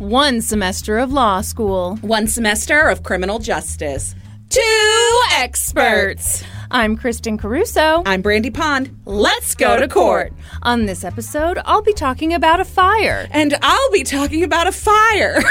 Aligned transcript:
One 0.00 0.40
semester 0.40 0.96
of 0.96 1.12
law 1.12 1.42
school. 1.42 1.96
One 1.96 2.26
semester 2.26 2.88
of 2.88 3.02
criminal 3.02 3.38
justice. 3.38 4.14
Two 4.48 5.20
experts. 5.32 6.42
I'm 6.70 6.96
Kristen 6.96 7.36
Caruso. 7.36 8.02
I'm 8.06 8.22
Brandy 8.22 8.48
Pond. 8.48 8.98
Let's 9.04 9.54
go 9.54 9.78
to 9.78 9.86
court. 9.86 10.32
On 10.62 10.86
this 10.86 11.04
episode, 11.04 11.58
I'll 11.66 11.82
be 11.82 11.92
talking 11.92 12.32
about 12.32 12.60
a 12.60 12.64
fire. 12.64 13.28
And 13.30 13.54
I'll 13.60 13.90
be 13.90 14.02
talking 14.02 14.42
about 14.42 14.66
a 14.66 14.72
fire. 14.72 15.42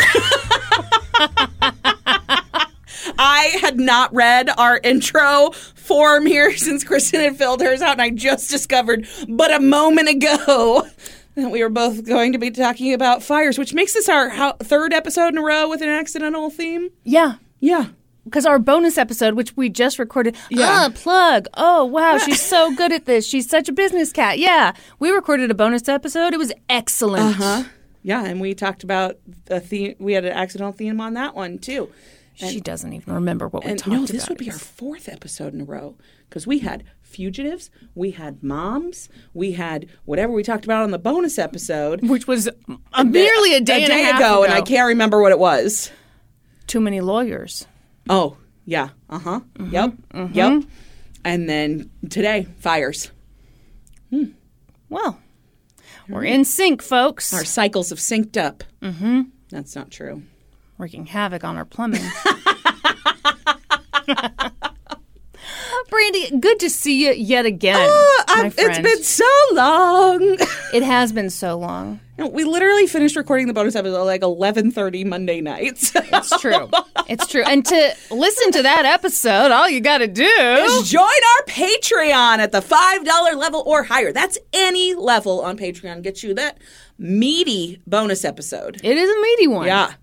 I 3.19 3.55
had 3.61 3.77
not 3.77 4.11
read 4.15 4.49
our 4.57 4.79
intro 4.83 5.51
form 5.75 6.25
here 6.25 6.51
since 6.57 6.83
Kristen 6.83 7.19
had 7.19 7.37
filled 7.37 7.61
hers 7.61 7.83
out, 7.83 7.91
and 7.91 8.01
I 8.01 8.09
just 8.09 8.49
discovered 8.49 9.07
but 9.27 9.53
a 9.53 9.59
moment 9.59 10.09
ago 10.09 10.87
we 11.51 11.63
were 11.63 11.69
both 11.69 12.05
going 12.05 12.33
to 12.33 12.37
be 12.37 12.51
talking 12.51 12.93
about 12.93 13.23
fires, 13.23 13.57
which 13.57 13.73
makes 13.73 13.93
this 13.93 14.09
our 14.09 14.29
how, 14.29 14.53
third 14.53 14.93
episode 14.93 15.29
in 15.29 15.37
a 15.37 15.41
row 15.41 15.69
with 15.69 15.81
an 15.81 15.89
accidental 15.89 16.49
theme. 16.49 16.89
Yeah. 17.03 17.35
Yeah. 17.59 17.87
Because 18.25 18.45
our 18.45 18.59
bonus 18.59 18.97
episode, 18.97 19.33
which 19.33 19.55
we 19.57 19.69
just 19.69 19.97
recorded, 19.97 20.35
Yeah. 20.49 20.87
ah, 20.87 20.91
plug. 20.93 21.47
Oh, 21.55 21.85
wow, 21.85 22.17
she's 22.25 22.41
so 22.41 22.73
good 22.75 22.91
at 22.91 23.05
this. 23.05 23.25
She's 23.27 23.49
such 23.49 23.69
a 23.69 23.71
business 23.71 24.11
cat. 24.11 24.37
Yeah. 24.37 24.73
We 24.99 25.09
recorded 25.09 25.49
a 25.49 25.55
bonus 25.55 25.87
episode. 25.89 26.33
It 26.33 26.37
was 26.37 26.51
excellent. 26.69 27.35
Huh? 27.35 27.63
Yeah, 28.03 28.23
and 28.25 28.39
we 28.39 28.53
talked 28.53 28.83
about 28.83 29.17
the 29.45 29.59
theme. 29.59 29.95
We 29.99 30.13
had 30.13 30.25
an 30.25 30.33
accidental 30.33 30.73
theme 30.73 31.01
on 31.01 31.15
that 31.15 31.35
one 31.35 31.57
too. 31.57 31.89
She 32.35 32.61
doesn't 32.61 32.93
even 32.93 33.13
remember 33.13 33.49
what 33.49 33.65
we 33.65 33.71
And 33.71 33.79
talked 33.79 33.89
no, 33.91 33.97
about. 34.03 34.09
this 34.09 34.29
would 34.29 34.37
be 34.37 34.49
our 34.49 34.57
fourth 34.57 35.09
episode 35.09 35.53
in 35.53 35.59
a 35.61 35.65
row 35.65 35.95
because 36.29 36.47
we 36.47 36.59
had 36.59 36.85
fugitives, 37.09 37.69
we 37.95 38.11
had 38.11 38.43
moms, 38.43 39.09
we 39.33 39.53
had 39.53 39.87
whatever 40.05 40.31
we 40.31 40.43
talked 40.43 40.65
about 40.65 40.83
on 40.83 40.91
the 40.91 40.99
bonus 40.99 41.37
episode 41.39 42.07
Which 42.07 42.27
was 42.27 42.47
uh, 42.93 43.03
merely 43.03 43.55
a 43.55 43.61
day, 43.61 43.83
and 43.83 43.91
a 43.91 43.97
half 43.97 44.19
ago, 44.19 44.43
and 44.43 44.53
I 44.53 44.61
can't 44.61 44.87
remember 44.87 45.21
what 45.21 45.31
it 45.31 45.39
was. 45.39 45.91
Too 46.67 46.79
many 46.79 47.01
lawyers. 47.01 47.67
Oh, 48.09 48.37
yeah, 48.65 48.89
uh 49.09 49.19
huh, 49.19 49.39
yep, 49.69 49.93
yep. 50.31 50.63
And 51.25 51.49
then 51.49 51.89
today, 52.09 52.47
fires. 52.59 53.11
Well, 54.89 55.19
we're 56.07 56.23
in 56.23 56.45
sync, 56.45 56.81
folks. 56.81 57.33
Our 57.33 57.45
cycles 57.45 57.89
have 57.89 57.99
synced 57.99 58.37
up. 58.37 58.63
Mm-hmm. 58.81 59.21
That's 59.49 59.75
not 59.75 59.91
true. 59.91 60.23
wreaking 60.77 61.07
havoc 61.07 61.43
on 61.43 61.57
our 61.57 61.65
plumbing. 61.65 62.01
Brandy, 65.89 66.37
good 66.39 66.59
to 66.59 66.69
see 66.69 67.05
you 67.05 67.13
yet 67.13 67.45
again, 67.45 67.77
Uh, 67.79 68.49
it's 68.57 68.79
been 68.79 69.03
so 69.03 69.25
long. 69.53 70.21
it 70.73 70.83
has 70.83 71.11
been 71.11 71.29
so 71.29 71.57
long. 71.57 71.99
No, 72.17 72.27
we 72.27 72.43
literally 72.43 72.85
finished 72.85 73.15
recording 73.15 73.47
the 73.47 73.53
bonus 73.53 73.75
episode 73.75 74.03
like 74.03 74.21
eleven 74.23 74.71
thirty 74.71 75.03
Monday 75.05 75.39
nights. 75.41 75.93
It's 75.95 76.41
true. 76.41 76.69
it's 77.07 77.27
true. 77.27 77.43
And 77.45 77.65
to 77.65 77.95
listen 78.11 78.51
to 78.51 78.63
that 78.63 78.85
episode, 78.85 79.51
all 79.51 79.69
you 79.69 79.79
got 79.79 79.99
to 79.99 80.07
do 80.07 80.23
is 80.23 80.89
Join 80.91 81.01
our 81.03 81.45
Patreon 81.45 82.39
at 82.39 82.51
the 82.51 82.59
$5 82.59 83.35
level 83.37 83.63
or 83.65 83.83
higher. 83.83 84.11
That's 84.11 84.37
any 84.51 84.95
level 84.95 85.41
on 85.41 85.57
Patreon. 85.57 86.01
Gets 86.01 86.23
you 86.23 86.33
that 86.33 86.57
meaty 86.97 87.81
bonus 87.87 88.25
episode. 88.25 88.81
It 88.83 88.97
is 88.97 89.09
a 89.09 89.21
meaty 89.21 89.47
one. 89.47 89.67
Yeah. 89.67 89.93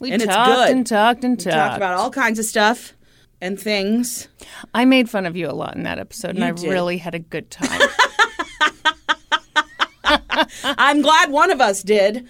We 0.00 0.12
and 0.12 0.22
it's 0.22 0.32
talked 0.32 0.48
good. 0.50 0.70
and 0.70 0.86
talked 0.86 1.24
and 1.24 1.38
talked. 1.38 1.46
We 1.46 1.52
Talked 1.60 1.76
about 1.76 1.94
all 1.94 2.10
kinds 2.10 2.38
of 2.38 2.44
stuff 2.46 2.94
and 3.40 3.58
things. 3.60 4.28
I 4.74 4.84
made 4.84 5.08
fun 5.10 5.26
of 5.26 5.36
you 5.36 5.48
a 5.48 5.52
lot 5.52 5.76
in 5.76 5.82
that 5.84 5.98
episode, 5.98 6.30
and 6.30 6.38
You 6.40 6.44
I 6.46 6.50
did. 6.52 6.70
really 6.70 6.98
had 6.98 7.14
a 7.14 7.18
good 7.18 7.50
time. 7.50 7.80
I'm 10.64 11.02
glad 11.02 11.30
one 11.30 11.50
of 11.50 11.60
us 11.60 11.82
did. 11.82 12.26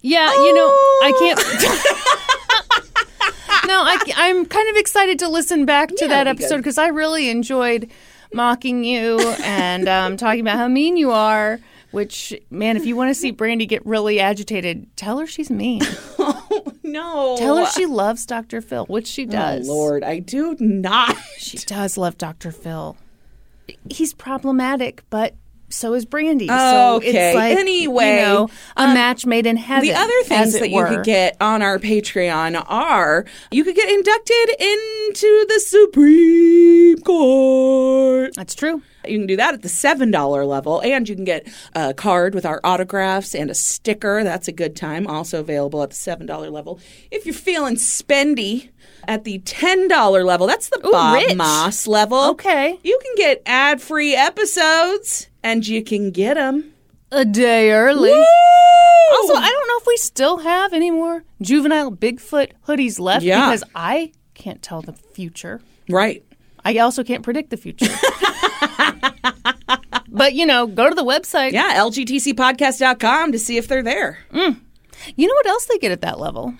Yeah, 0.00 0.30
you 0.32 0.54
know, 0.54 0.68
I 0.68 1.12
can't. 1.18 1.38
no, 3.68 3.82
I, 3.82 3.98
I'm 4.16 4.44
kind 4.46 4.68
of 4.70 4.76
excited 4.76 5.18
to 5.20 5.28
listen 5.28 5.64
back 5.64 5.88
to 5.90 5.96
Yeah, 6.02 6.08
that 6.08 6.26
episode 6.26 6.56
because 6.58 6.78
I 6.78 6.88
really 6.88 7.28
enjoyed 7.30 7.90
mocking 8.32 8.84
you 8.84 9.18
and 9.42 9.88
um, 9.88 10.16
talking 10.16 10.40
about 10.40 10.56
how 10.56 10.68
mean 10.68 10.96
you 10.96 11.10
are. 11.12 11.60
Which, 11.90 12.34
man, 12.50 12.76
if 12.76 12.84
you 12.84 12.96
want 12.96 13.10
to 13.10 13.14
see 13.14 13.30
Brandy 13.30 13.64
get 13.66 13.84
really 13.86 14.20
agitated, 14.20 14.94
tell 14.96 15.18
her 15.18 15.26
she's 15.26 15.50
mean. 15.50 15.82
No. 16.88 17.36
Tell 17.38 17.56
her 17.56 17.66
she 17.66 17.86
loves 17.86 18.26
Dr. 18.26 18.60
Phil, 18.60 18.86
which 18.86 19.06
she 19.06 19.26
does. 19.26 19.68
Oh, 19.68 19.72
Lord, 19.74 20.02
I 20.02 20.18
do 20.18 20.56
not. 20.58 21.16
She 21.36 21.58
does 21.58 21.96
love 21.98 22.18
Dr. 22.18 22.50
Phil. 22.50 22.96
He's 23.90 24.14
problematic, 24.14 25.04
but 25.10 25.34
so 25.68 25.92
is 25.92 26.06
Brandy. 26.06 26.48
So 26.48 26.96
Okay, 26.96 27.28
it's 27.28 27.36
like, 27.36 27.58
anyway, 27.58 28.16
you 28.16 28.22
know, 28.22 28.48
a 28.76 28.82
um, 28.82 28.94
match 28.94 29.26
made 29.26 29.46
in 29.46 29.56
heaven. 29.56 29.86
The 29.86 29.94
other 29.94 30.22
things 30.24 30.58
that 30.58 30.70
you 30.70 30.84
could 30.86 31.04
get 31.04 31.36
on 31.40 31.60
our 31.60 31.78
Patreon 31.78 32.64
are 32.66 33.26
you 33.50 33.64
could 33.64 33.76
get 33.76 33.90
inducted 33.90 34.48
into 34.58 35.46
the 35.48 35.60
Supreme 35.60 36.98
Court. 36.98 38.34
That's 38.34 38.54
true. 38.54 38.82
You 39.10 39.18
can 39.18 39.26
do 39.26 39.36
that 39.36 39.54
at 39.54 39.62
the 39.62 39.68
$7 39.68 40.46
level, 40.46 40.80
and 40.80 41.08
you 41.08 41.14
can 41.14 41.24
get 41.24 41.46
a 41.74 41.94
card 41.94 42.34
with 42.34 42.44
our 42.46 42.60
autographs 42.64 43.34
and 43.34 43.50
a 43.50 43.54
sticker. 43.54 44.22
That's 44.24 44.48
a 44.48 44.52
good 44.52 44.76
time. 44.76 45.06
Also 45.06 45.40
available 45.40 45.82
at 45.82 45.90
the 45.90 45.96
$7 45.96 46.50
level. 46.52 46.80
If 47.10 47.26
you're 47.26 47.34
feeling 47.34 47.76
spendy 47.76 48.70
at 49.06 49.24
the 49.24 49.38
$10 49.40 50.24
level, 50.24 50.46
that's 50.46 50.68
the 50.68 50.86
Ooh, 50.86 50.92
Bob 50.92 51.14
rich. 51.14 51.36
Moss 51.36 51.86
level. 51.86 52.18
Okay. 52.30 52.78
You 52.82 52.98
can 53.02 53.14
get 53.16 53.42
ad 53.46 53.80
free 53.80 54.14
episodes, 54.14 55.28
and 55.42 55.66
you 55.66 55.82
can 55.82 56.10
get 56.10 56.34
them. 56.34 56.72
A 57.10 57.24
day 57.24 57.70
early. 57.72 58.10
Also, 58.12 59.34
I 59.34 59.48
don't 59.50 59.68
know 59.68 59.78
if 59.80 59.86
we 59.86 59.96
still 59.96 60.38
have 60.38 60.74
any 60.74 60.90
more 60.90 61.24
juvenile 61.40 61.90
Bigfoot 61.90 62.52
hoodies 62.66 63.00
left 63.00 63.24
Yeah. 63.24 63.46
because 63.46 63.64
I 63.74 64.12
can't 64.34 64.60
tell 64.62 64.82
the 64.82 64.92
future. 64.92 65.62
right. 65.88 66.22
I 66.64 66.78
also 66.78 67.04
can't 67.04 67.22
predict 67.22 67.50
the 67.50 67.56
future. 67.56 67.86
but, 70.08 70.34
you 70.34 70.46
know, 70.46 70.66
go 70.66 70.88
to 70.88 70.94
the 70.94 71.04
website. 71.04 71.52
Yeah, 71.52 71.78
lgtcpodcast.com 71.78 73.32
to 73.32 73.38
see 73.38 73.56
if 73.56 73.68
they're 73.68 73.82
there. 73.82 74.18
Mm. 74.32 74.60
You 75.16 75.28
know 75.28 75.34
what 75.34 75.46
else 75.46 75.66
they 75.66 75.78
get 75.78 75.92
at 75.92 76.00
that 76.02 76.18
level? 76.18 76.54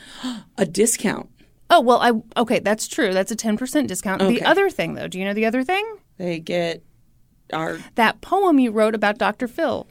A 0.57 0.65
discount. 0.65 1.29
Oh, 1.71 1.81
well, 1.81 1.99
I 1.99 2.41
okay, 2.41 2.61
that's 2.61 2.89
true. 2.89 3.13
That's 3.13 3.31
a 3.31 3.37
10% 3.37 3.87
discount. 3.87 4.23
Okay. 4.23 4.39
The 4.39 4.45
other 4.45 4.71
thing 4.71 4.95
though, 4.95 5.07
do 5.07 5.19
you 5.19 5.25
know 5.25 5.35
the 5.35 5.45
other 5.45 5.63
thing? 5.63 5.85
They 6.17 6.41
get 6.41 6.83
our. 7.53 7.79
That 7.97 8.21
poem 8.21 8.59
you 8.59 8.71
wrote 8.71 8.95
about 8.95 9.19
Dr. 9.19 9.49
Phil. 9.49 9.87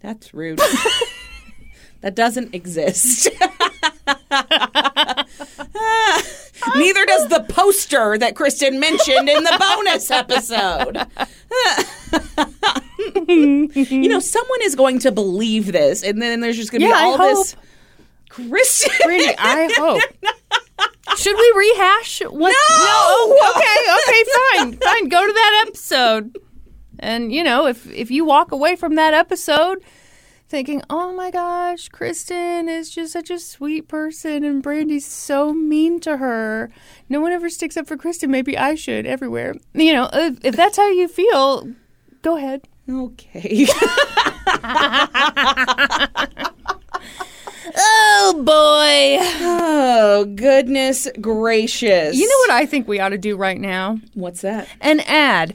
That's 0.00 0.34
rude. 0.34 0.58
that 2.02 2.14
doesn't 2.14 2.54
exist. 2.54 3.30
Neither 6.74 7.04
does 7.06 7.28
the 7.28 7.44
poster 7.48 8.18
that 8.18 8.34
Kristen 8.34 8.80
mentioned 8.80 9.28
in 9.28 9.44
the 9.44 9.56
bonus 9.58 10.10
episode. 10.10 11.06
you 13.28 14.08
know, 14.08 14.18
someone 14.20 14.58
is 14.62 14.74
going 14.74 14.98
to 15.00 15.12
believe 15.12 15.72
this, 15.72 16.02
and 16.02 16.20
then 16.20 16.40
there's 16.40 16.56
just 16.56 16.70
going 16.72 16.82
to 16.82 16.88
Yeah, 16.88 16.94
be 16.94 17.04
all 17.04 17.18
this. 17.18 17.52
hope. 17.54 17.62
Kristen. 18.28 18.90
I 19.38 19.68
hope. 19.76 20.02
Should 21.16 21.36
we 21.36 21.52
rehash 21.56 22.20
what 22.22 22.50
No! 22.50 22.54
Oh, 22.58 23.54
okay, 23.56 24.10
okay, 24.10 24.24
fine. 24.58 24.72
Fine. 24.78 25.08
Go 25.08 25.26
to 25.26 25.32
that 25.32 25.64
episode. 25.66 26.36
And 26.98 27.32
you 27.32 27.44
know, 27.44 27.66
if 27.66 27.86
if 27.90 28.10
you 28.10 28.24
walk 28.24 28.52
away 28.52 28.74
from 28.76 28.96
that 28.96 29.14
episode 29.14 29.78
thinking, 30.48 30.82
oh 30.88 31.12
my 31.12 31.30
gosh, 31.30 31.88
Kristen 31.88 32.68
is 32.68 32.90
just 32.90 33.12
such 33.12 33.30
a 33.30 33.38
sweet 33.38 33.88
person 33.88 34.44
and 34.44 34.62
Brandy's 34.62 35.06
so 35.06 35.52
mean 35.52 36.00
to 36.00 36.18
her. 36.18 36.70
No 37.08 37.20
one 37.20 37.32
ever 37.32 37.50
sticks 37.50 37.76
up 37.76 37.86
for 37.86 37.96
Kristen. 37.96 38.30
Maybe 38.30 38.56
I 38.56 38.74
should 38.74 39.06
everywhere. 39.06 39.54
You 39.74 39.92
know, 39.92 40.08
if, 40.12 40.44
if 40.44 40.56
that's 40.56 40.76
how 40.76 40.88
you 40.88 41.08
feel, 41.08 41.72
go 42.22 42.36
ahead. 42.36 42.68
Okay. 42.88 43.66
Oh 47.78 48.42
boy. 48.44 49.18
oh, 49.44 50.24
goodness 50.34 51.08
gracious. 51.20 52.16
You 52.16 52.26
know 52.28 52.38
what 52.38 52.50
I 52.50 52.66
think 52.66 52.88
we 52.88 53.00
ought 53.00 53.10
to 53.10 53.18
do 53.18 53.36
right 53.36 53.60
now? 53.60 53.98
What's 54.14 54.40
that? 54.42 54.68
An 54.80 55.00
ad. 55.00 55.54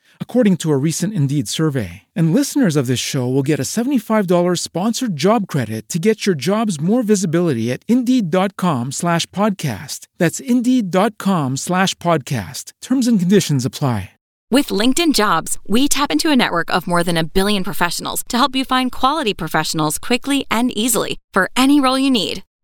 according 0.21 0.55
to 0.57 0.71
a 0.71 0.77
recent 0.77 1.13
Indeed 1.13 1.49
survey. 1.49 2.03
And 2.15 2.33
listeners 2.33 2.77
of 2.77 2.87
this 2.87 2.97
show 2.97 3.27
will 3.27 3.43
get 3.43 3.59
a 3.59 3.63
$75 3.63 4.59
sponsored 4.59 5.17
job 5.17 5.45
credit 5.47 5.89
to 5.89 5.99
get 5.99 6.25
your 6.25 6.35
jobs 6.35 6.79
more 6.79 7.03
visibility 7.03 7.69
at 7.69 7.83
Indeed.com 7.89 8.93
slash 8.93 9.25
podcast. 9.31 10.07
That's 10.17 10.39
Indeed.com 10.39 11.57
slash 11.57 11.95
podcast. 11.95 12.71
Terms 12.81 13.07
and 13.07 13.19
conditions 13.19 13.65
apply. 13.65 14.11
With 14.51 14.67
LinkedIn 14.67 15.13
Jobs, 15.13 15.57
we 15.65 15.87
tap 15.87 16.11
into 16.11 16.29
a 16.29 16.35
network 16.35 16.69
of 16.75 16.85
more 16.85 17.05
than 17.05 17.15
a 17.15 17.23
billion 17.23 17.63
professionals 17.63 18.21
to 18.27 18.37
help 18.37 18.53
you 18.53 18.65
find 18.65 18.91
quality 18.91 19.33
professionals 19.33 19.97
quickly 19.97 20.45
and 20.51 20.77
easily 20.77 21.19
for 21.31 21.49
any 21.55 21.79
role 21.79 21.97
you 21.97 22.11
need. 22.11 22.43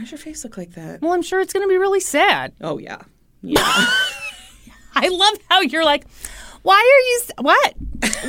Why's 0.00 0.10
your 0.10 0.18
face 0.18 0.42
look 0.44 0.56
like 0.56 0.72
that? 0.72 1.02
Well, 1.02 1.12
I'm 1.12 1.20
sure 1.22 1.40
it's 1.40 1.52
going 1.52 1.64
to 1.64 1.68
be 1.68 1.76
really 1.76 2.00
sad. 2.00 2.54
Oh, 2.62 2.78
yeah. 2.78 3.02
Yeah. 3.42 3.60
I 4.94 5.08
love 5.08 5.34
how 5.50 5.60
you're 5.60 5.84
like, 5.84 6.06
why 6.62 6.74
are 6.74 7.02
you, 7.10 7.20
s- 7.22 7.30
what? 7.38 7.74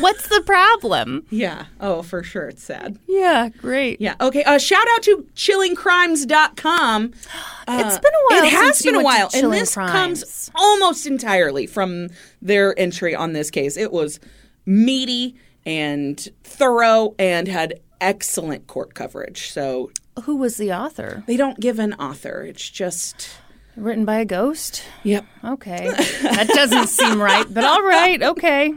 What's 0.02 0.28
the 0.28 0.42
problem? 0.46 1.26
yeah. 1.32 1.66
Oh, 1.80 2.02
for 2.02 2.24
sure. 2.24 2.50
It's 2.50 2.64
sad. 2.64 3.00
Yeah, 3.08 3.48
great. 3.50 4.00
Yeah. 4.02 4.16
Okay. 4.20 4.44
Uh, 4.44 4.58
shout 4.58 4.86
out 4.96 5.04
to 5.04 5.26
chillingcrimes.com. 5.36 7.14
Uh, 7.68 7.84
It's 7.86 8.00
been 8.00 8.12
a 8.12 8.26
while 8.36 8.44
It 8.44 8.50
has 8.52 8.78
since 8.78 8.86
you 8.86 8.92
been 8.92 9.02
a 9.02 9.04
went 9.06 9.16
to 9.16 9.20
while. 9.22 9.26
And 9.34 9.42
Chilling 9.42 9.60
this 9.60 9.74
Crimes. 9.76 9.92
comes 9.92 10.52
almost 10.56 11.06
entirely 11.06 11.68
from 11.68 12.10
their 12.42 12.78
entry 12.78 13.16
on 13.16 13.32
this 13.34 13.50
case. 13.52 13.78
It 13.78 13.92
was 13.94 14.20
meaty 14.66 15.36
and 15.66 16.28
thorough 16.44 17.14
and 17.20 17.48
had 17.48 17.80
excellent 18.02 18.66
court 18.68 18.94
coverage. 18.96 19.52
So 19.52 19.92
Who 20.24 20.36
was 20.36 20.58
the 20.58 20.72
author? 20.74 21.24
they 21.28 21.38
don't 21.38 21.60
give 21.60 21.80
an 21.80 21.94
author. 21.96 22.44
It's 22.44 22.70
just, 22.70 23.30
Written 23.78 24.04
by 24.06 24.18
a 24.18 24.26
ghost? 24.26 24.84
yep. 25.04 25.26
Okay. 25.44 25.90
that 26.24 26.48
doesn't 26.54 26.88
seem 26.88 27.22
right, 27.22 27.46
but 27.52 27.64
all 27.64 27.82
right. 27.82 28.22
Okay. 28.22 28.74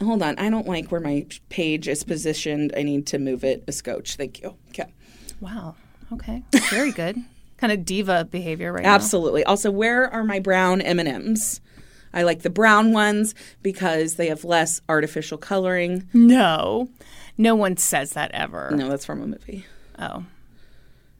Hold 0.00 0.22
on. 0.22 0.38
I 0.38 0.50
don't 0.50 0.66
like 0.66 0.90
where 0.90 1.00
my 1.00 1.26
page 1.48 1.86
is 1.86 2.02
positioned. 2.02 2.72
I 2.76 2.82
need 2.82 3.06
to 3.08 3.18
move 3.18 3.44
it 3.44 3.62
a 3.68 3.72
scotch. 3.72 4.16
Thank 4.16 4.40
you. 4.42 4.56
Okay. 4.70 4.92
Wow. 5.40 5.76
Okay. 6.12 6.42
Very 6.70 6.90
good. 6.92 7.18
kind 7.58 7.72
of 7.72 7.84
diva 7.84 8.24
behavior 8.24 8.72
right 8.72 8.82
now. 8.82 8.94
Absolutely. 8.94 9.44
Also, 9.44 9.70
where 9.70 10.08
are 10.12 10.24
my 10.24 10.40
brown 10.40 10.80
M&Ms? 10.80 11.60
I 12.12 12.22
like 12.24 12.42
the 12.42 12.50
brown 12.50 12.92
ones 12.92 13.34
because 13.62 14.16
they 14.16 14.26
have 14.28 14.44
less 14.44 14.80
artificial 14.88 15.38
coloring. 15.38 16.08
No. 16.12 16.88
No 17.38 17.54
one 17.54 17.76
says 17.76 18.12
that 18.12 18.30
ever. 18.32 18.70
No, 18.74 18.88
that's 18.88 19.06
from 19.06 19.22
a 19.22 19.26
movie. 19.26 19.64
Oh. 20.02 20.24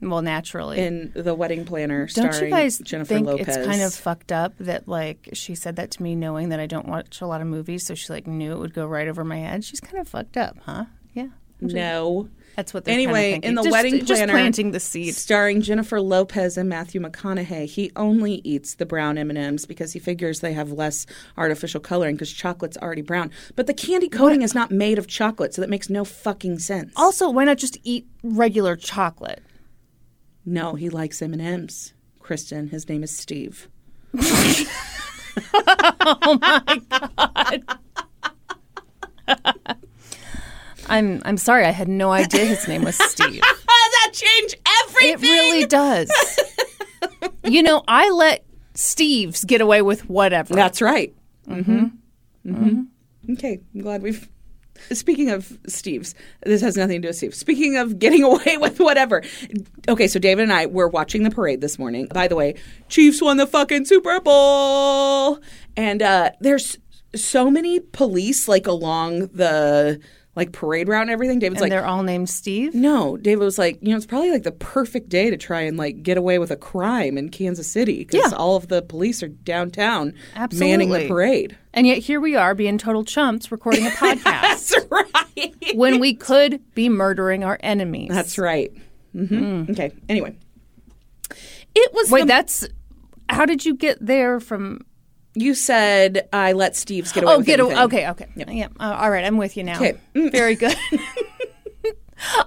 Well, 0.01 0.23
naturally. 0.23 0.81
In 0.81 1.13
The 1.15 1.33
Wedding 1.35 1.65
Planner, 1.65 2.09
don't 2.09 2.35
you 2.41 2.51
guys 2.51 2.79
Jennifer 2.79 3.15
think 3.15 3.27
Lopez. 3.29 3.57
it's 3.57 3.67
kind 3.67 3.83
of 3.83 3.95
fucked 3.95 4.33
up 4.33 4.53
that 4.59 4.89
like 4.89 5.29
she 5.33 5.55
said 5.55 5.77
that 5.77 5.93
to 5.93 6.03
me 6.03 6.17
knowing 6.17 6.49
that 6.49 6.59
I 6.59 6.67
don't 6.67 6.89
watch 6.89 7.21
a 7.21 7.27
lot 7.27 7.41
of 7.41 7.47
movies, 7.47 7.87
so 7.87 7.95
she 7.95 8.13
like 8.13 8.27
knew 8.27 8.53
it 8.53 8.59
would 8.59 8.75
go 8.75 8.85
right 8.85 9.07
over 9.07 9.25
my 9.25 9.39
head. 9.39 9.65
She's 9.65 9.81
kind 9.81 9.99
of 9.99 10.09
fucked 10.09 10.37
up, 10.37 10.57
huh? 10.65 10.87
Yeah. 11.15 11.29
no. 11.61 12.29
That's 12.57 12.75
what 12.75 12.85
they're 12.85 12.95
Anyway, 12.95 13.33
kinda 13.33 13.49
in 13.49 13.55
the 13.55 13.63
thinking. 13.63 13.73
Wedding 13.73 13.93
just, 13.95 14.07
just 14.09 14.19
Planner, 14.19 14.33
planting 14.33 14.71
the 14.73 14.81
seed. 14.81 15.15
starring 15.15 15.63
Jennifer 15.63 16.01
Lopez 16.01 16.57
and 16.57 16.69
Matthew 16.69 17.01
McConaughey, 17.01 17.67
he 17.67 17.91
only 17.97 18.43
eats 18.45 18.75
the 18.75 18.85
brown 18.87 19.17
M&Ms 19.19 19.65
because 19.67 19.93
he 19.93 19.99
figures 19.99 20.41
they 20.41 20.53
have 20.53 20.71
less 20.73 21.07
artificial 21.37 21.81
coloring 21.81 22.15
because 22.17 22.31
chocolate's 22.31 22.77
already 22.77 23.03
brown. 23.03 23.31
But 23.57 23.67
the 23.67 23.75
candy 23.75 24.09
coating 24.09 24.43
is 24.43 24.55
not 24.55 24.71
made 24.71 24.99
of 24.99 25.07
chocolate, 25.07 25.55
so 25.55 25.63
that 25.63 25.71
makes 25.71 25.89
no 25.89 26.05
fucking 26.05 26.59
sense. 26.59 26.93
Also, 26.97 27.31
why 27.31 27.45
not 27.45 27.59
just 27.59 27.79
eat 27.85 28.07
regular 28.23 28.77
chocolate? 28.77 29.43
No, 30.45 30.75
he 30.75 30.91
likes 30.91 31.23
M&Ms. 31.23 31.95
Kristen, 32.21 32.69
his 32.69 32.89
name 32.89 33.03
is 33.03 33.17
Steve. 33.17 33.69
Oh 36.15 36.39
I'm 40.93 41.23
I'm 41.25 41.39
sorry, 41.39 41.65
I 41.65 41.71
had 41.71 41.89
no 41.89 42.11
idea 42.13 42.45
his 42.45 42.69
name 42.69 42.85
was 42.85 42.97
Steve. 43.11 43.41
that 43.41 44.11
changed 44.13 44.57
everything? 44.85 45.11
It 45.15 45.21
really 45.23 45.67
does. 45.67 46.11
you 47.45 47.63
know, 47.63 47.83
I 47.89 48.11
let 48.11 48.45
Steves 48.75 49.47
get 49.47 49.61
away 49.61 49.81
with 49.83 50.09
whatever. 50.09 50.55
That's 50.55 50.83
right. 50.83 51.15
Mm-hmm. 51.49 51.87
Mm-hmm. 52.47 53.33
Okay, 53.33 53.61
I'm 53.75 53.81
glad 53.81 54.03
we've. 54.03 54.29
Speaking 54.91 55.31
of 55.31 55.57
Steve's, 55.69 56.15
this 56.45 56.61
has 56.61 56.77
nothing 56.77 57.01
to 57.01 57.07
do 57.07 57.09
with 57.09 57.17
Steve. 57.17 57.35
Speaking 57.35 57.77
of 57.77 57.99
getting 57.99 58.23
away 58.33 58.57
with 58.59 58.79
whatever. 58.81 59.23
Okay, 59.89 60.09
so 60.09 60.19
David 60.19 60.43
and 60.43 60.53
I 60.53 60.67
were 60.67 60.89
watching 60.89 61.23
the 61.23 61.31
parade 61.31 61.61
this 61.61 61.79
morning. 61.79 62.09
By 62.13 62.27
the 62.29 62.35
way, 62.37 62.55
Chiefs 62.89 63.23
won 63.23 63.37
the 63.37 63.47
fucking 63.47 63.85
Super 63.85 64.21
Bowl. 64.21 65.39
And 65.77 66.03
uh, 66.03 66.33
there's 66.41 66.79
so 67.15 67.51
many 67.51 67.79
police 67.81 68.49
like 68.49 68.67
along 68.67 69.29
the 69.29 70.01
like 70.35 70.53
parade 70.53 70.89
route 70.89 71.03
and 71.03 71.11
everything. 71.11 71.39
David's 71.39 71.61
and 71.61 71.71
like, 71.71 71.71
they're 71.71 71.85
all 71.87 72.03
named 72.03 72.31
Steve. 72.31 72.75
no, 72.75 73.17
David 73.19 73.45
was 73.45 73.59
like, 73.59 73.79
you 73.83 73.91
know, 73.91 73.97
it's 73.97 74.07
probably 74.07 74.31
like 74.31 74.45
the 74.45 74.53
perfect 74.53 75.09
day 75.11 75.29
to 75.29 75.37
try 75.37 75.61
and 75.61 75.77
like 75.77 76.03
get 76.03 76.17
away 76.17 76.39
with 76.39 76.51
a 76.51 76.57
crime 76.57 77.19
in 77.19 77.29
Kansas 77.29 77.71
City 77.71 77.99
because 78.05 78.31
Yeah. 78.33 78.37
all 78.39 78.57
of 78.57 78.69
the 78.69 78.81
police 78.83 79.23
are 79.23 79.29
downtown 79.29 80.15
manning 80.55 80.89
the 80.91 81.07
parade. 81.07 81.57
And 81.75 81.87
yet 81.87 81.99
here 81.99 82.21
we 82.21 82.35
are 82.37 82.55
being 82.55 82.79
total 82.79 83.05
chumps 83.05 83.53
recording 83.53 83.87
a 83.87 83.91
podcast 83.91 84.23
That's 84.73 84.75
right. 84.91 85.55
when 85.75 86.01
we 86.01 86.15
could 86.15 86.61
be 86.75 86.89
murdering 86.89 87.45
our 87.45 87.59
enemies. 87.61 88.09
That's 88.11 88.39
right. 88.39 88.73
Mm-hmm. 89.15 89.73
Okay. 89.73 89.93
Anyway, 90.09 90.35
it 91.75 91.93
was. 91.95 92.11
Wait, 92.11 92.23
the- 92.23 92.27
that's 92.27 92.67
how 93.29 93.45
did 93.47 93.65
you 93.65 93.75
get 93.75 93.99
there 94.05 94.41
from? 94.41 94.85
You 95.35 95.55
said 95.55 96.29
I 96.33 96.53
let 96.53 96.77
Steve's 96.77 97.13
get 97.13 97.25
away 97.25 97.35
Oh, 97.35 97.39
with 97.39 97.47
get 97.47 97.61
away. 97.61 97.77
Okay, 97.77 98.09
okay. 98.11 98.27
Yeah. 98.37 98.69
Uh, 98.79 98.97
all 99.01 99.11
right, 99.11 99.25
I'm 99.25 99.37
with 99.37 99.57
you 99.57 99.65
now. 99.65 99.77
Okay. 99.77 99.95
Mm. 100.15 100.31
Very 100.33 100.55
good. 100.55 100.77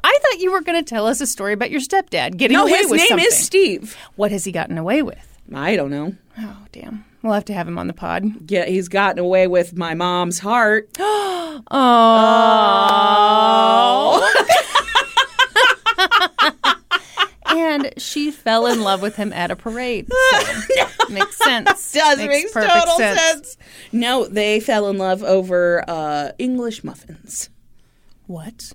I 0.03 0.19
thought 0.21 0.39
you 0.39 0.51
were 0.51 0.61
going 0.61 0.81
to 0.81 0.87
tell 0.87 1.05
us 1.05 1.19
a 1.19 1.27
story 1.27 1.51
about 1.53 1.69
your 1.69 1.81
stepdad 1.81 2.37
getting 2.37 2.55
away. 2.55 2.71
No, 2.71 2.87
away 2.87 2.97
his 2.99 3.09
name 3.09 3.19
is 3.19 3.37
Steve. 3.37 3.97
What 4.15 4.31
has 4.31 4.45
he 4.45 4.51
gotten 4.53 4.77
away 4.77 5.01
with? 5.01 5.39
I 5.53 5.75
don't 5.75 5.91
know. 5.91 6.15
Oh, 6.39 6.57
damn. 6.71 7.03
We'll 7.21 7.33
have 7.33 7.45
to 7.45 7.53
have 7.53 7.67
him 7.67 7.77
on 7.77 7.87
the 7.87 7.93
pod. 7.93 8.23
Yeah, 8.49 8.65
he's 8.65 8.87
gotten 8.87 9.19
away 9.19 9.47
with 9.47 9.75
my 9.75 9.93
mom's 9.93 10.39
heart. 10.39 10.89
Oh. 12.97 14.31
and 17.55 17.93
she 17.97 18.31
fell 18.31 18.67
in 18.67 18.81
love 18.81 19.01
with 19.01 19.15
him 19.15 19.31
at 19.33 19.51
a 19.51 19.55
parade. 19.55 20.07
So 20.11 20.87
makes 21.09 21.37
sense. 21.37 21.91
Does 21.93 22.19
makes 22.19 22.51
total 22.51 22.97
sense. 22.97 23.57
No, 23.91 24.25
they 24.27 24.59
fell 24.59 24.89
in 24.89 24.97
love 24.97 25.23
over 25.23 25.83
uh, 25.87 26.31
English 26.37 26.83
muffins. 26.83 27.49
What? 28.27 28.73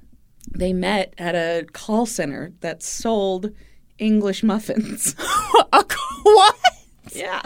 They 0.51 0.73
met 0.73 1.15
at 1.19 1.35
a 1.35 1.67
call 1.73 2.07
center 2.07 2.53
that 2.61 2.83
sold 2.83 3.51
English 3.99 4.43
muffins. 4.43 5.15
what? 6.23 6.57
yeah. 7.13 7.43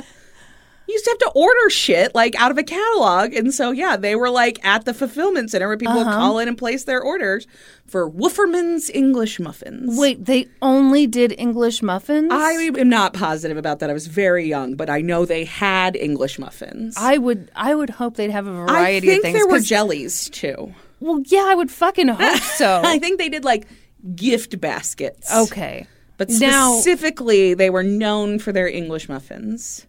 Used 0.94 1.04
to 1.06 1.10
have 1.10 1.18
to 1.18 1.32
order 1.34 1.70
shit 1.70 2.14
like 2.14 2.36
out 2.36 2.52
of 2.52 2.58
a 2.58 2.62
catalog. 2.62 3.34
And 3.34 3.52
so, 3.52 3.72
yeah, 3.72 3.96
they 3.96 4.14
were 4.14 4.30
like 4.30 4.64
at 4.64 4.84
the 4.84 4.94
fulfillment 4.94 5.50
center 5.50 5.66
where 5.66 5.76
people 5.76 5.96
would 5.96 6.06
uh-huh. 6.06 6.16
call 6.16 6.38
in 6.38 6.46
and 6.46 6.56
place 6.56 6.84
their 6.84 7.02
orders 7.02 7.48
for 7.84 8.08
Wolferman's 8.08 8.90
English 8.90 9.40
muffins. 9.40 9.98
Wait, 9.98 10.24
they 10.24 10.46
only 10.62 11.08
did 11.08 11.34
English 11.36 11.82
muffins? 11.82 12.30
I 12.30 12.52
am 12.52 12.88
not 12.88 13.12
positive 13.12 13.56
about 13.56 13.80
that. 13.80 13.90
I 13.90 13.92
was 13.92 14.06
very 14.06 14.46
young, 14.46 14.76
but 14.76 14.88
I 14.88 15.00
know 15.00 15.24
they 15.24 15.44
had 15.44 15.96
English 15.96 16.38
muffins. 16.38 16.94
I 16.96 17.18
would 17.18 17.50
I 17.56 17.74
would 17.74 17.90
hope 17.90 18.16
they'd 18.16 18.30
have 18.30 18.46
a 18.46 18.52
variety 18.52 19.16
of 19.16 19.22
things. 19.22 19.34
there 19.34 19.48
were 19.48 19.60
jellies 19.60 20.30
too. 20.30 20.72
well, 21.00 21.22
yeah, 21.26 21.44
I 21.48 21.56
would 21.56 21.72
fucking 21.72 22.08
hope 22.20 22.40
so. 22.42 22.82
I 22.84 23.00
think 23.00 23.18
they 23.18 23.28
did 23.28 23.44
like 23.44 23.66
gift 24.14 24.60
baskets. 24.60 25.34
okay. 25.34 25.88
But 26.16 26.30
now, 26.30 26.74
specifically, 26.74 27.54
they 27.54 27.70
were 27.70 27.82
known 27.82 28.38
for 28.38 28.52
their 28.52 28.68
English 28.68 29.08
muffins. 29.08 29.84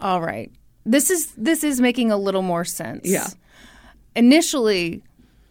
All 0.00 0.20
right. 0.20 0.50
This 0.84 1.10
is 1.10 1.32
this 1.36 1.64
is 1.64 1.80
making 1.80 2.10
a 2.10 2.16
little 2.16 2.42
more 2.42 2.64
sense. 2.64 3.08
Yeah. 3.08 3.26
Initially, 4.16 5.02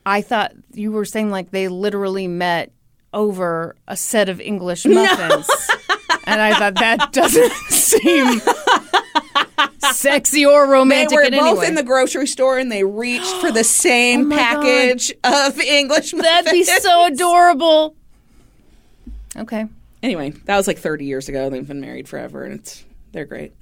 I 0.06 0.22
thought 0.22 0.54
you 0.74 0.92
were 0.92 1.06
saying 1.06 1.30
like 1.30 1.52
they 1.52 1.68
literally 1.68 2.28
met 2.28 2.72
over 3.14 3.76
a 3.88 3.96
set 3.96 4.30
of 4.30 4.42
English 4.42 4.86
muffins. 4.86 5.50
and 6.26 6.42
I 6.42 6.54
thought 6.58 6.76
that 6.76 7.12
doesn't 7.14 7.54
seem 7.70 8.42
sexy 9.80 10.46
or 10.46 10.68
romantic. 10.68 11.10
They 11.10 11.16
were 11.16 11.50
in 11.50 11.56
both 11.56 11.68
in 11.68 11.76
the 11.76 11.84
grocery 11.84 12.28
store 12.28 12.58
and 12.58 12.72
they 12.72 12.84
reached 12.84 13.34
for 13.36 13.52
the 13.52 13.60
oh 13.60 13.64
same 13.64 14.32
Oh 14.32 14.36
package 14.36 15.14
of 15.24 15.60
English 15.60 16.14
muffins. 16.14 16.44
That'd 16.44 16.52
be 16.52 16.64
so 16.64 17.06
adorable. 17.06 17.96
Okay. 19.36 19.66
Anyway, 20.04 20.32
that 20.46 20.58
was 20.58 20.68
like 20.68 20.78
30 20.78 21.06
years 21.06 21.30
ago. 21.30 21.50
They've 21.50 21.68
been 21.68 21.82
married 21.82 22.08
forever 22.08 22.44
and 22.44 22.60
it's 22.60 22.86
they're 23.12 23.26
great. 23.26 23.54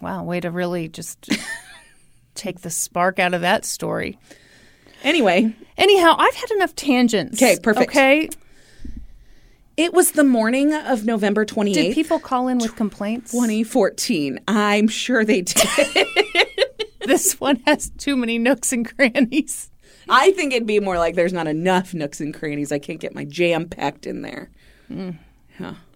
Wow, 0.00 0.24
way 0.24 0.40
to 0.40 0.50
really 0.50 0.88
just 0.88 1.28
take 2.34 2.60
the 2.60 2.70
spark 2.70 3.18
out 3.18 3.34
of 3.34 3.40
that 3.42 3.64
story. 3.64 4.18
Anyway, 5.02 5.54
Anyhow, 5.80 6.14
I've 6.18 6.34
had 6.34 6.50
enough 6.50 6.76
tangents. 6.76 7.42
Okay, 7.42 7.58
perfect. 7.62 7.90
Okay. 7.90 8.28
it 9.78 9.94
was 9.94 10.12
the 10.12 10.24
morning 10.24 10.74
of 10.74 11.06
November 11.06 11.46
28th. 11.46 11.72
Did 11.72 11.94
people 11.94 12.18
call 12.20 12.48
in 12.48 12.58
with 12.58 12.76
complaints? 12.76 13.32
2014. 13.32 14.40
I'm 14.46 14.88
sure 14.88 15.24
they 15.24 15.42
did. 15.42 16.06
This 17.06 17.40
one 17.40 17.56
has 17.66 17.90
too 17.98 18.14
many 18.14 18.38
nooks 18.38 18.72
and 18.72 18.86
crannies. 18.94 19.70
I 20.08 20.30
think 20.32 20.52
it'd 20.52 20.66
be 20.66 20.78
more 20.80 20.96
like 20.98 21.16
there's 21.16 21.32
not 21.32 21.48
enough 21.48 21.92
nooks 21.92 22.20
and 22.20 22.32
crannies. 22.32 22.70
I 22.70 22.78
can't 22.78 23.00
get 23.00 23.14
my 23.14 23.24
jam 23.24 23.68
packed 23.68 24.06
in 24.06 24.22
there. 24.22 24.50
Mm. 24.88 25.16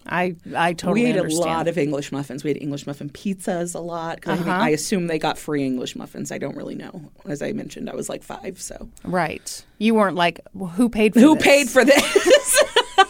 I 0.07 0.35
I 0.55 0.73
totally 0.73 1.03
we 1.03 1.09
ate 1.09 1.17
understand. 1.17 1.45
a 1.45 1.47
lot 1.53 1.67
of 1.67 1.77
English 1.77 2.11
muffins. 2.11 2.43
We 2.43 2.49
had 2.51 2.61
English 2.61 2.85
muffin 2.87 3.09
pizzas 3.09 3.73
a 3.75 3.79
lot. 3.79 4.19
I, 4.27 4.33
Uh-huh. 4.33 4.49
I 4.51 4.69
assume 4.69 5.07
they 5.07 5.17
got 5.19 5.37
free 5.37 5.63
English 5.65 5.95
muffins. 5.95 6.31
I 6.31 6.37
don't 6.37 6.55
really 6.55 6.75
know. 6.75 7.01
As 7.27 7.41
I 7.41 7.51
mentioned, 7.53 7.89
I 7.89 7.95
was 7.95 8.07
like 8.09 8.23
five. 8.23 8.61
So 8.61 8.89
right. 9.03 9.65
You 9.79 9.95
weren't 9.95 10.15
like 10.15 10.39
well, 10.53 10.69
who 10.69 10.89
paid 10.89 11.13
for 11.13 11.19
who 11.19 11.35
this? 11.35 11.43
paid 11.43 11.69
for 11.69 11.83
this? 11.85 12.63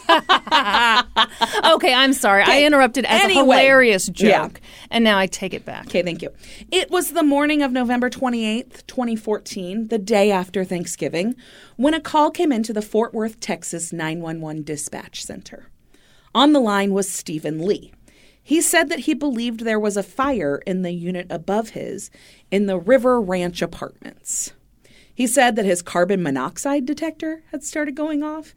Okay, 1.64 1.92
I'm 1.92 2.12
sorry. 2.12 2.42
I 2.44 2.62
interrupted 2.64 3.04
as 3.04 3.22
Anyway. 3.22 3.40
a 3.40 3.42
hilarious 3.44 4.10
Yeah. 4.14 4.42
joke. 4.48 4.60
And 4.90 5.04
now 5.04 5.18
I 5.18 5.26
take 5.26 5.52
it 5.52 5.64
back. 5.64 5.86
okay, 5.86 6.02
thank 6.02 6.22
you. 6.22 6.30
It 6.70 6.90
was 6.90 7.12
the 7.12 7.22
morning 7.22 7.62
of 7.62 7.72
November 7.72 8.08
28th, 8.08 8.86
2014, 8.86 9.88
the 9.88 9.98
day 9.98 10.30
after 10.30 10.64
Thanksgiving, 10.64 11.34
when 11.76 11.92
a 11.92 12.00
call 12.00 12.30
came 12.30 12.52
into 12.52 12.72
the 12.72 12.82
Fort 12.82 13.12
Worth, 13.12 13.40
Texas 13.40 13.92
911 13.92 14.62
dispatch 14.62 15.22
center. 15.24 15.66
On 16.36 16.52
the 16.52 16.60
line 16.60 16.92
was 16.92 17.10
Stephen 17.10 17.66
Lee. 17.66 17.94
He 18.42 18.60
said 18.60 18.90
that 18.90 19.00
he 19.00 19.14
believed 19.14 19.60
there 19.60 19.80
was 19.80 19.96
a 19.96 20.02
fire 20.02 20.60
in 20.66 20.82
the 20.82 20.92
unit 20.92 21.26
above 21.30 21.70
his 21.70 22.10
in 22.50 22.66
the 22.66 22.78
River 22.78 23.18
Ranch 23.18 23.62
apartments. 23.62 24.52
He 25.14 25.26
said 25.26 25.56
that 25.56 25.64
his 25.64 25.80
carbon 25.80 26.22
monoxide 26.22 26.84
detector 26.84 27.42
had 27.52 27.64
started 27.64 27.94
going 27.94 28.22
off, 28.22 28.54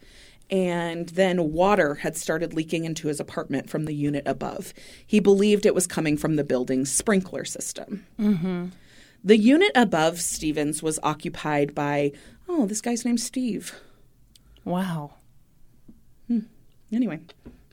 and 0.50 1.08
then 1.08 1.54
water 1.54 1.96
had 1.96 2.18
started 2.18 2.54
leaking 2.54 2.84
into 2.84 3.08
his 3.08 3.22
apartment 3.22 3.70
from 3.70 3.86
the 3.86 3.96
unit 3.96 4.24
above. 4.26 4.74
He 5.08 5.22
believed 5.22 5.66
it 5.66 5.74
was 5.74 5.88
coming 5.88 6.18
from 6.18 6.36
the 6.36 6.44
building's 6.44 6.92
sprinkler 6.92 7.46
system. 7.46 8.06
Mm-hmm. 8.20 8.66
The 9.24 9.38
unit 9.38 9.72
above 9.74 10.20
Stevens 10.20 10.84
was 10.84 11.00
occupied 11.02 11.74
by, 11.74 12.12
oh, 12.50 12.66
this 12.66 12.82
guy's 12.82 13.06
name's 13.06 13.24
Steve. 13.24 13.74
Wow. 14.66 15.14
Hmm. 16.28 16.40
Anyway, 16.92 17.22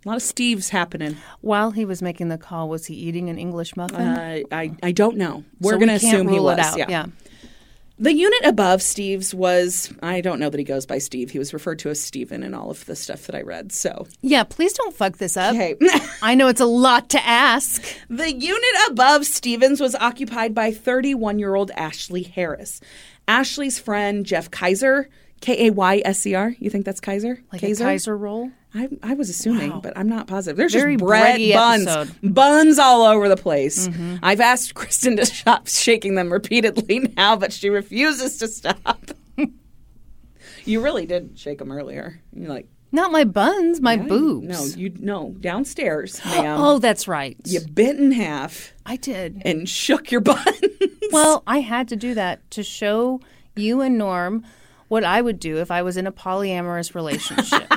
a 0.06 0.08
lot 0.08 0.16
of 0.16 0.22
Steves 0.22 0.70
happening. 0.70 1.16
While 1.40 1.72
he 1.72 1.84
was 1.84 2.00
making 2.00 2.28
the 2.28 2.38
call, 2.38 2.68
was 2.68 2.86
he 2.86 2.94
eating 2.94 3.28
an 3.28 3.38
English 3.38 3.76
muffin? 3.76 4.00
Uh, 4.00 4.38
I, 4.52 4.70
I 4.82 4.92
don't 4.92 5.16
know. 5.16 5.42
We're 5.60 5.72
So 5.72 5.78
going 5.78 5.88
to 5.88 5.98
can't 5.98 6.14
assume 6.14 6.28
he 6.28 6.38
was. 6.40 6.58
out. 6.58 6.78
yeah. 6.78 6.86
yeah. 6.88 7.06
The 7.98 8.12
unit 8.12 8.44
above 8.44 8.82
Steve's 8.82 9.32
was, 9.34 9.90
I 10.02 10.20
don't 10.20 10.38
know 10.38 10.50
that 10.50 10.58
he 10.58 10.64
goes 10.64 10.84
by 10.84 10.98
Steve. 10.98 11.30
He 11.30 11.38
was 11.38 11.54
referred 11.54 11.78
to 11.78 11.88
as 11.88 11.98
Steven 11.98 12.42
in 12.42 12.52
all 12.52 12.70
of 12.70 12.84
the 12.84 12.94
stuff 12.94 13.24
that 13.26 13.34
I 13.34 13.40
read. 13.40 13.72
So, 13.72 14.06
Yeah, 14.20 14.44
please 14.44 14.74
don't 14.74 14.94
fuck 14.94 15.16
this 15.16 15.34
up. 15.34 15.54
okay. 15.54 15.76
I 16.22 16.34
know 16.34 16.48
it's 16.48 16.60
a 16.60 16.66
lot 16.66 17.08
to 17.10 17.26
ask. 17.26 17.82
the 18.10 18.30
unit 18.34 18.90
above 18.90 19.24
Stevens 19.24 19.80
was 19.80 19.94
occupied 19.94 20.54
by 20.54 20.72
31 20.72 21.38
year 21.38 21.54
old 21.54 21.70
Ashley 21.70 22.22
Harris. 22.22 22.82
Ashley's 23.26 23.78
friend, 23.78 24.26
Jeff 24.26 24.50
Kaiser, 24.50 25.08
K 25.40 25.66
A 25.68 25.70
Y 25.70 26.02
S 26.04 26.26
E 26.26 26.34
R. 26.34 26.54
You 26.58 26.68
think 26.68 26.84
that's 26.84 27.00
Kaiser? 27.00 27.42
Like 27.50 27.62
a 27.62 27.74
Kaiser 27.74 28.16
roll? 28.16 28.50
I, 28.76 28.88
I 29.02 29.14
was 29.14 29.30
assuming, 29.30 29.80
but 29.80 29.96
I'm 29.96 30.08
not 30.08 30.26
positive. 30.26 30.56
There's 30.56 30.72
Very 30.74 30.96
just 30.96 31.04
bread 31.06 31.40
buns, 31.52 31.86
episode. 31.86 32.34
buns 32.34 32.78
all 32.78 33.02
over 33.02 33.28
the 33.28 33.36
place. 33.36 33.88
Mm-hmm. 33.88 34.16
I've 34.22 34.40
asked 34.40 34.74
Kristen 34.74 35.16
to 35.16 35.24
stop 35.26 35.66
shaking 35.66 36.14
them 36.14 36.30
repeatedly 36.32 36.98
now, 37.16 37.36
but 37.36 37.52
she 37.52 37.70
refuses 37.70 38.36
to 38.38 38.48
stop. 38.48 39.10
you 40.64 40.80
really 40.82 41.06
did 41.06 41.38
shake 41.38 41.58
them 41.58 41.72
earlier. 41.72 42.20
You're 42.32 42.48
like, 42.50 42.66
Not 42.92 43.12
my 43.12 43.24
buns, 43.24 43.80
my 43.80 43.96
boobs. 43.96 44.46
no, 44.46 44.64
you 44.80 44.92
no 44.98 45.30
downstairs, 45.40 46.22
ma'am. 46.24 46.60
Oh, 46.60 46.78
that's 46.78 47.08
right. 47.08 47.36
You 47.44 47.60
bit 47.60 47.96
in 47.98 48.12
half 48.12 48.74
I 48.84 48.96
did. 48.96 49.40
and 49.44 49.68
shook 49.68 50.10
your 50.10 50.20
buns. 50.32 50.44
Well, 51.12 51.42
I 51.46 51.60
had 51.60 51.88
to 51.88 51.96
do 51.96 52.14
that 52.14 52.48
to 52.52 52.62
show 52.62 53.20
you 53.54 53.80
and 53.80 53.96
Norm 53.96 54.44
what 54.88 55.02
I 55.02 55.20
would 55.22 55.40
do 55.40 55.58
if 55.58 55.70
I 55.70 55.82
was 55.82 55.96
in 55.96 56.06
a 56.06 56.12
polyamorous 56.12 56.94
relationship. 56.94 57.72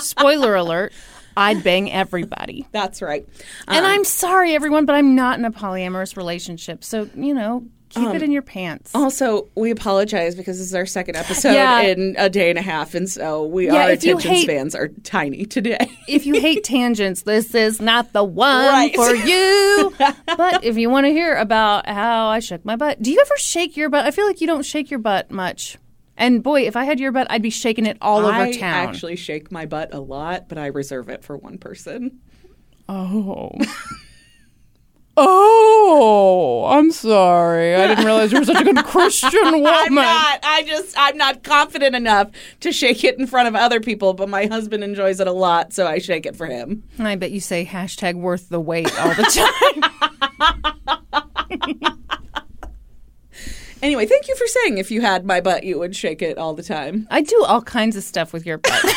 Spoiler 0.00 0.54
alert, 0.54 0.92
I'd 1.36 1.62
bang 1.62 1.90
everybody. 1.92 2.66
That's 2.72 3.00
right. 3.02 3.26
And 3.68 3.84
Um, 3.84 3.90
I'm 3.92 4.04
sorry, 4.04 4.54
everyone, 4.54 4.84
but 4.86 4.94
I'm 4.94 5.14
not 5.14 5.38
in 5.38 5.44
a 5.44 5.50
polyamorous 5.52 6.16
relationship. 6.16 6.82
So, 6.84 7.08
you 7.14 7.32
know, 7.34 7.64
keep 7.88 8.04
Um, 8.08 8.14
it 8.16 8.22
in 8.22 8.30
your 8.30 8.42
pants. 8.42 8.92
Also, 8.94 9.48
we 9.56 9.70
apologize 9.72 10.34
because 10.36 10.58
this 10.58 10.66
is 10.68 10.74
our 10.76 10.86
second 10.86 11.16
episode 11.16 11.52
Yeah. 11.54 11.80
in 11.80 12.14
a 12.18 12.28
day 12.30 12.48
and 12.50 12.58
a 12.58 12.62
half, 12.62 12.94
and 12.94 13.08
so 13.08 13.44
we 13.46 13.66
Yeah, 13.66 13.74
our 13.84 13.90
attention 13.90 14.30
hate- 14.30 14.42
spans 14.44 14.74
are 14.76 14.88
tiny 15.02 15.44
today. 15.44 15.90
if 16.06 16.24
you 16.26 16.40
hate 16.40 16.62
tangents, 16.78 17.22
this 17.22 17.52
is 17.54 17.80
not 17.80 18.12
the 18.12 18.22
one 18.22 18.66
Right. 18.66 18.94
for 18.94 19.12
you. 19.14 19.92
but 20.36 20.62
if 20.64 20.76
you 20.76 20.88
want 20.90 21.06
to 21.06 21.10
hear 21.12 21.34
about 21.36 21.88
how 21.88 22.28
I 22.28 22.38
shook 22.40 22.64
my 22.64 22.76
butt, 22.76 23.02
do 23.02 23.10
you 23.10 23.18
ever 23.20 23.36
shake 23.38 23.76
your 23.76 23.88
butt? 23.88 24.04
I 24.04 24.10
feel 24.12 24.26
like 24.26 24.40
you 24.40 24.46
don't 24.46 24.64
shake 24.64 24.88
your 24.90 25.00
butt 25.00 25.30
much. 25.32 25.76
And 26.20 26.42
boy, 26.42 26.66
if 26.66 26.76
I 26.76 26.84
had 26.84 27.00
your 27.00 27.12
butt, 27.12 27.26
I'd 27.30 27.40
be 27.40 27.48
shaking 27.48 27.86
it 27.86 27.96
all 28.02 28.26
over 28.26 28.52
town. 28.52 28.74
I 28.74 28.84
actually 28.84 29.16
shake 29.16 29.50
my 29.50 29.64
butt 29.64 29.94
a 29.94 30.00
lot, 30.00 30.50
but 30.50 30.58
I 30.58 30.66
reserve 30.66 31.08
it 31.08 31.24
for 31.24 31.34
one 31.34 31.56
person. 31.56 32.20
Oh. 32.90 33.52
oh, 35.16 36.66
I'm 36.68 36.92
sorry. 36.92 37.74
I 37.74 37.86
didn't 37.86 38.04
realize 38.04 38.32
you 38.32 38.38
were 38.38 38.44
such 38.44 38.60
a 38.60 38.64
good 38.64 38.84
Christian 38.84 39.30
woman. 39.44 39.66
I'm 39.66 39.94
not. 39.94 40.40
I 40.42 40.62
just 40.66 40.94
I'm 40.98 41.16
not 41.16 41.42
confident 41.42 41.96
enough 41.96 42.30
to 42.60 42.70
shake 42.70 43.02
it 43.02 43.18
in 43.18 43.26
front 43.26 43.48
of 43.48 43.54
other 43.54 43.80
people, 43.80 44.12
but 44.12 44.28
my 44.28 44.44
husband 44.44 44.84
enjoys 44.84 45.20
it 45.20 45.26
a 45.26 45.32
lot, 45.32 45.72
so 45.72 45.86
I 45.86 46.00
shake 46.00 46.26
it 46.26 46.36
for 46.36 46.44
him. 46.46 46.84
I 46.98 47.16
bet 47.16 47.30
you 47.30 47.40
say 47.40 47.64
hashtag 47.64 48.16
worth 48.16 48.50
the 48.50 48.60
wait 48.60 48.94
all 49.00 49.14
the 49.14 49.22
time. 51.80 51.96
Anyway, 53.82 54.06
thank 54.06 54.28
you 54.28 54.36
for 54.36 54.46
saying 54.46 54.78
if 54.78 54.90
you 54.90 55.00
had 55.00 55.24
my 55.24 55.40
butt, 55.40 55.64
you 55.64 55.78
would 55.78 55.96
shake 55.96 56.22
it 56.22 56.38
all 56.38 56.54
the 56.54 56.62
time. 56.62 57.06
I 57.10 57.22
do 57.22 57.44
all 57.44 57.62
kinds 57.62 57.96
of 57.96 58.02
stuff 58.02 58.32
with 58.32 58.44
your 58.44 58.58
butt. 58.58 58.84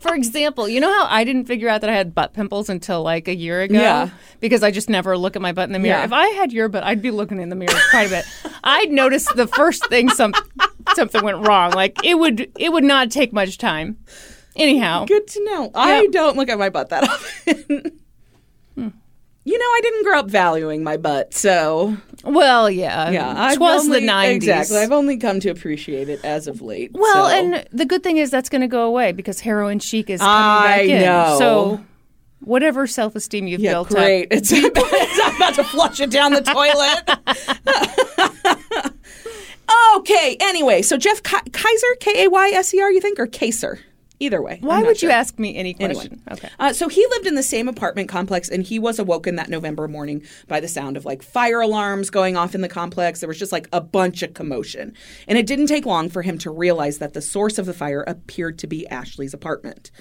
For 0.00 0.14
example, 0.14 0.68
you 0.68 0.80
know 0.80 0.90
how 0.90 1.06
I 1.06 1.22
didn't 1.24 1.44
figure 1.44 1.68
out 1.68 1.82
that 1.82 1.90
I 1.90 1.92
had 1.92 2.14
butt 2.14 2.32
pimples 2.32 2.70
until 2.70 3.02
like 3.02 3.28
a 3.28 3.34
year 3.34 3.60
ago? 3.60 3.78
Yeah. 3.78 4.08
Because 4.40 4.62
I 4.62 4.70
just 4.70 4.88
never 4.88 5.18
look 5.18 5.36
at 5.36 5.42
my 5.42 5.52
butt 5.52 5.68
in 5.68 5.72
the 5.72 5.78
mirror. 5.78 5.98
Yeah. 5.98 6.04
If 6.04 6.12
I 6.12 6.28
had 6.28 6.50
your 6.50 6.68
butt, 6.68 6.82
I'd 6.82 7.02
be 7.02 7.10
looking 7.10 7.40
in 7.40 7.50
the 7.50 7.56
mirror 7.56 7.76
quite 7.90 8.06
a 8.06 8.10
bit. 8.10 8.24
I'd 8.64 8.90
notice 8.90 9.26
the 9.34 9.46
first 9.46 9.86
thing 9.88 10.08
some 10.08 10.32
something 10.94 11.22
went 11.22 11.46
wrong. 11.46 11.72
Like 11.72 12.02
it 12.04 12.18
would 12.18 12.50
it 12.58 12.72
would 12.72 12.84
not 12.84 13.10
take 13.10 13.34
much 13.34 13.58
time. 13.58 13.98
Anyhow. 14.56 15.04
Good 15.04 15.26
to 15.28 15.44
know. 15.44 15.70
I 15.74 16.06
don't 16.06 16.36
look 16.36 16.48
at 16.48 16.58
my 16.58 16.70
butt 16.70 16.88
that 16.88 17.04
often. 17.08 17.98
Hmm. 18.76 18.88
You 19.44 19.58
know, 19.58 19.64
I 19.64 19.80
didn't 19.82 20.04
grow 20.04 20.20
up 20.20 20.30
valuing 20.30 20.82
my 20.82 20.96
butt, 20.96 21.34
so 21.34 21.98
Well, 22.24 22.68
yeah. 22.68 23.10
yeah, 23.10 23.32
I 23.36 23.56
was 23.56 23.88
the 23.88 24.00
nineties. 24.00 24.48
Exactly, 24.48 24.78
I've 24.78 24.92
only 24.92 25.16
come 25.18 25.38
to 25.40 25.50
appreciate 25.50 26.08
it 26.08 26.24
as 26.24 26.46
of 26.48 26.60
late. 26.60 26.90
Well, 26.92 27.28
so- 27.28 27.34
and 27.34 27.66
the 27.72 27.86
good 27.86 28.02
thing 28.02 28.16
is 28.16 28.30
that's 28.30 28.48
going 28.48 28.62
to 28.62 28.66
go 28.68 28.82
away 28.86 29.12
because 29.12 29.40
heroin 29.40 29.78
chic 29.78 30.10
is 30.10 30.20
coming 30.20 30.62
back 30.64 30.78
I 30.80 30.82
in. 30.82 31.02
know. 31.02 31.36
So 31.38 31.80
whatever 32.40 32.86
self 32.86 33.14
esteem 33.14 33.46
you've 33.46 33.60
yeah, 33.60 33.72
built 33.72 33.88
great. 33.88 34.24
up, 34.24 34.28
It's, 34.32 34.50
it's 34.52 35.20
I'm 35.24 35.36
about 35.36 35.54
to 35.54 35.64
flush 35.64 36.00
it 36.00 36.10
down 36.10 36.32
the 36.32 36.42
toilet. 36.42 37.08
okay. 39.98 40.36
Anyway, 40.40 40.82
so 40.82 40.96
Jeff 40.96 41.22
Ki- 41.22 41.50
Kaiser, 41.52 41.94
K 42.00 42.24
A 42.24 42.30
Y 42.30 42.50
S 42.50 42.74
E 42.74 42.80
R, 42.80 42.90
you 42.90 43.00
think, 43.00 43.18
or 43.18 43.26
Kaiser? 43.26 43.78
Either 44.20 44.42
way. 44.42 44.58
why 44.62 44.82
would 44.82 45.00
you 45.00 45.10
ask 45.10 45.38
me 45.38 45.56
any 45.56 45.74
question? 45.74 46.20
Okay. 46.30 46.48
Uh, 46.58 46.72
so 46.72 46.88
he 46.88 47.06
lived 47.06 47.26
in 47.26 47.36
the 47.36 47.42
same 47.42 47.68
apartment 47.68 48.08
complex, 48.08 48.48
and 48.48 48.64
he 48.64 48.78
was 48.78 48.98
awoken 48.98 49.36
that 49.36 49.48
November 49.48 49.86
morning 49.86 50.22
by 50.48 50.58
the 50.58 50.66
sound 50.66 50.96
of 50.96 51.04
like 51.04 51.22
fire 51.22 51.60
alarms 51.60 52.10
going 52.10 52.36
off 52.36 52.54
in 52.54 52.60
the 52.60 52.68
complex. 52.68 53.20
There 53.20 53.28
was 53.28 53.38
just 53.38 53.52
like 53.52 53.68
a 53.72 53.80
bunch 53.80 54.22
of 54.22 54.34
commotion, 54.34 54.92
and 55.28 55.38
it 55.38 55.46
didn't 55.46 55.66
take 55.66 55.86
long 55.86 56.08
for 56.08 56.22
him 56.22 56.36
to 56.38 56.50
realize 56.50 56.98
that 56.98 57.14
the 57.14 57.22
source 57.22 57.58
of 57.58 57.66
the 57.66 57.74
fire 57.74 58.02
appeared 58.08 58.58
to 58.58 58.66
be 58.66 58.88
Ashley's 58.88 59.34
apartment. 59.34 59.92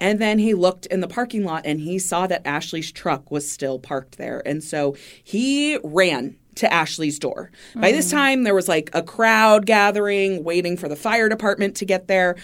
And 0.00 0.18
then 0.18 0.38
he 0.38 0.54
looked 0.54 0.86
in 0.86 1.00
the 1.00 1.08
parking 1.08 1.44
lot 1.44 1.66
and 1.66 1.80
he 1.80 1.98
saw 1.98 2.26
that 2.28 2.46
Ashley's 2.46 2.92
truck 2.92 3.30
was 3.30 3.50
still 3.50 3.78
parked 3.78 4.16
there, 4.16 4.42
and 4.46 4.64
so 4.64 4.96
he 5.22 5.78
ran 5.84 6.36
to 6.58 6.72
Ashley's 6.72 7.18
door. 7.18 7.52
By 7.76 7.92
this 7.92 8.10
time, 8.10 8.42
there 8.42 8.54
was 8.54 8.68
like 8.68 8.90
a 8.92 9.02
crowd 9.02 9.64
gathering, 9.64 10.42
waiting 10.42 10.76
for 10.76 10.88
the 10.88 10.96
fire 10.96 11.28
department 11.28 11.76
to 11.76 11.84
get 11.84 12.08
there. 12.08 12.36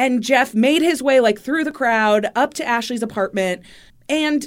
And 0.00 0.22
Jeff 0.22 0.54
made 0.54 0.80
his 0.80 1.02
way 1.02 1.20
like 1.20 1.38
through 1.38 1.64
the 1.64 1.72
crowd 1.72 2.26
up 2.34 2.54
to 2.54 2.64
Ashley's 2.66 3.02
apartment 3.02 3.62
and 4.08 4.42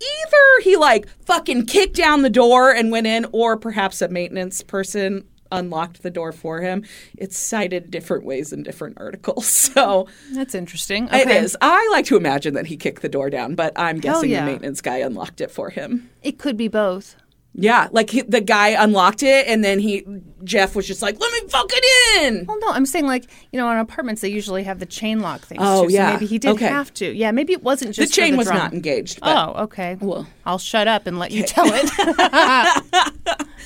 either 0.00 0.62
he 0.62 0.76
like 0.76 1.06
fucking 1.26 1.66
kicked 1.66 1.96
down 1.96 2.22
the 2.22 2.30
door 2.30 2.70
and 2.74 2.90
went 2.90 3.06
in 3.06 3.26
or 3.32 3.56
perhaps 3.58 4.00
a 4.00 4.08
maintenance 4.08 4.62
person 4.62 5.24
unlocked 5.52 6.02
the 6.02 6.10
door 6.10 6.32
for 6.32 6.60
him. 6.60 6.84
It's 7.18 7.36
cited 7.36 7.90
different 7.90 8.24
ways 8.24 8.52
in 8.52 8.62
different 8.62 8.96
articles. 8.98 9.46
So 9.76 10.08
That's 10.32 10.54
interesting. 10.54 11.08
it 11.12 11.26
Okay. 11.26 11.38
is. 11.38 11.56
I 11.60 11.86
like 11.92 12.06
to 12.06 12.16
imagine 12.16 12.54
that 12.54 12.66
he 12.66 12.76
kicked 12.78 13.02
the 13.02 13.08
door 13.08 13.28
down, 13.28 13.54
but 13.54 13.72
I'm 13.76 13.98
guessing 14.00 14.30
yeah. 14.30 14.44
the 14.44 14.50
maintenance 14.50 14.80
guy 14.80 14.98
unlocked 14.98 15.40
it 15.42 15.50
for 15.50 15.68
him. 15.70 16.08
It 16.22 16.38
could 16.38 16.56
be 16.56 16.68
both. 16.68 17.16
Yeah, 17.58 17.88
like 17.90 18.10
he, 18.10 18.20
the 18.20 18.42
guy 18.42 18.68
unlocked 18.70 19.22
it 19.22 19.46
and 19.46 19.64
then 19.64 19.78
he 19.78 20.04
Jeff 20.44 20.76
was 20.76 20.86
just 20.86 21.00
like, 21.00 21.18
"Let 21.18 21.32
me 21.32 21.48
fuck 21.48 21.64
it 21.70 22.22
in." 22.22 22.44
Well, 22.46 22.58
no, 22.60 22.68
I'm 22.70 22.84
saying 22.84 23.06
like 23.06 23.24
you 23.50 23.58
know, 23.58 23.66
on 23.66 23.78
apartments 23.78 24.20
they 24.20 24.28
usually 24.28 24.62
have 24.64 24.78
the 24.78 24.84
chain 24.84 25.20
lock 25.20 25.40
things. 25.40 25.62
Oh, 25.64 25.86
too, 25.86 25.92
yeah. 25.94 26.08
So 26.08 26.12
maybe 26.14 26.26
he 26.26 26.38
did 26.38 26.50
Okay. 26.50 26.66
have 26.66 26.92
to. 26.94 27.10
Yeah, 27.14 27.30
maybe 27.30 27.54
it 27.54 27.62
wasn't 27.62 27.94
just 27.94 28.12
The 28.12 28.20
chain 28.20 28.36
was 28.36 28.46
drum. 28.46 28.58
not 28.58 28.74
engaged, 28.74 29.20
but 29.20 29.34
Oh, 29.36 29.62
okay. 29.64 29.96
Well, 30.00 30.26
I'll 30.44 30.58
shut 30.58 30.86
up 30.86 31.06
and 31.06 31.18
let 31.18 31.30
you 31.32 31.44
tell 31.44 31.64
it. 31.68 33.46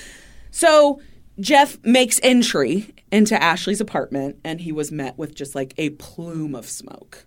So 0.52 1.00
Jeff 1.38 1.78
makes 1.84 2.20
entry 2.22 2.94
into 3.12 3.40
Ashley's 3.40 3.80
apartment 3.80 4.36
and 4.44 4.60
he 4.60 4.72
was 4.72 4.90
met 4.92 5.16
with 5.16 5.34
just 5.34 5.54
like 5.54 5.74
a 5.78 5.90
plume 5.90 6.54
of 6.54 6.68
smoke. 6.68 7.24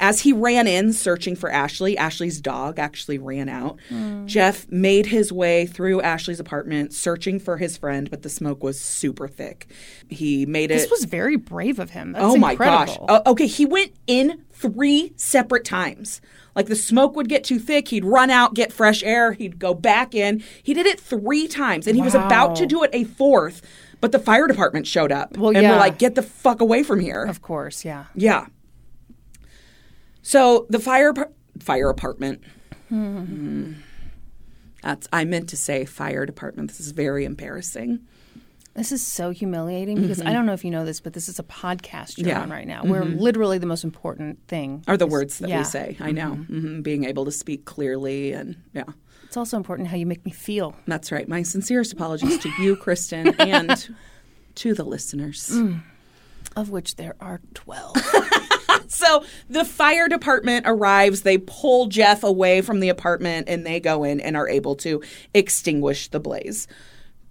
As 0.00 0.20
he 0.20 0.32
ran 0.32 0.66
in 0.66 0.92
searching 0.92 1.36
for 1.36 1.50
Ashley, 1.50 1.96
Ashley's 1.96 2.40
dog 2.40 2.78
actually 2.78 3.18
ran 3.18 3.48
out. 3.48 3.78
Jeff 4.26 4.70
made 4.70 5.06
his 5.06 5.32
way 5.32 5.66
through 5.66 6.00
Ashley's 6.02 6.40
apartment 6.40 6.92
searching 6.92 7.38
for 7.38 7.56
his 7.56 7.76
friend, 7.76 8.10
but 8.10 8.22
the 8.22 8.28
smoke 8.28 8.62
was 8.62 8.80
super 8.80 9.28
thick. 9.28 9.68
He 10.08 10.46
made 10.46 10.70
it 10.70 10.76
this 10.76 10.90
was 10.90 11.04
very 11.04 11.36
brave 11.36 11.78
of 11.78 11.90
him. 11.90 12.12
That's 12.12 12.24
Oh 12.24 12.36
my 12.36 12.54
gosh. 12.54 12.96
Uh, 13.08 13.20
okay, 13.26 13.46
he 13.46 13.64
went 13.64 13.92
in 14.06 14.44
three 14.52 15.12
separate 15.16 15.64
times. 15.64 16.20
Like 16.54 16.66
the 16.66 16.76
smoke 16.76 17.16
would 17.16 17.28
get 17.28 17.44
too 17.44 17.58
thick, 17.58 17.88
he'd 17.88 18.04
run 18.04 18.30
out, 18.30 18.54
get 18.54 18.72
fresh 18.72 19.02
air, 19.02 19.32
he'd 19.32 19.58
go 19.58 19.74
back 19.74 20.14
in. 20.14 20.42
He 20.62 20.72
did 20.72 20.86
it 20.86 20.98
three 20.98 21.48
times, 21.48 21.86
and 21.86 21.96
he 21.96 22.02
was 22.02 22.14
about 22.14 22.56
to 22.56 22.66
do 22.66 22.82
it 22.82 22.90
a 22.94 23.04
fourth, 23.04 23.62
but 24.00 24.12
the 24.12 24.18
fire 24.18 24.46
department 24.46 24.86
showed 24.86 25.12
up 25.12 25.36
Well, 25.36 25.50
and 25.50 25.62
yeah. 25.62 25.72
were 25.72 25.78
like, 25.78 25.98
"Get 25.98 26.14
the 26.14 26.22
fuck 26.22 26.60
away 26.60 26.82
from 26.82 27.00
here!" 27.00 27.24
Of 27.24 27.42
course, 27.42 27.84
yeah. 27.84 28.06
Yeah. 28.14 28.46
So 30.28 30.66
the 30.68 30.80
fire 30.80 31.14
fire 31.60 31.88
apartment. 31.88 32.42
Hmm. 32.88 33.74
That's 34.82 35.06
I 35.12 35.24
meant 35.24 35.48
to 35.50 35.56
say 35.56 35.84
fire 35.84 36.26
department. 36.26 36.68
This 36.68 36.80
is 36.80 36.90
very 36.90 37.24
embarrassing. 37.24 38.00
This 38.74 38.90
is 38.90 39.06
so 39.06 39.30
humiliating 39.30 40.02
because 40.02 40.20
I 40.20 40.32
don't 40.32 40.44
know 40.44 40.52
if 40.52 40.64
you 40.64 40.72
know 40.72 40.84
this, 40.84 41.00
but 41.00 41.12
this 41.12 41.28
is 41.28 41.38
a 41.38 41.44
podcast 41.44 42.18
you're 42.18 42.26
Mm-hmm. 42.26 42.36
Yeah. 42.36 42.42
on 42.42 42.50
right 42.50 42.66
now. 42.66 42.84
Where 42.84 43.04
literally 43.04 43.58
the 43.58 43.66
most 43.66 43.84
important 43.84 44.40
thing 44.48 44.82
Are 44.88 44.96
the 44.96 45.06
is- 45.06 45.12
words 45.12 45.38
that 45.38 45.48
yeah. 45.48 45.58
we 45.58 45.64
say? 45.64 45.96
I 46.00 46.10
know. 46.10 46.30
hmm 46.34 46.82
Being 46.82 47.04
able 47.04 47.24
to 47.24 47.30
speak 47.32 47.64
clearly 47.64 48.32
and 48.32 48.56
yeah. 48.74 48.82
It's 49.24 49.36
also 49.36 49.56
important 49.56 49.88
how 49.88 49.96
you 49.96 50.06
make 50.06 50.24
me 50.24 50.32
feel. 50.32 50.74
That's 50.88 51.12
right. 51.12 51.28
My 51.28 51.42
sincerest 51.44 51.92
apologies 51.92 52.36
to 52.38 52.48
you, 52.60 52.74
Kristen, 52.74 53.28
and 53.40 53.94
to 54.56 54.74
the 54.74 54.84
listeners. 54.84 55.50
Mm. 55.52 55.82
Of 56.56 56.70
which 56.70 56.96
there 56.96 57.14
are 57.20 57.40
twelve. 57.54 57.94
So 58.88 59.24
the 59.48 59.64
fire 59.64 60.08
department 60.08 60.66
arrives. 60.68 61.22
They 61.22 61.38
pull 61.38 61.86
Jeff 61.86 62.22
away 62.22 62.60
from 62.60 62.80
the 62.80 62.88
apartment 62.88 63.48
and 63.48 63.66
they 63.66 63.80
go 63.80 64.04
in 64.04 64.20
and 64.20 64.36
are 64.36 64.48
able 64.48 64.76
to 64.76 65.02
extinguish 65.34 66.08
the 66.08 66.20
blaze. 66.20 66.68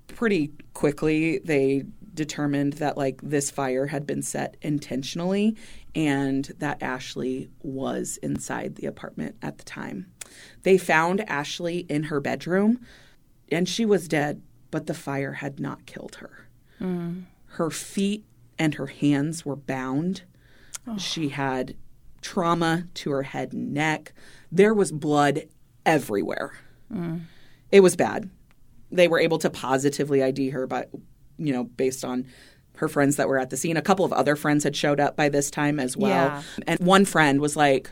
Pretty 0.08 0.52
quickly, 0.74 1.40
they 1.40 1.84
determined 2.14 2.74
that 2.74 2.98
like 2.98 3.22
this 3.22 3.52
fire 3.52 3.88
had 3.88 4.08
been 4.08 4.22
set 4.22 4.58
intentionally 4.62 5.56
and 5.94 6.46
that 6.60 6.82
Ashley 6.82 7.50
was 7.62 8.18
inside 8.24 8.76
the 8.76 8.88
apartment 8.88 9.36
at 9.42 9.58
the 9.58 9.64
time. 9.64 10.08
They 10.64 10.78
found 10.78 11.22
Ashley 11.30 11.80
in 11.90 12.04
her 12.04 12.20
bedroom 12.20 12.80
and 13.52 13.70
she 13.70 13.86
was 13.86 14.08
dead, 14.08 14.42
but 14.72 14.88
the 14.88 14.94
fire 14.94 15.34
had 15.34 15.60
not 15.60 15.86
killed 15.86 16.16
her. 16.16 16.48
Hmm. 16.80 17.22
Her 17.46 17.70
feet 17.70 18.26
and 18.58 18.76
her 18.76 18.88
hands 18.88 19.46
were 19.46 19.56
bound. 19.56 20.24
Oh. 20.88 20.98
She 20.98 21.30
had 21.30 21.76
trauma 22.22 22.88
to 22.96 23.12
her 23.12 23.24
head 23.24 23.54
and 23.54 23.74
neck. 23.74 24.14
There 24.52 24.74
was 24.74 24.92
blood 24.92 25.48
everywhere. 25.86 26.54
Mm. 26.94 27.22
It 27.72 27.82
was 27.82 27.96
bad. 27.96 28.30
They 28.92 29.08
were 29.08 29.20
able 29.20 29.38
to 29.40 29.50
positively 29.50 30.24
ID 30.24 30.50
her, 30.50 30.68
but 30.68 30.90
you 31.38 31.52
know, 31.52 31.66
based 31.66 32.06
on 32.06 32.26
her 32.78 32.88
friends 32.88 33.16
that 33.16 33.28
were 33.28 33.40
at 33.40 33.50
the 33.50 33.58
scene. 33.58 33.78
A 33.78 33.82
couple 33.82 34.06
of 34.06 34.14
other 34.14 34.36
friends 34.36 34.64
had 34.64 34.76
showed 34.76 35.00
up 35.00 35.16
by 35.16 35.30
this 35.30 35.50
time 35.50 35.80
as 35.80 35.96
well. 35.96 36.10
Yeah. 36.10 36.44
And 36.68 36.80
one 36.80 37.06
friend 37.06 37.40
was 37.40 37.56
like, 37.56 37.92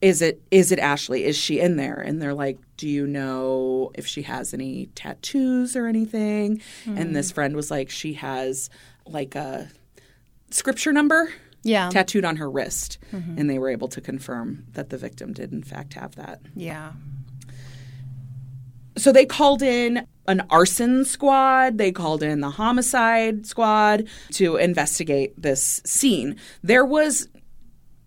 is 0.00 0.20
it 0.22 0.42
is 0.50 0.72
it 0.72 0.78
Ashley? 0.78 1.24
Is 1.24 1.36
she 1.36 1.60
in 1.60 1.76
there? 1.76 1.94
And 1.94 2.20
they're 2.20 2.34
like, 2.34 2.58
do 2.76 2.88
you 2.88 3.06
know 3.06 3.90
if 3.94 4.06
she 4.06 4.22
has 4.22 4.52
any 4.52 4.86
tattoos 4.94 5.74
or 5.74 5.86
anything? 5.86 6.60
And 6.84 7.08
hmm. 7.08 7.12
this 7.12 7.32
friend 7.32 7.56
was 7.56 7.70
like, 7.70 7.90
she 7.90 8.14
has 8.14 8.68
like 9.06 9.34
a 9.34 9.68
scripture 10.50 10.92
number 10.92 11.30
Yeah. 11.62 11.88
tattooed 11.90 12.24
on 12.24 12.36
her 12.36 12.50
wrist. 12.50 12.98
And 13.12 13.48
they 13.50 13.58
were 13.58 13.70
able 13.70 13.88
to 13.88 14.00
confirm 14.00 14.64
that 14.74 14.90
the 14.90 14.98
victim 14.98 15.32
did 15.32 15.52
in 15.52 15.62
fact 15.62 15.94
have 15.94 16.14
that. 16.16 16.40
yeah. 16.54 16.92
So 18.98 19.12
they 19.12 19.26
called 19.26 19.60
in 19.62 20.06
an 20.26 20.42
arson 20.48 21.04
squad, 21.04 21.76
they 21.76 21.92
called 21.92 22.22
in 22.22 22.40
the 22.40 22.48
homicide 22.50 23.44
squad 23.46 24.08
to 24.32 24.56
investigate 24.56 25.34
this 25.40 25.82
scene. 25.84 26.36
There 26.62 26.84
was 26.84 27.28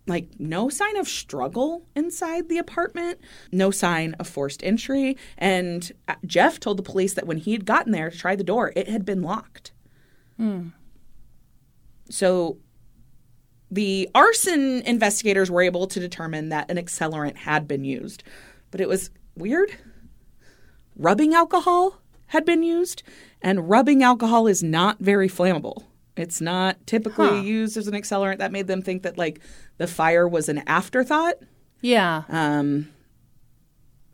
like 0.08 0.28
no 0.40 0.68
sign 0.68 0.96
of 0.96 1.06
struggle 1.06 1.86
inside 1.94 2.48
the 2.48 2.58
apartment, 2.58 3.20
no 3.52 3.70
sign 3.70 4.14
of 4.14 4.26
forced 4.26 4.64
entry, 4.64 5.16
and 5.38 5.92
Jeff 6.26 6.58
told 6.58 6.76
the 6.76 6.82
police 6.82 7.14
that 7.14 7.26
when 7.26 7.36
he 7.36 7.52
had 7.52 7.64
gotten 7.64 7.92
there 7.92 8.10
to 8.10 8.18
try 8.18 8.34
the 8.34 8.42
door, 8.42 8.72
it 8.74 8.88
had 8.88 9.04
been 9.04 9.22
locked. 9.22 9.70
Hmm. 10.38 10.68
So 12.10 12.58
the 13.70 14.08
arson 14.14 14.82
investigators 14.82 15.50
were 15.50 15.62
able 15.62 15.86
to 15.86 16.00
determine 16.00 16.48
that 16.50 16.70
an 16.70 16.76
accelerant 16.76 17.36
had 17.36 17.66
been 17.68 17.84
used, 17.84 18.22
but 18.70 18.80
it 18.80 18.88
was 18.88 19.10
weird 19.36 19.70
rubbing 20.96 21.32
alcohol 21.34 22.00
had 22.26 22.44
been 22.44 22.62
used, 22.62 23.02
and 23.42 23.68
rubbing 23.70 24.02
alcohol 24.02 24.46
is 24.46 24.62
not 24.62 24.98
very 25.00 25.28
flammable. 25.28 25.84
It's 26.16 26.40
not 26.40 26.84
typically 26.86 27.28
Huh. 27.28 27.34
used 27.42 27.76
as 27.76 27.88
an 27.88 27.94
accelerant. 27.94 28.38
That 28.38 28.52
made 28.52 28.66
them 28.66 28.82
think 28.82 29.02
that 29.04 29.16
like 29.16 29.40
the 29.78 29.86
fire 29.86 30.28
was 30.28 30.48
an 30.48 30.62
afterthought, 30.66 31.36
Yeah. 31.80 32.24
um, 32.28 32.88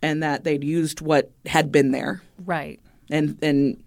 and 0.00 0.22
that 0.22 0.44
they'd 0.44 0.62
used 0.64 1.00
what 1.00 1.30
had 1.46 1.72
been 1.72 1.90
there 1.90 2.22
right. 2.44 2.78
and 3.10 3.36
and 3.42 3.82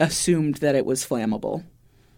assumed 0.00 0.56
that 0.56 0.74
it 0.74 0.86
was 0.86 1.04
flammable. 1.04 1.64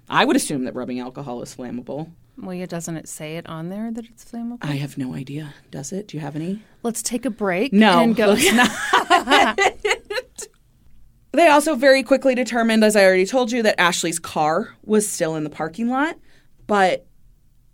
I 0.08 0.24
would 0.24 0.36
assume 0.36 0.64
that 0.64 0.74
rubbing 0.74 1.00
alcohol 1.00 1.42
is 1.42 1.54
flammable. 1.54 2.12
Well, 2.38 2.54
yeah, 2.54 2.66
doesn't 2.66 2.96
it 2.96 3.08
say 3.08 3.36
it 3.38 3.48
on 3.48 3.70
there 3.70 3.90
that 3.90 4.04
it's 4.04 4.24
flammable? 4.24 4.58
I 4.60 4.76
have 4.76 4.98
no 4.98 5.14
idea. 5.14 5.54
Does 5.70 5.92
it? 5.92 6.08
Do 6.08 6.16
you 6.16 6.20
have 6.20 6.36
any? 6.36 6.62
Let's 6.82 7.02
take 7.02 7.24
a 7.24 7.30
break. 7.30 7.72
No, 7.72 8.00
and 8.00 8.14
go. 8.14 8.34
they 11.32 11.48
also 11.48 11.74
very 11.74 12.02
quickly 12.02 12.34
determined, 12.34 12.84
as 12.84 12.94
I 12.94 13.04
already 13.04 13.26
told 13.26 13.52
you, 13.52 13.62
that 13.62 13.80
Ashley's 13.80 14.18
car 14.18 14.74
was 14.84 15.08
still 15.08 15.34
in 15.34 15.44
the 15.44 15.50
parking 15.50 15.88
lot, 15.88 16.18
but 16.66 17.06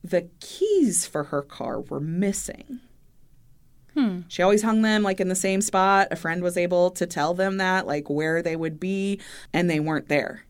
the 0.05 0.29
keys 0.41 1.07
for 1.07 1.25
her 1.25 1.43
car 1.43 1.81
were 1.81 2.01
missing. 2.01 2.81
Hmm. 3.95 4.21
She 4.29 4.43
always 4.43 4.63
hung 4.63 4.83
them 4.83 5.03
like 5.03 5.21
in 5.21 5.29
the 5.29 5.35
same 5.35 5.61
spot. 5.61 6.09
A 6.11 6.17
friend 6.17 6.43
was 6.43 6.57
able 6.57 6.91
to 6.93 7.07
tell 7.07 7.35
them 7.35 7.59
that, 7.59 7.87
like 7.87 8.09
where 8.09 8.43
they 8.43 8.57
would 8.57 8.81
be, 8.81 9.21
and 9.53 9.69
they 9.69 9.81
weren't 9.81 10.09
there. 10.09 10.45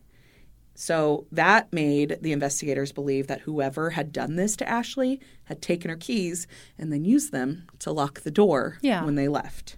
So 0.75 1.27
that 1.31 1.71
made 1.71 2.17
the 2.21 2.31
investigators 2.31 2.91
believe 2.91 3.27
that 3.27 3.41
whoever 3.41 3.91
had 3.91 4.11
done 4.11 4.35
this 4.35 4.55
to 4.57 4.67
Ashley 4.67 5.19
had 5.43 5.61
taken 5.61 5.89
her 5.89 5.95
keys 5.97 6.47
and 6.79 6.91
then 6.91 7.05
used 7.05 7.31
them 7.31 7.67
to 7.79 7.91
lock 7.91 8.21
the 8.21 8.31
door 8.31 8.77
Yeah. 8.81 9.05
when 9.05 9.15
they 9.15 9.27
left. 9.27 9.77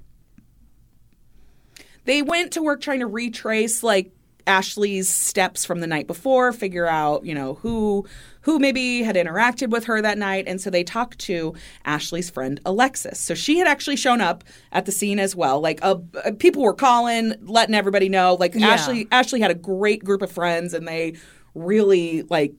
They 2.06 2.22
went 2.22 2.54
to 2.54 2.62
work 2.62 2.82
trying 2.82 3.00
to 3.00 3.08
retrace 3.08 3.84
like 3.84 4.12
Ashley's 4.48 5.10
steps 5.10 5.66
from 5.66 5.80
the 5.80 5.88
night 5.88 6.08
before, 6.08 6.52
figure 6.54 6.88
out, 6.88 7.26
you 7.26 7.34
know, 7.34 7.56
who 7.56 8.06
who 8.42 8.60
maybe 8.60 9.02
had 9.02 9.16
interacted 9.16 9.70
with 9.70 9.86
her 9.86 10.02
that 10.04 10.20
night, 10.20 10.44
and 10.48 10.62
so 10.62 10.70
they 10.70 10.84
talked 10.84 11.18
to 11.20 11.56
Ashley's 11.84 12.30
friend 12.30 12.60
Alexis. 12.64 13.20
So 13.20 13.34
she 13.34 13.58
had 13.58 13.68
actually 13.68 13.96
shown 13.96 14.22
up 14.22 14.44
at 14.72 14.86
the 14.86 14.92
scene 14.92 15.18
as 15.18 15.36
well. 15.36 15.60
Like 15.60 15.80
uh, 15.82 15.96
uh, 16.24 16.32
people 16.38 16.62
were 16.62 16.76
calling, 16.76 17.34
letting 17.42 17.74
everybody 17.74 18.08
know. 18.08 18.36
Like 18.36 18.54
Yeah. 18.54 18.68
Ashley 18.68 19.08
Ashley 19.12 19.42
had 19.42 19.50
a 19.52 19.56
great 19.56 20.04
group 20.04 20.22
of 20.22 20.32
friends 20.32 20.74
and 20.74 20.88
they 20.88 21.16
really 21.56 22.22
like 22.30 22.54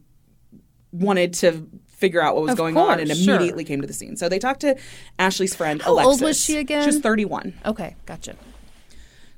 wanted 0.91 1.35
to 1.35 1.69
figure 1.87 2.21
out 2.21 2.35
what 2.35 2.43
was 2.43 2.53
Of 2.53 2.59
going 2.59 2.77
on 2.77 2.99
and 2.99 3.09
course, 3.09 3.21
sure. 3.23 3.35
immediately 3.37 3.65
came 3.65 3.81
to 3.81 3.87
the 3.87 3.93
scene. 3.93 4.17
So 4.17 4.29
they 4.29 4.39
talked 4.39 4.61
to 4.61 4.77
Ashley's 5.19 5.55
friend 5.55 5.81
How 5.81 5.99
old 5.99 6.21
was 6.21 6.39
she 6.43 6.57
again? 6.59 6.83
She 6.83 6.89
was 6.97 7.01
31. 7.01 7.55
Okay, 7.65 7.97
gotcha. 8.07 8.37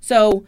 So 0.01 0.45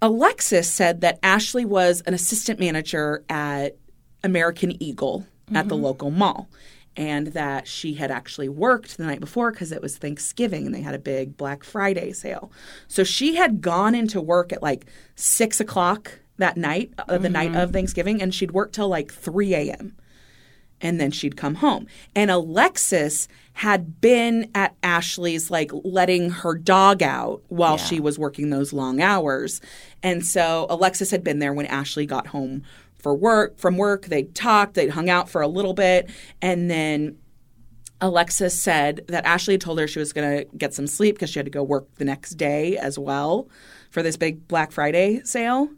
Alexis 0.00 0.70
said 0.70 1.00
that 1.00 1.18
Ashley 1.22 1.64
was 1.64 2.02
an 2.02 2.14
assistant 2.14 2.60
manager 2.60 3.24
at 3.28 3.76
American 4.22 4.80
Eagle 4.82 5.26
at 5.54 5.68
the 5.68 5.76
local 5.76 6.10
mall. 6.10 6.48
And 6.96 7.28
that 7.28 7.68
she 7.68 7.94
had 7.94 8.10
actually 8.10 8.48
worked 8.48 8.96
the 8.96 9.04
night 9.04 9.20
before 9.20 9.52
because 9.52 9.70
it 9.70 9.80
was 9.80 9.96
Thanksgiving 9.96 10.66
and 10.66 10.74
they 10.74 10.80
had 10.80 10.96
a 10.96 10.98
big 10.98 11.36
Black 11.36 11.62
Friday 11.62 12.12
sale. 12.12 12.50
So 12.88 13.04
she 13.04 13.36
had 13.36 13.60
gone 13.60 13.94
into 13.94 14.20
work 14.20 14.52
at 14.52 14.64
like 14.64 14.86
six 15.14 15.60
o'clock 15.60 16.18
that 16.38 16.56
night, 16.56 16.92
uh, 16.98 17.18
the 17.18 17.28
night 17.28 17.54
of 17.54 17.72
Thanksgiving, 17.72 18.20
and 18.20 18.34
she'd 18.34 18.50
worked 18.50 18.74
till 18.74 18.88
like 18.88 19.12
3 19.12 19.54
a.m 19.54 19.96
and 20.80 21.00
then 21.00 21.10
she'd 21.10 21.36
come 21.36 21.56
home. 21.56 21.86
And 22.14 22.30
Alexis 22.30 23.28
had 23.54 24.00
been 24.00 24.50
at 24.54 24.76
Ashley's, 24.82 25.50
like 25.50 25.70
letting 25.72 26.30
her 26.30 26.54
dog 26.54 27.02
out 27.02 27.42
while 27.48 27.76
she 27.76 28.00
was 28.00 28.18
working 28.18 28.50
those 28.50 28.72
long 28.72 29.00
hours. 29.00 29.60
And 30.02 30.24
so 30.24 30.66
Alexis 30.70 31.10
had 31.10 31.24
been 31.24 31.40
there 31.40 31.52
when 31.52 31.66
Ashley 31.66 32.06
got 32.06 32.28
home 32.28 32.62
for 32.98 33.14
work 33.14 33.58
from 33.58 33.76
work. 33.76 34.06
They 34.06 34.24
talked, 34.24 34.74
they 34.74 34.88
hung 34.88 35.10
out 35.10 35.28
for 35.28 35.40
a 35.40 35.48
little 35.48 35.74
bit, 35.74 36.10
and 36.40 36.70
then 36.70 37.16
Alexis 38.00 38.56
said 38.58 39.04
that 39.08 39.24
Ashley 39.24 39.54
had 39.54 39.60
told 39.60 39.78
her 39.78 39.88
she 39.88 39.98
was 39.98 40.12
going 40.12 40.38
to 40.38 40.56
get 40.56 40.72
some 40.72 40.86
sleep 40.86 41.16
because 41.16 41.30
she 41.30 41.38
had 41.38 41.46
to 41.46 41.50
go 41.50 41.62
work 41.62 41.92
the 41.96 42.04
next 42.04 42.32
day 42.32 42.76
as 42.76 42.98
well 42.98 43.48
for 43.90 44.02
this 44.02 44.16
big 44.16 44.46
Black 44.46 44.70
Friday 44.70 45.20
sale. 45.24 45.68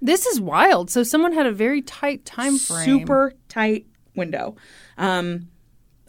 This 0.00 0.26
is 0.26 0.40
wild. 0.40 0.90
So 0.90 1.02
someone 1.02 1.32
had 1.32 1.46
a 1.46 1.52
very 1.52 1.80
tight 1.80 2.24
time 2.24 2.58
frame. 2.58 2.84
super 2.84 3.34
tight 3.48 3.86
window. 4.14 4.56
Um, 4.98 5.48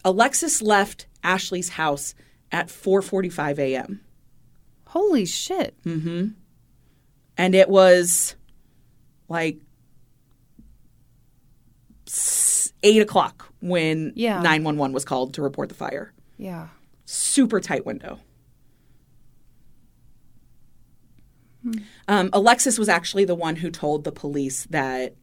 Alexis 0.04 0.62
left 0.62 1.06
Ashley's 1.22 1.70
house 1.70 2.14
at 2.52 2.68
4:45 2.68 3.58
a.m. 3.58 4.00
Holy 4.86 5.24
shit. 5.26 5.74
and 5.84 6.34
it 7.54 7.68
was 7.68 8.34
like 9.28 9.58
eight 12.82 13.02
o'clock 13.02 13.52
when 13.60 14.12
Yeah. 14.14 14.40
911 14.42 14.92
was 14.94 15.04
called 15.04 15.34
to 15.34 15.42
report 15.42 15.68
the 15.68 15.74
fire. 15.74 16.12
Yeah. 16.38 16.68
Super 17.04 17.60
tight 17.60 17.84
window. 17.84 18.20
Um, 22.06 22.30
Alexis 22.32 22.78
was 22.78 22.88
actually 22.88 23.24
the 23.24 23.34
one 23.34 23.56
who 23.56 23.70
told 23.72 24.04
the 24.04 24.12
police 24.12 24.66
that 24.70 25.16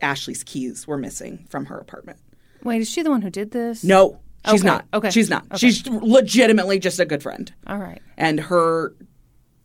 Ashley's 0.00 0.44
keys 0.44 0.86
were 0.86 0.96
missing 0.96 1.44
from 1.48 1.66
her 1.66 1.76
apartment. 1.78 2.20
Wait, 2.64 2.80
is 2.80 2.90
she 2.90 3.02
the 3.02 3.10
one 3.10 3.22
who 3.22 3.30
did 3.30 3.50
this? 3.52 3.84
No, 3.84 4.18
she's 4.48 4.60
Okay, 4.62 4.66
not. 4.68 4.84
okay, 4.94 5.10
she's 5.10 5.30
not. 5.30 5.44
okay. 5.46 5.56
She's 5.58 5.86
legitimately 5.86 6.78
just 6.78 6.98
a 7.00 7.04
good 7.04 7.22
friend, 7.22 7.52
All 7.66 7.78
right. 7.78 8.00
and 8.16 8.40
her 8.40 8.94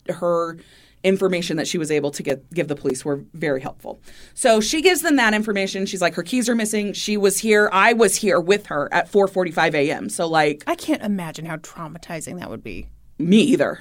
her 0.09 0.57
information 1.03 1.57
that 1.57 1.67
she 1.67 1.77
was 1.77 1.91
able 1.91 2.11
to 2.11 2.23
get 2.23 2.49
give 2.53 2.67
the 2.69 2.75
police 2.75 3.03
were 3.03 3.23
very 3.33 3.59
helpful. 3.61 3.99
So 4.33 4.61
she 4.61 4.81
gives 4.81 5.01
them 5.01 5.17
that 5.17 5.33
information. 5.33 5.85
She's 5.85 6.01
like, 6.01 6.13
her 6.15 6.23
keys 6.23 6.47
are 6.47 6.55
missing. 6.55 6.93
She 6.93 7.17
was 7.17 7.37
here. 7.39 7.69
I 7.73 7.91
was 7.93 8.15
here 8.15 8.39
with 8.39 8.67
her 8.67 8.87
at 8.93 9.11
4:45 9.11 9.73
a.m. 9.73 10.09
So 10.09 10.27
like, 10.27 10.63
I 10.67 10.75
can't 10.75 11.01
imagine 11.01 11.45
how 11.45 11.57
traumatizing 11.57 12.39
that 12.39 12.49
would 12.49 12.63
be. 12.63 12.87
me 13.19 13.37
either. 13.41 13.79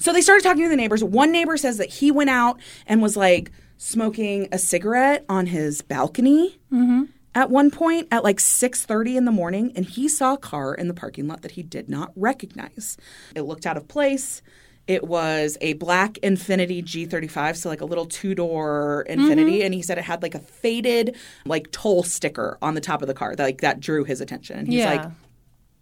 So 0.00 0.12
they 0.12 0.20
started 0.22 0.42
talking 0.42 0.64
to 0.64 0.68
the 0.68 0.76
neighbors. 0.76 1.04
One 1.04 1.30
neighbor 1.30 1.56
says 1.56 1.78
that 1.78 1.88
he 1.88 2.10
went 2.10 2.30
out 2.30 2.58
and 2.86 3.00
was 3.00 3.16
like 3.16 3.52
smoking 3.76 4.48
a 4.50 4.58
cigarette 4.58 5.24
on 5.28 5.46
his 5.46 5.82
balcony 5.82 6.58
mm-hmm. 6.72 7.04
At 7.34 7.50
one 7.50 7.70
point 7.70 8.08
at 8.10 8.22
like 8.22 8.38
6:30 8.38 9.16
in 9.16 9.24
the 9.24 9.32
morning 9.32 9.72
and 9.74 9.84
he 9.84 10.08
saw 10.08 10.34
a 10.34 10.38
car 10.38 10.74
in 10.74 10.88
the 10.88 10.94
parking 10.94 11.26
lot 11.26 11.42
that 11.42 11.52
he 11.52 11.62
did 11.62 11.88
not 11.88 12.12
recognize. 12.14 12.96
It 13.34 13.42
looked 13.42 13.66
out 13.66 13.76
of 13.76 13.88
place. 13.88 14.42
It 14.86 15.04
was 15.04 15.56
a 15.62 15.72
black 15.74 16.14
Infiniti 16.22 16.84
G35, 16.84 17.56
so 17.56 17.70
like 17.70 17.80
a 17.80 17.86
little 17.86 18.04
two-door 18.04 19.06
Infiniti, 19.08 19.54
mm-hmm. 19.54 19.64
and 19.64 19.74
he 19.74 19.80
said 19.80 19.96
it 19.96 20.04
had 20.04 20.22
like 20.22 20.34
a 20.34 20.40
faded 20.40 21.16
like 21.46 21.70
toll 21.70 22.02
sticker 22.02 22.58
on 22.60 22.74
the 22.74 22.82
top 22.82 23.00
of 23.00 23.08
the 23.08 23.14
car. 23.14 23.34
That, 23.34 23.44
like 23.44 23.60
that 23.62 23.80
drew 23.80 24.04
his 24.04 24.20
attention. 24.20 24.58
And 24.58 24.68
he's 24.68 24.80
Yeah. 24.80 24.92
like, 24.92 25.10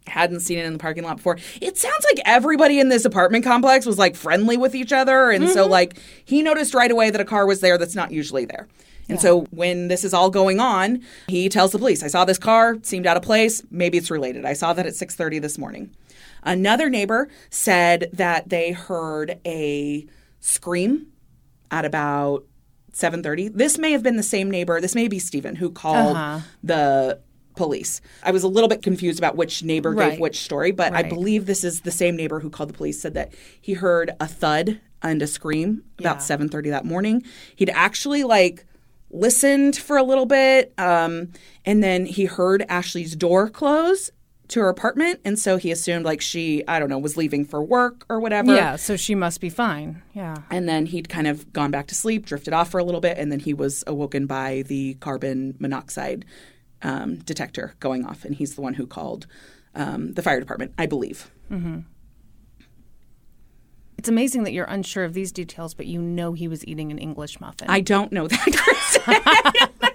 hadn't 0.07 0.39
seen 0.39 0.57
it 0.57 0.65
in 0.65 0.73
the 0.73 0.79
parking 0.79 1.03
lot 1.03 1.17
before. 1.17 1.37
It 1.61 1.77
sounds 1.77 2.05
like 2.05 2.21
everybody 2.25 2.79
in 2.79 2.89
this 2.89 3.05
apartment 3.05 3.43
complex 3.43 3.85
was 3.85 3.97
like 3.97 4.15
friendly 4.15 4.57
with 4.57 4.75
each 4.75 4.93
other. 4.93 5.31
And 5.31 5.49
so, 5.49 5.63
mm-hmm. 5.63 5.71
like, 5.71 5.97
he 6.25 6.41
noticed 6.41 6.73
right 6.73 6.91
away 6.91 7.09
that 7.09 7.21
a 7.21 7.25
car 7.25 7.45
was 7.45 7.59
there 7.59 7.77
that's 7.77 7.95
not 7.95 8.11
usually 8.11 8.45
there. 8.45 8.67
And 9.09 9.19
so, 9.19 9.41
when 9.51 9.89
this 9.89 10.03
is 10.03 10.13
all 10.13 10.29
going 10.29 10.59
on, 10.59 11.01
he 11.27 11.49
tells 11.49 11.71
the 11.71 11.77
police, 11.79 12.03
I 12.03 12.07
saw 12.07 12.23
this 12.25 12.37
car, 12.39 12.77
seemed 12.83 13.05
out 13.05 13.17
of 13.17 13.23
place. 13.23 13.61
Maybe 13.69 13.97
it's 13.97 14.09
related. 14.09 14.45
I 14.45 14.53
saw 14.53 14.73
that 14.73 14.85
at 14.85 14.93
6:30 14.95 15.39
this 15.41 15.57
morning. 15.57 15.91
Another 16.43 16.89
neighbor 16.89 17.29
said 17.49 18.09
that 18.13 18.49
they 18.49 18.71
heard 18.71 19.39
a 19.45 20.05
scream 20.39 21.07
at 21.71 21.85
about 21.85 22.45
7:30. 22.93 23.47
This 23.49 23.77
may 23.77 23.91
have 23.91 24.03
been 24.03 24.17
the 24.17 24.23
same 24.23 24.49
neighbor. 24.51 24.79
This 24.79 24.95
may 24.95 25.07
be 25.07 25.19
Stephen 25.19 25.55
who 25.57 25.69
called 25.71 26.15
Uh-huh. 26.15 26.39
the 26.63 27.19
police. 27.55 28.01
I 28.23 28.31
was 28.31 28.43
a 28.43 28.47
little 28.47 28.67
bit 28.67 28.81
confused 28.81 29.19
about 29.19 29.35
which 29.35 29.63
neighbor 29.63 29.91
Right. 29.91 30.11
gave 30.11 30.19
which 30.19 30.41
story, 30.41 30.71
but 30.71 30.93
I 30.93 31.03
believe 31.03 31.45
this 31.45 31.63
is 31.63 31.81
the 31.81 31.91
same 31.91 32.15
neighbor 32.15 32.39
who 32.39 32.49
called 32.49 32.69
the 32.69 32.73
police 32.73 32.99
said 33.01 33.13
that 33.13 33.31
he 33.61 33.73
heard 33.73 34.11
a 34.19 34.27
thud 34.27 34.79
and 35.03 35.21
a 35.21 35.27
scream 35.27 35.83
about 35.99 36.15
Yeah. 36.17 36.21
7:30 36.21 36.69
that 36.71 36.85
morning. 36.85 37.23
He'd 37.55 37.69
actually 37.69 38.23
like 38.23 38.65
listened 39.13 39.75
for 39.75 39.95
a 39.97 40.03
little 40.03 40.25
bit 40.25 40.73
um, 40.77 41.31
and 41.65 41.83
then 41.83 42.05
he 42.05 42.25
heard 42.25 42.65
Ashley's 42.67 43.15
door 43.15 43.49
close 43.49 44.11
to 44.49 44.59
her 44.59 44.69
apartment 44.69 45.19
and 45.23 45.39
so 45.39 45.57
he 45.57 45.71
assumed 45.71 46.03
like 46.03 46.19
she 46.19 46.67
I 46.67 46.79
don't 46.79 46.89
know 46.89 46.99
was 46.99 47.15
leaving 47.15 47.45
for 47.45 47.63
work 47.63 48.05
or 48.09 48.19
whatever. 48.19 48.53
Yeah, 48.53 48.75
so 48.75 48.97
she 48.97 49.15
must 49.15 49.39
be 49.39 49.49
fine. 49.49 50.01
Yeah. 50.13 50.35
And 50.51 50.67
then 50.67 50.87
he'd 50.87 51.09
kind 51.09 51.27
of 51.27 51.53
gone 51.53 51.71
back 51.71 51.87
to 51.87 51.95
sleep, 51.95 52.25
drifted 52.25 52.53
off 52.53 52.69
for 52.71 52.79
a 52.79 52.83
little 52.83 53.01
bit, 53.01 53.17
and 53.17 53.31
then 53.31 53.39
he 53.39 53.53
was 53.53 53.83
awoken 53.87 54.25
by 54.25 54.63
the 54.67 54.95
carbon 54.95 55.55
monoxide 55.59 56.25
um, 56.81 57.17
detector 57.19 57.75
going 57.79 58.05
off. 58.05 58.25
And 58.25 58.35
he's 58.35 58.55
the 58.55 58.61
one 58.61 58.73
who 58.73 58.85
called 58.85 59.27
um, 59.75 60.13
the 60.13 60.21
fire 60.21 60.39
department, 60.39 60.73
I 60.77 60.87
believe. 60.87 61.31
It's 64.03 64.09
amazing 64.09 64.43
that 64.43 64.51
you're 64.51 64.65
unsure 64.65 65.05
of 65.05 65.13
these 65.13 65.31
details, 65.31 65.73
but 65.73 65.85
you 65.85 66.01
know 66.01 66.33
he 66.33 66.49
was 66.49 66.67
eating 66.67 66.91
an 66.91 66.97
English 66.97 67.39
muffin. 67.39 67.69
I 67.69 67.79
don't 67.79 68.11
know 68.11 68.27
that, 68.27 69.69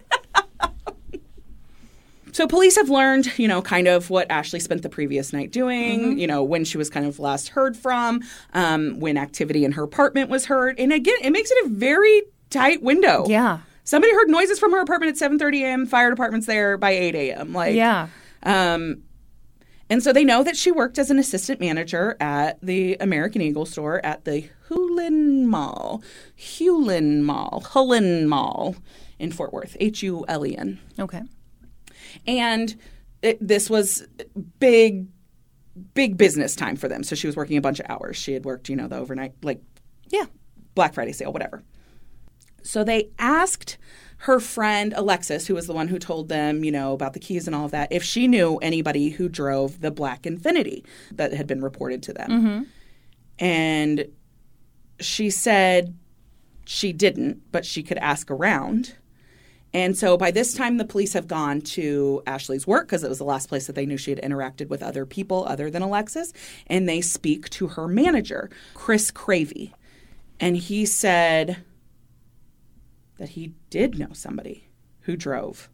so 2.33 2.47
police 2.47 2.77
have 2.77 2.89
learned, 2.89 3.39
you 3.39 3.47
know, 3.47 3.61
kind 3.61 3.87
of 3.87 4.09
what 4.09 4.31
Ashley 4.31 4.61
spent 4.61 4.81
the 4.81 4.89
previous 4.89 5.35
night 5.35 5.53
doing, 5.53 6.19
you 6.19 6.27
know, 6.27 6.43
when 6.43 6.65
she 6.65 6.79
was 6.79 6.89
kind 6.89 7.05
of 7.05 7.19
last 7.19 7.49
heard 7.51 7.77
from, 7.77 8.23
um, 8.55 8.99
when 8.99 9.19
activity 9.19 9.63
in 9.67 9.73
her 9.73 9.83
apartment 9.83 10.31
was 10.31 10.47
heard. 10.47 10.81
And 10.81 10.91
again, 10.91 11.19
it 11.21 11.31
makes 11.31 11.51
it 11.51 11.67
a 11.67 11.69
very 11.69 12.23
tight 12.49 12.83
window. 12.83 13.27
yeah. 13.29 13.59
Somebody 13.85 14.15
heard 14.15 14.31
noises 14.31 14.59
from 14.59 14.73
her 14.73 14.81
apartment 14.81 15.21
at 15.21 15.31
7:30 15.31 15.61
a.m. 15.65 15.87
Fire 15.87 16.09
department's 16.09 16.47
there 16.47 16.79
by 16.79 16.93
8 16.93 17.15
a.m. 17.15 17.53
Like, 17.53 17.75
Yeah. 17.75 18.09
Um, 18.43 19.03
And 19.91 20.03
so 20.03 20.13
they 20.13 20.25
know 20.25 20.43
that 20.43 20.57
she 20.57 20.71
worked 20.71 20.99
as 20.99 21.11
an 21.11 21.19
assistant 21.19 21.61
manager 21.61 22.17
at 22.21 22.61
the 22.61 22.97
American 23.01 23.41
Eagle 23.41 23.65
store 23.65 24.05
at 24.05 24.25
the 24.25 24.49
Hulen 24.69 25.45
Mall, 25.45 26.03
Hulen 26.39 27.23
Mall, 27.23 27.63
Hulen 27.73 28.27
Mall 28.27 28.77
in 29.19 29.33
Fort 29.33 29.53
Worth, 29.53 29.77
H 29.81 30.03
U 30.03 30.25
L 30.29 30.47
E 30.47 30.57
N. 30.57 30.79
Okay. 30.99 31.23
And 32.27 32.77
it, 33.23 33.39
this 33.41 33.71
was 33.71 34.07
big, 34.61 35.07
big 35.95 36.17
business 36.17 36.55
time 36.55 36.77
for 36.77 36.89
them. 36.89 37.03
So 37.03 37.15
she 37.15 37.27
was 37.27 37.37
working 37.37 37.57
a 37.57 37.63
bunch 37.63 37.81
of 37.81 37.87
hours. 37.89 38.17
She 38.17 38.33
had 38.35 38.45
worked, 38.45 38.69
you 38.69 38.77
know, 38.77 38.89
the 38.89 38.97
overnight, 38.97 39.33
like 39.43 39.63
Yeah. 40.11 40.27
Black 40.75 40.95
Friday 40.95 41.13
sale, 41.13 41.33
whatever. 41.33 41.63
So 42.63 42.85
they 42.85 43.09
asked 43.19 43.79
her 44.19 44.41
friend 44.41 44.93
Alexis, 44.97 45.47
who 45.47 45.55
was 45.55 45.67
the 45.67 45.73
one 45.73 45.89
who 45.89 45.99
told 45.99 46.29
them, 46.29 46.65
you 46.65 46.73
know, 46.73 46.93
about 46.93 47.13
the 47.13 47.21
keys 47.21 47.47
and 47.47 47.55
all 47.55 47.65
of 47.65 47.71
that, 47.71 47.93
if 47.93 48.03
she 48.03 48.27
knew 48.27 48.57
anybody 48.59 49.11
who 49.11 49.29
drove 49.29 49.81
the 49.81 49.91
Black 49.91 50.23
Infiniti 50.23 50.85
that 51.13 51.33
had 51.33 51.47
been 51.47 51.63
reported 51.63 52.03
to 52.05 52.13
them. 52.13 52.31
Mm-hmm. 52.31 52.63
And 53.39 54.09
she 55.01 55.31
said 55.31 55.97
she 56.67 56.93
didn't, 56.93 57.51
but 57.53 57.65
she 57.65 57.83
could 57.83 57.99
ask 57.99 58.31
around. 58.31 58.97
And 59.73 59.97
so 59.97 60.17
by 60.17 60.33
this 60.33 60.55
time, 60.55 60.79
the 60.79 60.85
police 60.85 61.13
have 61.13 61.29
gone 61.29 61.61
to 61.61 62.23
Ashley's 62.27 62.67
work 62.67 62.89
because 62.89 63.05
it 63.05 63.09
was 63.09 63.19
the 63.19 63.25
last 63.25 63.49
place 63.49 63.67
that 63.69 63.77
they 63.77 63.87
knew 63.87 63.97
she 63.97 64.11
had 64.11 64.21
interacted 64.23 64.69
with 64.69 64.83
other 64.83 65.07
people 65.07 65.45
other 65.47 65.71
than 65.71 65.83
Alexis. 65.83 66.33
And 66.67 66.89
they 66.89 67.01
speak 67.01 67.49
to 67.51 67.69
her 67.69 67.87
manager, 67.87 68.51
Chris 68.75 69.13
Cravey. 69.13 69.73
And 70.41 70.57
he 70.57 70.87
said 70.87 71.59
that 73.19 73.31
he 73.31 73.53
did 73.71 73.99
know 73.99 74.13
somebody 74.13 74.69
who 75.01 75.17
drove 75.17 75.69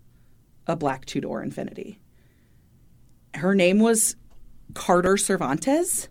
a 0.66 0.76
black 0.76 1.04
two 1.04 1.20
door 1.20 1.44
Infiniti. 1.44 1.98
Her 3.34 3.54
name 3.54 3.80
was 3.80 4.16
Carter 4.74 5.16
Cervantes, 5.16 6.08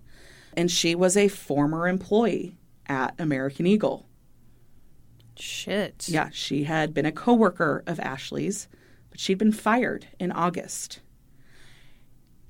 and 0.56 0.69
she 0.69 0.93
was 0.96 1.17
a 1.17 1.28
former 1.28 1.88
employee 1.88 2.58
at 2.86 3.15
American 3.19 3.65
Eagle. 3.65 4.06
Shit. 5.36 6.08
Yeah, 6.08 6.30
she 6.32 6.65
had 6.65 6.93
been 6.93 7.06
a 7.06 7.12
coworker 7.12 7.84
of 7.88 8.00
Ashley's, 8.00 8.67
but 9.10 9.19
she'd 9.19 9.38
been 9.38 9.52
fired 9.52 10.08
in 10.19 10.32
August. 10.32 11.00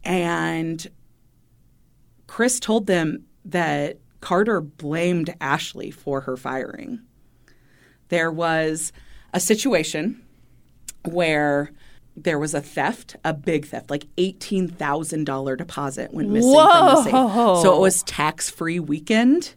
And 0.04 0.86
Chris 2.28 2.60
told 2.60 2.88
them 2.88 3.26
that 3.46 4.00
Carter 4.20 4.60
blamed 4.60 5.34
Ashley 5.40 5.92
for 5.92 6.22
her 6.22 6.36
firing. 6.36 7.02
There 8.10 8.32
was 8.32 8.92
a 9.34 9.40
situation 9.40 10.22
where 11.06 11.72
there 12.16 12.38
was 12.38 12.54
a 12.54 12.62
theft, 12.62 13.16
a 13.26 13.34
big 13.34 13.66
theft, 13.66 13.90
like 13.90 14.06
$18,000 14.18 15.58
deposit 15.58 16.14
went 16.14 16.30
missing 16.30 16.52
from 16.54 16.86
the 16.88 17.04
safe. 17.04 17.62
So 17.64 17.76
it 17.76 17.80
was 17.80 18.04
tax-free 18.04 18.80
weekend. 18.80 19.56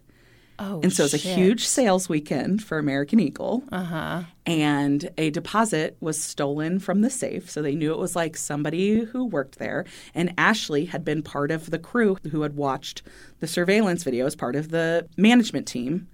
Oh, 0.59 0.79
And 0.81 0.91
so 0.91 1.03
it 1.03 1.13
was 1.13 1.13
a 1.13 1.17
huge 1.17 1.67
sales 1.67 2.09
weekend 2.09 2.63
for 2.63 2.79
American 2.79 3.19
Eagle. 3.19 3.63
Uh 3.71 3.83
huh. 3.83 4.23
And 4.47 5.07
a 5.15 5.29
deposit 5.29 5.97
was 5.99 6.19
stolen 6.19 6.79
from 6.79 7.01
the 7.01 7.11
safe. 7.11 7.47
So 7.47 7.61
they 7.61 7.75
knew 7.75 7.93
it 7.93 7.99
was 7.99 8.15
like 8.15 8.35
somebody 8.35 9.01
who 9.01 9.25
worked 9.25 9.59
there. 9.59 9.85
And 10.15 10.33
Ashley 10.35 10.85
had 10.85 11.05
been 11.05 11.21
part 11.21 11.51
of 11.51 11.69
the 11.69 11.77
crew 11.77 12.17
who 12.31 12.41
had 12.41 12.55
watched 12.55 13.03
the 13.39 13.45
surveillance 13.45 14.03
video 14.03 14.25
as 14.25 14.35
part 14.35 14.55
of 14.55 14.69
the 14.69 15.07
management 15.15 15.67
team. 15.67 16.07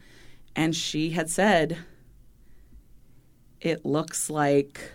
And 0.58 0.76
she 0.76 1.12
had 1.12 1.30
said, 1.30 1.78
it 3.64 3.86
looks 3.86 4.30
like 4.30 4.92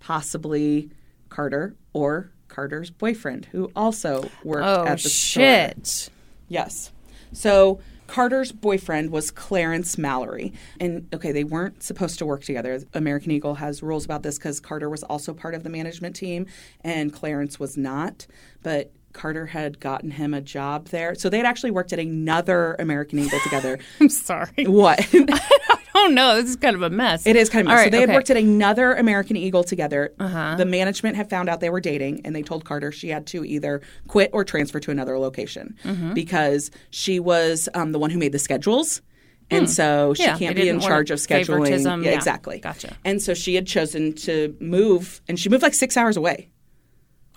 possibly 0.00 0.90
Carter 1.28 1.74
or 1.92 2.30
Carter's 2.48 2.90
boyfriend, 2.90 3.46
who 3.46 3.70
also 3.76 4.28
worked 4.44 4.66
Oh 4.66 4.84
at 4.86 4.98
the 4.98 5.08
store. 5.08 5.42
shit. 5.42 6.10
Yes. 6.48 6.90
So 7.32 7.80
Carter's 8.08 8.50
boyfriend 8.50 9.10
was 9.12 9.30
Clarence 9.30 9.96
Mallory. 9.96 10.52
And 10.80 11.06
okay, 11.14 11.30
they 11.30 11.44
weren't 11.44 11.82
supposed 11.84 12.18
to 12.18 12.26
work 12.26 12.42
together. 12.42 12.80
American 12.92 13.30
Eagle 13.30 13.54
has 13.54 13.82
rules 13.84 14.04
about 14.04 14.24
this 14.24 14.36
because 14.36 14.58
Carter 14.58 14.90
was 14.90 15.04
also 15.04 15.32
part 15.32 15.54
of 15.54 15.62
the 15.62 15.70
management 15.70 16.16
team 16.16 16.46
and 16.82 17.12
Clarence 17.12 17.60
was 17.60 17.76
not. 17.76 18.26
But 18.64 18.90
Carter 19.12 19.46
had 19.46 19.78
gotten 19.78 20.10
him 20.10 20.34
a 20.34 20.40
job 20.40 20.88
there. 20.88 21.14
So 21.14 21.28
they 21.28 21.36
had 21.36 21.46
actually 21.46 21.70
worked 21.70 21.92
at 21.92 22.00
another 22.00 22.74
American 22.80 23.20
Eagle 23.20 23.38
together. 23.44 23.78
I'm 24.00 24.08
sorry. 24.08 24.66
what? 24.66 25.06
Oh 25.94 26.06
no, 26.06 26.36
this 26.40 26.50
is 26.50 26.56
kind 26.56 26.76
of 26.76 26.82
a 26.82 26.90
mess. 26.90 27.26
It 27.26 27.34
is 27.36 27.48
kind 27.50 27.66
of 27.66 27.70
All 27.72 27.76
so 27.78 27.82
right, 27.82 27.90
they 27.92 28.00
had 28.00 28.10
worked 28.10 28.30
at 28.30 28.36
another 28.36 28.92
American 28.94 29.36
Eagle 29.36 29.64
together. 29.64 30.12
The 30.18 30.64
management 30.66 31.16
had 31.16 31.28
found 31.28 31.48
out 31.48 31.60
they 31.60 31.70
were 31.70 31.80
dating, 31.80 32.20
and 32.24 32.34
they 32.34 32.42
told 32.42 32.64
Carter 32.64 32.92
she 32.92 33.08
had 33.08 33.26
to 33.28 33.44
either 33.44 33.80
quit 34.08 34.30
or 34.32 34.44
transfer 34.44 34.78
to 34.80 34.90
another 34.90 35.18
location 35.18 35.76
Mm-hmm. 35.84 36.14
because 36.14 36.70
she 36.90 37.18
was 37.20 37.68
um, 37.74 37.92
the 37.92 37.98
one 37.98 38.10
who 38.10 38.18
made 38.18 38.32
the 38.32 38.38
schedules. 38.38 39.02
And 39.50 39.68
so 39.68 40.14
she 40.14 40.22
Hmm. 40.22 40.28
Yeah, 40.28 40.38
can't 40.38 40.56
be 40.56 40.68
in 40.68 40.78
charge 40.78 41.10
of 41.10 41.18
scheduling. 41.18 41.84
Yeah, 42.04 42.10
Yeah, 42.10 42.14
exactly. 42.16 42.60
gotcha. 42.60 42.96
And 43.04 43.20
so 43.20 43.34
she 43.34 43.56
had 43.56 43.66
chosen 43.66 44.12
to 44.14 44.56
move, 44.60 45.20
and 45.26 45.40
she 45.40 45.48
moved 45.48 45.62
like 45.64 45.74
six 45.74 45.96
hours 45.96 46.16
away. 46.16 46.50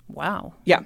Wow. 0.08 0.52
Yeah. 0.64 0.80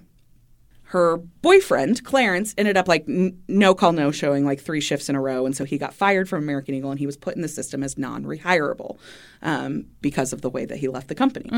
Her 0.90 1.18
boyfriend, 1.18 2.02
Clarence, 2.02 2.54
ended 2.56 2.78
up 2.78 2.88
like 2.88 3.04
n- 3.06 3.42
no 3.46 3.74
call, 3.74 3.92
no 3.92 4.10
showing 4.10 4.46
like 4.46 4.58
three 4.58 4.80
shifts 4.80 5.10
in 5.10 5.16
a 5.16 5.20
row. 5.20 5.44
And 5.44 5.54
so 5.54 5.64
he 5.64 5.76
got 5.76 5.92
fired 5.92 6.30
from 6.30 6.42
American 6.42 6.74
Eagle 6.74 6.90
and 6.90 6.98
he 6.98 7.04
was 7.04 7.14
put 7.16 7.36
in 7.36 7.42
the 7.42 7.48
system 7.48 7.82
as 7.82 7.98
non 7.98 8.24
rehirable 8.24 8.96
um, 9.42 9.84
because 10.00 10.32
of 10.32 10.40
the 10.40 10.48
way 10.48 10.64
that 10.64 10.78
he 10.78 10.88
left 10.88 11.08
the 11.08 11.14
company. 11.14 11.50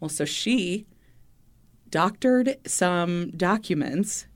Well, 0.00 0.08
so 0.08 0.24
she 0.24 0.86
doctored 1.90 2.56
some 2.66 3.30
documents 3.32 4.26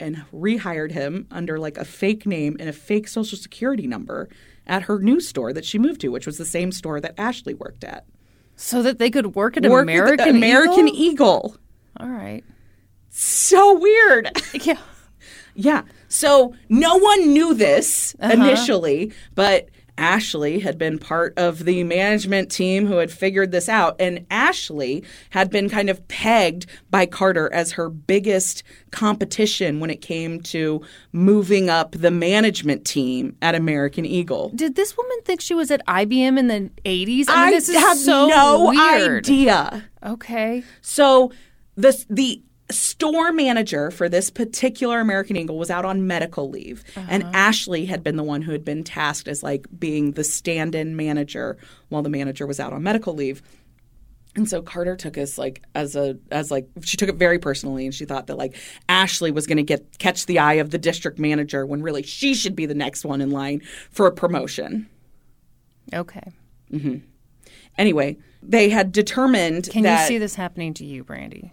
and 0.00 0.24
rehired 0.34 0.90
him 0.90 1.28
under 1.30 1.60
like 1.60 1.76
a 1.76 1.84
fake 1.84 2.26
name 2.26 2.56
and 2.58 2.68
a 2.68 2.72
fake 2.72 3.06
social 3.06 3.38
security 3.38 3.86
number 3.86 4.28
at 4.66 4.82
her 4.82 4.98
new 4.98 5.20
store 5.20 5.52
that 5.52 5.64
she 5.64 5.78
moved 5.78 6.00
to, 6.00 6.08
which 6.08 6.26
was 6.26 6.38
the 6.38 6.44
same 6.44 6.72
store 6.72 7.00
that 7.00 7.14
Ashley 7.18 7.54
worked 7.54 7.84
at. 7.84 8.04
So 8.56 8.82
that 8.82 8.98
they 8.98 9.10
could 9.10 9.36
work 9.36 9.56
at 9.56 9.62
with 9.62 9.72
American 9.72 10.36
American? 10.36 10.88
Eagle. 10.88 11.56
All 12.00 12.08
right. 12.08 12.42
So 13.14 13.78
weird. 13.78 14.30
Yeah. 14.64 14.78
Yeah. 15.54 15.82
So 16.08 16.54
no 16.70 16.96
one 16.96 17.32
knew 17.32 17.52
this 17.54 18.16
Uh-huh. 18.20 18.32
initially, 18.32 19.12
but 19.34 19.68
Ashley 19.98 20.58
had 20.60 20.78
been 20.78 20.98
part 20.98 21.34
of 21.36 21.66
the 21.66 21.84
management 21.84 22.50
team 22.50 22.86
who 22.86 22.96
had 22.96 23.10
figured 23.12 23.52
this 23.52 23.68
out. 23.68 23.94
And 24.00 24.24
Ashley 24.30 25.04
had 25.30 25.50
been 25.50 25.68
kind 25.68 25.90
of 25.90 26.06
pegged 26.08 26.64
by 26.90 27.04
Carter 27.04 27.52
as 27.52 27.72
her 27.72 27.90
biggest 27.90 28.62
competition 28.90 29.78
when 29.80 29.90
it 29.90 30.00
came 30.00 30.40
to 30.44 30.80
moving 31.12 31.68
up 31.68 31.92
the 31.92 32.10
management 32.10 32.86
team 32.86 33.36
at 33.42 33.54
American 33.54 34.06
Eagle. 34.06 34.50
Did 34.54 34.74
this 34.74 34.96
woman 34.96 35.18
think 35.26 35.42
she 35.42 35.54
was 35.54 35.70
at 35.70 35.84
IBM 35.86 36.38
in 36.38 36.46
the 36.48 36.70
80s? 36.86 37.26
I 37.28 37.50
mean, 37.50 37.60
have 37.78 37.98
so 37.98 38.26
no 38.28 38.70
weird. 38.70 39.26
idea. 39.26 39.84
Okay. 40.02 40.62
So 40.80 41.30
the 41.76 42.02
the 42.08 42.42
store 42.72 43.32
manager 43.32 43.90
for 43.90 44.08
this 44.08 44.30
particular 44.30 45.00
American 45.00 45.36
Eagle 45.36 45.58
was 45.58 45.70
out 45.70 45.84
on 45.84 46.06
medical 46.06 46.50
leave, 46.50 46.82
and 46.96 47.22
Ashley 47.34 47.86
had 47.86 48.02
been 48.02 48.16
the 48.16 48.22
one 48.22 48.42
who 48.42 48.52
had 48.52 48.64
been 48.64 48.84
tasked 48.84 49.28
as 49.28 49.42
like 49.42 49.66
being 49.78 50.12
the 50.12 50.24
stand-in 50.24 50.96
manager 50.96 51.56
while 51.88 52.02
the 52.02 52.10
manager 52.10 52.46
was 52.46 52.58
out 52.58 52.72
on 52.72 52.82
medical 52.82 53.14
leave. 53.14 53.42
And 54.34 54.48
so 54.48 54.62
Carter 54.62 54.96
took 54.96 55.18
us 55.18 55.36
like 55.36 55.62
as 55.74 55.94
a 55.94 56.16
as 56.30 56.50
like 56.50 56.66
she 56.82 56.96
took 56.96 57.10
it 57.10 57.16
very 57.16 57.38
personally, 57.38 57.84
and 57.84 57.94
she 57.94 58.06
thought 58.06 58.28
that 58.28 58.38
like 58.38 58.56
Ashley 58.88 59.30
was 59.30 59.46
going 59.46 59.58
to 59.58 59.62
get 59.62 59.98
catch 59.98 60.24
the 60.24 60.38
eye 60.38 60.54
of 60.54 60.70
the 60.70 60.78
district 60.78 61.18
manager 61.18 61.66
when 61.66 61.82
really 61.82 62.02
she 62.02 62.34
should 62.34 62.56
be 62.56 62.64
the 62.64 62.74
next 62.74 63.04
one 63.04 63.20
in 63.20 63.30
line 63.30 63.60
for 63.90 64.06
a 64.06 64.12
promotion. 64.12 64.88
Okay. 65.92 66.32
Mhm. 66.72 67.02
Anyway, 67.76 68.16
they 68.42 68.70
had 68.70 68.92
determined 68.92 69.68
Can 69.70 69.82
that 69.82 70.02
you 70.02 70.08
see 70.08 70.18
this 70.18 70.34
happening 70.34 70.72
to 70.74 70.84
you, 70.84 71.04
Brandy? 71.04 71.52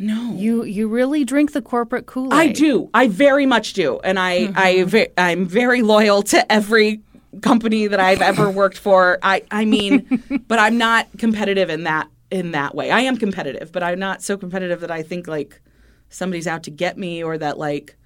No 0.00 0.32
You 0.32 0.64
you 0.64 0.88
really 0.88 1.24
drink 1.24 1.52
the 1.52 1.62
corporate 1.62 2.06
Kool-Aid. 2.06 2.32
I 2.32 2.52
do. 2.52 2.88
I 2.94 3.08
very 3.08 3.46
much 3.46 3.74
do, 3.74 4.00
and 4.00 4.18
I 4.18 4.50
I 4.56 4.84
ve- 4.84 5.08
I'm 5.16 5.46
very 5.46 5.82
loyal 5.82 6.22
to 6.24 6.50
every 6.50 7.02
company 7.42 7.86
that 7.86 8.00
I've 8.00 8.22
ever 8.22 8.50
worked 8.62 8.78
for. 8.78 9.18
I 9.22 9.42
I 9.50 9.64
mean, 9.64 10.42
but 10.48 10.58
I'm 10.58 10.78
not 10.78 11.06
competitive 11.18 11.70
in 11.70 11.84
that 11.84 12.08
in 12.30 12.52
that 12.52 12.74
way. 12.74 12.90
I 12.90 13.00
am 13.00 13.16
competitive, 13.16 13.72
but 13.72 13.82
I'm 13.82 13.98
not 13.98 14.22
so 14.22 14.36
competitive 14.36 14.80
that 14.80 14.90
I 14.90 15.02
think 15.02 15.28
like 15.28 15.60
somebody's 16.08 16.46
out 16.46 16.62
to 16.64 16.70
get 16.70 16.96
me 16.96 17.22
or 17.22 17.36
that 17.38 17.58
like 17.58 17.96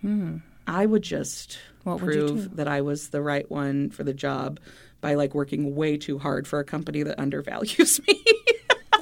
hmm. 0.00 0.38
I 0.66 0.86
would 0.86 1.02
just 1.02 1.58
What 1.82 2.00
would 2.00 2.04
prove 2.04 2.56
that 2.56 2.68
I 2.68 2.80
was 2.80 3.10
the 3.10 3.22
right 3.22 3.48
one 3.50 3.90
for 3.90 4.04
the 4.04 4.14
job 4.14 4.60
by 5.00 5.14
like 5.14 5.34
working 5.34 5.74
way 5.74 5.96
too 5.96 6.18
hard 6.18 6.46
for 6.46 6.58
a 6.58 6.64
company 6.64 7.02
that 7.02 7.18
undervalues 7.18 8.00
me. 8.08 8.22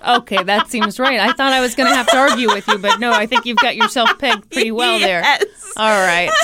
Okay, 0.06 0.42
that 0.42 0.68
seems 0.68 0.98
right. 0.98 1.18
I 1.20 1.32
thought 1.32 1.52
I 1.52 1.60
was 1.60 1.74
going 1.74 1.88
to 1.90 1.94
have 1.96 2.06
to 2.08 2.16
argue 2.16 2.48
with 2.48 2.66
you, 2.68 2.78
but 2.78 2.98
no, 3.00 3.12
I 3.12 3.26
think 3.26 3.46
you've 3.46 3.58
got 3.58 3.76
yourself 3.76 4.18
pegged 4.18 4.50
pretty 4.50 4.70
well 4.72 4.98
there. 4.98 5.22
All 5.76 6.06
right. 6.06 6.30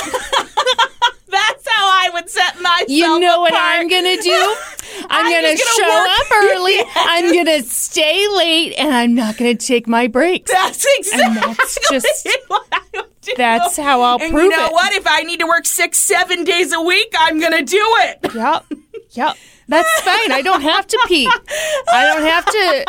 That's 1.29 1.67
how 1.69 1.87
I 1.87 2.11
would 2.15 2.31
set 2.31 2.61
myself 2.61 2.89
You 2.89 3.19
know 3.19 3.41
what. 3.41 3.53
I'm 3.55 3.89
going 3.89 4.17
to 4.17 4.23
do? 4.23 4.57
I'm, 5.11 5.25
gonna, 5.25 5.43
gonna 5.43 5.57
show 5.57 5.89
work- 5.89 6.21
up 6.21 6.27
early. 6.33 6.77
I'm 6.95 7.35
gonna 7.35 7.63
stay 7.65 8.27
late, 8.29 8.75
and 8.79 8.95
I'm 8.95 9.15
not 9.15 9.37
gonna 9.37 9.57
take 9.57 9.87
my 9.89 10.07
breaks. 10.07 10.51
That's 10.51 10.87
exactly 10.99 11.41
that's 11.55 11.79
just- 11.91 12.29
what 12.47 12.65
I 12.73 12.81
would 12.95 13.07
do. 13.21 13.33
That's 13.37 13.77
how 13.77 14.01
I'll 14.03 14.21
and 14.23 14.31
prove 14.33 14.45
you 14.45 14.51
know 14.51 14.67
it. 14.67 14.73
what? 14.73 14.93
If 14.95 15.07
I 15.07 15.23
need 15.23 15.41
to 15.41 15.47
work 15.47 15.67
six, 15.67 15.99
seven 15.99 16.45
days 16.45 16.73
a 16.73 16.81
week, 16.81 17.13
I'm 17.19 17.41
gonna 17.41 17.63
do 17.63 17.83
it. 17.83 18.33
Yep. 18.35 18.65
Yep. 19.11 19.37
That's 19.69 20.01
fine. 20.03 20.33
I 20.33 20.43
don't 20.43 20.63
have 20.63 20.87
to 20.87 21.05
pee. 21.07 21.29
I 21.29 22.05
don't 22.13 22.23
have 22.23 22.45
to. 22.45 22.85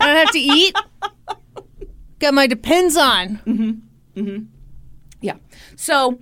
I 0.00 0.06
don't 0.06 0.16
have 0.16 0.30
to 0.32 0.38
eat. 0.38 0.76
Got 2.18 2.34
my 2.34 2.46
depends 2.46 2.96
on. 2.96 3.40
Mm-hmm. 3.46 4.20
Mm-hmm. 4.20 4.44
Yeah. 5.20 5.36
So, 5.76 6.18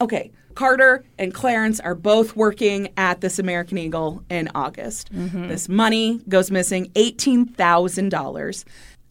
okay, 0.00 0.32
Carter 0.54 1.04
and 1.18 1.32
Clarence 1.32 1.80
are 1.80 1.94
both 1.94 2.36
working 2.36 2.88
at 2.96 3.20
this 3.20 3.38
American 3.38 3.78
Eagle 3.78 4.24
in 4.30 4.48
August. 4.54 5.12
Mm-hmm. 5.12 5.48
This 5.48 5.68
money 5.68 6.20
goes 6.28 6.50
missing 6.50 6.86
$18,000. 6.94 8.64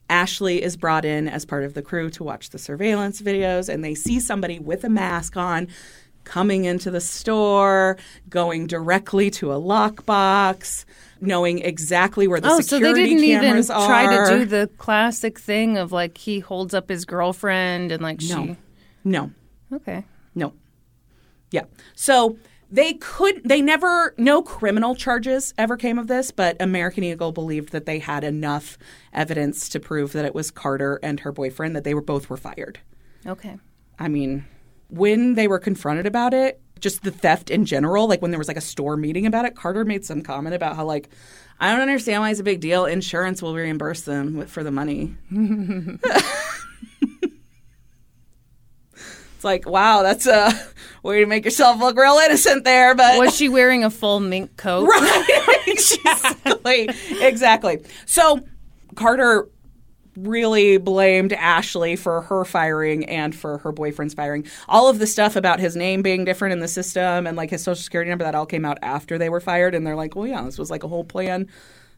Ashley 0.10 0.62
is 0.62 0.76
brought 0.76 1.06
in 1.06 1.28
as 1.30 1.46
part 1.46 1.64
of 1.64 1.74
the 1.74 1.82
crew 1.82 2.10
to 2.12 2.24
watch 2.24 2.50
the 2.50 2.60
surveillance 2.60 3.22
videos, 3.22 3.70
and 3.70 3.84
they 3.84 3.96
see 3.96 4.20
somebody 4.20 4.60
with 4.60 4.84
a 4.84 4.90
mask 4.90 5.38
on 5.38 5.68
coming 6.32 6.64
into 6.64 6.90
the 6.90 7.02
store, 7.02 7.98
going 8.30 8.66
directly 8.66 9.30
to 9.30 9.52
a 9.52 9.56
lockbox, 9.60 10.86
knowing 11.20 11.60
exactly 11.60 12.26
where 12.26 12.40
the 12.40 12.48
Oh, 12.50 12.62
so 12.62 12.80
they 12.80 12.94
didn't 12.94 13.20
even 13.20 13.58
are. 13.70 13.86
try 13.86 14.26
to 14.26 14.40
do 14.40 14.46
the 14.46 14.70
classic 14.78 15.38
thing 15.38 15.78
of 15.78 15.92
like 15.92 16.18
he 16.18 16.40
holds 16.40 16.74
up 16.74 16.88
his 16.88 17.04
girlfriend 17.04 17.92
and 17.92 18.02
like 18.02 18.22
No. 18.22 18.46
she. 18.46 18.56
No. 19.04 19.32
Okay. 19.74 20.06
No. 20.34 20.54
Yeah. 21.52 21.64
So 21.96 22.38
they 22.72 22.94
could, 22.94 23.42
they 23.44 23.62
never, 23.62 24.14
no 24.18 24.42
criminal 24.42 24.96
charges 24.96 25.54
ever 25.58 25.76
came 25.76 26.00
of 26.00 26.08
this, 26.08 26.32
but 26.32 26.56
American 26.62 27.04
Eagle 27.04 27.34
believed 27.34 27.74
that 27.74 27.86
they 27.86 28.00
had 28.00 28.24
enough 28.24 28.78
evidence 29.12 29.68
to 29.68 29.82
prove 29.82 30.14
that 30.14 30.24
it 30.24 30.34
was 30.34 30.50
Carter 30.50 30.98
and 31.04 31.20
her 31.20 31.34
boyfriend, 31.34 31.76
that 31.76 31.84
they 31.84 31.94
were 31.94 32.02
both 32.02 32.30
were 32.30 32.38
fired. 32.38 32.80
Okay. 33.28 33.58
I 34.00 34.08
mean, 34.08 34.46
when 34.92 35.36
they 35.36 35.48
were 35.48 35.60
confronted 35.60 36.06
about 36.06 36.34
it, 36.34 36.62
just 36.80 37.04
the 37.04 37.12
theft 37.12 37.50
in 37.50 37.66
general, 37.66 38.08
like 38.08 38.22
when 38.22 38.32
there 38.32 38.38
was 38.38 38.48
like 38.48 38.58
a 38.58 38.62
store 38.62 38.98
meeting 38.98 39.26
about 39.26 39.46
it, 39.46 39.56
Carter 39.56 39.86
made 39.86 40.06
some 40.06 40.22
comment 40.22 40.54
about 40.54 40.76
how 40.76 40.86
like, 40.86 41.10
I 41.60 41.72
don't 41.72 41.82
understand 41.82 42.22
why 42.22 42.32
it's 42.32 42.40
a 42.40 42.44
big 42.44 42.60
deal. 42.60 42.86
Insurance 42.86 43.42
will 43.42 43.56
reimburse 43.56 44.02
them 44.02 44.46
for 44.48 44.64
the 44.64 44.72
money. 44.72 45.16
it's 45.32 46.04
like, 49.44 49.68
wow, 49.68 50.02
that's 50.02 50.28
a 50.28 50.52
way 51.04 51.22
to 51.22 51.26
make 51.26 51.46
yourself 51.46 51.80
look 51.80 51.98
real 51.98 52.18
innocent 52.18 52.64
there, 52.64 52.96
but 52.96 53.18
Was 53.18 53.36
she 53.36 53.48
wearing 53.48 53.84
a 53.84 53.90
full 53.90 54.20
mink 54.20 54.58
coat? 54.58 54.88
Right. 54.90 55.58
exactly. 55.68 56.90
Exactly. 57.22 57.80
So 58.06 58.42
Carter 58.96 59.48
really 60.16 60.78
blamed 60.78 61.34
Ashley 61.34 61.96
for 61.96 62.22
her 62.22 62.44
firing 62.46 63.06
and 63.06 63.36
for 63.36 63.60
her 63.60 63.72
boyfriend's 63.72 64.14
firing. 64.14 64.46
All 64.68 64.90
of 64.90 65.00
the 65.00 65.08
stuff 65.08 65.36
about 65.36 65.60
his 65.60 65.76
name 65.76 66.02
being 66.02 66.26
different 66.26 66.54
in 66.54 66.60
the 66.60 66.68
system 66.68 67.26
and 67.28 67.38
like 67.38 67.50
his 67.50 67.64
social 67.64 67.82
security 67.82 68.10
number 68.10 68.26
that 68.26 68.36
all 68.36 68.46
came 68.46 68.66
out 68.66 68.78
after 68.82 69.18
they 69.18 69.30
were 69.30 69.40
fired 69.40 69.74
and 69.74 69.86
they're 69.86 69.96
like, 69.96 70.16
"Well, 70.16 70.28
yeah, 70.28 70.44
this 70.44 70.58
was 70.58 70.70
like 70.72 70.84
a 70.84 70.88
whole 70.88 71.04
plan 71.06 71.48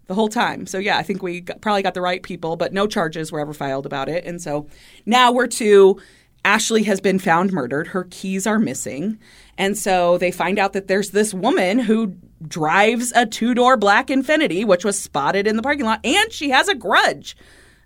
the 0.07 0.13
whole 0.13 0.29
time." 0.29 0.65
So 0.65 0.77
yeah, 0.77 0.97
I 0.97 1.03
think 1.03 1.23
we 1.23 1.41
got, 1.41 1.61
probably 1.61 1.81
got 1.81 1.93
the 1.93 2.01
right 2.01 2.21
people, 2.21 2.55
but 2.55 2.73
no 2.73 2.87
charges 2.87 3.31
were 3.31 3.39
ever 3.39 3.53
filed 3.53 3.85
about 3.85 4.09
it. 4.09 4.25
And 4.25 4.41
so 4.41 4.67
now 5.05 5.31
we're 5.31 5.47
to 5.47 5.99
Ashley 6.45 6.83
has 6.83 6.99
been 6.99 7.19
found 7.19 7.53
murdered. 7.53 7.87
Her 7.87 8.05
keys 8.09 8.45
are 8.45 8.59
missing. 8.59 9.17
And 9.57 9.77
so 9.77 10.17
they 10.17 10.31
find 10.31 10.59
out 10.59 10.73
that 10.73 10.87
there's 10.87 11.11
this 11.11 11.33
woman 11.33 11.79
who 11.79 12.15
drives 12.47 13.13
a 13.15 13.25
two 13.25 13.53
door 13.53 13.77
black 13.77 14.07
Infiniti, 14.07 14.65
which 14.65 14.83
was 14.83 14.99
spotted 14.99 15.47
in 15.47 15.55
the 15.55 15.63
parking 15.63 15.85
lot, 15.85 16.05
and 16.05 16.31
she 16.31 16.49
has 16.49 16.67
a 16.67 16.75
grudge 16.75 17.35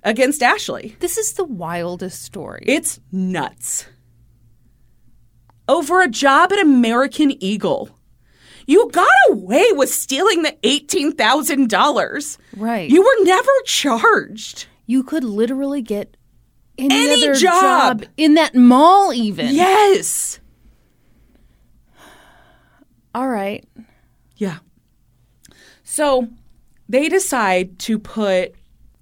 against 0.03 0.41
Ashley. 0.43 0.95
This 0.99 1.17
is 1.17 1.33
the 1.33 1.43
wildest 1.43 2.21
story. 2.23 2.63
It's 2.67 2.99
nuts. 3.11 3.85
Over 5.67 6.01
a 6.01 6.07
job 6.07 6.51
at 6.53 6.59
American 6.59 7.31
Eagle. 7.43 7.89
You 8.65 8.89
got 8.91 9.07
away 9.29 9.71
with 9.73 9.89
stealing 9.89 10.43
the 10.43 10.51
$18,000. 10.63 12.37
right. 12.57 12.89
You 12.89 13.01
were 13.01 13.23
never 13.23 13.51
charged. 13.65 14.65
You 14.85 15.03
could 15.03 15.23
literally 15.23 15.81
get 15.81 16.15
any, 16.77 16.95
Any 16.95 17.23
other 17.23 17.33
job. 17.35 18.05
in 18.17 18.35
that 18.35 18.55
mall, 18.55 19.13
even. 19.13 19.53
Yes. 19.55 20.39
All 23.15 23.27
right. 23.27 23.65
Yeah. 24.35 24.57
So 25.83 26.27
they 26.87 27.09
decide 27.09 27.79
to 27.79 27.97
put 27.97 28.53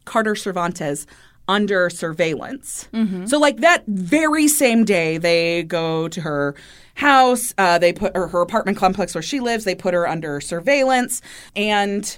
Carter 0.05 0.35
Cervantes 0.35 1.05
under 1.47 1.89
surveillance. 1.89 2.87
So, 3.27 3.37
like 3.37 3.57
that 3.57 3.83
very 3.87 4.47
same 4.47 4.83
day, 4.83 5.17
they 5.17 5.63
go 5.63 6.07
to 6.07 6.21
her 6.21 6.55
house. 6.95 7.53
Uh, 7.57 7.77
they 7.77 7.93
put 7.93 8.13
or 8.15 8.27
her 8.29 8.41
apartment 8.41 8.77
complex 8.77 9.13
where 9.13 9.21
she 9.21 9.39
lives. 9.39 9.63
They 9.63 9.75
put 9.75 9.93
her 9.93 10.07
under 10.07 10.41
surveillance, 10.41 11.21
and 11.55 12.17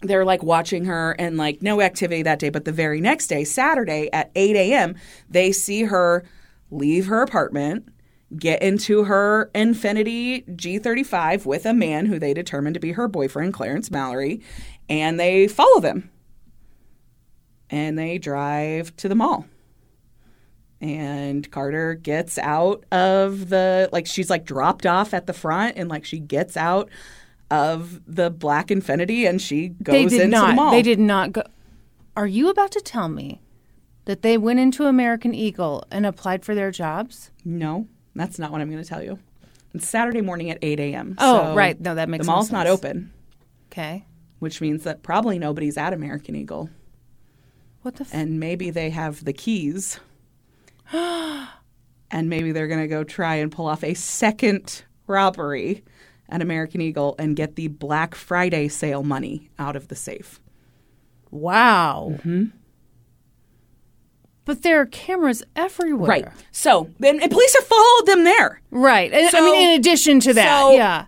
they're 0.00 0.24
like 0.24 0.42
watching 0.42 0.86
her 0.86 1.12
and 1.18 1.36
like 1.36 1.62
no 1.62 1.80
activity 1.80 2.22
that 2.22 2.38
day. 2.38 2.48
But 2.48 2.64
the 2.64 2.72
very 2.72 3.00
next 3.00 3.26
day, 3.26 3.44
Saturday 3.44 4.08
at 4.12 4.30
8 4.34 4.56
a.m., 4.56 4.96
they 5.28 5.52
see 5.52 5.84
her 5.84 6.24
leave 6.70 7.06
her 7.06 7.22
apartment, 7.22 7.86
get 8.36 8.62
into 8.62 9.04
her 9.04 9.50
Infiniti 9.54 10.46
G35 10.56 11.44
with 11.44 11.66
a 11.66 11.74
man 11.74 12.06
who 12.06 12.18
they 12.18 12.32
determined 12.32 12.74
to 12.74 12.80
be 12.80 12.92
her 12.92 13.06
boyfriend, 13.06 13.52
Clarence 13.52 13.90
Mallory, 13.90 14.40
and 14.88 15.20
they 15.20 15.46
follow 15.46 15.80
them. 15.80 16.10
And 17.72 17.98
they 17.98 18.18
drive 18.18 18.94
to 18.98 19.08
the 19.08 19.14
mall. 19.16 19.46
And 20.80 21.48
Carter 21.50 21.94
gets 21.94 22.38
out 22.38 22.84
of 22.90 23.48
the 23.48 23.88
like 23.92 24.06
she's 24.06 24.28
like 24.28 24.44
dropped 24.44 24.84
off 24.84 25.14
at 25.14 25.26
the 25.26 25.32
front 25.32 25.76
and 25.76 25.88
like 25.88 26.04
she 26.04 26.18
gets 26.18 26.56
out 26.56 26.88
of 27.50 28.00
the 28.06 28.30
black 28.30 28.68
Infiniti 28.68 29.28
and 29.28 29.40
she 29.40 29.68
goes 29.68 29.92
They 29.92 30.04
did 30.06 30.20
into 30.22 30.36
not. 30.36 30.46
the 30.48 30.52
mall. 30.54 30.70
They 30.72 30.82
did 30.82 30.98
not 30.98 31.32
go. 31.32 31.42
Are 32.16 32.26
you 32.26 32.48
about 32.50 32.72
to 32.72 32.80
tell 32.80 33.08
me 33.08 33.40
that 34.06 34.22
they 34.22 34.36
went 34.36 34.58
into 34.58 34.86
American 34.86 35.34
Eagle 35.34 35.84
and 35.90 36.04
applied 36.04 36.44
for 36.44 36.54
their 36.54 36.70
jobs? 36.72 37.30
No, 37.44 37.86
that's 38.16 38.38
not 38.38 38.50
what 38.50 38.60
I'm 38.60 38.70
going 38.70 38.82
to 38.82 38.88
tell 38.88 39.02
you. 39.02 39.18
It's 39.74 39.88
Saturday 39.88 40.20
morning 40.20 40.50
at 40.50 40.58
8 40.60 40.80
a.m. 40.80 41.14
Oh, 41.18 41.44
so 41.50 41.54
right. 41.54 41.80
No, 41.80 41.94
that 41.94 42.08
makes 42.08 42.22
sense. 42.22 42.26
the 42.26 42.32
mall's 42.32 42.52
not 42.52 42.66
open, 42.66 43.12
Okay. 43.70 44.04
which 44.40 44.60
means 44.60 44.82
that 44.84 45.02
probably 45.02 45.38
nobody's 45.38 45.78
at 45.78 45.92
American 45.94 46.34
Eagle, 46.34 46.68
What 47.82 47.96
the? 47.96 48.04
F- 48.04 48.10
and 48.14 48.38
maybe 48.40 48.70
they 48.70 48.90
have 48.90 49.24
the 49.24 49.32
keys, 49.32 49.98
and 50.92 51.48
maybe 52.12 52.52
they're 52.52 52.68
going 52.68 52.80
to 52.80 52.88
go 52.88 53.04
try 53.04 53.36
and 53.36 53.50
pull 53.50 53.66
off 53.66 53.82
a 53.84 53.94
second 53.94 54.84
robbery 55.06 55.82
at 56.28 56.40
American 56.40 56.80
Eagle 56.80 57.14
and 57.18 57.36
get 57.36 57.56
the 57.56 57.68
Black 57.68 58.14
Friday 58.14 58.68
sale 58.68 59.02
money 59.02 59.50
out 59.58 59.76
of 59.76 59.88
the 59.88 59.96
safe. 59.96 60.40
wow. 61.30 62.10
Mm-hmm. 62.14 62.44
But 64.44 64.62
there 64.62 64.80
are 64.80 64.86
cameras 64.86 65.44
everywhere. 65.54 66.08
Right. 66.08 66.28
So 66.50 66.90
then, 66.98 67.20
and 67.22 67.30
police 67.30 67.54
have 67.54 67.64
followed 67.64 68.06
them 68.06 68.24
there. 68.24 68.60
Right. 68.72 69.12
And, 69.12 69.32
I 69.36 69.40
mean, 69.40 69.68
in 69.70 69.78
addition 69.78 70.18
to 70.20 70.32
that, 70.34 70.60
so- 70.60 70.72
yeah. 70.72 71.06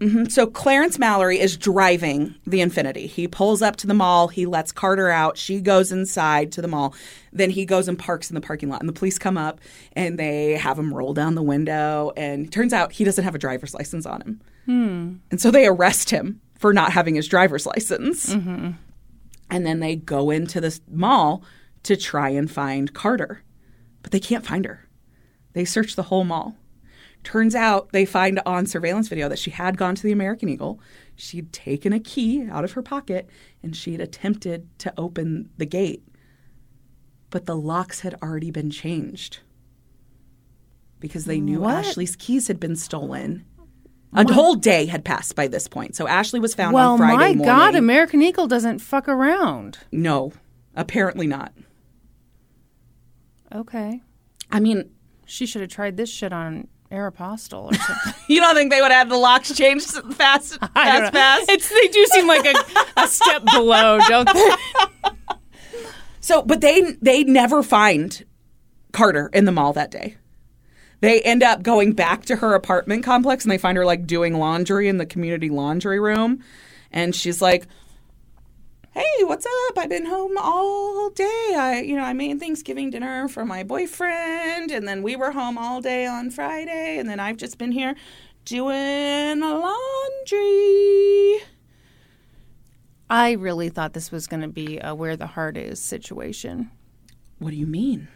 Mm-hmm. 0.00 0.26
So 0.26 0.46
Clarence 0.46 0.98
Mallory 0.98 1.38
is 1.38 1.56
driving 1.56 2.34
the 2.46 2.60
Infiniti. 2.60 3.06
He 3.06 3.26
pulls 3.26 3.62
up 3.62 3.76
to 3.76 3.86
the 3.86 3.94
mall. 3.94 4.28
He 4.28 4.44
lets 4.44 4.72
Carter 4.72 5.08
out. 5.08 5.38
She 5.38 5.60
goes 5.60 5.90
inside 5.90 6.52
to 6.52 6.62
the 6.62 6.68
mall. 6.68 6.94
Then 7.32 7.50
he 7.50 7.64
goes 7.64 7.88
and 7.88 7.98
parks 7.98 8.30
in 8.30 8.34
the 8.34 8.40
parking 8.40 8.68
lot. 8.68 8.80
And 8.80 8.88
the 8.88 8.92
police 8.92 9.18
come 9.18 9.38
up 9.38 9.60
and 9.92 10.18
they 10.18 10.52
have 10.52 10.78
him 10.78 10.92
roll 10.92 11.14
down 11.14 11.34
the 11.34 11.42
window. 11.42 12.12
And 12.16 12.52
turns 12.52 12.72
out 12.72 12.92
he 12.92 13.04
doesn't 13.04 13.24
have 13.24 13.34
a 13.34 13.38
driver's 13.38 13.74
license 13.74 14.04
on 14.04 14.20
him. 14.20 14.40
Hmm. 14.66 15.14
And 15.30 15.40
so 15.40 15.50
they 15.50 15.66
arrest 15.66 16.10
him 16.10 16.40
for 16.58 16.74
not 16.74 16.92
having 16.92 17.14
his 17.14 17.28
driver's 17.28 17.66
license. 17.66 18.34
Mm-hmm. 18.34 18.72
And 19.50 19.66
then 19.66 19.80
they 19.80 19.96
go 19.96 20.30
into 20.30 20.60
the 20.60 20.78
mall 20.90 21.42
to 21.84 21.96
try 21.96 22.30
and 22.30 22.50
find 22.50 22.92
Carter. 22.92 23.42
But 24.02 24.12
they 24.12 24.20
can't 24.20 24.44
find 24.44 24.64
her. 24.66 24.86
They 25.52 25.64
search 25.64 25.96
the 25.96 26.04
whole 26.04 26.24
mall. 26.24 26.56
Turns 27.26 27.56
out 27.56 27.90
they 27.90 28.04
find 28.04 28.40
on 28.46 28.66
surveillance 28.66 29.08
video 29.08 29.28
that 29.28 29.40
she 29.40 29.50
had 29.50 29.76
gone 29.76 29.96
to 29.96 30.02
the 30.04 30.12
American 30.12 30.48
Eagle. 30.48 30.78
She'd 31.16 31.52
taken 31.52 31.92
a 31.92 31.98
key 31.98 32.46
out 32.48 32.62
of 32.62 32.70
her 32.74 32.82
pocket 32.82 33.28
and 33.64 33.74
she 33.74 33.90
had 33.90 34.00
attempted 34.00 34.68
to 34.78 34.94
open 34.96 35.50
the 35.56 35.66
gate. 35.66 36.04
But 37.30 37.46
the 37.46 37.56
locks 37.56 38.02
had 38.02 38.14
already 38.22 38.52
been 38.52 38.70
changed 38.70 39.40
because 41.00 41.24
they 41.24 41.40
knew 41.40 41.62
What? 41.62 41.74
Ashley's 41.84 42.14
keys 42.14 42.46
had 42.46 42.60
been 42.60 42.76
stolen. 42.76 43.44
A 44.12 44.32
whole 44.32 44.54
day 44.54 44.86
had 44.86 45.04
passed 45.04 45.34
by 45.34 45.48
this 45.48 45.66
point. 45.66 45.96
So 45.96 46.06
Ashley 46.06 46.38
was 46.38 46.54
found 46.54 46.74
Well, 46.74 46.92
on 46.92 46.98
Friday 46.98 47.34
my. 47.34 47.44
God, 47.44 47.74
American 47.74 48.22
Eagle 48.22 48.46
doesn't 48.46 48.78
fuck 48.78 49.08
around. 49.08 49.78
no, 49.90 50.32
apparently 50.76 51.26
not. 51.26 51.52
Okay. 53.52 54.00
I 54.52 54.60
mean, 54.60 54.90
She 55.26 55.44
should 55.44 55.60
have 55.62 55.70
tried 55.70 55.96
this 55.96 56.08
shit 56.08 56.32
on 56.32 56.68
Aeropostale 56.90 57.72
or 57.72 57.74
something. 57.74 58.14
You 58.28 58.40
don't 58.40 58.54
think 58.54 58.70
they 58.70 58.80
would 58.80 58.92
have 58.92 59.08
the 59.08 59.16
locks 59.16 59.54
changed 59.54 59.90
fast, 60.14 60.58
fast, 60.58 60.58
fast? 61.12 61.50
It's 61.50 61.68
they 61.68 61.88
do 61.88 62.06
seem 62.06 62.26
like 62.26 62.46
a, 62.46 62.54
a 63.02 63.08
step 63.08 63.42
below, 63.52 63.98
don't 64.08 64.32
they? 64.32 64.50
So, 66.26 66.42
but 66.42 66.60
they 66.60 66.80
they 67.00 67.22
never 67.22 67.62
find 67.62 68.24
Carter 68.90 69.30
in 69.32 69.44
the 69.44 69.52
mall 69.52 69.72
that 69.74 69.92
day. 69.92 70.16
They 71.00 71.20
end 71.20 71.44
up 71.44 71.62
going 71.62 71.92
back 71.92 72.24
to 72.24 72.34
her 72.34 72.54
apartment 72.54 73.04
complex 73.04 73.44
and 73.44 73.52
they 73.52 73.58
find 73.58 73.78
her 73.78 73.84
like 73.84 74.08
doing 74.08 74.36
laundry 74.36 74.88
in 74.88 74.96
the 74.96 75.06
community 75.06 75.50
laundry 75.50 76.00
room. 76.00 76.42
And 76.90 77.14
she's 77.14 77.40
like, 77.40 77.68
Hey, 78.96 79.24
what's 79.24 79.44
up? 79.44 79.76
I've 79.76 79.90
been 79.90 80.06
home 80.06 80.38
all 80.38 81.10
day. 81.10 81.54
I, 81.54 81.82
you 81.84 81.96
know, 81.96 82.02
I 82.02 82.14
made 82.14 82.40
Thanksgiving 82.40 82.88
dinner 82.88 83.28
for 83.28 83.44
my 83.44 83.62
boyfriend, 83.62 84.70
and 84.70 84.88
then 84.88 85.02
we 85.02 85.16
were 85.16 85.32
home 85.32 85.58
all 85.58 85.82
day 85.82 86.06
on 86.06 86.30
Friday, 86.30 86.96
and 86.96 87.06
then 87.06 87.20
I've 87.20 87.36
just 87.36 87.58
been 87.58 87.72
here 87.72 87.94
doing 88.46 89.40
laundry. 89.40 89.76
I 93.10 93.32
really 93.32 93.68
thought 93.68 93.92
this 93.92 94.10
was 94.10 94.26
going 94.26 94.40
to 94.40 94.48
be 94.48 94.78
a 94.82 94.94
where 94.94 95.14
the 95.14 95.26
heart 95.26 95.58
is 95.58 95.78
situation. 95.78 96.70
What 97.38 97.50
do 97.50 97.56
you 97.56 97.66
mean? 97.66 98.08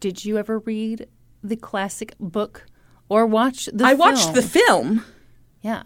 Did 0.00 0.24
you 0.24 0.38
ever 0.38 0.58
read 0.58 1.06
the 1.40 1.54
classic 1.54 2.16
book 2.18 2.66
or 3.08 3.26
watch 3.26 3.66
the 3.72 3.84
I 3.84 3.90
film? 3.90 3.98
watched 4.00 4.34
the 4.34 4.42
film. 4.42 5.04
Yeah. 5.62 5.84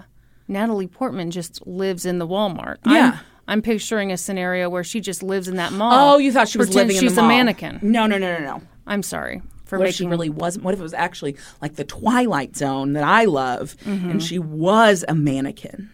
Natalie 0.49 0.87
Portman 0.87 1.31
just 1.31 1.67
lives 1.67 2.07
in 2.07 2.17
the 2.17 2.27
Walmart. 2.27 2.79
Yeah. 2.87 3.19
I'm, 3.19 3.32
I'm 3.53 3.61
picturing 3.61 4.11
a 4.11 4.17
scenario 4.17 4.71
where 4.71 4.83
she 4.83 5.01
just 5.01 5.23
lives 5.23 5.47
in 5.47 5.57
that 5.57 5.73
mall. 5.73 6.15
Oh, 6.15 6.19
you 6.19 6.33
thought 6.33 6.49
she 6.49 6.57
was 6.57 6.75
living 6.75 6.97
in 6.97 7.03
she's 7.03 7.15
the 7.15 7.21
mall. 7.21 7.31
a 7.31 7.35
mannequin. 7.35 7.81
No, 7.83 8.07
no, 8.07 8.17
no, 8.17 8.39
no, 8.39 8.45
no. 8.45 8.63
I'm 8.87 9.03
sorry 9.03 9.43
for 9.65 9.79
What 9.79 9.89
if 9.89 9.95
she 9.95 10.05
making 10.05 10.11
really 10.11 10.31
wasn't? 10.31 10.65
What 10.65 10.73
if 10.73 10.81
it 10.81 10.83
was 10.83 10.95
actually 10.95 11.37
like 11.61 11.77
the 11.77 11.85
Twilight 11.85 12.57
Zone 12.57 12.95
that 12.95 13.05
I 13.05 13.27
love, 13.27 13.77
mm-hmm. 13.85 14.11
and 14.11 14.23
she 14.23 14.39
was 14.39 15.05
a 15.07 15.15
mannequin? 15.15 15.91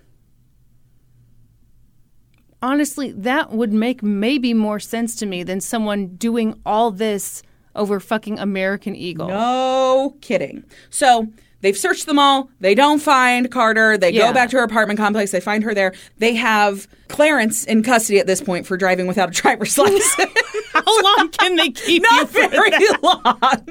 honestly, 2.63 3.13
that 3.13 3.53
would 3.53 3.73
make 3.73 4.03
maybe 4.03 4.55
more 4.55 4.81
sense 4.81 5.15
to 5.17 5.27
me 5.27 5.43
than 5.43 5.61
someone 5.61 6.09
doing 6.17 6.61
all 6.67 6.91
this 6.91 7.43
over 7.75 8.01
fucking 8.01 8.39
American 8.39 8.97
Eagle. 8.97 9.29
No 9.29 10.17
kidding. 10.21 10.65
So 10.91 11.29
they've 11.61 11.77
searched 11.77 12.07
them 12.07 12.19
all. 12.19 12.51
They 12.61 12.75
don't 12.75 13.01
find 13.01 13.51
Carter. 13.51 13.97
They 13.99 14.11
Yeah. 14.11 14.29
go 14.29 14.33
back 14.35 14.51
to 14.51 14.57
her 14.59 14.63
apartment 14.65 14.99
complex. 14.99 15.31
They 15.31 15.41
find 15.41 15.65
her 15.65 15.75
there. 15.75 15.93
They 16.19 16.35
have 16.35 16.87
Clarence 17.09 17.65
in 17.65 17.83
custody 17.83 18.19
at 18.19 18.27
this 18.27 18.41
point 18.43 18.67
for 18.67 18.77
driving 18.77 19.07
without 19.07 19.29
a 19.31 19.33
driver's 19.33 19.77
license. 19.79 20.31
How 20.73 21.03
long 21.03 21.29
can 21.31 21.57
they 21.57 21.71
keep 21.71 22.03
you 22.03 22.11
Not 22.11 22.29
for 22.29 22.49
very 22.49 22.71
long. 23.03 23.65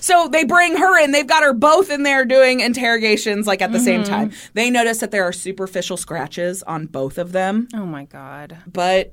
so 0.00 0.28
they 0.28 0.44
bring 0.44 0.76
her 0.76 1.02
in. 1.02 1.12
They've 1.12 1.26
got 1.26 1.42
her 1.42 1.52
both 1.52 1.90
in 1.90 2.02
there 2.02 2.24
doing 2.24 2.60
interrogations 2.60 3.46
like 3.46 3.62
at 3.62 3.72
the 3.72 3.80
same 3.80 4.02
Mm-hmm. 4.02 4.10
time. 4.12 4.32
They 4.54 4.70
notice 4.70 4.98
that 4.98 5.10
there 5.10 5.24
are 5.24 5.32
superficial 5.32 5.96
scratches 5.96 6.62
on 6.64 6.86
both 6.86 7.18
of 7.18 7.32
them, 7.32 7.68
Oh 7.74 7.86
my 7.86 8.04
god. 8.04 8.58
but 8.66 9.12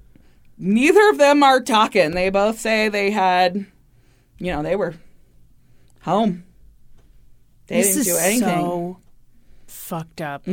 neither 0.58 1.10
of 1.10 1.18
them 1.18 1.44
are 1.44 1.62
talking. 1.62 2.12
They 2.12 2.30
both 2.30 2.60
say 2.60 2.90
they 2.90 3.12
had, 3.12 3.66
you 4.40 4.52
know, 4.52 4.64
they 4.64 4.76
were 4.76 4.96
home. 6.10 6.44
They 7.68 7.78
this 7.82 7.88
didn't 7.90 8.00
is 8.02 8.08
do 8.08 8.18
anything. 8.18 8.42
so 8.42 8.98
fucked 9.68 10.22
up. 10.22 10.46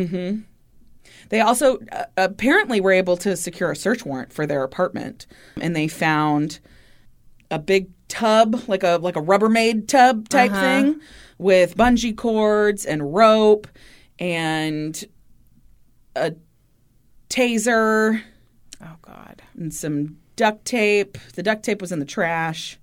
They 1.28 1.40
also 1.40 1.78
uh, 1.92 2.04
apparently 2.16 2.80
were 2.80 2.92
able 2.92 3.16
to 3.18 3.36
secure 3.36 3.70
a 3.72 3.76
search 3.76 4.04
warrant 4.04 4.32
for 4.32 4.46
their 4.46 4.62
apartment, 4.62 5.26
and 5.60 5.74
they 5.74 5.88
found 5.88 6.60
a 7.50 7.58
big 7.58 7.88
tub, 8.08 8.62
like 8.68 8.82
a 8.82 8.98
like 9.02 9.16
a 9.16 9.20
Rubbermaid 9.22 9.88
tub 9.88 10.28
type 10.28 10.52
thing, 10.52 11.00
with 11.38 11.76
bungee 11.76 12.16
cords 12.16 12.84
and 12.84 13.14
rope, 13.14 13.66
and 14.18 15.02
a 16.14 16.34
taser 17.28 18.22
Oh 18.82 18.96
god. 19.02 19.42
and 19.56 19.72
some 19.72 20.18
duct 20.36 20.64
tape. 20.64 21.18
The 21.34 21.42
duct 21.42 21.64
tape 21.64 21.80
was 21.80 21.92
in 21.92 21.98
the 21.98 22.04
trash. 22.04 22.78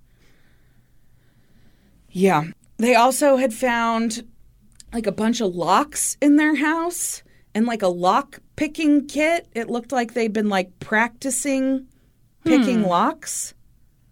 Yeah. 2.10 2.44
They 2.78 2.94
also 2.94 3.36
had 3.36 3.54
found 3.54 4.26
like 4.92 5.06
a 5.06 5.12
bunch 5.12 5.40
of 5.40 5.54
locks 5.54 6.16
in 6.20 6.36
their 6.36 6.54
house 6.54 7.22
and 7.54 7.66
like 7.66 7.82
a 7.82 7.88
lock 7.88 8.40
picking 8.56 9.06
kit. 9.06 9.46
It 9.54 9.68
looked 9.70 9.92
like 9.92 10.14
they'd 10.14 10.32
been 10.32 10.48
like 10.48 10.78
practicing 10.80 11.86
picking 12.44 12.82
locks. 12.82 13.54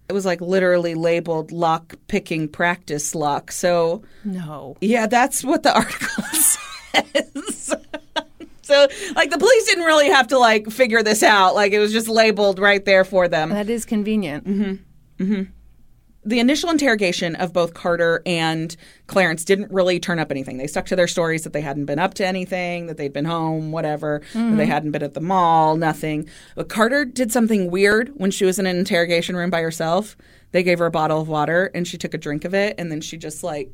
It 0.08 0.12
was 0.12 0.24
like 0.26 0.40
literally 0.40 0.94
labeled 0.94 1.52
lock 1.52 1.94
picking 2.08 2.48
practice 2.48 3.14
lock. 3.14 3.50
So, 3.52 4.02
No. 4.24 4.76
yeah, 4.80 5.06
that's 5.06 5.42
what 5.44 5.62
the 5.62 5.74
article 5.76 6.24
says. 6.32 7.74
so, 8.62 8.88
like 9.14 9.30
the 9.30 9.38
police 9.38 9.66
didn't 9.66 9.84
really 9.84 10.08
have 10.08 10.28
to 10.28 10.38
like 10.38 10.70
figure 10.70 11.02
this 11.02 11.22
out. 11.22 11.54
Like 11.54 11.72
it 11.72 11.78
was 11.78 11.92
just 11.92 12.08
labeled 12.08 12.58
right 12.58 12.84
there 12.84 13.04
for 13.04 13.26
them. 13.28 13.50
That 13.50 13.70
is 13.70 13.84
convenient. 13.84 14.46
Mm-hmm. 14.46 15.42
The 16.24 16.38
initial 16.38 16.70
interrogation 16.70 17.34
of 17.36 17.52
both 17.52 17.74
Carter 17.74 18.22
and 18.24 18.76
Clarence 19.08 19.44
didn't 19.44 19.72
really 19.72 19.98
turn 19.98 20.20
up 20.20 20.30
anything. 20.30 20.56
They 20.56 20.68
stuck 20.68 20.86
to 20.86 20.96
their 20.96 21.08
stories 21.08 21.42
that 21.42 21.52
they 21.52 21.60
hadn't 21.60 21.86
been 21.86 21.98
up 21.98 22.14
to 22.14 22.26
anything, 22.26 22.86
that 22.86 22.96
they'd 22.96 23.12
been 23.12 23.24
home, 23.24 23.72
whatever, 23.72 24.20
that 24.20 24.32
they 24.32 24.40
mm-hmm. 24.40 24.58
hadn't 24.60 24.92
been 24.92 25.02
at 25.02 25.14
the 25.14 25.20
mall, 25.20 25.76
nothing. 25.76 26.28
But 26.54 26.68
Carter 26.68 27.04
did 27.04 27.32
something 27.32 27.70
weird 27.70 28.12
when 28.14 28.30
she 28.30 28.44
was 28.44 28.58
in 28.58 28.66
an 28.66 28.76
interrogation 28.76 29.34
room 29.34 29.50
by 29.50 29.62
herself. 29.62 30.16
They 30.52 30.62
gave 30.62 30.78
her 30.78 30.86
a 30.86 30.90
bottle 30.90 31.20
of 31.20 31.28
water 31.28 31.70
and 31.74 31.88
she 31.88 31.98
took 31.98 32.14
a 32.14 32.18
drink 32.18 32.44
of 32.44 32.54
it 32.54 32.76
and 32.78 32.92
then 32.92 33.00
she 33.00 33.16
just 33.16 33.42
like 33.42 33.72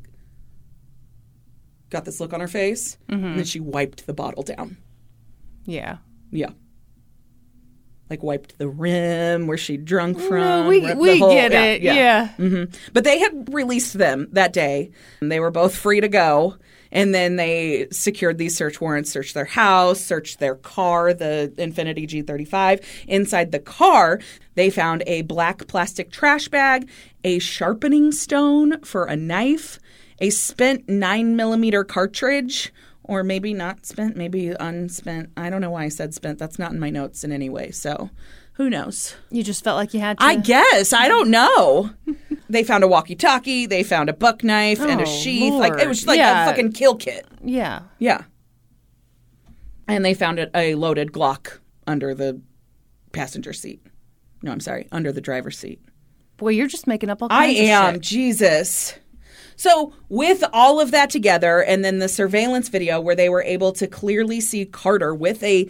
got 1.89 2.05
this 2.05 2.19
look 2.19 2.33
on 2.33 2.39
her 2.39 2.47
face 2.47 2.97
and 3.07 3.21
mm-hmm. 3.21 3.35
then 3.35 3.45
she 3.45 3.59
wiped 3.59 4.07
the 4.07 4.13
bottle 4.13 4.43
down. 4.43 4.77
Yeah. 5.65 5.97
Yeah. 6.31 6.51
Like 8.09 8.23
wiped 8.23 8.57
the 8.57 8.67
rim 8.67 9.45
where 9.47 9.57
she 9.57 9.77
drunk 9.77 10.19
from. 10.19 10.67
we 10.67 10.93
we 10.95 11.19
whole- 11.19 11.31
get 11.31 11.51
it. 11.51 11.81
Yeah. 11.81 12.29
hmm 12.29 12.63
But 12.93 13.03
they 13.03 13.19
had 13.19 13.53
released 13.53 13.97
them 13.97 14.27
that 14.31 14.51
day. 14.53 14.91
And 15.21 15.31
they 15.31 15.39
were 15.39 15.51
both 15.51 15.75
free 15.75 16.01
to 16.01 16.07
go. 16.07 16.55
And 16.91 17.13
then 17.13 17.35
they 17.35 17.85
secured 17.91 18.39
these 18.39 18.57
search 18.57 18.81
warrants, 18.81 19.11
searched 19.11 19.35
their 19.35 19.45
house, 19.45 20.01
searched 20.01 20.39
their 20.39 20.55
car, 20.55 21.13
the 21.13 21.53
Infiniti 21.59 22.07
G35. 22.09 22.83
Inside 23.07 23.51
the 23.51 23.59
car, 23.59 24.19
they 24.55 24.71
found 24.71 25.03
a 25.05 25.21
black 25.21 25.67
plastic 25.67 26.09
trash 26.09 26.47
bag, 26.47 26.89
a 27.23 27.37
sharpening 27.37 28.11
stone 28.11 28.81
for 28.81 29.05
a 29.05 29.15
knife, 29.15 29.77
a 30.19 30.31
spent 30.31 30.89
nine 30.89 31.35
millimeter 31.35 31.83
cartridge, 31.83 32.73
or 33.09 33.23
maybe 33.23 33.53
not 33.53 33.85
spent, 33.85 34.15
maybe 34.15 34.49
unspent. 34.59 35.31
I 35.35 35.49
don't 35.49 35.61
know 35.61 35.71
why 35.71 35.83
I 35.85 35.89
said 35.89 36.13
spent. 36.13 36.37
That's 36.37 36.59
not 36.59 36.71
in 36.71 36.79
my 36.79 36.89
notes 36.89 37.23
in 37.23 37.31
any 37.31 37.49
way. 37.49 37.71
So 37.71 38.09
who 38.53 38.69
knows? 38.69 39.15
You 39.31 39.43
just 39.43 39.63
felt 39.63 39.77
like 39.77 39.93
you 39.93 39.99
had 39.99 40.19
to. 40.19 40.23
I 40.23 40.35
guess. 40.35 40.93
I 40.93 41.07
don't 41.07 41.29
know. 41.31 41.89
they 42.49 42.63
found 42.63 42.83
a 42.83 42.87
walkie 42.87 43.15
talkie, 43.15 43.65
they 43.65 43.83
found 43.83 44.09
a 44.09 44.13
buck 44.13 44.43
knife 44.43 44.79
and 44.79 45.01
a 45.01 45.03
Oh, 45.03 45.05
sheath. 45.07 45.53
Like 45.53 45.79
it 45.81 45.87
was 45.87 46.05
like 46.05 46.17
Yeah. 46.17 46.45
a 46.45 46.49
fucking 46.49 46.73
kill 46.73 46.95
kit. 46.95 47.25
Yeah. 47.43 47.81
Yeah. 47.97 48.23
And 49.87 50.05
they 50.05 50.13
found 50.13 50.39
a, 50.39 50.55
a 50.55 50.75
loaded 50.75 51.11
Glock 51.11 51.59
under 51.87 52.13
the 52.13 52.39
passenger 53.11 53.53
seat. 53.53 53.81
No, 54.43 54.51
I'm 54.51 54.59
sorry, 54.59 54.87
under 54.91 55.11
the 55.11 55.21
driver's 55.21 55.57
seat. 55.57 55.81
Boy, 56.37 56.49
you're 56.49 56.67
just 56.67 56.85
making 56.87 57.09
up 57.09 57.21
all 57.23 57.27
I 57.31 57.47
kinds 57.47 57.59
of 57.59 57.65
am. 57.65 57.99
Jesus. 57.99 58.93
So, 59.59 59.91
with 60.07 60.41
all 60.53 60.79
of 60.79 60.91
that 60.91 61.09
together, 61.09 61.61
and 61.61 61.83
then 61.83 61.99
the 61.99 62.07
surveillance 62.07 62.69
video 62.69 63.01
where 63.01 63.13
they 63.13 63.27
were 63.27 63.43
able 63.43 63.73
to 63.73 63.87
clearly 63.87 64.39
see 64.39 64.63
Carter 64.63 65.13
with 65.13 65.43
a 65.43 65.69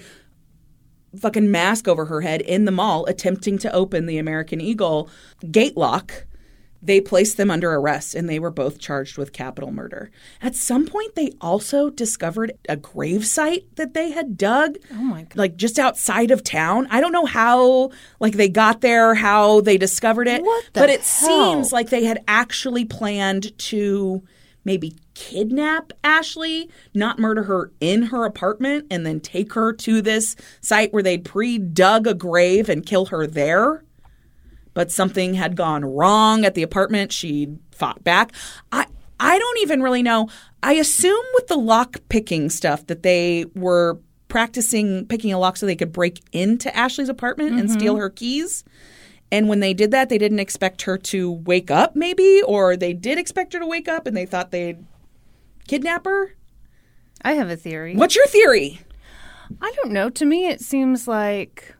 fucking 1.19 1.49
mask 1.49 1.87
over 1.87 2.05
her 2.05 2.21
head 2.21 2.41
in 2.41 2.65
the 2.65 2.71
mall 2.71 3.07
attempting 3.07 3.57
to 3.57 3.73
open 3.73 4.05
the 4.05 4.19
American 4.19 4.61
Eagle 4.61 5.09
gate 5.49 5.75
lock, 5.75 6.27
they 6.81 7.01
placed 7.01 7.37
them 7.37 7.51
under 7.51 7.73
arrest 7.73 8.15
and 8.15 8.29
they 8.29 8.39
were 8.39 8.51
both 8.51 8.79
charged 8.79 9.17
with 9.17 9.33
capital 9.33 9.71
murder. 9.71 10.09
At 10.41 10.55
some 10.55 10.85
point, 10.85 11.15
they 11.15 11.33
also 11.41 11.89
discovered 11.89 12.53
a 12.67 12.77
grave 12.77 13.25
site 13.25 13.75
that 13.75 13.93
they 13.93 14.11
had 14.11 14.37
dug. 14.37 14.77
Oh 14.91 15.03
my 15.03 15.23
god. 15.23 15.35
Like 15.35 15.57
just 15.57 15.77
outside 15.77 16.31
of 16.31 16.43
town. 16.43 16.87
I 16.89 17.01
don't 17.01 17.11
know 17.11 17.25
how 17.25 17.91
like 18.19 18.33
they 18.33 18.49
got 18.49 18.81
there, 18.81 19.15
how 19.15 19.61
they 19.61 19.77
discovered 19.77 20.27
it. 20.27 20.41
What 20.41 20.65
the 20.73 20.79
but 20.79 20.89
it 20.89 21.01
hell? 21.01 21.53
seems 21.53 21.73
like 21.73 21.89
they 21.89 22.05
had 22.05 22.23
actually 22.27 22.85
planned 22.85 23.57
to 23.59 24.23
maybe 24.63 24.95
kidnap 25.15 25.91
Ashley, 26.03 26.69
not 26.93 27.19
murder 27.19 27.43
her 27.43 27.71
in 27.81 28.03
her 28.03 28.23
apartment, 28.25 28.85
and 28.89 29.05
then 29.05 29.19
take 29.19 29.53
her 29.53 29.73
to 29.73 30.01
this 30.01 30.35
site 30.61 30.93
where 30.93 31.03
they'd 31.03 31.25
pre 31.25 31.57
dug 31.57 32.07
a 32.07 32.13
grave 32.13 32.69
and 32.69 32.85
kill 32.85 33.07
her 33.07 33.27
there. 33.27 33.83
But 34.79 34.93
something 34.93 35.33
had 35.33 35.57
gone 35.57 35.83
wrong 35.83 36.45
at 36.45 36.55
the 36.55 36.63
apartment. 36.63 37.11
She 37.11 37.49
fought 37.69 38.01
back. 38.01 38.31
I 38.71 38.85
I 39.19 39.37
don't 39.37 39.59
even 39.59 39.81
really 39.81 40.01
know. 40.01 40.29
I 40.63 40.75
assume 40.75 41.25
with 41.33 41.47
the 41.47 41.57
lock 41.57 41.97
picking 42.07 42.49
stuff 42.49 42.87
that 42.87 43.03
they 43.03 43.43
were 43.55 43.99
practicing 44.29 45.05
picking 45.07 45.33
a 45.33 45.37
lock 45.37 45.57
so 45.57 45.65
they 45.65 45.75
could 45.75 45.91
break 45.91 46.21
into 46.31 46.73
Ashley's 46.73 47.09
apartment 47.09 47.59
and 47.59 47.69
steal 47.69 47.95
mm-hmm. 47.95 48.03
her 48.03 48.09
keys. 48.09 48.63
And 49.33 49.49
when 49.49 49.59
they 49.59 49.73
did 49.73 49.91
that, 49.91 50.07
they 50.07 50.17
didn't 50.17 50.39
expect 50.39 50.83
her 50.83 50.97
to 50.97 51.29
wake 51.29 51.69
up, 51.69 51.97
maybe, 51.97 52.41
or 52.47 52.77
they 52.77 52.93
did 52.93 53.19
expect 53.19 53.51
her 53.51 53.59
to 53.59 53.67
wake 53.67 53.89
up 53.89 54.07
and 54.07 54.15
they 54.15 54.25
thought 54.25 54.51
they'd 54.51 54.81
kidnap 55.67 56.05
her. 56.05 56.35
I 57.21 57.33
have 57.33 57.49
a 57.49 57.57
theory. 57.57 57.97
What's 57.97 58.15
your 58.15 58.27
theory? 58.27 58.79
I 59.59 59.73
don't 59.75 59.91
know. 59.91 60.09
To 60.09 60.23
me, 60.23 60.47
it 60.47 60.61
seems 60.61 61.05
like 61.05 61.75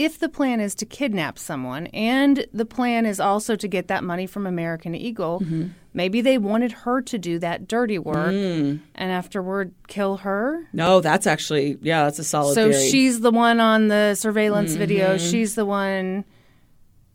if 0.00 0.18
the 0.18 0.30
plan 0.30 0.60
is 0.60 0.74
to 0.76 0.86
kidnap 0.86 1.38
someone 1.38 1.86
and 1.88 2.46
the 2.54 2.64
plan 2.64 3.04
is 3.04 3.20
also 3.20 3.54
to 3.54 3.68
get 3.68 3.88
that 3.88 4.02
money 4.02 4.26
from 4.26 4.46
American 4.46 4.94
Eagle, 4.94 5.40
mm-hmm. 5.40 5.68
maybe 5.92 6.22
they 6.22 6.38
wanted 6.38 6.72
her 6.72 7.02
to 7.02 7.18
do 7.18 7.38
that 7.38 7.68
dirty 7.68 7.98
work 7.98 8.32
mm. 8.32 8.80
and 8.94 9.12
afterward 9.12 9.74
kill 9.88 10.16
her. 10.16 10.66
No, 10.72 11.00
that's 11.00 11.26
actually, 11.26 11.76
yeah, 11.82 12.04
that's 12.04 12.18
a 12.18 12.24
solid 12.24 12.54
So 12.54 12.70
theory. 12.72 12.88
she's 12.88 13.20
the 13.20 13.30
one 13.30 13.60
on 13.60 13.88
the 13.88 14.14
surveillance 14.14 14.70
mm-hmm. 14.70 14.78
video. 14.78 15.18
She's 15.18 15.54
the 15.54 15.66
one. 15.66 16.24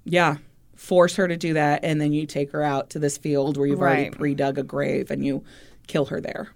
yeah, 0.03 0.37
force 0.75 1.15
her 1.15 1.27
to 1.27 1.37
do 1.37 1.53
that, 1.53 1.83
and 1.83 1.99
then 1.99 2.13
you 2.13 2.27
take 2.27 2.51
her 2.51 2.61
out 2.61 2.91
to 2.91 2.99
this 2.99 3.17
field 3.17 3.57
where 3.57 3.65
you've 3.65 3.81
already 3.81 4.11
pre 4.11 4.35
dug 4.35 4.59
a 4.59 4.63
grave 4.63 5.09
and 5.09 5.25
you 5.25 5.43
kill 5.87 6.05
her 6.05 6.21
there. 6.21 6.49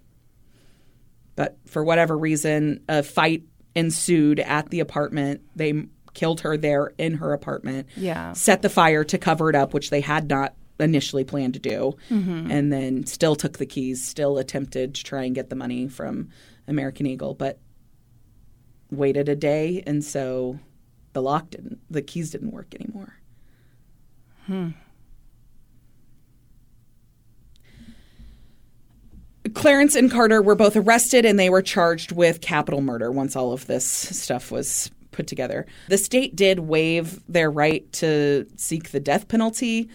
But 1.36 1.58
for 1.66 1.84
whatever 1.84 2.16
reason, 2.16 2.84
a 2.88 3.02
fight 3.02 3.44
ensued 3.76 4.40
at 4.40 4.70
the 4.70 4.82
apartment. 4.82 5.42
They 5.56 5.86
killed 6.14 6.41
her 6.41 6.57
there 6.57 6.93
in 6.97 7.16
her 7.16 7.34
apartment. 7.34 7.88
Yeah. 7.95 8.34
Set 8.34 8.62
the 8.62 8.70
fire 8.70 9.03
to 9.03 9.18
cover 9.18 9.49
it 9.49 9.55
up, 9.55 9.74
which 9.74 9.89
they 9.89 10.01
had 10.01 10.30
not 10.30 10.53
initially 10.80 11.24
planned 11.24 11.53
to 11.55 11.60
do. 11.60 11.95
And 12.51 12.72
then 12.72 13.05
still 13.05 13.36
took 13.36 13.57
the 13.57 13.66
keys, 13.66 14.03
still 14.03 14.38
attempted 14.38 14.95
to 14.95 15.03
try 15.03 15.24
and 15.24 15.36
get 15.36 15.49
the 15.49 15.55
money 15.55 15.88
from 15.88 16.30
American 16.68 17.05
Eagle, 17.05 17.34
but 17.34 17.60
waited 18.91 19.30
a 19.30 19.36
day. 19.36 19.84
And 19.86 20.03
so 20.03 20.60
the 21.14 21.22
lock 21.22 21.49
didn't, 21.49 21.80
the 21.89 22.01
keys 22.01 22.32
didn't 22.32 22.51
work 22.51 22.74
anymore. 22.74 23.16
Hmm. 24.45 24.70
Clarence 29.53 29.95
and 29.95 30.12
Carter 30.12 30.41
were 30.41 30.55
both 30.55 30.76
arrested 30.76 31.26
and 31.26 31.39
they 31.39 31.49
were 31.49 31.62
charged 31.62 32.12
with 32.12 32.39
capital 32.39 32.82
murder 32.82 33.12
once 33.12 33.36
all 33.36 33.51
of 33.51 33.66
this 33.68 33.86
stuff 33.86 34.51
was 34.51 34.91
put 35.20 35.28
together. 35.28 35.66
The 35.90 35.98
state 35.98 36.34
did 36.34 36.60
waive 36.60 37.22
their 37.28 37.52
right 37.52 37.92
to 37.94 38.48
seek 38.56 38.92
the 38.92 39.02
death 39.02 39.28
penalty 39.28 39.90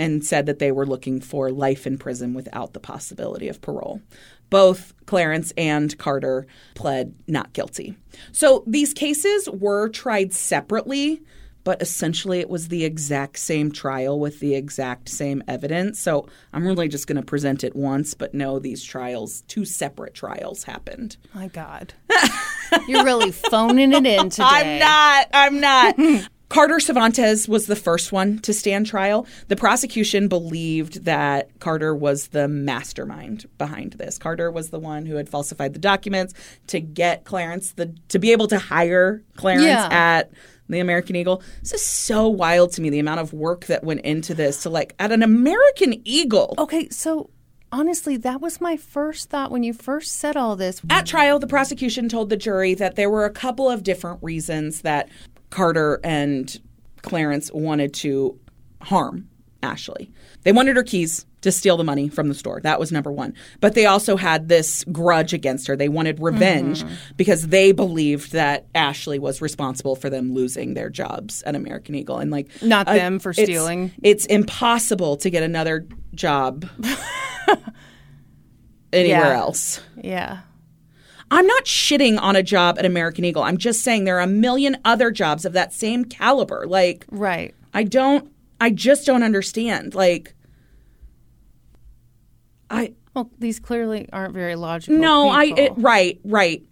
and 0.00 0.24
said 0.24 0.46
that 0.46 0.58
they 0.58 0.72
were 0.72 0.84
looking 0.84 1.20
for 1.20 1.52
life 1.52 1.86
in 1.86 1.96
prison 1.96 2.34
without 2.34 2.72
the 2.72 2.80
possibility 2.80 3.46
of 3.46 3.60
parole. 3.60 4.02
Both 4.50 4.92
Clarence 5.06 5.52
and 5.56 5.96
Carter 5.96 6.44
pled 6.74 7.14
not 7.28 7.52
guilty. 7.52 7.96
So 8.32 8.64
these 8.66 8.92
cases 8.92 9.48
were 9.48 9.88
tried 9.90 10.32
separately, 10.32 11.22
but 11.64 11.80
essentially 11.82 12.40
it 12.40 12.48
was 12.50 12.68
the 12.68 12.84
exact 12.84 13.38
same 13.38 13.72
trial 13.72 14.20
with 14.20 14.40
the 14.40 14.54
exact 14.54 15.08
same 15.08 15.42
evidence. 15.48 15.98
So 15.98 16.28
I'm 16.52 16.66
really 16.66 16.88
just 16.88 17.06
going 17.06 17.16
to 17.16 17.22
present 17.22 17.64
it 17.64 17.74
once, 17.74 18.14
but 18.14 18.34
no, 18.34 18.58
these 18.58 18.82
trials, 18.84 19.42
two 19.48 19.64
separate 19.64 20.14
trials 20.14 20.64
happened. 20.64 21.16
My 21.34 21.48
God. 21.48 21.94
You're 22.88 23.04
really 23.04 23.32
phoning 23.50 23.92
it 23.92 24.06
in 24.06 24.30
today. 24.30 24.44
I'm 24.46 24.78
not. 24.78 25.26
I'm 25.32 25.60
not. 25.60 26.28
Carter 26.50 26.78
Cervantes 26.78 27.48
was 27.48 27.66
the 27.66 27.74
first 27.74 28.12
one 28.12 28.38
to 28.40 28.52
stand 28.52 28.86
trial. 28.86 29.26
The 29.48 29.56
prosecution 29.56 30.28
believed 30.28 31.04
that 31.04 31.48
Carter 31.58 31.96
was 31.96 32.28
the 32.28 32.46
mastermind 32.46 33.46
behind 33.58 33.94
this. 33.94 34.18
Carter 34.18 34.52
was 34.52 34.70
the 34.70 34.78
one 34.78 35.04
who 35.06 35.16
had 35.16 35.28
falsified 35.28 35.72
the 35.72 35.80
documents 35.80 36.32
to 36.68 36.78
get 36.80 37.24
Clarence 37.24 37.72
the 37.72 37.92
to 38.08 38.20
be 38.20 38.30
able 38.30 38.46
to 38.48 38.58
hire 38.58 39.22
Clarence 39.36 39.64
Yeah. 39.64 39.88
at 39.90 40.30
the 40.68 40.80
American 40.80 41.16
Eagle. 41.16 41.42
This 41.60 41.72
is 41.72 41.84
so 41.84 42.28
wild 42.28 42.72
to 42.72 42.82
me 42.82 42.90
the 42.90 42.98
amount 42.98 43.20
of 43.20 43.32
work 43.32 43.66
that 43.66 43.84
went 43.84 44.00
into 44.00 44.34
this 44.34 44.62
to 44.62 44.70
like 44.70 44.94
at 44.98 45.12
an 45.12 45.22
American 45.22 46.00
Eagle. 46.04 46.54
Okay, 46.58 46.88
so 46.88 47.30
honestly, 47.70 48.16
that 48.18 48.40
was 48.40 48.60
my 48.60 48.76
first 48.76 49.30
thought 49.30 49.50
when 49.50 49.62
you 49.62 49.72
first 49.72 50.12
said 50.12 50.36
all 50.36 50.56
this. 50.56 50.80
At 50.90 51.06
trial, 51.06 51.38
the 51.38 51.46
prosecution 51.46 52.08
told 52.08 52.30
the 52.30 52.36
jury 52.36 52.74
that 52.74 52.94
there 52.94 53.10
were 53.10 53.24
a 53.24 53.30
couple 53.30 53.68
of 53.68 53.82
different 53.82 54.22
reasons 54.22 54.82
that 54.82 55.08
Carter 55.50 56.00
and 56.02 56.60
Clarence 57.02 57.50
wanted 57.52 57.92
to 57.94 58.38
harm 58.80 59.28
Ashley. 59.62 60.10
They 60.42 60.52
wanted 60.52 60.76
her 60.76 60.82
keys 60.82 61.26
to 61.44 61.52
steal 61.52 61.76
the 61.78 61.84
money 61.84 62.08
from 62.08 62.28
the 62.28 62.34
store. 62.34 62.60
That 62.62 62.78
was 62.80 62.92
number 62.92 63.10
one. 63.12 63.32
But 63.60 63.74
they 63.74 63.86
also 63.86 64.16
had 64.16 64.48
this 64.48 64.84
grudge 64.92 65.32
against 65.32 65.66
her. 65.68 65.76
They 65.76 65.88
wanted 65.88 66.20
revenge 66.20 66.84
because 67.16 67.48
they 67.48 67.72
believed 67.72 68.32
that 68.32 68.66
Ashley 68.74 69.18
was 69.18 69.40
responsible 69.40 69.96
for 69.96 70.10
them 70.10 70.34
losing 70.34 70.74
their 70.74 70.90
jobs 70.90 71.42
at 71.44 71.54
American 71.54 71.94
Eagle. 71.94 72.18
And 72.18 72.30
like 72.30 72.48
Not 72.62 72.88
uh, 72.88 72.94
them 72.94 73.18
for 73.18 73.30
it's- 73.30 73.46
stealing. 73.46 73.92
It's 74.02 74.26
impossible 74.26 75.16
to 75.18 75.30
get 75.30 75.42
another 75.42 75.86
job 76.14 76.68
anywhere 78.92 79.20
Yeah. 79.20 79.36
else. 79.38 79.80
Yeah. 80.02 80.38
I'm 81.30 81.46
not 81.46 81.64
shitting 81.64 82.20
on 82.20 82.36
a 82.36 82.42
job 82.42 82.78
at 82.78 82.84
American 82.84 83.24
Eagle. 83.24 83.42
I'm 83.42 83.56
just 83.56 83.82
saying 83.82 84.04
there 84.04 84.18
are 84.18 84.22
a 84.22 84.26
million 84.26 84.76
other 84.84 85.10
jobs 85.10 85.44
of 85.44 85.52
that 85.54 85.72
same 85.72 86.04
caliber. 86.04 86.64
Like, 86.66 87.06
Right. 87.10 87.54
I 87.72 87.82
don't, 87.84 88.30
I 88.60 88.70
just 88.70 89.04
don't 89.06 89.22
understand. 89.22 89.94
Like, 89.94 90.34
I, 92.74 92.92
Well, 93.14 93.30
these 93.38 93.60
clearly 93.60 94.08
aren't 94.12 94.34
very 94.34 94.56
logical. 94.56 94.98
no, 94.98 95.28
I, 95.28 95.44
it, 95.44 95.72
right, 95.76 96.20
right. 96.24 96.62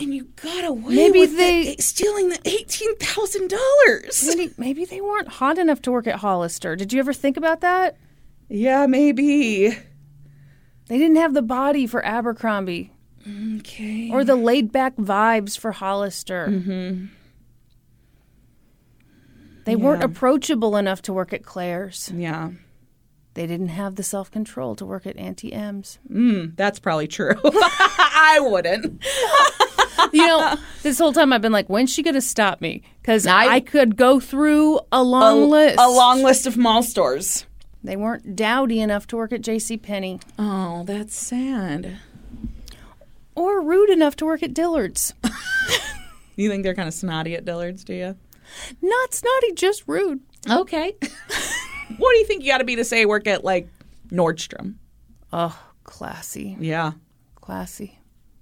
And 0.00 0.12
you 0.12 0.24
got 0.42 0.64
away 0.64 0.94
Maybe 0.94 1.20
with 1.20 1.34
maybe 1.34 1.64
they- 1.66 1.70
it, 1.74 1.80
stealing 1.82 2.28
the 2.28 2.38
$18,000. 2.38 4.26
Maybe, 4.36 4.52
maybe 4.58 4.84
they 4.84 5.00
weren't 5.00 5.28
hot 5.28 5.56
enough 5.58 5.80
to 5.82 5.92
work 5.92 6.06
at 6.08 6.16
Hollister. 6.16 6.74
Did 6.74 6.92
you 6.92 6.98
ever 6.98 7.12
think 7.12 7.36
about 7.36 7.60
that? 7.60 7.96
Yeah, 8.48 8.86
maybe. 8.86 9.68
They 10.88 10.98
didn't 10.98 11.16
have 11.16 11.32
the 11.32 11.42
body 11.42 11.86
for 11.86 12.04
Abercrombie 12.04 12.92
Okay. 13.58 14.10
or 14.12 14.22
the 14.24 14.34
laid 14.36 14.70
back 14.72 14.96
vibes 14.96 15.56
for 15.56 15.72
Hollister. 15.72 16.48
Mm-hmm. 16.48 17.06
They 19.64 19.76
weren't 19.76 20.02
approachable 20.04 20.76
enough 20.76 21.00
to 21.02 21.12
work 21.12 21.32
at 21.32 21.42
Claire's. 21.44 22.12
Yeah. 22.14 22.50
They 23.34 23.46
didn't 23.46 23.68
have 23.68 23.96
the 23.96 24.02
self 24.02 24.30
control 24.30 24.74
to 24.76 24.86
work 24.86 25.06
at 25.06 25.16
Auntie 25.16 25.52
Anne's. 25.52 25.98
Mm, 26.10 26.56
that's 26.56 26.78
probably 26.78 27.08
true. 27.08 27.34
I 27.44 28.38
wouldn't. 28.40 29.04
You 30.12 30.26
know, 30.26 30.56
this 30.82 30.98
whole 30.98 31.12
time 31.12 31.32
I've 31.32 31.42
been 31.42 31.52
like, 31.52 31.66
when's 31.68 31.92
she 31.92 32.02
going 32.02 32.14
to 32.14 32.20
stop 32.20 32.60
me? 32.60 32.82
Because 33.00 33.26
I, 33.26 33.60
could 33.60 33.96
go 33.96 34.20
through 34.20 34.80
a 34.92 35.02
long 35.02 35.50
list. 35.50 35.78
A 35.78 35.88
long 35.88 36.22
list 36.22 36.46
of 36.46 36.56
mall 36.56 36.82
stores. 36.82 37.46
They 37.82 37.96
weren't 37.96 38.36
dowdy 38.36 38.80
enough 38.80 39.06
to 39.08 39.16
work 39.16 39.32
at 39.32 39.42
J.C. 39.42 39.76
Penney 39.76 40.20
Oh, 40.38 40.84
that's 40.84 41.14
sad. 41.16 41.98
or 43.34 43.60
rude 43.60 43.90
enough 43.90 44.16
to 44.16 44.24
work 44.24 44.42
at 44.42 44.54
Dillard's. 44.54 45.12
You 46.36 46.50
think 46.50 46.64
they're 46.64 46.74
kind 46.74 46.88
of 46.88 46.94
snotty 46.94 47.36
at 47.36 47.44
Dillard's, 47.44 47.84
do 47.84 47.94
you? 47.94 48.16
Not 48.82 49.14
snotty, 49.14 49.52
just 49.52 49.84
rude. 49.86 50.20
Okay. 50.50 50.96
what 51.96 52.12
do 52.12 52.18
you 52.18 52.26
think 52.26 52.42
you 52.42 52.50
got 52.50 52.58
to 52.58 52.64
be 52.64 52.76
to 52.76 52.84
say 52.84 53.06
work 53.06 53.26
at 53.26 53.44
like 53.44 53.68
Nordstrom? 54.10 54.74
Oh, 55.32 55.58
classy, 55.84 56.56
Yeah. 56.60 56.92
classy. 57.36 57.98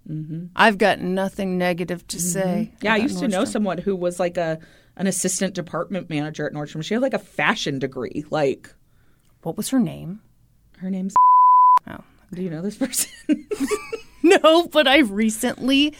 Mm-hmm. 0.09 0.47
I've 0.57 0.79
got 0.79 1.01
nothing 1.01 1.59
negative 1.59 2.07
to 2.09 2.17
mm-hmm. 2.17 2.27
say. 2.27 2.73
Yeah, 2.81 2.95
I 2.95 2.97
used 2.97 3.21
to 3.21 3.29
know 3.29 3.45
someone 3.45 3.79
who 3.79 3.95
was 3.95 4.19
like 4.19 4.37
a 4.37 4.59
an 4.97 5.07
assistant 5.07 5.55
department 5.55 6.11
manager 6.11 6.47
at 6.47 6.53
Nordstrom. 6.53 6.85
She 6.85 6.95
had 6.95 7.03
like 7.03 7.15
a 7.15 7.19
fashion 7.19 7.79
degree. 7.79 8.25
Like 8.31 8.75
What 9.43 9.57
was 9.57 9.69
her 9.71 9.79
name? 9.81 10.21
her 10.79 10.91
name's. 10.91 11.15
Oh. 11.89 12.05
Do 12.33 12.43
you 12.43 12.51
know 12.51 12.63
this 12.63 12.77
person? 12.77 13.11
No, 14.23 14.67
but 14.69 14.87
I 14.87 14.99
recently. 14.99 15.95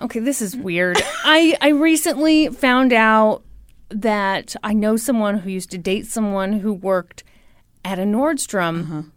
Okay, 0.00 0.20
this 0.20 0.42
is 0.42 0.54
weird. 0.54 0.98
I 1.24 1.56
I 1.60 1.68
recently 1.68 2.48
found 2.48 2.92
out 2.92 3.42
that 3.90 4.56
I 4.62 4.72
know 4.72 4.96
someone 4.96 5.38
who 5.38 5.50
used 5.50 5.70
to 5.70 5.78
date 5.78 6.06
someone 6.06 6.54
who 6.60 6.72
worked 6.72 7.24
at 7.84 7.98
a 7.98 8.02
Nordstrom. 8.04 9.10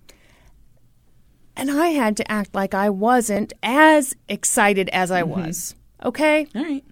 And 1.56 1.70
I 1.72 1.90
had 1.90 2.18
to 2.18 2.32
act 2.32 2.56
like 2.56 2.74
I 2.74 2.90
wasn't 2.90 3.54
as 3.62 4.16
excited 4.28 4.90
as 4.90 5.12
I 5.12 5.22
mm-hmm. 5.22 5.42
was. 5.42 5.76
Okay? 6.04 6.48
All 6.56 6.64
right. 6.64 6.84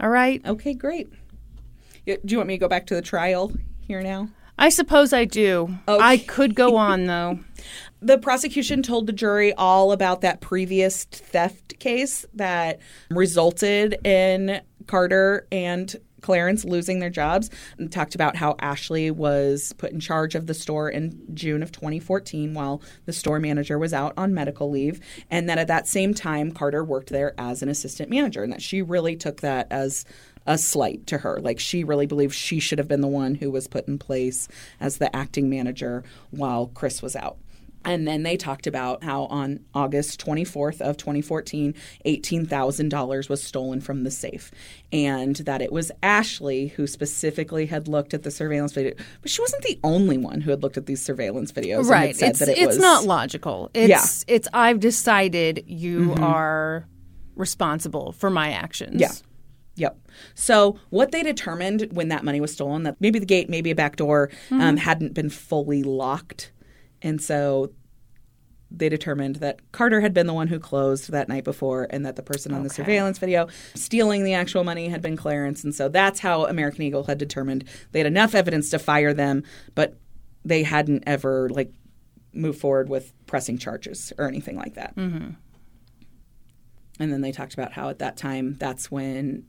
All 0.00 0.08
right. 0.08 0.40
Okay, 0.46 0.74
great. 0.74 1.08
Do 2.06 2.18
you 2.24 2.36
want 2.36 2.48
me 2.48 2.54
to 2.54 2.58
go 2.58 2.68
back 2.68 2.86
to 2.86 2.94
the 2.94 3.02
trial 3.02 3.52
here 3.80 4.02
now? 4.02 4.28
I 4.58 4.68
suppose 4.68 5.12
I 5.12 5.24
do. 5.24 5.76
I 5.88 6.18
could 6.18 6.54
go 6.54 6.76
on 6.76 7.06
though. 7.06 7.40
the 8.00 8.18
prosecution 8.18 8.82
told 8.82 9.06
the 9.06 9.12
jury 9.12 9.52
all 9.54 9.92
about 9.92 10.20
that 10.22 10.40
previous 10.40 11.04
theft 11.04 11.78
case 11.78 12.24
that 12.34 12.78
resulted 13.10 13.98
in 14.06 14.60
Carter 14.86 15.46
and 15.50 15.94
Clarence 16.26 16.64
losing 16.64 16.98
their 16.98 17.08
jobs 17.08 17.50
and 17.78 17.92
talked 17.92 18.16
about 18.16 18.34
how 18.34 18.56
Ashley 18.58 19.12
was 19.12 19.72
put 19.74 19.92
in 19.92 20.00
charge 20.00 20.34
of 20.34 20.48
the 20.48 20.54
store 20.54 20.90
in 20.90 21.16
June 21.34 21.62
of 21.62 21.70
2014 21.70 22.52
while 22.52 22.82
the 23.04 23.12
store 23.12 23.38
manager 23.38 23.78
was 23.78 23.94
out 23.94 24.12
on 24.16 24.34
medical 24.34 24.68
leave. 24.68 24.98
And 25.30 25.48
that 25.48 25.56
at 25.56 25.68
that 25.68 25.86
same 25.86 26.14
time, 26.14 26.50
Carter 26.50 26.82
worked 26.82 27.10
there 27.10 27.32
as 27.38 27.62
an 27.62 27.68
assistant 27.68 28.10
manager 28.10 28.42
and 28.42 28.52
that 28.52 28.60
she 28.60 28.82
really 28.82 29.14
took 29.14 29.40
that 29.42 29.68
as 29.70 30.04
a 30.48 30.58
slight 30.58 31.06
to 31.06 31.18
her. 31.18 31.38
Like 31.40 31.60
she 31.60 31.84
really 31.84 32.06
believes 32.06 32.34
she 32.34 32.58
should 32.58 32.78
have 32.78 32.88
been 32.88 33.02
the 33.02 33.06
one 33.06 33.36
who 33.36 33.52
was 33.52 33.68
put 33.68 33.86
in 33.86 33.96
place 33.96 34.48
as 34.80 34.98
the 34.98 35.14
acting 35.14 35.48
manager 35.48 36.02
while 36.32 36.72
Chris 36.74 37.02
was 37.02 37.14
out. 37.14 37.36
And 37.86 38.06
then 38.06 38.24
they 38.24 38.36
talked 38.36 38.66
about 38.66 39.04
how 39.04 39.26
on 39.26 39.60
August 39.72 40.20
24th 40.24 40.80
of 40.80 40.96
2014, 40.96 41.74
$18,000 42.04 43.28
was 43.28 43.42
stolen 43.42 43.80
from 43.80 44.02
the 44.02 44.10
safe 44.10 44.50
and 44.92 45.36
that 45.36 45.62
it 45.62 45.72
was 45.72 45.92
Ashley 46.02 46.68
who 46.68 46.86
specifically 46.86 47.66
had 47.66 47.88
looked 47.88 48.12
at 48.12 48.24
the 48.24 48.30
surveillance 48.30 48.72
video. 48.72 48.94
But 49.22 49.30
she 49.30 49.40
wasn't 49.40 49.62
the 49.62 49.78
only 49.84 50.18
one 50.18 50.40
who 50.40 50.50
had 50.50 50.62
looked 50.62 50.76
at 50.76 50.86
these 50.86 51.00
surveillance 51.00 51.52
videos 51.52 51.78
and 51.78 51.88
right. 51.88 52.22
It's 52.22 52.40
that 52.40 52.48
it 52.48 52.58
it's 52.58 52.66
was 52.66 52.78
not 52.78 53.04
logical. 53.04 53.70
It's 53.72 54.24
it's 54.26 54.48
I've 54.52 54.80
decided 54.80 55.64
you 55.66 56.14
are 56.20 56.86
responsible 57.36 58.12
for 58.12 58.30
my 58.30 58.52
actions. 58.52 59.00
Yeah. 59.00 59.12
Yep. 59.76 59.98
So 60.34 60.78
what 60.90 61.12
they 61.12 61.22
determined 61.22 61.88
when 61.92 62.08
that 62.08 62.24
money 62.24 62.40
was 62.40 62.52
stolen, 62.52 62.84
that 62.84 62.96
maybe 62.98 63.18
the 63.18 63.26
gate, 63.26 63.50
maybe 63.50 63.70
a 63.70 63.74
back 63.74 63.96
door, 63.96 64.30
um, 64.50 64.78
hadn't 64.78 65.12
been 65.12 65.28
fully 65.28 65.82
locked, 65.82 66.50
and 67.02 67.20
so 67.20 67.72
they 68.70 68.88
determined 68.88 69.36
that 69.36 69.60
Carter 69.70 70.00
had 70.00 70.12
been 70.12 70.26
the 70.26 70.34
one 70.34 70.48
who 70.48 70.58
closed 70.58 71.10
that 71.12 71.28
night 71.28 71.44
before, 71.44 71.86
and 71.90 72.04
that 72.04 72.16
the 72.16 72.22
person 72.22 72.52
on 72.52 72.64
the 72.64 72.70
surveillance 72.70 73.18
video 73.18 73.46
stealing 73.74 74.24
the 74.24 74.34
actual 74.34 74.64
money 74.64 74.88
had 74.88 75.00
been 75.02 75.16
Clarence, 75.16 75.62
and 75.62 75.74
so 75.74 75.88
that's 75.88 76.20
how 76.20 76.46
American 76.46 76.82
Eagle 76.82 77.04
had 77.04 77.18
determined 77.18 77.64
they 77.92 78.00
had 78.00 78.06
enough 78.06 78.34
evidence 78.34 78.70
to 78.70 78.78
fire 78.78 79.14
them, 79.14 79.44
but 79.74 79.96
they 80.44 80.62
hadn't 80.62 81.04
ever 81.06 81.48
like 81.50 81.72
moved 82.32 82.60
forward 82.60 82.88
with 82.88 83.12
pressing 83.26 83.56
charges 83.58 84.12
or 84.18 84.28
anything 84.28 84.56
like 84.56 84.74
that. 84.74 84.94
Mm-hmm. 84.96 85.30
And 86.98 87.12
then 87.12 87.20
they 87.20 87.32
talked 87.32 87.54
about 87.54 87.72
how 87.72 87.88
at 87.88 87.98
that 87.98 88.16
time, 88.16 88.54
that's 88.54 88.90
when 88.90 89.44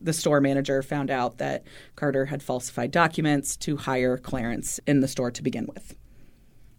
the 0.00 0.12
store 0.12 0.40
manager 0.40 0.82
found 0.82 1.10
out 1.10 1.38
that 1.38 1.64
Carter 1.96 2.26
had 2.26 2.42
falsified 2.42 2.92
documents 2.92 3.56
to 3.58 3.76
hire 3.76 4.16
Clarence 4.16 4.78
in 4.86 5.00
the 5.00 5.08
store 5.08 5.30
to 5.32 5.42
begin 5.42 5.66
with. 5.66 5.96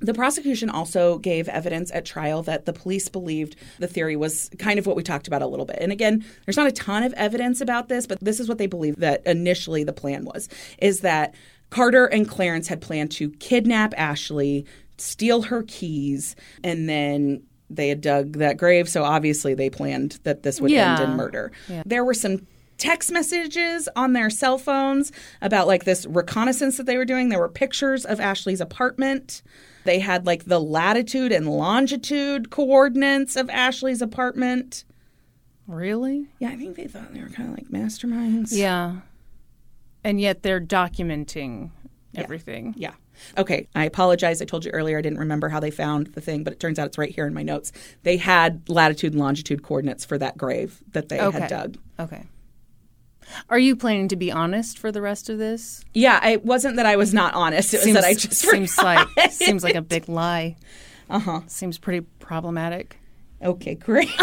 The 0.02 0.14
prosecution 0.14 0.70
also 0.70 1.18
gave 1.18 1.50
evidence 1.50 1.92
at 1.92 2.06
trial 2.06 2.42
that 2.44 2.66
the 2.66 2.74
police 2.74 3.10
believed 3.10 3.56
the 3.80 3.88
theory 3.88 4.16
was 4.16 4.50
kind 4.58 4.80
of 4.80 4.86
what 4.86 4.96
we 4.96 5.04
talked 5.04 5.28
about 5.28 5.42
a 5.42 5.48
little 5.48 5.66
bit. 5.66 5.78
And 5.82 5.92
again, 5.92 6.24
there's 6.46 6.58
not 6.58 6.68
a 6.68 6.72
ton 6.72 7.04
of 7.04 7.14
evidence 7.14 7.60
about 7.60 7.90
this, 7.90 8.08
but 8.08 8.20
this 8.22 8.40
is 8.40 8.48
what 8.48 8.58
they 8.58 8.68
believe 8.68 8.96
that 8.98 9.22
initially 9.26 9.84
the 9.84 9.94
plan 9.94 10.24
was 10.26 10.48
is 10.78 11.02
that 11.02 11.36
Carter 11.70 12.06
and 12.06 12.28
Clarence 12.28 12.68
had 12.68 12.82
planned 12.82 13.12
to 13.12 13.30
kidnap 13.32 13.94
Ashley, 13.98 14.66
steal 14.98 15.44
her 15.44 15.64
keys, 15.64 16.36
and 16.64 16.88
then 16.90 17.44
they 17.70 17.90
had 17.90 18.02
dug 18.02 18.38
that 18.38 18.58
grave, 18.58 18.90
so 18.90 19.04
obviously 19.04 19.54
they 19.54 19.70
planned 19.70 20.20
that 20.24 20.44
this 20.44 20.60
would 20.60 20.72
end 20.72 21.02
in 21.12 21.16
murder. 21.18 21.52
There 21.86 22.04
were 22.04 22.16
some 22.16 22.48
text 22.78 23.12
messages 23.12 23.90
on 23.96 24.14
their 24.14 24.30
cell 24.30 24.58
phones 24.58 25.12
about 25.42 25.68
like 25.68 25.84
this 25.84 26.06
reconnaissance 26.06 26.78
that 26.78 26.86
they 26.86 26.98
were 26.98 27.06
doing. 27.06 27.30
There 27.30 27.40
were 27.40 27.50
pictures 27.50 28.06
of 28.06 28.20
Ashley's 28.20 28.62
apartment. 28.62 29.44
They 29.90 29.98
had 29.98 30.28
like 30.28 30.46
the 30.46 30.60
latitude 30.62 31.32
and 31.32 31.50
longitude 31.50 32.52
coordinates 32.52 33.36
of 33.36 33.50
Ashley's 33.50 34.04
apartment. 34.04 34.84
Really? 35.66 36.28
Yeah, 36.38 36.50
I 36.50 36.58
think 36.58 36.76
they 36.76 36.86
thought 36.86 37.12
they 37.12 37.22
were 37.24 37.30
kind 37.30 37.50
of 37.50 37.56
like 37.56 37.70
masterminds. 37.70 38.50
Yeah. 38.56 38.98
And 40.04 40.22
yet 40.22 40.44
they're 40.44 40.62
documenting 40.62 41.72
everything. 42.14 42.76
Yeah. 42.78 42.94
Okay, 43.36 43.68
I 43.74 43.86
apologize. 43.86 44.44
I 44.44 44.46
told 44.46 44.64
you 44.64 44.70
earlier 44.70 45.00
I 45.00 45.02
didn't 45.02 45.18
remember 45.18 45.50
how 45.50 45.60
they 45.60 45.72
found 45.72 46.14
the 46.14 46.22
thing, 46.22 46.44
but 46.44 46.54
it 46.54 46.60
turns 46.60 46.78
out 46.78 46.86
it's 46.86 47.00
right 47.00 47.10
here 47.10 47.26
in 47.26 47.34
my 47.34 47.42
notes. 47.42 47.72
They 48.04 48.18
had 48.18 48.70
latitude 48.70 49.14
and 49.14 49.20
longitude 49.20 49.64
coordinates 49.64 50.06
for 50.06 50.20
that 50.20 50.38
grave 50.38 50.84
that 50.92 51.10
they 51.10 51.20
Okay. 51.20 51.40
had 51.40 51.50
dug. 51.50 51.78
Okay. 52.00 52.28
Are 53.50 53.60
you 53.60 53.76
planning 53.76 54.08
to 54.10 54.16
be 54.16 54.32
honest 54.32 54.78
for 54.78 54.92
the 54.92 55.02
rest 55.02 55.30
of 55.30 55.38
this? 55.38 55.84
Yeah, 55.94 56.26
it 56.28 56.46
wasn't 56.46 56.76
that 56.78 56.86
I 56.86 56.96
was 56.96 57.14
not 57.14 57.34
honest. 57.34 57.74
It 57.74 57.86
was 57.86 57.94
that 57.94 58.04
I 58.04 58.14
just 58.14 58.34
seems 58.34 58.74
forgot. 58.76 59.08
like 59.18 59.32
seems 59.32 59.64
like 59.64 59.76
a 59.76 59.82
big 59.82 60.08
lie. 60.10 60.56
Uh 61.10 61.20
huh. 61.20 61.42
Seems 61.48 61.78
pretty 61.78 62.02
problematic. 62.20 62.98
Okay, 63.42 63.76
great. 63.76 64.10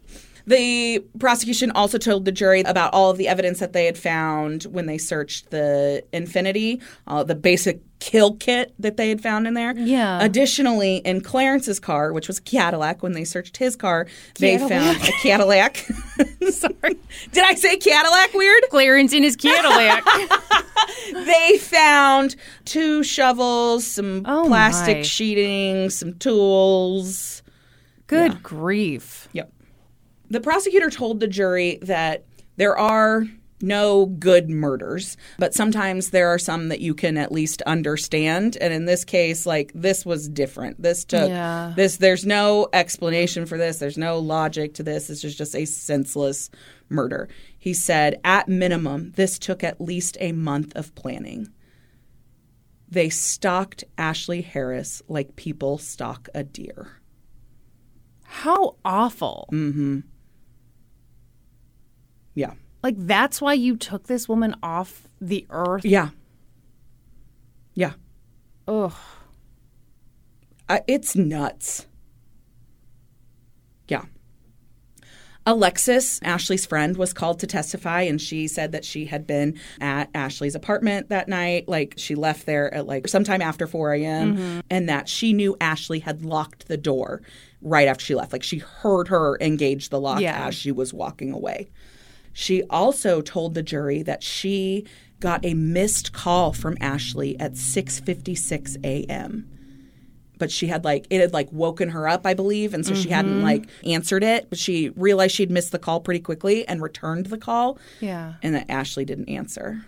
the 0.47 1.05
prosecution 1.19 1.71
also 1.73 1.99
told 1.99 2.25
the 2.25 2.33
jury 2.33 2.61
about 2.63 2.93
all 2.95 3.11
of 3.11 3.19
the 3.19 3.29
evidence 3.29 3.59
that 3.59 3.73
they 3.73 3.87
had 3.87 3.99
found 3.99 4.65
when 4.65 4.87
they 4.87 4.99
searched 4.99 5.51
the 5.51 6.05
Infiniti, 6.13 6.81
uh, 7.07 7.25
the 7.25 7.35
basic 7.35 7.81
kill 7.99 8.35
kit 8.37 8.73
that 8.79 8.97
they 8.97 9.09
had 9.09 9.21
found 9.21 9.47
in 9.47 9.55
there. 9.55 9.75
Yeah. 9.77 10.23
Additionally, 10.23 10.99
in 10.99 11.21
Clarence's 11.23 11.81
car, 11.81 12.13
which 12.13 12.29
was 12.29 12.39
Cadillac, 12.39 13.03
when 13.03 13.13
they 13.13 13.25
searched 13.25 13.57
his 13.57 13.75
car, 13.75 14.07
they 14.39 14.59
found 14.59 14.99
a 14.99 15.13
Cadillac. 15.23 15.77
Sorry. 16.51 16.97
Did 17.33 17.45
I 17.45 17.55
say 17.55 17.77
Cadillac 17.79 18.33
weird? 18.35 18.63
Clarence 18.71 19.13
in 19.13 19.23
his 19.23 19.35
Cadillac. 19.35 20.05
they 21.13 21.59
found 21.59 22.37
two 22.65 23.03
shovels, 23.03 23.85
some 23.87 24.23
Oh, 24.27 24.45
plastic 24.47 24.99
my. 24.99 25.03
sheeting, 25.03 25.91
some 25.91 26.15
tools. 26.19 27.43
Good 28.07 28.43
grief. 28.43 29.29
Yep. 29.33 29.53
The 30.31 30.41
prosecutor 30.41 30.91
told 30.91 31.21
the 31.21 31.29
jury 31.29 31.79
that 31.83 32.25
there 32.57 32.77
are 32.77 33.25
no 33.63 34.07
good 34.07 34.51
murders, 34.51 35.17
but 35.39 35.55
sometimes 35.55 36.11
there 36.11 36.29
are 36.29 36.39
some 36.39 36.69
that 36.69 36.81
you 36.81 36.95
can 36.95 37.17
at 37.17 37.33
least 37.33 37.63
understand. 37.63 38.57
And 38.61 38.73
in 38.73 38.85
this 38.85 39.05
case, 39.05 39.47
like 39.47 39.73
this 39.75 40.05
was 40.05 40.29
different. 40.29 40.83
This 40.83 41.05
took 41.05 41.31
Yeah. 41.31 41.73
this. 41.75 41.97
There's 41.97 42.27
no 42.27 42.69
explanation 42.75 43.47
for 43.47 43.57
this. 43.57 43.79
There's 43.79 43.97
no 43.97 44.19
logic 44.19 44.75
to 44.75 44.83
this. 44.83 45.07
This 45.07 45.25
is 45.25 45.35
just 45.35 45.55
a 45.55 45.65
senseless 45.65 46.51
murder. 46.91 47.29
He 47.59 47.73
said, 47.73 48.21
at 48.25 48.49
minimum, 48.49 49.13
this 49.17 49.39
took 49.39 49.65
at 49.65 49.81
least 49.81 50.19
a 50.21 50.33
month 50.33 50.77
of 50.77 50.95
planning. 50.95 51.49
They 52.89 53.09
stalked 53.09 53.85
Ashley 53.97 54.43
Harris 54.43 55.03
like 55.09 55.35
people 55.35 55.79
stalk 55.79 56.29
a 56.35 56.45
deer. 56.45 57.01
How 58.25 58.77
awful. 58.85 59.49
Mm-hmm. 59.51 60.01
Yeah. 62.37 62.53
Like 62.85 62.95
that's 62.97 63.41
why 63.41 63.55
you 63.55 63.77
took 63.77 64.07
this 64.07 64.29
woman 64.29 64.55
off 64.63 65.09
the 65.21 65.45
earth. 65.51 65.85
Yeah. 65.85 66.11
Yeah. 67.75 67.95
Ugh. 68.69 68.93
Uh, 70.69 70.79
it's 70.87 71.17
nuts. 71.17 71.87
Yeah. 73.89 74.05
Alexis, 75.49 76.21
Ashley's 76.25 76.67
friend, 76.67 76.97
was 76.97 77.13
called 77.13 77.39
to 77.39 77.47
testify, 77.47 78.01
and 78.03 78.21
she 78.21 78.49
said 78.49 78.73
that 78.73 78.85
she 78.85 79.05
had 79.05 79.29
been 79.29 79.57
at 79.81 80.11
Ashley's 80.13 80.57
apartment 80.57 81.09
that 81.11 81.29
night. 81.29 81.69
Like, 81.69 81.95
she 81.97 82.17
left 82.17 82.47
there 82.47 82.73
at 82.75 82.87
like 82.87 83.07
sometime 83.07 83.41
after 83.41 83.69
4 83.69 83.93
a.m., 83.95 84.61
and 84.71 84.89
that 84.89 85.09
she 85.09 85.33
knew 85.33 85.57
Ashley 85.61 86.01
had 86.01 86.25
locked 86.25 86.67
the 86.67 86.77
door 86.77 87.23
right 87.63 87.87
after 87.87 88.05
she 88.05 88.17
left. 88.17 88.33
Like, 88.33 88.43
she 88.43 88.59
heard 88.59 89.07
her 89.07 89.39
engage 89.41 89.91
the 89.91 90.01
lock 90.01 90.21
Yeah. 90.21 90.49
as 90.49 90.57
she 90.57 90.73
was 90.73 90.93
walking 90.93 91.31
away. 91.33 91.69
She 92.39 92.63
also 92.65 93.23
told 93.23 93.55
the 93.55 93.63
jury 93.63 94.03
that 94.03 94.23
she 94.23 94.85
got 95.21 95.43
a 95.43 95.55
missed 95.55 96.13
call 96.13 96.53
from 96.53 96.77
Ashley 96.83 97.41
at 97.41 97.55
6:56 97.55 98.77
a.m. 98.85 99.49
But 100.39 100.51
she 100.51 100.67
had 100.67 100.85
like 100.85 101.07
it 101.09 101.23
had 101.23 101.33
like 101.33 101.51
woken 101.51 101.89
her 101.89 102.07
up, 102.07 102.27
I 102.27 102.35
believe, 102.35 102.75
and 102.75 102.85
so 102.85 102.93
she 102.95 103.09
hadn't 103.09 103.41
like 103.43 103.67
answered 103.87 104.23
it. 104.23 104.51
But 104.51 104.59
she 104.59 104.91
realized 104.91 105.35
she'd 105.35 105.51
missed 105.51 105.73
the 105.73 105.79
call 105.79 106.01
pretty 106.01 106.21
quickly 106.21 106.69
and 106.69 106.83
returned 106.83 107.25
the 107.27 107.39
call, 107.39 107.79
Yeah. 108.03 108.35
and 108.43 108.55
that 108.55 108.67
Ashley 108.71 109.07
didn't 109.07 109.31
answer. 109.31 109.87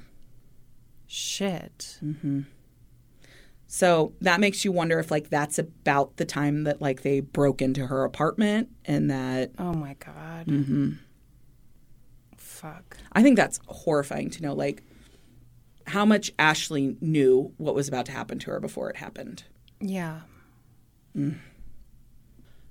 Shit. 1.06 1.98
So 3.66 4.14
that 4.22 4.40
makes 4.40 4.64
you 4.64 4.72
wonder 4.72 4.98
if 4.98 5.10
like 5.10 5.28
that's 5.28 5.58
about 5.58 6.16
the 6.16 6.24
time 6.24 6.64
that 6.64 6.80
like 6.80 7.02
they 7.02 7.20
broke 7.20 7.60
into 7.60 7.86
her 7.88 8.04
apartment, 8.04 8.70
and 8.86 9.10
that 9.10 9.50
Oh 9.58 9.74
my 9.74 9.96
god. 10.02 10.46
Mm-hmm. 10.46 10.92
Fuck. 12.58 12.96
I 13.12 13.22
think 13.22 13.36
that's 13.36 13.60
horrifying 13.66 14.30
to 14.30 14.42
know 14.42 14.52
like 14.52 14.82
how 15.86 16.04
much 16.04 16.32
Ashley 16.40 16.96
knew 17.00 17.52
what 17.56 17.74
was 17.76 17.86
about 17.86 18.06
to 18.06 18.12
happen 18.12 18.40
to 18.40 18.50
her 18.50 18.58
before 18.58 18.90
it 18.90 18.96
happened. 18.96 19.44
Yeah. 19.80 20.22
Mm. 21.16 21.36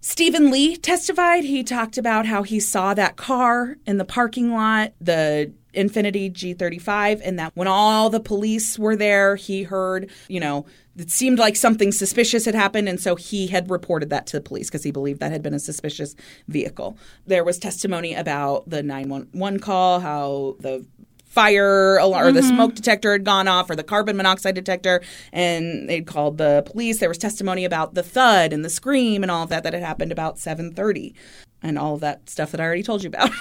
Stephen 0.01 0.51
Lee 0.51 0.75
testified. 0.75 1.45
He 1.45 1.63
talked 1.63 1.97
about 1.97 2.25
how 2.25 2.43
he 2.43 2.59
saw 2.59 2.93
that 2.93 3.15
car 3.15 3.77
in 3.85 3.97
the 3.97 4.05
parking 4.05 4.53
lot. 4.53 4.93
The 4.99 5.53
Infiniti 5.73 6.31
G35 6.31 7.21
and 7.23 7.39
that 7.39 7.53
when 7.55 7.67
all 7.67 8.09
the 8.09 8.19
police 8.19 8.77
were 8.77 8.95
there, 8.95 9.37
he 9.37 9.63
heard, 9.63 10.09
you 10.27 10.41
know, 10.41 10.65
it 10.97 11.11
seemed 11.11 11.37
like 11.37 11.55
something 11.55 11.91
suspicious 11.91 12.45
had 12.45 12.55
happened. 12.55 12.89
And 12.89 12.99
so 12.99 13.15
he 13.15 13.47
had 13.47 13.69
reported 13.69 14.09
that 14.09 14.25
to 14.27 14.37
the 14.37 14.41
police 14.41 14.67
because 14.67 14.83
he 14.83 14.91
believed 14.91 15.19
that 15.19 15.31
had 15.31 15.43
been 15.43 15.53
a 15.53 15.59
suspicious 15.59 16.15
vehicle. 16.47 16.97
There 17.25 17.43
was 17.43 17.59
testimony 17.59 18.15
about 18.15 18.69
the 18.69 18.81
911 18.81 19.59
call, 19.59 19.99
how 19.99 20.55
the 20.59 20.85
fire 21.25 21.97
alarm 21.97 22.27
or 22.27 22.31
the 22.31 22.39
mm-hmm. 22.39 22.55
smoke 22.55 22.73
detector 22.73 23.11
had 23.11 23.23
gone 23.23 23.47
off 23.47 23.69
or 23.69 23.75
the 23.75 23.83
carbon 23.83 24.17
monoxide 24.17 24.55
detector 24.55 25.03
and 25.31 25.87
they'd 25.87 26.07
called 26.07 26.39
the 26.39 26.63
police 26.65 26.99
there 26.99 27.09
was 27.09 27.19
testimony 27.19 27.63
about 27.63 27.93
the 27.93 28.01
thud 28.01 28.51
and 28.51 28.65
the 28.65 28.71
scream 28.71 29.21
and 29.21 29.29
all 29.29 29.43
of 29.43 29.49
that 29.49 29.61
that 29.61 29.73
had 29.73 29.83
happened 29.83 30.11
about 30.11 30.37
7.30 30.37 31.13
and 31.61 31.77
all 31.77 31.93
of 31.93 31.99
that 31.99 32.27
stuff 32.27 32.49
that 32.49 32.59
i 32.59 32.63
already 32.63 32.81
told 32.81 33.03
you 33.03 33.09
about 33.09 33.29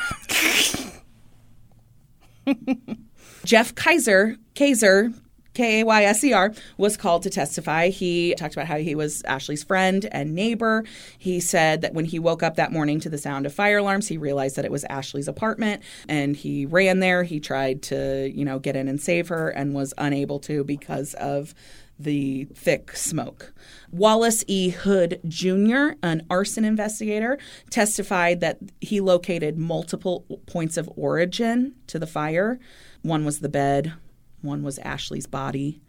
jeff 3.45 3.75
Kayser 3.75 4.37
Kayser 4.55 5.15
K 5.57 5.81
A 5.81 5.85
Y 5.87 6.05
S 6.05 6.23
E 6.23 6.33
R, 6.33 6.53
was 6.77 6.97
called 6.97 7.23
to 7.23 7.31
testify. 7.31 7.89
He 7.89 8.35
talked 8.37 8.55
about 8.55 8.67
how 8.67 8.77
he 8.77 8.95
was 8.95 9.23
Ashley's 9.23 9.65
friend 9.65 10.07
and 10.13 10.35
neighbor. 10.35 10.85
He 11.19 11.41
said 11.41 11.81
that 11.81 11.95
when 11.95 12.05
he 12.05 12.19
woke 12.19 12.43
up 12.43 12.57
that 12.57 12.73
morning 12.73 13.01
to 13.01 13.09
the 13.09 13.17
sound 13.17 13.47
of 13.47 13.55
fire 13.55 13.79
alarms, 13.79 14.09
he 14.09 14.19
realized 14.19 14.57
that 14.57 14.67
it 14.67 14.71
was 14.71 14.85
Ashley's 14.85 15.29
apartment 15.29 15.83
and 16.09 16.37
he 16.37 16.67
ran 16.67 17.01
there. 17.01 17.23
He 17.23 17.41
tried 17.41 17.83
to, 17.85 18.31
you 18.35 18.45
know, 18.45 18.59
get 18.59 18.77
in 18.77 18.87
and 18.87 19.01
save 19.01 19.29
her 19.29 19.49
and 19.49 19.75
was 19.75 19.95
unable 19.97 20.39
to 20.41 20.63
because 20.63 21.15
of 21.15 21.55
the 21.99 22.45
thick 22.55 22.95
smoke. 22.95 23.55
Wallace 23.91 24.45
E. 24.47 24.69
Hood 24.69 25.21
Jr., 25.27 25.93
an 26.03 26.27
arson 26.29 26.67
investigator, 26.67 27.39
testified 27.71 28.41
that 28.41 28.59
he 28.83 29.01
located 29.01 29.57
multiple 29.57 30.27
points 30.47 30.77
of 30.77 30.91
origin 30.97 31.75
to 31.87 31.99
the 31.99 32.07
fire. 32.07 32.61
One 33.01 33.25
was 33.25 33.39
the 33.39 33.49
bed, 33.49 33.95
one 34.43 34.63
was 34.63 34.79
Ashley's 34.79 35.27
body, 35.27 35.81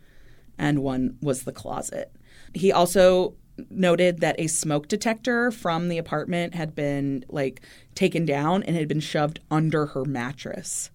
and 0.57 0.79
one 0.79 1.17
was 1.21 1.43
the 1.43 1.51
closet. 1.51 2.11
He 2.53 2.71
also 2.71 3.35
noted 3.69 4.19
that 4.19 4.39
a 4.39 4.47
smoke 4.47 4.87
detector 4.87 5.51
from 5.51 5.87
the 5.89 5.97
apartment 5.97 6.53
had 6.55 6.75
been 6.75 7.25
like 7.29 7.61
taken 7.95 8.25
down 8.25 8.63
and 8.63 8.75
had 8.75 8.87
been 8.87 8.99
shoved 8.99 9.39
under 9.49 9.87
her 9.87 10.05
mattress. 10.05 10.91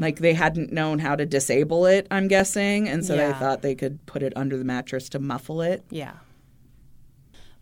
Like 0.00 0.18
they 0.18 0.34
hadn't 0.34 0.70
known 0.72 0.98
how 0.98 1.16
to 1.16 1.24
disable 1.24 1.86
it, 1.86 2.06
I'm 2.10 2.28
guessing, 2.28 2.88
and 2.88 3.04
so 3.04 3.16
they 3.16 3.32
thought 3.32 3.62
they 3.62 3.74
could 3.74 4.04
put 4.04 4.22
it 4.22 4.34
under 4.36 4.56
the 4.58 4.64
mattress 4.64 5.08
to 5.10 5.18
muffle 5.18 5.62
it. 5.62 5.82
Yeah. 5.90 6.12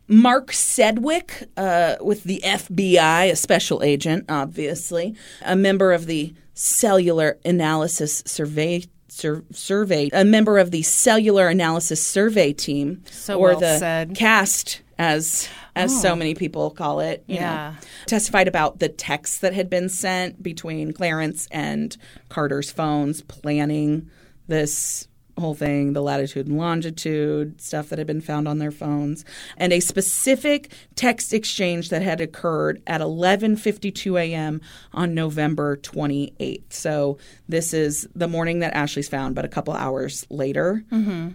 Mark 0.06 0.48
Sedwick, 0.50 1.46
uh, 1.56 1.96
with 2.00 2.24
the 2.24 2.42
FBI, 2.44 3.30
a 3.30 3.36
special 3.36 3.82
agent, 3.82 4.26
obviously, 4.28 5.14
a 5.42 5.56
member 5.56 5.92
of 5.92 6.06
the 6.06 6.34
Cellular 6.52 7.38
Analysis 7.44 8.22
Survey. 8.26 8.84
Sur- 9.14 9.44
survey 9.52 10.10
a 10.12 10.24
member 10.24 10.58
of 10.58 10.70
the 10.72 10.82
cellular 10.82 11.48
analysis 11.48 12.04
survey 12.04 12.52
team 12.52 13.02
So 13.10 13.38
or 13.38 13.50
well 13.50 13.60
the 13.60 13.78
said. 13.78 14.10
Oh. 14.10 14.14
cast 14.14 14.82
as 14.98 15.48
as 15.76 16.00
so 16.02 16.12
oh. 16.12 16.16
many 16.16 16.34
people 16.34 16.70
call 16.70 17.00
it 17.00 17.22
you 17.28 17.36
know, 17.36 17.40
Yeah. 17.42 17.74
testified 18.06 18.48
about 18.48 18.80
the 18.80 18.88
texts 18.88 19.38
that 19.38 19.54
had 19.54 19.70
been 19.70 19.88
sent 19.88 20.42
between 20.42 20.92
Clarence 20.92 21.46
and 21.52 21.96
Carter's 22.28 22.70
phones 22.72 23.22
planning 23.22 24.10
this 24.48 25.06
whole 25.38 25.54
thing, 25.54 25.92
the 25.92 26.02
latitude 26.02 26.46
and 26.46 26.56
longitude 26.56 27.60
stuff 27.60 27.88
that 27.88 27.98
had 27.98 28.06
been 28.06 28.20
found 28.20 28.46
on 28.46 28.58
their 28.58 28.70
phones, 28.70 29.24
and 29.56 29.72
a 29.72 29.80
specific 29.80 30.72
text 30.94 31.32
exchange 31.32 31.88
that 31.88 32.02
had 32.02 32.20
occurred 32.20 32.82
at 32.86 33.00
11:52 33.00 34.20
a.m. 34.20 34.60
on 34.92 35.14
November 35.14 35.76
28th. 35.76 36.72
So 36.72 37.18
this 37.48 37.74
is 37.74 38.08
the 38.14 38.28
morning 38.28 38.60
that 38.60 38.74
Ashley's 38.74 39.08
found, 39.08 39.34
but 39.34 39.44
a 39.44 39.48
couple 39.48 39.74
hours 39.74 40.26
later. 40.30 40.84
Mm-hmm. 40.90 41.30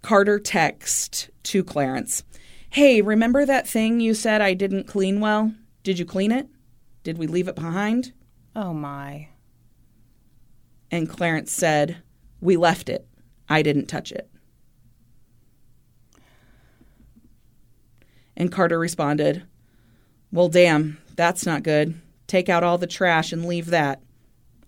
Carter 0.00 0.38
text 0.38 1.30
to 1.44 1.62
Clarence, 1.62 2.24
"Hey, 2.70 3.02
remember 3.02 3.44
that 3.44 3.68
thing 3.68 4.00
you 4.00 4.14
said 4.14 4.40
I 4.40 4.54
didn't 4.54 4.86
clean 4.86 5.20
well? 5.20 5.52
Did 5.82 5.98
you 5.98 6.04
clean 6.04 6.32
it? 6.32 6.48
Did 7.02 7.18
we 7.18 7.26
leave 7.26 7.48
it 7.48 7.54
behind?" 7.54 8.12
Oh 8.56 8.72
my. 8.72 9.28
And 10.90 11.08
Clarence 11.08 11.52
said, 11.52 11.98
"We 12.40 12.56
left 12.56 12.88
it. 12.88 13.06
I 13.48 13.62
didn't 13.62 13.86
touch 13.86 14.12
it." 14.12 14.28
And 18.36 18.50
Carter 18.50 18.78
responded, 18.78 19.44
"Well, 20.30 20.48
damn, 20.48 20.98
that's 21.16 21.44
not 21.44 21.62
good. 21.62 22.00
Take 22.26 22.48
out 22.48 22.64
all 22.64 22.78
the 22.78 22.86
trash 22.86 23.32
and 23.32 23.44
leave 23.44 23.66
that. 23.66 24.02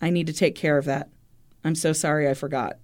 I 0.01 0.11
need 0.11 0.27
to 0.27 0.33
take 0.33 0.55
care 0.55 0.77
of 0.77 0.85
that. 0.85 1.09
I'm 1.65 1.75
so 1.75 1.93
sorry 1.93 2.29
I 2.29 2.35
forgot." 2.35 2.79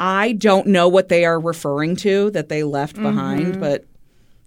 I 0.00 0.32
don't 0.32 0.68
know 0.68 0.88
what 0.88 1.08
they 1.08 1.24
are 1.24 1.40
referring 1.40 1.96
to 1.96 2.30
that 2.30 2.48
they 2.48 2.62
left 2.62 2.94
behind, 2.94 3.46
mm-hmm. 3.46 3.60
but 3.60 3.84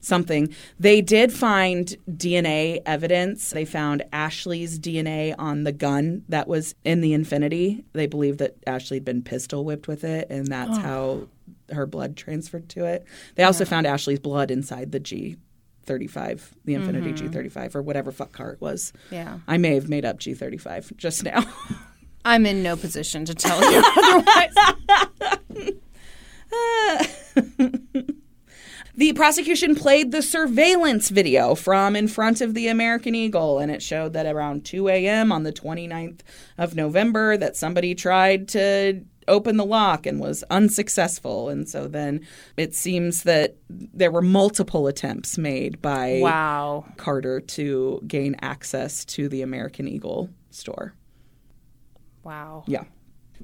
something. 0.01 0.53
They 0.79 1.01
did 1.01 1.31
find 1.31 1.95
DNA 2.09 2.81
evidence. 2.85 3.51
They 3.51 3.65
found 3.65 4.03
Ashley's 4.11 4.77
DNA 4.79 5.33
on 5.37 5.63
the 5.63 5.71
gun 5.71 6.23
that 6.27 6.47
was 6.47 6.75
in 6.83 7.01
the 7.01 7.13
Infiniti. 7.13 7.83
They 7.93 8.07
believe 8.07 8.37
that 8.39 8.57
Ashley 8.67 8.97
had 8.97 9.05
been 9.05 9.21
pistol 9.21 9.63
whipped 9.63 9.87
with 9.87 10.03
it, 10.03 10.29
and 10.29 10.47
that's 10.47 10.77
oh. 10.77 10.81
how 10.81 11.27
her 11.73 11.85
blood 11.85 12.17
transferred 12.17 12.67
to 12.69 12.85
it. 12.85 13.05
They 13.35 13.43
also 13.43 13.63
found 13.65 13.87
Ashley's 13.87 14.19
blood 14.19 14.51
inside 14.51 14.91
the 14.91 14.99
G35, 14.99 16.41
the 16.65 16.73
Infiniti 16.73 17.13
mm-hmm. 17.13 17.27
G35, 17.27 17.75
or 17.75 17.81
whatever 17.81 18.11
fuck 18.11 18.31
car 18.31 18.51
it 18.51 18.61
was. 18.61 18.91
Yeah. 19.09 19.39
I 19.47 19.57
may 19.57 19.75
have 19.75 19.87
made 19.87 20.05
up 20.05 20.19
G35 20.19 20.97
just 20.97 21.23
now. 21.23 21.45
I'm 22.25 22.45
in 22.45 22.61
no 22.61 22.75
position 22.75 23.25
to 23.25 23.33
tell 23.33 23.59
you 23.71 23.83
otherwise. 23.97 24.55
The 29.01 29.13
prosecution 29.13 29.73
played 29.73 30.11
the 30.11 30.21
surveillance 30.21 31.09
video 31.09 31.55
from 31.55 31.95
in 31.95 32.07
front 32.07 32.39
of 32.39 32.53
the 32.53 32.67
American 32.67 33.15
Eagle, 33.15 33.57
and 33.57 33.71
it 33.71 33.81
showed 33.81 34.13
that 34.13 34.27
around 34.27 34.63
2 34.63 34.89
a.m. 34.89 35.31
on 35.31 35.41
the 35.41 35.51
29th 35.51 36.19
of 36.59 36.75
November 36.75 37.35
that 37.35 37.57
somebody 37.57 37.95
tried 37.95 38.47
to 38.49 39.03
open 39.27 39.57
the 39.57 39.65
lock 39.65 40.05
and 40.05 40.19
was 40.19 40.43
unsuccessful. 40.51 41.49
And 41.49 41.67
so 41.67 41.87
then 41.87 42.27
it 42.57 42.75
seems 42.75 43.23
that 43.23 43.55
there 43.71 44.11
were 44.11 44.21
multiple 44.21 44.85
attempts 44.85 45.35
made 45.35 45.81
by 45.81 46.19
wow. 46.21 46.85
Carter 46.97 47.41
to 47.41 48.03
gain 48.05 48.35
access 48.43 49.03
to 49.05 49.27
the 49.27 49.41
American 49.41 49.87
Eagle 49.87 50.29
store. 50.51 50.93
Wow. 52.21 52.65
Yeah. 52.67 52.83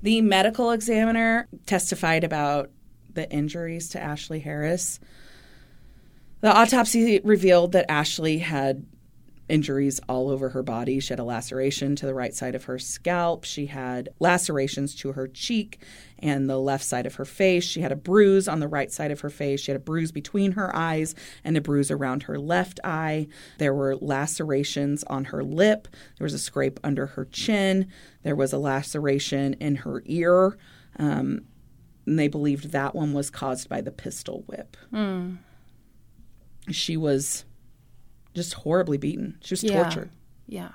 The 0.04 0.22
medical 0.22 0.70
examiner 0.70 1.48
testified 1.66 2.24
about 2.24 2.70
the 3.12 3.28
injuries 3.32 3.90
to 3.90 4.00
Ashley 4.00 4.40
Harris. 4.40 5.00
The 6.42 6.56
autopsy 6.56 7.20
revealed 7.24 7.72
that 7.72 7.90
Ashley 7.90 8.40
had 8.40 8.86
injuries 9.50 10.00
all 10.10 10.30
over 10.30 10.50
her 10.50 10.64
body. 10.64 11.00
She 11.00 11.10
had 11.10 11.20
a 11.20 11.24
laceration 11.24 11.96
to 11.96 12.06
the 12.06 12.14
right 12.14 12.34
side 12.34 12.56
of 12.56 12.66
her 12.66 12.78
scalp. 12.78 13.44
She 13.44 13.68
had 13.68 14.10
lacerations 14.20 14.94
to 14.96 15.14
her 15.14 15.28
cheek 15.28 15.80
and 16.20 16.50
the 16.50 16.60
left 16.60 16.84
side 16.84 17.06
of 17.06 17.16
her 17.16 17.26
face. 17.26 17.64
She 17.64 17.82
had 17.82 17.92
a 17.92 17.96
bruise 17.96 18.48
on 18.48 18.60
the 18.60 18.68
right 18.68 18.92
side 18.92 19.12
of 19.12 19.22
her 19.22 19.30
face. 19.30 19.62
She 19.62 19.72
had 19.72 19.80
a 19.80 19.84
bruise 19.84 20.12
between 20.12 20.54
her 20.54 20.76
eyes 20.76 21.16
and 21.44 21.56
a 21.56 21.62
bruise 21.62 21.90
around 21.90 22.24
her 22.24 22.38
left 22.38 22.80
eye. 22.84 23.28
There 23.58 23.74
were 23.74 23.96
lacerations 23.96 25.04
on 25.06 25.26
her 25.26 25.44
lip. 25.44 25.88
There 26.18 26.26
was 26.26 26.34
a 26.34 26.40
scrape 26.40 26.80
under 26.84 27.08
her 27.08 27.26
chin. 27.26 27.88
There 28.24 28.36
was 28.36 28.54
a 28.54 28.58
laceration 28.58 29.54
in 29.56 29.78
her 29.78 30.04
ear. 30.06 30.58
Um, 31.00 31.46
and 32.06 32.18
they 32.18 32.28
believed 32.28 32.72
that 32.72 32.96
one 32.96 33.14
was 33.14 33.30
caused 33.30 33.70
by 33.70 33.82
the 33.82 33.92
pistol 33.92 34.44
whip. 34.48 34.76
She 36.72 36.98
was 36.98 37.46
just 38.34 38.54
horribly 38.54 38.98
beaten. 38.98 39.38
She 39.42 39.54
was 39.54 39.64
Yeah. 39.64 39.84
tortured. 39.84 40.10
Yeah. 40.48 40.72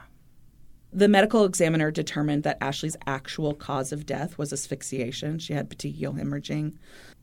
The 0.93 1.09
medical 1.09 1.45
examiner 1.45 1.91
determined 1.91 2.43
that 2.43 2.59
Ashley's 2.61 2.97
actual 3.07 3.55
cause 3.55 3.93
of 3.93 4.05
death 4.05 4.37
was 4.37 4.53
asphyxiation. 4.53 5.39
She 5.39 5.55
had 5.55 5.71
petechial 5.71 6.19
hemorrhaging. 6.19 6.75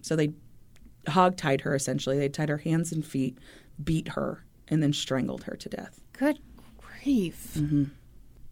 So 0.01 0.15
they 0.15 0.33
hogtied 1.05 1.61
her 1.61 1.75
essentially. 1.75 2.17
They 2.17 2.29
tied 2.29 2.49
her 2.49 2.57
hands 2.57 2.91
and 2.91 3.05
feet, 3.05 3.37
beat 3.83 4.09
her, 4.09 4.43
and 4.67 4.81
then 4.81 4.93
strangled 4.93 5.43
her 5.43 5.55
to 5.55 5.69
death. 5.69 6.01
Good 6.13 6.39
grief. 6.77 7.53
Mm-hmm. 7.55 7.85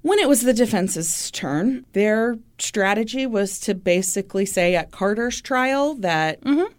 When 0.02 0.20
it 0.20 0.30
was 0.30 0.42
the 0.42 0.54
defense's 0.54 1.32
turn, 1.32 1.86
their 1.94 2.38
strategy 2.60 3.26
was 3.26 3.60
to 3.62 3.74
basically 3.74 4.46
say 4.46 4.76
at 4.76 4.92
Carter's 4.92 5.42
trial 5.42 5.96
that 5.96 6.42
mm-hmm. 6.42 6.72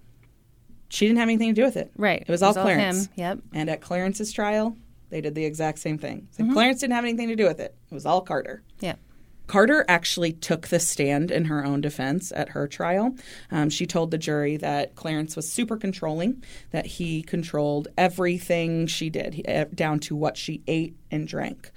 She 0.89 1.07
didn't 1.07 1.18
have 1.18 1.28
anything 1.28 1.55
to 1.55 1.61
do 1.61 1.64
with 1.64 1.76
it. 1.76 1.91
Right. 1.97 2.22
It 2.22 2.28
was 2.28 2.43
all 2.43 2.53
Clarence. 2.55 3.07
him. 3.07 3.12
Yep. 3.16 3.39
And 3.53 3.70
at 3.70 3.80
Clarence's 3.80 4.32
trial, 4.32 4.76
they 5.11 5.20
did 5.20 5.34
the 5.34 5.45
exact 5.45 5.78
same 5.78 5.99
thing. 5.99 6.28
So 6.32 6.51
Clarence 6.53 6.80
didn't 6.80 6.95
have 6.95 7.05
anything 7.05 7.28
to 7.28 7.36
do 7.36 7.45
with 7.47 7.61
it. 7.61 7.74
It 7.91 7.95
was 7.95 8.07
all 8.07 8.20
Carter. 8.20 8.62
Yep. 8.80 8.99
Carter 9.47 9.82
actually 9.89 10.32
took 10.34 10.68
the 10.68 10.78
stand 10.78 11.30
in 11.30 11.47
her 11.47 11.64
own 11.64 11.80
defense 11.80 12.30
at 12.36 12.51
her 12.51 12.68
trial. 12.68 13.14
Um, 13.51 13.70
she 13.70 13.86
told 13.86 14.11
the 14.11 14.18
jury 14.18 14.59
that 14.59 14.95
Clarence 14.95 15.36
was 15.36 15.51
super 15.51 15.78
controlling, 15.78 16.43
that 16.70 16.84
he 16.84 17.22
controlled 17.22 17.89
everything 17.97 18.86
she 18.86 19.09
did, 19.09 19.32
he- 19.34 19.49
eh, 19.49 19.64
down 19.74 20.01
to 20.01 20.14
what 20.14 20.36
she 20.36 20.62
ate 20.66 20.97
and 21.11 21.26
drank. 21.26 21.70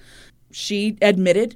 She 0.51 0.97
admitted 1.01 1.55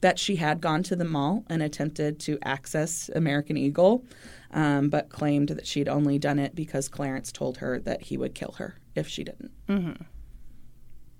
that 0.00 0.18
she 0.18 0.36
had 0.36 0.60
gone 0.60 0.82
to 0.84 0.96
the 0.96 1.04
mall 1.04 1.44
and 1.50 1.62
attempted 1.62 2.18
to 2.20 2.38
access 2.42 3.10
American 3.14 3.56
Eagle, 3.56 4.04
um, 4.52 4.88
but 4.88 5.08
claimed 5.10 5.48
that 5.50 5.66
she'd 5.66 5.88
only 5.88 6.18
done 6.18 6.38
it 6.38 6.54
because 6.54 6.88
Clarence 6.88 7.30
told 7.32 7.58
her 7.58 7.78
that 7.80 8.02
he 8.02 8.16
would 8.16 8.34
kill 8.34 8.52
her 8.58 8.76
if 8.94 9.06
she 9.06 9.24
didn't. 9.24 9.50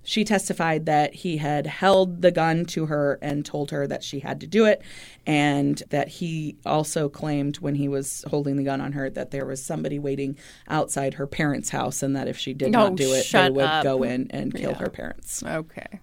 She 0.03 0.25
testified 0.25 0.87
that 0.87 1.15
he 1.15 1.37
had 1.37 1.67
held 1.67 2.23
the 2.23 2.31
gun 2.31 2.65
to 2.67 2.87
her 2.87 3.19
and 3.21 3.45
told 3.45 3.71
her 3.71 3.87
that 3.87 4.03
she 4.03 4.21
had 4.21 4.41
to 4.41 4.47
do 4.47 4.65
it, 4.65 4.81
and 5.27 5.81
that 5.91 6.09
he 6.09 6.57
also 6.65 7.11
claimed 7.11 7.59
when 7.59 7.75
he 7.75 7.87
was 7.87 8.25
holding 8.29 8.57
the 8.57 8.65
gun 8.65 8.81
on 8.81 8.93
her 8.93 9.11
that 9.11 9.31
there 9.31 9.45
was 9.45 9.63
somebody 9.63 9.99
waiting 9.99 10.39
outside 10.69 11.15
her 11.15 11.27
parents' 11.27 11.69
house, 11.69 12.03
and 12.03 12.17
that 12.17 12.29
if 12.29 12.39
she 12.39 12.55
did 12.55 12.69
Oh, 12.75 12.89
not 12.89 12.97
do 12.97 13.13
it, 13.13 13.27
they 13.31 13.51
would 13.51 13.63
up. 13.63 13.85
go 13.85 14.03
in 14.03 14.29
and 14.31 14.55
kill 14.55 14.71
Yeah. 14.71 14.79
her 14.79 14.89
parents. 14.89 15.43
Okay. 15.43 16.01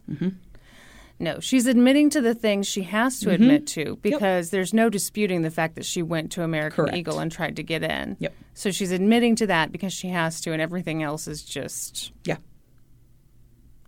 No, 1.20 1.40
she's 1.40 1.66
admitting 1.66 2.12
to 2.12 2.22
the 2.22 2.36
things 2.36 2.68
she 2.68 2.84
has 2.84 3.20
to 3.22 3.32
admit 3.32 3.66
to 3.68 3.98
because 4.04 4.52
there's 4.52 4.72
no 4.74 4.88
disputing 4.88 5.42
the 5.42 5.50
fact 5.50 5.74
that 5.76 5.86
she 5.86 6.04
went 6.04 6.32
to 6.34 6.44
American 6.44 6.86
Correct. 6.86 6.96
Eagle 6.98 7.18
and 7.20 7.32
tried 7.32 7.56
to 7.56 7.64
get 7.64 7.82
in. 7.84 8.18
Yep. 8.20 8.36
So 8.54 8.70
she's 8.70 8.92
admitting 8.92 9.36
to 9.38 9.48
that 9.48 9.72
because 9.72 9.94
she 9.94 10.10
has 10.10 10.40
to, 10.42 10.54
and 10.54 10.62
everything 10.62 11.02
else 11.02 11.28
is 11.28 11.44
just 11.44 12.12
Yeah. 12.24 12.38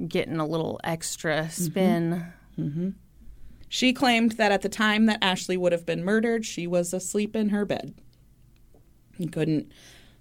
getting 0.07 0.37
a 0.39 0.45
little 0.47 0.79
extra 0.83 1.41
Mm-hmm. 1.43 1.49
spin. 1.65 2.95
She 3.67 3.93
claimed 3.93 4.31
that 4.33 4.51
at 4.51 4.63
the 4.63 4.69
time 4.69 5.05
that 5.05 5.19
Ashley 5.21 5.55
would 5.55 5.71
have 5.71 5.85
been 5.85 6.03
murdered, 6.03 6.45
she 6.45 6.65
was 6.65 6.91
asleep 6.93 7.35
in 7.35 7.49
her 7.49 7.63
bed. 7.65 7.93
He 9.17 9.27
couldn't 9.27 9.71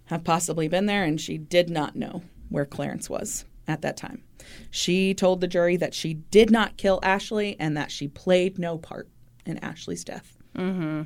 have 0.06 0.24
possibly 0.24 0.68
been 0.68 0.84
there, 0.86 1.04
and 1.04 1.18
she 1.18 1.38
did 1.38 1.70
not 1.70 1.96
know 1.96 2.22
where 2.50 2.66
Clarence 2.66 3.08
was 3.08 3.46
at 3.66 3.80
that 3.80 3.96
time. 3.96 4.22
She 4.70 5.14
told 5.14 5.40
the 5.40 5.48
jury 5.48 5.76
that 5.76 5.94
she 5.94 6.14
did 6.14 6.50
not 6.50 6.76
kill 6.76 7.00
Ashley 7.02 7.56
and 7.58 7.76
that 7.76 7.90
she 7.90 8.08
played 8.08 8.58
no 8.58 8.78
part 8.78 9.08
in 9.46 9.58
Ashley's 9.58 10.04
death. 10.04 10.36
Mm-hmm. 10.56 11.02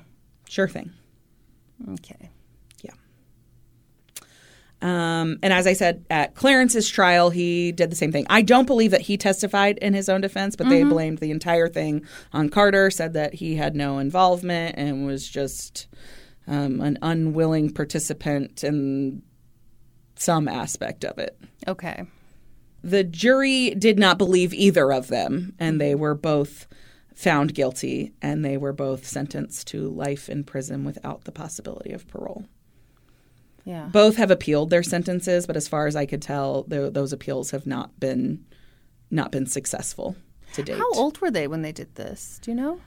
Sure 0.48 0.68
thing. 0.68 0.92
Okay. 1.92 2.30
Yeah. 2.82 2.92
Um, 4.80 5.38
and 5.42 5.52
as 5.52 5.66
I 5.66 5.72
said, 5.72 6.04
at 6.10 6.34
Clarence's 6.34 6.88
trial, 6.88 7.30
he 7.30 7.72
did 7.72 7.90
the 7.90 7.96
same 7.96 8.12
thing. 8.12 8.26
I 8.28 8.42
don't 8.42 8.66
believe 8.66 8.90
that 8.90 9.02
he 9.02 9.16
testified 9.16 9.78
in 9.78 9.94
his 9.94 10.08
own 10.08 10.20
defense, 10.20 10.56
but 10.56 10.68
they 10.68 10.82
blamed 10.84 11.18
the 11.18 11.30
entire 11.30 11.68
thing 11.68 12.04
on 12.32 12.48
Carter, 12.48 12.90
said 12.90 13.12
that 13.14 13.34
he 13.34 13.54
had 13.56 13.76
no 13.76 13.98
involvement 13.98 14.74
and 14.76 15.06
was 15.06 15.28
just 15.28 15.86
um, 16.46 16.80
an 16.80 16.98
unwilling 17.02 17.70
participant 17.72 18.64
in 18.64 19.22
some 20.16 20.48
aspect 20.48 21.04
of 21.04 21.18
it. 21.18 21.38
Okay. 21.66 22.04
The 22.82 23.04
jury 23.04 23.70
did 23.70 23.98
not 23.98 24.18
believe 24.18 24.52
either 24.52 24.92
of 24.92 25.08
them, 25.08 25.54
and 25.58 25.80
they 25.80 25.94
were 25.94 26.14
both 26.14 26.66
found 27.14 27.54
guilty, 27.54 28.12
and 28.20 28.44
they 28.44 28.56
were 28.56 28.72
both 28.72 29.06
sentenced 29.06 29.68
to 29.68 29.88
life 29.88 30.28
in 30.28 30.44
prison 30.44 30.84
without 30.84 31.24
the 31.24 31.32
possibility 31.32 31.92
of 31.92 32.08
parole. 32.08 32.46
Yeah. 33.64 33.86
Both 33.92 34.16
have 34.16 34.30
appealed 34.30 34.70
their 34.70 34.82
sentences, 34.82 35.46
but 35.46 35.56
as 35.56 35.68
far 35.68 35.86
as 35.86 35.94
I 35.94 36.06
could 36.06 36.22
tell, 36.22 36.64
tho- 36.64 36.90
those 36.90 37.12
appeals 37.12 37.52
have 37.52 37.66
not 37.66 37.98
been 38.00 38.44
not 39.10 39.30
been 39.30 39.46
successful 39.46 40.16
to 40.54 40.62
date. 40.62 40.78
How 40.78 40.90
old 40.94 41.20
were 41.20 41.30
they 41.30 41.46
when 41.46 41.62
they 41.62 41.70
did 41.70 41.94
this? 41.94 42.40
Do 42.42 42.50
you 42.50 42.56
know? 42.56 42.80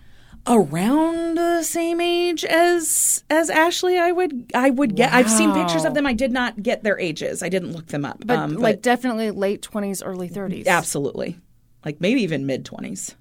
Around 0.47 1.37
the 1.37 1.63
same 1.63 1.99
age 1.99 2.45
as 2.45 3.23
as 3.31 3.49
Ashley, 3.49 3.97
I 3.97 4.11
would 4.11 4.51
I 4.53 4.69
would 4.69 4.95
get. 4.95 5.11
I've 5.11 5.29
seen 5.31 5.51
pictures 5.53 5.85
of 5.85 5.95
them. 5.95 6.05
I 6.05 6.13
did 6.13 6.31
not 6.31 6.61
get 6.61 6.83
their 6.83 6.99
ages. 6.99 7.41
I 7.41 7.49
didn't 7.49 7.71
look 7.73 7.87
them 7.87 8.05
up. 8.05 8.23
But 8.25 8.37
Um, 8.37 8.53
like 8.55 8.83
definitely 8.83 9.31
late 9.31 9.63
20s, 9.63 10.03
early 10.05 10.29
30s. 10.29 10.67
absolutely, 10.67 11.39
like 11.83 11.99
maybe 11.99 12.21
even 12.21 12.45
mid 12.45 12.63
twenties. 12.63 13.15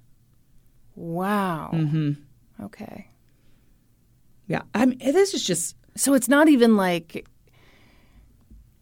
Wow. 0.95 1.71
Mm-hmm. 1.73 2.11
Okay. 2.65 3.07
Yeah, 4.47 4.61
I 4.75 4.85
mean, 4.85 4.99
this 4.99 5.33
is 5.33 5.43
just 5.43 5.75
So 5.95 6.13
it's 6.13 6.29
not 6.29 6.47
even 6.47 6.77
like 6.77 7.27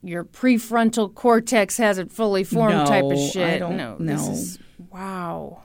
your 0.01 0.25
prefrontal 0.25 1.13
cortex 1.15 1.77
hasn't 1.77 2.11
fully 2.11 2.43
formed 2.43 2.87
type 2.87 3.05
No, 3.05 3.11
of 3.13 3.17
I 3.17 3.27
shit. 3.29 3.59
don't- 3.59 3.77
no, 3.77 3.95
This 3.99 4.25
no. 4.27 4.31
is, 4.33 4.59
wow. 4.91 5.61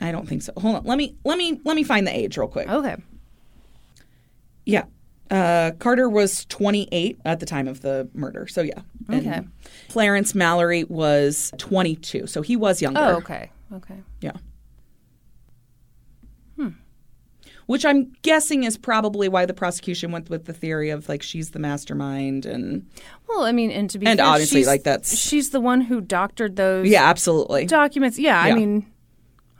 I 0.00 0.12
don't 0.12 0.26
think 0.28 0.42
so. 0.42 0.52
Hold 0.56 0.76
on, 0.76 0.84
let 0.84 0.96
me 0.98 1.16
let 1.24 1.36
me 1.38 1.60
let 1.64 1.76
me 1.76 1.82
find 1.82 2.06
the 2.06 2.16
age 2.16 2.36
real 2.38 2.48
quick. 2.48 2.68
Okay. 2.68 2.96
Yeah. 4.66 4.84
Uh, 5.30 5.70
Carter 5.78 6.08
was 6.08 6.44
28 6.46 7.20
at 7.24 7.38
the 7.38 7.46
time 7.46 7.68
of 7.68 7.82
the 7.82 8.08
murder. 8.14 8.48
So, 8.48 8.62
yeah. 8.62 8.80
And 9.08 9.26
Okay. 9.26 9.40
Clarence 9.88 10.34
Mallory 10.34 10.82
was 10.84 11.52
22. 11.58 12.26
So 12.26 12.42
he 12.42 12.56
was 12.56 12.82
younger. 12.82 13.00
Oh, 13.00 13.16
okay. 13.18 13.50
Okay. 13.72 13.94
Yeah. 14.20 14.32
Hmm. 16.56 16.68
Which 17.66 17.84
I'm 17.84 18.12
guessing 18.22 18.64
is 18.64 18.76
probably 18.76 19.28
why 19.28 19.46
the 19.46 19.54
prosecution 19.54 20.10
went 20.10 20.28
with 20.28 20.46
the 20.46 20.52
theory 20.52 20.90
of 20.90 21.08
like 21.08 21.22
she's 21.22 21.50
the 21.50 21.60
mastermind 21.60 22.44
and 22.44 22.86
Well, 23.28 23.42
I 23.44 23.52
mean, 23.52 23.70
and 23.70 23.88
to 23.90 23.98
be 23.98 24.06
And 24.06 24.18
fair, 24.18 24.26
obviously, 24.28 24.64
like, 24.64 24.82
that's- 24.82 25.16
she's 25.16 25.50
the 25.50 25.60
one 25.60 25.82
who 25.82 26.00
doctored 26.00 26.56
those 26.56 26.88
yeah, 26.88 27.04
absolutely. 27.08 27.66
documents. 27.66 28.18
Yeah, 28.18 28.46
Yeah. 28.46 28.52
I 28.52 28.56
mean, 28.56 28.86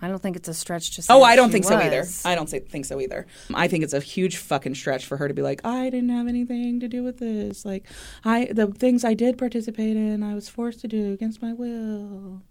I 0.02 0.08
don't 0.08 0.22
think 0.22 0.36
it's 0.36 0.48
a 0.48 0.54
stretch 0.54 0.94
to 0.96 1.02
say. 1.02 1.12
Oh, 1.12 1.22
I 1.22 1.36
don't 1.36 1.50
think 1.50 1.64
so 1.66 1.76
either. 1.76 2.04
I 2.24 2.34
don't 2.34 2.48
say, 2.48 2.60
think 2.60 2.86
so 2.86 3.00
either. 3.00 3.26
I 3.52 3.68
think 3.68 3.84
it's 3.84 3.92
a 3.92 4.00
huge 4.00 4.36
fucking 4.38 4.74
stretch 4.74 5.04
for 5.04 5.16
her 5.18 5.28
to 5.28 5.34
be 5.34 5.42
like, 5.42 5.60
I 5.64 5.90
didn't 5.90 6.08
have 6.08 6.26
anything 6.26 6.80
to 6.80 6.88
do 6.88 7.02
with 7.02 7.18
this. 7.18 7.64
Like, 7.64 7.84
I 8.24 8.46
the 8.50 8.68
things 8.68 9.04
I 9.04 9.14
did 9.14 9.36
participate 9.36 9.96
in, 9.96 10.22
I 10.22 10.34
was 10.34 10.48
forced 10.48 10.80
to 10.80 10.88
do 10.88 11.12
against 11.12 11.42
my 11.42 11.52
will. 11.52 12.42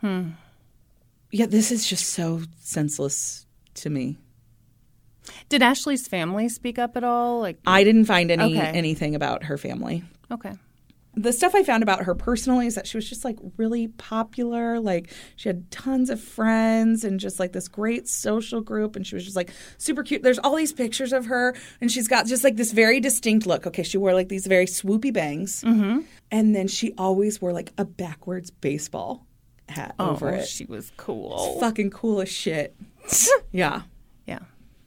Hmm. 0.00 0.30
Yeah, 1.32 1.46
this 1.46 1.72
is 1.72 1.86
just 1.86 2.10
so 2.10 2.42
senseless 2.60 3.46
to 3.74 3.90
me. 3.90 4.18
Did 5.48 5.60
Ashley's 5.62 6.06
family 6.06 6.48
speak 6.48 6.78
up 6.78 6.96
at 6.96 7.02
all? 7.02 7.40
Like, 7.40 7.58
I 7.66 7.82
didn't 7.82 8.04
find 8.04 8.30
any 8.30 8.56
Okay. 8.56 8.66
anything 8.68 9.14
about 9.16 9.44
her 9.44 9.58
family. 9.58 10.04
okay. 10.30 10.52
The 11.16 11.32
stuff 11.32 11.54
I 11.54 11.62
found 11.62 11.82
about 11.82 12.04
her 12.04 12.14
personally 12.14 12.66
is 12.66 12.74
that 12.74 12.86
she 12.86 12.98
was 12.98 13.08
just 13.08 13.24
like 13.24 13.38
really 13.56 13.88
popular. 13.88 14.78
Like 14.78 15.10
she 15.36 15.48
had 15.48 15.70
tons 15.70 16.10
of 16.10 16.20
friends 16.20 17.04
and 17.04 17.18
just 17.18 17.40
like 17.40 17.52
this 17.52 17.68
great 17.68 18.06
social 18.06 18.60
group. 18.60 18.96
And 18.96 19.06
she 19.06 19.14
was 19.14 19.24
just 19.24 19.34
like 19.34 19.50
super 19.78 20.02
cute. 20.02 20.22
There's 20.22 20.38
all 20.38 20.54
these 20.54 20.74
pictures 20.74 21.14
of 21.14 21.26
her 21.26 21.56
and 21.80 21.90
she's 21.90 22.06
got 22.06 22.26
just 22.26 22.44
like 22.44 22.56
this 22.56 22.72
very 22.72 23.00
distinct 23.00 23.46
look. 23.46 23.66
Okay. 23.66 23.82
She 23.82 23.96
wore 23.96 24.12
like 24.12 24.28
these 24.28 24.46
very 24.46 24.66
swoopy 24.66 25.10
bangs. 25.10 25.64
Mm-hmm. 25.64 26.00
And 26.30 26.54
then 26.54 26.68
she 26.68 26.92
always 26.98 27.40
wore 27.40 27.52
like 27.52 27.72
a 27.78 27.86
backwards 27.86 28.50
baseball 28.50 29.26
hat 29.70 29.94
over 29.98 30.28
oh, 30.28 30.34
it. 30.34 30.46
she 30.46 30.66
was 30.66 30.92
cool. 30.98 31.58
Fucking 31.60 31.90
cool 31.90 32.20
as 32.20 32.28
shit. 32.28 32.76
yeah. 33.52 33.82
Yeah. 34.26 34.40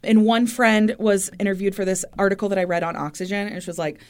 And 0.04 0.24
one 0.24 0.46
friend 0.46 0.94
was 0.98 1.30
interviewed 1.40 1.74
for 1.74 1.84
this 1.84 2.04
article 2.16 2.48
that 2.50 2.58
I 2.58 2.64
read 2.64 2.82
on 2.82 2.96
Oxygen, 2.96 3.48
and 3.48 3.62
she 3.62 3.68
was 3.68 3.78
like, 3.78 4.00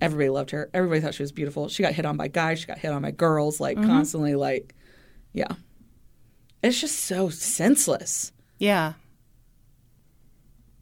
everybody 0.00 0.28
loved 0.30 0.50
her. 0.50 0.70
Everybody 0.72 1.00
thought 1.00 1.14
she 1.14 1.22
was 1.22 1.32
beautiful. 1.32 1.68
She 1.68 1.82
got 1.82 1.92
hit 1.92 2.06
on 2.06 2.16
by 2.16 2.28
guys. 2.28 2.60
She 2.60 2.66
got 2.66 2.78
hit 2.78 2.92
on 2.92 3.02
by 3.02 3.10
girls, 3.10 3.60
like 3.60 3.76
constantly. 3.76 4.34
Like, 4.34 4.74
yeah, 5.32 5.52
it's 6.62 6.80
just 6.80 7.00
so 7.00 7.28
senseless. 7.28 8.32
Yeah. 8.58 8.94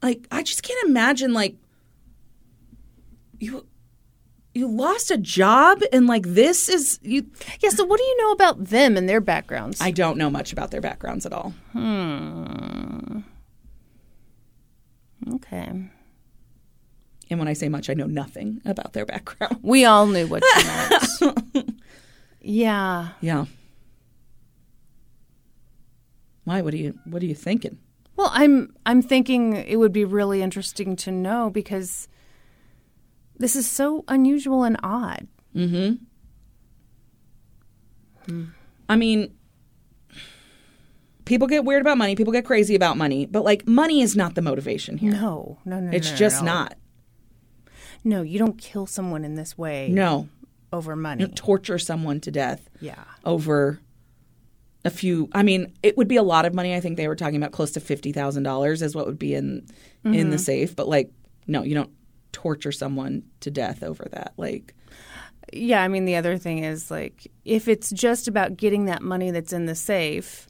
Like, 0.02 0.26
I 0.30 0.42
just 0.42 0.62
can't 0.62 0.88
imagine 0.88 1.32
like 1.32 1.56
you 3.38 3.66
you 4.54 4.68
lost 4.68 5.10
a 5.10 5.18
job 5.18 5.82
and 5.92 6.06
like 6.06 6.26
this 6.26 6.68
is 6.68 6.98
you. 7.02 7.26
Yeah. 7.60 7.70
So, 7.70 7.84
what 7.84 7.98
do 7.98 8.04
you 8.04 8.16
know 8.22 8.32
about 8.32 8.64
them 8.64 8.96
and 8.96 9.08
their 9.08 9.20
backgrounds? 9.20 9.80
I 9.80 9.90
don't 9.90 10.18
know 10.18 10.30
much 10.30 10.52
about 10.52 10.70
their 10.70 10.80
backgrounds 10.80 11.26
at 11.26 11.32
all. 11.32 11.52
Hmm 11.72 13.20
okay. 15.34 15.90
And 17.30 17.38
when 17.38 17.48
I 17.48 17.52
say 17.52 17.68
much, 17.68 17.90
I 17.90 17.94
know 17.94 18.06
nothing 18.06 18.60
about 18.64 18.92
their 18.94 19.04
background. 19.04 19.58
We 19.62 19.84
all 19.84 20.06
knew 20.06 20.26
what 20.26 20.42
you 20.42 20.64
meant. 20.64 21.80
yeah. 22.40 23.08
Yeah. 23.20 23.44
Why? 26.44 26.62
What 26.62 26.72
are 26.72 26.78
you? 26.78 26.98
What 27.04 27.22
are 27.22 27.26
you 27.26 27.34
thinking? 27.34 27.78
Well, 28.16 28.30
I'm 28.32 28.74
I'm 28.86 29.02
thinking 29.02 29.54
it 29.54 29.76
would 29.76 29.92
be 29.92 30.04
really 30.04 30.40
interesting 30.42 30.96
to 30.96 31.12
know 31.12 31.50
because 31.50 32.08
this 33.36 33.54
is 33.54 33.68
so 33.68 34.04
unusual 34.08 34.64
and 34.64 34.78
odd. 34.82 35.28
Hmm. 35.52 35.92
I 38.88 38.96
mean, 38.96 39.34
people 41.24 41.46
get 41.46 41.64
weird 41.64 41.82
about 41.82 41.98
money. 41.98 42.16
People 42.16 42.32
get 42.32 42.44
crazy 42.44 42.74
about 42.74 42.96
money, 42.96 43.26
but 43.26 43.44
like 43.44 43.66
money 43.68 44.00
is 44.00 44.16
not 44.16 44.34
the 44.34 44.42
motivation 44.42 44.98
here. 44.98 45.12
No, 45.12 45.58
no, 45.64 45.80
no. 45.80 45.90
it's 45.92 46.10
no, 46.10 46.16
just 46.16 46.42
no. 46.42 46.52
not. 46.52 46.74
No, 48.04 48.22
you 48.22 48.38
don't 48.38 48.58
kill 48.58 48.86
someone 48.86 49.24
in 49.24 49.34
this 49.34 49.56
way 49.58 49.88
No, 49.90 50.28
over 50.72 50.94
money. 50.96 51.22
you 51.24 51.28
torture 51.28 51.78
someone 51.78 52.20
to 52.20 52.30
death 52.30 52.68
yeah. 52.80 53.04
over 53.24 53.80
a 54.84 54.90
few. 54.90 55.28
I 55.32 55.42
mean, 55.42 55.72
it 55.82 55.96
would 55.96 56.08
be 56.08 56.16
a 56.16 56.22
lot 56.22 56.44
of 56.46 56.54
money. 56.54 56.74
I 56.74 56.80
think 56.80 56.96
they 56.96 57.08
were 57.08 57.16
talking 57.16 57.36
about 57.36 57.52
close 57.52 57.72
to 57.72 57.80
fifty 57.80 58.12
thousand 58.12 58.44
dollars 58.44 58.80
is 58.82 58.94
what 58.94 59.06
would 59.06 59.18
be 59.18 59.34
in 59.34 59.66
in 60.04 60.12
Mm-hmm. 60.12 60.30
the 60.30 60.38
safe. 60.38 60.76
But 60.76 60.88
like, 60.88 61.10
no, 61.46 61.62
you 61.62 61.74
don't 61.74 61.90
torture 62.32 62.72
someone 62.72 63.24
to 63.40 63.50
death 63.50 63.82
over 63.82 64.06
that. 64.12 64.32
Like, 64.36 64.74
Yeah, 65.52 65.82
I 65.82 65.88
mean 65.88 66.04
the 66.04 66.16
other 66.16 66.38
thing 66.38 66.58
is 66.62 66.90
like 66.90 67.26
if 67.44 67.66
it's 67.68 67.90
just 67.90 68.28
about 68.28 68.56
getting 68.56 68.84
that 68.84 69.02
money 69.02 69.30
that's 69.32 69.52
in 69.52 69.66
the 69.66 69.74
safe, 69.74 70.46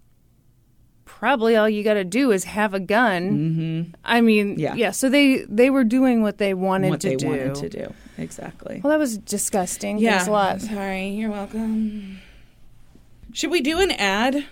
probably 1.19 1.57
all 1.57 1.69
you 1.69 1.83
got 1.83 1.95
to 1.95 2.05
do 2.05 2.31
is 2.31 2.45
have 2.45 2.75
a 2.75 2.81
gun. 2.81 3.31
Mm-hmm. 3.31 3.95
I 4.05 4.21
mean, 4.21 4.59
Yeah. 4.59 4.75
yeah. 4.75 4.91
So 4.93 5.09
they 5.09 5.45
they 5.49 5.71
were 5.71 5.85
doing 5.85 6.23
what 6.23 6.39
they 6.39 6.55
wanted 6.55 6.91
what 6.91 7.01
to 7.03 7.09
they 7.11 7.17
do. 7.17 7.29
wanted 7.29 7.55
to 7.57 7.69
do. 7.69 7.95
Exactly. 8.17 8.81
Well, 8.83 8.91
that 8.91 8.99
was 8.99 9.19
disgusting. 9.19 9.99
Yeah. 9.99 10.13
Thanks 10.13 10.29
a 10.29 10.31
lot. 10.33 10.61
Sorry, 10.61 11.09
you're 11.11 11.31
welcome. 11.31 12.21
Should 13.33 13.51
we 13.51 13.61
do 13.61 13.81
an 13.81 13.91
ad? 13.93 14.45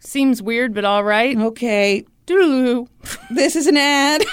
Seems 0.00 0.42
weird, 0.42 0.74
but 0.74 0.84
all 0.84 1.04
right. 1.04 1.36
Okay, 1.36 2.04
Doodaloo. 2.26 2.88
this 3.30 3.54
is 3.56 3.66
an 3.66 3.76
ad. 3.76 4.22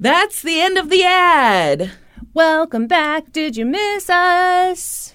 That's 0.00 0.40
the 0.40 0.60
end 0.60 0.78
of 0.78 0.88
the 0.88 1.04
ad. 1.04 1.90
Welcome 2.32 2.86
back. 2.86 3.32
Did 3.32 3.56
you 3.56 3.66
miss 3.66 4.08
us? 4.08 5.14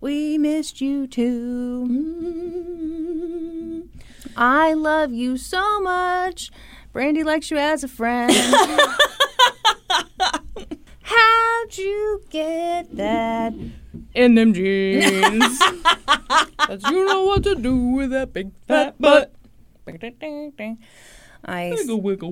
We 0.00 0.38
missed 0.38 0.80
you 0.80 1.08
too. 1.08 1.88
Mm. 1.90 3.88
I 4.36 4.72
love 4.74 5.12
you 5.12 5.36
so 5.36 5.80
much. 5.80 6.52
Brandy 6.92 7.24
likes 7.24 7.50
you 7.50 7.56
as 7.58 7.82
a 7.82 7.88
friend. 7.88 8.32
How'd 11.02 11.76
you 11.76 12.22
get 12.30 12.94
that 12.96 13.52
in 14.14 14.34
them 14.36 14.52
jeans? 14.52 15.58
'Cause 16.58 16.82
you 16.90 17.04
know 17.06 17.24
what 17.24 17.42
to 17.42 17.56
do 17.56 17.76
with 17.76 18.10
that 18.10 18.32
big 18.32 18.52
fat 18.68 18.96
butt. 19.00 19.32
I 21.44 21.74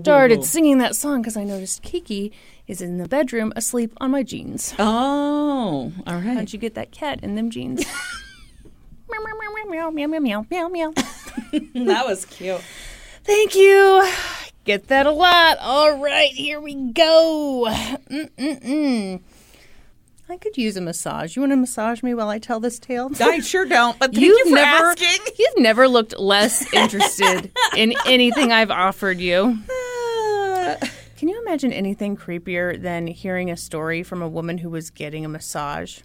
started 0.02 0.44
singing 0.44 0.78
that 0.78 0.96
song 0.96 1.22
because 1.22 1.36
I 1.36 1.44
noticed 1.44 1.82
Kiki 1.82 2.32
is 2.66 2.80
in 2.80 2.98
the 2.98 3.09
bedroom 3.09 3.52
asleep 3.57 3.92
on 3.98 4.11
my 4.11 4.22
jeans. 4.22 4.74
Oh, 4.78 5.92
all 6.07 6.14
right. 6.14 6.36
How'd 6.36 6.52
you 6.52 6.59
get 6.59 6.74
that 6.74 6.90
cat 6.90 7.20
in 7.22 7.34
them 7.34 7.50
jeans? 7.50 7.84
meow, 9.11 9.18
meow, 9.24 9.64
meow, 9.70 9.90
meow, 9.90 9.90
meow, 9.90 10.20
meow, 10.20 10.46
meow, 10.50 10.68
meow. 10.68 10.92
that 11.86 12.07
was 12.07 12.24
cute. 12.26 12.61
Thank 13.24 13.54
you. 13.54 14.07
Get 14.64 14.88
that 14.88 15.07
a 15.07 15.12
lot. 15.12 15.59
All 15.61 15.98
right, 15.98 16.32
here 16.32 16.61
we 16.61 16.74
go. 16.92 17.66
Mm-mm-mm. 18.11 19.20
I 20.29 20.37
could 20.39 20.57
use 20.57 20.77
a 20.77 20.81
massage. 20.81 21.37
You 21.37 21.43
want 21.43 21.53
to 21.53 21.57
massage 21.57 22.03
me 22.03 22.12
while 22.12 22.29
I 22.29 22.39
tell 22.39 22.59
this 22.59 22.81
tale? 22.81 23.11
I 23.20 23.41
sure 23.41 23.64
don't, 23.64 23.97
but 23.99 24.12
thank 24.12 24.24
You've 24.24 24.39
you 24.39 24.51
for 24.51 24.55
never, 24.57 24.91
asking. 24.91 25.35
you've 25.39 25.59
never 25.59 25.89
looked 25.89 26.18
less 26.18 26.72
interested 26.72 27.53
in 27.77 27.95
anything 28.07 28.51
I've 28.51 28.72
offered 28.72 29.20
you. 29.20 29.59
Can 31.16 31.29
you 31.29 31.41
imagine 31.43 31.72
anything 31.72 32.16
creepier 32.16 32.81
than 32.81 33.07
hearing 33.07 33.51
a 33.51 33.57
story 33.57 34.03
from 34.03 34.20
a 34.20 34.29
woman 34.29 34.59
who 34.59 34.68
was 34.68 34.91
getting 34.91 35.24
a 35.24 35.29
massage? 35.29 36.01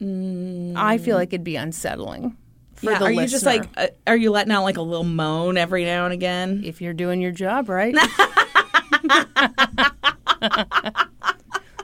I 0.00 0.98
feel 0.98 1.16
like 1.16 1.28
it'd 1.28 1.44
be 1.44 1.56
unsettling 1.56 2.36
for 2.74 2.90
yeah, 2.90 2.98
the 2.98 3.04
are 3.06 3.08
listener. 3.08 3.22
you 3.22 3.28
just 3.28 3.46
like, 3.46 3.64
uh, 3.76 3.86
are 4.06 4.16
you 4.16 4.30
letting 4.30 4.52
out 4.52 4.64
like 4.64 4.76
a 4.76 4.82
little 4.82 5.04
moan 5.04 5.56
every 5.56 5.84
now 5.84 6.04
and 6.04 6.12
again? 6.12 6.62
if 6.64 6.82
you're 6.82 6.92
doing 6.92 7.20
your 7.20 7.32
job 7.32 7.68
right. 7.68 7.94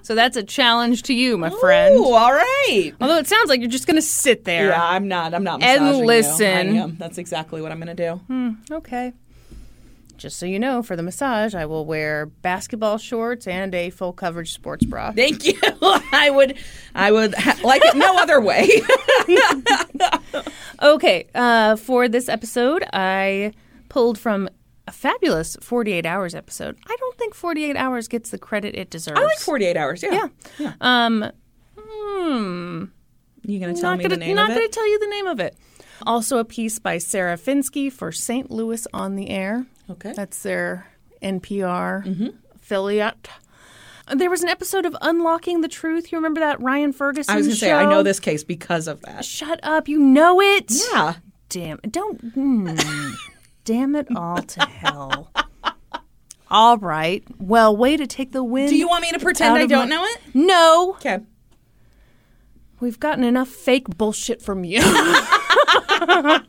so 0.02 0.14
that's 0.14 0.36
a 0.36 0.42
challenge 0.42 1.04
to 1.04 1.14
you, 1.14 1.38
my 1.38 1.50
friend. 1.50 1.96
Ooh, 1.96 2.12
all 2.12 2.32
right. 2.32 2.92
Although 3.00 3.18
it 3.18 3.26
sounds 3.26 3.48
like 3.48 3.60
you're 3.60 3.70
just 3.70 3.86
going 3.86 3.96
to 3.96 4.02
sit 4.02 4.44
there. 4.44 4.68
Yeah, 4.68 4.82
I'm 4.82 5.08
not. 5.08 5.34
I'm 5.34 5.44
not. 5.44 5.62
And 5.62 5.98
you. 5.98 6.04
listen. 6.04 6.76
Am. 6.76 6.96
That's 6.96 7.18
exactly 7.18 7.62
what 7.62 7.72
I'm 7.72 7.80
going 7.80 7.96
to 7.96 8.20
do. 8.28 8.56
Okay. 8.74 9.12
Just 10.16 10.38
so 10.38 10.46
you 10.46 10.60
know, 10.60 10.84
for 10.84 10.94
the 10.94 11.02
massage, 11.02 11.52
I 11.52 11.66
will 11.66 11.84
wear 11.84 12.26
basketball 12.26 12.98
shorts 12.98 13.48
and 13.48 13.74
a 13.74 13.90
full 13.90 14.12
coverage 14.12 14.52
sports 14.52 14.84
bra. 14.84 15.10
Thank 15.10 15.44
you. 15.44 15.58
I 15.82 16.30
would. 16.32 16.56
I 16.94 17.10
would 17.10 17.34
ha- 17.34 17.58
like 17.64 17.82
it 17.84 17.96
no 17.96 18.18
other 18.18 18.40
way. 18.40 18.68
Okay, 20.82 21.28
uh, 21.32 21.76
for 21.76 22.08
this 22.08 22.28
episode, 22.28 22.82
I 22.92 23.52
pulled 23.88 24.18
from 24.18 24.48
a 24.86 24.92
fabulous 24.92 25.56
48 25.60 26.04
Hours 26.06 26.34
episode. 26.34 26.76
I 26.86 26.96
don't 26.98 27.16
think 27.18 27.34
48 27.34 27.76
Hours 27.76 28.08
gets 28.08 28.30
the 28.30 28.38
credit 28.38 28.74
it 28.74 28.90
deserves. 28.90 29.18
I 29.20 29.22
like 29.24 29.38
48 29.38 29.76
hours. 29.76 30.02
Yeah. 30.02 30.28
Yeah. 30.58 30.72
Um, 30.80 31.30
hmm. 31.78 32.84
You 33.44 33.58
going 33.60 33.74
to 33.74 33.80
tell 33.80 33.90
not 33.90 33.98
me 33.98 34.04
gonna, 34.04 34.14
the 34.16 34.20
name 34.20 34.36
not 34.36 34.50
of 34.50 34.56
gonna 34.56 34.68
tell 34.68 34.88
you 34.88 34.98
the 34.98 35.06
name 35.08 35.26
of 35.26 35.40
it. 35.40 35.56
Also, 36.06 36.38
a 36.38 36.44
piece 36.44 36.78
by 36.78 36.98
Sarah 36.98 37.36
Fenske 37.36 37.92
for 37.92 38.10
St. 38.12 38.50
Louis 38.50 38.86
on 38.92 39.16
the 39.16 39.30
Air. 39.30 39.66
Okay. 39.90 40.12
That's 40.14 40.42
their 40.42 40.86
NPR 41.22 42.04
Mm-hmm. 42.04 42.26
affiliate. 42.56 43.28
There 44.12 44.28
was 44.30 44.42
an 44.42 44.48
episode 44.48 44.84
of 44.84 44.96
Unlocking 45.00 45.60
the 45.60 45.68
Truth. 45.68 46.10
You 46.10 46.18
remember 46.18 46.40
that 46.40 46.60
Ryan 46.60 46.92
Ferguson 46.92 47.32
I 47.32 47.36
was 47.38 47.46
going 47.46 47.54
to 47.54 47.60
show? 47.60 47.66
say 47.66 47.72
I 47.72 47.84
know 47.88 48.02
this 48.02 48.18
case 48.20 48.42
because 48.42 48.88
of 48.88 49.00
that. 49.02 49.24
Shut 49.24 49.60
up! 49.62 49.86
You 49.88 49.98
know 50.00 50.40
it. 50.40 50.72
Yeah. 50.92 51.14
Damn! 51.48 51.78
Don't. 51.88 52.20
hmm. 52.34 52.70
Damn 53.64 53.94
it 53.94 54.08
all 54.16 54.42
to 54.42 54.60
hell. 54.60 55.30
All 56.50 56.78
right. 56.78 57.24
Well, 57.38 57.76
way 57.76 57.96
to 57.96 58.06
take 58.06 58.32
the 58.32 58.44
wind. 58.44 58.68
Do 58.68 58.76
you 58.76 58.88
want 58.88 59.02
me 59.02 59.10
to 59.12 59.18
pretend 59.18 59.56
I 59.56 59.66
don't 59.66 59.88
my- 59.88 59.96
know 59.96 60.04
it? 60.04 60.20
No. 60.34 60.90
Okay. 60.96 61.20
We've 62.80 62.98
gotten 62.98 63.24
enough 63.24 63.48
fake 63.48 63.96
bullshit 63.96 64.42
from 64.42 64.64
you. 64.64 64.82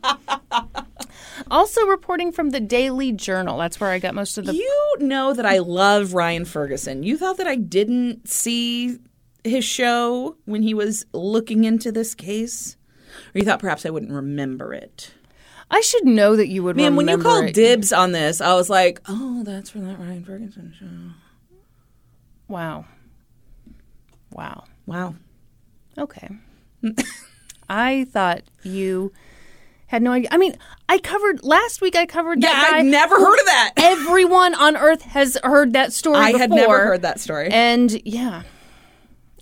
also 1.50 1.86
reporting 1.86 2.32
from 2.32 2.50
the 2.50 2.60
Daily 2.60 3.12
Journal. 3.12 3.56
That's 3.56 3.78
where 3.78 3.90
I 3.90 4.00
got 4.00 4.14
most 4.14 4.36
of 4.36 4.46
the. 4.46 4.54
You 4.54 4.94
know 4.98 5.32
that 5.32 5.46
I 5.46 5.58
love 5.58 6.12
Ryan 6.12 6.44
Ferguson. 6.44 7.04
You 7.04 7.16
thought 7.16 7.36
that 7.36 7.46
I 7.46 7.54
didn't 7.54 8.28
see 8.28 8.98
his 9.44 9.64
show 9.64 10.36
when 10.44 10.62
he 10.62 10.74
was 10.74 11.06
looking 11.12 11.64
into 11.64 11.92
this 11.92 12.14
case? 12.14 12.76
Or 13.34 13.38
you 13.38 13.44
thought 13.44 13.60
perhaps 13.60 13.86
I 13.86 13.90
wouldn't 13.90 14.12
remember 14.12 14.74
it? 14.74 15.12
I 15.70 15.80
should 15.80 16.04
know 16.06 16.36
that 16.36 16.48
you 16.48 16.62
would 16.62 16.76
Man, 16.76 16.94
when 16.96 17.08
you 17.08 17.18
called 17.18 17.46
it. 17.46 17.54
dibs 17.54 17.92
on 17.92 18.12
this, 18.12 18.40
I 18.40 18.54
was 18.54 18.68
like, 18.70 19.00
oh, 19.08 19.42
that's 19.44 19.70
from 19.70 19.86
that 19.86 19.98
Ryan 19.98 20.24
Ferguson 20.24 20.74
show. 20.78 20.86
Wow. 22.48 22.84
Wow. 24.30 24.64
Wow. 24.86 25.14
Okay. 25.96 26.28
I 27.68 28.04
thought 28.10 28.42
you 28.62 29.12
had 29.86 30.02
no 30.02 30.12
idea. 30.12 30.28
I 30.32 30.36
mean, 30.36 30.56
I 30.88 30.98
covered 30.98 31.42
last 31.44 31.80
week. 31.80 31.96
I 31.96 32.04
covered 32.06 32.42
Yeah, 32.42 32.50
that 32.52 32.70
guy. 32.72 32.78
I've 32.78 32.84
never 32.84 33.16
heard 33.16 33.38
of 33.38 33.46
that. 33.46 33.72
Everyone 33.76 34.54
on 34.54 34.76
Earth 34.76 35.02
has 35.02 35.38
heard 35.42 35.72
that 35.72 35.92
story. 35.92 36.16
I 36.18 36.36
had 36.36 36.50
never 36.50 36.84
heard 36.84 37.02
that 37.02 37.20
story. 37.20 37.48
And 37.50 37.90
yeah. 38.06 38.42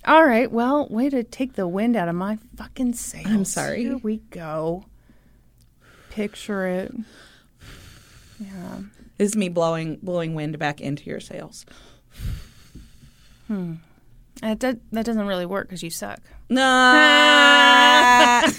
All 0.05 0.25
right. 0.25 0.51
Well, 0.51 0.87
way 0.89 1.09
to 1.09 1.23
take 1.23 1.53
the 1.53 1.67
wind 1.67 1.95
out 1.95 2.07
of 2.07 2.15
my 2.15 2.37
fucking 2.55 2.93
sails. 2.93 3.25
I'm 3.27 3.45
sorry. 3.45 3.83
Here 3.83 3.97
we 3.97 4.17
go. 4.29 4.85
Picture 6.13 6.67
it. 6.67 6.93
Yeah. 8.39 8.79
This 9.17 9.29
is 9.29 9.35
me 9.35 9.49
blowing 9.49 9.97
blowing 10.03 10.35
wind 10.35 10.59
back 10.59 10.79
into 10.81 11.05
your 11.05 11.19
sails. 11.19 11.65
Hmm. 13.47 13.75
That, 14.41 14.59
that, 14.59 14.79
that 14.91 15.05
doesn't 15.05 15.25
really 15.25 15.45
work 15.45 15.67
because 15.67 15.81
you 15.83 15.89
suck. 15.89 16.19
Nah. 16.49 18.41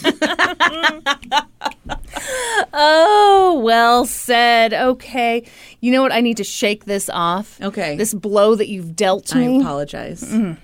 Oh, 2.76 3.60
well 3.62 4.04
said. 4.04 4.74
Okay. 4.74 5.46
You 5.80 5.92
know 5.92 6.02
what? 6.02 6.10
I 6.12 6.20
need 6.20 6.36
to 6.38 6.44
shake 6.44 6.86
this 6.86 7.08
off. 7.08 7.60
Okay. 7.62 7.96
This 7.96 8.12
blow 8.14 8.56
that 8.56 8.68
you've 8.68 8.96
dealt 8.96 9.34
I 9.34 9.46
me. 9.46 9.60
apologize. 9.60 10.22
Mm-hmm. 10.24 10.60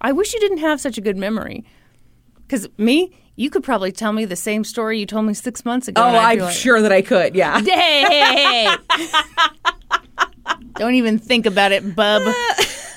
I 0.00 0.12
wish 0.12 0.32
you 0.32 0.38
didn't 0.38 0.58
have 0.58 0.80
such 0.80 0.96
a 0.96 1.00
good 1.00 1.16
memory. 1.16 1.64
Because 2.46 2.68
me, 2.78 3.12
You 3.40 3.48
could 3.48 3.64
probably 3.64 3.90
tell 3.90 4.12
me 4.12 4.26
the 4.26 4.36
same 4.36 4.64
story 4.64 5.00
you 5.00 5.06
told 5.06 5.24
me 5.24 5.32
six 5.32 5.64
months 5.64 5.88
ago. 5.88 6.02
Oh, 6.02 6.08
I'm 6.08 6.40
like, 6.40 6.54
sure 6.54 6.82
that 6.82 6.92
I 6.92 7.00
could. 7.00 7.34
Yeah. 7.34 7.58
Hey! 7.70 8.68
Don't 10.74 10.92
even 10.92 11.18
think 11.18 11.46
about 11.46 11.72
it, 11.72 11.96
bub. 11.96 12.22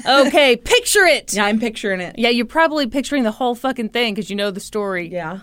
Okay, 0.06 0.58
picture 0.58 1.06
it. 1.06 1.34
Yeah, 1.34 1.46
I'm 1.46 1.62
picturing 1.62 2.02
it. 2.02 2.20
Yeah, 2.20 2.28
you're 2.28 2.46
probably 2.46 2.88
picturing 2.88 3.24
the 3.24 3.32
whole 3.32 3.56
fucking 3.56 3.88
thing 3.88 4.14
because 4.14 4.30
you 4.30 4.36
know 4.36 4.52
the 4.52 4.60
story. 4.60 5.08
Yeah. 5.08 5.40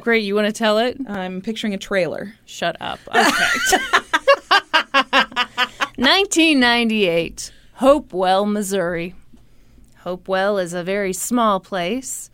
Great, 0.00 0.24
you 0.24 0.34
want 0.34 0.48
to 0.48 0.52
tell 0.52 0.78
it? 0.78 0.98
I'm 1.08 1.40
picturing 1.40 1.74
a 1.74 1.78
trailer. 1.78 2.34
Shut 2.44 2.74
up. 2.80 2.98
Okay. 3.06 3.22
1998, 5.94 7.52
Hopewell, 7.74 8.46
Missouri. 8.46 9.14
Hopewell 9.98 10.58
is 10.58 10.74
a 10.74 10.82
very 10.82 11.12
small 11.12 11.60
place, 11.60 12.30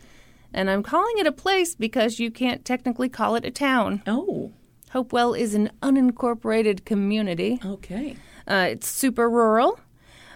and 0.54 0.70
I'm 0.70 0.82
calling 0.82 1.18
it 1.18 1.26
a 1.26 1.32
place 1.32 1.74
because 1.74 2.18
you 2.18 2.30
can't 2.30 2.64
technically 2.64 3.08
call 3.08 3.34
it 3.36 3.44
a 3.44 3.50
town. 3.50 4.02
Oh, 4.06 4.52
Hopewell 4.90 5.34
is 5.34 5.54
an 5.54 5.70
unincorporated 5.82 6.84
community. 6.84 7.58
okay. 7.64 8.16
Uh, 8.46 8.68
it's 8.70 8.86
super 8.86 9.28
rural, 9.28 9.80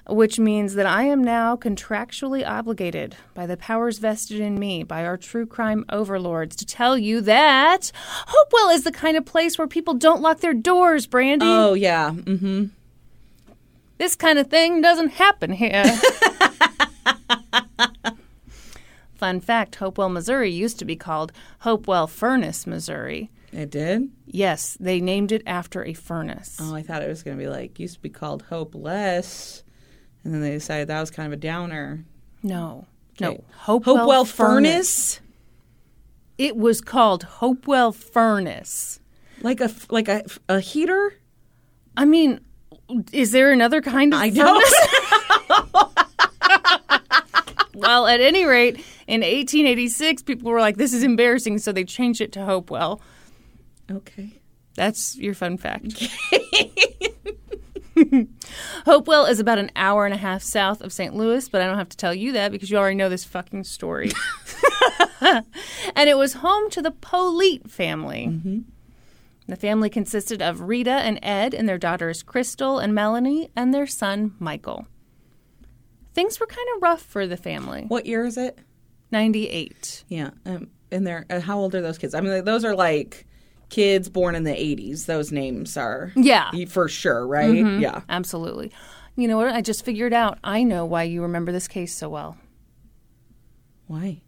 which 0.08 0.38
means 0.38 0.74
that 0.74 0.86
I 0.86 1.04
am 1.04 1.22
now 1.22 1.54
contractually 1.56 2.46
obligated 2.46 3.14
by 3.34 3.46
the 3.46 3.56
powers 3.56 3.98
vested 3.98 4.40
in 4.40 4.58
me 4.58 4.82
by 4.82 5.04
our 5.04 5.16
true 5.18 5.46
crime 5.46 5.84
overlords 5.90 6.56
to 6.56 6.66
tell 6.66 6.96
you 6.98 7.20
that 7.20 7.92
Hopewell 8.26 8.70
is 8.70 8.84
the 8.84 8.92
kind 8.92 9.16
of 9.16 9.24
place 9.26 9.58
where 9.58 9.68
people 9.68 9.94
don't 9.94 10.22
lock 10.22 10.40
their 10.40 10.54
doors, 10.54 11.06
Brandy. 11.06 11.46
Oh, 11.46 11.74
yeah. 11.74 12.10
Mm-hmm. 12.10 12.64
This 13.98 14.16
kind 14.16 14.38
of 14.38 14.48
thing 14.48 14.80
doesn't 14.80 15.10
happen 15.10 15.52
here. 15.52 15.84
Fun 19.18 19.40
fact 19.40 19.74
Hopewell, 19.76 20.08
Missouri 20.08 20.50
used 20.50 20.78
to 20.78 20.84
be 20.84 20.96
called 20.96 21.32
Hopewell 21.60 22.06
Furnace, 22.06 22.66
Missouri. 22.66 23.30
It 23.52 23.70
did? 23.70 24.10
Yes, 24.26 24.76
they 24.78 25.00
named 25.00 25.32
it 25.32 25.42
after 25.46 25.84
a 25.84 25.92
furnace. 25.94 26.56
Oh, 26.60 26.74
I 26.74 26.82
thought 26.82 27.02
it 27.02 27.08
was 27.08 27.22
going 27.24 27.36
to 27.36 27.42
be 27.42 27.48
like, 27.48 27.78
used 27.80 27.94
to 27.94 28.00
be 28.00 28.10
called 28.10 28.42
Hopeless. 28.48 29.64
And 30.22 30.32
then 30.32 30.40
they 30.40 30.50
decided 30.52 30.88
that 30.88 31.00
was 31.00 31.10
kind 31.10 31.26
of 31.26 31.32
a 31.32 31.40
downer. 31.40 32.04
No, 32.42 32.86
Okay. 33.20 33.34
no. 33.34 33.44
Hopewell, 33.56 33.96
Hopewell 33.98 34.24
Furnace? 34.24 35.20
It 36.36 36.56
was 36.56 36.80
called 36.80 37.24
Hopewell 37.24 37.90
Furnace. 37.90 39.00
Like 39.42 39.60
a, 39.60 39.70
like 39.90 40.08
a, 40.08 40.24
a 40.48 40.60
heater? 40.60 41.14
I 41.96 42.04
mean, 42.04 42.40
is 43.12 43.32
there 43.32 43.50
another 43.50 43.82
kind 43.82 44.14
of 44.14 44.20
I 44.20 44.28
know. 44.28 44.60
furnace? 44.60 45.94
well, 47.88 48.06
at 48.06 48.20
any 48.20 48.44
rate, 48.44 48.76
in 49.06 49.22
1886, 49.22 50.22
people 50.24 50.50
were 50.50 50.60
like, 50.60 50.76
this 50.76 50.92
is 50.92 51.02
embarrassing, 51.02 51.56
so 51.56 51.72
they 51.72 51.84
changed 51.84 52.20
it 52.20 52.32
to 52.32 52.44
Hopewell. 52.44 53.00
okay. 53.90 54.34
That's 54.74 55.16
your 55.16 55.32
fun 55.32 55.56
fact. 55.56 56.06
Hopewell 58.84 59.24
is 59.24 59.40
about 59.40 59.58
an 59.58 59.70
hour 59.74 60.04
and 60.04 60.12
a 60.12 60.18
half 60.18 60.42
south 60.42 60.82
of 60.82 60.92
St. 60.92 61.14
Louis, 61.14 61.48
but 61.48 61.62
I 61.62 61.66
don't 61.66 61.78
have 61.78 61.88
to 61.88 61.96
tell 61.96 62.14
you 62.14 62.32
that 62.32 62.52
because 62.52 62.70
you 62.70 62.76
already 62.76 62.94
know 62.94 63.08
this 63.08 63.24
fucking 63.24 63.64
story. 63.64 64.12
and 65.22 65.46
it 65.96 66.18
was 66.18 66.34
home 66.34 66.68
to 66.70 66.82
the 66.82 66.92
Politte 66.92 67.70
family. 67.70 68.26
Mm-hmm. 68.28 68.58
The 69.48 69.56
family 69.56 69.88
consisted 69.88 70.42
of 70.42 70.60
Rita 70.60 70.90
and 70.90 71.18
Ed 71.22 71.54
and 71.54 71.66
their 71.66 71.78
daughters 71.78 72.22
Crystal 72.22 72.78
and 72.78 72.94
Melanie 72.94 73.50
and 73.56 73.72
their 73.72 73.86
son 73.86 74.34
Michael. 74.38 74.86
Things 76.18 76.40
were 76.40 76.46
kind 76.46 76.66
of 76.74 76.82
rough 76.82 77.02
for 77.02 77.28
the 77.28 77.36
family. 77.36 77.84
What 77.86 78.04
year 78.04 78.24
is 78.24 78.36
it? 78.36 78.58
98. 79.12 80.02
Yeah. 80.08 80.30
Um, 80.44 80.68
and 80.90 81.06
they're, 81.06 81.24
uh, 81.30 81.38
how 81.38 81.60
old 81.60 81.76
are 81.76 81.80
those 81.80 81.96
kids? 81.96 82.12
I 82.12 82.20
mean, 82.20 82.44
those 82.44 82.64
are 82.64 82.74
like 82.74 83.24
kids 83.68 84.08
born 84.08 84.34
in 84.34 84.42
the 84.42 84.50
80s. 84.50 85.06
Those 85.06 85.30
names 85.30 85.76
are. 85.76 86.12
Yeah. 86.16 86.50
For 86.66 86.88
sure, 86.88 87.24
right? 87.24 87.64
Yeah. 87.78 88.00
Absolutely. 88.08 88.72
You 89.14 89.28
know 89.28 89.36
what? 89.36 89.48
I 89.54 89.60
just 89.60 89.84
figured 89.84 90.12
out. 90.12 90.38
I 90.42 90.64
know 90.64 90.84
why 90.84 91.04
you 91.04 91.22
remember 91.22 91.52
this 91.52 91.68
case 91.68 91.94
so 91.94 92.08
well. 92.08 92.36
Why? 93.86 94.20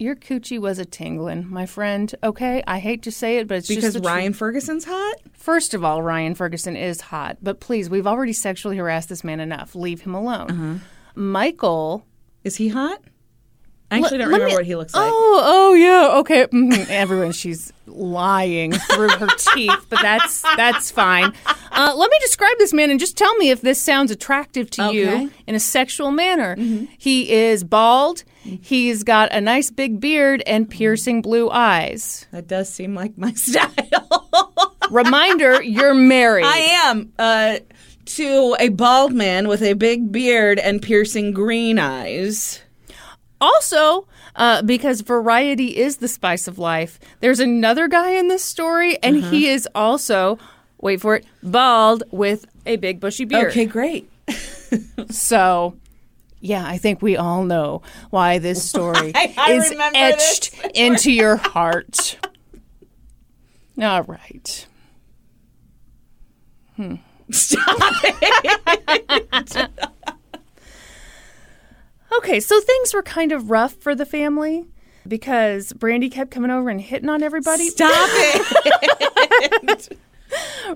Your 0.00 0.16
coochie 0.16 0.58
was 0.58 0.78
a 0.78 0.86
tingling, 0.86 1.46
my 1.50 1.66
friend. 1.66 2.12
Okay, 2.24 2.62
I 2.66 2.78
hate 2.78 3.02
to 3.02 3.12
say 3.12 3.36
it, 3.36 3.46
but 3.46 3.58
it's 3.58 3.68
Because 3.68 3.92
just 3.92 4.02
Ryan 4.04 4.32
truth. 4.32 4.38
Ferguson's 4.38 4.84
hot? 4.86 5.16
First 5.34 5.74
of 5.74 5.84
all, 5.84 6.00
Ryan 6.02 6.34
Ferguson 6.34 6.74
is 6.74 7.02
hot, 7.02 7.36
but 7.42 7.60
please, 7.60 7.90
we've 7.90 8.06
already 8.06 8.32
sexually 8.32 8.78
harassed 8.78 9.10
this 9.10 9.22
man 9.22 9.40
enough. 9.40 9.74
Leave 9.74 10.00
him 10.00 10.14
alone. 10.14 10.50
Uh-huh. 10.50 10.74
Michael. 11.14 12.06
Is 12.44 12.56
he 12.56 12.68
hot? 12.68 13.02
I 13.90 13.98
actually 13.98 14.18
don't 14.18 14.28
remember 14.28 14.46
me- 14.46 14.54
what 14.54 14.64
he 14.64 14.74
looks 14.76 14.94
like. 14.94 15.04
Oh, 15.12 15.40
oh 15.44 15.74
yeah, 15.74 16.18
okay. 16.20 16.46
mhm. 16.46 16.88
Everyone, 16.88 17.32
she's 17.32 17.70
lying 17.86 18.72
through 18.72 19.10
her 19.10 19.26
teeth, 19.36 19.84
but 19.90 20.00
that's 20.00 20.40
that's 20.56 20.90
fine. 20.90 21.32
Uh, 21.72 21.92
let 21.94 22.10
me 22.10 22.16
describe 22.22 22.56
this 22.58 22.72
man 22.72 22.90
and 22.90 22.98
just 23.00 23.18
tell 23.18 23.34
me 23.36 23.50
if 23.50 23.60
this 23.60 23.82
sounds 23.82 24.10
attractive 24.10 24.70
to 24.70 24.86
Okay. 24.88 25.22
you 25.24 25.30
in 25.46 25.54
a 25.54 25.60
sexual 25.60 26.10
manner. 26.10 26.56
He 26.98 27.30
is 27.32 27.64
bald. 27.64 28.24
He's 28.42 29.02
got 29.04 29.32
a 29.32 29.40
nice 29.40 29.70
big 29.70 30.00
beard 30.00 30.42
and 30.46 30.68
piercing 30.68 31.20
blue 31.22 31.50
eyes. 31.50 32.26
That 32.32 32.46
does 32.48 32.68
seem 32.72 32.94
like 32.94 33.16
my 33.18 33.32
style. 33.34 34.76
Reminder: 34.90 35.62
You're 35.62 35.94
married. 35.94 36.46
I 36.46 36.58
am 36.84 37.12
uh, 37.18 37.58
to 38.06 38.56
a 38.58 38.68
bald 38.70 39.12
man 39.12 39.46
with 39.46 39.62
a 39.62 39.74
big 39.74 40.10
beard 40.10 40.58
and 40.58 40.80
piercing 40.82 41.32
green 41.32 41.78
eyes. 41.78 42.60
Also, 43.42 44.06
uh, 44.36 44.62
because 44.62 45.00
variety 45.02 45.76
is 45.78 45.96
the 45.98 46.08
spice 46.08 46.46
of 46.48 46.58
life, 46.58 46.98
there's 47.20 47.40
another 47.40 47.88
guy 47.88 48.10
in 48.12 48.28
this 48.28 48.44
story, 48.44 48.98
and 49.02 49.16
he 49.16 49.46
Uh-huh. 49.46 49.54
is 49.54 49.68
also, 49.74 50.38
wait 50.80 51.00
for 51.00 51.16
it, 51.16 51.24
bald 51.42 52.02
with 52.10 52.44
a 52.66 52.76
big 52.76 53.00
bushy 53.00 53.24
beard. 53.24 53.50
Okay, 53.50 53.64
great. 53.66 54.10
So, 55.10 55.74
yeah, 56.40 56.66
I 56.66 56.78
think 56.78 57.02
we 57.02 57.16
all 57.16 57.44
know 57.44 57.82
why 58.10 58.38
this 58.38 58.66
story 58.66 59.10
is 59.14 59.72
etched 59.94 60.52
this 60.52 60.70
into 60.74 61.12
your 61.12 61.36
heart. 61.36 62.18
All 63.80 64.02
right. 64.02 64.66
Hmm. 66.76 66.96
Stop 67.30 67.64
it. 68.04 69.70
Okay, 72.18 72.40
so 72.40 72.60
things 72.60 72.92
were 72.92 73.02
kind 73.02 73.32
of 73.32 73.50
rough 73.50 73.74
for 73.74 73.94
the 73.94 74.04
family 74.04 74.66
because 75.06 75.72
Brandy 75.72 76.10
kept 76.10 76.30
coming 76.30 76.50
over 76.50 76.68
and 76.68 76.80
hitting 76.80 77.08
on 77.08 77.22
everybody. 77.22 77.68
Stop 77.68 77.90
it. 77.92 79.96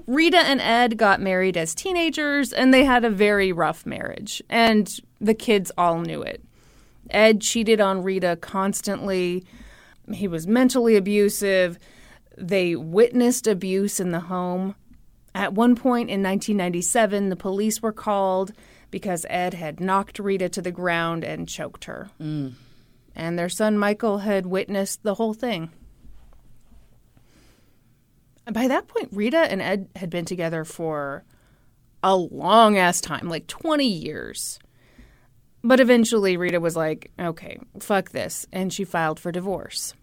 Rita 0.07 0.38
and 0.38 0.61
Ed 0.61 0.96
got 0.96 1.20
married 1.20 1.57
as 1.57 1.74
teenagers 1.74 2.52
and 2.52 2.72
they 2.72 2.84
had 2.84 3.05
a 3.05 3.11
very 3.11 3.52
rough 3.52 3.86
marriage, 3.86 4.42
and 4.48 5.00
the 5.20 5.34
kids 5.34 5.70
all 5.78 6.00
knew 6.00 6.22
it. 6.22 6.42
Ed 7.11 7.40
cheated 7.40 7.80
on 7.80 8.02
Rita 8.02 8.38
constantly. 8.40 9.44
He 10.12 10.28
was 10.28 10.46
mentally 10.46 10.96
abusive. 10.96 11.78
They 12.36 12.74
witnessed 12.74 13.46
abuse 13.46 14.00
in 14.00 14.11
the 14.11 14.20
home. 14.20 14.74
At 15.34 15.52
one 15.52 15.74
point 15.74 16.11
in 16.11 16.22
1997, 16.22 17.28
the 17.28 17.36
police 17.36 17.82
were 17.82 17.92
called 17.92 18.52
because 18.90 19.26
Ed 19.28 19.55
had 19.55 19.80
knocked 19.80 20.18
Rita 20.18 20.48
to 20.50 20.62
the 20.62 20.70
ground 20.70 21.24
and 21.24 21.48
choked 21.48 21.84
her. 21.84 22.11
Mm. 22.20 22.55
And 23.16 23.38
their 23.38 23.48
son 23.48 23.76
Michael 23.76 24.18
had 24.18 24.46
witnessed 24.46 25.02
the 25.02 25.14
whole 25.14 25.34
thing. 25.34 25.70
By 28.53 28.68
that 28.68 28.88
point, 28.88 29.09
Rita 29.12 29.38
and 29.38 29.62
Ed 29.62 29.88
had 29.97 30.11
been 30.11 30.24
together 30.24 30.64
for 30.64 31.24
a 32.03 32.14
long 32.14 32.76
ass 32.76 33.01
time, 33.01 33.28
like 33.28 33.47
20 33.47 33.86
years. 33.86 34.59
But 35.62 35.80
eventually, 35.80 36.36
Rita 36.36 36.61
was 36.61 36.76
like, 36.76 37.11
okay, 37.18 37.59
fuck 37.80 38.11
this. 38.11 38.47
And 38.53 38.70
she 38.70 38.84
filed 38.84 39.18
for 39.18 39.32
divorce. 39.32 39.95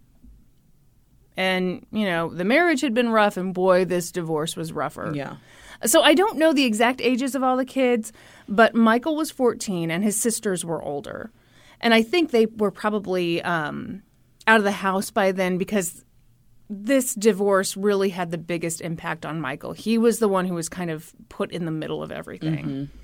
And, 1.38 1.86
you 1.92 2.06
know, 2.06 2.34
the 2.34 2.44
marriage 2.44 2.82
had 2.82 2.94
been 2.94 3.10
rough, 3.10 3.38
and 3.38 3.54
boy, 3.54 3.86
this 3.86 4.12
divorce 4.12 4.56
was 4.56 4.74
rougher. 4.74 5.12
yeah. 5.16 5.36
So 5.86 6.02
I 6.02 6.14
don't 6.14 6.38
know 6.38 6.54
the 6.54 6.66
exact 6.66 7.02
ages 7.02 7.34
of 7.34 7.42
all 7.42 7.58
the 7.58 7.66
kids, 7.66 8.14
but 8.48 8.76
Michael 8.76 9.16
was 9.16 9.32
14 9.32 9.89
and 9.89 10.04
his 10.04 10.16
sisters 10.16 10.64
were 10.64 10.82
older. 10.82 11.32
And 11.80 11.94
I 11.94 12.04
think 12.04 12.30
they 12.30 12.46
were 12.46 12.70
probably 12.70 13.42
um, 13.42 14.04
out 14.46 14.60
of 14.60 14.64
the 14.64 14.72
house 14.72 15.10
by 15.10 15.32
then 15.32 15.58
because 15.58 16.06
this 16.74 17.14
divorce 17.14 17.76
really 17.76 18.10
had 18.10 18.32
the 18.32 18.38
biggest 18.38 18.80
impact 18.80 19.26
on 19.26 19.42
Michael. 19.42 19.74
He 19.74 19.98
was 19.98 20.20
the 20.20 20.30
one 20.30 20.46
who 20.46 20.54
was 20.54 20.70
kind 20.70 20.89
of 20.89 21.14
put 21.28 21.52
in 21.52 21.66
the 21.66 21.72
middle 21.72 22.02
of 22.02 22.14
everything. 22.14 22.66
Mm-hmm. 22.66 22.98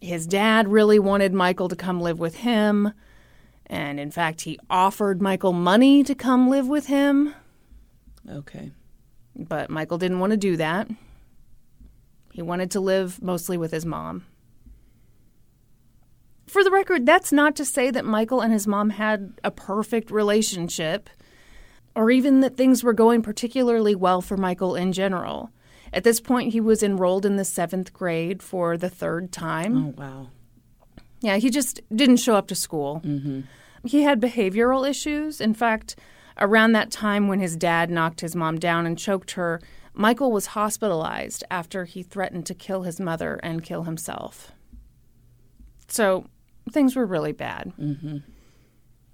His 0.00 0.26
dad 0.26 0.68
really 0.68 0.98
wanted 0.98 1.34
Michael 1.34 1.68
to 1.68 1.76
come 1.76 2.00
live 2.00 2.18
with 2.18 2.36
him. 2.36 2.94
And 3.66 4.00
in 4.00 4.10
fact, 4.10 4.40
he 4.40 4.58
offered 4.70 5.20
Michael 5.20 5.52
money 5.52 6.02
to 6.02 6.14
come 6.14 6.48
live 6.48 6.66
with 6.66 6.86
him. 6.86 7.34
Okay. 8.28 8.72
But 9.36 9.68
Michael 9.68 9.98
didn't 9.98 10.18
want 10.18 10.30
to 10.30 10.38
do 10.38 10.56
that. 10.56 10.88
He 12.32 12.40
wanted 12.40 12.70
to 12.70 12.80
live 12.80 13.22
mostly 13.22 13.58
with 13.58 13.70
his 13.70 13.84
mom. 13.84 14.24
For 16.46 16.64
the 16.64 16.70
record, 16.70 17.04
that's 17.04 17.32
not 17.32 17.54
to 17.56 17.66
say 17.66 17.90
that 17.90 18.06
Michael 18.06 18.40
and 18.40 18.52
his 18.52 18.66
mom 18.66 18.90
had 18.90 19.34
a 19.44 19.50
perfect 19.50 20.10
relationship 20.10 21.10
or 21.94 22.10
even 22.10 22.40
that 22.40 22.56
things 22.56 22.82
were 22.84 22.92
going 22.92 23.22
particularly 23.22 23.94
well 23.94 24.20
for 24.20 24.36
Michael 24.36 24.76
in 24.76 24.92
general. 24.92 25.50
At 25.92 26.04
this 26.04 26.20
point, 26.20 26.52
he 26.52 26.60
was 26.60 26.82
enrolled 26.82 27.26
in 27.26 27.36
the 27.36 27.44
seventh 27.44 27.92
grade 27.92 28.42
for 28.42 28.76
the 28.76 28.90
third 28.90 29.32
time. 29.32 29.94
Oh, 29.98 30.00
wow. 30.00 30.28
Yeah, 31.20 31.36
he 31.36 31.50
just 31.50 31.80
didn't 31.94 32.18
show 32.18 32.34
up 32.34 32.46
to 32.48 32.54
school. 32.54 33.02
Mm-hmm. 33.04 33.40
He 33.84 34.02
had 34.02 34.20
behavioral 34.20 34.88
issues. 34.88 35.40
In 35.40 35.52
fact, 35.52 35.96
around 36.38 36.72
that 36.72 36.90
time 36.90 37.28
when 37.28 37.40
his 37.40 37.56
dad 37.56 37.90
knocked 37.90 38.20
his 38.20 38.36
mom 38.36 38.58
down 38.58 38.86
and 38.86 38.98
choked 38.98 39.32
her, 39.32 39.60
Michael 39.92 40.30
was 40.30 40.46
hospitalized 40.46 41.44
after 41.50 41.84
he 41.84 42.02
threatened 42.02 42.46
to 42.46 42.54
kill 42.54 42.82
his 42.82 43.00
mother 43.00 43.40
and 43.42 43.64
kill 43.64 43.82
himself. 43.82 44.52
So 45.88 46.26
things 46.70 46.94
were 46.94 47.04
really 47.04 47.32
bad. 47.32 47.72
Mm-hmm. 47.78 48.18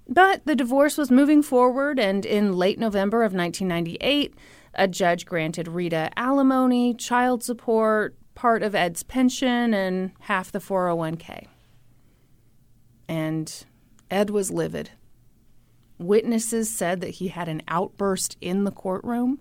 But 0.08 0.46
the 0.46 0.54
divorce 0.54 0.96
was 0.96 1.10
moving 1.10 1.42
forward, 1.42 1.98
and 1.98 2.24
in 2.24 2.56
late 2.56 2.78
November 2.78 3.22
of 3.22 3.34
1998, 3.34 4.34
a 4.74 4.86
judge 4.86 5.26
granted 5.26 5.66
Rita 5.66 6.10
alimony, 6.16 6.94
child 6.94 7.42
support, 7.42 8.14
part 8.34 8.62
of 8.62 8.74
Ed's 8.74 9.02
pension, 9.02 9.74
and 9.74 10.12
half 10.20 10.52
the 10.52 10.60
401k. 10.60 11.46
And 13.08 13.64
Ed 14.10 14.30
was 14.30 14.50
livid. 14.50 14.90
Witnesses 15.98 16.70
said 16.70 17.00
that 17.00 17.16
he 17.16 17.28
had 17.28 17.48
an 17.48 17.62
outburst 17.66 18.36
in 18.40 18.64
the 18.64 18.70
courtroom. 18.70 19.40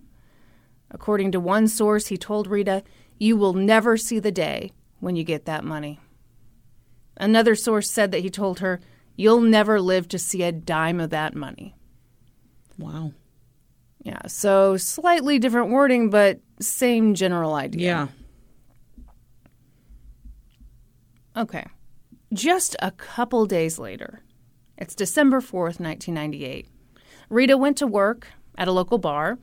According 0.90 1.32
to 1.34 1.40
one 1.40 1.68
source, 1.68 2.08
he 2.08 2.18
told 2.18 2.48
Rita, 2.48 2.84
You 3.20 3.36
will 3.38 3.54
never 3.54 3.98
see 3.98 4.20
the 4.20 4.32
day 4.32 4.72
when 5.00 5.16
you 5.16 5.24
get 5.24 5.46
that 5.46 5.64
money. 5.64 6.00
Another 7.18 7.56
source 7.56 7.92
said 7.92 8.12
that 8.12 8.22
he 8.22 8.30
told 8.30 8.60
her, 8.60 8.80
You'll 9.16 9.42
never 9.42 9.80
live 9.80 10.08
to 10.10 10.20
see 10.20 10.44
a 10.44 10.52
dime 10.52 11.00
of 11.00 11.10
that 11.12 11.36
money. 11.36 11.76
Wow. 12.78 13.14
Yeah, 14.04 14.28
so 14.28 14.78
slightly 14.78 15.40
different 15.40 15.72
wording, 15.72 16.10
but 16.10 16.40
same 16.60 17.16
general 17.16 17.56
idea. 17.56 18.10
Yeah. 21.36 21.42
Okay. 21.42 21.66
Just 22.34 22.76
a 22.80 22.92
couple 22.92 23.46
days 23.46 23.80
later, 23.80 24.22
it's 24.78 24.96
December 24.96 25.40
4th, 25.40 25.80
1998. 25.80 26.68
Rita 27.30 27.58
went 27.58 27.78
to 27.78 27.88
work 27.88 28.28
at 28.58 28.68
a 28.68 28.72
local 28.72 28.98
bar, 28.98 29.40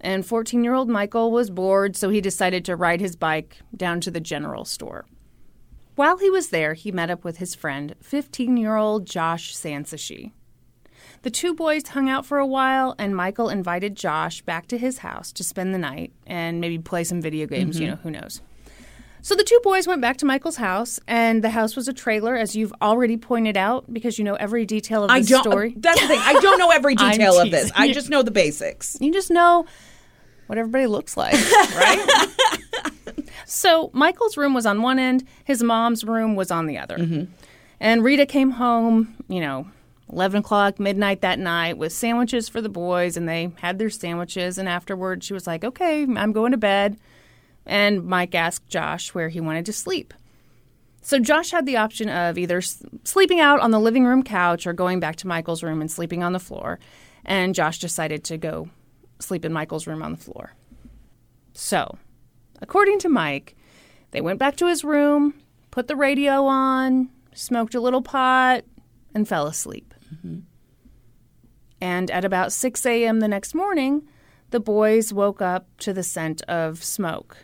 and 0.00 0.24
14 0.24 0.62
year 0.62 0.74
old 0.74 0.88
Michael 0.88 1.32
was 1.32 1.50
bored, 1.50 1.96
so 1.96 2.10
he 2.10 2.20
decided 2.20 2.64
to 2.66 2.76
ride 2.76 3.00
his 3.00 3.16
bike 3.16 3.58
down 3.76 4.00
to 4.02 4.10
the 4.10 4.20
general 4.20 4.64
store. 4.64 5.06
While 5.96 6.18
he 6.18 6.28
was 6.28 6.48
there, 6.48 6.74
he 6.74 6.90
met 6.90 7.10
up 7.10 7.22
with 7.22 7.38
his 7.38 7.54
friend, 7.54 7.94
15 8.00 8.56
year 8.56 8.76
old 8.76 9.06
Josh 9.06 9.54
Sansoucie. 9.54 10.32
The 11.22 11.30
two 11.30 11.54
boys 11.54 11.88
hung 11.88 12.10
out 12.10 12.26
for 12.26 12.38
a 12.38 12.46
while, 12.46 12.94
and 12.98 13.16
Michael 13.16 13.48
invited 13.48 13.96
Josh 13.96 14.42
back 14.42 14.66
to 14.68 14.78
his 14.78 14.98
house 14.98 15.32
to 15.32 15.44
spend 15.44 15.72
the 15.72 15.78
night 15.78 16.12
and 16.26 16.60
maybe 16.60 16.78
play 16.78 17.04
some 17.04 17.22
video 17.22 17.46
games, 17.46 17.78
you 17.78 17.86
mm-hmm. 17.86 17.94
know, 17.94 18.00
who 18.02 18.10
knows. 18.10 18.42
So 19.22 19.34
the 19.34 19.44
two 19.44 19.58
boys 19.62 19.86
went 19.86 20.02
back 20.02 20.18
to 20.18 20.26
Michael's 20.26 20.56
house, 20.56 21.00
and 21.08 21.42
the 21.42 21.48
house 21.48 21.76
was 21.76 21.88
a 21.88 21.94
trailer, 21.94 22.36
as 22.36 22.54
you've 22.54 22.74
already 22.82 23.16
pointed 23.16 23.56
out, 23.56 23.90
because 23.90 24.18
you 24.18 24.24
know 24.24 24.34
every 24.34 24.66
detail 24.66 25.04
of 25.04 25.08
the 25.08 25.14
I 25.14 25.22
don't. 25.22 25.42
story. 25.42 25.72
That's 25.78 25.98
the 25.98 26.08
thing. 26.08 26.20
I 26.20 26.34
don't 26.34 26.58
know 26.58 26.70
every 26.70 26.94
detail 26.96 27.40
of 27.40 27.50
this. 27.50 27.72
I 27.74 27.90
just 27.92 28.10
know 28.10 28.22
the 28.22 28.30
basics. 28.30 28.98
You 29.00 29.10
just 29.12 29.30
know 29.30 29.64
what 30.46 30.58
everybody 30.58 30.86
looks 30.86 31.16
like, 31.16 31.34
right? 31.74 32.28
so 33.46 33.90
Michael's 33.92 34.36
room 34.36 34.54
was 34.54 34.66
on 34.66 34.82
one 34.82 34.98
end, 34.98 35.26
his 35.44 35.62
mom's 35.62 36.04
room 36.04 36.34
was 36.34 36.50
on 36.50 36.66
the 36.66 36.78
other. 36.78 36.98
Mm-hmm. 36.98 37.32
And 37.80 38.04
Rita 38.04 38.26
came 38.26 38.50
home, 38.52 39.16
you 39.28 39.40
know, 39.40 39.66
11 40.10 40.40
o'clock, 40.40 40.78
midnight 40.78 41.22
that 41.22 41.38
night 41.38 41.78
with 41.78 41.92
sandwiches 41.92 42.48
for 42.48 42.60
the 42.60 42.68
boys, 42.68 43.16
and 43.16 43.28
they 43.28 43.52
had 43.60 43.78
their 43.78 43.90
sandwiches. 43.90 44.58
And 44.58 44.68
afterward, 44.68 45.24
she 45.24 45.32
was 45.32 45.46
like, 45.46 45.64
okay, 45.64 46.02
I'm 46.02 46.32
going 46.32 46.52
to 46.52 46.58
bed. 46.58 46.98
And 47.66 48.04
Mike 48.04 48.34
asked 48.34 48.68
Josh 48.68 49.14
where 49.14 49.28
he 49.28 49.40
wanted 49.40 49.66
to 49.66 49.72
sleep. 49.72 50.14
So 51.00 51.18
Josh 51.18 51.50
had 51.50 51.66
the 51.66 51.76
option 51.76 52.08
of 52.08 52.38
either 52.38 52.62
sleeping 52.62 53.40
out 53.40 53.60
on 53.60 53.70
the 53.70 53.80
living 53.80 54.04
room 54.04 54.22
couch 54.22 54.66
or 54.66 54.72
going 54.72 55.00
back 55.00 55.16
to 55.16 55.26
Michael's 55.26 55.62
room 55.62 55.80
and 55.80 55.90
sleeping 55.90 56.22
on 56.22 56.32
the 56.32 56.38
floor. 56.38 56.78
And 57.24 57.54
Josh 57.54 57.78
decided 57.78 58.24
to 58.24 58.38
go 58.38 58.68
sleep 59.18 59.44
in 59.44 59.52
Michael's 59.52 59.86
room 59.86 60.02
on 60.02 60.12
the 60.12 60.18
floor. 60.18 60.54
So, 61.52 61.98
according 62.60 62.98
to 63.00 63.08
Mike, 63.08 63.56
they 64.10 64.20
went 64.20 64.38
back 64.38 64.56
to 64.56 64.66
his 64.66 64.84
room, 64.84 65.34
put 65.70 65.88
the 65.88 65.96
radio 65.96 66.46
on, 66.46 67.08
smoked 67.32 67.74
a 67.74 67.80
little 67.80 68.02
pot, 68.02 68.64
and 69.14 69.26
fell 69.28 69.46
asleep. 69.46 69.94
And 71.80 72.10
at 72.10 72.24
about 72.24 72.52
6 72.52 72.86
a.m. 72.86 73.20
the 73.20 73.28
next 73.28 73.54
morning, 73.54 74.08
the 74.50 74.60
boys 74.60 75.12
woke 75.12 75.42
up 75.42 75.66
to 75.78 75.92
the 75.92 76.02
scent 76.02 76.42
of 76.42 76.82
smoke. 76.82 77.36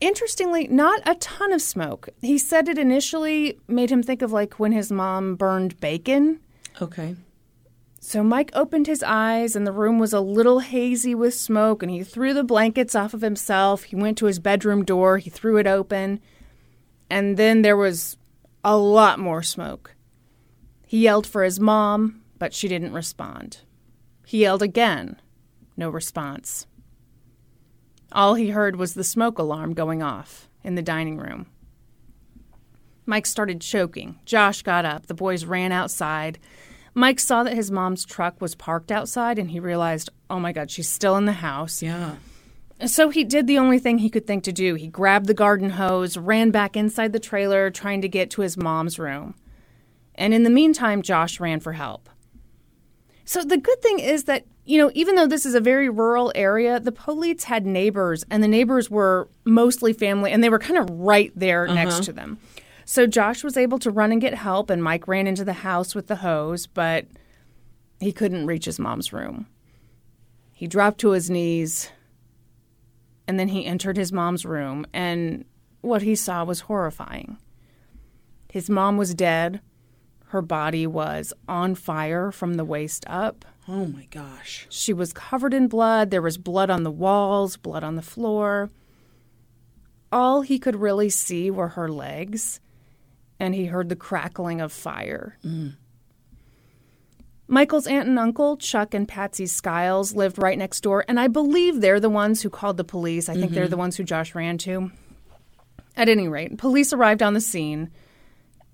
Interestingly, 0.00 0.68
not 0.68 1.00
a 1.06 1.14
ton 1.16 1.52
of 1.52 1.62
smoke. 1.62 2.08
He 2.20 2.38
said 2.38 2.68
it 2.68 2.78
initially 2.78 3.58
made 3.66 3.90
him 3.90 4.02
think 4.02 4.22
of 4.22 4.32
like 4.32 4.54
when 4.54 4.72
his 4.72 4.92
mom 4.92 5.34
burned 5.34 5.80
bacon. 5.80 6.40
Okay. 6.80 7.16
So 8.00 8.22
Mike 8.22 8.50
opened 8.54 8.86
his 8.86 9.02
eyes, 9.02 9.56
and 9.56 9.66
the 9.66 9.72
room 9.72 9.98
was 9.98 10.12
a 10.12 10.20
little 10.20 10.60
hazy 10.60 11.14
with 11.14 11.34
smoke, 11.34 11.82
and 11.82 11.90
he 11.90 12.04
threw 12.04 12.32
the 12.32 12.44
blankets 12.44 12.94
off 12.94 13.12
of 13.12 13.22
himself. 13.22 13.84
He 13.84 13.96
went 13.96 14.16
to 14.18 14.26
his 14.26 14.38
bedroom 14.38 14.84
door, 14.84 15.18
he 15.18 15.30
threw 15.30 15.56
it 15.56 15.66
open, 15.66 16.20
and 17.10 17.36
then 17.36 17.62
there 17.62 17.76
was 17.76 18.16
a 18.64 18.76
lot 18.76 19.18
more 19.18 19.42
smoke. 19.42 19.96
He 20.86 21.00
yelled 21.00 21.26
for 21.26 21.42
his 21.42 21.58
mom, 21.58 22.22
but 22.38 22.54
she 22.54 22.68
didn't 22.68 22.92
respond. 22.92 23.58
He 24.24 24.38
yelled 24.38 24.62
again, 24.62 25.20
no 25.76 25.90
response. 25.90 26.66
All 28.12 28.34
he 28.34 28.50
heard 28.50 28.76
was 28.76 28.94
the 28.94 29.04
smoke 29.04 29.38
alarm 29.38 29.74
going 29.74 30.02
off 30.02 30.48
in 30.62 30.76
the 30.76 30.82
dining 30.82 31.18
room. 31.18 31.46
Mike 33.06 33.26
started 33.26 33.60
choking. 33.60 34.18
Josh 34.24 34.62
got 34.62 34.84
up. 34.84 35.06
The 35.06 35.14
boys 35.14 35.44
ran 35.44 35.72
outside. 35.72 36.38
Mike 36.98 37.20
saw 37.20 37.44
that 37.44 37.54
his 37.54 37.70
mom's 37.70 38.04
truck 38.04 38.40
was 38.40 38.56
parked 38.56 38.90
outside 38.90 39.38
and 39.38 39.52
he 39.52 39.60
realized, 39.60 40.10
oh 40.28 40.40
my 40.40 40.50
God, 40.50 40.68
she's 40.68 40.88
still 40.88 41.16
in 41.16 41.26
the 41.26 41.32
house. 41.32 41.80
Yeah. 41.80 42.16
So 42.86 43.10
he 43.10 43.22
did 43.22 43.46
the 43.46 43.56
only 43.56 43.78
thing 43.78 43.98
he 43.98 44.10
could 44.10 44.26
think 44.26 44.42
to 44.44 44.52
do. 44.52 44.74
He 44.74 44.88
grabbed 44.88 45.26
the 45.26 45.34
garden 45.34 45.70
hose, 45.70 46.16
ran 46.16 46.50
back 46.50 46.76
inside 46.76 47.12
the 47.12 47.20
trailer, 47.20 47.70
trying 47.70 48.02
to 48.02 48.08
get 48.08 48.30
to 48.30 48.40
his 48.40 48.56
mom's 48.56 48.98
room. 48.98 49.36
And 50.16 50.34
in 50.34 50.42
the 50.42 50.50
meantime, 50.50 51.02
Josh 51.02 51.38
ran 51.38 51.60
for 51.60 51.74
help. 51.74 52.08
So 53.24 53.44
the 53.44 53.58
good 53.58 53.80
thing 53.80 54.00
is 54.00 54.24
that, 54.24 54.44
you 54.64 54.78
know, 54.78 54.90
even 54.92 55.14
though 55.14 55.28
this 55.28 55.46
is 55.46 55.54
a 55.54 55.60
very 55.60 55.88
rural 55.88 56.32
area, 56.34 56.80
the 56.80 56.90
police 56.90 57.44
had 57.44 57.64
neighbors, 57.64 58.24
and 58.28 58.42
the 58.42 58.48
neighbors 58.48 58.90
were 58.90 59.28
mostly 59.44 59.92
family, 59.92 60.32
and 60.32 60.42
they 60.42 60.48
were 60.48 60.58
kind 60.58 60.78
of 60.78 60.90
right 60.90 61.30
there 61.36 61.68
next 61.68 61.94
uh-huh. 61.94 62.02
to 62.02 62.12
them. 62.12 62.38
So 62.90 63.06
Josh 63.06 63.44
was 63.44 63.58
able 63.58 63.78
to 63.80 63.90
run 63.90 64.12
and 64.12 64.20
get 64.20 64.32
help, 64.32 64.70
and 64.70 64.82
Mike 64.82 65.06
ran 65.06 65.26
into 65.26 65.44
the 65.44 65.52
house 65.52 65.94
with 65.94 66.06
the 66.06 66.16
hose, 66.16 66.66
but 66.66 67.04
he 68.00 68.12
couldn't 68.12 68.46
reach 68.46 68.64
his 68.64 68.78
mom's 68.78 69.12
room. 69.12 69.46
He 70.54 70.66
dropped 70.66 70.98
to 71.00 71.10
his 71.10 71.28
knees, 71.28 71.90
and 73.26 73.38
then 73.38 73.48
he 73.48 73.66
entered 73.66 73.98
his 73.98 74.10
mom's 74.10 74.46
room, 74.46 74.86
and 74.94 75.44
what 75.82 76.00
he 76.00 76.14
saw 76.14 76.44
was 76.44 76.60
horrifying. 76.60 77.36
His 78.50 78.70
mom 78.70 78.96
was 78.96 79.14
dead. 79.14 79.60
Her 80.28 80.40
body 80.40 80.86
was 80.86 81.34
on 81.46 81.74
fire 81.74 82.32
from 82.32 82.54
the 82.54 82.64
waist 82.64 83.04
up. 83.06 83.44
Oh 83.68 83.84
my 83.84 84.06
gosh. 84.10 84.66
She 84.70 84.94
was 84.94 85.12
covered 85.12 85.52
in 85.52 85.68
blood. 85.68 86.10
There 86.10 86.22
was 86.22 86.38
blood 86.38 86.70
on 86.70 86.84
the 86.84 86.90
walls, 86.90 87.58
blood 87.58 87.84
on 87.84 87.96
the 87.96 88.02
floor. 88.02 88.70
All 90.10 90.40
he 90.40 90.58
could 90.58 90.76
really 90.76 91.10
see 91.10 91.50
were 91.50 91.68
her 91.68 91.90
legs, 91.90 92.60
and 93.40 93.54
he 93.54 93.66
heard 93.66 93.88
the 93.88 93.96
crackling 93.96 94.60
of 94.60 94.72
fire. 94.72 95.38
Mm. 95.44 95.74
Michael's 97.50 97.86
aunt 97.86 98.08
and 98.08 98.18
uncle, 98.18 98.58
Chuck 98.58 98.92
and 98.92 99.08
Patsy 99.08 99.46
Skiles, 99.46 100.14
lived 100.14 100.40
right 100.40 100.58
next 100.58 100.82
door, 100.82 101.04
and 101.08 101.18
I 101.18 101.28
believe 101.28 101.80
they're 101.80 102.00
the 102.00 102.10
ones 102.10 102.42
who 102.42 102.50
called 102.50 102.76
the 102.76 102.84
police. 102.84 103.28
I 103.28 103.34
think 103.34 103.52
they're 103.52 103.64
mm-hmm. 103.64 103.70
the 103.70 103.76
ones 103.78 103.96
who 103.96 104.04
Josh 104.04 104.34
ran 104.34 104.58
to. 104.58 104.90
At 105.96 106.10
any 106.10 106.28
rate, 106.28 106.58
police 106.58 106.92
arrived 106.92 107.22
on 107.22 107.32
the 107.32 107.40
scene 107.40 107.90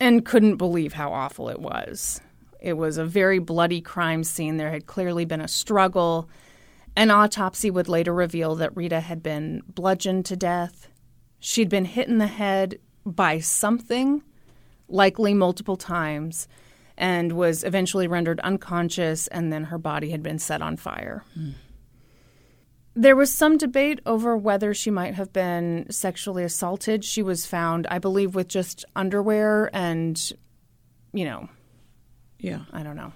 and 0.00 0.26
couldn't 0.26 0.56
believe 0.56 0.92
how 0.92 1.12
awful 1.12 1.48
it 1.48 1.60
was. 1.60 2.20
It 2.60 2.74
was 2.74 2.98
a 2.98 3.04
very 3.04 3.38
bloody 3.38 3.80
crime 3.80 4.24
scene. 4.24 4.56
There 4.56 4.70
had 4.70 4.86
clearly 4.86 5.24
been 5.24 5.40
a 5.40 5.48
struggle. 5.48 6.28
An 6.96 7.10
autopsy 7.10 7.70
would 7.70 7.88
later 7.88 8.12
reveal 8.12 8.56
that 8.56 8.76
Rita 8.76 9.00
had 9.00 9.22
been 9.22 9.62
bludgeoned 9.68 10.26
to 10.26 10.36
death. 10.36 10.88
She'd 11.38 11.68
been 11.68 11.84
hit 11.84 12.08
in 12.08 12.18
the 12.18 12.26
head 12.26 12.78
by 13.06 13.38
something, 13.38 14.22
likely 14.88 15.34
multiple 15.34 15.76
times, 15.76 16.46
and 16.96 17.32
was 17.32 17.64
eventually 17.64 18.06
rendered 18.06 18.38
unconscious, 18.40 19.26
and 19.28 19.52
then 19.52 19.64
her 19.64 19.78
body 19.78 20.10
had 20.10 20.22
been 20.22 20.38
set 20.38 20.62
on 20.62 20.76
fire. 20.76 21.24
There 22.96 23.16
was 23.16 23.32
some 23.32 23.56
debate 23.58 24.00
over 24.06 24.36
whether 24.36 24.72
she 24.72 24.90
might 24.90 25.14
have 25.14 25.32
been 25.32 25.86
sexually 25.90 26.44
assaulted. 26.44 27.04
She 27.04 27.22
was 27.22 27.44
found, 27.44 27.88
I 27.88 27.98
believe, 27.98 28.36
with 28.36 28.46
just 28.46 28.84
underwear 28.94 29.68
and, 29.74 30.16
you 31.12 31.24
know, 31.24 31.48
Yeah. 32.38 32.60
I 32.72 32.84
don't 32.84 32.94
know. 32.96 33.12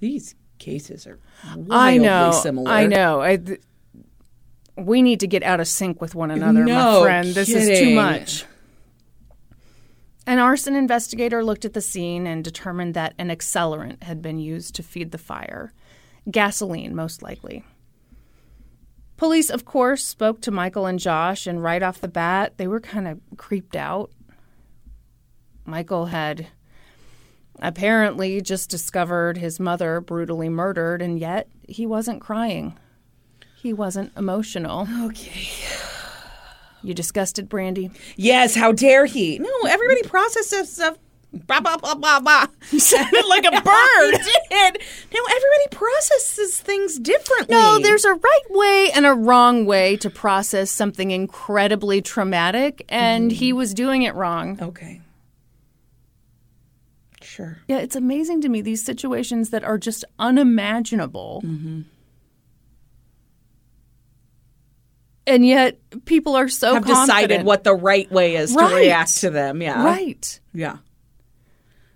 These 0.00 0.34
cases 0.58 1.06
are 1.06 1.18
I 1.70 1.98
know. 1.98 2.30
similar. 2.32 2.70
I 2.70 2.86
know. 2.86 3.20
I, 3.20 3.36
th- 3.36 3.60
we 4.76 5.02
need 5.02 5.20
to 5.20 5.26
get 5.26 5.42
out 5.42 5.60
of 5.60 5.68
sync 5.68 6.00
with 6.00 6.14
one 6.14 6.30
another, 6.30 6.64
No 6.64 7.00
my 7.00 7.04
friend. 7.04 7.28
This 7.28 7.50
is 7.50 7.78
too 7.78 7.94
much. 7.94 8.46
An 10.26 10.38
arson 10.38 10.74
investigator 10.74 11.44
looked 11.44 11.64
at 11.64 11.74
the 11.74 11.80
scene 11.80 12.26
and 12.26 12.42
determined 12.42 12.94
that 12.94 13.14
an 13.18 13.28
accelerant 13.28 14.02
had 14.02 14.22
been 14.22 14.38
used 14.38 14.74
to 14.76 14.82
feed 14.82 15.10
the 15.10 15.18
fire. 15.18 15.72
Gasoline, 16.30 16.94
most 16.94 17.22
likely. 17.22 17.62
Police, 19.16 19.50
of 19.50 19.64
course, 19.64 20.04
spoke 20.04 20.40
to 20.40 20.50
Michael 20.50 20.86
and 20.86 20.98
Josh, 20.98 21.46
and 21.46 21.62
right 21.62 21.82
off 21.82 22.00
the 22.00 22.08
bat, 22.08 22.54
they 22.56 22.66
were 22.66 22.80
kind 22.80 23.06
of 23.06 23.20
creeped 23.36 23.76
out. 23.76 24.10
Michael 25.64 26.06
had 26.06 26.48
apparently 27.60 28.40
just 28.40 28.70
discovered 28.70 29.36
his 29.36 29.60
mother 29.60 30.00
brutally 30.00 30.48
murdered, 30.48 31.00
and 31.00 31.18
yet 31.18 31.48
he 31.68 31.86
wasn't 31.86 32.20
crying. 32.20 32.76
He 33.56 33.72
wasn't 33.72 34.12
emotional. 34.16 34.88
Okay. 35.04 35.48
You 36.84 36.92
disgusted, 36.92 37.48
Brandy? 37.48 37.90
Yes, 38.16 38.54
how 38.54 38.70
dare 38.70 39.06
he? 39.06 39.38
No, 39.38 39.50
everybody 39.66 40.02
processes 40.02 40.70
stuff. 40.70 40.98
Blah, 41.32 41.60
blah, 41.60 41.78
blah, 41.78 41.94
blah, 41.94 42.20
blah. 42.20 42.46
You 42.70 42.78
sounded 42.78 43.24
like 43.28 43.44
a 43.44 43.50
bird. 43.50 44.20
Did. 44.50 44.82
No, 45.12 45.20
everybody 45.28 45.68
processes 45.72 46.60
things 46.60 46.98
differently. 46.98 47.56
No, 47.56 47.78
there's 47.80 48.04
a 48.04 48.12
right 48.12 48.44
way 48.50 48.90
and 48.94 49.06
a 49.06 49.14
wrong 49.14 49.64
way 49.64 49.96
to 49.96 50.10
process 50.10 50.70
something 50.70 51.10
incredibly 51.10 52.02
traumatic, 52.02 52.84
and 52.88 53.32
he 53.32 53.48
mm-hmm. 53.48 53.58
was 53.58 53.74
doing 53.74 54.02
it 54.02 54.14
wrong. 54.14 54.58
Okay. 54.60 55.00
Sure. 57.22 57.58
Yeah, 57.66 57.78
it's 57.78 57.96
amazing 57.96 58.42
to 58.42 58.48
me 58.48 58.60
these 58.60 58.84
situations 58.84 59.50
that 59.50 59.64
are 59.64 59.78
just 59.78 60.04
unimaginable. 60.18 61.42
Mm-hmm. 61.44 61.80
And 65.26 65.46
yet 65.46 65.78
people 66.04 66.36
are 66.36 66.48
so 66.48 66.74
Have 66.74 66.84
decided 66.86 67.44
what 67.44 67.64
the 67.64 67.74
right 67.74 68.10
way 68.12 68.36
is 68.36 68.54
Right. 68.54 68.68
to 68.68 68.74
react 68.76 69.16
to 69.18 69.30
them. 69.30 69.62
Yeah. 69.62 69.82
Right. 69.82 70.40
Yeah. 70.52 70.78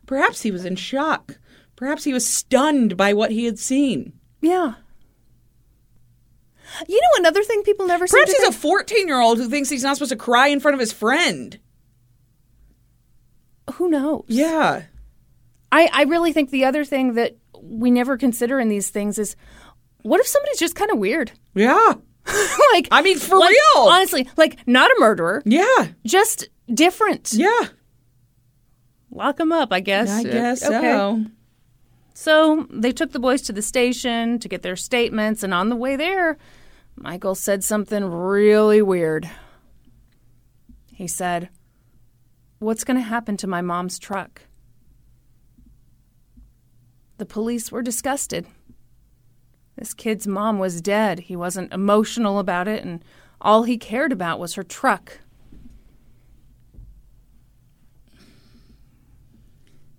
Perhaps 0.06 0.40
he 0.42 0.50
was 0.50 0.64
in 0.64 0.76
shock. 0.76 1.38
Perhaps 1.76 2.04
he 2.04 2.12
was 2.14 2.26
stunned 2.26 2.96
by 2.96 3.12
what 3.12 3.30
he 3.30 3.44
had 3.44 3.58
seen. 3.58 4.14
Yeah. 4.40 4.74
You 6.88 6.96
know 7.00 7.18
another 7.18 7.42
thing 7.42 7.62
people 7.62 7.86
never 7.86 8.06
Perhaps 8.06 8.32
he's 8.36 8.48
a 8.48 8.52
14 8.52 9.06
year 9.08 9.20
old 9.20 9.38
who 9.38 9.48
thinks 9.48 9.68
he's 9.68 9.82
not 9.82 9.96
supposed 9.96 10.10
to 10.12 10.16
cry 10.16 10.48
in 10.48 10.60
front 10.60 10.74
of 10.74 10.80
his 10.80 10.92
friend. 10.92 11.58
who 13.74 13.88
knows? 13.90 14.24
Yeah. 14.28 14.82
I, 15.70 15.90
I 15.92 16.02
really 16.04 16.32
think 16.32 16.50
the 16.50 16.64
other 16.64 16.84
thing 16.84 17.14
that 17.14 17.36
we 17.60 17.90
never 17.90 18.16
consider 18.16 18.58
in 18.58 18.68
these 18.68 18.88
things 18.90 19.18
is 19.18 19.36
what 20.02 20.20
if 20.20 20.26
somebody's 20.26 20.58
just 20.58 20.74
kind 20.74 20.90
of 20.90 20.98
weird? 20.98 21.32
Yeah. 21.54 21.94
like 22.72 22.88
I 22.90 23.02
mean, 23.02 23.18
for 23.18 23.38
like, 23.38 23.50
real. 23.50 23.82
Honestly, 23.82 24.28
like 24.36 24.58
not 24.66 24.90
a 24.90 24.96
murderer, 24.98 25.42
Yeah. 25.44 25.88
just 26.04 26.48
different. 26.72 27.32
Yeah. 27.32 27.68
Lock 29.10 29.36
them 29.36 29.52
up, 29.52 29.72
I 29.72 29.80
guess. 29.80 30.10
I 30.10 30.22
guess 30.22 30.64
okay. 30.64 30.80
so. 30.92 31.24
So 32.14 32.66
they 32.70 32.92
took 32.92 33.12
the 33.12 33.20
boys 33.20 33.42
to 33.42 33.52
the 33.52 33.62
station 33.62 34.38
to 34.40 34.48
get 34.48 34.62
their 34.62 34.76
statements, 34.76 35.42
and 35.42 35.54
on 35.54 35.68
the 35.68 35.76
way 35.76 35.96
there, 35.96 36.36
Michael 36.96 37.34
said 37.36 37.62
something 37.62 38.04
really 38.04 38.82
weird. 38.82 39.30
He 40.92 41.06
said, 41.06 41.48
What's 42.58 42.82
going 42.82 42.96
to 42.96 43.02
happen 43.04 43.36
to 43.36 43.46
my 43.46 43.60
mom's 43.62 44.00
truck? 44.00 44.42
The 47.18 47.26
police 47.26 47.70
were 47.70 47.82
disgusted. 47.82 48.46
This 49.78 49.94
kid's 49.94 50.26
mom 50.26 50.58
was 50.58 50.80
dead. 50.82 51.20
He 51.20 51.36
wasn't 51.36 51.72
emotional 51.72 52.40
about 52.40 52.66
it, 52.66 52.84
and 52.84 53.04
all 53.40 53.62
he 53.62 53.78
cared 53.78 54.10
about 54.10 54.40
was 54.40 54.54
her 54.54 54.64
truck. 54.64 55.20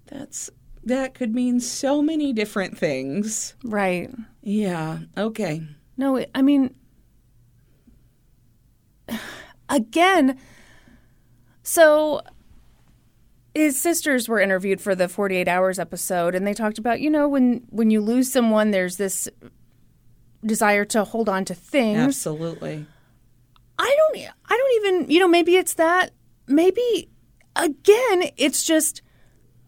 That's 0.08 0.50
that 0.84 1.14
could 1.14 1.34
mean 1.34 1.62
so 1.62 2.02
many 2.02 2.34
different 2.34 2.78
things. 2.78 3.56
Right. 3.64 4.10
Yeah. 4.42 5.00
Okay. 5.18 5.62
No, 5.96 6.26
I 6.36 6.42
mean, 6.42 6.76
again, 9.70 10.38
so 11.64 12.22
his 13.54 13.80
sisters 13.80 14.28
were 14.28 14.40
interviewed 14.40 14.82
for 14.82 14.96
the 14.96 15.08
48 15.08 15.48
hours 15.48 15.80
episode 15.80 16.36
and 16.36 16.46
they 16.46 16.54
talked 16.54 16.80
about, 16.80 17.00
you 17.00 17.10
know, 17.10 17.30
when 17.30 17.64
when 17.70 17.92
you 17.92 18.02
lose 18.02 18.30
someone 18.32 18.72
there's 18.72 18.98
this 18.98 19.30
desire 20.46 20.86
to 20.86 21.04
hold 21.04 21.30
on 21.30 21.46
to 21.46 21.54
things. 21.56 21.98
Absolutely. 22.00 22.86
I 23.78 23.96
don't 23.98 24.28
I 24.50 24.58
don't 24.58 24.86
even, 24.86 25.12
you 25.12 25.20
know, 25.20 25.28
maybe 25.28 25.56
it's 25.56 25.76
that. 25.76 26.12
Maybe 26.48 27.10
again, 27.56 28.32
it's 28.38 28.64
just 28.64 29.02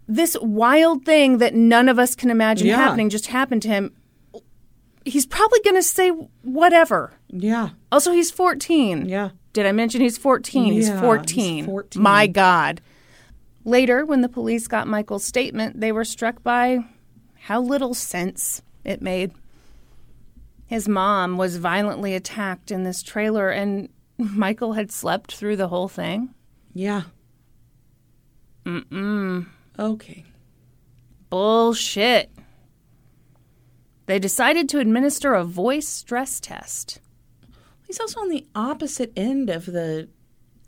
this 0.07 0.35
wild 0.41 1.05
thing 1.05 1.37
that 1.37 1.53
none 1.55 1.87
of 1.87 1.97
us 1.99 2.15
can 2.15 2.29
imagine 2.29 2.67
Yeah. 2.67 2.75
happening 2.77 3.09
just 3.09 3.27
happened 3.27 3.61
to 3.63 3.69
him. 3.69 3.93
He's 5.05 5.25
probably 5.25 5.59
going 5.63 5.77
to 5.77 5.83
say 5.83 6.09
whatever. 6.43 7.13
Yeah. 7.29 7.69
Also, 7.91 8.11
he's 8.11 8.29
14. 8.29 9.05
Yeah. 9.07 9.29
Did 9.53 9.65
I 9.65 9.71
mention 9.71 10.01
he's 10.01 10.17
14? 10.17 10.73
he's 10.73 10.89
Yeah, 10.89 10.99
14. 11.01 11.55
he's 11.57 11.65
14. 11.65 12.01
My 12.01 12.27
God. 12.27 12.81
Later, 13.63 14.05
when 14.05 14.21
the 14.21 14.29
police 14.29 14.67
got 14.67 14.87
Michael's 14.87 15.23
statement, 15.23 15.79
they 15.79 15.91
were 15.91 16.05
struck 16.05 16.43
by 16.43 16.79
how 17.35 17.61
little 17.61 17.93
sense 17.93 18.61
it 18.83 19.01
made. 19.01 19.31
His 20.71 20.87
mom 20.87 21.35
was 21.35 21.57
violently 21.57 22.15
attacked 22.15 22.71
in 22.71 22.83
this 22.85 23.03
trailer, 23.03 23.49
and 23.49 23.89
Michael 24.17 24.71
had 24.71 24.89
slept 24.89 25.33
through 25.35 25.57
the 25.57 25.67
whole 25.67 25.89
thing. 25.89 26.33
Yeah. 26.73 27.01
Mm-mm. 28.65 29.47
Okay. 29.77 30.23
Bullshit. 31.29 32.31
They 34.05 34.17
decided 34.17 34.69
to 34.69 34.79
administer 34.79 35.33
a 35.33 35.43
voice 35.43 35.89
stress 35.89 36.39
test. 36.39 37.01
He's 37.85 37.99
also 37.99 38.21
on 38.21 38.29
the 38.29 38.47
opposite 38.55 39.11
end 39.17 39.49
of 39.49 39.65
the 39.65 40.07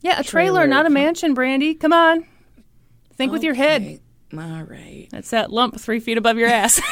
Yeah, 0.01 0.19
a 0.19 0.23
trailer, 0.25 0.57
Trailer. 0.63 0.67
not 0.67 0.85
a 0.85 0.89
mansion, 0.89 1.33
Brandy. 1.33 1.75
Come 1.75 1.93
on. 1.93 2.25
Think 3.15 3.31
with 3.31 3.43
your 3.43 3.53
head. 3.53 4.01
All 4.33 4.63
right. 4.63 5.07
That's 5.11 5.29
that 5.29 5.49
lump 5.49 5.79
three 5.79 6.01
feet 6.01 6.17
above 6.17 6.37
your 6.37 6.49
ass. 6.49 6.81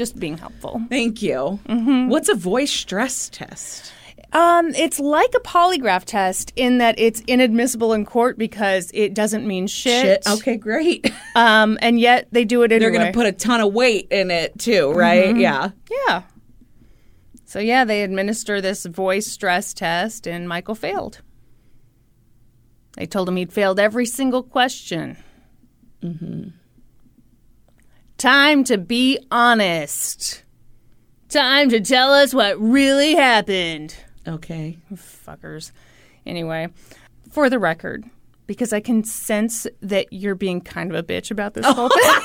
Just 0.00 0.18
being 0.18 0.38
helpful. 0.38 0.80
Thank 0.88 1.20
you. 1.20 1.60
Mm-hmm. 1.68 2.08
What's 2.08 2.30
a 2.30 2.34
voice 2.34 2.72
stress 2.72 3.28
test? 3.28 3.92
Um, 4.32 4.68
it's 4.70 4.98
like 4.98 5.28
a 5.36 5.40
polygraph 5.40 6.06
test 6.06 6.54
in 6.56 6.78
that 6.78 6.98
it's 6.98 7.20
inadmissible 7.26 7.92
in 7.92 8.06
court 8.06 8.38
because 8.38 8.90
it 8.94 9.12
doesn't 9.12 9.46
mean 9.46 9.66
shit. 9.66 10.24
Shit. 10.24 10.26
Okay, 10.26 10.56
great. 10.56 11.12
Um, 11.36 11.78
and 11.82 12.00
yet 12.00 12.28
they 12.32 12.44
do 12.46 12.62
it 12.62 12.72
anyway. 12.72 12.90
They're 12.90 12.98
going 12.98 13.12
to 13.12 13.16
put 13.16 13.26
a 13.26 13.32
ton 13.32 13.60
of 13.60 13.72
weight 13.74 14.08
in 14.10 14.30
it 14.30 14.58
too, 14.58 14.90
right? 14.92 15.36
Yeah. 15.36 15.70
Yeah. 16.08 16.22
So 17.44 17.58
yeah, 17.58 17.84
they 17.84 18.02
administer 18.02 18.60
this 18.60 18.84
voice 18.86 19.26
stress 19.26 19.74
test, 19.74 20.26
and 20.26 20.48
Michael 20.48 20.74
failed. 20.74 21.20
They 22.96 23.06
told 23.06 23.28
him 23.28 23.36
he'd 23.36 23.52
failed 23.52 23.78
every 23.78 24.06
single 24.06 24.42
question. 24.42 25.18
Mm-hmm. 26.02 26.48
Time 28.20 28.64
to 28.64 28.76
be 28.76 29.18
honest. 29.30 30.44
Time 31.30 31.70
to 31.70 31.80
tell 31.80 32.12
us 32.12 32.34
what 32.34 32.60
really 32.60 33.14
happened. 33.14 33.96
Okay. 34.28 34.76
Fuckers. 34.92 35.72
Anyway, 36.26 36.68
for 37.30 37.48
the 37.48 37.58
record, 37.58 38.04
because 38.46 38.74
I 38.74 38.80
can 38.80 39.04
sense 39.04 39.66
that 39.80 40.12
you're 40.12 40.34
being 40.34 40.60
kind 40.60 40.94
of 40.94 40.98
a 40.98 41.02
bitch 41.02 41.30
about 41.30 41.54
this 41.54 41.64
whole 41.64 41.88
thing. 41.88 42.20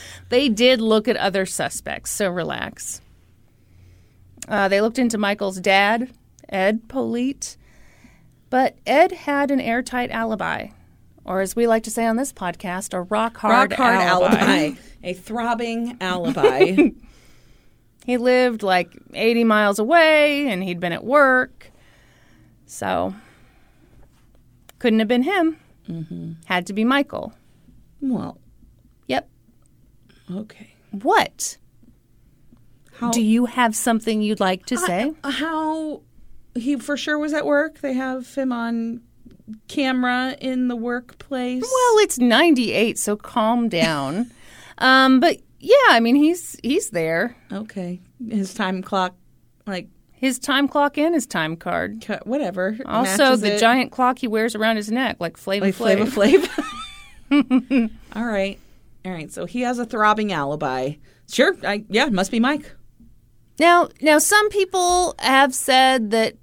they 0.28 0.48
did 0.48 0.80
look 0.80 1.06
at 1.06 1.16
other 1.16 1.46
suspects, 1.46 2.10
so 2.10 2.30
relax. 2.30 3.00
Uh, 4.48 4.66
they 4.66 4.80
looked 4.80 4.98
into 4.98 5.18
Michael's 5.18 5.60
dad, 5.60 6.10
Ed 6.48 6.88
Politte, 6.88 7.56
but 8.50 8.76
Ed 8.88 9.12
had 9.12 9.52
an 9.52 9.60
airtight 9.60 10.10
alibi, 10.10 10.70
or 11.30 11.40
as 11.40 11.54
we 11.54 11.68
like 11.68 11.84
to 11.84 11.92
say 11.92 12.04
on 12.06 12.16
this 12.16 12.32
podcast, 12.32 12.92
a 12.92 13.02
rock 13.02 13.36
hard, 13.36 13.70
Rock 13.70 13.78
hard 13.78 13.94
alibi. 14.00 14.36
alibi. 14.36 14.70
A 15.04 15.14
throbbing 15.14 15.96
alibi. 16.00 16.90
He 18.06 18.16
lived 18.16 18.62
like 18.62 18.92
80 19.12 19.44
miles 19.44 19.78
away 19.78 20.48
and 20.48 20.64
he'd 20.64 20.80
been 20.80 20.92
at 20.92 21.04
work. 21.04 21.70
So, 22.66 23.14
couldn't 24.78 24.98
have 24.98 25.06
been 25.06 25.22
him. 25.22 25.58
Mm-hmm. 25.88 26.32
Had 26.46 26.66
to 26.66 26.72
be 26.72 26.82
Michael. 26.82 27.34
well, 28.00 28.38
Yep. 29.06 29.28
Okay. 30.32 30.74
What? 30.90 31.58
How 32.94 33.10
Do 33.10 33.20
you 33.22 33.44
have 33.46 33.76
something 33.76 34.22
you'd 34.22 34.40
like 34.40 34.66
to 34.66 34.78
say? 34.78 35.12
Uh, 35.22 35.30
how 35.30 36.02
he 36.54 36.76
for 36.76 36.96
sure 36.96 37.18
was 37.18 37.32
at 37.34 37.46
work? 37.46 37.80
They 37.80 37.92
have 37.92 38.34
him 38.34 38.50
on 38.50 39.02
camera 39.68 40.36
in 40.40 40.68
the 40.68 40.76
workplace. 40.76 41.62
Well, 41.62 41.98
it's 41.98 42.18
98, 42.18 42.98
so 42.98 43.16
calm 43.16 43.68
down. 43.68 44.30
um, 44.78 45.20
but 45.20 45.38
yeah, 45.58 45.74
I 45.90 46.00
mean, 46.00 46.16
he's 46.16 46.56
he's 46.62 46.90
there. 46.90 47.36
okay. 47.52 48.00
His 48.28 48.52
time 48.54 48.82
clock, 48.82 49.14
like 49.66 49.88
His 50.12 50.38
time 50.38 50.68
clock 50.68 50.98
and 50.98 51.14
his 51.14 51.26
time 51.26 51.56
card. 51.56 52.04
ca- 52.06 52.20
whatever. 52.24 52.76
Also, 52.86 53.36
the 53.36 53.54
it. 53.54 53.60
giant 53.60 53.92
clock 53.92 54.18
he 54.18 54.26
wears 54.28 54.54
around 54.54 54.76
his 54.76 54.90
neck, 54.90 55.16
like 55.20 55.36
Flavor 55.36 55.66
like 55.66 55.74
Flav. 55.74 56.08
Flavor 56.08 56.46
Flav. 56.46 56.70
All 58.16 58.24
right. 58.24 58.58
All 59.04 59.12
right. 59.12 59.32
So 59.32 59.46
he 59.46 59.60
has 59.62 59.78
a 59.78 59.84
throbbing 59.86 60.32
alibi. 60.32 60.94
Sure. 61.30 61.54
I, 61.64 61.84
yeah, 61.88 62.06
must 62.06 62.30
be 62.30 62.40
Mike. 62.40 62.74
Now, 63.58 63.88
now, 64.00 64.18
some 64.18 64.48
people 64.50 65.14
have 65.20 65.54
said 65.54 66.10
that 66.10 66.36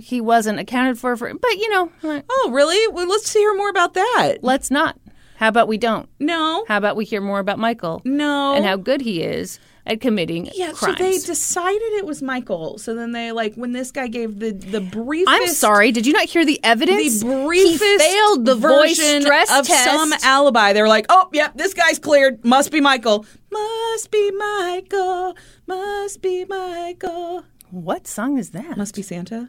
he 0.00 0.20
wasn't 0.20 0.58
accounted 0.58 0.98
for, 0.98 1.16
for 1.16 1.32
but 1.34 1.56
you 1.56 1.68
know, 1.70 1.90
like, 2.02 2.24
Oh, 2.30 2.50
really? 2.52 2.92
Well, 2.92 3.08
let's 3.08 3.32
hear 3.32 3.54
more 3.56 3.68
about 3.70 3.94
that. 3.94 4.36
let's 4.42 4.70
not. 4.70 4.96
How 5.36 5.48
about 5.48 5.66
we 5.66 5.76
don't? 5.76 6.08
No. 6.20 6.64
How 6.68 6.76
about 6.78 6.94
we 6.94 7.04
hear 7.04 7.20
more 7.20 7.40
about 7.40 7.58
Michael 7.58 8.00
No. 8.04 8.54
and 8.54 8.64
how 8.64 8.76
good 8.76 9.00
he 9.00 9.22
is 9.22 9.58
at 9.84 10.00
committing 10.00 10.48
yeah, 10.54 10.70
crimes? 10.70 10.98
so 10.98 11.04
they 11.04 11.18
decided 11.18 11.82
it 11.94 12.06
was 12.06 12.22
Michael. 12.22 12.78
So 12.78 12.94
then 12.94 13.10
they 13.10 13.32
like 13.32 13.56
when 13.56 13.72
this 13.72 13.90
guy 13.90 14.06
gave 14.06 14.38
the 14.38 14.52
the 14.52 14.80
briefest 14.80 15.28
I'm 15.28 15.48
sorry. 15.48 15.90
Did 15.90 16.06
you 16.06 16.12
not 16.12 16.26
hear 16.26 16.44
the 16.44 16.60
evidence? 16.62 17.20
the 17.20 17.26
briefest 17.44 17.82
he 17.82 17.98
failed 17.98 18.44
the 18.44 18.54
voice 18.54 18.98
version 19.00 19.22
stress 19.22 19.50
of 19.58 19.66
test. 19.66 19.84
some 19.84 20.12
alibi. 20.22 20.72
They 20.74 20.82
were 20.82 20.86
like, 20.88 21.06
"Oh, 21.08 21.28
yep, 21.32 21.56
this 21.56 21.74
guy's 21.74 21.98
cleared. 21.98 22.44
Must 22.44 22.70
be 22.70 22.80
Michael. 22.80 23.26
Must 23.50 24.10
be 24.12 24.30
Michael. 24.30 25.36
Must 25.66 26.22
be 26.22 26.44
Michael. 26.44 27.42
what 27.70 28.06
song 28.06 28.38
is 28.38 28.50
that? 28.50 28.76
Must 28.76 28.94
be 28.94 29.02
Santa. 29.02 29.48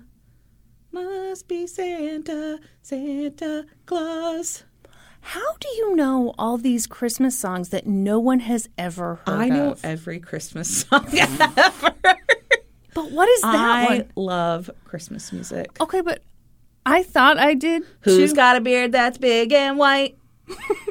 Must 0.94 1.48
be 1.48 1.68
Santa. 1.68 2.60
Santa 2.82 3.66
Claus." 3.86 4.64
How 5.26 5.54
do 5.60 5.68
you 5.70 5.96
know 5.96 6.34
all 6.38 6.58
these 6.58 6.86
Christmas 6.86 7.38
songs 7.38 7.70
that 7.70 7.88
no 7.88 8.20
one 8.20 8.42
has 8.42 8.68
ever 8.78 9.22
heard 9.26 9.40
I 9.40 9.48
know 9.50 9.72
of? 9.72 9.84
every 9.86 10.20
Christmas 10.20 10.86
song 10.86 11.08
ever. 11.18 11.94
But 12.94 13.12
what 13.12 13.28
is 13.30 13.42
that 13.42 13.56
I 13.56 13.86
one? 14.00 14.12
love 14.18 14.70
Christmas 14.84 15.32
music. 15.32 15.68
Okay, 15.82 16.02
but 16.02 16.22
I 16.86 17.04
thought 17.04 17.38
I 17.40 17.54
did. 17.54 17.84
Who's 18.02 18.32
too. 18.32 18.36
got 18.36 18.58
a 18.58 18.62
beard 18.62 18.92
that's 18.92 19.18
big 19.18 19.54
and 19.54 19.78
white? 19.78 20.18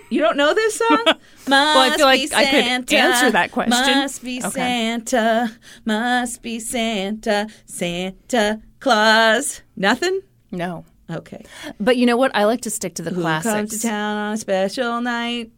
You 0.09 0.21
don't 0.21 0.39
know 0.39 0.55
this 0.55 0.77
song? 0.77 1.05
Must 1.47 1.93
I 1.93 1.97
feel 1.97 2.07
like 2.07 2.21
be 2.31 2.35
I 2.35 2.45
could 2.47 2.65
Santa. 2.65 2.97
answer 2.97 3.31
that 3.33 3.53
question. 3.53 3.71
Must 3.99 4.25
be 4.25 4.39
Okay. 4.39 4.49
Santa. 4.51 5.53
Must 5.85 6.41
be 6.43 6.59
Santa. 6.59 7.49
Santa 7.67 8.63
Claus. 8.83 9.63
Nothing? 9.77 10.21
No. 10.51 10.85
Okay. 11.11 11.45
But 11.79 11.97
you 11.97 12.07
know 12.07 12.17
what? 12.17 12.35
I 12.35 12.45
like 12.45 12.63
to 12.63 12.71
stick 12.71 12.95
to 12.97 13.03
the 13.03 13.11
Who 13.11 13.21
classics. 13.21 13.55
comes 13.55 13.71
to 13.81 13.89
town 13.89 14.17
on 14.17 14.33
a 14.35 14.37
special 14.37 15.01
night? 15.01 15.53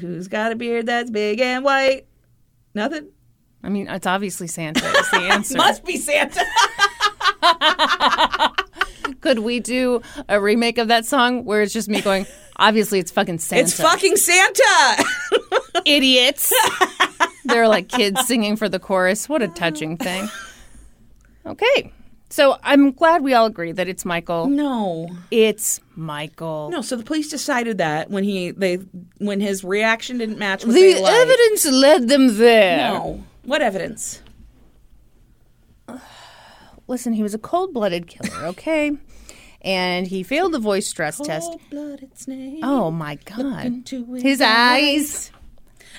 Who's 0.00 0.28
got 0.28 0.52
a 0.52 0.56
beard 0.56 0.86
that's 0.86 1.10
big 1.10 1.40
and 1.40 1.64
white? 1.64 2.06
Nothing? 2.74 3.08
I 3.64 3.68
mean, 3.68 3.88
it's 3.88 4.06
obviously 4.06 4.46
Santa 4.46 4.84
is 4.86 5.10
the 5.10 5.16
answer. 5.32 5.56
Must 5.56 5.84
be 5.84 5.96
Santa. 5.96 6.44
Could 9.20 9.40
we 9.40 9.58
do 9.60 10.02
a 10.28 10.40
remake 10.40 10.78
of 10.78 10.88
that 10.88 11.04
song 11.04 11.44
where 11.44 11.62
it's 11.62 11.72
just 11.72 11.88
me 11.88 12.00
going, 12.00 12.26
obviously 12.58 12.98
it's 13.00 13.10
fucking 13.10 13.38
Santa. 13.38 13.62
it's 13.62 13.80
fucking 13.80 14.16
Santa. 14.16 15.04
idiots. 15.84 16.52
They're 17.44 17.66
like 17.68 17.88
kids 17.88 18.24
singing 18.26 18.56
for 18.56 18.68
the 18.68 18.78
chorus. 18.78 19.28
What 19.28 19.42
a 19.42 19.48
touching 19.48 19.96
thing. 19.96 20.28
Okay. 21.44 21.92
So 22.28 22.58
I'm 22.62 22.90
glad 22.92 23.22
we 23.22 23.34
all 23.34 23.46
agree 23.46 23.72
that 23.72 23.88
it's 23.88 24.04
Michael. 24.04 24.48
no. 24.48 25.08
It's 25.30 25.80
Michael. 25.94 26.70
No, 26.70 26.82
so 26.82 26.96
the 26.96 27.04
police 27.04 27.30
decided 27.30 27.78
that 27.78 28.10
when 28.10 28.24
he 28.24 28.50
they 28.50 28.76
when 29.18 29.40
his 29.40 29.62
reaction 29.64 30.18
didn't 30.18 30.38
match 30.38 30.64
what 30.64 30.74
The 30.74 30.94
evidence 31.04 31.64
led 31.66 32.08
them 32.08 32.36
there. 32.36 32.76
No. 32.78 33.24
What 33.44 33.62
evidence? 33.62 34.22
Listen, 36.88 37.12
he 37.12 37.22
was 37.22 37.34
a 37.34 37.38
cold 37.38 37.72
blooded 37.72 38.06
killer, 38.06 38.46
okay? 38.48 38.92
and 39.62 40.06
he 40.06 40.22
failed 40.22 40.52
the 40.52 40.60
voice 40.60 40.86
stress 40.86 41.18
test. 41.18 41.50
Snake. 42.14 42.60
Oh 42.62 42.90
my 42.92 43.16
God. 43.24 43.82
his 43.88 44.22
His 44.22 44.40
eyes. 44.40 45.32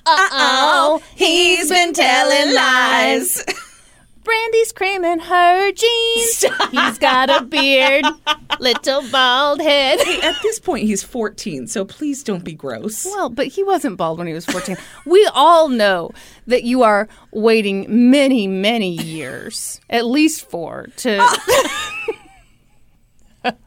Uh-oh, 0.06 1.02
he's 1.16 1.70
been 1.70 1.92
telling 1.94 2.56
lies. 2.56 3.44
Brandy's 4.28 4.72
creaming 4.74 5.20
her 5.20 5.72
jeans. 5.72 6.46
He's 6.72 7.00
got 7.00 7.30
a 7.30 7.44
beard, 7.46 8.06
little 8.60 9.02
bald 9.10 9.62
head. 9.62 10.00
At 10.24 10.36
this 10.44 10.60
point, 10.60 10.86
he's 10.86 11.02
14, 11.02 11.68
so 11.68 11.86
please 11.86 12.24
don't 12.24 12.44
be 12.44 12.52
gross. 12.54 13.06
Well, 13.06 13.30
but 13.30 13.48
he 13.48 13.64
wasn't 13.64 13.96
bald 13.98 14.18
when 14.18 14.28
he 14.28 14.34
was 14.34 14.46
14. 14.46 14.76
we 15.06 15.26
all 15.34 15.70
know 15.70 16.12
that 16.46 16.64
you 16.64 16.84
are 16.84 17.08
waiting 17.32 17.86
many, 18.12 18.48
many 18.48 18.92
years, 18.92 19.80
at 19.90 20.06
least 20.06 20.50
four, 20.50 20.88
to. 20.98 21.26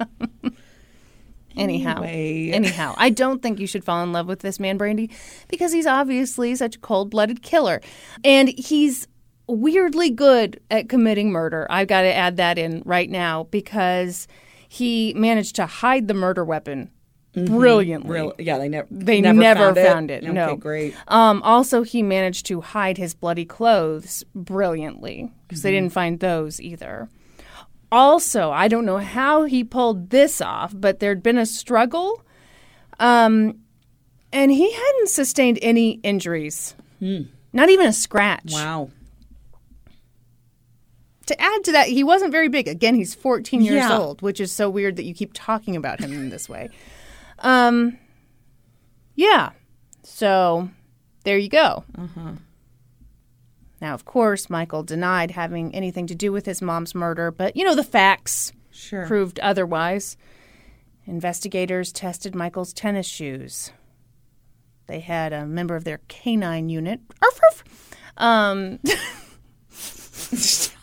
Anyhow, 1.57 2.03
Anyway. 2.03 2.51
anyhow, 2.53 2.95
I 2.97 3.11
don't 3.11 3.43
think 3.43 3.59
you 3.59 3.66
should 3.66 3.85
fall 3.85 4.03
in 4.05 4.12
love 4.12 4.27
with 4.28 4.39
this 4.41 4.61
man, 4.61 4.78
Brandy, 4.78 5.11
because 5.49 5.73
he's 5.73 5.87
obviously 5.87 6.55
such 6.55 6.77
a 6.77 6.78
cold-blooded 6.78 7.43
killer, 7.43 7.81
and 8.24 8.49
he's 8.49 9.09
weirdly 9.51 10.10
good 10.10 10.60
at 10.70 10.89
committing 10.89 11.31
murder. 11.31 11.66
I've 11.70 11.89
got 11.89 12.02
to 12.02 12.14
add 12.14 12.36
that 12.39 12.59
in 12.59 12.82
right 12.85 13.10
now 13.10 13.44
because 13.51 14.27
he 14.68 15.12
managed 15.14 15.56
to 15.56 15.66
hide 15.66 16.09
the 16.09 16.14
murder 16.14 16.44
weapon 16.44 16.90
brilliantly. 17.35 18.10
Real, 18.10 18.32
yeah, 18.39 18.59
they 18.59 18.68
never 18.68 18.89
They 18.90 19.20
never, 19.20 19.39
never, 19.39 19.74
found, 19.74 19.77
found 19.77 20.10
it. 20.10 20.24
Okay, 20.24 20.32
no, 20.32 20.56
great. 20.56 20.94
Um, 21.09 21.43
also, 21.43 21.82
he 21.82 22.02
managed 22.02 22.47
to 22.47 22.60
hide 22.60 22.98
his 22.98 23.14
bloody 23.14 23.44
clothes 23.44 24.24
brilliantly 24.35 25.32
because 25.47 25.59
Mm-hmm. 25.60 25.66
they 25.66 25.70
didn't 25.72 25.93
find 25.93 26.20
those 26.20 26.60
either. 26.60 27.09
Also, 27.93 28.51
I 28.52 28.68
don't 28.68 28.86
know 28.86 28.98
how 28.98 29.44
he 29.44 29.64
pulled 29.64 30.10
this 30.10 30.40
off, 30.40 30.72
but 30.77 31.01
there'd 31.01 31.22
been 31.24 31.39
a 31.39 31.47
struggle, 31.47 32.24
um, 33.01 33.59
and 34.32 34.52
he 34.52 34.72
hadn't 34.72 35.09
sustained 35.09 35.59
any 35.60 35.93
injuries, 36.05 36.77
not 37.01 37.68
even 37.68 37.86
a 37.86 37.93
scratch. 37.93 38.52
Wow. 38.52 38.90
To 41.31 41.40
add 41.40 41.62
to 41.65 41.73
that, 41.73 41.86
he 41.86 42.02
wasn't 42.02 42.32
very 42.32 42.48
big. 42.48 42.66
Again, 42.66 42.97
he's 42.97 43.15
14 43.15 43.61
years 43.62 43.77
Yeah. 43.77 43.97
old, 43.97 44.20
which 44.20 44.40
is 44.40 44.51
so 44.51 44.69
weird 44.69 44.97
that 44.97 45.05
you 45.05 45.15
keep 45.15 45.31
talking 45.32 45.77
about 45.77 46.01
him 46.01 46.12
in 46.12 46.28
this 46.28 46.48
way. 46.48 46.70
Um, 47.39 47.98
yeah. 49.15 49.51
So 50.02 50.69
there 51.23 51.39
you 51.39 51.48
go. 51.48 51.85
Now, 53.81 53.94
of 53.94 54.05
course, 54.05 54.51
Michael 54.51 54.82
denied 54.82 55.31
having 55.31 55.73
anything 55.73 56.09
to 56.09 56.16
do 56.16 56.32
with 56.32 56.47
his 56.47 56.61
mom's 56.61 56.97
murder, 56.97 57.31
but 57.31 57.55
you 57.57 57.62
know 57.65 57.77
the 57.77 57.85
facts 57.85 58.52
Sure. 58.73 59.07
proved 59.07 59.39
otherwise. 59.39 60.16
Investigators 61.07 61.93
tested 61.93 62.35
Michael's 62.35 62.73
tennis 62.73 63.07
shoes. 63.07 63.70
They 64.89 64.98
had 64.98 65.32
a 65.32 65.47
member 65.47 65.77
of 65.77 65.85
their 65.85 66.01
canine 66.09 66.69
unit 66.69 67.01
arf, 67.23 67.40
arf, 67.44 67.65
um, 68.16 68.81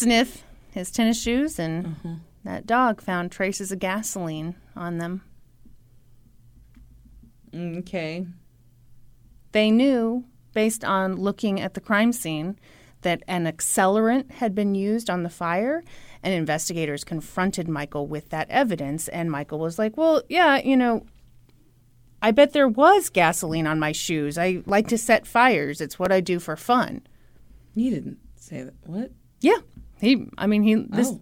sniff 0.00 0.44
his 0.70 0.90
tennis 0.90 1.20
shoes, 1.20 1.58
and 1.58 1.86
mm-hmm. 1.86 2.14
that 2.44 2.66
dog 2.66 3.00
found 3.00 3.30
traces 3.30 3.72
of 3.72 3.78
gasoline 3.78 4.54
on 4.76 4.98
them. 4.98 5.22
Okay. 7.54 8.26
They 9.52 9.70
knew, 9.70 10.24
based 10.52 10.84
on 10.84 11.16
looking 11.16 11.60
at 11.60 11.74
the 11.74 11.80
crime 11.80 12.12
scene, 12.12 12.58
that 13.02 13.22
an 13.26 13.46
accelerant 13.46 14.30
had 14.32 14.54
been 14.54 14.74
used 14.74 15.08
on 15.10 15.22
the 15.22 15.30
fire, 15.30 15.82
and 16.22 16.34
investigators 16.34 17.02
confronted 17.02 17.66
Michael 17.66 18.06
with 18.06 18.28
that 18.28 18.48
evidence. 18.50 19.08
And 19.08 19.30
Michael 19.30 19.58
was 19.58 19.78
like, 19.78 19.96
Well, 19.96 20.22
yeah, 20.28 20.58
you 20.58 20.76
know, 20.76 21.06
I 22.22 22.30
bet 22.30 22.52
there 22.52 22.68
was 22.68 23.08
gasoline 23.08 23.66
on 23.66 23.80
my 23.80 23.92
shoes. 23.92 24.36
I 24.36 24.62
like 24.66 24.88
to 24.88 24.98
set 24.98 25.26
fires, 25.26 25.80
it's 25.80 25.98
what 25.98 26.12
I 26.12 26.20
do 26.20 26.38
for 26.38 26.56
fun. 26.56 27.02
You 27.74 27.90
didn't 27.90 28.18
say 28.36 28.62
that. 28.62 28.74
What? 28.84 29.12
Yeah. 29.40 29.58
He, 30.00 30.26
I 30.38 30.46
mean, 30.46 30.62
he, 30.62 30.74
this, 30.74 31.08
Oh. 31.08 31.20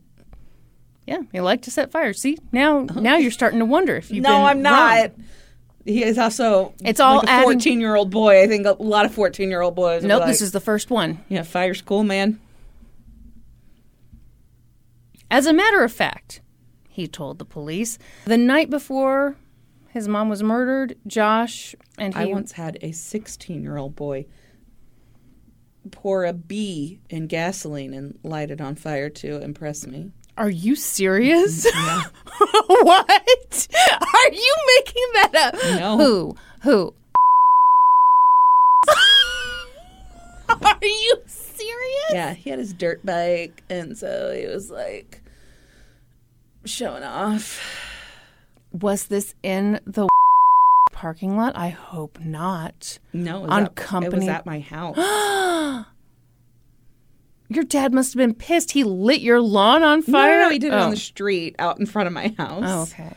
yeah, 1.06 1.22
he 1.32 1.40
liked 1.40 1.64
to 1.64 1.70
set 1.70 1.90
fires. 1.90 2.20
See, 2.20 2.38
now, 2.52 2.80
now 2.94 3.16
you're 3.16 3.30
starting 3.30 3.58
to 3.58 3.64
wonder 3.64 3.96
if 3.96 4.10
you've 4.10 4.22
No, 4.22 4.44
I'm 4.44 4.62
not. 4.62 4.98
wrong. 4.98 5.24
He 5.84 6.04
is 6.04 6.18
also 6.18 6.74
It's 6.84 7.00
all 7.00 7.16
like 7.24 7.28
a 7.28 7.42
14 7.44 7.80
year 7.80 7.94
old 7.94 8.10
boy. 8.10 8.42
I 8.42 8.46
think 8.46 8.66
a 8.66 8.72
lot 8.78 9.06
of 9.06 9.14
14 9.14 9.48
year 9.48 9.62
old 9.62 9.74
boys. 9.74 10.04
Nope, 10.04 10.20
like, 10.20 10.28
this 10.28 10.42
is 10.42 10.52
the 10.52 10.60
first 10.60 10.90
one. 10.90 11.24
yeah, 11.28 11.42
fire 11.42 11.72
school, 11.74 12.04
man. 12.04 12.38
As 15.30 15.46
a 15.46 15.52
matter 15.52 15.82
of 15.84 15.92
fact, 15.92 16.40
he 16.88 17.06
told 17.06 17.38
the 17.38 17.44
police, 17.44 17.98
the 18.24 18.38
night 18.38 18.70
before 18.70 19.36
his 19.90 20.08
mom 20.08 20.28
was 20.28 20.42
murdered. 20.42 20.96
Josh 21.06 21.74
and 21.98 22.14
he 22.14 22.20
I 22.20 22.24
once 22.26 22.52
had 22.52 22.78
a 22.82 22.92
16 22.92 23.62
year 23.62 23.76
old 23.76 23.94
boy 23.96 24.26
pour 25.88 26.24
a 26.24 26.32
bee 26.32 26.98
in 27.10 27.26
gasoline 27.26 27.92
and 27.94 28.18
light 28.22 28.50
it 28.50 28.60
on 28.60 28.74
fire 28.74 29.10
to 29.10 29.40
impress 29.42 29.86
me. 29.86 30.12
Are 30.36 30.50
you 30.50 30.76
serious? 30.76 31.66
Mm, 31.70 32.10
what? 32.84 33.68
Are 34.00 34.32
you 34.32 34.54
making 34.76 35.06
that 35.14 35.34
up? 35.34 35.54
No. 35.80 35.96
Who? 35.98 36.36
Who? 36.62 36.94
Are 40.48 40.78
you 40.80 41.16
serious? 41.26 42.10
Yeah, 42.10 42.34
he 42.34 42.50
had 42.50 42.58
his 42.58 42.72
dirt 42.72 43.04
bike, 43.04 43.64
and 43.68 43.98
so 43.98 44.32
he 44.32 44.46
was 44.46 44.70
like 44.70 45.20
showing 46.64 47.02
off. 47.02 47.60
Was 48.72 49.06
this 49.06 49.34
in 49.42 49.80
the 49.86 50.08
parking 50.98 51.36
lot? 51.36 51.56
I 51.56 51.68
hope 51.68 52.18
not. 52.18 52.98
No, 53.12 53.44
it 53.44 53.50
On 53.50 53.62
at, 53.62 53.70
It 53.70 53.76
company- 53.76 54.26
was 54.26 54.28
at 54.28 54.44
my 54.44 54.58
house. 54.58 54.96
Your 57.48 57.62
dad 57.62 57.94
must 57.94 58.12
have 58.12 58.18
been 58.18 58.34
pissed. 58.34 58.72
He 58.72 58.82
lit 58.82 59.20
your 59.20 59.40
lawn 59.40 59.84
on 59.84 60.02
fire. 60.02 60.40
no, 60.40 60.46
no, 60.46 60.50
he 60.50 60.58
did 60.58 60.72
it 60.72 60.76
oh. 60.76 60.80
on 60.80 60.90
the 60.90 60.96
street 60.96 61.54
out 61.60 61.78
in 61.78 61.86
front 61.86 62.08
of 62.08 62.12
my 62.12 62.34
house. 62.36 62.64
Oh, 62.66 62.82
okay. 62.82 63.14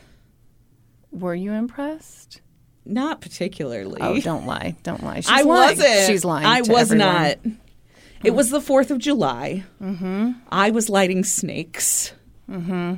Were 1.10 1.34
you 1.34 1.52
impressed? 1.52 2.40
Not 2.86 3.20
particularly. 3.20 4.00
Oh, 4.00 4.18
don't 4.20 4.46
lie. 4.46 4.76
Don't 4.84 5.02
lie. 5.02 5.16
She's 5.16 5.28
I 5.28 5.42
lying. 5.42 5.76
wasn't. 5.76 6.06
She's 6.06 6.24
lying. 6.24 6.46
I 6.46 6.60
was 6.60 6.92
everyone. 6.92 6.98
not. 6.98 7.38
It 8.24 8.30
was 8.30 8.50
the 8.50 8.60
4th 8.60 8.90
of 8.92 8.98
July. 8.98 9.64
Mm-hmm. 9.82 10.30
I 10.50 10.70
was 10.70 10.88
lighting 10.88 11.24
snakes. 11.24 12.14
Mm-hmm. 12.48 12.94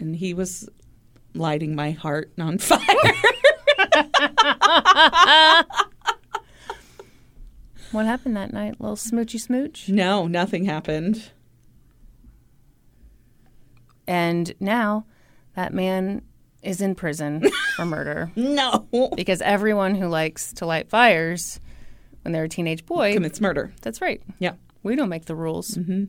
And 0.00 0.16
he 0.16 0.34
was 0.34 0.68
lighting 1.36 1.74
my 1.74 1.90
heart 1.92 2.32
on 2.38 2.58
fire. 2.58 2.80
What 7.92 8.04
happened 8.06 8.36
that 8.36 8.52
night? 8.52 8.80
Little 8.80 8.96
smoochy 8.96 9.40
smooch? 9.40 9.88
no, 9.88 10.26
nothing 10.26 10.64
happened. 10.64 11.30
And 14.06 14.52
now 14.60 15.06
that 15.54 15.72
man 15.72 16.22
is 16.62 16.80
in 16.80 16.94
prison 16.94 17.48
for 17.76 17.84
murder 17.86 18.30
No. 18.36 18.86
because 19.16 19.40
everyone 19.40 19.94
who 19.94 20.08
likes 20.08 20.52
to 20.54 20.66
light 20.66 20.88
fires 20.90 21.60
when 22.22 22.32
they're 22.32 22.44
a 22.44 22.48
teenage 22.48 22.84
boy, 22.86 23.14
Commits 23.14 23.40
murder. 23.40 23.72
that's 23.82 24.00
right. 24.00 24.20
Yeah. 24.38 24.54
We 24.82 24.96
don't 24.96 25.08
make 25.08 25.26
the 25.26 25.34
rules. 25.36 25.70
Mm-hmm. 25.72 26.04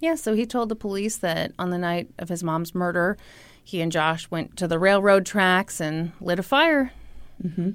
Yeah, 0.00 0.14
so 0.14 0.34
he 0.34 0.46
told 0.46 0.68
the 0.68 0.76
police 0.76 1.18
that 1.18 1.52
on 1.58 1.70
the 1.70 1.78
night 1.78 2.08
of 2.18 2.28
his 2.28 2.42
mom's 2.42 2.74
murder, 2.74 3.16
he 3.62 3.80
and 3.80 3.92
Josh 3.92 4.30
went 4.30 4.56
to 4.56 4.68
the 4.68 4.78
railroad 4.78 5.26
tracks 5.26 5.80
and 5.80 6.12
lit 6.20 6.38
a 6.38 6.42
fire. 6.42 6.92
Mm-hmm. 7.42 7.70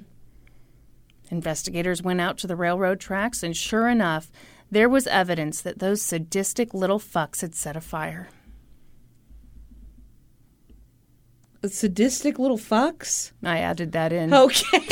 Investigators 1.30 2.02
went 2.02 2.20
out 2.20 2.38
to 2.38 2.46
the 2.46 2.56
railroad 2.56 3.00
tracks, 3.00 3.42
and 3.42 3.56
sure 3.56 3.88
enough, 3.88 4.30
there 4.70 4.88
was 4.88 5.06
evidence 5.06 5.60
that 5.60 5.78
those 5.78 6.02
sadistic 6.02 6.72
little 6.74 6.98
fucks 6.98 7.40
had 7.40 7.54
set 7.54 7.76
a 7.76 7.80
fire. 7.80 8.28
A 11.62 11.68
sadistic 11.68 12.38
little 12.38 12.58
fucks. 12.58 13.32
I 13.42 13.58
added 13.58 13.92
that 13.92 14.12
in. 14.12 14.32
Okay. 14.32 14.88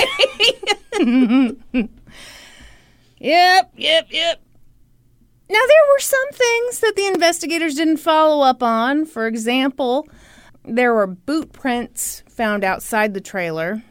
Yep, 3.25 3.73
yep, 3.77 4.07
yep. 4.11 4.43
Now, 5.49 5.61
there 5.67 5.93
were 5.95 6.01
some 6.01 6.29
things 6.33 6.81
that 6.81 6.93
the 6.95 7.07
investigators 7.07 7.75
didn't 7.75 7.97
follow 7.97 8.45
up 8.45 8.63
on. 8.63 9.07
For 9.07 9.27
example, 9.27 10.07
there 10.65 10.95
were 10.95 11.07
boot 11.07 11.53
prints 11.53 12.23
found 12.29 12.65
outside 12.65 13.15
the 13.15 13.21
trailer. 13.21 13.83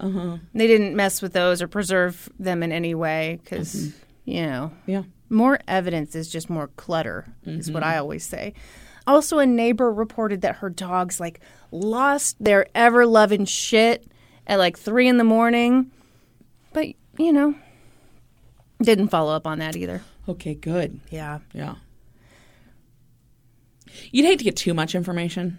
Uh 0.00 0.10
huh. 0.10 0.36
They 0.54 0.66
didn't 0.66 0.96
mess 0.96 1.22
with 1.22 1.32
those 1.32 1.62
or 1.62 1.68
preserve 1.68 2.28
them 2.38 2.62
in 2.62 2.72
any 2.72 2.94
way 2.94 3.40
because, 3.42 3.92
you 4.24 4.46
know, 4.46 4.72
yeah. 4.86 5.02
more 5.30 5.60
evidence 5.68 6.14
is 6.14 6.28
just 6.28 6.50
more 6.50 6.68
clutter, 6.76 7.26
is 7.44 7.70
what 7.70 7.84
I 7.84 7.98
always 7.98 8.24
say. 8.24 8.54
Also, 9.06 9.38
a 9.38 9.46
neighbor 9.46 9.92
reported 9.92 10.42
that 10.42 10.56
her 10.56 10.70
dogs 10.70 11.20
like 11.20 11.40
lost 11.70 12.36
their 12.38 12.66
ever 12.74 13.06
loving 13.06 13.44
shit 13.44 14.06
at 14.46 14.58
like 14.58 14.78
three 14.78 15.08
in 15.08 15.18
the 15.18 15.24
morning. 15.24 15.90
But, 16.72 16.88
you 17.18 17.32
know, 17.32 17.54
didn't 18.80 19.08
follow 19.08 19.34
up 19.34 19.46
on 19.46 19.58
that 19.58 19.76
either. 19.76 20.02
Okay, 20.28 20.54
good. 20.54 21.00
Yeah. 21.10 21.40
Yeah. 21.52 21.74
You'd 24.10 24.26
hate 24.26 24.38
to 24.38 24.44
get 24.44 24.56
too 24.56 24.74
much 24.74 24.94
information. 24.94 25.58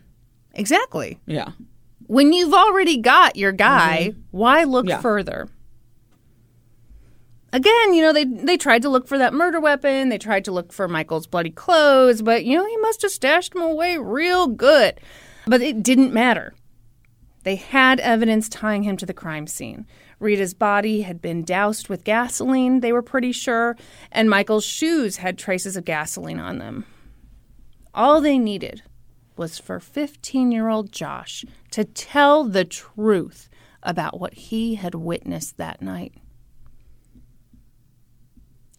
Exactly. 0.53 1.19
Yeah. 1.25 1.51
When 2.07 2.33
you've 2.33 2.53
already 2.53 2.97
got 2.97 3.35
your 3.35 3.51
guy, 3.51 4.09
mm-hmm. 4.11 4.19
why 4.31 4.63
look 4.65 4.87
Yeah. 4.87 5.01
further? 5.01 5.49
Again, 7.51 7.93
you 7.93 8.01
know, 8.01 8.13
they 8.13 8.25
they 8.25 8.57
tried 8.57 8.81
to 8.81 8.89
look 8.89 9.07
for 9.07 9.17
that 9.19 9.33
murder 9.33 9.59
weapon, 9.59 10.09
they 10.09 10.17
tried 10.17 10.45
to 10.45 10.51
look 10.51 10.73
for 10.73 10.87
Michael's 10.87 11.27
bloody 11.27 11.51
clothes, 11.51 12.21
but 12.23 12.45
you 12.45 12.57
know, 12.57 12.65
he 12.65 12.77
must 12.77 13.03
have 13.03 13.11
stashed 13.11 13.53
them 13.53 13.61
away 13.61 13.97
real 13.97 14.47
good. 14.47 14.99
But 15.45 15.61
it 15.61 15.83
didn't 15.83 16.13
matter. 16.13 16.55
They 17.43 17.57
had 17.57 17.99
evidence 17.99 18.49
tying 18.49 18.83
him 18.83 18.97
to 18.97 19.05
the 19.05 19.13
crime 19.13 19.45
scene. 19.45 19.85
Rita's 20.19 20.53
body 20.53 21.01
had 21.01 21.21
been 21.21 21.43
doused 21.43 21.89
with 21.89 22.05
gasoline, 22.05 22.79
they 22.79 22.93
were 22.93 23.01
pretty 23.01 23.33
sure, 23.33 23.77
and 24.11 24.29
Michael's 24.29 24.63
shoes 24.65 25.17
had 25.17 25.37
traces 25.37 25.75
of 25.75 25.85
gasoline 25.85 26.39
on 26.39 26.57
them. 26.57 26.85
All 27.93 28.21
they 28.21 28.39
needed 28.39 28.83
was 29.37 29.59
for 29.59 29.79
15 29.79 30.51
year 30.51 30.67
old 30.67 30.91
Josh 30.91 31.45
to 31.71 31.83
tell 31.83 32.43
the 32.43 32.65
truth 32.65 33.49
about 33.81 34.19
what 34.19 34.33
he 34.33 34.75
had 34.75 34.95
witnessed 34.95 35.57
that 35.57 35.81
night. 35.81 36.13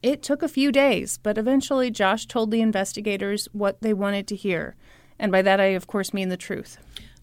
It 0.02 0.22
took 0.22 0.42
a 0.42 0.48
few 0.48 0.70
days, 0.70 1.18
but 1.18 1.38
eventually 1.38 1.90
Josh 1.90 2.26
told 2.26 2.50
the 2.50 2.60
investigators 2.60 3.48
what 3.52 3.80
they 3.80 3.94
wanted 3.94 4.26
to 4.28 4.36
hear. 4.36 4.76
And 5.18 5.32
by 5.32 5.42
that, 5.42 5.60
I, 5.60 5.66
of 5.66 5.86
course, 5.86 6.12
mean 6.12 6.28
the 6.28 6.36
truth. 6.36 6.76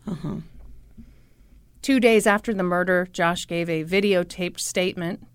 Uh-huh. 0.08 0.38
Two 1.82 2.00
days 2.00 2.26
after 2.26 2.54
the 2.54 2.64
murder, 2.64 3.08
Josh 3.12 3.46
gave 3.46 3.70
a 3.70 3.84
videotaped 3.84 4.60
statement. 4.60 5.26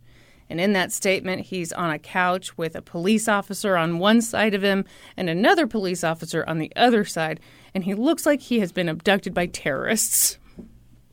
And 0.48 0.60
in 0.60 0.72
that 0.74 0.92
statement, 0.92 1.46
he's 1.46 1.72
on 1.72 1.90
a 1.90 1.98
couch 1.98 2.56
with 2.56 2.76
a 2.76 2.82
police 2.82 3.28
officer 3.28 3.76
on 3.76 3.98
one 3.98 4.20
side 4.20 4.54
of 4.54 4.62
him 4.62 4.84
and 5.16 5.28
another 5.28 5.66
police 5.66 6.04
officer 6.04 6.44
on 6.46 6.58
the 6.58 6.72
other 6.76 7.04
side. 7.04 7.40
And 7.74 7.84
he 7.84 7.94
looks 7.94 8.26
like 8.26 8.40
he 8.40 8.60
has 8.60 8.72
been 8.72 8.88
abducted 8.88 9.34
by 9.34 9.46
terrorists. 9.46 10.38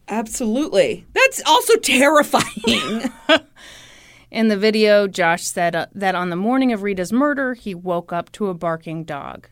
Absolutely. 0.07 1.05
That's 1.13 1.41
also 1.45 1.75
terrifying. 1.77 3.11
In 4.31 4.47
the 4.47 4.57
video, 4.57 5.07
Josh 5.07 5.43
said 5.43 5.75
uh, 5.75 5.85
that 5.93 6.15
on 6.15 6.29
the 6.29 6.35
morning 6.35 6.73
of 6.73 6.81
Rita's 6.81 7.13
murder, 7.13 7.53
he 7.53 7.75
woke 7.75 8.11
up 8.11 8.31
to 8.33 8.47
a 8.47 8.55
barking 8.55 9.03
dog. 9.03 9.47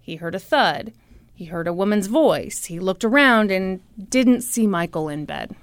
He 0.00 0.16
heard 0.16 0.34
a 0.34 0.38
thud. 0.38 0.92
He 1.34 1.46
heard 1.46 1.66
a 1.66 1.72
woman's 1.72 2.06
voice. 2.06 2.66
He 2.66 2.78
looked 2.78 3.04
around 3.04 3.50
and 3.50 3.80
didn't 4.10 4.42
see 4.42 4.66
Michael 4.66 5.08
in 5.08 5.24
bed. 5.24 5.56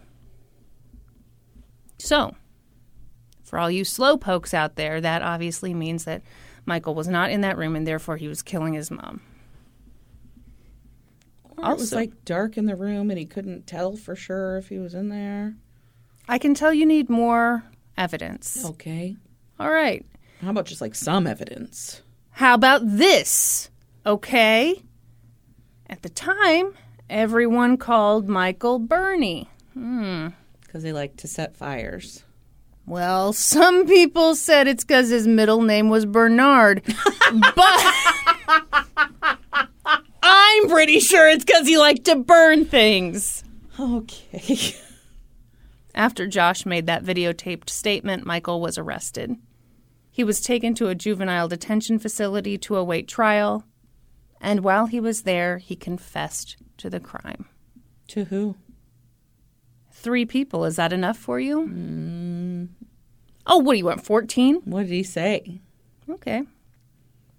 So, 1.99 2.35
for 3.53 3.59
all 3.59 3.69
you 3.69 3.85
slow 3.85 4.17
pokes 4.17 4.51
out 4.51 4.77
there, 4.77 4.99
that 4.99 5.21
obviously 5.21 5.75
means 5.75 6.05
that 6.05 6.23
Michael 6.65 6.95
was 6.95 7.07
not 7.07 7.29
in 7.29 7.41
that 7.41 7.55
room 7.55 7.75
and 7.75 7.85
therefore 7.85 8.17
he 8.17 8.27
was 8.27 8.41
killing 8.41 8.73
his 8.73 8.89
mom. 8.89 9.21
Or 11.59 11.73
it 11.73 11.77
was 11.77 11.93
like 11.93 12.25
dark 12.25 12.57
in 12.57 12.65
the 12.65 12.75
room 12.75 13.11
and 13.11 13.19
he 13.19 13.27
couldn't 13.27 13.67
tell 13.67 13.95
for 13.95 14.15
sure 14.15 14.57
if 14.57 14.69
he 14.69 14.79
was 14.79 14.95
in 14.95 15.09
there. 15.09 15.53
I 16.27 16.39
can 16.39 16.55
tell 16.55 16.73
you 16.73 16.83
need 16.87 17.11
more 17.11 17.63
evidence. 17.95 18.65
Okay. 18.65 19.17
All 19.59 19.69
right. 19.69 20.03
How 20.41 20.49
about 20.49 20.65
just 20.65 20.81
like 20.81 20.95
some 20.95 21.27
evidence? 21.27 22.01
How 22.31 22.55
about 22.55 22.81
this? 22.83 23.69
Okay. 24.03 24.81
At 25.87 26.01
the 26.01 26.09
time, 26.09 26.73
everyone 27.07 27.77
called 27.77 28.27
Michael 28.27 28.79
Bernie. 28.79 29.47
Hmm. 29.75 30.29
Because 30.61 30.81
they 30.81 30.91
like 30.91 31.17
to 31.17 31.27
set 31.27 31.55
fires. 31.55 32.23
Well, 32.85 33.31
some 33.33 33.87
people 33.87 34.35
said 34.35 34.67
it's 34.67 34.83
because 34.83 35.09
his 35.09 35.25
middle 35.25 35.61
name 35.61 35.89
was 35.89 36.05
Bernard, 36.05 36.83
but 36.85 37.93
I'm 40.21 40.69
pretty 40.69 40.99
sure 40.99 41.29
it's 41.29 41.45
because 41.45 41.65
he 41.65 41.77
liked 41.77 42.05
to 42.05 42.15
burn 42.17 42.65
things. 42.65 43.43
Okay. 43.79 44.75
After 45.95 46.27
Josh 46.27 46.65
made 46.65 46.85
that 46.87 47.03
videotaped 47.03 47.69
statement, 47.69 48.25
Michael 48.25 48.59
was 48.59 48.77
arrested. 48.77 49.35
He 50.11 50.23
was 50.23 50.41
taken 50.41 50.75
to 50.75 50.89
a 50.89 50.95
juvenile 50.95 51.47
detention 51.47 51.99
facility 51.99 52.57
to 52.59 52.75
await 52.75 53.07
trial, 53.07 53.63
and 54.41 54.59
while 54.63 54.87
he 54.87 54.99
was 54.99 55.21
there, 55.23 55.57
he 55.57 55.75
confessed 55.75 56.57
to 56.77 56.89
the 56.89 56.99
crime. 56.99 57.45
to 58.09 58.25
who? 58.25 58.55
Three 60.03 60.25
people, 60.25 60.65
is 60.65 60.75
that 60.75 60.93
enough 60.93 61.17
for 61.17 61.39
you? 61.39 62.69
Oh, 63.47 63.57
what 63.57 63.73
do 63.73 63.77
you 63.79 63.85
want, 63.85 64.05
14? 64.05 64.61
What 64.65 64.81
did 64.83 64.91
he 64.91 65.01
say? 65.03 65.61
Okay. 66.09 66.43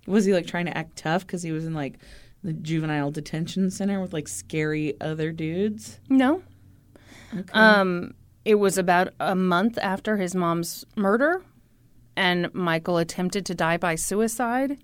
Was 0.06 0.24
he 0.24 0.32
like 0.32 0.46
trying 0.46 0.66
to 0.66 0.76
act 0.76 0.96
tough 0.96 1.26
because 1.26 1.42
he 1.42 1.52
was 1.52 1.66
in 1.66 1.74
like 1.74 1.98
The 2.44 2.52
juvenile 2.52 3.10
detention 3.10 3.70
center 3.70 4.00
with 4.02 4.12
like 4.12 4.28
scary 4.28 5.00
other 5.00 5.32
dudes. 5.32 5.98
No. 6.10 6.42
Okay. 7.34 7.52
Um, 7.54 8.12
it 8.44 8.56
was 8.56 8.76
about 8.76 9.14
a 9.18 9.34
month 9.34 9.78
after 9.78 10.18
his 10.18 10.34
mom's 10.34 10.84
murder, 10.94 11.42
and 12.16 12.52
Michael 12.52 12.98
attempted 12.98 13.46
to 13.46 13.54
die 13.54 13.78
by 13.78 13.94
suicide. 13.94 14.76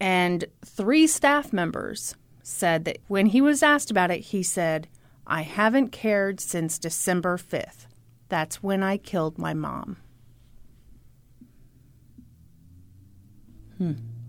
And 0.00 0.46
three 0.64 1.06
staff 1.06 1.52
members 1.52 2.14
said 2.42 2.86
that 2.86 2.98
when 3.08 3.26
he 3.26 3.42
was 3.42 3.62
asked 3.62 3.90
about 3.90 4.10
it, 4.10 4.20
he 4.20 4.42
said, 4.42 4.88
I 5.30 5.42
haven't 5.42 5.90
cared 5.90 6.40
since 6.40 6.78
December 6.78 7.36
5th. 7.36 7.86
That's 8.30 8.62
when 8.62 8.82
I 8.82 8.96
killed 8.96 9.38
my 9.38 9.52
mom. 9.52 9.98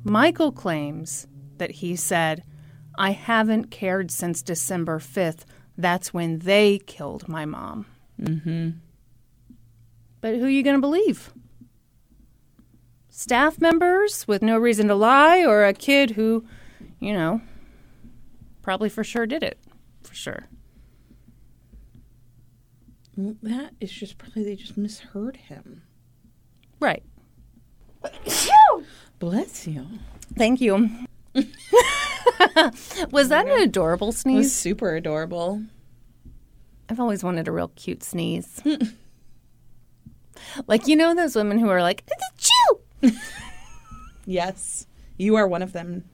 Michael 0.04 0.52
claims 0.52 1.26
that 1.58 1.72
he 1.72 1.96
said, 1.96 2.44
I 2.98 3.12
haven't 3.12 3.72
cared 3.72 4.12
since 4.12 4.42
December 4.42 5.00
5th. 5.00 5.46
That's 5.78 6.14
when 6.14 6.40
they 6.40 6.80
killed 6.80 7.30
my 7.30 7.46
mom. 7.46 7.86
Mm-hmm. 8.22 8.72
But 10.20 10.36
who 10.36 10.46
are 10.46 10.50
you 10.50 10.64
going 10.64 10.76
to 10.76 10.82
believe? 10.82 11.32
Staff 13.10 13.60
members 13.62 14.28
with 14.28 14.42
no 14.42 14.58
reason 14.58 14.90
to 14.90 14.96
lie, 14.96 15.46
or 15.46 15.66
a 15.66 15.74
kid 15.74 16.12
who, 16.12 16.46
you 17.00 17.14
know, 17.14 17.42
probably 18.62 18.90
for 18.90 19.04
sure 19.04 19.26
did 19.26 19.44
it? 19.44 19.58
For 20.04 20.14
sure. 20.14 20.48
Well, 23.20 23.36
that 23.44 23.74
is 23.82 23.92
just 23.92 24.18
probably 24.18 24.46
they 24.46 24.56
just 24.56 24.78
misheard 24.78 25.36
him. 25.36 25.82
Right. 26.80 27.04
Bless 29.20 29.68
you. 29.68 29.86
Thank 30.38 30.62
you. 30.62 30.90
Was 33.12 33.28
that 33.28 33.46
an 33.46 33.62
adorable 33.62 34.08
It 34.08 34.12
was 34.12 34.18
sneeze? 34.22 34.56
super 34.56 34.96
adorable. 34.96 35.62
I've 36.88 37.02
always 37.02 37.22
wanted 37.22 37.50
a 37.50 37.52
real 37.52 37.74
cute 37.76 38.04
sneeze. 38.04 38.64
like, 40.68 40.88
you 40.88 40.96
know, 40.96 41.14
those 41.14 41.36
women 41.36 41.60
who 41.60 41.68
are 41.68 41.82
like, 41.82 42.10
chew! 42.38 43.12
Yes, 44.26 44.86
you 45.18 45.36
are 45.36 45.48
one 45.48 45.62
of 45.64 45.74
them. 45.74 46.06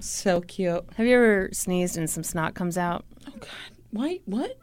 So 0.00 0.40
cute. 0.40 0.84
Have 0.96 1.06
you 1.06 1.14
ever 1.14 1.50
sneezed 1.52 1.96
and 1.98 2.08
some 2.10 2.24
snot 2.24 2.54
comes 2.54 2.76
out? 2.78 3.04
Oh 3.28 3.32
God, 3.38 3.48
why? 3.90 4.20
What? 4.24 4.58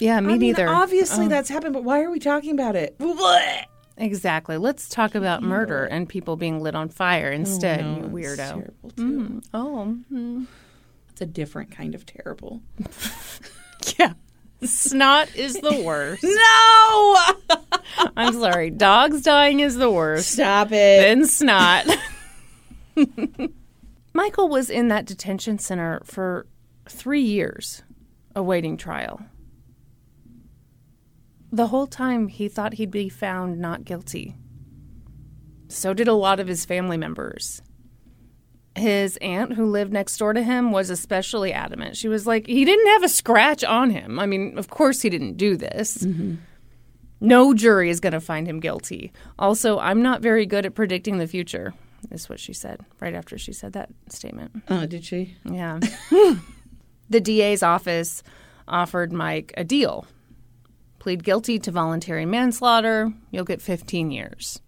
Yeah, 0.00 0.18
me 0.20 0.26
I 0.34 0.38
mean, 0.38 0.40
neither. 0.40 0.68
obviously 0.68 1.26
Oh, 1.26 1.28
that's 1.28 1.48
happened, 1.48 1.74
but 1.74 1.84
why 1.84 2.00
are 2.02 2.10
we 2.10 2.18
talking 2.18 2.52
about 2.52 2.74
it? 2.74 2.98
Blech. 2.98 3.64
exactly. 3.96 4.56
Let's 4.56 4.88
talk 4.88 5.14
about 5.14 5.42
murder 5.42 5.84
and 5.84 6.08
people 6.08 6.36
being 6.36 6.60
lit 6.60 6.74
on 6.74 6.88
fire 6.88 7.30
instead, 7.30 7.82
No, 7.84 7.96
you 8.08 8.18
it's 8.18 8.38
weirdo. 8.38 8.48
terrible, 8.48 8.90
too. 8.96 9.42
Oh, 9.54 9.96
mm. 10.12 10.46
It's 11.10 11.20
a 11.20 11.26
different 11.26 11.70
kind 11.70 11.94
of 11.94 12.06
terrible. 12.06 12.62
yeah. 13.98 14.14
Snot 14.62 15.34
is 15.36 15.54
the 15.54 15.82
worst. 15.84 16.22
No! 16.26 17.16
I'm 18.16 18.34
sorry. 18.34 18.70
Dogs 18.70 19.22
dying 19.22 19.60
is 19.60 19.76
the 19.76 19.90
worst. 19.90 20.32
Stop 20.32 20.68
it. 20.68 20.72
Then 21.00 21.26
snot. 21.26 21.86
Michael 24.12 24.48
was 24.48 24.68
in 24.70 24.88
that 24.88 25.06
detention 25.06 25.58
center 25.58 26.00
for 26.04 26.46
three 26.88 27.22
years 27.22 27.82
awaiting 28.34 28.76
trial. 28.76 29.20
The 31.52 31.68
whole 31.68 31.86
time 31.86 32.28
he 32.28 32.48
thought 32.48 32.74
he'd 32.74 32.90
be 32.90 33.08
found 33.08 33.58
not 33.58 33.84
guilty. 33.84 34.36
So 35.68 35.94
did 35.94 36.08
a 36.08 36.14
lot 36.14 36.40
of 36.40 36.46
his 36.46 36.64
family 36.64 36.96
members. 36.96 37.62
His 38.76 39.16
aunt, 39.18 39.54
who 39.54 39.66
lived 39.66 39.92
next 39.92 40.16
door 40.16 40.32
to 40.32 40.42
him, 40.42 40.70
was 40.70 40.90
especially 40.90 41.52
adamant. 41.52 41.96
She 41.96 42.08
was 42.08 42.26
like, 42.26 42.46
he 42.46 42.64
didn't 42.64 42.86
have 42.88 43.02
a 43.02 43.08
scratch 43.08 43.64
on 43.64 43.90
him. 43.90 44.18
I 44.18 44.26
mean, 44.26 44.56
of 44.58 44.68
course 44.68 45.02
he 45.02 45.10
didn't 45.10 45.36
do 45.36 45.56
this. 45.56 45.98
Mm-hmm. 45.98 46.36
No 47.20 47.52
jury 47.52 47.90
is 47.90 48.00
going 48.00 48.12
to 48.12 48.20
find 48.20 48.46
him 48.46 48.60
guilty. 48.60 49.12
Also, 49.38 49.78
I'm 49.78 50.02
not 50.02 50.22
very 50.22 50.46
good 50.46 50.64
at 50.64 50.74
predicting 50.74 51.18
the 51.18 51.26
future, 51.26 51.74
is 52.10 52.28
what 52.28 52.40
she 52.40 52.52
said 52.52 52.80
right 53.00 53.14
after 53.14 53.36
she 53.36 53.52
said 53.52 53.74
that 53.74 53.90
statement. 54.08 54.62
Oh, 54.68 54.86
did 54.86 55.04
she? 55.04 55.36
Yeah. 55.44 55.80
the 57.10 57.20
DA's 57.20 57.62
office 57.62 58.22
offered 58.66 59.12
Mike 59.12 59.52
a 59.56 59.64
deal 59.64 60.06
plead 61.00 61.24
guilty 61.24 61.58
to 61.58 61.72
voluntary 61.72 62.26
manslaughter, 62.26 63.12
you'll 63.32 63.44
get 63.44 63.60
15 63.60 64.12
years. 64.12 64.60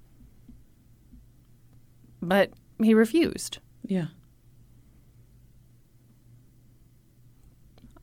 But 2.20 2.50
he 2.82 2.94
refused. 2.94 3.59
Yeah. 3.84 4.06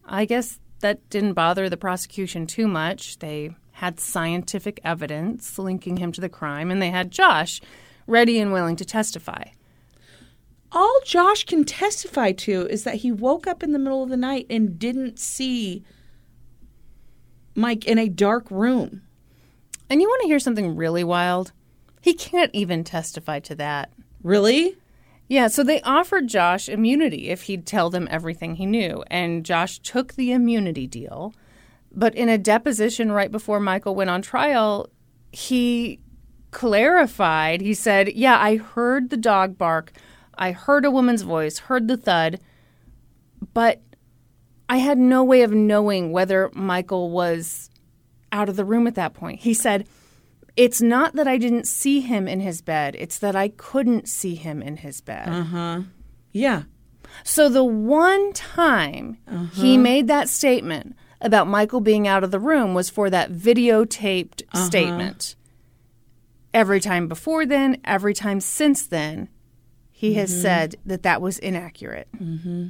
I 0.05 0.25
guess 0.25 0.59
that 0.79 1.09
didn't 1.09 1.33
bother 1.33 1.67
the 1.67 1.77
prosecution 1.77 2.47
too 2.47 2.67
much. 2.67 3.19
They 3.19 3.55
had 3.73 3.99
scientific 3.99 4.79
evidence 4.83 5.59
linking 5.59 5.97
him 5.97 6.11
to 6.11 6.21
the 6.21 6.29
crime, 6.29 6.71
and 6.71 6.81
they 6.81 6.89
had 6.89 7.11
Josh 7.11 7.59
ready 8.07 8.39
and 8.39 8.53
willing 8.53 8.75
to 8.77 8.85
testify. 8.85 9.45
All 10.71 10.99
Josh 11.05 11.45
can 11.45 11.63
testify 11.63 12.31
to 12.33 12.67
is 12.67 12.83
that 12.83 12.95
he 12.95 13.11
woke 13.11 13.47
up 13.47 13.63
in 13.63 13.71
the 13.71 13.79
middle 13.79 14.03
of 14.03 14.09
the 14.09 14.17
night 14.17 14.45
and 14.49 14.77
didn't 14.77 15.17
see 15.17 15.83
Mike 17.55 17.85
in 17.85 17.97
a 17.97 18.09
dark 18.09 18.49
room. 18.49 19.01
And 19.89 20.01
you 20.01 20.07
want 20.07 20.21
to 20.21 20.27
hear 20.27 20.39
something 20.39 20.75
really 20.75 21.03
wild? 21.03 21.51
He 22.01 22.13
can't 22.13 22.51
even 22.53 22.83
testify 22.83 23.39
to 23.41 23.55
that. 23.55 23.91
Really? 24.23 24.77
Yeah, 25.27 25.47
so 25.47 25.63
they 25.63 25.81
offered 25.81 26.27
Josh 26.27 26.67
immunity 26.67 27.29
if 27.29 27.43
he'd 27.43 27.65
tell 27.65 27.89
them 27.89 28.07
everything 28.09 28.55
he 28.55 28.65
knew, 28.65 29.03
and 29.07 29.45
Josh 29.45 29.79
took 29.79 30.13
the 30.13 30.31
immunity 30.31 30.87
deal. 30.87 31.33
But 31.91 32.15
in 32.15 32.29
a 32.29 32.37
deposition 32.37 33.11
right 33.11 33.31
before 33.31 33.59
Michael 33.59 33.95
went 33.95 34.09
on 34.09 34.21
trial, 34.21 34.89
he 35.31 35.99
clarified. 36.51 37.61
He 37.61 37.75
said, 37.75 38.13
Yeah, 38.13 38.39
I 38.39 38.57
heard 38.57 39.09
the 39.09 39.17
dog 39.17 39.57
bark, 39.57 39.91
I 40.35 40.51
heard 40.51 40.85
a 40.85 40.91
woman's 40.91 41.21
voice, 41.21 41.59
heard 41.59 41.87
the 41.87 41.97
thud, 41.97 42.39
but 43.53 43.81
I 44.69 44.77
had 44.77 44.99
no 44.99 45.23
way 45.23 45.41
of 45.41 45.51
knowing 45.51 46.11
whether 46.11 46.51
Michael 46.53 47.09
was 47.09 47.71
out 48.31 48.49
of 48.49 48.55
the 48.55 48.63
room 48.63 48.85
at 48.85 48.95
that 48.95 49.15
point. 49.15 49.39
He 49.41 49.55
said, 49.55 49.87
It's 50.55 50.79
not 50.79 51.15
that 51.15 51.27
I 51.27 51.37
didn't 51.37 51.67
see 51.67 52.01
him 52.01 52.27
in 52.27 52.39
his 52.39 52.61
bed, 52.61 52.95
it's 52.99 53.17
that 53.19 53.35
I 53.35 53.49
couldn't 53.49 54.07
see 54.07 54.35
him 54.35 54.61
in 54.61 54.77
his 54.77 55.01
bed. 55.01 55.27
Uh-huh. 55.27 55.81
Yeah. 56.31 56.63
So 57.23 57.49
the 57.49 57.63
one 57.63 58.31
time 58.33 59.17
he 59.53 59.73
uh-huh. 59.73 59.81
made 59.81 60.07
that 60.07 60.29
statement 60.29 60.95
about 61.19 61.47
Michael 61.47 61.81
being 61.81 62.07
out 62.07 62.23
of 62.23 62.29
the 62.29 62.39
room 62.39 62.75
was 62.75 62.89
for 62.89 63.09
that 63.09 63.31
videotaped 63.31 64.43
uh-huh. 64.43 64.65
statement. 64.65 65.35
Every 66.53 66.79
time 66.79 67.07
before 67.07 67.45
then, 67.45 67.81
every 67.83 68.13
time 68.13 68.39
since 68.39 68.85
then, 68.85 69.29
he 69.91 70.13
has 70.13 70.31
mm-hmm. 70.31 70.41
said 70.41 70.75
that 70.85 71.03
that 71.03 71.21
was 71.21 71.39
inaccurate. 71.39 72.07
Mm-hmm. 72.15 72.67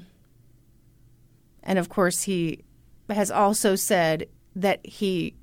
And 1.64 1.80
of 1.80 1.90
course, 1.90 2.24
he 2.24 2.64
has 3.10 3.32
also 3.32 3.76
said 3.76 4.28
that 4.56 4.86
he 4.86 5.36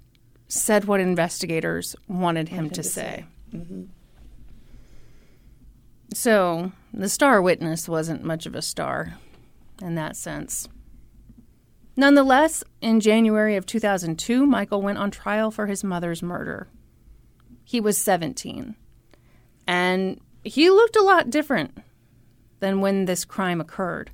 said 0.48 0.84
what 0.84 1.00
investigators 1.00 1.96
wanted 2.08 2.48
him 2.48 2.70
to, 2.70 2.82
say. 2.82 3.24
Mm-hmm. 3.52 3.84
So 6.14 6.72
the 6.92 7.08
star 7.08 7.42
witness 7.42 7.88
wasn't 7.88 8.24
much 8.24 8.46
of 8.46 8.54
a 8.54 8.62
star 8.62 9.14
in 9.82 9.96
that 9.96 10.16
sense. 10.16 10.68
Nonetheless, 11.96 12.62
in 12.80 13.00
January 13.00 13.56
of 13.56 13.66
2002, 13.66 14.46
Michael 14.46 14.82
went 14.82 14.98
on 14.98 15.10
trial 15.10 15.50
for 15.50 15.66
his 15.66 15.82
mother's 15.82 16.22
murder. 16.22 16.68
He 17.64 17.80
was 17.80 17.98
17. 17.98 18.76
And 19.66 20.20
he 20.44 20.70
looked 20.70 20.96
a 20.96 21.02
lot 21.02 21.30
different 21.30 21.76
than 22.60 22.80
when 22.80 23.06
this 23.06 23.24
crime 23.24 23.60
occurred. 23.60 24.10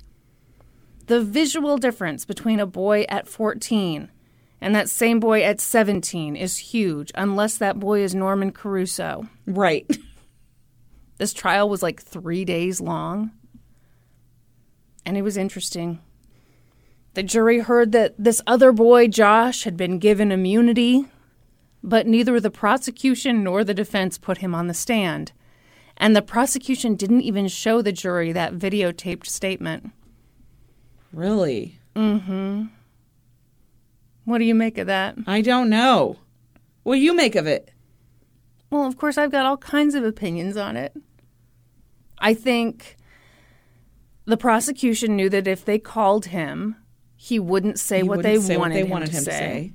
The 1.05 1.21
visual 1.21 1.77
difference 1.77 2.25
between 2.25 2.59
a 2.59 2.65
boy 2.65 3.05
at 3.09 3.27
14 3.27 4.09
and 4.61 4.73
that 4.73 4.89
same 4.89 5.19
boy 5.19 5.43
at 5.43 5.59
17 5.59 6.37
is 6.37 6.57
huge, 6.57 7.11
unless 7.15 7.57
that 7.57 7.79
boy 7.79 8.01
is 8.01 8.15
Norman 8.15 8.51
Caruso. 8.51 9.27
Right. 9.45 9.85
This 11.17 11.31
trial 11.31 11.69
was 11.69 11.83
like 11.83 12.01
three 12.01 12.43
days 12.43 12.81
long, 12.81 13.31
and 15.05 15.15
it 15.15 15.21
was 15.21 15.37
interesting. 15.37 15.99
The 17.13 17.23
jury 17.23 17.59
heard 17.59 17.91
that 17.91 18.15
this 18.17 18.41
other 18.47 18.71
boy, 18.71 19.07
Josh, 19.07 19.63
had 19.63 19.77
been 19.77 19.99
given 19.99 20.31
immunity, 20.31 21.05
but 21.83 22.07
neither 22.07 22.39
the 22.39 22.49
prosecution 22.49 23.43
nor 23.43 23.63
the 23.63 23.75
defense 23.75 24.17
put 24.17 24.39
him 24.39 24.55
on 24.55 24.67
the 24.67 24.73
stand. 24.73 25.31
And 25.95 26.15
the 26.15 26.23
prosecution 26.23 26.95
didn't 26.95 27.21
even 27.21 27.47
show 27.47 27.81
the 27.81 27.91
jury 27.91 28.31
that 28.31 28.57
videotaped 28.57 29.27
statement. 29.27 29.91
Really? 31.13 31.79
Mm-hmm. 31.95 32.63
What 34.25 34.37
do 34.39 34.45
you 34.45 34.55
make 34.55 34.77
of 34.77 34.87
that? 34.87 35.15
I 35.27 35.41
don't 35.41 35.69
know. 35.69 36.17
What 36.83 36.95
do 36.95 37.01
you 37.01 37.13
make 37.15 37.35
of 37.35 37.45
it? 37.47 37.71
Well, 38.69 38.85
of 38.85 38.97
course, 38.97 39.17
I've 39.17 39.31
got 39.31 39.45
all 39.45 39.57
kinds 39.57 39.93
of 39.95 40.03
opinions 40.03 40.57
on 40.57 40.75
it. 40.75 40.93
I 42.19 42.33
think 42.33 42.97
The 44.25 44.37
prosecution 44.37 45.15
knew 45.17 45.29
that 45.29 45.47
if 45.47 45.65
they 45.65 45.77
called 45.77 46.27
him, 46.27 46.77
he 47.15 47.39
wouldn't 47.39 47.77
say 47.77 47.97
He 47.97 48.03
what 48.03 48.17
wouldn't 48.17 48.33
they 48.35 48.39
say 48.41 48.55
what 48.57 48.61
wanted, 48.61 48.75
they 48.75 48.81
him, 48.83 48.89
wanted 48.89 49.05
to, 49.07 49.11
him 49.17 49.23
to 49.25 49.31
say. 49.31 49.31
say. 49.31 49.71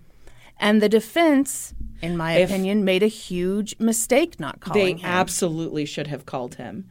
And 0.59 0.82
the 0.82 0.89
defense, 0.89 1.74
in 2.02 2.16
my 2.16 2.32
If- 2.35 2.51
opinion, 2.51 2.85
made 2.85 3.02
a 3.02 3.06
huge 3.09 3.77
mistake 3.78 4.40
not 4.40 4.60
calling 4.60 4.82
They 4.85 4.90
him. 4.93 4.98
They 5.02 5.05
absolutely 5.09 5.85
should 5.85 6.06
have 6.09 6.27
called 6.27 6.56
him. 6.56 6.90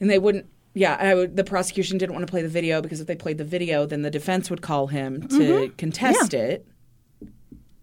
And 0.00 0.10
they 0.10 0.18
wouldn't. 0.18 0.46
Yeah, 0.78 0.94
I 1.00 1.14
would, 1.14 1.36
the 1.36 1.42
prosecution 1.44 1.96
didn't 1.96 2.14
want 2.14 2.26
to 2.26 2.30
play 2.30 2.42
the 2.42 2.50
video 2.50 2.82
because 2.82 3.00
if 3.00 3.06
they 3.06 3.16
played 3.16 3.38
the 3.38 3.44
video, 3.44 3.86
then 3.86 4.02
the 4.02 4.10
defense 4.10 4.50
would 4.50 4.60
call 4.60 4.88
him 4.88 5.22
to 5.28 5.38
Mm-hmm. 5.38 5.74
contest 5.76 6.34
it. 6.34 6.66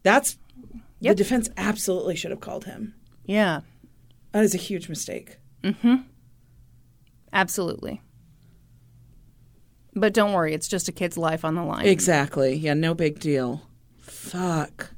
That's 0.03 0.37
the 1.01 1.15
defense 1.15 1.49
absolutely 1.57 2.15
should 2.15 2.29
have 2.29 2.39
called 2.39 2.65
him. 2.65 2.93
yeah, 3.25 3.61
That 4.31 4.43
is 4.43 4.53
a 4.53 4.59
huge 4.59 4.89
mistake. 4.89 5.37
absolutely. 7.31 8.01
But 9.95 10.13
don't 10.13 10.33
worry, 10.33 10.53
it's 10.53 10.67
just 10.67 10.87
a 10.87 10.91
kid's 10.91 11.17
life 11.17 11.43
on 11.45 11.55
the 11.55 11.63
line. 11.63 11.85
Exactly. 11.85 12.53
Yeah, 12.55 12.73
no 12.73 12.93
big 12.93 13.19
deal. 13.19 13.61
Fuck. 13.99 14.91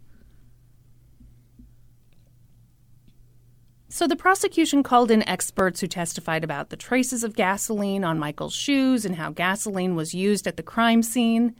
So 3.95 4.07
the 4.07 4.17
prosecution 4.17 4.83
called 4.83 5.09
in 5.09 5.25
experts 5.25 5.79
who 5.79 5.87
testified 5.87 6.43
about 6.43 6.69
the 6.69 6.75
traces 6.75 7.23
of 7.23 7.33
gasoline 7.33 8.03
on 8.03 8.19
Michael's 8.19 8.53
shoes 8.53 9.05
and 9.05 9.15
how 9.15 9.31
gasoline 9.31 9.95
was 9.95 10.13
used 10.13 10.47
at 10.47 10.57
the 10.57 10.63
crime 10.63 11.01
scene. 11.01 11.55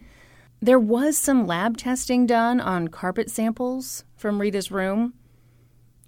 There 0.61 0.77
was 0.77 1.17
some 1.17 1.47
lab 1.47 1.77
testing 1.77 2.25
done 2.25 2.59
on 2.59 2.89
carpet 2.89 3.31
samples 3.31 4.03
from 4.17 4.41
Rita's 4.41 4.69
room. 4.69 5.13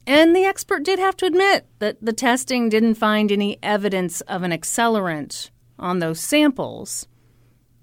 And 0.06 0.36
the 0.36 0.44
expert 0.44 0.84
did 0.84 1.00
have 1.00 1.16
to 1.16 1.26
admit 1.26 1.66
that 1.80 1.96
the 2.02 2.12
testing 2.12 2.68
didn't 2.68 2.96
find 2.96 3.32
any 3.32 3.58
evidence 3.64 4.20
of 4.20 4.44
an 4.44 4.52
accelerant 4.52 5.50
on 5.80 6.00
those 6.00 6.20
samples. 6.20 7.08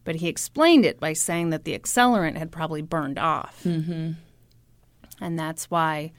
But 0.05 0.17
he 0.17 0.29
explained 0.29 0.85
it 0.85 1.01
by 1.01 1.15
saying 1.15 1.49
that 1.49 1.65
the 1.65 1.79
accelerant 1.79 2.37
had 2.37 2.53
probably 2.53 2.83
burned 2.83 3.19
off. 3.19 3.63
Mm-hmm. 3.65 4.13
And 5.19 5.39
that's 5.39 5.71
why 5.71 6.13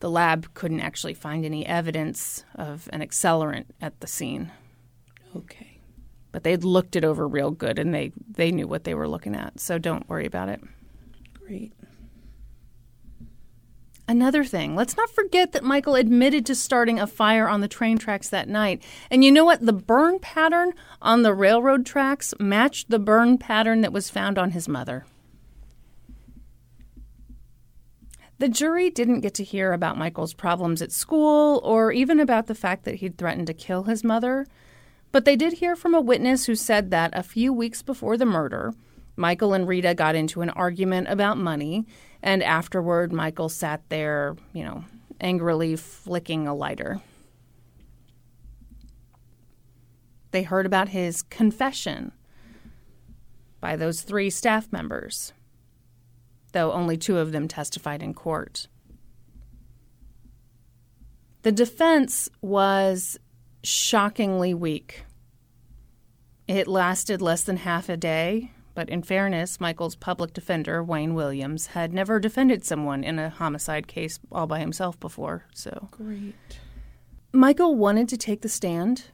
the 0.00 0.10
lab 0.10 0.52
couldn't 0.54 0.80
actually 0.80 1.14
find 1.14 1.44
any 1.44 1.64
evidence 1.64 2.44
of 2.54 2.88
an 2.92 3.00
accelerant 3.00 3.66
at 3.80 4.00
the 4.00 4.06
scene. 4.06 4.50
Okay. 5.36 5.80
But 6.32 6.42
they'd 6.42 6.64
looked 6.64 6.96
it 6.96 7.04
over 7.04 7.28
real 7.28 7.50
good 7.50 7.78
and 7.78 7.94
they, 7.94 8.12
they 8.28 8.50
knew 8.50 8.66
what 8.66 8.84
they 8.84 8.94
were 8.94 9.08
looking 9.08 9.34
at. 9.34 9.60
So 9.60 9.78
don't 9.78 10.08
worry 10.08 10.26
about 10.26 10.48
it. 10.48 10.60
Great. 11.34 11.72
Another 14.08 14.42
thing, 14.42 14.74
let's 14.74 14.96
not 14.96 15.08
forget 15.10 15.52
that 15.52 15.62
Michael 15.62 15.94
admitted 15.94 16.44
to 16.46 16.54
starting 16.56 16.98
a 16.98 17.06
fire 17.06 17.48
on 17.48 17.60
the 17.60 17.68
train 17.68 17.96
tracks 17.96 18.28
that 18.30 18.48
night. 18.48 18.82
And 19.08 19.22
you 19.22 19.30
know 19.30 19.44
what? 19.44 19.64
The 19.64 19.72
burn 19.72 20.18
pattern 20.18 20.72
on 21.00 21.22
the 21.22 21.32
railroad 21.32 21.86
tracks 21.86 22.34
matched 22.40 22.90
the 22.90 22.98
burn 22.98 23.38
pattern 23.38 23.82
that 23.82 23.92
was 23.92 24.10
found 24.10 24.36
on 24.36 24.50
his 24.50 24.66
mother. 24.66 25.06
The 28.40 28.48
jury 28.48 28.88
didn't 28.88 29.20
get 29.20 29.34
to 29.34 29.44
hear 29.44 29.74
about 29.74 29.98
Michael's 29.98 30.32
problems 30.32 30.80
at 30.80 30.92
school 30.92 31.60
or 31.62 31.92
even 31.92 32.18
about 32.18 32.46
the 32.46 32.54
fact 32.54 32.84
that 32.84 32.94
he'd 32.94 33.18
threatened 33.18 33.48
to 33.48 33.52
kill 33.52 33.82
his 33.82 34.02
mother. 34.02 34.46
But 35.12 35.26
they 35.26 35.36
did 35.36 35.52
hear 35.52 35.76
from 35.76 35.94
a 35.94 36.00
witness 36.00 36.46
who 36.46 36.54
said 36.54 36.90
that 36.90 37.10
a 37.12 37.22
few 37.22 37.52
weeks 37.52 37.82
before 37.82 38.16
the 38.16 38.24
murder, 38.24 38.72
Michael 39.14 39.52
and 39.52 39.68
Rita 39.68 39.94
got 39.94 40.14
into 40.14 40.40
an 40.40 40.48
argument 40.48 41.08
about 41.10 41.36
money, 41.36 41.84
and 42.22 42.42
afterward, 42.42 43.12
Michael 43.12 43.50
sat 43.50 43.82
there, 43.90 44.36
you 44.54 44.64
know, 44.64 44.84
angrily 45.20 45.76
flicking 45.76 46.48
a 46.48 46.54
lighter. 46.54 47.02
They 50.30 50.44
heard 50.44 50.64
about 50.64 50.88
his 50.88 51.20
confession 51.20 52.12
by 53.60 53.76
those 53.76 54.00
three 54.00 54.30
staff 54.30 54.72
members, 54.72 55.34
though 56.52 56.72
only 56.72 56.96
two 56.96 57.18
of 57.18 57.32
them 57.32 57.48
testified 57.48 58.02
in 58.02 58.14
court. 58.14 58.68
The 61.42 61.52
defense 61.52 62.28
was 62.42 63.18
shockingly 63.62 64.54
weak. 64.54 65.04
It 66.46 66.66
lasted 66.66 67.22
less 67.22 67.42
than 67.42 67.58
half 67.58 67.88
a 67.88 67.96
day, 67.96 68.50
but 68.74 68.88
in 68.88 69.02
fairness, 69.02 69.60
Michael's 69.60 69.96
public 69.96 70.32
defender, 70.32 70.82
Wayne 70.82 71.14
Williams, 71.14 71.68
had 71.68 71.92
never 71.92 72.18
defended 72.18 72.64
someone 72.64 73.04
in 73.04 73.18
a 73.18 73.30
homicide 73.30 73.86
case 73.86 74.18
all 74.30 74.46
by 74.46 74.58
himself 74.58 74.98
before, 75.00 75.46
so. 75.54 75.88
Great. 75.90 76.34
Michael 77.32 77.76
wanted 77.76 78.08
to 78.08 78.16
take 78.16 78.42
the 78.42 78.48
stand, 78.48 79.04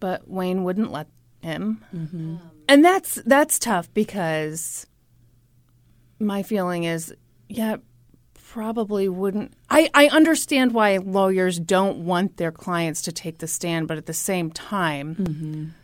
but 0.00 0.28
Wayne 0.28 0.64
wouldn't 0.64 0.92
let 0.92 1.08
him. 1.40 1.84
Mm-hmm. 1.94 2.36
And 2.68 2.84
that's 2.84 3.16
that's 3.26 3.58
tough 3.58 3.92
because 3.94 4.86
my 6.18 6.42
feeling 6.42 6.84
is, 6.84 7.14
yeah, 7.48 7.76
probably 8.34 9.08
wouldn't. 9.08 9.52
I, 9.70 9.90
I 9.94 10.08
understand 10.08 10.72
why 10.72 10.96
lawyers 10.96 11.58
don't 11.58 12.04
want 12.04 12.36
their 12.38 12.52
clients 12.52 13.02
to 13.02 13.12
take 13.12 13.38
the 13.38 13.46
stand, 13.46 13.88
but 13.88 13.98
at 13.98 14.06
the 14.06 14.12
same 14.12 14.50
time, 14.50 15.74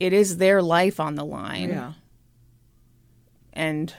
it 0.00 0.12
is 0.12 0.38
their 0.38 0.62
life 0.62 1.00
on 1.00 1.14
the 1.14 1.24
line. 1.24 1.70
Yeah. 1.70 1.92
And 3.52 3.94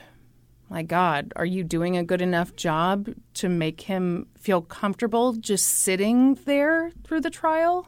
my 0.69 0.83
God, 0.83 1.31
are 1.35 1.45
you 1.45 1.63
doing 1.63 1.95
a 1.95 2.03
good 2.03 2.21
enough 2.21 2.55
job 2.55 3.09
to 3.35 3.47
make 3.47 3.81
him 3.81 4.27
feel 4.37 4.61
comfortable 4.61 5.33
just 5.33 5.67
sitting 5.67 6.35
there 6.45 6.91
through 7.03 7.21
the 7.21 7.29
trial? 7.29 7.87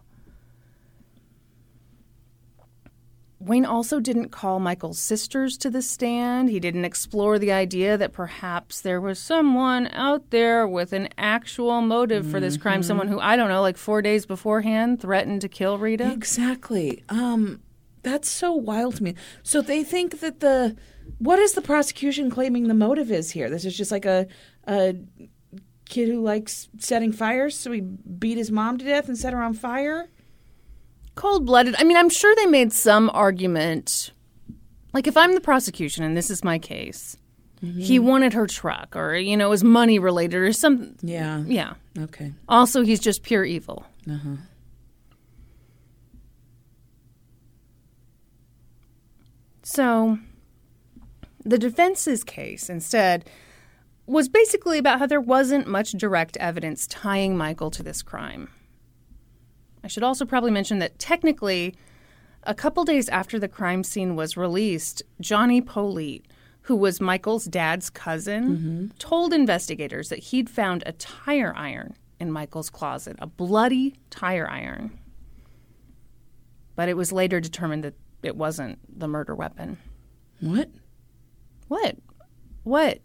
Wayne 3.40 3.66
also 3.66 4.00
didn't 4.00 4.30
call 4.30 4.60
Michael's 4.60 4.98
sisters 4.98 5.58
to 5.60 5.70
the 5.70 5.82
stand. 5.82 6.50
He 6.50 6.60
didn't 6.60 6.86
explore 6.86 7.38
the 7.38 7.52
idea 7.52 7.96
that 7.96 8.12
perhaps 8.12 8.82
there 8.82 9.00
was 9.00 9.20
someone 9.20 9.88
out 9.94 10.32
there 10.32 10.68
with 10.68 10.92
an 10.92 11.10
actual 11.18 11.82
motive 11.82 12.30
for 12.30 12.40
this 12.40 12.58
crime. 12.58 12.82
Someone 12.82 13.08
who, 13.08 13.20
I 13.20 13.36
don't 13.36 13.50
know, 13.50 13.62
like 13.62 13.78
four 13.78 14.02
days 14.02 14.26
beforehand 14.26 15.00
threatened 15.00 15.42
to 15.42 15.50
kill 15.50 15.78
Rita. 15.78 16.12
Exactly. 16.12 17.04
Um, 17.10 17.62
that's 18.02 18.30
so 18.30 18.54
wild 18.54 18.96
to 18.96 19.04
me. 19.04 19.14
So 19.44 19.62
they 19.62 19.84
think 19.84 20.20
that 20.22 20.40
the 20.40 20.76
what 21.20 21.40
is 21.40 21.54
the 21.54 21.62
prosecution 21.62 22.30
claiming 22.30 22.68
the 22.68 22.74
motive 22.74 23.12
is 23.12 23.32
here? 23.32 23.50
This 23.50 23.66
is 23.66 23.78
just 23.78 23.92
like 23.92 24.06
a 24.06 24.28
a 24.68 24.96
kid 25.88 26.10
who 26.10 26.22
likes 26.22 26.70
setting 26.80 27.12
fires, 27.12 27.56
so 27.56 27.72
he 27.72 27.82
beat 27.82 28.38
his 28.38 28.52
mom 28.52 28.78
to 28.78 28.86
death 28.86 29.08
and 29.08 29.18
set 29.18 29.34
her 29.34 29.42
on 29.42 29.54
fire. 29.54 30.10
Cold 31.18 31.46
blooded. 31.46 31.76
I 31.78 31.84
mean, 31.84 31.98
I'm 31.98 32.10
sure 32.10 32.34
they 32.36 32.46
made 32.46 32.72
some 32.72 33.12
argument. 33.14 34.12
Like, 34.94 35.08
if 35.08 35.18
I'm 35.18 35.36
the 35.36 35.42
prosecution 35.42 36.04
and 36.04 36.16
this 36.16 36.32
is 36.32 36.44
my 36.44 36.58
case, 36.58 37.18
he 37.60 37.98
mm-hmm. 37.98 38.08
wanted 38.08 38.34
her 38.34 38.48
truck 38.48 38.96
or, 38.96 39.16
you 39.16 39.36
know, 39.36 39.48
it 39.48 39.50
was 39.50 39.64
money 39.64 40.00
related 40.00 40.38
or 40.38 40.54
some. 40.54 40.96
Yeah. 41.02 41.44
Yeah. 41.46 41.74
Okay. 41.98 42.34
Also, 42.48 42.84
he's 42.84 43.00
just 43.00 43.24
pure 43.24 43.44
evil. 43.44 43.86
Uh-huh. 44.10 44.38
So, 49.64 50.20
the 51.44 51.58
defense's 51.58 52.24
case 52.24 52.70
instead 52.70 53.26
was 54.06 54.30
basically 54.30 54.78
about 54.78 55.00
how 55.00 55.08
there 55.08 55.20
wasn't 55.20 55.68
much 55.68 55.92
direct 55.92 56.38
evidence 56.38 56.88
tying 56.88 57.36
Michael 57.36 57.72
to 57.72 57.84
this 57.84 58.02
crime. 58.02 58.50
I 59.84 59.88
should 59.88 60.04
also 60.04 60.26
probably 60.26 60.52
mention 60.52 60.80
that 60.80 61.00
technically, 61.00 61.76
a 62.44 62.54
couple 62.54 62.84
days 62.84 63.10
after 63.10 63.40
the 63.40 63.48
crime 63.48 63.84
scene 63.84 64.16
was 64.16 64.38
released, 64.38 65.04
Johnny 65.20 65.62
Politte, 65.62 66.24
who 66.62 66.76
was 66.76 67.00
Michael's 67.00 67.46
dad's 67.46 67.90
cousin, 67.90 68.58
mm-hmm. 68.58 68.88
told 69.00 69.34
investigators 69.34 70.10
that 70.10 70.20
he'd 70.20 70.50
found 70.50 70.84
a 70.86 70.92
tire 70.94 71.54
iron 71.56 71.96
in 72.20 72.32
Michael's 72.32 72.70
closet, 72.70 73.16
a 73.20 73.28
bloody 73.28 73.96
tire 74.10 74.50
iron. 74.50 74.98
But 76.76 76.90
it 76.90 76.98
was 76.98 77.12
later 77.12 77.40
determined 77.40 77.84
that 77.84 77.96
it 78.24 78.36
wasn't 78.36 78.80
the 79.00 79.08
murder 79.08 79.36
weapon. 79.36 79.78
What? 80.40 80.70
What? 81.68 81.98
What? 82.64 83.00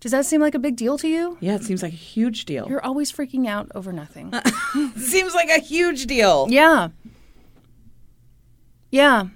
Does 0.00 0.12
that 0.12 0.26
seem 0.26 0.40
like 0.40 0.54
a 0.54 0.58
big 0.58 0.76
deal 0.76 0.98
to 0.98 1.08
you? 1.08 1.38
Yeah, 1.40 1.54
it 1.56 1.64
seems 1.64 1.82
like 1.82 1.92
a 1.92 1.96
huge 1.96 2.44
deal. 2.44 2.68
You're 2.68 2.84
always 2.84 3.10
freaking 3.10 3.46
out 3.48 3.70
over 3.74 3.92
nothing. 3.92 4.32
seems 4.96 5.34
like 5.34 5.48
a 5.48 5.60
huge 5.60 6.06
deal. 6.06 6.46
yeah. 6.50 6.88
Yeah. 8.90 9.28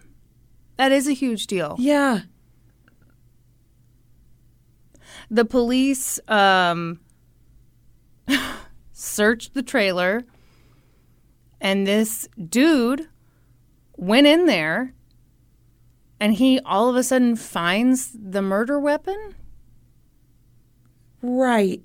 That 0.76 0.92
is 0.92 1.08
a 1.08 1.12
huge 1.12 1.46
deal. 1.46 1.76
Yeah. 1.78 2.20
The 5.30 5.44
police 5.44 6.18
um, 6.28 7.00
searched 8.92 9.54
the 9.54 9.62
trailer, 9.62 10.24
and 11.60 11.86
this 11.86 12.28
dude 12.48 13.08
went 13.96 14.26
in 14.26 14.46
there, 14.46 14.94
and 16.18 16.34
he 16.34 16.60
all 16.64 16.88
of 16.88 16.96
a 16.96 17.02
sudden 17.02 17.36
finds 17.36 18.12
the 18.18 18.42
murder 18.42 18.80
weapon. 18.80 19.34
Right. 21.22 21.82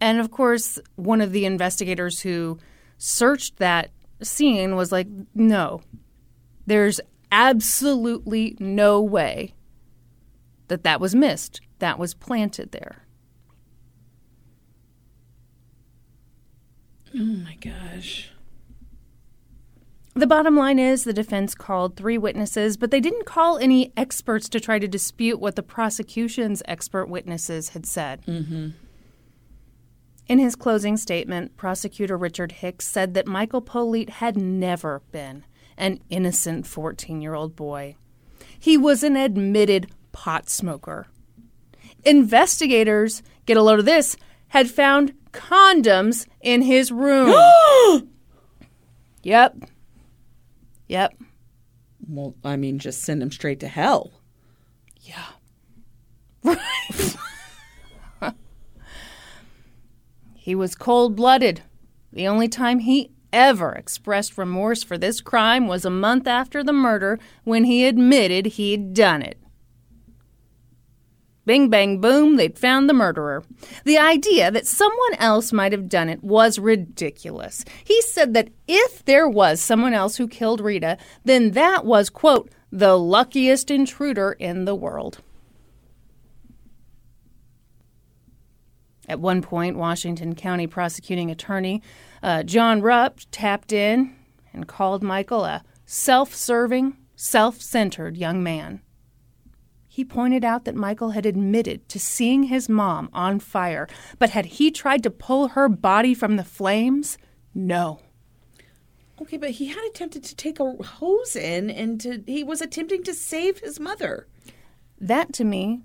And 0.00 0.20
of 0.20 0.30
course, 0.30 0.78
one 0.96 1.20
of 1.20 1.32
the 1.32 1.44
investigators 1.44 2.20
who 2.20 2.58
searched 2.98 3.56
that 3.56 3.90
scene 4.22 4.76
was 4.76 4.92
like, 4.92 5.06
no, 5.34 5.80
there's 6.66 7.00
absolutely 7.32 8.56
no 8.60 9.00
way 9.00 9.54
that 10.68 10.84
that 10.84 11.00
was 11.00 11.14
missed. 11.14 11.60
That 11.78 11.98
was 11.98 12.14
planted 12.14 12.72
there. 12.72 13.06
Oh 17.14 17.18
my 17.18 17.56
gosh. 17.60 18.30
The 20.16 20.28
bottom 20.28 20.56
line 20.56 20.78
is 20.78 21.02
the 21.02 21.12
defense 21.12 21.56
called 21.56 21.96
three 21.96 22.18
witnesses, 22.18 22.76
but 22.76 22.92
they 22.92 23.00
didn't 23.00 23.26
call 23.26 23.58
any 23.58 23.92
experts 23.96 24.48
to 24.50 24.60
try 24.60 24.78
to 24.78 24.86
dispute 24.86 25.40
what 25.40 25.56
the 25.56 25.62
prosecution's 25.62 26.62
expert 26.66 27.06
witnesses 27.06 27.70
had 27.70 27.84
said. 27.84 28.24
Mm-hmm. 28.26 28.70
In 30.28 30.38
his 30.38 30.54
closing 30.54 30.96
statement, 30.96 31.56
prosecutor 31.56 32.16
Richard 32.16 32.52
Hicks 32.52 32.86
said 32.86 33.14
that 33.14 33.26
Michael 33.26 33.60
Politte 33.60 34.08
had 34.08 34.36
never 34.36 35.02
been 35.10 35.44
an 35.76 35.98
innocent 36.08 36.66
14 36.66 37.20
year 37.20 37.34
old 37.34 37.56
boy. 37.56 37.96
He 38.58 38.76
was 38.78 39.02
an 39.02 39.16
admitted 39.16 39.90
pot 40.12 40.48
smoker. 40.48 41.08
Investigators, 42.04 43.22
get 43.46 43.56
a 43.56 43.62
load 43.62 43.80
of 43.80 43.84
this, 43.84 44.16
had 44.48 44.70
found 44.70 45.12
condoms 45.32 46.26
in 46.40 46.62
his 46.62 46.92
room. 46.92 47.34
yep. 49.24 49.56
Yep. 50.88 51.14
Well, 52.08 52.34
I 52.44 52.56
mean, 52.56 52.78
just 52.78 53.02
send 53.02 53.22
him 53.22 53.30
straight 53.30 53.60
to 53.60 53.68
hell. 53.68 54.12
Yeah. 55.00 55.24
Right. 56.42 57.16
he 60.34 60.54
was 60.54 60.74
cold 60.74 61.16
blooded. 61.16 61.62
The 62.12 62.28
only 62.28 62.48
time 62.48 62.80
he 62.80 63.10
ever 63.32 63.72
expressed 63.72 64.38
remorse 64.38 64.82
for 64.82 64.96
this 64.96 65.20
crime 65.20 65.66
was 65.66 65.84
a 65.84 65.90
month 65.90 66.26
after 66.26 66.62
the 66.62 66.72
murder 66.72 67.18
when 67.42 67.64
he 67.64 67.84
admitted 67.86 68.46
he'd 68.46 68.94
done 68.94 69.22
it. 69.22 69.38
Bing, 71.46 71.68
bang, 71.68 72.00
boom, 72.00 72.36
they'd 72.36 72.58
found 72.58 72.88
the 72.88 72.94
murderer. 72.94 73.44
The 73.84 73.98
idea 73.98 74.50
that 74.50 74.66
someone 74.66 75.14
else 75.18 75.52
might 75.52 75.72
have 75.72 75.88
done 75.88 76.08
it 76.08 76.24
was 76.24 76.58
ridiculous. 76.58 77.64
He 77.84 78.00
said 78.02 78.32
that 78.34 78.48
if 78.66 79.04
there 79.04 79.28
was 79.28 79.60
someone 79.60 79.92
else 79.92 80.16
who 80.16 80.26
killed 80.26 80.60
Rita, 80.60 80.96
then 81.24 81.50
that 81.50 81.84
was, 81.84 82.08
quote, 82.08 82.50
the 82.72 82.96
luckiest 82.98 83.70
intruder 83.70 84.32
in 84.32 84.64
the 84.64 84.74
world. 84.74 85.18
At 89.06 89.20
one 89.20 89.42
point, 89.42 89.76
Washington 89.76 90.34
County 90.34 90.66
prosecuting 90.66 91.30
attorney 91.30 91.82
uh, 92.22 92.42
John 92.42 92.80
Rupp 92.80 93.20
tapped 93.30 93.70
in 93.70 94.16
and 94.54 94.66
called 94.66 95.02
Michael 95.02 95.44
a 95.44 95.62
self 95.84 96.34
serving, 96.34 96.96
self 97.14 97.60
centered 97.60 98.16
young 98.16 98.42
man. 98.42 98.80
He 99.94 100.04
pointed 100.04 100.44
out 100.44 100.64
that 100.64 100.74
Michael 100.74 101.10
had 101.10 101.24
admitted 101.24 101.88
to 101.90 102.00
seeing 102.00 102.42
his 102.44 102.68
mom 102.68 103.08
on 103.12 103.38
fire, 103.38 103.86
but 104.18 104.30
had 104.30 104.44
he 104.46 104.72
tried 104.72 105.04
to 105.04 105.10
pull 105.10 105.50
her 105.50 105.68
body 105.68 106.14
from 106.14 106.34
the 106.34 106.42
flames? 106.42 107.16
No. 107.54 108.00
Okay, 109.22 109.36
but 109.36 109.50
he 109.50 109.66
had 109.68 109.84
attempted 109.84 110.24
to 110.24 110.34
take 110.34 110.58
a 110.58 110.72
hose 110.82 111.36
in 111.36 111.70
and 111.70 112.00
to, 112.00 112.24
he 112.26 112.42
was 112.42 112.60
attempting 112.60 113.04
to 113.04 113.14
save 113.14 113.60
his 113.60 113.78
mother. 113.78 114.26
That 115.00 115.32
to 115.34 115.44
me 115.44 115.82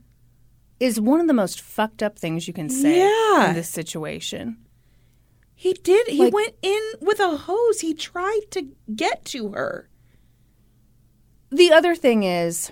is 0.80 1.00
one 1.00 1.20
of 1.22 1.28
the 1.28 1.34
most 1.36 1.62
fucked 1.62 2.02
up 2.02 2.18
things 2.18 2.48
you 2.48 2.54
can 2.56 2.68
say 2.68 2.98
Yeah. 2.98 3.50
in 3.50 3.54
this 3.54 3.70
situation. 3.70 4.58
He 5.54 5.74
did. 5.74 6.08
He 6.08 6.18
Like- 6.18 6.34
went 6.34 6.56
in 6.64 6.82
with 7.00 7.20
a 7.20 7.38
hose. 7.38 7.82
He 7.82 7.94
tried 7.94 8.46
to 8.50 8.70
get 8.96 9.24
to 9.26 9.50
her. 9.52 9.88
The 11.52 11.72
other 11.72 11.94
thing 11.94 12.24
is, 12.24 12.72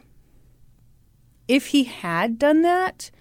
if 1.47 1.67
he 1.67 1.85
had 1.85 2.37
done 2.39 2.61
that, 2.63 3.11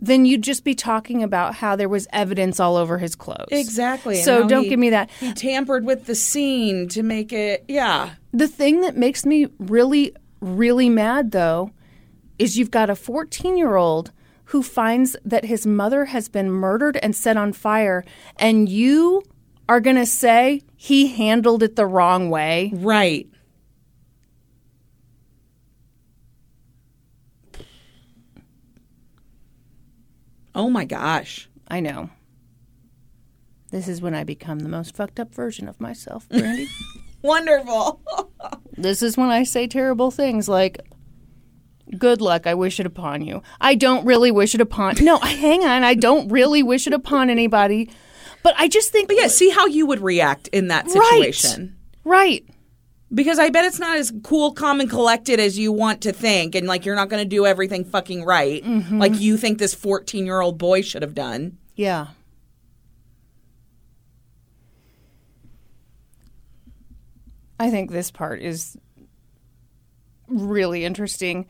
then 0.00 0.24
you'd 0.24 0.42
just 0.42 0.64
be 0.64 0.74
talking 0.74 1.22
about 1.22 1.56
how 1.56 1.74
there 1.76 1.88
was 1.88 2.06
evidence 2.12 2.60
all 2.60 2.76
over 2.76 2.98
his 2.98 3.16
clothes. 3.16 3.48
Exactly. 3.50 4.16
So 4.16 4.46
don't 4.46 4.64
he- 4.64 4.68
give 4.70 4.78
me 4.78 4.90
that. 4.90 5.10
He 5.18 5.32
tampered 5.32 5.84
with 5.84 6.06
the 6.06 6.14
scene 6.14 6.88
to 6.88 7.02
make 7.02 7.32
it. 7.32 7.64
Yeah. 7.68 8.10
The 8.32 8.48
thing 8.48 8.80
that 8.82 8.96
makes 8.96 9.26
me 9.26 9.48
really, 9.58 10.14
really 10.40 10.88
mad, 10.88 11.32
though, 11.32 11.72
is 12.38 12.56
you've 12.56 12.70
got 12.70 12.90
a 12.90 12.94
14 12.94 13.56
year 13.58 13.74
old 13.76 14.12
who 14.46 14.62
finds 14.62 15.16
that 15.24 15.44
his 15.44 15.66
mother 15.66 16.06
has 16.06 16.28
been 16.28 16.50
murdered 16.50 16.96
and 17.02 17.14
set 17.14 17.36
on 17.36 17.52
fire, 17.52 18.04
and 18.36 18.68
you 18.68 19.22
are 19.68 19.80
going 19.80 19.96
to 19.96 20.06
say 20.06 20.62
he 20.76 21.08
handled 21.08 21.62
it 21.62 21.76
the 21.76 21.84
wrong 21.86 22.30
way. 22.30 22.72
Right. 22.74 23.28
Oh 30.58 30.68
my 30.68 30.84
gosh. 30.84 31.48
I 31.68 31.78
know. 31.80 32.10
This 33.70 33.86
is 33.86 34.02
when 34.02 34.14
I 34.14 34.24
become 34.24 34.58
the 34.58 34.68
most 34.68 34.96
fucked 34.96 35.20
up 35.20 35.32
version 35.32 35.68
of 35.68 35.80
myself, 35.80 36.28
Brandy. 36.28 36.68
Wonderful. 37.22 38.00
this 38.76 39.00
is 39.02 39.16
when 39.16 39.28
I 39.30 39.44
say 39.44 39.66
terrible 39.66 40.10
things 40.10 40.48
like, 40.48 40.80
Good 41.96 42.20
luck, 42.20 42.46
I 42.46 42.52
wish 42.54 42.80
it 42.80 42.86
upon 42.86 43.22
you. 43.22 43.42
I 43.62 43.74
don't 43.74 44.04
really 44.04 44.30
wish 44.30 44.54
it 44.54 44.60
upon. 44.60 44.96
No, 45.00 45.18
hang 45.22 45.62
on, 45.64 45.84
I 45.84 45.94
don't 45.94 46.28
really 46.28 46.62
wish 46.62 46.86
it 46.86 46.92
upon 46.92 47.30
anybody. 47.30 47.88
But 48.42 48.54
I 48.58 48.68
just 48.68 48.90
think. 48.90 49.08
but 49.08 49.16
yeah, 49.16 49.28
see 49.28 49.48
how 49.50 49.66
you 49.66 49.86
would 49.86 50.00
react 50.00 50.48
in 50.48 50.68
that 50.68 50.84
Right. 50.86 50.92
situation. 50.94 51.76
Right. 52.04 52.44
Because 53.12 53.38
I 53.38 53.48
bet 53.48 53.64
it's 53.64 53.78
not 53.78 53.96
as 53.96 54.12
cool, 54.22 54.52
calm, 54.52 54.80
and 54.80 54.90
collected 54.90 55.40
as 55.40 55.58
you 55.58 55.72
want 55.72 56.02
to 56.02 56.12
think, 56.12 56.54
and 56.54 56.66
like 56.66 56.84
you're 56.84 56.94
not 56.94 57.08
going 57.08 57.22
to 57.22 57.28
do 57.28 57.46
everything 57.46 57.84
fucking 57.84 58.24
right, 58.24 58.62
mm-hmm. 58.62 58.98
like 58.98 59.18
you 59.18 59.38
think 59.38 59.58
this 59.58 59.74
14 59.74 60.26
year 60.26 60.40
old 60.40 60.58
boy 60.58 60.82
should 60.82 61.02
have 61.02 61.14
done. 61.14 61.56
Yeah. 61.74 62.08
I 67.60 67.70
think 67.70 67.90
this 67.90 68.10
part 68.10 68.40
is 68.40 68.76
really 70.28 70.84
interesting. 70.84 71.46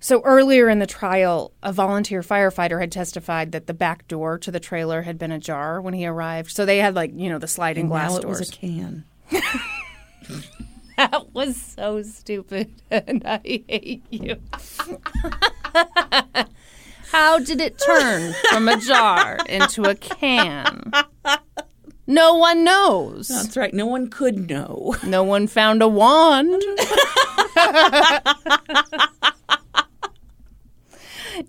So 0.00 0.20
earlier 0.24 0.68
in 0.68 0.80
the 0.80 0.86
trial, 0.86 1.52
a 1.62 1.72
volunteer 1.72 2.22
firefighter 2.22 2.80
had 2.80 2.90
testified 2.90 3.52
that 3.52 3.68
the 3.68 3.74
back 3.74 4.08
door 4.08 4.36
to 4.38 4.50
the 4.50 4.58
trailer 4.58 5.02
had 5.02 5.16
been 5.16 5.30
ajar 5.30 5.80
when 5.80 5.94
he 5.94 6.06
arrived. 6.06 6.50
So 6.50 6.66
they 6.66 6.78
had 6.78 6.96
like, 6.96 7.12
you 7.14 7.28
know, 7.28 7.38
the 7.38 7.46
sliding 7.46 7.86
glass 7.86 8.10
Now 8.10 8.16
it 8.18 8.22
doors. 8.22 8.40
was 8.40 8.48
a 8.48 8.52
can. 8.52 9.04
that 10.96 11.32
was 11.32 11.56
so 11.56 12.02
stupid 12.02 12.70
and 12.90 13.22
I 13.26 13.40
hate 13.44 14.04
you. 14.10 14.36
How 17.10 17.38
did 17.38 17.60
it 17.60 17.78
turn 17.78 18.34
from 18.50 18.68
a 18.68 18.78
jar 18.78 19.38
into 19.46 19.82
a 19.84 19.94
can? 19.94 20.92
No 22.06 22.34
one 22.34 22.64
knows. 22.64 23.28
That's 23.28 23.54
right. 23.56 23.74
No 23.74 23.84
one 23.86 24.08
could 24.08 24.48
know. 24.48 24.96
No 25.04 25.22
one 25.22 25.46
found 25.46 25.82
a 25.82 25.88
wand. 25.88 26.62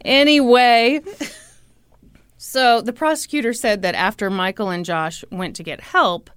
anyway, 0.03 1.01
so 2.37 2.81
the 2.81 2.93
prosecutor 2.93 3.53
said 3.53 3.81
that 3.83 3.95
after 3.95 4.29
Michael 4.29 4.69
and 4.69 4.83
Josh 4.85 5.23
went 5.31 5.55
to 5.55 5.63
get 5.63 5.79
help, 5.81 6.29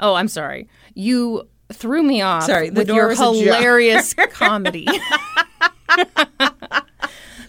oh, 0.00 0.14
I'm 0.14 0.28
sorry, 0.28 0.68
you 0.94 1.46
threw 1.72 2.02
me 2.02 2.22
off 2.22 2.44
Sorry, 2.44 2.70
the 2.70 2.80
with 2.80 2.88
door 2.88 2.96
your 2.96 3.08
was 3.08 3.18
hilarious 3.18 4.14
comedy. 4.30 4.86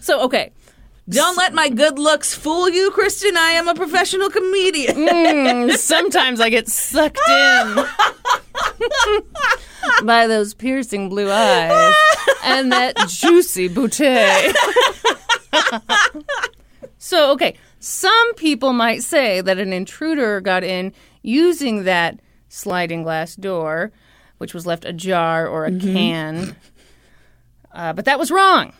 so, 0.00 0.22
okay, 0.22 0.52
Don't 1.08 1.36
let 1.36 1.52
my 1.52 1.68
good 1.68 1.98
looks 1.98 2.34
fool 2.34 2.68
you, 2.70 2.90
Kristen. 2.90 3.36
I 3.36 3.50
am 3.50 3.68
a 3.68 3.74
professional 3.74 4.30
comedian. 4.30 4.96
Mm, 4.96 5.72
sometimes 5.76 6.40
I 6.40 6.48
get 6.50 6.68
sucked 6.68 7.20
in 7.28 7.84
by 10.04 10.26
those 10.26 10.54
piercing 10.54 11.08
blue 11.10 11.30
eyes 11.30 11.94
and 12.44 12.72
that 12.72 12.96
juicy 13.08 13.68
bouquet. 13.68 14.52
so, 16.98 17.32
okay, 17.32 17.54
some 17.80 18.34
people 18.34 18.72
might 18.72 19.02
say 19.02 19.40
that 19.42 19.58
an 19.58 19.72
intruder 19.74 20.40
got 20.40 20.64
in 20.64 20.92
using 21.22 21.84
that 21.84 22.18
sliding 22.48 23.02
glass 23.02 23.36
door, 23.36 23.92
which 24.38 24.54
was 24.54 24.66
left 24.66 24.84
ajar 24.84 25.46
or 25.46 25.64
a 25.66 25.70
can. 25.78 26.56
Uh, 27.72 27.92
but 27.92 28.04
that 28.04 28.18
was 28.18 28.30
wrong. 28.30 28.72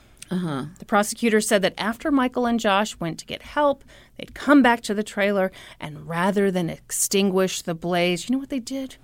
The 0.78 0.85
prosecutor 0.86 1.40
said 1.40 1.62
that 1.62 1.74
after 1.78 2.10
Michael 2.10 2.47
and 2.47 2.59
Josh 2.59 2.98
went 2.98 3.18
to 3.20 3.26
get 3.26 3.43
help, 3.43 3.85
they'd 4.18 4.35
come 4.35 4.62
back 4.62 4.81
to 4.82 4.94
the 4.94 5.02
trailer, 5.05 5.52
and 5.78 6.09
rather 6.09 6.51
than 6.51 6.68
extinguish 6.70 7.62
the 7.62 7.74
blaze, 7.74 8.28
you 8.28 8.32
know 8.35 8.40
what 8.40 8.51
they 8.51 8.59
did? 8.60 8.97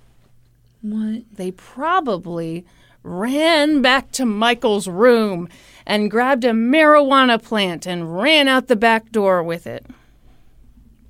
what? 0.82 1.22
They 1.32 1.50
probably 1.52 2.64
ran 3.02 3.82
back 3.82 4.12
to 4.12 4.24
Michael's 4.24 4.88
room 4.88 5.48
and 5.86 6.10
grabbed 6.10 6.44
a 6.44 6.50
marijuana 6.52 7.42
plant 7.42 7.86
and 7.86 8.16
ran 8.18 8.48
out 8.48 8.68
the 8.68 8.76
back 8.76 9.10
door 9.10 9.42
with 9.42 9.66
it. 9.66 9.86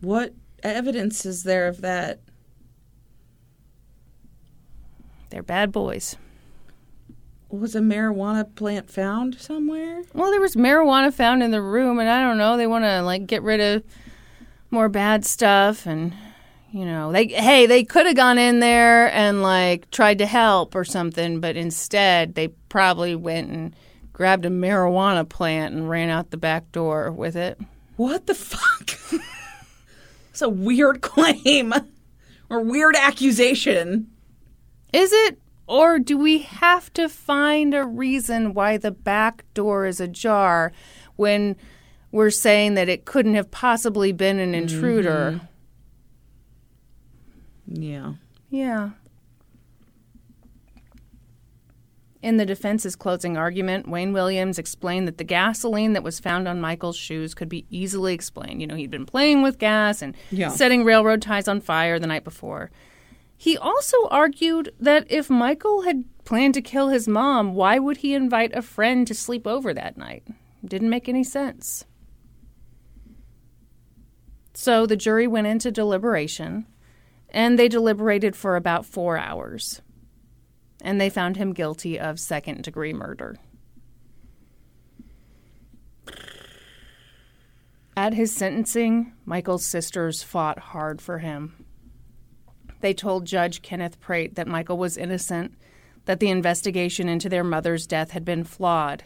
What 0.01 0.35
evidence 0.62 1.25
is 1.27 1.43
there 1.45 1.67
of 1.67 1.81
that? 1.81 2.21
They're 5.31 5.43
bad 5.43 5.73
boys. 5.73 6.16
Was 7.48 7.74
a 7.74 7.81
marijuana 7.81 8.55
plant 8.55 8.90
found 8.90 9.40
somewhere? 9.40 10.02
Well, 10.12 10.31
there 10.31 10.40
was 10.40 10.55
marijuana 10.55 11.12
found 11.12 11.43
in 11.43 11.51
the 11.51 11.62
room, 11.62 11.98
and 11.98 12.09
I 12.09 12.20
don't 12.20 12.39
know. 12.39 12.57
They 12.57 12.66
want 12.66 12.85
to 12.85 13.02
like 13.02 13.27
get 13.27 13.43
rid 13.43 13.61
of 13.61 13.82
more 14.70 14.89
bad 14.89 15.24
stuff, 15.24 15.86
and 15.86 16.12
you 16.73 16.85
know, 16.85 17.11
they 17.11 17.27
hey, 17.27 17.66
they 17.66 17.82
could 17.82 18.07
have 18.07 18.15
gone 18.15 18.39
in 18.39 18.61
there 18.61 19.12
and 19.12 19.43
like 19.43 19.90
tried 19.90 20.19
to 20.19 20.27
help 20.27 20.77
or 20.77 20.85
something, 20.85 21.40
but 21.40 21.57
instead 21.57 22.35
they 22.35 22.48
probably 22.69 23.16
went 23.16 23.51
and 23.51 23.74
grabbed 24.12 24.44
a 24.44 24.51
marijuana 24.51 25.28
plant 25.28 25.74
and 25.74 25.90
ran 25.90 26.09
out 26.09 26.31
the 26.31 26.36
back 26.36 26.70
door 26.70 27.11
with 27.11 27.35
it. 27.35 27.59
What 27.97 28.27
the 28.27 28.35
fuck? 28.35 28.90
It's 30.31 30.43
a 30.43 30.48
weird 30.48 31.02
claim 31.02 31.74
or 32.48 32.61
weird 32.61 32.97
accusation. 32.97 34.11
Is 34.93 35.12
it? 35.12 35.39
Or 35.67 35.99
do 36.01 36.17
we 36.19 36.39
have 36.39 36.93
to 36.95 37.09
find 37.09 37.75
a 37.75 37.85
reason 37.85 38.55
why 38.55 38.77
the 38.77 38.91
back 38.91 39.45
door 39.55 39.87
is 39.87 40.01
ajar 40.01 40.73
when 41.15 41.55
we're 42.11 42.31
saying 42.31 42.75
that 42.75 42.89
it 42.89 43.05
couldn't 43.05 43.35
have 43.35 43.51
possibly 43.53 44.11
been 44.11 44.41
an 44.41 44.53
intruder? 44.55 45.41
Mm-hmm. 47.69 47.83
Yeah. 47.83 48.12
Yeah. 48.51 48.91
In 52.23 52.37
the 52.37 52.45
defense's 52.45 52.97
closing 52.97 53.37
argument, 53.39 53.89
Wayne 53.89 54.12
Williams 54.12 54.59
explained 54.59 55.09
that 55.09 55.17
the 55.17 55.25
gasoline 55.25 55.95
that 55.95 56.03
was 56.03 56.21
found 56.21 56.47
on 56.47 56.61
Michael's 56.61 56.97
shoes 56.97 57.33
could 57.33 57.49
be 57.49 57.65
easily 57.71 58.12
explained. 58.12 58.61
You 58.61 58.67
know, 58.67 58.75
he'd 58.75 58.91
been 58.91 59.07
playing 59.07 59.41
with 59.43 59.59
gas 59.59 60.03
and 60.03 60.15
Yeah. 60.31 60.49
setting 60.51 60.85
railroad 60.85 61.23
ties 61.23 61.49
on 61.49 61.61
fire 61.62 61.99
the 61.99 62.07
night 62.07 62.25
before. 62.25 62.71
He 63.41 63.57
also 63.57 63.97
argued 64.11 64.75
that 64.79 65.11
if 65.11 65.31
Michael 65.31 65.81
had 65.81 66.05
planned 66.27 66.53
to 66.53 66.61
kill 66.61 66.91
his 66.91 67.09
mom, 67.09 67.55
why 67.55 67.79
would 67.79 67.97
he 67.97 68.12
invite 68.12 68.55
a 68.55 68.61
friend 68.61 69.07
to 69.07 69.15
sleep 69.15 69.47
over 69.47 69.73
that 69.73 69.97
night? 69.97 70.25
Didn't 70.62 70.91
make 70.91 71.09
any 71.09 71.25
sense. 71.25 71.87
So 74.53 74.85
the 74.85 74.95
jury 74.95 75.27
went 75.27 75.47
into 75.47 75.71
deliberation, 75.71 76.67
and 77.31 77.59
they 77.59 77.67
deliberated 77.67 78.37
for 78.37 78.57
about 78.57 78.85
four 78.85 79.17
hours. 79.17 79.81
And 80.83 81.01
they 81.01 81.09
found 81.09 81.39
him 81.39 81.55
guilty 81.55 81.99
of 81.99 82.21
second 82.21 82.62
degree 82.62 82.93
murder. 82.93 83.39
At 87.97 88.12
his 88.12 88.37
sentencing, 88.37 89.15
Michael's 89.25 89.65
sisters 89.65 90.23
fought 90.23 90.59
hard 90.59 91.01
for 91.01 91.21
him. 91.21 91.60
They 92.81 92.94
told 92.94 93.27
Judge 93.27 93.62
Kenneth 93.62 94.01
Pratte 94.01 94.35
that 94.35 94.48
Michael 94.48 94.78
was 94.78 94.97
innocent, 94.97 95.55
that 96.07 96.20
the 96.20 96.31
investigation 96.31 97.09
into 97.09 97.28
their 97.28 97.44
mother's 97.44 97.86
death 97.86 98.12
had 98.12 98.24
been 98.24 98.44
flawed. 98.44 99.05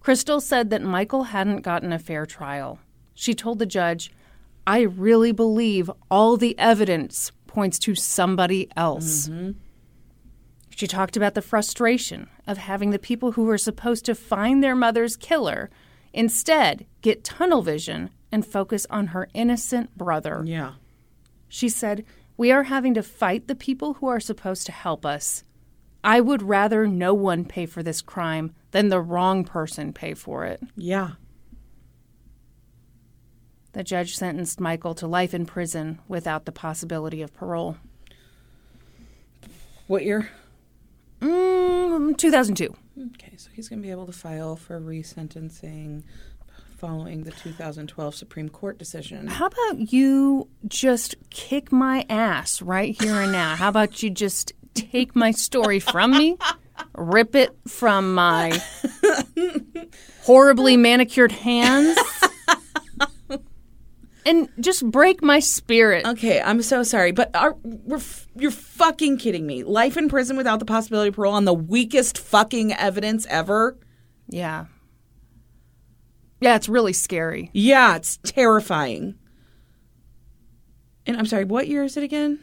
Crystal 0.00 0.40
said 0.40 0.70
that 0.70 0.82
Michael 0.82 1.24
hadn't 1.24 1.62
gotten 1.62 1.92
a 1.92 1.98
fair 1.98 2.26
trial. 2.26 2.78
She 3.14 3.34
told 3.34 3.58
the 3.58 3.66
judge, 3.66 4.12
I 4.66 4.80
really 4.80 5.32
believe 5.32 5.90
all 6.10 6.36
the 6.36 6.58
evidence 6.58 7.32
points 7.46 7.78
to 7.80 7.94
somebody 7.94 8.68
else. 8.76 9.28
Mm-hmm. 9.28 9.52
She 10.76 10.86
talked 10.86 11.16
about 11.16 11.34
the 11.34 11.42
frustration 11.42 12.28
of 12.46 12.58
having 12.58 12.90
the 12.90 12.98
people 12.98 13.32
who 13.32 13.44
were 13.44 13.58
supposed 13.58 14.04
to 14.06 14.14
find 14.14 14.62
their 14.62 14.74
mother's 14.74 15.16
killer 15.16 15.70
instead 16.12 16.86
get 17.00 17.22
tunnel 17.24 17.62
vision 17.62 18.10
and 18.32 18.44
focus 18.44 18.86
on 18.90 19.08
her 19.08 19.28
innocent 19.34 19.96
brother. 19.96 20.42
Yeah. 20.44 20.72
She 21.48 21.68
said, 21.68 22.04
We 22.36 22.50
are 22.50 22.64
having 22.64 22.94
to 22.94 23.02
fight 23.02 23.46
the 23.46 23.54
people 23.54 23.94
who 23.94 24.08
are 24.08 24.20
supposed 24.20 24.66
to 24.66 24.72
help 24.72 25.06
us. 25.06 25.44
I 26.02 26.20
would 26.20 26.42
rather 26.42 26.86
no 26.86 27.14
one 27.14 27.44
pay 27.44 27.66
for 27.66 27.82
this 27.82 28.02
crime 28.02 28.54
than 28.72 28.88
the 28.88 29.00
wrong 29.00 29.44
person 29.44 29.92
pay 29.92 30.14
for 30.14 30.44
it. 30.44 30.60
Yeah. 30.76 31.12
The 33.72 33.82
judge 33.82 34.16
sentenced 34.16 34.60
Michael 34.60 34.94
to 34.96 35.06
life 35.06 35.32
in 35.32 35.46
prison 35.46 36.00
without 36.06 36.44
the 36.44 36.52
possibility 36.52 37.22
of 37.22 37.32
parole. 37.32 37.76
What 39.86 40.04
year? 40.04 40.30
Mm, 41.20 42.16
2002. 42.16 42.74
Okay, 43.14 43.36
so 43.36 43.50
he's 43.52 43.68
going 43.68 43.80
to 43.80 43.82
be 43.82 43.90
able 43.90 44.06
to 44.06 44.12
file 44.12 44.56
for 44.56 44.80
resentencing 44.80 46.02
following 46.74 47.24
the 47.24 47.30
2012 47.30 48.14
Supreme 48.14 48.48
Court 48.48 48.78
decision. 48.78 49.26
How 49.26 49.46
about 49.46 49.92
you 49.92 50.48
just 50.66 51.14
kick 51.30 51.72
my 51.72 52.04
ass 52.08 52.60
right 52.60 53.00
here 53.00 53.14
and 53.20 53.32
now? 53.32 53.56
How 53.56 53.68
about 53.68 54.02
you 54.02 54.10
just 54.10 54.52
take 54.74 55.14
my 55.14 55.30
story 55.30 55.78
from 55.80 56.10
me, 56.10 56.36
rip 56.96 57.34
it 57.34 57.56
from 57.68 58.14
my 58.14 58.60
horribly 60.22 60.76
manicured 60.76 61.32
hands, 61.32 61.96
and 64.26 64.48
just 64.60 64.88
break 64.90 65.22
my 65.22 65.38
spirit? 65.40 66.06
Okay, 66.06 66.40
I'm 66.40 66.62
so 66.62 66.82
sorry, 66.82 67.12
but 67.12 67.34
are, 67.34 67.56
we're 67.62 67.96
f- 67.96 68.26
you're 68.36 68.50
fucking 68.50 69.18
kidding 69.18 69.46
me. 69.46 69.62
Life 69.62 69.96
in 69.96 70.08
prison 70.08 70.36
without 70.36 70.58
the 70.58 70.64
possibility 70.64 71.08
of 71.08 71.14
parole 71.14 71.34
on 71.34 71.44
the 71.44 71.54
weakest 71.54 72.18
fucking 72.18 72.72
evidence 72.72 73.26
ever? 73.26 73.78
Yeah. 74.28 74.66
Yeah, 76.40 76.56
it's 76.56 76.68
really 76.68 76.92
scary. 76.92 77.50
Yeah, 77.52 77.96
it's 77.96 78.18
terrifying. 78.18 79.14
And 81.06 81.16
I'm 81.16 81.26
sorry, 81.26 81.44
what 81.44 81.68
year 81.68 81.84
is 81.84 81.96
it 81.96 82.02
again? 82.02 82.40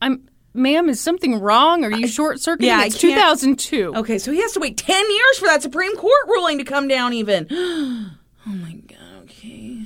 I'm, 0.00 0.28
ma'am, 0.54 0.88
is 0.88 1.00
something 1.00 1.40
wrong? 1.40 1.84
Are 1.84 1.90
you 1.90 2.06
short 2.06 2.40
circuiting? 2.40 2.68
yeah, 2.68 2.84
it's 2.84 2.98
2002. 2.98 3.94
Okay, 3.96 4.18
so 4.18 4.32
he 4.32 4.40
has 4.42 4.52
to 4.52 4.60
wait 4.60 4.76
10 4.76 5.10
years 5.10 5.38
for 5.38 5.46
that 5.46 5.62
Supreme 5.62 5.96
Court 5.96 6.26
ruling 6.26 6.58
to 6.58 6.64
come 6.64 6.88
down, 6.88 7.12
even. 7.12 7.46
oh 7.50 8.10
my 8.46 8.74
God, 8.86 9.22
okay. 9.24 9.82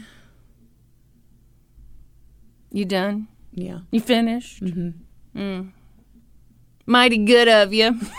You 2.70 2.84
done? 2.84 3.28
Yeah. 3.52 3.80
You 3.90 4.00
finished? 4.00 4.62
Mm-hmm. 4.62 5.68
Mighty 6.86 7.18
good 7.18 7.48
of 7.48 7.72
you. 7.72 7.98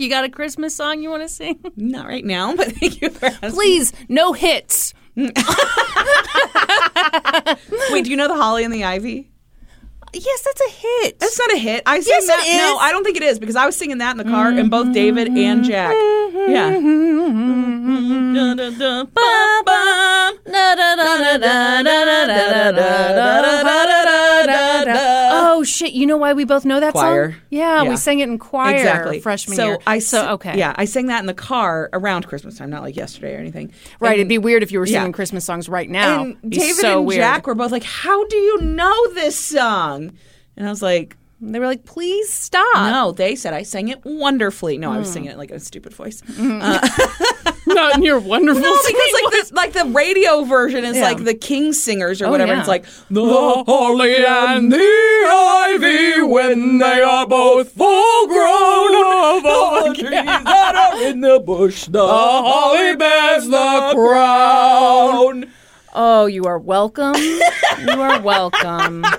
you 0.00 0.08
got 0.10 0.24
a 0.24 0.28
Christmas 0.28 0.74
song 0.74 1.02
you 1.02 1.10
want 1.10 1.22
to 1.22 1.28
sing? 1.28 1.58
Not 1.76 2.06
right 2.06 2.24
now, 2.24 2.54
but 2.56 2.72
thank 2.72 3.00
you 3.00 3.10
for 3.10 3.26
asking. 3.26 3.50
Please, 3.52 3.92
no 4.08 4.32
hits. 4.32 4.94
Wait, 5.16 5.34
do 8.04 8.10
you 8.10 8.16
know 8.16 8.28
the 8.28 8.36
Holly 8.36 8.64
and 8.64 8.72
the 8.72 8.84
Ivy? 8.84 9.30
Yes, 10.14 10.42
that's 10.42 10.60
a 10.60 10.70
hit. 10.70 11.18
That's 11.18 11.38
not 11.38 11.52
a 11.52 11.58
hit. 11.58 11.82
I 11.84 12.00
sang 12.00 12.10
Yes, 12.10 12.26
that. 12.28 12.44
No. 12.56 12.78
I 12.78 12.92
don't 12.92 13.04
think 13.04 13.16
it 13.18 13.22
is 13.22 13.38
because 13.38 13.56
I 13.56 13.66
was 13.66 13.76
singing 13.76 13.98
that 13.98 14.12
in 14.12 14.16
the 14.16 14.24
car, 14.24 14.48
and 14.48 14.70
both 14.70 14.92
David 14.94 15.28
and 15.28 15.64
Jack. 15.64 15.94
Yeah. 16.48 16.78
Shit! 25.68 25.92
You 25.92 26.06
know 26.06 26.16
why 26.16 26.32
we 26.32 26.44
both 26.44 26.64
know 26.64 26.80
that 26.80 26.92
Choir. 26.92 27.32
song? 27.32 27.40
Yeah, 27.50 27.82
Yeah. 27.82 27.88
we 27.90 27.96
sang 27.96 28.20
it 28.20 28.28
in 28.28 28.38
choir 28.38 28.74
Exactly. 28.74 29.20
freshman 29.20 29.56
so 29.56 29.66
year. 29.68 29.78
I 29.86 29.98
so 29.98 30.30
okay, 30.30 30.56
Yeah, 30.58 30.74
I 30.76 30.84
sang 30.84 31.06
that 31.06 31.20
in 31.20 31.26
the 31.26 31.34
car 31.34 31.88
around 31.92 32.26
Christmas 32.26 32.56
time, 32.58 32.70
not 32.70 32.82
like 32.82 32.96
yesterday 32.96 33.34
or 33.36 33.38
anything. 33.38 33.72
right. 34.00 34.10
And- 34.12 34.20
It'd 34.20 34.28
be 34.28 34.38
weird 34.38 34.62
if 34.62 34.72
you 34.72 34.78
were 34.78 34.86
singing 34.86 35.06
yeah. 35.08 35.12
Christmas 35.12 35.44
songs 35.44 35.68
right 35.68 35.88
now. 35.88 36.22
And 36.24 36.36
David 36.50 36.76
so 36.76 36.98
and 36.98 37.06
weird. 37.06 37.20
Jack 37.20 37.46
were 37.46 37.54
both 37.54 37.70
like, 37.72 37.84
"How 37.84 38.26
do 38.26 38.36
you 38.36 38.60
know 38.62 39.12
this 39.14 39.38
song?" 39.38 40.12
And 40.56 40.66
I 40.66 40.70
was 40.70 40.82
like, 40.82 41.16
They 41.40 41.60
were 41.60 41.66
like, 41.66 41.84
"Please 41.84 42.32
stop." 42.32 42.74
"No." 42.74 43.12
They 43.12 43.36
said 43.36 43.54
I 43.54 43.62
sang 43.62 43.88
it 43.88 44.00
wonderfully. 44.04 44.76
No, 44.76 44.90
I 44.92 44.98
was 44.98 45.08
mm. 45.08 45.12
singing 45.12 45.30
it 45.30 45.38
like 45.38 45.52
a 45.52 45.60
stupid 45.60 45.92
voice. 45.94 46.20
Mm-hmm. 46.22 46.58
Uh, 46.60 47.52
not 47.74 47.94
in 47.96 48.02
your 48.02 48.18
wonderful. 48.18 48.60
No, 48.60 48.76
because 48.86 49.12
like 49.22 49.32
this, 49.32 49.52
like 49.52 49.72
the 49.72 49.84
radio 49.86 50.42
version 50.42 50.84
is 50.84 50.96
Yeah. 50.96 51.04
like 51.04 51.22
the 51.24 51.34
King 51.34 51.72
Singers 51.72 52.20
or 52.20 52.26
Oh, 52.26 52.30
whatever. 52.32 52.52
yeah. 52.54 52.58
It's 52.58 52.68
like 52.68 52.84
the 53.10 53.24
holly 53.24 54.16
and 54.16 54.72
the 54.72 54.78
ivy 54.78 56.22
when 56.22 56.78
they 56.78 57.00
are 57.02 57.26
both 57.26 57.70
full 57.70 58.26
grown. 58.26 58.94
All 58.96 59.40
the 59.40 59.48
oh, 59.50 59.94
trees 59.94 60.10
that 60.10 60.74
are 60.74 61.02
in 61.08 61.20
the 61.20 61.38
bush, 61.38 61.86
the 61.86 62.04
holly 62.04 62.96
bears 62.96 63.46
the 63.46 63.92
crown. 63.94 65.52
Oh, 65.94 66.26
you 66.26 66.44
are 66.44 66.58
welcome. 66.58 67.14
you 67.16 67.90
are 68.00 68.20
welcome. 68.20 69.04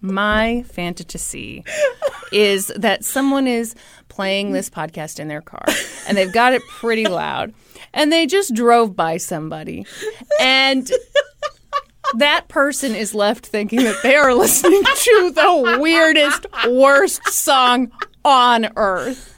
My 0.00 0.64
fantasy 0.68 1.64
is 2.32 2.68
that 2.76 3.04
someone 3.04 3.46
is 3.46 3.74
playing 4.08 4.52
this 4.52 4.70
podcast 4.70 5.18
in 5.18 5.28
their 5.28 5.40
car 5.40 5.64
and 6.06 6.16
they've 6.16 6.32
got 6.32 6.52
it 6.52 6.62
pretty 6.68 7.06
loud 7.06 7.52
and 7.92 8.12
they 8.12 8.26
just 8.26 8.54
drove 8.54 8.94
by 8.94 9.16
somebody 9.16 9.86
and 10.40 10.90
that 12.16 12.48
person 12.48 12.94
is 12.94 13.14
left 13.14 13.46
thinking 13.46 13.84
that 13.84 14.02
they 14.02 14.14
are 14.14 14.34
listening 14.34 14.82
to 14.82 15.32
the 15.34 15.78
weirdest, 15.80 16.46
worst 16.68 17.26
song 17.28 17.90
on 18.24 18.68
earth. 18.76 19.34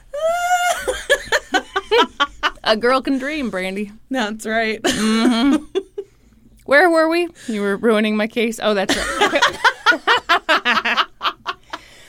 A 2.63 2.77
girl 2.77 3.01
can 3.01 3.17
dream, 3.17 3.49
Brandy. 3.49 3.91
That's 4.09 4.45
right. 4.45 4.81
Mm-hmm. 4.81 5.79
Where 6.71 6.89
were 6.89 7.09
we? 7.09 7.27
You 7.49 7.63
were 7.63 7.75
ruining 7.75 8.15
my 8.15 8.27
case. 8.27 8.57
Oh, 8.63 8.73
that's 8.73 8.95
right. 8.95 11.05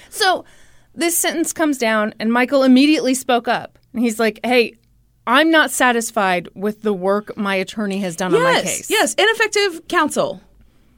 So 0.08 0.44
this 0.94 1.18
sentence 1.18 1.52
comes 1.52 1.78
down, 1.78 2.14
and 2.20 2.32
Michael 2.32 2.62
immediately 2.62 3.14
spoke 3.14 3.48
up. 3.48 3.76
And 3.92 4.02
he's 4.02 4.20
like, 4.20 4.38
hey, 4.44 4.74
I'm 5.26 5.50
not 5.50 5.72
satisfied 5.72 6.48
with 6.54 6.82
the 6.82 6.92
work 6.92 7.36
my 7.36 7.56
attorney 7.56 7.98
has 8.02 8.14
done 8.14 8.32
on 8.32 8.40
my 8.40 8.60
case. 8.60 8.88
yes, 8.88 9.14
ineffective 9.14 9.88
counsel. 9.88 10.40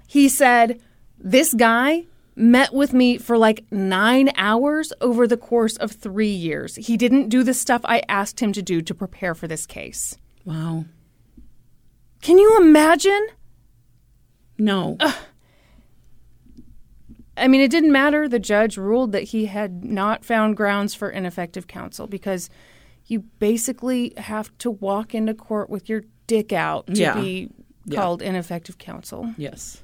He 0.09 0.29
said, 0.29 0.79
This 1.19 1.55
guy 1.55 2.05
met 2.37 2.75
with 2.75 2.93
me 2.93 3.17
for 3.17 3.39
like 3.39 3.65
nine 3.71 4.31
hours 4.37 4.93
over 5.01 5.27
the 5.27 5.39
course 5.39 5.79
of 5.79 5.93
three 5.93 6.29
years. 6.29 6.77
He 6.77 6.99
didn't 6.99 7.31
do 7.31 7.43
the 7.43 7.55
stuff 7.55 7.81
I 7.85 8.03
asked 8.11 8.41
him 8.41 8.53
to 8.53 8.61
do 8.61 8.83
to 8.83 8.95
prepare 8.95 9.35
for 9.35 9.49
this 9.49 9.65
case. 9.65 10.19
Wow. 10.45 10.85
Can 12.21 12.39
you 12.39 12.59
imagine? 12.61 13.27
No. 14.59 14.97
I 17.37 17.49
mean, 17.49 17.61
it 17.61 17.71
didn't 17.71 17.91
matter. 17.93 18.29
The 18.29 18.39
judge 18.39 18.77
ruled 18.77 19.11
that 19.13 19.25
he 19.25 19.47
had 19.47 19.85
not 19.85 20.25
found 20.25 20.57
grounds 20.57 20.95
for 20.95 21.11
ineffective 21.11 21.67
counsel 21.67 22.07
because 22.07 22.49
you 23.07 23.21
basically 23.41 24.13
have 24.17 24.57
to 24.59 24.71
walk 24.71 25.15
into 25.15 25.35
court 25.35 25.69
with 25.69 25.89
your 25.89 26.05
dick 26.29 26.53
out 26.53 26.87
to 26.87 26.93
Yeah. 26.95 27.15
be 27.21 27.51
Yeah. 27.87 27.97
called 28.01 28.23
ineffective 28.23 28.79
counsel. 28.79 29.35
yes. 29.37 29.83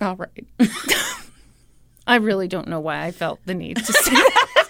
All 0.00 0.16
right. 0.16 0.46
I 2.06 2.16
really 2.16 2.48
don't 2.48 2.66
know 2.68 2.80
why 2.80 3.04
I 3.04 3.10
felt 3.10 3.38
the 3.44 3.54
need 3.54 3.76
to 3.76 3.92
say 3.92 4.10
that. 4.12 4.66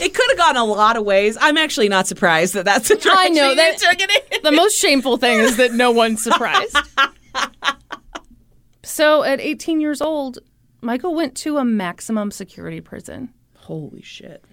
It 0.00 0.14
could 0.14 0.28
have 0.30 0.38
gone 0.38 0.56
a 0.56 0.64
lot 0.64 0.96
of 0.96 1.04
ways. 1.04 1.36
I'm 1.40 1.56
actually 1.56 1.88
not 1.88 2.06
surprised 2.06 2.54
that 2.54 2.64
that's 2.64 2.88
the 2.88 2.96
direction 2.96 3.12
I 3.16 3.28
know 3.28 3.54
that- 3.54 3.78
took 3.78 3.96
it 4.00 4.10
in. 4.32 4.40
the 4.42 4.52
most 4.52 4.78
shameful 4.78 5.16
thing 5.16 5.38
is 5.40 5.56
that 5.56 5.72
no 5.72 5.90
one's 5.90 6.22
surprised. 6.22 6.76
so 8.82 9.22
at 9.22 9.40
18 9.40 9.80
years 9.80 10.00
old, 10.00 10.38
Michael 10.80 11.14
went 11.14 11.36
to 11.38 11.56
a 11.58 11.64
maximum 11.64 12.30
security 12.30 12.80
prison. 12.80 13.32
Holy 13.56 14.02
shit. 14.02 14.44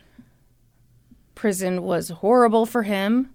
Prison 1.35 1.81
was 1.81 2.09
horrible 2.09 2.65
for 2.65 2.84
him. 2.84 3.34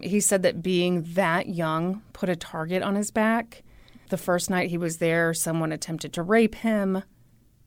He 0.00 0.20
said 0.20 0.42
that 0.44 0.62
being 0.62 1.02
that 1.14 1.48
young 1.48 2.02
put 2.12 2.28
a 2.28 2.36
target 2.36 2.82
on 2.82 2.94
his 2.94 3.10
back. 3.10 3.64
The 4.10 4.16
first 4.16 4.48
night 4.48 4.70
he 4.70 4.78
was 4.78 4.98
there, 4.98 5.34
someone 5.34 5.72
attempted 5.72 6.12
to 6.14 6.22
rape 6.22 6.54
him. 6.54 7.02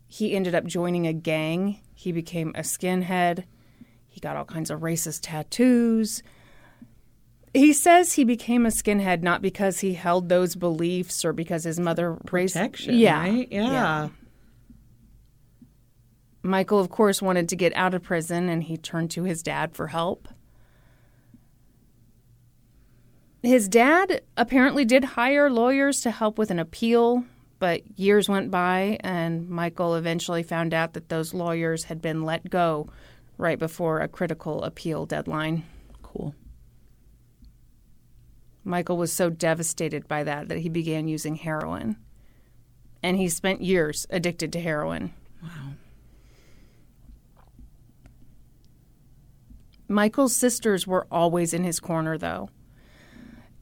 He 0.08 0.34
ended 0.34 0.56
up 0.56 0.66
joining 0.66 1.06
a 1.06 1.14
gang. 1.14 1.80
He 1.94 2.12
became 2.12 2.50
a 2.56 2.62
skinhead. 2.62 3.44
He 4.12 4.20
got 4.20 4.36
all 4.36 4.46
kinds 4.46 4.70
of 4.70 4.82
racist 4.82 5.22
tattoos. 5.24 6.22
He 7.54 7.72
says 7.72 8.14
he 8.14 8.26
became 8.26 8.66
a 8.66 8.70
skinhead 8.70 9.24
not 9.24 9.42
because 9.42 9.80
he 9.80 9.94
held 9.94 10.28
those 10.28 10.56
beliefs 10.56 11.24
or 11.24 11.32
because 11.32 11.64
his 11.64 11.80
mother 11.80 12.18
raised 12.30 12.56
Protection. 12.56 12.98
Yeah, 12.98 13.20
Right? 13.22 13.48
Yeah. 13.50 14.10
Michael, 16.44 16.80
of 16.80 16.90
course, 16.90 17.22
wanted 17.22 17.48
to 17.50 17.56
get 17.56 17.74
out 17.76 17.94
of 17.94 18.04
prison 18.04 18.50
and 18.50 18.64
he 18.64 18.76
turned 18.76 19.12
to 19.12 19.24
his 19.24 19.42
dad 19.42 19.74
for 19.74 19.88
help. 19.88 20.28
His 23.42 23.70
dad 23.70 24.22
apparently 24.36 24.84
did 24.84 25.04
hire 25.04 25.50
lawyers 25.50 26.02
to 26.02 26.12
help 26.12 26.38
with 26.38 26.52
an 26.52 26.60
appeal, 26.60 27.24
but 27.60 27.82
years 27.98 28.28
went 28.28 28.52
by 28.52 28.98
and 29.02 29.50
Michael 29.50 29.96
eventually 29.96 30.44
found 30.44 30.74
out 30.74 30.94
that 30.94 31.08
those 31.08 31.34
lawyers 31.34 31.86
had 31.86 32.02
been 32.02 32.24
let 32.24 32.50
go 32.50 32.90
right 33.38 33.60
before 33.60 34.00
a 34.00 34.08
critical 34.08 34.64
appeal 34.64 35.06
deadline. 35.06 35.66
Cool. 36.02 36.36
Michael 38.64 38.98
was 38.98 39.12
so 39.12 39.30
devastated 39.30 40.08
by 40.08 40.24
that 40.24 40.48
that 40.50 40.60
he 40.60 40.70
began 40.70 41.08
using 41.08 41.36
heroin. 41.36 41.98
And 43.04 43.18
he 43.18 43.30
spent 43.30 43.62
years 43.62 44.06
addicted 44.12 44.54
to 44.54 44.60
heroin. 44.60 45.14
Wow. 45.42 45.74
Michael's 49.88 50.36
sisters 50.36 50.86
were 50.86 51.08
always 51.12 51.54
in 51.54 51.64
his 51.64 51.80
corner, 51.80 52.18
though. 52.18 52.50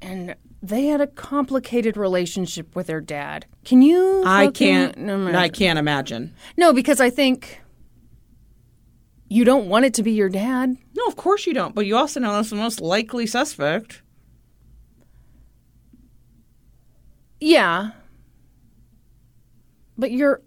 And 0.01 0.35
they 0.61 0.87
had 0.87 1.01
a 1.01 1.07
complicated 1.07 1.97
relationship 1.97 2.75
with 2.75 2.87
their 2.87 3.01
dad. 3.01 3.45
Can 3.63 3.81
you? 3.81 4.23
I 4.25 4.47
can't. 4.47 4.97
No, 4.97 5.27
I 5.33 5.49
can't 5.49 5.79
imagine. 5.79 6.33
no, 6.57 6.73
because 6.73 6.99
I 6.99 7.09
think 7.09 7.61
you 9.29 9.45
don't 9.45 9.67
want 9.67 9.85
it 9.85 9.93
to 9.93 10.03
be 10.03 10.11
your 10.11 10.27
dad. 10.27 10.75
No, 10.95 11.05
of 11.05 11.15
course 11.15 11.45
you 11.45 11.53
don't. 11.53 11.75
But 11.75 11.85
you 11.85 11.95
also 11.95 12.19
know 12.19 12.33
that's 12.33 12.49
the 12.49 12.55
most 12.55 12.81
likely 12.81 13.27
suspect. 13.27 14.01
Yeah. 17.39 17.91
But 19.97 20.11
you're. 20.11 20.41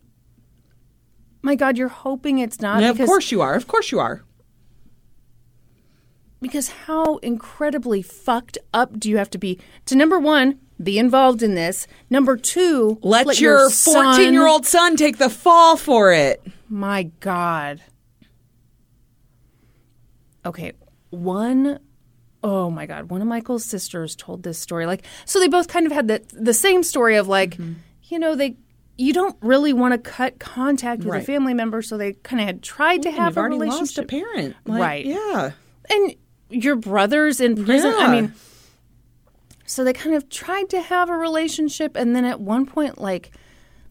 My 1.42 1.54
God, 1.54 1.78
you're 1.78 1.88
hoping 1.88 2.38
it's 2.38 2.60
not. 2.60 2.82
yeah, 2.82 2.90
of 2.90 2.98
course 2.98 3.32
you 3.32 3.40
are. 3.40 3.54
Of 3.54 3.66
course 3.66 3.90
you 3.92 4.00
are. 4.00 4.24
Because 6.40 6.68
how 6.86 7.18
incredibly 7.18 8.02
fucked 8.02 8.58
up 8.74 8.98
do 8.98 9.08
you 9.08 9.16
have 9.16 9.30
to 9.30 9.38
be 9.38 9.60
to 9.86 9.94
number 9.94 10.18
one, 10.18 10.58
be 10.82 10.98
involved 10.98 11.40
in 11.40 11.54
this? 11.54 11.86
Number 12.10 12.36
two, 12.36 12.98
Let, 13.02 13.40
your 13.40 13.70
14 13.70 14.32
year 14.32 14.46
old 14.46 14.66
son 14.66 14.96
take 14.96 15.18
the 15.18 15.30
fall 15.30 15.76
for 15.76 16.12
it. 16.12 16.44
My 16.68 17.04
God. 17.20 17.80
Okay, 20.44 20.72
one 21.10 21.78
oh 22.44 22.68
my 22.70 22.86
God, 22.86 23.08
one 23.08 23.20
of 23.22 23.28
Michael's 23.28 23.64
sisters 23.64 24.16
told 24.16 24.42
this 24.42 24.58
story. 24.58 24.84
Like, 24.84 25.04
so 25.24 25.38
they 25.38 25.46
both 25.46 25.68
kind 25.68 25.86
of 25.86 25.92
had 25.92 26.08
the 26.08 26.22
the 26.32 26.54
same 26.54 26.82
story 26.82 27.16
of 27.16 27.28
like, 27.28 27.52
Mm-hmm. 27.52 27.74
you 28.04 28.18
know, 28.18 28.34
they 28.34 28.56
you 28.98 29.12
don't 29.12 29.36
really 29.40 29.72
want 29.72 29.92
to 29.94 29.98
cut 29.98 30.38
contact 30.38 31.00
with 31.04 31.12
Right. 31.12 31.22
a 31.22 31.24
family 31.24 31.54
member, 31.54 31.80
so 31.82 31.96
they 31.96 32.12
kind 32.12 32.40
of 32.40 32.46
had 32.46 32.62
tried 32.62 33.02
to 33.02 33.10
have 33.10 33.36
a 33.36 33.40
already 33.40 33.58
relationship. 33.58 33.80
lost 33.80 33.98
a 33.98 34.02
parent. 34.04 34.56
Like, 34.66 34.80
Right. 34.80 35.06
Yeah. 35.06 35.50
and 35.88 36.14
your 36.50 36.76
brother's 36.76 37.40
in 37.40 37.64
prison. 37.64 37.94
I 37.96 38.10
mean, 38.10 38.34
so 39.64 39.84
they 39.84 39.92
kind 39.92 40.14
of 40.14 40.28
tried 40.28 40.68
to 40.70 40.80
have 40.82 41.08
a 41.08 41.16
relationship, 41.16 41.96
and 41.96 42.14
then 42.14 42.24
at 42.24 42.40
one 42.40 42.66
point, 42.66 43.00
like, 43.00 43.30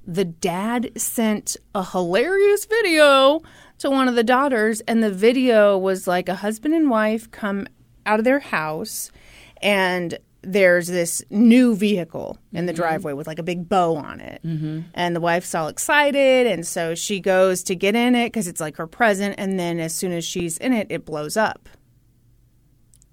the 0.06 0.26
dad 0.26 0.92
sent 1.00 1.58
a 1.74 1.84
hilarious 1.84 2.66
video 2.66 3.42
to 3.82 3.90
one 3.90 4.08
of 4.08 4.16
the 4.16 4.24
daughters, 4.24 4.82
and 4.82 5.04
the 5.04 5.12
video 5.12 5.78
was 5.78 6.08
like 6.08 6.30
a 6.30 6.36
husband 6.36 6.74
and 6.74 6.90
wife 6.90 7.30
come 7.32 7.68
out 8.06 8.20
of 8.20 8.26
their 8.26 8.40
house, 8.40 9.12
and 9.62 10.18
there's 10.44 10.88
this 10.88 11.24
new 11.30 11.76
vehicle 11.76 12.38
in 12.52 12.66
the 12.66 12.74
driveway 12.74 13.14
with 13.14 13.28
like 13.28 13.40
a 13.40 13.44
big 13.44 13.70
bow 13.70 13.96
on 13.96 14.20
it. 14.20 14.42
Mm-hmm. 14.44 14.82
And 14.94 15.16
the 15.16 15.22
wife's 15.22 15.54
all 15.54 15.68
excited. 15.68 16.48
And 16.48 16.66
so 16.66 16.96
she 16.96 17.20
goes 17.20 17.64
to 17.64 17.76
get 17.76 17.96
in 17.96 18.16
it 18.16 18.28
because 18.28 18.48
it's 18.48 18.60
like 18.60 18.78
her 18.78 18.88
present. 18.88 19.36
And 19.38 19.60
then 19.60 19.80
as 19.80 19.94
soon 19.94 20.12
as 20.12 20.26
she's 20.26 20.58
in 20.58 20.74
it, 20.74 20.88
it 20.90 21.06
blows 21.06 21.38
up. 21.38 21.70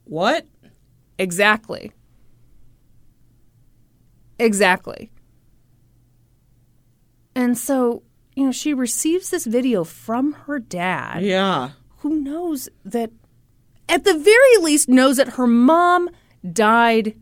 What? 0.05 0.47
Exactly. 1.19 1.93
Exactly. 4.39 5.11
And 7.35 7.59
so, 7.59 8.03
you 8.39 8.47
know, 8.47 8.53
she 8.53 8.73
receives 8.73 9.31
this 9.31 9.45
video 9.47 9.83
from 9.83 10.33
her 10.47 10.61
dad, 10.61 11.23
Yeah. 11.23 11.71
who 11.99 12.21
knows 12.21 12.69
that, 12.85 13.11
at 13.89 14.05
the 14.05 14.15
very 14.17 14.57
least, 14.63 14.89
knows 14.89 15.17
that 15.17 15.31
her 15.31 15.47
mom 15.49 16.09
died 16.53 17.17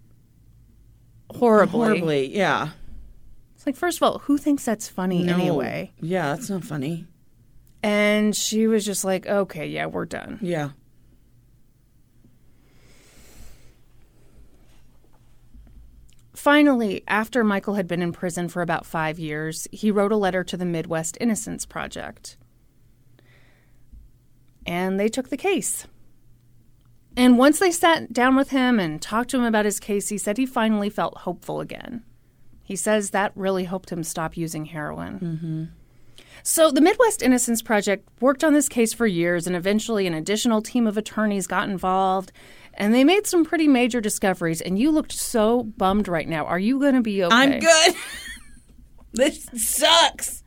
horribly. 1.31 1.71
Horribly. 1.79 2.37
Yeah. 2.37 2.69
It's 3.55 3.65
like, 3.67 3.77
first 3.77 3.99
of 3.99 4.03
all, 4.03 4.19
who 4.21 4.37
thinks 4.37 4.65
that's 4.65 4.89
funny 4.89 5.23
No. 5.23 5.35
anyway? 5.35 5.93
Yeah, 6.01 6.35
that's 6.35 6.51
not 6.51 6.65
funny. 6.65 7.07
And 7.83 8.37
she 8.37 8.67
was 8.67 8.85
just 8.85 9.05
like, 9.05 9.27
okay, 9.27 9.67
yeah, 9.67 9.87
we're 9.87 10.05
done. 10.07 10.39
Yeah. 10.43 10.71
Finally, 16.47 17.03
after 17.09 17.43
Michael 17.43 17.75
had 17.75 17.89
been 17.89 18.01
in 18.01 18.13
prison 18.13 18.49
for 18.49 18.63
about 18.63 18.87
five 18.87 19.19
years, 19.19 19.67
he 19.73 19.91
wrote 19.91 20.13
a 20.13 20.17
letter 20.17 20.45
to 20.45 20.57
the 20.57 20.65
Midwest 20.65 21.19
Innocence 21.21 21.67
Project. 21.67 22.37
And 24.65 25.01
they 25.01 25.09
took 25.09 25.29
the 25.29 25.37
case. 25.37 25.89
And 27.17 27.37
once 27.37 27.59
they 27.59 27.73
sat 27.73 28.13
down 28.13 28.37
with 28.37 28.51
him 28.51 28.79
and 28.79 29.03
talked 29.03 29.31
to 29.31 29.39
him 29.39 29.43
about 29.43 29.65
his 29.65 29.81
case, 29.81 30.09
he 30.09 30.19
said 30.19 30.39
he 30.39 30.47
finally 30.47 30.89
felt 30.89 31.17
hopeful 31.17 31.61
again. 31.61 32.05
He 32.63 32.77
says 32.77 33.11
that 33.11 33.33
really 33.35 33.65
helped 33.65 33.91
him 33.91 34.05
stop 34.05 34.37
using 34.37 34.67
heroin. 34.67 35.19
Mm-hmm. 35.19 35.65
So, 36.45 36.71
the 36.71 36.81
Midwest 36.81 37.23
Innocence 37.23 37.61
Project 37.61 38.09
worked 38.21 38.45
on 38.45 38.53
this 38.53 38.69
case 38.69 38.93
for 38.93 39.07
years, 39.07 39.49
and 39.49 39.57
eventually, 39.57 40.07
an 40.07 40.15
additional 40.15 40.63
team 40.63 40.87
of 40.87 40.97
attorneys 40.97 41.49
got 41.49 41.69
involved, 41.69 42.31
and 42.77 42.95
they 42.95 43.05
made 43.05 43.27
some 43.27 43.45
pretty 43.45 43.69
major 43.69 44.01
discoveries. 44.01 44.61
And 44.61 44.79
you 44.79 44.91
looked 44.91 45.13
so 45.13 45.63
bummed 45.63 46.09
right 46.09 46.29
now. 46.29 46.45
Are 46.45 46.59
you 46.59 46.79
going 46.79 46.95
to 46.95 47.03
be 47.03 47.25
okay? 47.25 47.35
I'm 47.35 47.59
good. 47.59 47.95
this 49.13 49.45
sucks. 49.55 50.43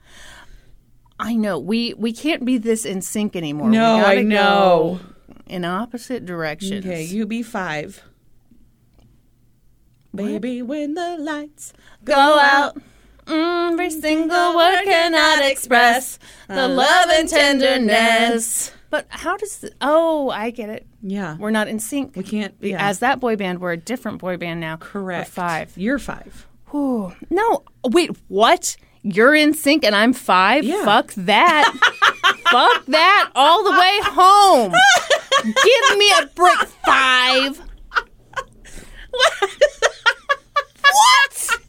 I 1.20 1.36
know 1.36 1.60
we 1.60 1.94
we 1.96 2.14
can't 2.14 2.46
be 2.46 2.58
this 2.58 2.86
in 2.86 3.02
sync 3.02 3.36
anymore. 3.36 3.70
No, 3.70 4.06
I 4.06 4.22
know. 4.22 5.02
in 5.48 5.66
opposite 5.66 6.26
directions. 6.26 6.86
Okay, 6.86 7.04
you 7.04 7.26
be 7.26 7.44
five. 7.44 8.04
Baby, 10.16 10.62
when 10.62 10.94
the 10.94 11.18
lights 11.18 11.74
go 12.04 12.16
out. 12.16 12.78
Every 13.28 13.90
mm, 13.90 14.02
single 14.02 14.56
word 14.56 14.84
cannot 14.86 15.46
express 15.46 16.18
the 16.48 16.68
love 16.68 17.10
and 17.12 17.30
tenderness. 17.30 18.72
But 18.90 19.06
how 19.10 19.38
does? 19.38 19.60
The, 19.60 19.72
oh, 19.82 20.32
I 20.32 20.50
get 20.50 20.70
it. 20.70 20.88
Yeah. 21.02 21.38
We're 21.38 21.52
not 21.52 21.68
in 21.68 21.80
sync. 21.80 22.16
We 22.16 22.24
can't. 22.24 22.56
Yeah. 22.60 22.78
As 22.88 23.00
that 23.00 23.20
boy 23.20 23.36
band, 23.36 23.60
we're 23.60 23.72
a 23.72 23.78
different 23.78 24.20
boy 24.20 24.38
band 24.38 24.60
now. 24.60 24.78
correct. 24.78 25.30
We're 25.30 25.32
five. 25.32 25.78
You're 25.78 26.00
five. 26.00 26.48
Ooh. 26.74 27.14
No, 27.30 27.64
wait, 27.86 28.12
what? 28.28 28.76
You're 29.02 29.34
in 29.34 29.54
sync 29.54 29.84
and 29.86 29.96
I'm 29.96 30.14
five? 30.14 30.64
Yeah. 30.64 30.84
Fuck 30.84 31.14
that. 31.16 31.72
Fuck 32.52 32.86
that 32.88 33.32
all 33.36 33.64
the 33.64 33.72
way 33.72 34.00
home. 34.04 34.74
Give 35.44 35.98
me 35.98 36.12
a 36.22 36.26
break. 36.28 36.58
Five. 36.86 37.62
what? 40.82 41.60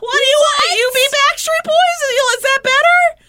What 0.00 0.18
do 0.18 0.24
you 0.26 0.38
want? 0.40 0.78
You 0.78 0.90
be 0.94 1.06
Backstreet 1.12 1.64
Boys? 1.64 2.00
Is 2.36 2.42
that 2.42 2.60
better? 2.62 3.24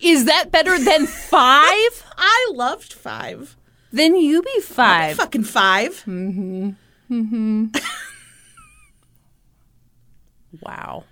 Is 0.00 0.24
that 0.26 0.52
better 0.52 0.78
than 0.78 1.06
five? 1.06 2.04
I 2.18 2.50
loved 2.54 2.92
five. 2.92 3.56
Then 3.92 4.16
you 4.16 4.42
be 4.42 4.60
five. 4.60 5.16
Fucking 5.16 5.44
five. 5.44 5.90
Mm-hmm. 6.06 6.70
Mm-hmm. 7.10 7.64
Wow. 10.60 11.04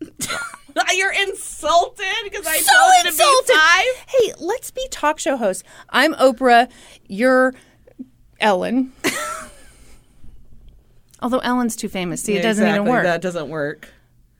You're 0.00 1.12
insulted 1.12 2.04
because 2.24 2.46
I 2.46 2.58
so 2.58 2.72
told 2.72 2.92
you 2.96 3.02
to 3.04 3.08
insulted. 3.08 3.46
be 3.46 3.54
five. 3.54 3.84
Hey, 4.08 4.32
let's 4.44 4.70
be 4.70 4.86
talk 4.90 5.18
show 5.18 5.36
hosts. 5.36 5.62
I'm 5.90 6.14
Oprah. 6.14 6.70
You're 7.06 7.54
Ellen. 8.40 8.92
Although 11.22 11.38
Ellen's 11.38 11.76
too 11.76 11.88
famous, 11.88 12.22
see, 12.22 12.34
it 12.34 12.42
doesn't 12.42 12.66
even 12.66 12.84
work. 12.84 13.04
That 13.04 13.22
doesn't 13.22 13.48
work. 13.48 13.88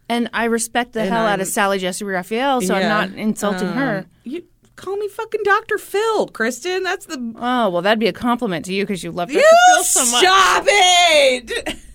And 0.09 0.29
I 0.35 0.47
respect 0.47 0.93
the 0.93 1.05
hell 1.07 1.25
out 1.27 1.41
of 1.41 1.47
Sally 1.47 1.79
Jessy 1.79 2.05
Raphael, 2.05 2.61
so 2.61 2.77
Yeah. 2.77 2.99
I'm 2.99 3.11
not 3.13 3.19
insulting 3.19 3.69
her. 3.69 3.99
Um, 3.99 4.07
You 4.25 4.43
call 4.83 4.97
me 4.97 5.09
fucking 5.09 5.43
Dr. 5.45 5.79
Phil, 5.79 6.27
Kristen. 6.29 6.83
That's 6.83 7.07
the. 7.07 7.35
Oh 7.37 7.71
well, 7.71 7.83
that'd 7.83 7.99
be 7.99 8.09
a 8.09 8.13
compliment 8.13 8.65
to 8.67 8.75
you 8.75 8.85
because 8.85 9.03
you 9.03 9.11
love 9.13 9.29
Dr. 9.29 9.39
You 9.39 9.49
Phil 9.75 9.85
so 9.85 10.01
much. 10.01 10.21
stop 10.23 10.65
it. 10.67 11.79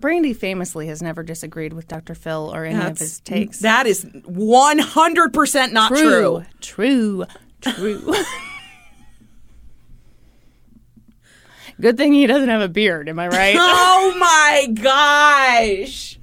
Brandy 0.00 0.34
famously 0.34 0.88
has 0.88 1.00
never 1.02 1.22
disagreed 1.22 1.72
with 1.72 1.88
Dr. 1.88 2.14
Phil 2.14 2.52
or 2.54 2.66
any 2.66 2.84
of 2.84 2.98
his 2.98 3.20
takes. 3.20 3.60
That 3.60 3.86
is 3.86 4.04
100% 4.04 5.72
not 5.72 5.88
true. 5.88 6.44
true, 6.60 7.24
true. 7.24 7.24
true. 7.62 8.14
Good 11.80 11.96
thing 11.96 12.12
he 12.12 12.26
doesn't 12.26 12.48
have 12.48 12.60
a 12.60 12.68
beard. 12.68 13.08
Am 13.08 13.18
I 13.18 13.28
right? 13.28 13.56
Oh 13.58 14.14
my 14.18 14.68
gosh. 14.74 16.18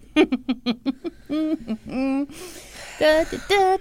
Da, 3.00 3.24
da, 3.24 3.38
da. 3.50 3.78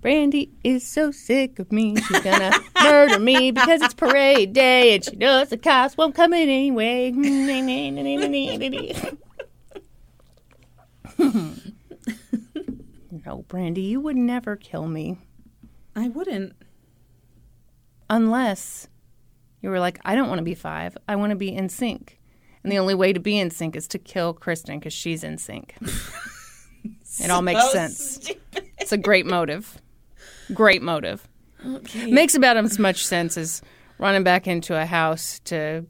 Brandy 0.00 0.50
is 0.64 0.86
so 0.86 1.10
sick 1.12 1.58
of 1.58 1.70
me. 1.70 1.94
She's 1.96 2.20
gonna 2.20 2.52
murder 2.82 3.18
me 3.20 3.50
because 3.52 3.82
it's 3.82 3.94
parade 3.94 4.52
day 4.52 4.94
and 4.96 5.04
she 5.04 5.14
knows 5.16 5.48
the 5.50 5.56
cops 5.56 5.96
won't 5.96 6.14
come 6.14 6.32
in 6.32 6.48
anyway. 6.48 7.12
no, 13.10 13.42
Brandy, 13.48 13.82
you 13.82 14.00
would 14.00 14.16
never 14.16 14.56
kill 14.56 14.88
me 14.88 15.18
I 15.94 16.08
wouldn't. 16.08 16.54
unless 18.10 18.88
you 19.60 19.70
were 19.70 19.78
like, 19.78 20.00
I 20.04 20.16
don't 20.16 20.28
want 20.28 20.38
to 20.38 20.44
be 20.44 20.54
five. 20.56 20.96
I 21.06 21.14
want 21.16 21.30
to 21.30 21.36
be 21.36 21.54
in 21.54 21.68
sync. 21.68 22.18
And 22.64 22.72
the 22.72 22.78
only 22.78 22.94
way 22.94 23.12
to 23.12 23.20
be 23.20 23.38
in 23.38 23.50
sync 23.50 23.76
is 23.76 23.86
to 23.88 23.98
kill 23.98 24.32
Kristen 24.34 24.78
because 24.80 24.92
she's 24.92 25.22
in 25.22 25.38
sync. 25.38 25.76
it 27.20 27.30
all 27.30 27.42
makes 27.42 27.70
sense. 27.72 28.30
It's 28.78 28.92
a 28.92 28.98
great 28.98 29.26
motive. 29.26 29.80
Great 30.52 30.82
motive. 30.82 31.26
Makes 32.06 32.34
about 32.34 32.56
as 32.56 32.78
much 32.78 33.06
sense 33.06 33.36
as 33.36 33.62
running 33.98 34.24
back 34.24 34.46
into 34.48 34.76
a 34.76 34.84
house 34.84 35.40
to 35.44 35.86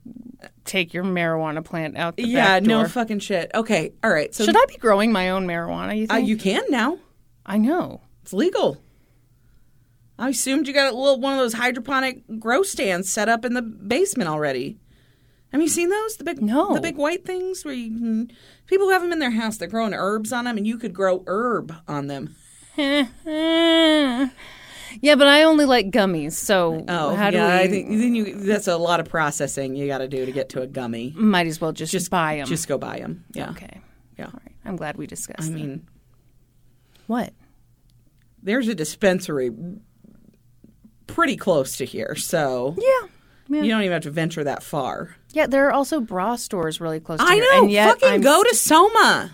take 0.65 0.93
your 0.93 1.05
marijuana 1.05 1.65
plant 1.65 1.97
out 1.97 2.17
the 2.17 2.27
Yeah, 2.27 2.61
back 2.61 2.63
no 2.65 2.87
fucking 2.87 3.21
shit. 3.21 3.51
Okay, 3.55 3.93
all 4.05 4.11
right. 4.11 4.35
So 4.35 4.45
Should 4.45 4.57
I 4.57 4.65
be 4.67 4.77
growing 4.77 5.13
my 5.13 5.31
own 5.31 5.47
marijuana? 5.47 5.97
You 5.97 6.07
Uh, 6.11 6.17
you 6.17 6.37
can 6.37 6.63
now. 6.69 6.99
I 7.47 7.59
know. 7.59 8.03
It's 8.23 8.33
legal. 8.33 8.83
I 10.19 10.29
assumed 10.29 10.69
you 10.69 10.75
got 10.75 10.93
a 10.93 10.97
little 10.97 11.19
one 11.21 11.33
of 11.33 11.39
those 11.39 11.55
hydroponic 11.55 12.23
grow 12.39 12.63
stands 12.63 13.09
set 13.11 13.29
up 13.29 13.45
in 13.45 13.55
the 13.55 13.63
basement 13.63 14.29
already. 14.29 14.79
Have 15.53 15.61
you 15.61 15.69
seen 15.69 15.91
those? 15.91 16.17
The 16.17 16.25
big 16.25 16.41
No. 16.43 16.75
the 16.75 16.81
big 16.81 16.97
white 16.97 17.25
things 17.25 17.65
where 17.65 17.75
you 17.75 17.91
can, 17.99 18.33
people 18.67 18.89
have 18.91 19.03
them 19.03 19.13
in 19.13 19.19
their 19.19 19.31
house. 19.33 19.59
They're 19.59 19.69
growing 19.69 19.93
herbs 19.95 20.33
on 20.33 20.45
them, 20.47 20.57
and 20.57 20.67
you 20.67 20.79
could 20.79 20.95
grow 20.95 21.23
herb 21.27 21.75
on 21.87 22.07
them. 22.07 22.35
yeah, 22.77 23.05
but 25.15 25.27
I 25.27 25.43
only 25.43 25.65
like 25.65 25.91
gummies. 25.91 26.33
So 26.33 26.85
Oh, 26.89 27.15
how 27.15 27.31
do 27.31 27.37
yeah. 27.37 27.59
we? 27.59 27.65
I 27.65 27.69
think 27.69 27.89
then 27.91 28.15
you 28.15 28.35
that's 28.35 28.67
a 28.69 28.77
lot 28.77 29.01
of 29.01 29.09
processing 29.09 29.75
you 29.77 29.87
got 29.87 29.99
to 29.99 30.09
do 30.09 30.25
to 30.27 30.33
get 30.33 30.49
to 30.51 30.63
a 30.63 30.67
gummy. 30.67 31.13
might 31.17 31.47
as 31.47 31.61
well 31.61 31.73
just, 31.73 31.93
just 31.93 32.11
buy 32.11 32.37
them. 32.37 32.47
Just 32.47 32.69
go 32.69 32.79
buy 32.79 32.99
them. 32.99 33.25
Yeah. 33.33 33.51
okay. 33.51 33.81
Yeah. 34.19 34.27
All 34.27 34.33
right. 34.33 34.55
I'm 34.65 34.77
glad 34.77 34.97
we 34.97 35.07
discussed. 35.07 35.41
I 35.43 35.45
that. 35.47 35.53
mean, 35.53 35.87
what? 37.07 37.33
there's 38.45 38.69
a 38.69 38.75
dispensary 38.75 39.53
pretty 41.07 41.37
close 41.37 41.77
to 41.77 41.85
here, 41.85 42.15
so 42.17 42.75
Yeah. 42.79 43.63
you 43.63 43.69
don't 43.71 43.83
even 43.83 43.93
have 43.93 44.03
to 44.03 44.11
venture 44.11 44.43
that 44.45 44.63
far. 44.63 45.15
Yeah, 45.33 45.47
there 45.47 45.67
are 45.69 45.73
also 45.73 46.01
bra 46.01 46.37
stores 46.37 46.81
really 46.81 47.01
close 47.01 47.19
to 47.19 47.25
I 47.25 47.35
here. 47.35 47.45
know. 47.45 47.63
And 47.63 47.71
yet 47.71 47.89
Fucking 48.01 48.09
I'm 48.09 48.21
go 48.21 48.43
to 48.43 48.55
Soma. 48.55 49.31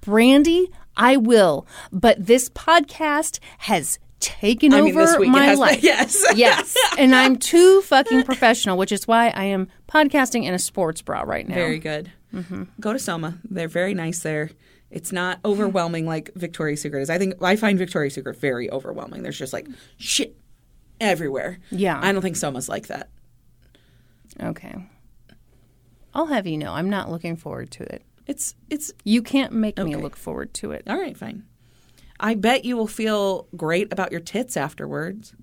Brandy, 0.00 0.70
I 0.96 1.16
will. 1.16 1.66
But 1.92 2.24
this 2.26 2.48
podcast 2.50 3.38
has 3.58 3.98
taken 4.20 4.72
I 4.72 4.80
over 4.80 5.04
mean, 5.06 5.20
week 5.20 5.30
my 5.30 5.46
been- 5.50 5.58
life. 5.58 5.82
yes. 5.82 6.24
yes. 6.36 6.74
And 6.98 7.14
I'm 7.14 7.36
too 7.36 7.82
fucking 7.82 8.22
professional, 8.24 8.78
which 8.78 8.90
is 8.92 9.06
why 9.06 9.28
I 9.28 9.44
am 9.44 9.68
podcasting 9.88 10.44
in 10.44 10.54
a 10.54 10.58
sports 10.58 11.02
bra 11.02 11.20
right 11.22 11.46
now. 11.46 11.54
Very 11.54 11.78
good. 11.78 12.10
Mm-hmm. 12.34 12.64
Go 12.80 12.92
to 12.92 12.98
Soma. 12.98 13.38
They're 13.48 13.68
very 13.68 13.94
nice 13.94 14.20
there. 14.20 14.50
It's 14.90 15.12
not 15.12 15.40
overwhelming 15.44 16.06
like 16.06 16.30
Victoria's 16.34 16.80
Secret 16.80 17.02
is. 17.02 17.10
I 17.10 17.18
think 17.18 17.34
I 17.42 17.56
find 17.56 17.78
Victoria's 17.78 18.14
Secret 18.14 18.36
very 18.38 18.70
overwhelming. 18.70 19.22
There's 19.22 19.38
just 19.38 19.52
like 19.52 19.66
shit 19.98 20.36
everywhere. 21.00 21.58
Yeah. 21.70 22.00
I 22.02 22.12
don't 22.12 22.22
think 22.22 22.36
Soma's 22.36 22.68
like 22.68 22.86
that. 22.86 23.10
Okay. 24.40 24.74
I'll 26.16 26.26
have 26.26 26.46
you 26.46 26.56
know, 26.56 26.72
I'm 26.72 26.88
not 26.88 27.10
looking 27.10 27.36
forward 27.36 27.70
to 27.72 27.82
it. 27.82 28.02
It's 28.26 28.54
it's 28.70 28.90
You 29.04 29.20
can't 29.22 29.52
make 29.52 29.76
me 29.78 29.94
look 29.96 30.16
forward 30.16 30.54
to 30.54 30.72
it. 30.72 30.82
all 30.88 30.98
right, 30.98 31.16
fine. 31.16 31.44
I 32.18 32.34
bet 32.34 32.64
you 32.64 32.74
will 32.78 32.86
feel 32.86 33.46
great 33.54 33.92
about 33.92 34.10
your 34.10 34.22
tits 34.22 34.56
afterwards. 34.56 35.34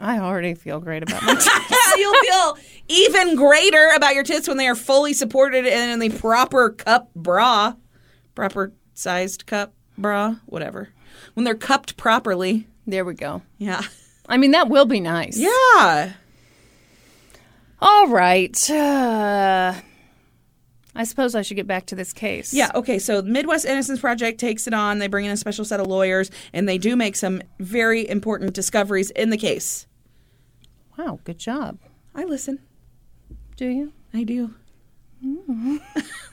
I 0.00 0.18
already 0.18 0.54
feel 0.54 0.80
great 0.80 1.04
about 1.04 1.22
my 1.22 1.34
tits. 1.34 1.48
You'll 1.96 2.14
feel 2.14 2.58
even 2.88 3.36
greater 3.36 3.90
about 3.94 4.14
your 4.16 4.24
tits 4.24 4.48
when 4.48 4.56
they 4.56 4.66
are 4.66 4.74
fully 4.74 5.12
supported 5.12 5.64
and 5.64 5.92
in 5.92 5.98
the 6.00 6.18
proper 6.18 6.70
cup 6.70 7.14
bra, 7.14 7.74
proper 8.34 8.72
sized 8.94 9.46
cup 9.46 9.74
bra, 9.96 10.34
whatever. 10.46 10.88
When 11.34 11.44
they're 11.44 11.54
cupped 11.54 11.96
properly. 11.96 12.66
There 12.86 13.04
we 13.04 13.14
go. 13.14 13.42
Yeah. 13.58 13.82
I 14.28 14.38
mean, 14.38 14.50
that 14.50 14.68
will 14.68 14.86
be 14.86 14.98
nice. 15.00 15.36
Yeah. 15.38 16.14
All 17.80 18.08
right. 18.08 18.70
Uh, 18.70 19.74
I 20.94 21.04
suppose 21.04 21.34
I 21.34 21.42
should 21.42 21.56
get 21.56 21.66
back 21.66 21.86
to 21.86 21.94
this 21.94 22.12
case. 22.12 22.52
Yeah, 22.52 22.70
okay. 22.74 22.98
So 22.98 23.22
Midwest 23.22 23.64
Innocence 23.64 24.00
Project 24.00 24.40
takes 24.40 24.66
it 24.66 24.74
on. 24.74 24.98
They 24.98 25.06
bring 25.06 25.24
in 25.24 25.30
a 25.30 25.36
special 25.36 25.64
set 25.64 25.80
of 25.80 25.86
lawyers 25.86 26.30
and 26.52 26.68
they 26.68 26.78
do 26.78 26.96
make 26.96 27.16
some 27.16 27.42
very 27.58 28.08
important 28.08 28.54
discoveries 28.54 29.10
in 29.10 29.30
the 29.30 29.38
case. 29.38 29.86
Wow, 30.98 31.20
good 31.24 31.38
job. 31.38 31.78
I 32.14 32.24
listen. 32.24 32.58
Do 33.56 33.66
you? 33.66 33.92
I 34.12 34.24
do. 34.24 34.54
Mm-hmm. 35.24 35.76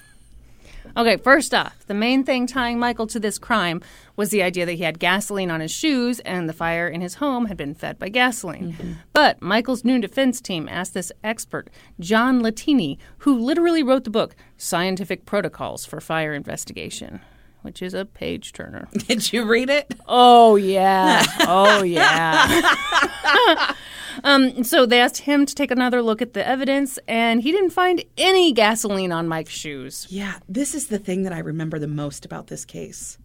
Okay, 0.97 1.15
first 1.17 1.53
off, 1.53 1.85
the 1.85 1.93
main 1.93 2.23
thing 2.23 2.47
tying 2.47 2.79
Michael 2.79 3.05
to 3.05 3.19
this 3.19 3.37
crime 3.37 3.83
was 4.15 4.31
the 4.31 4.41
idea 4.41 4.65
that 4.65 4.73
he 4.73 4.83
had 4.83 4.97
gasoline 4.97 5.51
on 5.51 5.59
his 5.59 5.69
shoes 5.69 6.19
and 6.21 6.49
the 6.49 6.53
fire 6.53 6.87
in 6.87 7.01
his 7.01 7.15
home 7.15 7.45
had 7.45 7.55
been 7.55 7.75
fed 7.75 7.99
by 7.99 8.09
gasoline. 8.09 8.73
Mm-hmm. 8.73 8.93
But 9.13 9.39
Michael's 9.39 9.85
new 9.85 10.01
defense 10.01 10.41
team 10.41 10.67
asked 10.67 10.95
this 10.95 11.11
expert, 11.23 11.69
John 11.99 12.41
Lentini, 12.41 12.97
who 13.19 13.37
literally 13.37 13.83
wrote 13.83 14.05
the 14.05 14.09
book 14.09 14.35
Scientific 14.57 15.27
Protocols 15.27 15.85
for 15.85 16.01
Fire 16.01 16.33
Investigation, 16.33 17.21
which 17.67 17.81
is 17.81 17.93
a 17.93 18.05
page 18.05 18.53
turner. 18.53 18.87
Did 18.93 19.33
you 19.33 19.43
read 19.43 19.69
it? 19.69 19.93
Oh 20.07 20.55
yeah. 20.55 21.25
Oh 21.41 21.83
yeah. 21.83 23.73
um, 24.23 24.63
so 24.63 24.85
they 24.85 25.01
asked 25.01 25.17
him 25.17 25.45
to 25.45 25.53
take 25.53 25.69
another 25.69 26.01
look 26.01 26.21
at 26.21 26.31
the 26.31 26.47
evidence, 26.47 26.97
and 27.09 27.41
he 27.41 27.51
didn't 27.51 27.71
find 27.71 28.05
any 28.17 28.53
gasoline 28.53 29.11
on 29.11 29.27
Mike's 29.27 29.51
shoes. 29.51 30.07
Yeah, 30.09 30.39
this 30.47 30.73
is 30.73 30.87
the 30.87 30.97
thing 30.97 31.23
that 31.23 31.33
I 31.33 31.39
remember 31.39 31.77
the 31.77 31.89
most 31.89 32.23
about 32.23 32.47
this 32.47 32.63
case. 32.63 33.17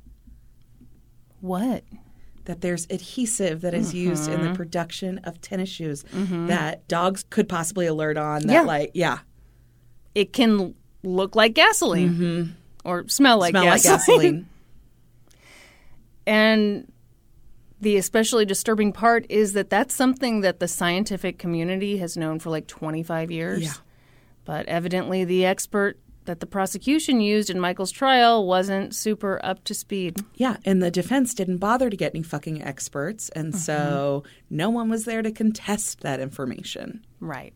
What? 1.40 1.84
That 2.46 2.60
there's 2.60 2.88
adhesive 2.90 3.60
that 3.60 3.74
is 3.74 3.94
used 3.94 4.28
in 4.28 4.40
the 4.40 4.46
mm-hmm. 4.46 4.56
production 4.56 5.18
of 5.18 5.40
tennis 5.40 5.68
shoes 5.68 6.02
mm-hmm. 6.12 6.48
that 6.48 6.88
dogs 6.88 7.24
could 7.30 7.48
possibly 7.48 7.86
alert 7.86 8.16
on. 8.16 8.48
That 8.48 8.52
Yeah. 8.52 8.62
like 8.62 8.90
yeah. 8.94 9.18
It 10.16 10.32
can 10.32 10.74
look 11.04 11.36
like 11.36 11.54
gasoline 11.54 12.10
mm-hmm. 12.10 12.50
Or 12.84 13.08
smell 13.08 13.38
like 13.38 13.52
Smell 13.52 13.64
like 13.66 13.82
gasoline. 13.82 14.18
gasoline. 14.18 14.48
And 16.24 16.92
the 17.80 17.96
especially 17.96 18.44
disturbing 18.44 18.92
part 18.92 19.26
is 19.28 19.54
that 19.54 19.70
that's 19.70 19.92
something 19.92 20.42
that 20.42 20.60
the 20.60 20.68
scientific 20.68 21.36
community 21.36 21.96
has 21.96 22.16
known 22.16 22.38
for 22.38 22.48
like 22.48 22.68
25 22.68 23.32
years. 23.32 23.62
Yeah. 23.62 23.72
But 24.44 24.66
evidently, 24.66 25.24
the 25.24 25.44
expert 25.44 25.98
that 26.24 26.38
the 26.38 26.46
prosecution 26.46 27.20
used 27.20 27.50
in 27.50 27.58
Michael's 27.58 27.90
trial 27.90 28.46
wasn't 28.46 28.94
super 28.94 29.40
up 29.44 29.64
to 29.64 29.74
speed. 29.74 30.24
Yeah, 30.36 30.56
and 30.64 30.80
the 30.80 30.90
defense 30.90 31.34
didn't 31.34 31.58
bother 31.58 31.90
to 31.90 31.96
get 31.96 32.14
any 32.14 32.22
fucking 32.22 32.62
experts, 32.62 33.28
and 33.30 33.52
mm-hmm. 33.52 33.58
so 33.58 34.22
no 34.48 34.70
one 34.70 34.88
was 34.88 35.04
there 35.04 35.22
to 35.22 35.32
contest 35.32 36.00
that 36.00 36.20
information. 36.20 37.04
Right. 37.18 37.52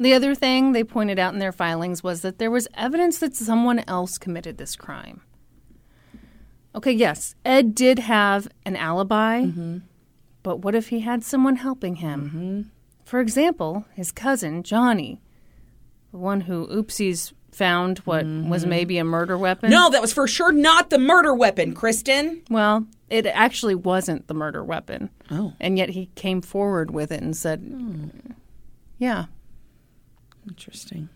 The 0.00 0.14
other 0.14 0.34
thing 0.34 0.72
they 0.72 0.82
pointed 0.82 1.18
out 1.18 1.34
in 1.34 1.40
their 1.40 1.52
filings 1.52 2.02
was 2.02 2.22
that 2.22 2.38
there 2.38 2.50
was 2.50 2.66
evidence 2.74 3.18
that 3.18 3.36
someone 3.36 3.84
else 3.86 4.16
committed 4.16 4.56
this 4.56 4.74
crime. 4.74 5.20
Okay, 6.74 6.92
yes, 6.92 7.34
Ed 7.44 7.74
did 7.74 7.98
have 7.98 8.48
an 8.64 8.76
alibi, 8.76 9.42
mm-hmm. 9.42 9.78
but 10.42 10.60
what 10.60 10.74
if 10.74 10.88
he 10.88 11.00
had 11.00 11.22
someone 11.22 11.56
helping 11.56 11.96
him? 11.96 12.24
Mm-hmm. 12.24 12.62
For 13.04 13.20
example, 13.20 13.84
his 13.92 14.10
cousin, 14.10 14.62
Johnny, 14.62 15.20
the 16.12 16.18
one 16.18 16.42
who 16.42 16.66
oopsies 16.68 17.34
found 17.52 17.98
what 17.98 18.24
was 18.24 18.62
mm-hmm. 18.62 18.70
maybe 18.70 18.98
a 18.98 19.04
murder 19.04 19.36
weapon. 19.36 19.68
No, 19.68 19.90
that 19.90 20.00
was 20.00 20.14
for 20.14 20.26
sure 20.26 20.52
not 20.52 20.88
the 20.88 20.98
murder 20.98 21.34
weapon, 21.34 21.74
Kristen. 21.74 22.42
Well, 22.48 22.86
it 23.10 23.26
actually 23.26 23.74
wasn't 23.74 24.28
the 24.28 24.34
murder 24.34 24.64
weapon. 24.64 25.10
Oh. 25.30 25.52
And 25.60 25.76
yet 25.76 25.90
he 25.90 26.06
came 26.14 26.40
forward 26.40 26.90
with 26.90 27.12
it 27.12 27.20
and 27.20 27.36
said, 27.36 27.60
hmm. 27.60 28.08
yeah, 28.96 29.26
Interesting. 30.48 31.08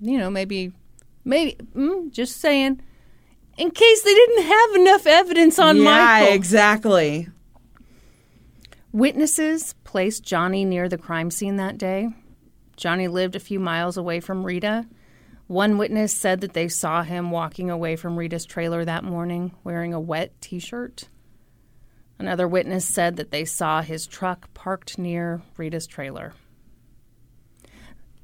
you 0.00 0.18
know, 0.18 0.30
maybe, 0.30 0.72
maybe, 1.24 1.56
mm, 1.74 2.10
just 2.10 2.40
saying, 2.40 2.80
in 3.56 3.70
case 3.70 4.02
they 4.02 4.14
didn't 4.14 4.44
have 4.44 4.74
enough 4.74 5.06
evidence 5.06 5.58
on 5.58 5.78
yeah, 5.78 5.84
Michael. 5.84 6.34
exactly. 6.34 7.28
Witnesses 8.92 9.74
placed 9.84 10.24
Johnny 10.24 10.64
near 10.64 10.88
the 10.88 10.98
crime 10.98 11.30
scene 11.30 11.56
that 11.56 11.78
day. 11.78 12.08
Johnny 12.76 13.08
lived 13.08 13.36
a 13.36 13.40
few 13.40 13.58
miles 13.58 13.96
away 13.96 14.20
from 14.20 14.44
Rita. 14.44 14.86
One 15.46 15.78
witness 15.78 16.14
said 16.14 16.40
that 16.40 16.54
they 16.54 16.68
saw 16.68 17.02
him 17.02 17.30
walking 17.30 17.70
away 17.70 17.96
from 17.96 18.18
Rita's 18.18 18.44
trailer 18.44 18.84
that 18.84 19.04
morning 19.04 19.52
wearing 19.64 19.94
a 19.94 20.00
wet 20.00 20.32
t 20.40 20.58
shirt. 20.58 21.08
Another 22.18 22.48
witness 22.48 22.84
said 22.86 23.16
that 23.16 23.30
they 23.30 23.44
saw 23.44 23.82
his 23.82 24.06
truck 24.06 24.52
parked 24.54 24.98
near 24.98 25.42
Rita's 25.56 25.86
trailer. 25.86 26.32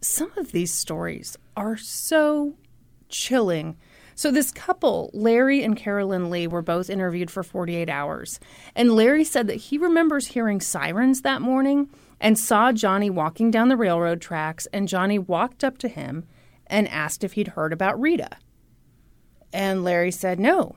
Some 0.03 0.33
of 0.37 0.51
these 0.51 0.73
stories 0.73 1.37
are 1.57 1.77
so 1.77 2.57
chilling. 3.09 3.77
So, 4.17 4.31
this 4.31 4.51
couple, 4.51 5.11
Larry 5.15 5.63
and 5.63 5.77
Carolyn 5.77 6.29
Lee, 6.29 6.49
were 6.49 6.61
both 6.61 6.91
interviewed 6.91 7.31
for 7.31 7.43
48 7.43 7.89
hours. 7.89 8.41
And 8.75 8.95
Larry 8.95 9.25
said 9.25 9.47
that 9.47 9.55
he 9.55 9.79
remembers 9.79 10.27
hearing 10.27 10.61
sirens 10.61 11.23
that 11.23 11.41
morning 11.41 11.89
and 12.21 12.39
saw 12.39 12.73
Johnny 12.73 13.11
walking 13.11 13.51
down 13.51 13.69
the 13.69 13.77
railroad 13.77 14.21
tracks. 14.21 14.67
And 14.73 14.89
Johnny 14.89 15.19
walked 15.19 15.63
up 15.63 15.79
to 15.79 15.89
him 15.89 16.25
and 16.67 16.89
asked 16.89 17.23
if 17.23 17.35
he'd 17.35 17.49
heard 17.49 17.73
about 17.73 18.01
Rita. 18.01 18.37
And 19.53 19.85
Larry 19.85 20.11
said 20.11 20.41
no. 20.41 20.77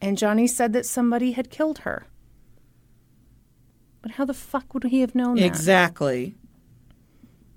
And 0.00 0.16
Johnny 0.16 0.46
said 0.46 0.72
that 0.72 0.86
somebody 0.86 1.32
had 1.32 1.50
killed 1.50 1.80
her. 1.80 2.06
But 4.00 4.12
how 4.12 4.24
the 4.24 4.34
fuck 4.34 4.72
would 4.72 4.84
he 4.84 5.00
have 5.00 5.14
known 5.14 5.36
that? 5.36 5.44
Exactly. 5.44 6.36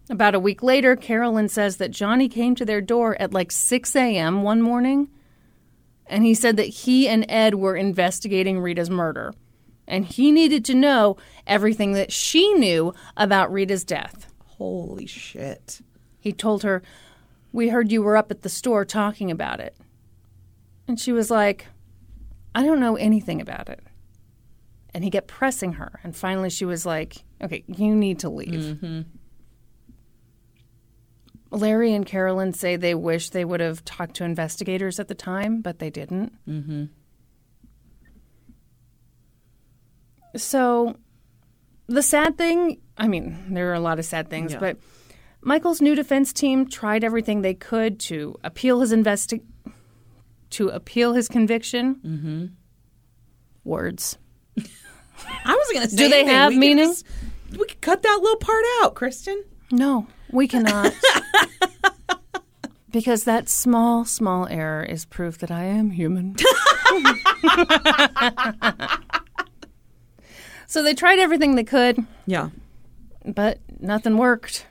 About 0.09 0.35
a 0.35 0.39
week 0.39 0.61
later, 0.61 0.95
Carolyn 0.95 1.47
says 1.47 1.77
that 1.77 1.91
Johnny 1.91 2.27
came 2.27 2.55
to 2.55 2.65
their 2.65 2.81
door 2.81 3.19
at 3.21 3.33
like 3.33 3.51
6 3.51 3.95
a.m. 3.95 4.43
one 4.43 4.61
morning, 4.61 5.09
and 6.07 6.25
he 6.25 6.33
said 6.33 6.57
that 6.57 6.67
he 6.67 7.07
and 7.07 7.25
Ed 7.29 7.55
were 7.55 7.75
investigating 7.75 8.59
Rita's 8.59 8.89
murder, 8.89 9.33
and 9.87 10.05
he 10.05 10.31
needed 10.31 10.65
to 10.65 10.75
know 10.75 11.15
everything 11.47 11.93
that 11.93 12.11
she 12.11 12.53
knew 12.53 12.93
about 13.15 13.51
Rita's 13.51 13.85
death. 13.85 14.27
Holy 14.45 15.05
shit. 15.05 15.79
He 16.19 16.33
told 16.33 16.63
her, 16.63 16.83
We 17.53 17.69
heard 17.69 17.91
you 17.91 18.01
were 18.01 18.17
up 18.17 18.29
at 18.29 18.41
the 18.41 18.49
store 18.49 18.83
talking 18.83 19.31
about 19.31 19.61
it. 19.61 19.75
And 20.85 20.99
she 20.99 21.13
was 21.13 21.31
like, 21.31 21.67
I 22.53 22.63
don't 22.63 22.81
know 22.81 22.97
anything 22.97 23.39
about 23.39 23.69
it. 23.69 23.79
And 24.93 25.03
he 25.03 25.09
kept 25.09 25.27
pressing 25.27 25.73
her, 25.73 26.01
and 26.03 26.13
finally 26.13 26.49
she 26.49 26.65
was 26.65 26.85
like, 26.85 27.23
Okay, 27.41 27.63
you 27.67 27.95
need 27.95 28.19
to 28.19 28.29
leave. 28.29 28.75
Mm-hmm. 28.75 29.01
Larry 31.53 31.93
and 31.93 32.05
Carolyn 32.05 32.51
say 32.53 32.75
they 32.75 32.95
wish 32.95 33.29
they 33.29 33.45
would 33.45 33.59
have 33.59 33.85
talked 33.85 34.15
to 34.15 34.23
investigators 34.23 34.99
at 34.99 35.07
the 35.07 35.15
time, 35.15 35.61
but 35.61 35.79
they 35.79 35.89
didn't. 35.89 36.33
Mm-hmm. 36.47 36.85
So, 40.35 40.95
the 41.87 42.01
sad 42.01 42.37
thing 42.37 42.79
I 42.97 43.07
mean, 43.07 43.53
there 43.53 43.69
are 43.71 43.75
a 43.75 43.79
lot 43.79 43.99
of 43.99 44.05
sad 44.05 44.29
things, 44.29 44.53
Yeah. 44.53 44.59
but 44.59 44.77
Michael's 45.41 45.81
new 45.81 45.95
defense 45.95 46.31
team 46.33 46.67
tried 46.69 47.03
everything 47.03 47.41
they 47.41 47.53
could 47.53 47.99
to 48.01 48.35
appeal 48.43 48.79
his 48.81 48.91
investi- 48.93 49.43
to 50.51 50.69
appeal 50.69 51.13
his 51.13 51.27
conviction. 51.27 51.95
Mm-hmm. 51.95 52.45
Words. 53.63 54.17
I 54.57 54.63
was 55.55 55.67
going 55.73 55.83
to 55.85 55.89
say, 55.89 55.97
Do 55.97 56.09
they 56.09 56.19
anything. 56.21 56.35
have 56.35 56.49
We 56.49 56.55
could 56.55 56.59
meaning? 56.59 56.85
just- 56.89 57.05
we 57.51 57.57
could 57.67 57.81
cut 57.81 58.01
that 58.03 58.19
little 58.21 58.37
part 58.37 58.63
out, 58.81 58.95
Kristen. 58.95 59.43
No, 59.71 60.07
we 60.31 60.47
cannot. 60.47 60.93
because 62.91 63.23
that 63.23 63.49
small, 63.49 64.05
small 64.05 64.47
error 64.47 64.83
is 64.83 65.05
proof 65.05 65.37
that 65.39 65.49
I 65.51 65.63
am 65.63 65.89
human. 65.91 66.35
so 70.67 70.83
they 70.83 70.93
tried 70.93 71.19
everything 71.19 71.55
they 71.55 71.63
could, 71.63 72.05
Yeah. 72.25 72.49
but 73.25 73.59
nothing 73.79 74.17
worked. 74.17 74.67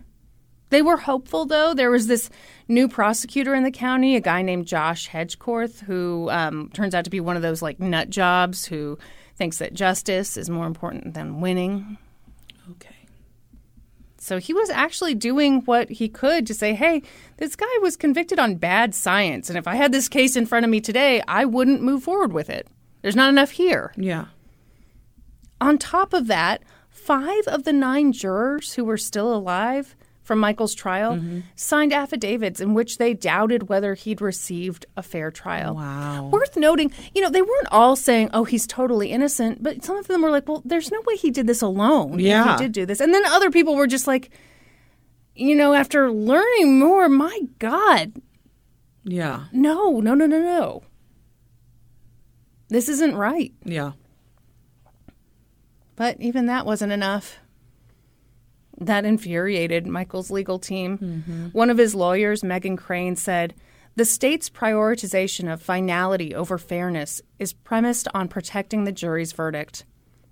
They 0.71 0.83
were 0.83 0.97
hopeful, 0.97 1.45
though. 1.45 1.75
There 1.75 1.91
was 1.91 2.07
this 2.07 2.31
new 2.67 2.89
prosecutor 2.89 3.55
in 3.55 3.63
the 3.63 3.71
county, 3.71 4.17
a 4.17 4.21
guy 4.21 4.41
named 4.41 4.67
Josh 4.67 5.09
Hedgecorth, 5.11 5.81
who 5.81 6.31
um, 6.31 6.71
turns 6.73 6.95
out 6.95 7.05
to 7.05 7.11
be 7.11 7.21
one 7.21 7.37
of 7.37 7.43
those 7.43 7.61
like 7.61 7.79
nut 7.79 8.09
jobs 8.09 8.65
who 8.65 8.99
thinks 9.37 9.59
that 9.59 9.75
justice 9.75 10.37
is 10.39 10.49
more 10.49 10.67
important 10.67 11.13
than 11.15 11.41
winning. 11.43 11.99
So 14.23 14.39
he 14.39 14.55
was 14.55 14.71
actually 14.71 15.17
doing 15.17 15.63
what 15.63 15.91
he 15.91 16.09
could 16.09 16.47
to 16.47 16.55
say, 16.55 16.75
hey, 16.75 17.03
this 17.39 17.57
guy 17.57 17.67
was 17.81 17.97
convicted 17.97 18.39
on 18.39 18.55
bad 18.55 18.95
science. 18.95 19.49
And 19.49 19.59
if 19.59 19.67
I 19.67 19.75
had 19.75 19.91
this 19.91 20.09
case 20.09 20.37
in 20.37 20.47
front 20.47 20.65
of 20.65 20.71
me 20.71 20.81
today, 20.81 21.21
I 21.27 21.45
wouldn't 21.45 21.83
move 21.83 22.05
forward 22.05 22.33
with 22.33 22.49
it. 22.49 22.69
There's 23.03 23.17
not 23.17 23.31
enough 23.31 23.51
here. 23.51 23.93
Yeah. 23.97 24.27
On 25.61 25.77
top 25.77 26.13
of 26.13 26.29
that, 26.29 26.63
five 26.89 27.49
of 27.49 27.65
the 27.65 27.73
nine 27.73 28.13
jurors 28.13 28.75
who 28.75 28.85
were 28.85 28.97
still 28.97 29.35
alive 29.35 29.97
from 30.33 30.39
Michael's 30.39 30.75
trial 30.75 31.17
mm-hmm. 31.17 31.41
signed 31.57 31.93
affidavits 31.93 32.59
in 32.59 32.73
which 32.73 32.97
they 32.97 33.13
doubted 33.13 33.69
whether 33.69 33.93
he'd 33.93 34.23
received 34.23 34.87
a 34.97 35.03
fair 35.03 35.31
trial. 35.31 35.75
Wow. 35.75 36.31
Worth 36.33 36.57
noting, 36.57 36.91
you 37.15 37.21
know, 37.21 37.29
they 37.29 37.43
weren't 37.43 37.69
all 37.71 37.97
saying, 37.97 38.31
oh, 38.33 38.45
he's 38.45 38.67
totally 38.67 39.11
innocent, 39.11 39.63
but 39.63 39.85
some 39.85 39.99
of 39.99 40.09
them 40.09 40.23
were 40.23 40.31
like, 40.31 40.49
well, 40.49 40.63
there's 40.65 40.91
no 40.91 41.03
way 41.03 41.17
he 41.17 41.31
did 41.31 41.47
this 41.47 41.61
alone. 41.61 42.19
Yeah. 42.19 42.57
he 42.57 42.63
did 42.63 42.73
do 42.73 42.87
this. 42.87 42.99
And 42.99 43.13
then 43.13 43.27
other 43.27 43.51
people 43.51 43.77
were 43.77 43.87
just 43.87 44.07
like, 44.07 44.31
you 45.35 45.55
know, 45.55 45.75
after 45.75 46.11
learning 46.11 46.79
more, 46.79 47.11
my 47.11 47.41
God, 47.59 48.15
Yeah. 49.05 49.49
no, 49.53 50.01
no, 50.01 50.15
no, 50.15 50.25
no, 50.25 50.41
no. 50.41 50.83
This 52.71 52.89
isn't 52.89 53.17
right. 53.17 53.53
Yeah. 53.67 53.93
But 55.95 56.19
even 56.23 56.47
that 56.47 56.65
wasn't 56.65 56.93
enough. 56.93 57.37
That 58.87 59.05
infuriated 59.05 59.87
Michael's 59.87 60.31
legal 60.31 60.59
team. 60.59 61.51
One 61.53 61.71
of 61.71 61.79
his 61.79 61.95
lawyers, 61.95 62.43
Megan 62.43 62.77
Crane, 62.77 63.17
said 63.17 63.55
The 63.97 64.05
state's 64.05 64.49
prioritization 64.51 65.53
of 65.53 65.61
finality 65.63 66.35
over 66.35 66.59
fairness 66.59 67.21
is 67.39 67.53
premised 67.53 68.09
on 68.15 68.29
protecting 68.29 68.85
the 68.85 68.93
jury's 68.93 69.33
verdict. 69.33 69.85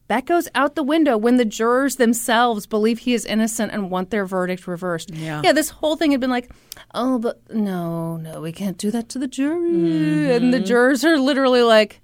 That 0.08 0.26
goes 0.26 0.48
out 0.56 0.74
the 0.74 0.82
window 0.82 1.16
when 1.16 1.36
the 1.36 1.44
jurors 1.44 1.94
themselves 1.94 2.66
believe 2.66 2.98
he 3.00 3.14
is 3.14 3.24
innocent 3.24 3.70
and 3.70 3.92
want 3.92 4.10
their 4.10 4.26
verdict 4.26 4.66
reversed. 4.66 5.14
Yeah. 5.14 5.40
yeah, 5.44 5.52
this 5.52 5.68
whole 5.70 5.94
thing 5.94 6.10
had 6.10 6.18
been 6.18 6.30
like, 6.30 6.50
oh, 6.94 7.20
but 7.20 7.40
no, 7.54 8.16
no, 8.16 8.40
we 8.40 8.50
can't 8.50 8.76
do 8.76 8.90
that 8.90 9.08
to 9.10 9.20
the 9.20 9.28
jury. 9.28 10.34
And 10.34 10.52
the 10.52 10.58
jurors 10.58 11.04
are 11.04 11.16
literally 11.16 11.62
like, 11.62 12.00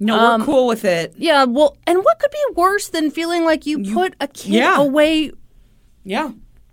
No, 0.00 0.18
Um, 0.18 0.40
we're 0.40 0.46
cool 0.46 0.66
with 0.68 0.86
it. 0.86 1.12
yeah, 1.18 1.44
well, 1.44 1.76
and 1.86 1.98
what 2.02 2.18
could 2.18 2.30
be 2.30 2.44
worse 2.56 2.88
than 2.88 3.10
feeling 3.10 3.44
like 3.44 3.66
you, 3.66 3.92
put 3.92 4.14
a 4.22 4.28
kid 4.28 4.52
yeah. 4.54 4.78
away 4.80 5.30
Yeah. 6.08 6.32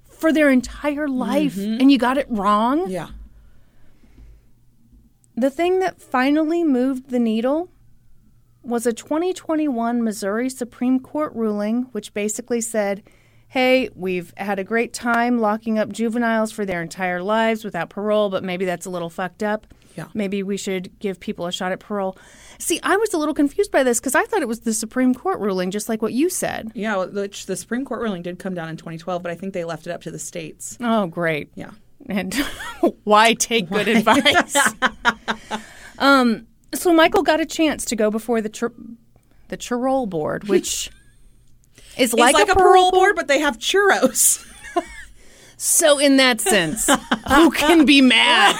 for 0.10 0.32
their 0.32 0.49
entire 0.49 1.07
life 1.07 1.56
mm-hmm. 1.56 1.82
and 1.82 1.91
you 1.91 1.98
got 1.98 2.18
it 2.18 2.28
wrong? 2.30 2.90
Yeah. 2.90 3.10
The 5.36 5.49
thing 5.49 5.80
that 5.80 6.02
finally 6.02 6.64
moved 6.64 7.10
the 7.10 7.20
needle 7.20 7.70
was 8.64 8.86
a 8.86 8.94
2021 8.94 10.03
Missouri 10.03 10.49
Supreme 10.49 10.99
Court 10.99 11.34
ruling 11.36 11.84
which 11.91 12.14
basically 12.14 12.62
said 12.62 13.03
hey, 13.48 13.90
we've 13.95 14.34
had 14.36 14.60
a 14.60 14.64
great 14.66 14.91
time 14.91 15.40
locking 15.40 15.80
up 15.80 15.90
juveniles 15.90 16.52
for 16.52 16.66
their 16.66 16.82
entire 16.82 17.22
lives 17.22 17.64
without 17.64 17.90
parole, 17.90 18.30
but 18.30 18.44
maybe 18.44 18.66
that's 18.66 18.86
a 18.86 18.90
little 18.90 19.10
fucked 19.10 19.44
up. 19.44 19.68
Yeah. 19.95 20.07
Maybe 20.14 20.44
we 20.44 20.57
should 20.57 20.99
give 20.99 21.22
people 21.22 21.45
a 21.45 21.53
shot 21.53 21.72
at 21.72 21.80
parole. 21.80 22.18
See, 22.57 22.80
I 22.84 22.98
was 22.98 23.14
a 23.14 23.18
little 23.18 23.34
confused 23.34 23.72
by 23.72 23.84
this 23.84 23.99
because 23.99 24.15
I 24.15 24.23
thought 24.23 24.41
it 24.41 24.48
was 24.48 24.61
the 24.61 24.73
Supreme 24.73 25.14
Court 25.14 25.40
ruling, 25.40 25.72
just 25.72 25.90
like 25.90 26.02
what 26.02 26.14
you 26.14 26.30
said. 26.30 26.72
Yeah, 26.73 27.06
which 27.06 27.45
the 27.45 27.56
Supreme 27.56 27.86
Court 27.86 28.02
ruling 28.02 28.22
did 28.22 28.40
come 28.40 28.53
down 28.53 28.69
in 28.69 28.77
2012, 28.77 29.22
but 29.22 29.32
I 29.32 29.36
think 29.36 29.53
they 29.53 29.64
left 29.64 29.88
it 29.88 29.91
up 29.91 30.02
to 30.03 30.11
the 30.11 30.19
states. 30.19 30.77
Oh, 30.80 31.07
great. 31.07 31.52
Yeah. 31.56 31.72
And 32.07 32.34
why 33.03 33.34
take 33.34 33.69
good 33.69 33.88
advice? 33.88 34.56
um, 35.99 36.48
so 36.73 36.94
Michael 36.94 37.23
got 37.23 37.40
a 37.40 37.45
chance 37.45 37.86
to 37.86 37.95
go 37.95 38.11
before 38.11 38.41
the 38.41 38.49
tr- 38.49 38.68
the 39.48 39.57
Chirol 39.57 40.10
board, 40.10 40.48
which 40.48 40.90
is 41.98 42.14
like, 42.14 42.34
like 42.34 42.49
a, 42.49 42.56
parole 42.56 42.91
board, 42.91 43.15
but 43.15 43.27
they 43.27 43.40
have 43.40 43.57
churros. 43.57 44.45
So, 45.57 45.99
in 45.99 46.18
that 46.18 46.41
sense, 46.41 46.90
who 47.30 47.49
can 47.49 47.86
be 47.86 48.02
mad? 48.02 48.56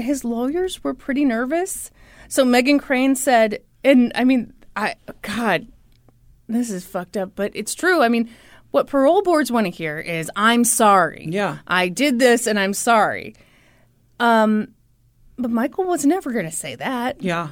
His 0.00 0.24
lawyers 0.24 0.82
were 0.82 0.94
pretty 0.94 1.24
nervous. 1.24 1.90
So, 2.28 2.44
Megan 2.44 2.78
Crane 2.78 3.16
said, 3.16 3.60
and 3.84 4.12
I 4.14 4.24
mean, 4.24 4.52
I, 4.76 4.94
God, 5.22 5.66
this 6.48 6.70
is 6.70 6.84
fucked 6.84 7.16
up, 7.16 7.32
but 7.34 7.52
it's 7.54 7.74
true. 7.74 8.02
I 8.02 8.08
mean, 8.08 8.30
what 8.70 8.86
parole 8.86 9.22
boards 9.22 9.50
want 9.50 9.66
to 9.66 9.70
hear 9.70 9.98
is, 9.98 10.30
I'm 10.36 10.64
sorry. 10.64 11.26
Yeah. 11.28 11.58
I 11.66 11.88
did 11.88 12.18
this 12.18 12.46
and 12.46 12.58
I'm 12.58 12.72
sorry. 12.74 13.34
Um, 14.20 14.74
but 15.38 15.50
Michael 15.50 15.84
was 15.84 16.04
never 16.06 16.30
going 16.32 16.44
to 16.44 16.50
say 16.52 16.74
that. 16.76 17.22
yeah. 17.22 17.48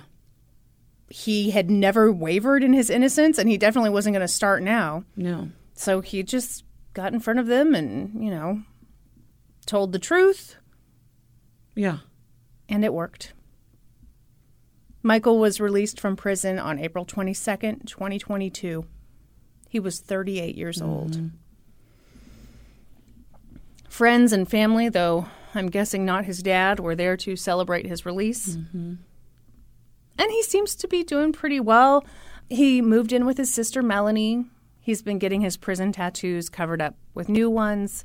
He 1.11 1.51
had 1.53 1.70
never 1.70 2.12
wavered 2.12 2.62
in 2.62 2.75
his 2.75 2.91
innocence, 2.91 3.39
and 3.39 3.49
he 3.49 3.57
definitely 3.57 3.89
wasn't 3.89 4.12
going 4.12 4.20
to 4.20 4.29
start 4.29 4.62
now. 4.62 5.05
No. 5.16 5.49
So 5.73 6.03
he 6.03 6.23
just 6.23 6.65
got 6.93 7.15
in 7.15 7.20
front 7.20 7.39
of 7.39 7.47
them 7.47 7.75
and, 7.75 8.23
you 8.23 8.31
know, 8.31 8.62
told 9.65 9.93
the 9.93 9.99
truth, 9.99 10.57
Yeah. 11.75 11.99
And 12.69 12.85
it 12.85 12.93
worked. 12.93 13.32
Michael 15.03 15.39
was 15.39 15.61
released 15.61 16.01
from 16.01 16.16
prison 16.16 16.59
on 16.59 16.78
April 16.78 17.07
22nd, 17.07 17.86
2022. 17.86 18.85
He 19.69 19.81
was 19.81 20.01
38 20.01 20.57
years 20.57 20.78
mm-hmm. 20.78 20.90
old. 20.90 21.31
Friends 23.89 24.32
and 24.32 24.49
family, 24.49 24.89
though 24.89 25.27
I'm 25.55 25.69
guessing 25.69 26.05
not 26.05 26.24
his 26.24 26.43
dad, 26.43 26.81
were 26.81 26.95
there 26.95 27.16
to 27.19 27.36
celebrate 27.36 27.86
his 27.86 28.05
release. 28.05 28.57
Mm-hmm. 28.57 28.95
And 30.19 30.31
he 30.31 30.43
seems 30.43 30.74
to 30.77 30.89
be 30.89 31.05
doing 31.05 31.32
pretty 31.32 31.61
well. 31.61 32.05
He 32.49 32.82
moved 32.82 33.12
in 33.12 33.24
with 33.24 33.39
his 33.39 33.53
sister 33.53 33.82
Melanie. 33.82 34.47
He's 34.81 35.03
been 35.03 35.19
getting 35.19 35.43
his 35.43 35.57
prison 35.57 35.93
tattoos 35.93 36.49
covered 36.49 36.81
up 36.81 36.97
with 37.15 37.28
new 37.28 37.49
ones. 37.51 38.05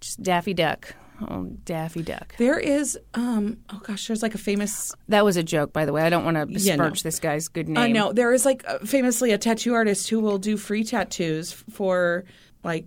Just 0.00 0.22
Daffy 0.22 0.54
Duck. 0.54 0.94
Oh, 1.20 1.44
Daffy 1.64 2.02
Duck. 2.02 2.34
There 2.38 2.58
is, 2.58 2.98
um, 3.14 3.58
oh 3.70 3.80
gosh, 3.84 4.08
there's 4.08 4.22
like 4.22 4.34
a 4.34 4.38
famous, 4.38 4.92
That 5.08 5.24
was 5.24 5.36
a 5.36 5.42
joke, 5.44 5.72
by 5.72 5.84
the 5.84 5.92
way. 5.92 6.02
I 6.02 6.10
don't 6.10 6.24
want 6.24 6.36
to 6.36 6.46
Yeah, 6.60 6.74
no. 6.76 6.90
this 6.90 7.20
guy's 7.20 7.46
good 7.48 7.68
name. 7.68 7.78
I 7.78 7.92
know, 7.92 8.12
there 8.12 8.32
is 8.32 8.44
like 8.44 8.64
uh, 8.66 8.78
famously 8.80 9.30
a 9.30 9.38
tattoo 9.38 9.74
artist 9.74 10.08
who 10.10 10.18
will 10.20 10.38
do 10.38 10.56
free 10.56 10.82
tattoos 10.82 11.52
for 11.52 12.24
like 12.64 12.86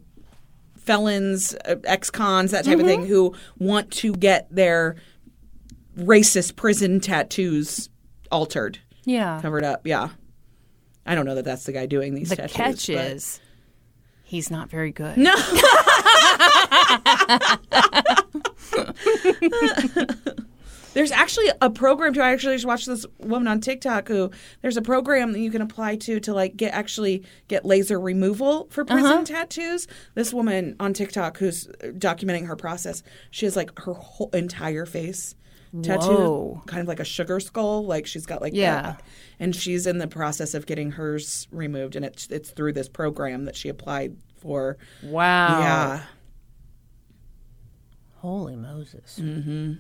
felons, 0.78 1.56
uh, 1.66 1.76
ex 1.86 2.10
cons, 2.10 2.52
that 2.52 2.66
type 2.66 2.80
of 2.80 2.86
thing, 2.86 3.06
who 3.06 3.34
want 3.60 3.92
to 3.92 4.14
get 4.14 4.54
their 4.54 4.98
racist 5.98 6.56
prison 6.58 7.00
tattoos 7.00 7.90
altered, 8.32 8.80
Yeah. 9.06 9.40
covered 9.42 9.64
up. 9.64 9.88
Yeah. 9.88 10.10
I 11.06 11.16
don't 11.16 11.26
know 11.26 11.36
that 11.36 11.46
that's 11.46 11.64
the 11.64 11.72
guy 11.72 11.86
doing 11.86 12.14
these 12.14 12.30
The 12.30 12.36
tattoos. 12.36 12.56
catch 12.56 12.88
but- 12.88 12.96
is 13.12 13.40
he's 14.24 14.52
not 14.52 14.70
very 14.70 14.92
good. 14.92 15.16
No. 15.18 15.34
There's 20.94 21.12
actually 21.12 21.48
a 21.62 21.70
program 21.70 22.14
too. 22.14 22.22
I 22.22 22.32
actually 22.32 22.56
just 22.56 22.66
watched 22.66 22.88
this 22.88 23.06
woman 23.20 23.48
on 23.48 23.62
TikTok 23.62 24.08
who 24.08 24.32
there's 24.64 24.78
a 24.78 24.82
program 24.82 25.32
that 25.34 25.40
you 25.40 25.52
can 25.52 25.62
apply 25.62 25.98
to 25.98 26.20
to 26.22 26.34
like 26.34 26.58
get 26.58 26.74
actually 26.74 27.24
get 27.48 27.66
laser 27.66 28.00
removal 28.00 28.68
for 28.72 28.84
prison 28.84 29.12
Uh-huh. 29.12 29.24
tattoos. 29.24 29.88
This 30.16 30.34
woman 30.34 30.76
on 30.80 30.94
TikTok 30.94 31.38
who's 31.38 31.68
documenting 31.84 32.48
her 32.48 32.56
process, 32.56 33.04
she 33.30 33.46
has 33.46 33.56
like 33.56 33.78
her 33.80 33.94
whole 33.94 34.32
entire 34.34 34.88
face 34.88 35.36
tattooed, 35.84 36.18
Whoa. 36.18 36.64
kind 36.66 36.82
of 36.82 36.88
like 36.88 37.00
a 37.00 37.06
sugar 37.06 37.40
skull. 37.42 37.86
Like 37.86 38.08
she's 38.08 38.26
got 38.26 38.42
like 38.42 38.54
Yeah. 38.56 38.82
that. 38.82 39.04
and 39.40 39.56
she's 39.56 39.86
in 39.86 40.00
the 40.00 40.08
process 40.08 40.56
of 40.56 40.66
getting 40.66 40.90
hers 40.92 41.48
removed, 41.52 41.96
and 41.96 42.06
it's 42.06 42.26
it's 42.32 42.50
through 42.50 42.74
this 42.74 42.90
program 42.90 43.46
that 43.46 43.56
she 43.56 43.70
applied 43.70 44.16
for. 44.40 44.78
Wow. 45.04 45.60
Yeah. 45.60 46.02
Holy 48.20 48.56
Moses. 48.56 49.20
Mm-hmm. 49.22 49.74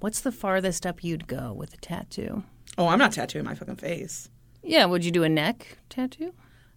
What's 0.00 0.20
the 0.20 0.32
farthest 0.32 0.86
up 0.86 1.04
you'd 1.04 1.26
go 1.26 1.52
with 1.52 1.74
a 1.74 1.76
tattoo? 1.76 2.44
Oh, 2.78 2.88
I'm 2.88 2.98
not 2.98 3.12
tattooing 3.12 3.44
my 3.44 3.54
fucking 3.54 3.76
face. 3.76 4.30
Yeah, 4.62 4.86
would 4.86 5.04
you 5.04 5.10
do 5.10 5.24
a 5.24 5.28
neck 5.28 5.78
tattoo? 5.88 6.32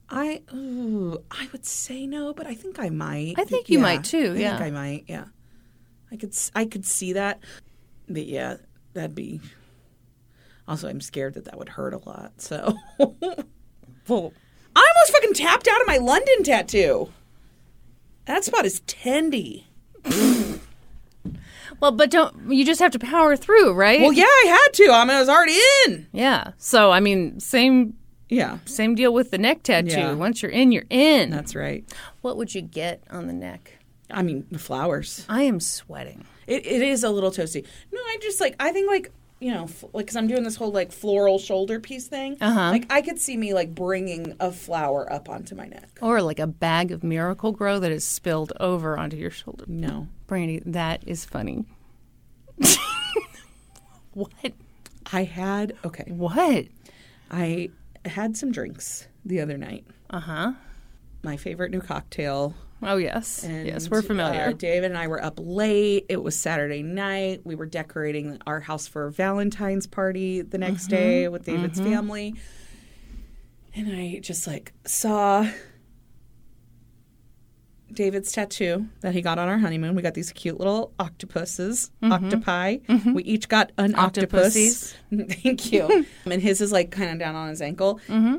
I 0.10 0.42
ooh, 0.54 1.24
I 1.32 1.48
would 1.52 1.66
say 1.66 2.06
no, 2.06 2.34
but 2.34 2.46
I 2.46 2.54
think 2.54 2.80
I 2.80 2.90
might. 2.90 3.36
I 3.38 3.46
think 3.46 3.70
you 3.70 3.80
might 3.80 4.04
too, 4.04 4.34
I 4.36 4.40
yeah. 4.40 4.58
think 4.58 4.68
I 4.68 4.72
might. 4.72 5.06
Yeah, 5.08 5.26
I 6.12 6.18
could. 6.18 6.36
I 6.56 6.66
could 6.66 6.86
see 6.86 7.14
that. 7.14 7.40
But 8.08 8.26
yeah, 8.26 8.58
that'd 8.94 9.16
be. 9.16 9.42
Also, 10.68 10.88
I'm 10.88 11.02
scared 11.02 11.34
that 11.36 11.46
that 11.46 11.58
would 11.58 11.70
hurt 11.70 11.94
a 11.94 11.98
lot. 11.98 12.42
So 12.42 12.76
Well, 14.08 14.34
I 14.76 14.92
almost 14.96 15.14
fucking 15.14 15.34
tapped 15.34 15.68
out 15.68 15.82
of 15.82 15.88
my 15.88 15.98
London 15.98 16.44
tattoo. 16.44 17.10
That 18.26 18.44
spot 18.44 18.66
is 18.66 18.82
tendy. 18.82 19.66
Well, 21.80 21.92
but 21.92 22.10
don't 22.12 22.52
you 22.52 22.66
just 22.66 22.80
have 22.80 22.92
to 22.92 23.00
power 23.00 23.36
through, 23.36 23.74
right? 23.74 24.02
Well, 24.02 24.14
yeah, 24.14 24.24
I 24.26 24.46
had 24.66 24.74
to. 24.74 24.92
I 24.92 25.04
mean, 25.06 25.16
I 25.16 25.20
was 25.20 25.30
already 25.30 25.58
in. 25.88 26.08
Yeah. 26.12 26.52
So 26.58 26.92
I 26.92 27.00
mean, 27.00 27.40
same 27.40 27.94
Yeah, 28.30 28.60
same 28.66 28.96
deal 28.96 29.14
with 29.14 29.32
the 29.32 29.38
neck 29.38 29.64
tattoo. 29.64 29.90
Yeah. 29.90 30.14
Once 30.14 30.42
you're 30.42 30.52
in, 30.52 30.72
you're 30.72 30.86
in. 30.90 31.30
that's 31.30 31.56
right. 31.56 31.84
what 32.22 32.38
would 32.38 32.54
you 32.56 32.62
get 32.62 33.04
on 33.10 33.28
the 33.28 33.34
neck? 33.34 33.78
I 34.12 34.22
mean, 34.22 34.46
the 34.52 34.60
flowers. 34.60 35.26
I 35.30 35.44
am 35.44 35.60
sweating. 35.60 36.26
It, 36.46 36.66
it 36.66 36.82
is 36.82 37.04
a 37.04 37.10
little 37.10 37.32
toasty. 37.32 37.66
No, 37.92 38.00
I 38.00 38.18
just 38.22 38.40
like 38.42 38.56
I 38.60 38.72
think 38.72 38.88
like 38.90 39.12
you 39.40 39.52
know 39.54 39.64
f- 39.64 39.84
like 39.94 40.06
because 40.06 40.16
I'm 40.16 40.28
doing 40.28 40.44
this 40.44 40.56
whole 40.56 40.72
like 40.72 40.92
floral 40.92 41.40
shoulder 41.40 41.80
piece 41.80 42.08
thing. 42.08 42.38
Uh-huh. 42.40 42.70
Like 42.72 42.86
I 42.92 43.02
could 43.02 43.20
see 43.20 43.38
me 43.38 43.54
like 43.54 43.74
bringing 43.74 44.36
a 44.40 44.52
flower 44.52 45.12
up 45.12 45.30
onto 45.30 45.56
my 45.56 45.66
neck. 45.68 45.98
Or 46.02 46.22
like 46.22 46.40
a 46.40 46.48
bag 46.48 46.92
of 46.92 47.04
Miracle-Gro 47.04 47.80
that 47.80 47.92
is 47.92 48.06
spilled 48.06 48.54
over 48.60 48.98
onto 48.98 49.18
your 49.18 49.32
shoulder. 49.32 49.66
No, 49.68 50.08
Brandy, 50.34 50.64
that 50.66 51.04
is 51.06 51.26
funny. 51.26 51.64
what? 54.14 54.32
I 55.12 55.24
had 55.26 55.74
okay. 55.86 56.06
What? 56.08 56.66
I 57.30 57.70
had 58.04 58.36
some 58.36 58.52
drinks 58.52 59.08
the 59.24 59.42
other 59.42 59.60
night. 59.60 59.86
Uh 60.10 60.20
huh. 60.22 60.54
My 61.22 61.38
favorite 61.38 61.70
new 61.70 61.82
cocktail. 61.82 62.56
Oh 62.82 62.98
yes, 62.98 63.44
And, 63.44 63.68
yes, 63.68 63.92
we're 63.92 64.02
familiar. 64.02 64.42
Uh, 64.48 64.52
David 64.54 64.86
and 64.90 64.98
I 64.98 65.08
were 65.08 65.24
up 65.24 65.36
late. 65.40 66.08
It 66.10 66.24
was 66.24 66.36
Saturday 66.36 66.82
night. 66.82 67.42
We 67.46 67.54
were 67.54 67.68
decorating 67.68 68.40
our 68.48 68.60
house 68.60 68.88
for 68.88 69.06
a 69.06 69.12
Valentine's 69.12 69.86
party 69.86 70.42
the 70.42 70.58
next 70.58 70.86
Mm-hmm. 70.88 70.96
day 70.96 71.28
with 71.28 71.46
David's 71.46 71.80
family. 71.80 72.34
And 73.76 73.88
I 73.96 74.18
just 74.20 74.48
like 74.48 74.74
saw 74.86 75.48
David's 77.96 78.32
tattoo 78.32 78.88
that 79.02 79.14
he 79.14 79.22
got 79.22 79.38
on 79.40 79.48
our 79.48 79.58
honeymoon. 79.58 79.96
We 79.96 80.02
got 80.02 80.14
these 80.14 80.32
cute 80.32 80.58
little 80.58 80.94
octopuses, 81.00 81.92
octopi. 82.04 82.78
We 83.14 83.24
each 83.24 83.48
got 83.50 83.72
an 83.78 83.96
octopus. 83.96 84.96
Thank 85.14 85.72
you. 85.72 86.06
and 86.26 86.42
his 86.42 86.62
is 86.62 86.72
like 86.72 86.92
kind 86.92 87.12
of 87.12 87.20
down 87.20 87.36
on 87.36 87.50
his 87.50 87.62
ankle. 87.62 88.00
Mm-hmm. 88.08 88.38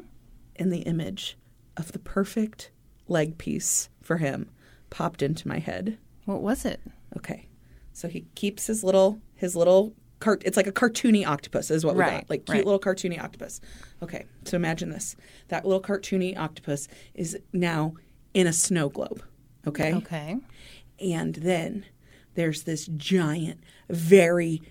And 0.56 0.72
the 0.72 0.80
image 0.80 1.36
of 1.76 1.92
the 1.92 1.98
perfect 1.98 2.70
leg 3.08 3.38
piece 3.38 3.88
for 4.02 4.18
him 4.18 4.50
popped 4.90 5.22
into 5.22 5.48
my 5.48 5.58
head. 5.58 5.98
what 6.24 6.40
was 6.42 6.64
it? 6.64 6.80
Okay. 7.16 7.48
So 7.92 8.08
he 8.08 8.26
keeps 8.34 8.66
his 8.66 8.82
little 8.84 9.20
his 9.34 9.54
little 9.56 9.94
cart 10.20 10.42
it's 10.44 10.56
like 10.56 10.66
a 10.66 10.72
cartoony 10.72 11.26
octopus 11.26 11.70
is 11.70 11.84
what 11.84 11.94
we 11.96 12.00
Right, 12.00 12.20
got. 12.22 12.30
Like 12.30 12.46
cute 12.46 12.56
right. 12.58 12.64
little 12.64 12.80
cartoony 12.80 13.22
octopus. 13.22 13.60
Okay. 14.02 14.24
So 14.44 14.56
imagine 14.56 14.90
this. 14.90 15.16
That 15.48 15.64
little 15.64 15.82
cartoony 15.82 16.36
octopus 16.36 16.88
is 17.14 17.36
now 17.52 17.94
in 18.32 18.46
a 18.46 18.52
snow 18.52 18.88
globe. 18.88 19.22
Okay? 19.66 19.94
Okay. 19.94 20.36
And 21.00 21.34
then 21.36 21.84
there's 22.34 22.62
this 22.62 22.86
giant, 22.96 23.60
very 23.88 24.62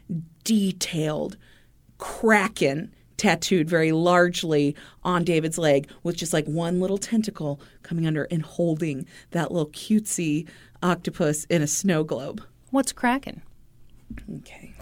detailed 0.43 1.37
kraken 1.97 2.93
tattooed 3.17 3.69
very 3.69 3.91
largely 3.91 4.75
on 5.03 5.23
David's 5.23 5.57
leg 5.57 5.89
with 6.03 6.17
just 6.17 6.33
like 6.33 6.45
one 6.45 6.81
little 6.81 6.97
tentacle 6.97 7.61
coming 7.81 8.05
under 8.05 8.25
and 8.25 8.41
holding 8.41 9.05
that 9.31 9.51
little 9.51 9.69
cutesy 9.69 10.47
octopus 10.81 11.45
in 11.45 11.61
a 11.61 11.67
snow 11.67 12.03
globe. 12.03 12.43
What's 12.71 12.91
kraken? 12.91 13.41
Okay. 14.39 14.73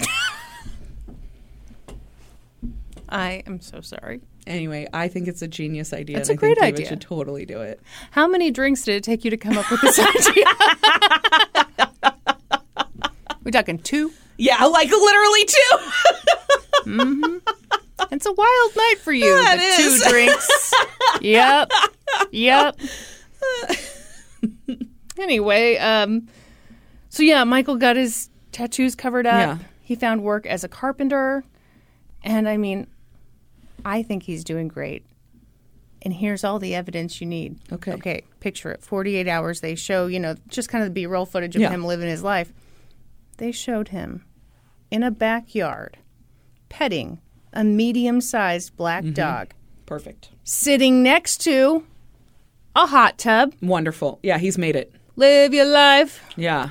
I 3.10 3.44
am 3.46 3.60
so 3.60 3.82
sorry. 3.82 4.22
Anyway, 4.48 4.88
I 4.94 5.08
think 5.08 5.28
it's 5.28 5.42
a 5.42 5.48
genius 5.48 5.94
idea. 5.94 6.18
That's 6.18 6.30
and 6.30 6.38
a 6.38 6.40
I 6.40 6.48
think 6.48 6.58
great 6.58 6.68
idea. 6.68 6.88
Should 6.88 7.02
totally 7.02 7.46
do 7.46 7.62
it. 7.62 7.80
How 8.12 8.28
many 8.28 8.50
drinks 8.52 8.84
did 8.84 8.96
it 8.96 9.04
take 9.04 9.24
you 9.24 9.30
to 9.32 9.38
come 9.38 9.58
up 9.58 9.70
with 9.70 9.82
this 9.82 10.00
idea? 10.30 10.46
We're 13.44 13.52
talking 13.52 13.78
two? 13.80 14.12
Yeah, 14.38 14.64
like 14.66 14.90
literally 14.90 15.46
two. 15.46 15.78
It's 18.12 18.26
a 18.26 18.34
wild 18.34 18.76
night 18.76 18.96
for 19.00 19.14
you. 19.14 19.26
That 19.26 19.58
the 19.58 19.84
is. 19.84 20.04
two 20.04 20.10
drinks. 20.10 20.74
yep. 21.22 21.72
Yep. 22.32 22.76
anyway, 25.20 25.78
um 25.78 26.28
so 27.10 27.24
yeah, 27.24 27.44
Michael 27.44 27.76
got 27.78 27.96
his 27.96 28.30
tattoos 28.52 28.96
covered 28.96 29.28
up. 29.28 29.60
Yeah. 29.60 29.66
He 29.82 29.96
found 29.96 30.24
work 30.24 30.46
as 30.46 30.64
a 30.64 30.68
carpenter. 30.68 31.44
And 32.24 32.48
I 32.48 32.58
mean, 32.58 32.88
I 33.86 34.04
think 34.04 34.24
he's 34.24 34.44
doing 34.44 34.68
great. 34.68 35.06
And 36.04 36.14
here's 36.14 36.44
all 36.44 36.58
the 36.60 36.74
evidence 36.74 37.22
you 37.22 37.28
need. 37.28 37.60
Okay. 37.72 37.94
Okay, 37.94 38.24
picture 38.40 38.72
it. 38.72 38.82
48 38.84 39.28
hours 39.28 39.62
they 39.62 39.76
show, 39.76 40.08
you 40.08 40.20
know, 40.20 40.36
just 40.48 40.68
kind 40.70 40.82
of 40.84 40.90
the 40.90 40.94
B-roll 40.94 41.26
footage 41.28 41.56
of 41.56 41.62
Yeah. 41.62 41.70
him 41.70 41.86
living 41.86 42.10
his 42.10 42.24
life. 42.24 42.52
They 43.38 43.52
showed 43.52 43.90
him 43.90 44.26
in 44.90 45.04
a 45.04 45.12
backyard 45.12 45.98
petting 46.70 47.20
a 47.54 47.64
medium-sized 47.64 48.76
black 48.78 49.04
Mm-hmm. 49.04 49.14
dog 49.14 49.54
Perfect. 49.86 50.30
sitting 50.44 51.04
next 51.04 51.38
to 51.42 51.86
a 52.76 52.88
hot 52.88 53.18
tub. 53.20 53.54
Wonderful. 53.62 54.20
Yeah, 54.24 54.38
he's 54.40 54.58
made 54.58 54.76
it. 54.76 54.92
Live 55.18 55.54
your 55.54 55.66
life. 55.66 56.24
Yeah. 56.36 56.70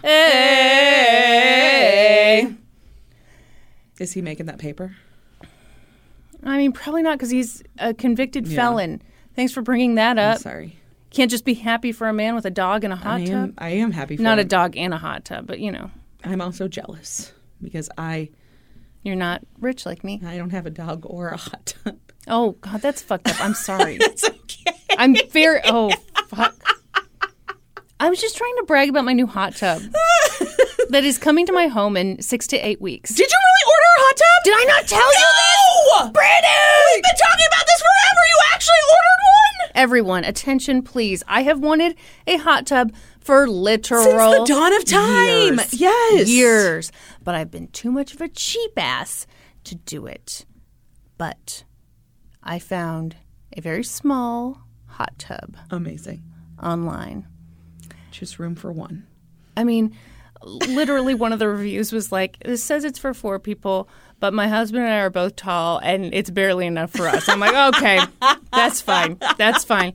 Hey. 1.21 2.55
Is 3.99 4.13
he 4.13 4.23
making 4.23 4.47
that 4.47 4.59
paper? 4.59 4.97
I 6.45 6.57
mean, 6.57 6.73
probably 6.73 7.03
not 7.03 7.19
because 7.19 7.31
he's 7.31 7.63
a 7.79 7.93
convicted 7.95 8.47
Yeah. 8.47 8.57
felon. 8.57 9.03
Thanks 9.37 9.53
for 9.53 9.63
bringing 9.63 9.95
that 9.97 10.19
I'm 10.19 10.33
up. 10.35 10.39
sorry. 10.39 10.77
Can't 11.11 11.31
just 11.31 11.45
be 11.45 11.55
happy 11.55 11.93
for 11.93 12.09
a 12.09 12.13
man 12.13 12.35
with 12.35 12.45
a 12.45 12.51
dog 12.51 12.85
and 12.85 12.93
a 12.93 12.97
hot 12.97 13.21
I 13.21 13.25
tub. 13.27 13.55
I 13.59 13.71
am 13.71 13.91
happy 13.93 14.17
for 14.17 14.23
Not 14.23 14.39
a 14.39 14.45
dog 14.45 14.77
and 14.77 14.95
a 14.95 14.99
hot 14.99 15.25
tub, 15.25 15.47
but 15.47 15.59
you 15.59 15.73
know, 15.73 15.91
I'm 16.25 16.41
also 16.41 16.69
jealous 16.69 17.33
because 17.63 17.89
I 17.99 18.31
you're 19.03 19.17
not 19.17 19.43
rich 19.61 19.87
like 19.87 20.05
me. 20.05 20.21
I 20.25 20.37
don't 20.37 20.51
have 20.51 20.67
a 20.67 20.71
dog 20.71 21.05
or 21.07 21.29
a 21.31 21.37
hot 21.37 21.75
tub. 21.85 21.97
Oh 22.29 22.53
God, 22.61 22.81
that's 22.83 23.03
fucked 23.03 23.29
up. 23.29 23.41
I'm 23.45 23.55
sorry. 23.55 23.97
It's 24.01 24.29
okay. 24.29 24.73
I'm 24.99 25.17
very. 25.31 25.61
Oh 25.65 25.91
fuck. 26.29 26.55
I 28.03 28.09
was 28.09 28.21
just 28.21 28.37
trying 28.37 28.55
to 28.57 28.65
brag 28.65 28.89
about 28.89 29.05
my 29.05 29.13
new 29.13 29.27
hot 29.27 29.55
tub 29.57 29.83
that 30.89 31.05
is 31.05 31.19
coming 31.19 31.45
to 31.47 31.53
my 31.53 31.67
home 31.67 31.97
in 31.99 32.21
six 32.23 32.47
to 32.49 32.57
eight 32.57 32.81
weeks. 32.81 33.11
Did 33.15 33.31
you 33.31 33.37
really 33.39 33.73
order 33.73 33.87
a 33.97 34.01
hot 34.01 34.17
tub? 34.17 34.45
Did 34.45 34.55
I 34.57 34.65
not 34.65 34.87
tell 34.89 35.13
you 35.13 36.07
No! 36.07 36.11
Brandon! 36.13 36.51
We've 36.95 37.03
been 37.03 37.13
talking 37.29 37.47
about 37.47 37.67
this 37.67 37.81
forever. 37.81 38.21
You 38.29 38.39
actually 38.55 38.83
ordered 38.91 39.21
one? 39.21 39.71
Everyone, 39.75 40.25
attention, 40.25 40.83
please. 40.83 41.23
I 41.29 41.43
have 41.43 41.61
wanted 41.61 41.95
a 42.27 42.39
hot 42.39 42.67
tub 42.67 42.93
for 43.21 43.47
literal 43.47 44.03
Since 44.05 44.49
the 44.49 44.55
dawn 44.55 44.75
of 44.75 44.85
time. 44.87 45.55
years. 45.59 45.75
Yes. 45.75 46.29
years. 46.29 46.93
But 47.23 47.35
I've 47.35 47.51
been 47.51 47.69
too 47.69 47.93
much 47.93 48.15
of 48.15 48.23
a 48.23 48.29
cheap 48.29 48.73
ass 48.79 49.27
to 49.65 49.75
do 49.75 50.07
it. 50.07 50.47
But 51.19 51.65
I 52.43 52.59
found 52.59 53.17
a 53.57 53.61
very 53.61 53.85
small 53.85 54.63
hot 54.87 55.19
tub 55.19 55.55
Amazing. 55.71 56.23
online. 56.63 57.27
Just 58.11 58.39
room 58.39 58.55
for 58.55 58.73
one. 58.73 59.07
I 59.57 59.65
mean, 59.65 59.97
literally, 60.43 61.15
one 61.15 61.33
of 61.33 61.39
the 61.39 61.49
reviews 61.49 61.93
was 61.93 62.11
like, 62.13 62.39
"This 62.45 62.63
says 62.63 62.85
it's 62.85 62.99
for 62.99 63.13
four 63.15 63.39
people, 63.39 63.89
but 64.21 64.33
my 64.35 64.49
husband 64.49 64.85
and 64.85 64.93
I 64.93 64.99
are 64.99 65.11
both 65.11 65.37
tall, 65.37 65.79
and 65.83 66.13
it's 66.15 66.31
barely 66.31 66.67
enough 66.67 66.91
for 66.93 67.07
us." 67.09 67.29
I'm 67.29 67.41
like, 67.41 67.55
"Okay, 67.77 68.01
that's 68.53 68.81
fine. 68.81 69.19
That's 69.39 69.65
fine." 69.65 69.95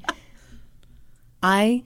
I 1.43 1.83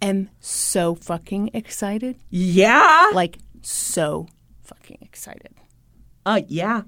am 0.00 0.30
so 0.40 0.94
fucking 0.94 1.50
excited, 1.54 2.16
Yeah. 2.30 3.10
like 3.14 3.38
so 3.62 4.28
fucking 4.62 4.98
excited. 5.00 5.54
Uh 6.24 6.42
yeah. 6.48 6.82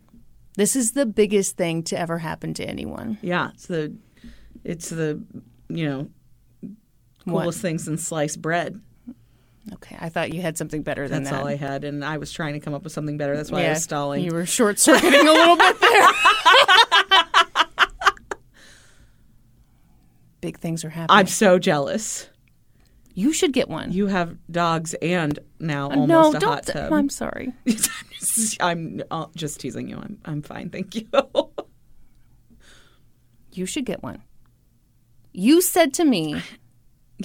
This 0.57 0.77
is 0.77 0.93
the 0.93 1.07
biggest 1.07 1.57
thing 1.57 1.83
to 1.85 1.99
ever 1.99 2.19
happen 2.19 2.55
to 2.55 2.65
anyone. 2.65 3.19
Yeah. 3.23 3.51
It's 3.55 3.66
the 3.66 3.95
it's 4.65 4.91
the 4.91 5.23
you 5.69 5.89
know 5.89 6.09
What? 7.24 7.43
coolest 7.43 7.61
thing 7.61 7.78
since 7.78 8.03
sliced 8.07 8.40
bread. 8.43 8.81
Okay, 9.74 9.97
I 10.01 10.09
thought 10.09 10.32
you 10.35 10.43
had 10.43 10.59
something 10.59 10.82
better 10.82 11.07
than 11.09 11.23
That's 11.23 11.32
that. 11.36 11.40
all 11.40 11.47
I 11.47 11.55
had, 11.57 11.85
and 11.85 12.05
I 12.05 12.19
was 12.19 12.32
trying 12.32 12.55
to 12.55 12.61
come 12.61 12.74
up 12.74 12.82
with 12.82 12.93
something 12.93 13.16
better. 13.16 13.36
That's 13.36 13.51
why 13.51 13.65
I 13.65 13.70
was 13.70 13.82
stalling. 13.85 14.24
You 14.24 14.32
were 14.32 14.44
short 14.44 14.78
circuiting 14.81 15.28
a 15.28 15.32
little 15.32 15.57
bit 15.57 15.81
there. 15.81 16.09
Big 20.40 20.59
things 20.59 20.85
are 20.85 20.90
happening. 20.90 21.16
I'm 21.20 21.27
so 21.28 21.59
jealous. 21.59 22.28
You 23.15 23.32
should 23.32 23.53
get 23.53 23.69
one. 23.69 23.93
You 23.93 24.07
have 24.09 24.36
dogs 24.51 24.94
and 24.94 25.39
now 25.61 25.90
Uh, 25.90 25.97
almost 25.97 26.09
no, 26.09 26.31
a 26.31 26.40
don't. 26.40 26.51
hot 26.51 26.66
tub. 26.66 26.93
I'm 26.93 27.09
sorry. 27.20 27.53
I'm 28.59 29.03
uh, 29.11 29.27
just 29.36 29.61
teasing 29.61 29.89
you. 29.89 29.97
I'm 29.99 30.19
I'm 30.24 30.43
fine, 30.43 30.70
thank 30.70 30.94
you. 30.94 31.07
You 33.55 33.66
should 33.66 33.85
get 33.85 34.03
one. 34.03 34.23
You 35.35 35.61
said 35.61 35.93
to 35.94 36.07
me, 36.07 36.43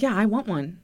yeah, 0.02 0.14
I 0.14 0.26
want 0.26 0.46
one 0.46 0.80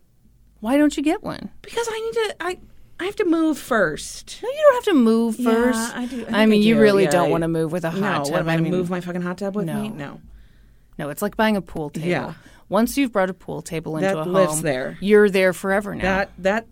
"Why 0.60 0.76
don't 0.76 0.96
you 0.96 1.02
get 1.02 1.22
one?" 1.22 1.50
because 1.62 1.86
I 1.90 2.00
need 2.00 2.12
to. 2.12 2.36
I 2.40 2.58
I 3.00 3.04
have 3.06 3.16
to 3.16 3.24
move 3.24 3.58
first. 3.58 4.40
No, 4.42 4.48
you 4.48 4.56
don't 4.62 4.74
have 4.76 4.84
to 4.94 5.00
move 5.00 5.36
first. 5.36 5.78
Yeah. 5.78 6.00
I 6.00 6.06
do- 6.06 6.26
I 6.30 6.42
I, 6.42 6.46
mean, 6.46 6.62
I 6.62 6.64
you 6.64 6.80
really 6.80 7.04
yeah. 7.04 7.10
don't 7.10 7.30
want 7.30 7.42
to 7.42 7.48
move 7.48 7.72
with 7.72 7.84
a 7.84 7.90
hot 7.90 8.00
no, 8.00 8.24
tub. 8.24 8.30
what 8.32 8.40
am 8.40 8.48
I, 8.48 8.54
I 8.54 8.56
mean, 8.58 8.70
move 8.70 8.88
my 8.88 9.00
fucking 9.00 9.22
hot 9.22 9.38
tub 9.38 9.56
with 9.56 9.66
me? 9.66 9.72
no. 9.72 9.88
No. 9.88 10.20
no, 10.98 11.08
it's 11.10 11.20
like 11.22 11.36
buying 11.36 11.56
a 11.56 11.62
pool 11.62 11.90
table. 11.90 12.06
Yeah. 12.08 12.34
Once 12.68 12.96
you've 12.96 13.12
brought 13.12 13.28
a 13.30 13.34
pool 13.34 13.62
table 13.62 13.96
into 13.96 14.08
That 14.08 14.16
a 14.16 14.24
home, 14.24 14.32
lives 14.32 14.62
there. 14.62 14.96
You're 15.00 15.28
there 15.28 15.52
forever 15.52 15.94
now. 15.94 16.02
That 16.02 16.30
that 16.38 16.66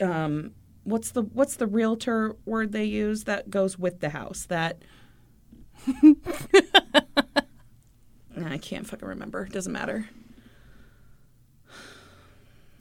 um 0.00 0.52
what's 0.84 1.10
the 1.12 1.22
what's 1.22 1.56
the 1.56 1.66
realtor 1.66 2.36
word 2.46 2.72
they 2.72 2.84
use 2.84 3.24
that 3.24 3.50
goes 3.50 3.78
with 3.78 4.00
the 4.00 4.08
house? 4.08 4.46
That 4.46 4.78
I 8.44 8.58
can't 8.58 8.86
fucking 8.86 9.06
remember. 9.08 9.46
Doesn't 9.46 9.72
matter. 9.72 10.08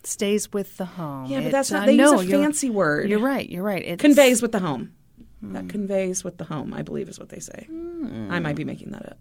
Stays 0.07 0.51
with 0.51 0.77
the 0.77 0.85
home. 0.85 1.27
Yeah, 1.27 1.41
but 1.41 1.51
that's 1.51 1.71
uh, 1.71 1.80
not. 1.80 1.85
They 1.88 1.95
no, 1.95 2.21
use 2.21 2.31
a 2.31 2.38
fancy 2.38 2.69
word. 2.69 3.09
You're 3.09 3.19
right. 3.19 3.47
You're 3.47 3.63
right. 3.63 3.84
It's, 3.84 4.01
Conveys 4.01 4.41
with 4.41 4.51
the 4.51 4.59
home. 4.59 4.93
That 5.41 5.69
conveys 5.69 6.23
with 6.23 6.38
the 6.38 6.43
home. 6.43 6.73
I 6.73 6.81
believe 6.81 7.07
is 7.07 7.17
what 7.17 7.30
they 7.30 7.39
say. 7.39 7.65
I 8.30 8.39
might 8.39 8.57
be 8.57 8.65
making 8.65 8.91
that 8.91 9.05
up. 9.05 9.19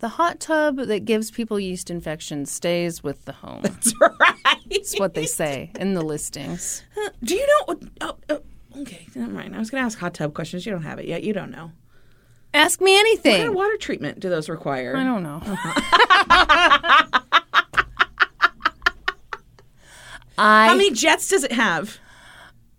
The 0.00 0.08
hot 0.08 0.40
tub 0.40 0.76
that 0.76 1.06
gives 1.06 1.30
people 1.30 1.58
yeast 1.58 1.88
infections 1.88 2.52
stays 2.52 3.02
with 3.02 3.24
the 3.24 3.32
home. 3.32 3.60
That's 3.62 3.94
right. 3.98 4.58
That's 4.70 4.98
what 4.98 5.14
they 5.14 5.24
say 5.24 5.70
in 5.80 5.94
the 5.94 6.02
listings. 6.02 6.82
Do 7.22 7.34
you 7.34 7.46
know? 7.46 7.80
Oh, 8.02 8.16
oh, 8.28 8.40
okay, 8.82 9.06
never 9.14 9.32
mind. 9.32 9.56
I 9.56 9.58
was 9.58 9.70
going 9.70 9.80
to 9.80 9.86
ask 9.86 9.98
hot 9.98 10.12
tub 10.12 10.34
questions. 10.34 10.66
You 10.66 10.72
don't 10.72 10.82
have 10.82 10.98
it 10.98 11.06
yet. 11.06 11.22
You 11.22 11.32
don't 11.32 11.50
know. 11.50 11.72
Ask 12.52 12.82
me 12.82 12.92
What 12.92 12.98
kind 12.98 13.06
anything. 13.06 13.48
of 13.48 13.54
water 13.54 13.78
treatment 13.78 14.20
do 14.20 14.28
those 14.28 14.50
require? 14.50 14.94
I 14.96 15.04
don't 15.04 15.22
know. 15.22 15.40
I 20.38 20.66
How 20.68 20.74
many 20.74 20.90
jets 20.92 21.28
does 21.28 21.44
it 21.44 21.52
have? 21.52 21.98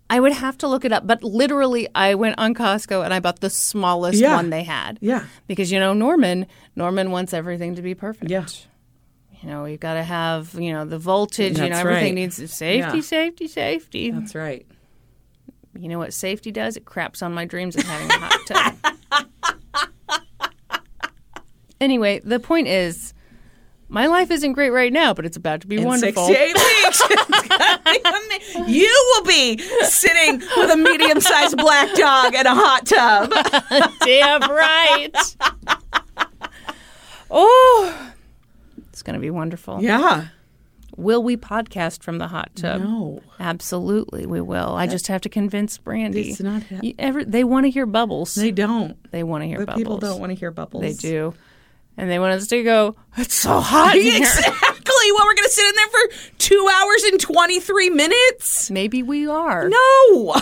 I 0.08 0.20
would 0.20 0.32
have 0.32 0.56
to 0.58 0.68
look 0.68 0.84
it 0.84 0.92
up, 0.92 1.04
but 1.06 1.24
literally, 1.24 1.88
I 1.94 2.14
went 2.14 2.36
on 2.38 2.54
Costco 2.54 3.04
and 3.04 3.12
I 3.12 3.18
bought 3.18 3.40
the 3.40 3.50
smallest 3.50 4.20
Yeah. 4.20 4.36
one 4.36 4.50
they 4.50 4.62
had. 4.62 4.98
Yeah. 5.00 5.24
because 5.48 5.72
you 5.72 5.80
know 5.80 5.92
Norman. 5.94 6.46
Norman 6.76 7.10
wants 7.10 7.32
everything 7.34 7.74
to 7.76 7.82
be 7.82 7.94
perfect. 7.94 8.30
Yeah. 8.30 8.46
you 9.42 9.48
know 9.48 9.64
you've 9.64 9.80
got 9.80 9.94
to 9.94 10.02
have 10.04 10.54
you 10.54 10.72
know 10.72 10.84
the 10.84 10.98
voltage. 10.98 11.58
you 11.58 11.68
know 11.68 11.76
everything 11.76 12.04
right. 12.04 12.14
needs 12.14 12.36
safety, 12.52 12.98
Yeah. 12.98 13.02
safety, 13.02 13.48
safety. 13.48 14.10
That's 14.12 14.34
right. 14.34 14.64
You 15.78 15.88
know 15.88 15.98
what 15.98 16.14
safety 16.14 16.52
does? 16.52 16.76
It 16.76 16.84
craps 16.84 17.20
on 17.20 17.34
my 17.34 17.44
dreams 17.44 17.76
of 17.76 17.82
having 17.82 18.10
a 18.10 18.14
hot 18.18 18.40
tub. 18.46 20.06
anyway, 21.80 22.20
the 22.24 22.40
point 22.40 22.66
is, 22.68 23.12
my 23.88 24.06
life 24.06 24.30
isn't 24.30 24.52
great 24.52 24.70
right 24.70 24.92
now, 24.92 25.14
but 25.14 25.24
it's 25.26 25.36
about 25.36 25.60
to 25.60 25.66
be 25.66 25.76
In 25.76 25.84
wonderful. 25.84 26.26
68 26.26 26.54
weeks. 26.54 27.02
it's 27.10 28.02
gonna 28.02 28.66
be 28.66 28.72
you 28.72 29.12
will 29.14 29.24
be 29.24 29.58
sitting 29.84 30.40
with 30.56 30.70
a 30.70 30.76
medium 30.76 31.20
sized 31.20 31.56
black 31.56 31.94
dog 31.94 32.34
in 32.34 32.46
a 32.46 32.54
hot 32.54 32.86
tub. 32.86 33.30
Damn 34.04 34.40
right. 34.50 35.36
oh, 37.30 38.12
it's 38.88 39.02
going 39.02 39.14
to 39.14 39.20
be 39.20 39.30
wonderful. 39.30 39.82
Yeah. 39.82 40.28
Will 40.96 41.22
we 41.22 41.36
podcast 41.36 42.02
from 42.02 42.16
the 42.18 42.28
hot 42.28 42.50
tub? 42.56 42.80
No. 42.80 43.20
Absolutely, 43.38 44.24
we 44.24 44.40
will. 44.40 44.74
I 44.74 44.86
just 44.86 45.08
have 45.08 45.20
to 45.22 45.28
convince 45.28 45.76
Brandy. 45.76 46.30
It's 46.30 46.40
not 46.40 46.62
ha- 46.62 46.80
You 46.82 46.94
ever, 46.98 47.22
they 47.22 47.44
want 47.44 47.66
to 47.66 47.70
hear 47.70 47.84
bubbles. 47.84 48.34
They 48.34 48.50
don't. 48.50 48.96
They 49.12 49.22
want 49.22 49.42
to 49.42 49.48
hear 49.48 49.58
The 49.58 49.66
bubbles. 49.66 49.78
people 49.80 49.98
don't 49.98 50.18
want 50.20 50.30
to 50.30 50.34
hear 50.36 50.50
bubbles. 50.50 50.82
They 50.82 50.94
do. 50.94 51.34
And 51.96 52.10
they 52.10 52.18
want 52.18 52.34
us 52.34 52.46
to 52.48 52.62
go, 52.62 52.94
it's 53.16 53.34
so 53.34 53.60
hot 53.60 53.96
in 53.96 54.02
here. 54.02 54.16
Exactly. 54.18 55.12
Well, 55.12 55.24
we're 55.24 55.34
going 55.34 55.44
to 55.44 55.50
sit 55.50 55.66
in 55.66 55.74
there 55.74 55.88
for 55.88 56.32
two 56.38 56.68
hours 56.74 57.02
and 57.04 57.20
23 57.20 57.90
minutes. 57.90 58.70
Maybe 58.70 59.02
we 59.02 59.26
are. 59.26 59.68
No. 59.68 60.36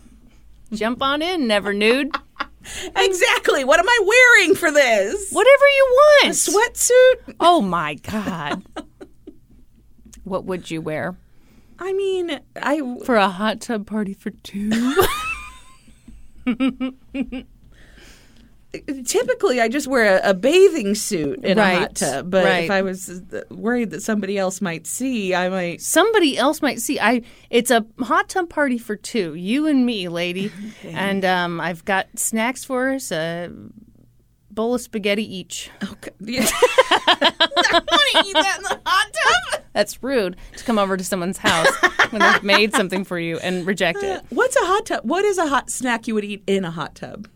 Jump 0.72 1.02
on 1.02 1.22
in, 1.22 1.46
never 1.46 1.72
nude. 1.72 2.14
exactly. 2.96 3.64
What 3.64 3.78
am 3.80 3.88
I 3.88 3.98
wearing 4.04 4.54
for 4.54 4.70
this? 4.70 5.30
Whatever 5.30 5.64
you 5.76 5.86
want. 5.96 6.26
A 6.26 6.30
sweatsuit? 6.30 7.34
Oh 7.40 7.60
my 7.62 7.94
god. 7.94 8.62
what 10.24 10.44
would 10.44 10.70
you 10.70 10.80
wear 10.80 11.16
I 11.78 11.92
mean, 11.92 12.40
I 12.60 12.80
for 13.04 13.16
a 13.16 13.28
hot 13.28 13.60
tub 13.60 13.86
party 13.86 14.14
for 14.14 14.30
two? 14.30 14.70
Typically 19.04 19.60
I 19.60 19.68
just 19.68 19.86
wear 19.86 20.18
a, 20.18 20.30
a 20.30 20.34
bathing 20.34 20.94
suit 20.94 21.44
in 21.44 21.58
a 21.58 21.80
hot 21.80 21.96
tub. 21.96 22.30
But 22.30 22.44
right. 22.44 22.64
if 22.64 22.70
I 22.70 22.82
was 22.82 23.08
uh, 23.08 23.42
worried 23.50 23.90
that 23.90 24.02
somebody 24.02 24.38
else 24.38 24.60
might 24.60 24.86
see, 24.86 25.34
I 25.34 25.48
might. 25.48 25.80
Somebody 25.80 26.38
else 26.38 26.62
might 26.62 26.80
see. 26.80 26.98
I. 27.00 27.22
It's 27.50 27.70
a 27.70 27.84
hot 28.00 28.28
tub 28.28 28.48
party 28.48 28.78
for 28.78 28.96
two. 28.96 29.34
You 29.34 29.66
and 29.66 29.84
me, 29.84 30.08
lady. 30.08 30.52
And 30.84 31.24
um, 31.24 31.60
I've 31.60 31.84
got 31.84 32.06
snacks 32.16 32.64
for 32.64 32.90
us. 32.90 33.10
A 33.10 33.50
bowl 34.50 34.74
of 34.74 34.80
spaghetti 34.80 35.36
each. 35.36 35.70
Okay. 35.82 36.10
Yeah. 36.20 36.48
I 36.50 37.28
want 37.72 38.24
to 38.24 38.24
eat 38.26 38.32
that 38.32 38.56
in 38.56 38.62
the 38.62 38.80
hot 38.84 39.12
tub. 39.12 39.62
That's 39.72 40.02
rude 40.02 40.36
to 40.56 40.64
come 40.64 40.78
over 40.78 40.96
to 40.96 41.04
someone's 41.04 41.38
house 41.38 41.68
when 42.10 42.22
they've 42.22 42.42
made 42.42 42.74
something 42.74 43.04
for 43.04 43.18
you 43.18 43.38
and 43.38 43.66
reject 43.66 44.02
it. 44.02 44.24
What's 44.30 44.56
a 44.56 44.64
hot 44.64 44.86
tub? 44.86 45.00
What 45.04 45.24
is 45.24 45.38
a 45.38 45.46
hot 45.46 45.70
snack 45.70 46.08
you 46.08 46.14
would 46.14 46.24
eat 46.24 46.42
in 46.46 46.64
a 46.64 46.70
hot 46.70 46.94
tub? 46.94 47.28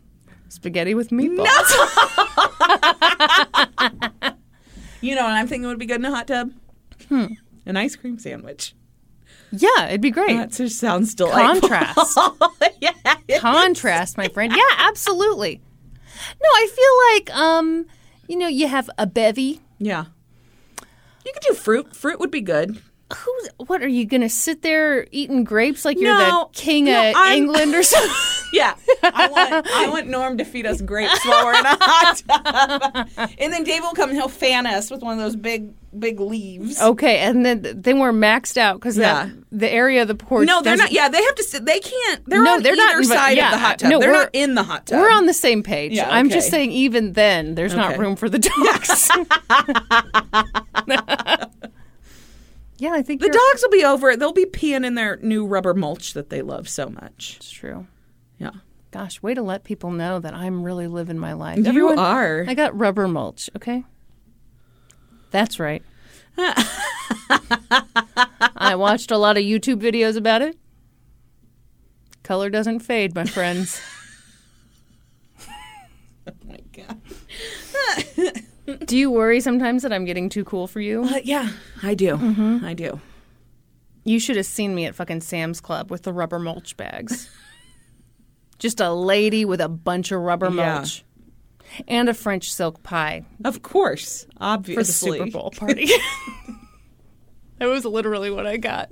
Spaghetti 0.51 0.93
with 0.93 1.09
meatballs. 1.09 1.47
You 5.01 5.15
know 5.15 5.23
what 5.23 5.33
I'm 5.33 5.47
thinking 5.47 5.67
would 5.67 5.79
be 5.79 5.87
good 5.87 5.99
in 5.99 6.05
a 6.05 6.11
hot 6.11 6.27
tub? 6.27 6.51
Hmm. 7.09 7.25
An 7.65 7.75
ice 7.75 7.95
cream 7.95 8.19
sandwich. 8.19 8.75
Yeah, 9.51 9.87
it'd 9.87 9.99
be 9.99 10.11
great. 10.11 10.37
That 10.37 10.51
just 10.51 10.79
sounds 10.79 11.15
delightful. 11.15 11.69
Contrast. 11.69 12.19
yeah. 12.81 13.39
Contrast, 13.39 14.15
my 14.15 14.27
friend. 14.27 14.53
Yeah, 14.55 14.61
absolutely. 14.77 15.59
No, 16.41 16.47
I 16.47 16.67
feel 16.67 17.35
like 17.35 17.35
um, 17.35 17.87
you 18.27 18.37
know, 18.37 18.47
you 18.47 18.67
have 18.67 18.89
a 18.97 19.07
bevy. 19.07 19.59
Yeah. 19.79 20.05
You 21.25 21.33
could 21.33 21.43
do 21.47 21.53
fruit. 21.55 21.95
Fruit 21.95 22.19
would 22.19 22.31
be 22.31 22.41
good. 22.41 22.79
Who's 23.15 23.49
what 23.67 23.81
are 23.83 23.87
you 23.87 24.05
gonna 24.05 24.29
sit 24.29 24.61
there 24.61 25.07
eating 25.11 25.43
grapes 25.43 25.85
like 25.85 25.99
you're 25.99 26.13
No, 26.17 26.49
the 26.53 26.59
king 26.59 26.85
no, 26.85 27.09
of 27.09 27.15
I'm- 27.15 27.37
England 27.37 27.75
or 27.75 27.83
something? 27.91 28.11
Yeah. 28.53 28.75
I 29.03 29.27
want 29.27 29.67
I 29.73 29.89
want 29.89 30.07
Norm 30.09 30.37
to 30.37 30.45
feed 30.45 30.65
us 30.65 30.81
grapes 30.81 31.25
while 31.25 31.45
we're 31.45 31.53
in 31.59 31.65
a 31.65 31.77
hot 31.79 32.23
tub. 32.27 33.29
And 33.39 33.53
then 33.53 33.63
Dave 33.63 33.81
will 33.81 33.93
come 33.93 34.09
and 34.09 34.17
he'll 34.17 34.27
fan 34.27 34.65
us 34.67 34.89
with 34.91 35.01
one 35.01 35.13
of 35.17 35.19
those 35.23 35.35
big 35.35 35.73
big 35.97 36.19
leaves. 36.21 36.81
okay, 36.81 37.17
and 37.19 37.45
then 37.45 37.61
then 37.75 37.99
we're 37.99 38.13
maxed 38.13 38.55
out 38.57 38.75
because 38.79 38.97
Yeah. 38.97 39.29
the 39.51 39.69
area 39.69 40.01
of 40.03 40.07
the 40.07 40.15
porch. 40.15 40.47
No, 40.47 40.61
they're 40.61 40.77
doesn't- 40.77 40.91
Yeah, 40.93 41.09
they 41.09 41.21
have 41.21 41.35
to 41.35 41.43
sit. 41.43 41.65
They 41.65 41.79
can't. 41.81 42.23
They're 42.27 42.41
No, 42.43 42.53
on 42.53 42.63
they're 42.63 42.75
not 42.77 42.91
either 42.95 43.03
invi- 43.03 43.07
side 43.07 43.37
yeah, 43.37 43.47
of 43.47 43.51
the 43.51 43.57
hot 43.57 43.73
uh, 43.73 43.77
tub. 43.77 43.89
no, 43.91 43.99
they're 43.99 44.11
not 44.13 44.29
in 44.33 44.55
the 44.55 44.63
hot 44.63 44.85
tub. 44.85 44.99
We're 44.99 45.11
on 45.11 45.25
the 45.25 45.33
same 45.33 45.63
page. 45.63 45.91
Yeah, 45.93 46.07
I'm 46.09 46.29
just 46.29 46.49
saying, 46.49 46.71
even 46.71 47.13
then, 47.13 47.55
there's 47.55 47.75
not 47.75 47.97
room 47.97 48.15
for 48.15 48.29
the 48.29 48.39
dogs. 48.39 49.09
yeah, 52.81 52.93
I 52.93 53.01
think 53.03 53.21
The 53.21 53.27
you're- 53.27 53.37
dogs 53.51 53.61
will 53.61 53.69
be 53.69 53.83
over. 53.85 54.15
They'll 54.17 54.33
be 54.33 54.45
peeing 54.45 54.85
in 54.85 54.95
their 54.95 55.17
new 55.17 55.45
rubber 55.45 55.73
mulch 55.75 56.13
that 56.13 56.29
they 56.31 56.41
love 56.41 56.67
so 56.67 56.89
much. 56.89 57.35
It's 57.37 57.51
true. 57.51 57.85
Yeah. 58.39 58.51
Gosh, 58.89 59.21
way 59.21 59.33
to 59.35 59.41
let 59.43 59.63
people 59.63 59.91
know 59.91 60.19
that 60.19 60.33
I'm 60.33 60.63
really 60.63 60.87
living 60.87 61.17
my 61.19 61.33
life. 61.33 61.59
You 61.59 61.65
Everyone- 61.67 61.99
are. 61.99 62.43
I 62.47 62.55
got 62.55 62.77
rubber 62.77 63.07
mulch, 63.07 63.49
okay? 63.55 63.83
That's 65.29 65.59
right. 65.59 65.83
I 68.57 68.73
watched 68.75 69.11
a 69.11 69.17
lot 69.17 69.37
of 69.37 69.43
YouTube 69.43 69.79
videos 69.81 70.17
about 70.17 70.41
it. 70.41 70.57
Color 72.23 72.49
doesn't 72.49 72.79
fade, 72.79 73.13
my 73.15 73.25
friends. 73.25 73.79
Oh 76.27 76.33
my 76.47 76.59
god. 76.71 78.41
Do 78.85 78.97
you 78.97 79.11
worry 79.11 79.39
sometimes 79.41 79.83
that 79.83 79.93
I'm 79.93 80.05
getting 80.05 80.27
too 80.29 80.43
cool 80.43 80.67
for 80.67 80.79
you? 80.81 81.03
Uh, 81.03 81.19
yeah, 81.23 81.49
I 81.83 81.93
do. 81.93 82.17
Mm-hmm. 82.17 82.65
I 82.65 82.73
do. 82.73 82.99
You 84.03 84.19
should 84.19 84.35
have 84.37 84.45
seen 84.45 84.73
me 84.73 84.85
at 84.85 84.95
fucking 84.95 85.21
Sam's 85.21 85.61
Club 85.61 85.91
with 85.91 86.03
the 86.03 86.11
rubber 86.13 86.39
mulch 86.39 86.75
bags. 86.77 87.29
Just 88.59 88.79
a 88.79 88.91
lady 88.91 89.45
with 89.45 89.61
a 89.61 89.69
bunch 89.69 90.11
of 90.11 90.21
rubber 90.21 90.49
Yeah. 90.49 90.75
mulch. 90.79 91.03
And 91.87 92.09
a 92.09 92.13
French 92.13 92.51
silk 92.51 92.83
pie 92.83 93.23
Of 93.45 93.61
course, 93.61 94.25
obviously. 94.41 95.19
for 95.19 95.25
the 95.25 95.29
Super 95.29 95.31
Bowl 95.31 95.51
party. 95.55 95.85
that 97.59 97.67
was 97.67 97.85
literally 97.85 98.29
what 98.29 98.45
I 98.45 98.57
got. 98.57 98.91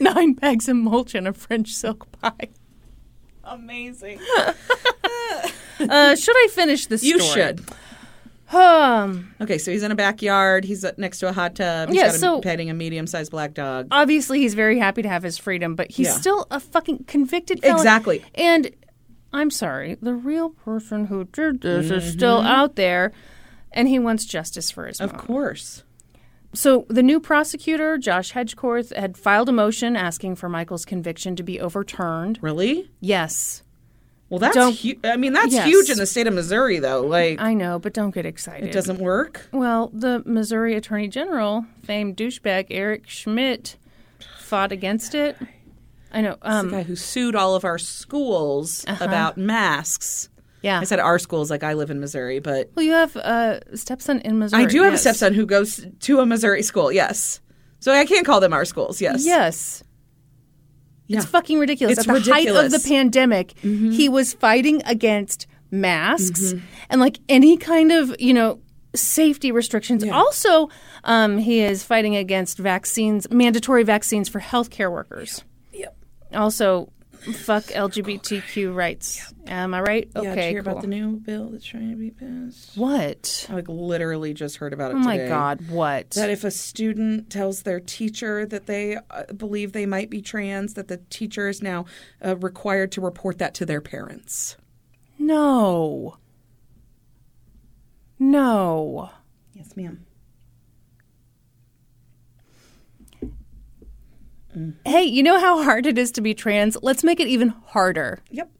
Nine 0.00 0.32
bags 0.32 0.68
of 0.68 0.76
mulch 0.76 1.14
and 1.14 1.28
a 1.28 1.32
French 1.32 1.72
silk 1.74 2.10
pie. 2.20 2.48
Amazing. 3.44 4.18
Uh, 5.78 6.16
should 6.16 6.36
I 6.36 6.48
finish 6.50 6.86
this 6.86 7.04
You 7.04 7.20
story? 7.20 7.34
should. 7.42 7.64
Um, 8.52 9.34
Okay, 9.40 9.58
so 9.58 9.70
he's 9.72 9.82
in 9.82 9.90
a 9.90 9.96
backyard. 9.96 10.64
He's 10.64 10.84
uh, 10.84 10.92
next 10.96 11.18
to 11.20 11.28
a 11.28 11.32
hot 11.32 11.56
tub. 11.56 11.88
He's 11.88 11.96
Yeah, 11.96 12.06
got 12.06 12.14
a, 12.14 12.18
so- 12.18 12.40
petting 12.40 12.70
a 12.70 12.74
medium-sized 12.74 13.30
black 13.30 13.54
dog. 13.54 13.88
obviously, 13.90 14.40
he's 14.40 14.54
very 14.54 14.78
happy 14.78 15.02
to 15.02 15.08
have 15.08 15.22
his 15.22 15.36
freedom, 15.38 15.74
but 15.74 15.90
he's 15.90 16.06
Yeah. 16.08 16.12
still 16.14 16.46
a 16.50 16.60
fucking 16.60 17.04
convicted 17.04 17.60
felon. 17.60 17.76
Exactly. 17.76 18.24
And 18.34 18.70
I'm 19.32 19.50
sorry, 19.50 19.96
the 20.00 20.14
real 20.14 20.50
person 20.50 21.06
who 21.06 21.24
did 21.24 21.60
this 21.60 21.90
is 21.90 22.12
still 22.12 22.40
out 22.40 22.76
there, 22.76 23.12
and 23.72 23.88
he 23.88 23.98
wants 23.98 24.24
justice 24.24 24.70
for 24.70 24.86
his 24.86 25.00
Of 25.00 25.12
mom. 25.12 25.20
course. 25.20 25.82
So 26.54 26.86
the 26.88 27.02
new 27.02 27.20
prosecutor, 27.20 27.98
Josh 27.98 28.32
Hedgecorth, 28.32 28.94
had 28.96 29.18
filed 29.18 29.48
a 29.50 29.52
motion 29.52 29.94
asking 29.94 30.36
for 30.36 30.48
Michael's 30.48 30.86
conviction 30.86 31.36
to 31.36 31.42
be 31.42 31.60
overturned. 31.60 32.38
Really? 32.40 32.90
Yes, 33.00 33.62
Well, 34.28 34.40
that's 34.40 34.56
Don't- 34.56 34.72
huge. 34.72 34.98
I 35.04 35.16
mean, 35.16 35.32
that's 35.32 35.52
Yes. 35.52 35.66
huge 35.66 35.88
in 35.88 35.98
the 35.98 36.06
state 36.06 36.26
of 36.26 36.34
Missouri, 36.34 36.78
though. 36.80 37.02
Like, 37.02 37.40
I 37.40 37.54
know, 37.54 37.78
but 37.78 37.92
don't 37.92 38.12
get 38.12 38.26
excited. 38.26 38.68
it 38.68 38.72
doesn't 38.72 38.98
work. 38.98 39.46
Well, 39.52 39.90
the 39.94 40.22
Missouri 40.26 40.74
Attorney 40.74 41.06
General, 41.08 41.64
famed 41.84 42.16
douchebag 42.16 42.66
Eric 42.70 43.08
Schmitt, 43.08 43.76
fought 44.40 44.72
against 44.72 45.14
it. 45.14 45.36
I 46.12 46.22
know. 46.22 46.36
Um, 46.42 46.70
the 46.70 46.76
guy 46.78 46.82
who 46.82 46.96
sued 46.96 47.36
all 47.36 47.54
of 47.54 47.64
our 47.64 47.78
schools 47.78 48.84
about 49.00 49.36
masks. 49.36 50.28
yeah. 50.62 50.80
I 50.80 50.84
said 50.84 50.98
our 50.98 51.18
schools, 51.20 51.50
like 51.50 51.62
I 51.62 51.74
live 51.74 51.90
in 51.90 52.00
Missouri, 52.00 52.38
but 52.40 52.70
well, 52.74 52.84
you 52.84 52.92
have 52.92 53.14
a 53.16 53.60
stepson 53.74 54.20
in 54.20 54.38
Missouri. 54.38 54.62
I 54.62 54.66
do 54.66 54.82
have 54.82 54.92
yes. 54.92 55.00
a 55.00 55.02
stepson 55.02 55.34
who 55.34 55.46
goes 55.46 55.86
to 56.00 56.20
a 56.20 56.26
Missouri 56.26 56.62
school. 56.62 56.90
Yes, 56.90 57.40
so 57.78 57.92
I 57.92 58.04
can't 58.06 58.26
call 58.26 58.40
them 58.40 58.52
our 58.52 58.64
schools. 58.64 59.00
Yes. 59.00 59.24
Yes. 59.24 59.84
Yeah. 61.06 61.18
It's 61.18 61.26
fucking 61.26 61.58
ridiculous. 61.58 61.98
It's 61.98 62.08
At 62.08 62.24
the 62.24 62.32
height 62.32 62.48
of 62.48 62.70
the 62.70 62.80
pandemic, 62.80 63.58
he 63.60 64.08
was 64.08 64.32
fighting 64.32 64.82
against 64.84 65.46
masks 65.70 66.52
Mm-hmm. 66.54 66.64
and 66.90 67.00
like 67.00 67.18
any 67.28 67.56
kind 67.56 67.92
of, 67.92 68.14
you 68.18 68.32
know, 68.34 68.60
safety 68.94 69.52
restrictions. 69.52 70.02
Also, 70.04 70.68
um, 71.04 71.38
he 71.38 71.60
is 71.60 71.82
fighting 71.84 72.16
against 72.16 72.58
vaccines, 72.58 73.30
mandatory 73.30 73.82
vaccines 73.82 74.28
for 74.28 74.40
healthcare 74.40 74.90
workers. 74.90 75.44
Yep. 75.72 75.96
Also, 76.34 76.90
fuck 77.32 77.64
LGBTQ 77.64 78.74
rights. 78.74 79.32
Am 79.46 79.74
I 79.74 79.80
right? 79.80 80.08
Yeah, 80.14 80.20
did 80.22 80.30
Okay. 80.32 80.44
you 80.46 80.50
hear 80.54 80.62
cool. 80.62 80.72
about 80.72 80.82
the 80.82 80.88
new 80.88 81.16
bill 81.16 81.50
that's 81.50 81.64
trying 81.64 81.90
to 81.90 81.96
be 81.96 82.10
passed? 82.10 82.76
what? 82.76 83.46
I 83.50 83.54
like 83.54 83.68
literally 83.68 84.34
just 84.34 84.56
heard 84.56 84.72
about 84.72 84.90
it. 84.92 84.94
Oh 84.94 84.98
my 85.00 85.16
today. 85.16 85.28
god, 85.28 85.68
what? 85.68 86.10
That 86.10 86.30
if 86.30 86.44
a 86.44 86.50
student 86.50 87.30
tells 87.30 87.62
their 87.62 87.80
teacher 87.80 88.46
that 88.46 88.66
they 88.66 88.96
uh, 89.10 89.24
believe 89.36 89.72
they 89.72 89.86
might 89.86 90.10
be 90.10 90.22
trans, 90.22 90.74
that 90.74 90.88
the 90.88 90.98
teacher 91.10 91.48
is 91.48 91.62
now 91.62 91.84
uh, 92.24 92.36
required 92.36 92.92
to 92.92 93.00
report 93.00 93.38
that 93.38 93.54
to 93.54 93.66
their 93.66 93.80
parents. 93.80 94.56
no. 95.18 96.16
No. 98.18 99.10
Yes, 99.52 99.76
ma'am. 99.76 100.05
Hey, 104.86 105.04
you 105.04 105.22
know 105.22 105.38
how 105.38 105.62
hard 105.62 105.84
it 105.84 105.98
is 105.98 106.10
to 106.12 106.20
be 106.20 106.32
trans? 106.32 106.78
Let's 106.82 107.04
make 107.04 107.20
it 107.20 107.28
even 107.28 107.48
harder. 107.48 108.22
Yep. 108.30 108.50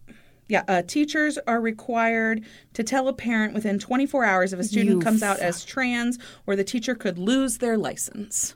Yeah, 0.49 0.63
uh, 0.69 0.83
teachers 0.83 1.39
are 1.47 1.61
required 1.61 2.45
to 2.75 2.85
tell 2.85 3.09
a 3.09 3.13
parent 3.13 3.55
within 3.55 3.79
24 3.79 4.25
hours 4.25 4.53
if 4.53 4.61
a 4.61 4.65
student 4.65 4.97
You 4.97 5.01
comes 5.01 5.23
out 5.23 5.41
as 5.41 5.65
trans, 5.65 6.19
or 6.47 6.55
the 6.55 6.63
teacher 6.63 6.95
could 6.95 7.19
lose 7.19 7.59
their 7.59 7.77
license. 7.77 8.55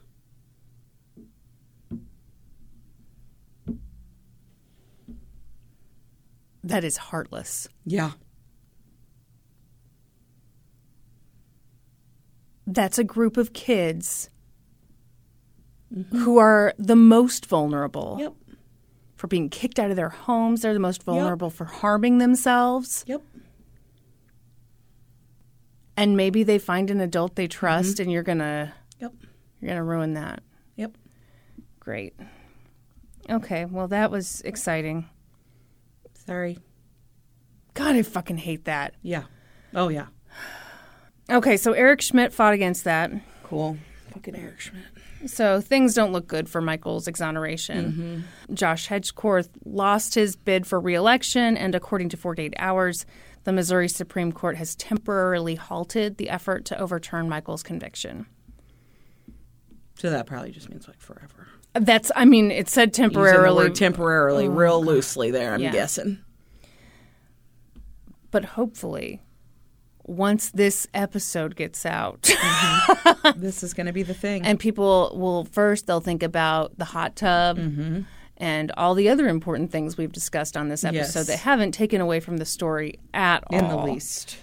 That 6.62 6.85
is 6.85 6.99
heartless. 6.99 7.69
Yeah. 7.86 8.12
That's 12.67 12.99
a 12.99 13.05
group 13.05 13.36
of 13.36 13.52
kids 13.52 14.28
Mm-hmm. 15.94 16.20
who 16.20 16.39
are 16.39 16.73
the 16.78 16.94
most 16.94 17.47
vulnerable 17.47 18.17
Yep. 18.20 18.35
for 19.17 19.27
being 19.27 19.49
kicked 19.49 19.81
out 19.81 19.91
of 19.91 19.97
their 19.97 20.09
homes. 20.10 20.62
They're 20.62 20.73
the 20.73 20.78
most 20.78 21.02
vulnerable 21.02 21.51
for 21.51 21.65
harming 21.65 22.19
themselves. 22.19 23.05
Yep. 23.09 23.23
And 25.97 26.17
maybe 26.17 26.44
they 26.44 26.59
find 26.59 26.91
an 26.91 27.01
adult 27.01 27.35
they 27.35 27.49
trust 27.49 27.94
mm-hmm. 27.94 28.02
and 28.02 28.12
you're 28.12 28.23
going 28.23 28.39
to 28.39 28.73
Yep. 29.01 29.15
you're 29.60 29.75
to 29.75 29.83
ruin 29.83 30.15
that. 30.15 30.44
Yep. 30.77 30.97
Great. 31.81 32.15
Okay, 33.28 33.65
well 33.65 33.89
that 33.89 34.12
was 34.12 34.43
exciting. 34.43 35.09
Sorry. 36.15 36.59
God, 37.75 37.97
I 37.97 38.02
fucking 38.02 38.39
hate 38.39 38.65
that. 38.67 38.94
Yeah. 39.02 39.25
Oh 39.75 39.89
yeah. 39.89 40.07
Okay, 41.28 41.57
so 41.57 41.73
Eric 41.73 42.01
Schmitt 42.01 42.33
fought 42.33 42.55
against 42.55 42.85
that. 42.85 43.10
Cool. 43.43 43.77
Fucking 44.12 44.36
Eric 44.36 44.60
Schmitt. 44.60 44.85
So 45.26 45.60
things 45.60 45.94
don't 45.94 46.12
look 46.12 46.26
good 46.26 46.49
for 46.49 46.60
Michael's 46.60 47.07
exoneration. 47.07 48.24
Mm-hmm. 48.49 48.55
Josh 48.55 48.89
Hedgecorth 48.89 49.49
lost 49.65 50.15
his 50.15 50.34
bid 50.36 50.66
for 50.66 50.81
reelection, 50.81 51.57
and 51.57 51.74
according 51.74 52.08
to 52.10 52.16
48 52.16 52.55
Hours, 52.58 53.05
the 53.44 53.52
Missouri 53.52 53.89
Supreme 53.89 54.32
Court 54.32 54.57
has 54.57 54.74
temporarily 54.76 55.55
halted 55.57 56.16
the 56.16 56.31
effort 56.31 56.65
to 56.66 56.78
overturn 56.78 57.28
Michael's 57.28 57.62
conviction. 57.62 58.26
So 59.99 60.08
that 60.10 60.26
probably 60.26 60.50
just 60.50 60.70
means 60.70 60.89
like 60.89 61.00
forever. 61.00 61.47
That's, 61.74 62.10
I 62.16 62.24
mean, 62.24 62.50
it 62.50 62.68
said 62.68 62.92
temporarily, 62.94 63.70
temporarily, 63.70 64.49
real 64.49 64.73
oh, 64.74 64.81
loosely 64.81 65.31
there. 65.31 65.52
I'm 65.55 65.60
Yeah. 65.60 65.73
guessing. 65.73 66.18
but 68.31 68.44
hopefully, 68.44 69.20
once 70.04 70.50
this 70.50 70.86
episode 70.94 71.54
gets 71.56 71.84
out, 71.86 72.22
this 73.36 73.62
is 73.62 73.74
going 73.74 73.86
to 73.86 73.92
be 73.92 74.02
the 74.02 74.14
thing. 74.14 74.44
and 74.44 74.58
people 74.58 75.12
will 75.14 75.44
first 75.44 75.86
they'll 75.86 76.00
think 76.00 76.22
about 76.22 76.76
the 76.78 76.84
hot 76.86 77.16
tub 77.16 77.58
and 78.38 78.72
all 78.76 78.94
the 78.94 79.08
other 79.08 79.28
important 79.28 79.70
things 79.70 79.96
we've 79.96 80.12
discussed 80.12 80.56
on 80.56 80.68
this 80.68 80.82
episode 80.84 81.20
Yes. 81.20 81.26
that 81.28 81.38
haven't 81.40 81.72
taken 81.72 82.00
away 82.00 82.20
from 82.20 82.38
the 82.38 82.44
story 82.46 82.98
at 83.12 83.44
in 83.50 83.68
the 83.68 83.76
least. 83.76 84.38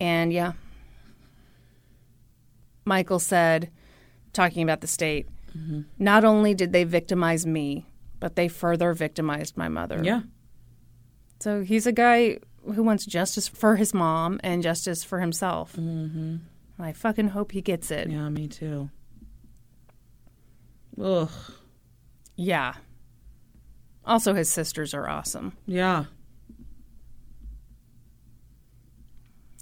And 0.00 0.32
yeah, 0.32 0.52
Michael 2.84 3.18
said, 3.18 3.70
talking 4.32 4.62
about 4.62 4.80
the 4.80 4.86
state, 4.86 5.26
Mm-hmm. 5.56 5.82
not 5.98 6.22
only 6.22 6.52
did 6.52 6.72
they 6.74 6.84
victimize 6.84 7.46
me, 7.46 7.86
but 8.20 8.36
they 8.36 8.46
further 8.46 8.92
victimized 8.92 9.56
my 9.56 9.68
mother. 9.70 10.02
Yeah. 10.04 10.20
So 11.40 11.62
he's 11.62 11.86
a 11.86 11.92
guy 11.92 12.40
who 12.74 12.82
wants 12.82 13.06
justice 13.06 13.48
for 13.48 13.76
his 13.76 13.94
mom 13.94 14.40
and 14.42 14.62
justice 14.62 15.04
for 15.04 15.20
himself. 15.20 15.76
Mm-hmm. 15.76 16.36
I 16.78 16.92
fucking 16.92 17.28
hope 17.28 17.52
he 17.52 17.62
gets 17.62 17.90
it. 17.90 18.08
Yeah, 18.10 18.28
me 18.28 18.48
too. 18.48 18.90
Ugh. 21.00 21.30
Yeah. 22.36 22.74
Also, 24.04 24.34
his 24.34 24.50
sisters 24.50 24.94
are 24.94 25.08
awesome. 25.08 25.56
Yeah. 25.66 26.04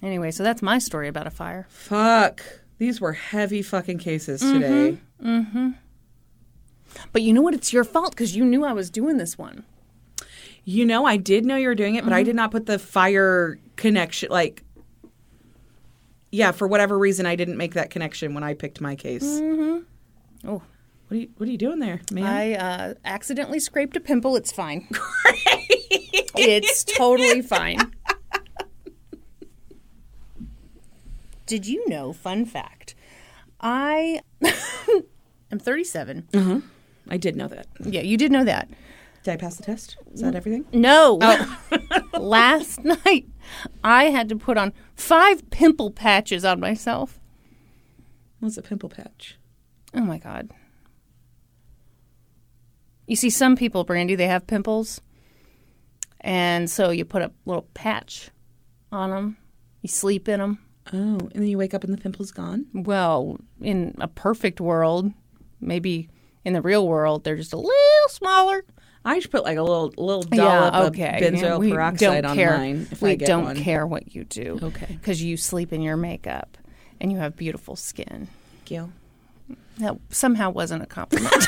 Anyway, 0.02 0.30
so 0.30 0.42
that's 0.42 0.60
my 0.60 0.78
story 0.78 1.08
about 1.08 1.26
a 1.26 1.30
fire. 1.30 1.66
Fuck. 1.70 2.42
These 2.78 3.00
were 3.00 3.12
heavy 3.12 3.62
fucking 3.62 3.98
cases 3.98 4.40
today. 4.40 4.98
Mm-hmm. 5.22 5.70
But 7.12 7.22
you 7.22 7.32
know 7.32 7.40
what? 7.40 7.54
It's 7.54 7.72
your 7.72 7.84
fault 7.84 8.10
because 8.10 8.36
you 8.36 8.44
knew 8.44 8.64
I 8.64 8.72
was 8.72 8.90
doing 8.90 9.16
this 9.16 9.38
one. 9.38 9.64
You 10.64 10.86
know, 10.86 11.04
I 11.04 11.16
did 11.16 11.44
know 11.44 11.56
you 11.56 11.68
were 11.68 11.74
doing 11.74 11.96
it, 11.96 12.04
but 12.04 12.12
I 12.12 12.20
mm-hmm. 12.20 12.26
did 12.26 12.36
not 12.36 12.50
put 12.50 12.66
the 12.66 12.78
fire 12.78 13.58
connection. 13.76 14.30
Like, 14.30 14.62
yeah, 16.30 16.52
for 16.52 16.66
whatever 16.66 16.98
reason, 16.98 17.26
I 17.26 17.36
didn't 17.36 17.56
make 17.56 17.74
that 17.74 17.90
connection 17.90 18.34
when 18.34 18.42
I 18.42 18.54
picked 18.54 18.80
my 18.80 18.96
case. 18.96 19.24
Mm-hmm. 19.24 20.48
Oh, 20.48 20.62
What 21.08 21.16
are 21.16 21.16
you 21.16 21.28
What 21.36 21.48
are 21.48 21.52
you 21.52 21.58
doing 21.58 21.80
there, 21.80 22.00
man? 22.10 22.24
I 22.24 22.54
uh, 22.54 22.94
accidentally 23.04 23.60
scraped 23.60 23.96
a 23.96 24.00
pimple. 24.00 24.36
It's 24.36 24.52
fine. 24.52 24.88
it's 26.34 26.84
totally 26.84 27.42
fine. 27.42 27.78
Did 31.46 31.66
you 31.66 31.86
know? 31.88 32.12
Fun 32.12 32.46
fact. 32.46 32.94
I 33.60 34.20
am 35.52 35.58
37. 35.58 36.28
Uh-huh. 36.32 36.60
I 37.08 37.16
did 37.16 37.36
know 37.36 37.48
that. 37.48 37.66
Yeah, 37.80 38.00
you 38.00 38.16
did 38.16 38.32
know 38.32 38.44
that. 38.44 38.68
Did 39.24 39.32
I 39.32 39.36
pass 39.38 39.56
the 39.56 39.62
test? 39.62 39.96
Is 40.12 40.20
that 40.20 40.34
everything? 40.34 40.66
No. 40.72 41.18
Oh. 41.22 41.58
Last 42.20 42.84
night, 43.06 43.26
I 43.82 44.04
had 44.04 44.28
to 44.28 44.36
put 44.36 44.58
on 44.58 44.74
five 44.94 45.48
pimple 45.48 45.90
patches 45.90 46.44
on 46.44 46.60
myself. 46.60 47.18
What's 48.40 48.58
a 48.58 48.62
pimple 48.62 48.90
patch? 48.90 49.38
Oh 49.94 50.02
my 50.02 50.18
God. 50.18 50.50
You 53.06 53.16
see, 53.16 53.30
some 53.30 53.56
people, 53.56 53.84
Brandy, 53.84 54.14
they 54.14 54.26
have 54.26 54.46
pimples. 54.46 55.00
And 56.20 56.70
so 56.70 56.90
you 56.90 57.06
put 57.06 57.22
a 57.22 57.32
little 57.46 57.66
patch 57.72 58.30
on 58.92 59.10
them, 59.10 59.36
you 59.80 59.88
sleep 59.88 60.28
in 60.28 60.40
them. 60.40 60.58
Oh, 60.92 61.18
and 61.18 61.32
then 61.32 61.46
you 61.46 61.56
wake 61.56 61.72
up 61.72 61.82
and 61.82 61.94
the 61.94 62.00
pimple's 62.00 62.30
gone. 62.30 62.66
Well, 62.74 63.38
in 63.60 63.94
a 63.98 64.08
perfect 64.08 64.60
world, 64.60 65.10
maybe 65.60 66.10
in 66.44 66.52
the 66.52 66.60
real 66.60 66.86
world, 66.86 67.24
they're 67.24 67.36
just 67.36 67.54
a 67.54 67.58
little 67.58 68.08
smaller. 68.08 68.64
I 69.04 69.16
just 69.16 69.30
put 69.30 69.44
like 69.44 69.58
a 69.58 69.62
little 69.62 69.92
little 69.98 70.22
dollop 70.22 70.74
of 70.74 70.92
benzoyl 70.94 71.66
Yeah, 71.66 71.74
peroxide 71.74 72.24
on 72.24 72.36
care. 72.36 72.56
mine 72.56 72.88
if 72.90 73.02
we 73.02 73.10
I 73.10 73.14
get 73.16 73.26
don't 73.26 73.44
one. 73.44 73.56
care 73.56 73.86
what 73.86 74.14
you 74.14 74.24
do. 74.24 74.58
Okay. 74.62 74.86
Because 74.88 75.22
you 75.22 75.36
sleep 75.36 75.72
in 75.72 75.82
your 75.82 75.96
makeup 75.96 76.56
and 77.00 77.12
you 77.12 77.18
have 77.18 77.36
beautiful 77.36 77.76
skin. 77.76 78.28
Thank 78.52 78.70
you. 78.70 78.92
That 79.78 79.96
somehow 80.08 80.50
wasn't 80.50 80.82
a 80.84 80.86
compliment. 80.86 81.32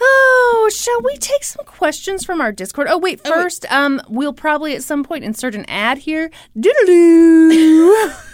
oh, 0.00 0.70
shall 0.74 1.00
we 1.02 1.16
take 1.16 1.44
some 1.44 1.64
questions 1.64 2.24
from 2.24 2.40
our 2.40 2.52
Discord? 2.52 2.86
Oh 2.90 2.98
wait, 2.98 3.20
first, 3.26 3.70
um, 3.72 4.00
we'll 4.08 4.32
probably 4.32 4.74
at 4.74 4.82
some 4.82 5.04
point 5.04 5.24
insert 5.24 5.54
an 5.54 5.64
ad 5.68 5.98
here. 5.98 6.30
Doodaloo. 6.58 8.30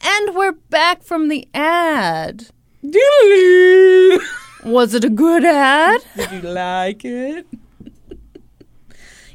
And 0.00 0.34
we're 0.34 0.52
back 0.52 1.02
from 1.02 1.28
the 1.28 1.48
ad. 1.54 2.48
Doodaloo. 2.84 4.20
Was 4.64 4.94
it 4.94 5.04
a 5.04 5.10
good 5.10 5.44
ad? 5.44 6.00
Did 6.16 6.32
you 6.32 6.40
like 6.42 7.04
it? 7.04 7.46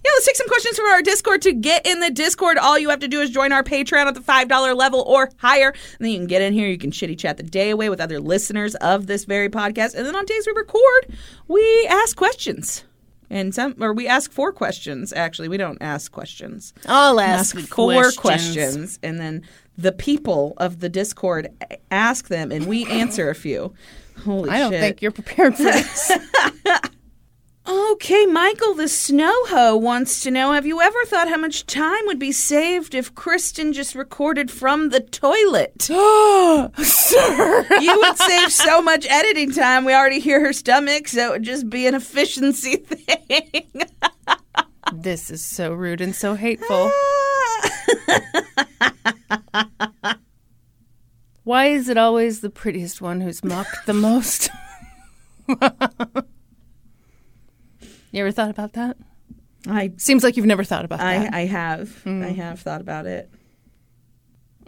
Yeah, 0.03 0.09
let's 0.15 0.25
take 0.25 0.35
some 0.35 0.48
questions 0.48 0.77
from 0.77 0.88
our 0.88 1.01
Discord. 1.03 1.43
To 1.43 1.53
get 1.53 1.85
in 1.85 1.99
the 1.99 2.09
Discord, 2.09 2.57
all 2.57 2.80
you 2.80 2.90
have 2.90 2.99
to 2.99 3.07
do 3.07 3.22
is 3.22 3.30
join 3.30 3.51
our 3.51 3.64
Patreon 3.64 4.06
at 4.06 4.15
the 4.15 4.19
$5 4.19 4.75
level 4.75 5.01
or 5.01 5.30
higher. 5.38 5.69
And 5.69 5.99
then 5.99 6.09
you 6.09 6.17
can 6.17 6.27
get 6.27 6.41
in 6.41 6.53
here. 6.53 6.67
You 6.67 6.80
can 6.80 6.90
shitty 6.91 7.19
chat 7.19 7.38
the 7.38 7.43
day 7.43 7.69
away 7.69 7.88
with 7.90 8.01
other 8.01 8.19
listeners 8.19 8.73
of 8.75 9.06
this 9.06 9.25
very 9.25 9.48
podcast. 9.48 9.93
And 9.93 10.06
then 10.06 10.15
on 10.15 10.25
days 10.25 10.48
we 10.48 10.53
record, 10.53 11.15
we 11.48 11.88
ask 11.88 12.17
questions. 12.17 12.83
And 13.30 13.56
some, 13.56 13.75
or 13.80 13.93
we 13.93 14.07
ask 14.07 14.31
four 14.31 14.51
questions, 14.51 15.14
actually. 15.14 15.48
We 15.48 15.57
don't 15.57 15.77
ask 15.81 16.11
questions. 16.11 16.73
I'll 16.88 17.19
ask 17.19 17.56
ask 17.56 17.67
four 17.69 18.11
questions. 18.11 18.17
questions. 18.19 18.99
and 19.03 19.19
then 19.19 19.43
the 19.77 19.91
people 19.91 20.53
of 20.58 20.80
the 20.80 20.90
Discord 20.90 21.50
ask 21.90 22.27
them, 22.27 22.51
and 22.51 22.67
we 22.67 22.85
answer 22.85 23.30
a 23.30 23.35
few. 23.35 23.74
Holy 24.24 24.50
I 24.50 24.59
don't 24.59 24.72
shit. 24.72 24.82
think 24.82 25.01
you're 25.01 25.11
prepared 25.11 25.56
for 25.56 25.64
this. 25.64 26.11
Okay, 27.67 28.25
Michael 28.25 28.74
the 28.74 28.88
Snow 28.88 29.32
Hoe 29.45 29.77
wants 29.77 30.22
to 30.22 30.32
know 30.32 30.51
Have 30.51 30.66
you 30.66 30.82
ever 30.82 31.06
thought 31.06 31.30
how 31.30 31.38
much 31.38 31.67
time 31.67 32.01
would 32.08 32.17
be 32.17 32.32
saved 32.32 32.95
if 32.95 33.14
Kristen 33.14 33.72
just 33.72 33.93
recorded 33.93 34.50
from 34.50 34.90
the 34.90 35.00
toilet? 35.00 35.80
Sir. 35.82 37.67
You 37.80 37.98
would 38.00 38.17
save 38.17 38.51
so 38.51 38.82
much 38.82 39.06
editing 39.08 39.51
time. 39.51 39.85
We 39.85 39.93
already 39.93 40.19
hear 40.19 40.40
her 40.40 40.53
stomach, 40.53 41.08
so 41.08 41.27
it 41.27 41.32
would 41.33 41.43
just 41.43 41.69
be 41.69 41.85
an 41.85 41.93
efficiency 41.93 42.75
thing. 42.77 43.69
This 44.91 45.30
is 45.30 45.45
so 45.45 45.72
rude 45.72 46.01
and 46.01 46.16
so 46.16 46.33
hateful. 46.33 46.91
Why 51.43 51.67
is 51.67 51.89
it 51.89 51.97
always 51.97 52.41
the 52.41 52.49
prettiest 52.49 53.01
one 53.01 53.21
who's 53.21 53.43
mocked 53.43 53.85
the 53.85 53.93
most? 53.93 54.49
You 58.11 58.21
ever 58.21 58.31
thought 58.31 58.49
about 58.49 58.73
that? 58.73 58.97
I 59.67 59.93
Seems 59.97 60.23
like 60.23 60.37
you've 60.37 60.45
never 60.45 60.63
thought 60.63 60.85
about 60.85 60.99
I, 60.99 61.19
that. 61.19 61.33
I 61.33 61.45
have 61.45 62.01
hmm. 62.03 62.23
I 62.23 62.29
have 62.29 62.59
thought 62.59 62.81
about 62.81 63.05
it. 63.05 63.29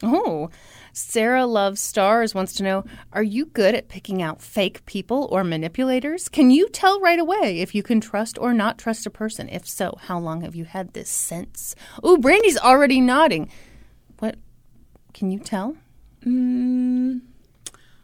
Oh, 0.01 0.50
Sarah 0.92 1.45
Loves 1.45 1.80
Stars 1.80 2.35
wants 2.35 2.53
to 2.53 2.64
know 2.64 2.85
Are 3.11 3.24
you 3.24 3.45
good 3.48 3.75
at 3.75 3.90
picking 3.90 4.22
out 4.22 4.42
fake 4.42 4.85
people 4.85 5.27
or 5.32 5.43
manipulators? 5.43 6.30
Can 6.30 6.51
you 6.51 6.69
tell 6.69 7.00
right 7.01 7.19
away 7.19 7.59
if 7.59 7.75
you 7.75 7.83
can 7.83 8.00
trust 8.00 8.38
or 8.40 8.53
not 8.53 8.77
trust 8.77 9.06
a 9.06 9.09
person? 9.09 9.50
If 9.50 9.67
so, 9.67 9.98
how 10.01 10.19
long 10.19 10.42
have 10.42 10.56
you 10.56 10.66
had 10.66 10.93
this 10.93 11.09
sense? 11.09 11.75
Ooh, 12.06 12.17
Brandy's 12.17 12.58
already 12.58 13.01
nodding. 13.01 13.50
Can 15.14 15.32
you 15.32 15.40
tell? 15.40 15.75
Mm, 16.25 17.22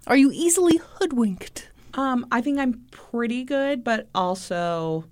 Are 0.07 0.15
you 0.17 0.31
easily 0.33 0.77
hoodwinked? 0.77 1.67
um, 1.95 2.25
I 2.31 2.39
think 2.41 2.59
I'm 2.59 2.85
pretty 2.91 3.43
good, 3.43 3.83
but 3.83 4.07
also 4.13 5.05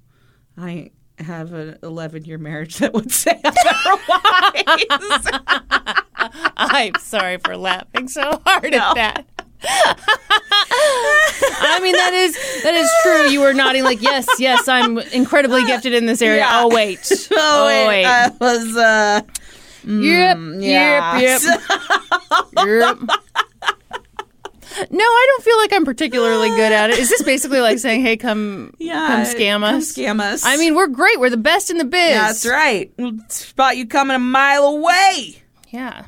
I 0.57 0.91
have 1.17 1.51
an 1.53 1.79
11 1.81 2.25
year 2.25 2.37
marriage 2.37 2.77
that 2.77 2.93
would 2.93 3.11
say 3.11 3.39
otherwise. 3.43 5.25
I'm 6.57 6.93
sorry 6.99 7.37
for 7.39 7.57
laughing 7.57 8.07
so 8.07 8.41
hard 8.45 8.65
at 8.73 8.93
that. 8.95 9.25
I 11.59 11.79
mean 11.81 11.93
that 11.93 12.13
is 12.13 12.63
that 12.63 12.75
is 12.75 12.89
true. 13.01 13.27
You 13.31 13.41
were 13.41 13.53
nodding 13.53 13.83
like 13.83 14.01
yes, 14.03 14.27
yes. 14.37 14.67
I'm 14.67 14.99
incredibly 14.99 15.65
gifted 15.65 15.93
in 15.95 16.05
this 16.05 16.21
area. 16.21 16.41
Yeah. 16.41 16.61
Oh 16.61 16.67
wait, 16.73 16.99
oh, 17.31 17.65
wait, 17.87 18.05
I 18.05 18.29
was 18.39 18.77
uh, 18.77 19.21
Mm, 19.87 20.03
yep, 20.03 20.37
yeah. 20.61 21.19
yep, 21.19 21.41
yep, 21.41 21.61
yep. 22.65 22.97
No, 24.91 25.03
I 25.03 25.27
don't 25.31 25.43
feel 25.43 25.57
like 25.57 25.73
I'm 25.73 25.85
particularly 25.85 26.49
good 26.49 26.71
at 26.71 26.91
it. 26.91 26.99
Is 26.99 27.09
this 27.09 27.23
basically 27.23 27.61
like 27.61 27.79
saying, 27.79 28.01
"Hey, 28.01 28.15
come, 28.17 28.73
yeah, 28.77 29.07
come 29.07 29.21
scam 29.21 29.53
come 29.53 29.63
us"? 29.63 29.93
scam 29.93 30.19
us. 30.19 30.45
I 30.45 30.57
mean, 30.57 30.75
we're 30.75 30.87
great. 30.87 31.19
We're 31.19 31.31
the 31.31 31.37
best 31.37 31.71
in 31.71 31.77
the 31.77 31.85
biz. 31.85 32.13
that's 32.13 32.45
right. 32.45 32.91
We'll 32.97 33.17
spot 33.29 33.77
you 33.77 33.87
coming 33.87 34.15
a 34.15 34.19
mile 34.19 34.65
away. 34.65 35.41
Yeah. 35.69 36.05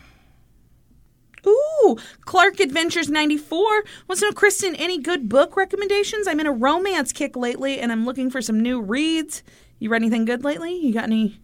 Ooh, 1.48 1.98
Clark 2.26 2.60
Adventures 2.60 3.10
94 3.10 3.84
wants 4.08 4.20
to 4.20 4.28
know, 4.28 4.34
Kristen, 4.34 4.76
any 4.76 5.00
good 5.00 5.30
book 5.30 5.56
recommendations? 5.56 6.28
I'm 6.28 6.40
in 6.40 6.46
a 6.46 6.52
romance 6.52 7.12
kick 7.12 7.36
lately 7.36 7.80
and 7.80 7.92
I'm 7.92 8.06
looking 8.06 8.30
for 8.30 8.42
some 8.42 8.60
new 8.60 8.82
reads. 8.82 9.42
You 9.80 9.90
read 9.90 10.02
anything 10.02 10.26
good 10.26 10.44
lately? 10.44 10.76
You 10.76 10.94
got 10.94 11.06
any 11.06 11.40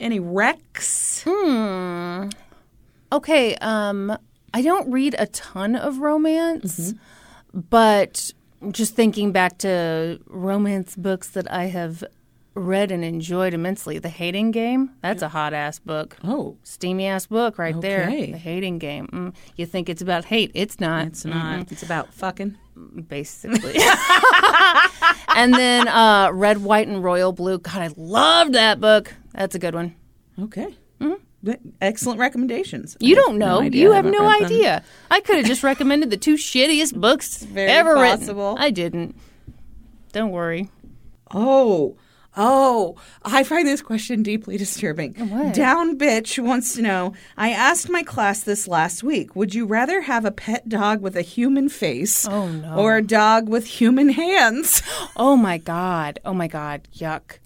any 0.00 0.20
recs? 0.20 1.22
Hmm. 1.26 2.28
Okay. 3.12 3.56
Um, 3.56 4.16
I 4.54 4.62
don't 4.62 4.90
read 4.90 5.14
a 5.18 5.26
ton 5.26 5.76
of 5.76 5.98
romance, 5.98 6.94
but 7.52 8.32
just 8.70 8.94
thinking 8.94 9.32
back 9.32 9.58
to 9.58 10.20
romance 10.26 10.96
books 10.96 11.28
that 11.30 11.50
I 11.52 11.64
have 11.66 12.02
read 12.54 12.90
and 12.90 13.04
enjoyed 13.04 13.54
immensely, 13.54 13.98
The 13.98 14.08
Hating 14.08 14.50
Game. 14.50 14.90
That's 15.00 15.22
a 15.22 15.28
hot 15.28 15.54
ass 15.54 15.78
book. 15.78 16.16
Oh, 16.24 16.56
Steamy 16.64 17.06
ass 17.06 17.26
book 17.26 17.58
right 17.58 17.78
there. 17.80 18.06
The 18.06 18.32
Hating 18.32 18.78
Game. 18.78 19.06
Mm, 19.12 19.34
you 19.56 19.66
think 19.66 19.88
it's 19.88 20.02
about 20.02 20.24
hate? 20.24 20.50
It's 20.54 20.80
not. 20.80 21.06
it's 21.06 21.24
not. 21.24 21.70
It's 21.70 21.82
about 21.82 22.12
fucking. 22.12 22.56
Basically. 23.08 23.74
and 25.34 25.54
then 25.54 25.88
uh, 25.88 26.30
Red, 26.32 26.58
White, 26.58 26.88
and 26.88 27.02
Royal 27.02 27.32
Blue. 27.32 27.58
God, 27.58 27.76
I 27.82 27.90
loved 27.96 28.54
that 28.54 28.80
book. 28.80 29.14
That's 29.32 29.54
a 29.54 29.58
good 29.58 29.74
one. 29.74 29.94
Okay. 30.40 30.74
Th- 31.44 31.60
Excellent 31.80 32.18
recommendations. 32.18 32.96
You 32.98 33.14
I 33.16 33.20
don't 33.20 33.38
know. 33.38 33.60
idea. 33.60 33.80
you 33.82 33.92
have 33.92 34.04
no 34.04 34.22
read 34.22 34.40
them. 34.40 34.44
idea. 34.46 34.82
I 35.08 35.20
could 35.20 35.36
have 35.36 35.46
just 35.46 35.62
recommended 35.62 36.10
the 36.10 36.16
two 36.16 36.34
shittiest 36.34 36.96
books 36.96 37.46
ever 37.54 37.94
possible. 37.94 38.50
written. 38.54 38.64
I 38.64 38.70
didn't. 38.70 39.16
Don't 40.12 40.30
worry. 40.30 40.68
Oh, 41.32 41.96
oh, 42.40 42.96
I 43.24 43.42
find 43.44 43.66
this 43.68 43.82
question 43.82 44.22
deeply 44.22 44.56
disturbing. 44.56 45.12
What? 45.14 45.52
Down 45.54 45.98
Bitch 45.98 46.42
wants 46.42 46.74
to 46.76 46.82
know 46.82 47.12
I 47.36 47.50
asked 47.50 47.90
my 47.90 48.02
class 48.02 48.40
this 48.42 48.66
last 48.68 49.02
week 49.02 49.34
Would 49.36 49.54
you 49.54 49.66
rather 49.66 50.00
have 50.02 50.24
a 50.24 50.30
pet 50.30 50.68
dog 50.68 51.02
with 51.02 51.16
a 51.16 51.22
human 51.22 51.68
face 51.68 52.26
Oh, 52.26 52.48
no. 52.48 52.76
or 52.76 52.96
a 52.96 53.02
dog 53.02 53.48
with 53.48 53.66
human 53.66 54.08
hands? 54.10 54.82
Oh 55.16 55.36
my 55.36 55.58
god. 55.58 56.20
Oh 56.24 56.32
my 56.32 56.46
god. 56.46 56.86
Yuck. 56.96 57.38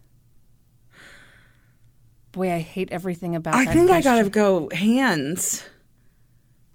Boy, 2.32 2.52
I 2.52 2.58
hate 2.58 2.90
everything 2.92 3.34
about 3.34 3.54
I 3.54 3.64
think 3.66 3.90
I 3.90 4.00
gotta 4.02 4.28
go 4.30 4.68
hands. 4.72 5.64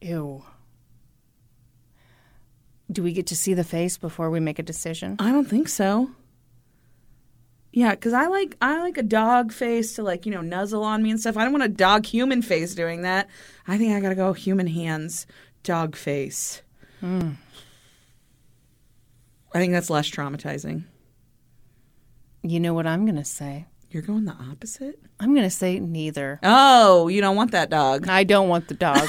Ew. 0.02 0.44
Do 2.92 3.04
we 3.04 3.12
get 3.14 3.28
to 3.28 3.36
see 3.36 3.54
the 3.54 3.64
face 3.64 3.98
before 3.98 4.30
we 4.30 4.40
make 4.40 4.60
a 4.60 4.64
decision? 4.64 5.18
I 5.20 5.32
don't 5.32 5.48
think 5.48 5.68
so. 5.68 6.10
Yeah, 7.78 7.92
because 7.92 8.14
I 8.14 8.26
like 8.26 8.58
I 8.60 8.80
like 8.80 8.98
a 8.98 9.04
dog 9.04 9.52
face 9.52 9.94
to 9.98 10.02
like 10.02 10.26
you 10.26 10.32
know 10.32 10.42
nuzzle 10.42 10.82
on 10.82 11.04
me 11.04 11.12
and 11.12 11.20
stuff. 11.20 11.38
I 11.38 11.44
don't 11.44 11.52
want 11.52 11.64
a 11.64 11.68
dog 11.68 12.08
human 12.08 12.42
face 12.42 12.74
doing 12.74 13.04
that. 13.04 13.30
I 13.68 13.78
think 13.78 13.94
I 13.94 14.00
gotta 14.00 14.16
go 14.16 14.34
human 14.34 14.66
hands, 14.66 15.28
dog 15.62 15.96
face. 15.96 16.64
Hmm. 17.02 17.34
I 19.54 19.60
think 19.60 19.74
that's 19.74 19.92
less 19.92 20.10
traumatizing. 20.10 20.86
You 22.42 22.60
know 22.60 22.74
what 22.74 22.88
I'm 22.88 23.06
going 23.06 23.16
to 23.16 23.26
say? 23.26 23.68
You're 23.92 24.02
going 24.02 24.26
the 24.26 24.36
opposite. 24.52 25.00
I'm 25.20 25.34
going 25.34 25.46
to 25.46 25.56
say 25.56 25.80
neither. 25.80 26.40
Oh, 26.44 27.08
you 27.08 27.22
don't 27.22 27.36
want 27.36 27.52
that 27.52 27.70
dog. 27.70 28.08
I 28.08 28.24
don't 28.24 28.50
want 28.50 28.68
the 28.68 28.74
dog. 28.74 29.08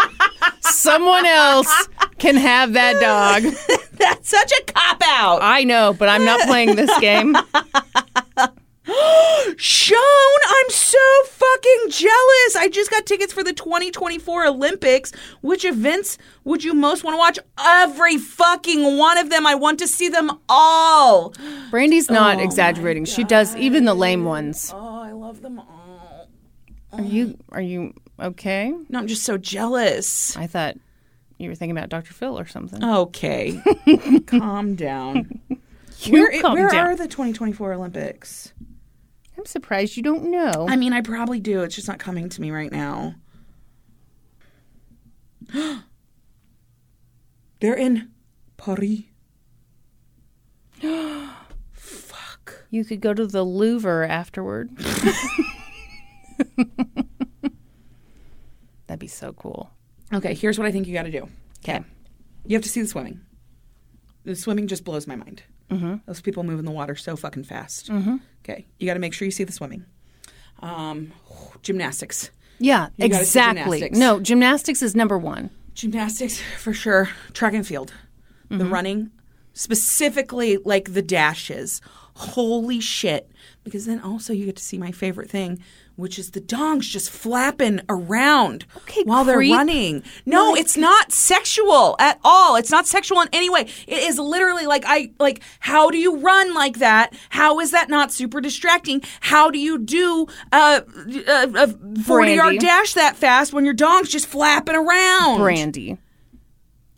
Someone 0.60 1.26
else 1.26 1.88
can 2.18 2.36
have 2.36 2.72
that 2.72 3.00
dog. 3.00 3.54
That's 4.00 4.28
such 4.28 4.52
a 4.52 4.72
cop 4.72 5.02
out. 5.04 5.38
I 5.42 5.64
know, 5.64 5.94
but 5.96 6.08
I'm 6.08 6.24
not 6.24 6.40
playing 6.48 6.76
this 6.76 6.98
game. 7.00 7.36
Sean, 9.56 9.98
I'm 10.48 10.70
so 10.70 10.98
fucking 11.26 11.90
jealous. 11.90 12.56
I 12.56 12.68
just 12.72 12.90
got 12.90 13.06
tickets 13.06 13.32
for 13.32 13.44
the 13.44 13.52
2024 13.52 14.46
Olympics. 14.46 15.12
Which 15.42 15.64
events 15.64 16.18
would 16.44 16.64
you 16.64 16.74
most 16.74 17.04
want 17.04 17.14
to 17.14 17.18
watch? 17.18 17.38
Every 17.58 18.16
fucking 18.18 18.96
one 18.96 19.18
of 19.18 19.30
them. 19.30 19.46
I 19.46 19.54
want 19.54 19.78
to 19.80 19.88
see 19.88 20.08
them 20.08 20.30
all. 20.48 21.34
Brandy's 21.70 22.10
not 22.10 22.38
oh 22.38 22.42
exaggerating. 22.42 23.04
She 23.04 23.22
does 23.22 23.54
even 23.56 23.84
the 23.84 23.94
lame 23.94 24.24
ones. 24.24 24.72
Oh, 24.74 25.02
I 25.02 25.12
love 25.12 25.42
them 25.42 25.58
all. 25.58 26.28
Are 26.92 27.02
you 27.02 27.38
are 27.50 27.60
you 27.60 27.94
okay? 28.18 28.74
No, 28.88 28.98
I'm 28.98 29.06
just 29.06 29.22
so 29.22 29.38
jealous. 29.38 30.36
I 30.36 30.46
thought 30.46 30.76
you 31.40 31.48
were 31.48 31.54
thinking 31.54 31.76
about 31.76 31.88
Dr. 31.88 32.12
Phil 32.12 32.38
or 32.38 32.46
something. 32.46 32.84
Okay. 32.84 33.60
Calm 34.26 34.76
down. 34.76 35.40
where 36.08 36.40
calm 36.40 36.54
where 36.54 36.68
down. 36.68 36.86
are 36.86 36.96
the 36.96 37.08
2024 37.08 37.72
Olympics? 37.72 38.52
I'm 39.38 39.46
surprised 39.46 39.96
you 39.96 40.02
don't 40.02 40.30
know. 40.30 40.66
I 40.68 40.76
mean, 40.76 40.92
I 40.92 41.00
probably 41.00 41.40
do. 41.40 41.62
It's 41.62 41.74
just 41.74 41.88
not 41.88 41.98
coming 41.98 42.28
to 42.28 42.40
me 42.40 42.50
right 42.50 42.70
now. 42.70 43.14
They're 47.60 47.74
in 47.74 48.10
Paris. 48.56 49.00
Fuck. 51.72 52.64
You 52.70 52.84
could 52.84 53.00
go 53.00 53.14
to 53.14 53.26
the 53.26 53.42
Louvre 53.42 54.06
afterward. 54.08 54.70
That'd 58.86 59.00
be 59.00 59.08
so 59.08 59.32
cool. 59.32 59.70
Okay, 60.12 60.34
here's 60.34 60.58
what 60.58 60.66
I 60.66 60.72
think 60.72 60.86
you 60.86 60.94
got 60.94 61.04
to 61.04 61.10
do. 61.10 61.28
Okay. 61.64 61.80
You 62.46 62.56
have 62.56 62.62
to 62.62 62.68
see 62.68 62.80
the 62.82 62.88
swimming. 62.88 63.20
The 64.24 64.34
swimming 64.34 64.66
just 64.66 64.84
blows 64.84 65.06
my 65.06 65.16
mind. 65.16 65.42
Mm-hmm. 65.70 65.96
Those 66.06 66.20
people 66.20 66.42
move 66.42 66.58
in 66.58 66.64
the 66.64 66.70
water 66.72 66.96
so 66.96 67.16
fucking 67.16 67.44
fast. 67.44 67.88
Mm-hmm. 67.90 68.16
Okay, 68.44 68.66
you 68.78 68.86
got 68.86 68.94
to 68.94 69.00
make 69.00 69.14
sure 69.14 69.24
you 69.24 69.30
see 69.32 69.44
the 69.44 69.52
swimming. 69.52 69.84
Um, 70.60 71.12
gymnastics. 71.62 72.30
Yeah, 72.58 72.88
You 72.96 73.06
exactly. 73.06 73.78
gymnastics. 73.78 73.98
No, 73.98 74.20
gymnastics 74.20 74.82
is 74.82 74.94
number 74.96 75.16
one. 75.16 75.50
Gymnastics 75.74 76.40
for 76.58 76.72
sure. 76.74 77.08
Track 77.32 77.54
and 77.54 77.66
field. 77.66 77.92
The 78.48 78.56
Mm-hmm. 78.56 78.72
running, 78.72 79.10
specifically 79.52 80.56
like 80.58 80.92
the 80.92 81.02
dashes. 81.02 81.80
Holy 82.14 82.80
shit. 82.80 83.30
Because 83.62 83.86
then 83.86 84.00
also 84.00 84.32
you 84.32 84.46
get 84.46 84.56
to 84.56 84.64
see 84.64 84.76
my 84.76 84.90
favorite 84.90 85.30
thing, 85.30 85.62
which 86.00 86.18
is 86.18 86.30
the 86.32 86.40
dongs 86.40 86.82
just 86.82 87.10
flapping 87.10 87.80
around 87.88 88.64
Okay, 88.78 89.02
while 89.04 89.24
they're 89.24 89.38
running. 89.38 90.02
No, 90.26 90.54
it's 90.54 90.76
not 90.76 91.12
sexual 91.12 91.96
at 91.98 92.18
all. 92.24 92.56
It's 92.56 92.70
not 92.70 92.86
sexual 92.86 93.20
in 93.20 93.28
any 93.32 93.50
way. 93.50 93.68
It 93.86 94.02
is 94.02 94.18
literally 94.18 94.66
like 94.66 94.84
I 94.86 95.12
like 95.18 95.42
how 95.60 95.90
do 95.90 95.98
you 95.98 96.18
run 96.18 96.54
like 96.54 96.78
that? 96.78 97.14
How 97.28 97.60
is 97.60 97.70
that 97.70 97.88
not 97.88 98.12
super 98.12 98.40
distracting? 98.40 99.02
How 99.20 99.50
do 99.50 99.58
you 99.58 99.78
do 99.78 100.26
a, 100.52 100.82
a 101.28 102.02
40 102.02 102.32
yard 102.32 102.58
dash 102.58 102.94
that 102.94 103.16
fast 103.16 103.52
when 103.52 103.64
your 103.64 103.74
dong's 103.74 104.08
just 104.08 104.26
flapping 104.26 104.74
around? 104.76 105.38
Brandy. 105.38 105.98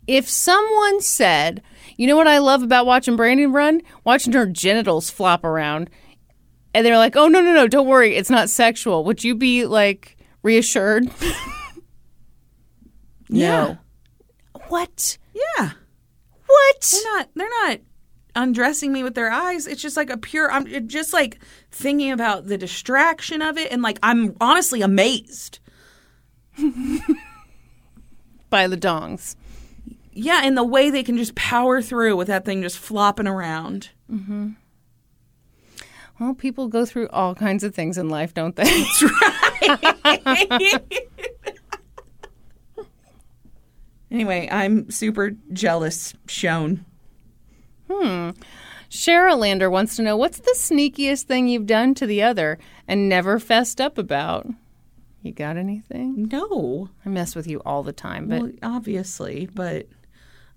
If 0.07 0.29
someone 0.29 1.01
said, 1.01 1.61
you 1.97 2.07
know 2.07 2.17
what 2.17 2.27
I 2.27 2.39
love 2.39 2.61
about 2.63 2.85
watching 2.85 3.15
Brandy 3.15 3.45
run? 3.45 3.81
Watching 4.03 4.33
her 4.33 4.45
genitals 4.45 5.09
flop 5.09 5.43
around. 5.43 5.89
And 6.73 6.85
they're 6.85 6.97
like, 6.97 7.15
oh, 7.15 7.27
no, 7.27 7.41
no, 7.41 7.53
no, 7.53 7.67
don't 7.67 7.87
worry. 7.87 8.15
It's 8.15 8.29
not 8.29 8.49
sexual. 8.49 9.03
Would 9.03 9.23
you 9.23 9.35
be 9.35 9.65
like 9.65 10.17
reassured? 10.41 11.09
Yeah. 13.33 13.47
No. 13.49 13.77
What? 14.67 15.17
Yeah. 15.33 15.71
What? 16.45 16.91
They're 16.91 17.17
not 17.17 17.29
they're 17.35 17.49
not 17.49 17.79
undressing 18.35 18.91
me 18.93 19.03
with 19.03 19.15
their 19.15 19.31
eyes. 19.31 19.65
It's 19.65 19.81
just 19.81 19.97
like 19.97 20.09
a 20.11 20.17
pure. 20.17 20.51
I'm 20.51 20.87
just 20.87 21.13
like 21.13 21.39
thinking 21.71 22.11
about 22.11 22.45
the 22.45 22.57
distraction 22.57 23.41
of 23.41 23.57
it, 23.57 23.71
and 23.71 23.81
like 23.81 23.97
I'm 24.03 24.35
honestly 24.39 24.81
amazed. 24.81 25.59
By 28.49 28.67
the 28.67 28.77
dongs. 28.77 29.35
Yeah, 30.11 30.41
and 30.43 30.55
the 30.55 30.63
way 30.63 30.91
they 30.91 31.01
can 31.01 31.17
just 31.17 31.33
power 31.33 31.81
through 31.81 32.15
with 32.15 32.27
that 32.27 32.45
thing 32.45 32.61
just 32.61 32.77
flopping 32.77 33.25
around. 33.25 33.89
Mm-hmm. 34.11 34.51
Well, 36.23 36.33
people 36.33 36.69
go 36.69 36.85
through 36.85 37.09
all 37.09 37.35
kinds 37.35 37.65
of 37.65 37.75
things 37.75 37.97
in 37.97 38.07
life, 38.07 38.33
don't 38.33 38.55
they? 38.55 38.63
That's 38.63 39.03
right. 39.03 40.81
anyway, 44.09 44.47
I'm 44.49 44.89
super 44.89 45.31
jealous. 45.51 46.13
Sean. 46.27 46.85
Hmm. 47.91 48.29
Cheryl 48.89 49.37
Lander 49.37 49.69
wants 49.69 49.97
to 49.97 50.01
know 50.01 50.15
what's 50.15 50.39
the 50.39 50.55
sneakiest 50.55 51.23
thing 51.23 51.49
you've 51.49 51.65
done 51.65 51.93
to 51.95 52.07
the 52.07 52.23
other 52.23 52.57
and 52.87 53.09
never 53.09 53.37
fessed 53.37 53.81
up 53.81 53.97
about? 53.97 54.47
You 55.23 55.33
got 55.33 55.57
anything? 55.57 56.29
No. 56.31 56.87
I 57.05 57.09
mess 57.09 57.35
with 57.35 57.47
you 57.47 57.61
all 57.65 57.83
the 57.83 57.91
time, 57.91 58.29
but 58.29 58.41
Well, 58.41 58.51
obviously, 58.63 59.49
but 59.53 59.87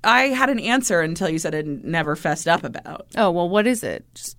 I 0.04 0.26
had 0.26 0.48
an 0.48 0.60
answer 0.60 1.00
until 1.00 1.28
you 1.28 1.40
said 1.40 1.54
it 1.54 1.66
never 1.66 2.14
fessed 2.14 2.46
up 2.46 2.62
about. 2.62 3.08
oh 3.16 3.32
well, 3.32 3.48
what 3.48 3.66
is 3.66 3.82
it? 3.82 4.04
Just 4.14 4.36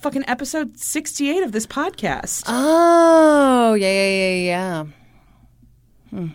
Fucking 0.00 0.24
episode 0.26 0.76
68 0.78 1.42
of 1.44 1.52
this 1.52 1.66
podcast. 1.66 2.42
oh 2.46 3.74
yeah 3.74 3.86
yeah 3.86 4.10
yeah 4.10 4.34
yeah. 4.34 4.84
yeah. 6.12 6.18
Hmm. 6.18 6.28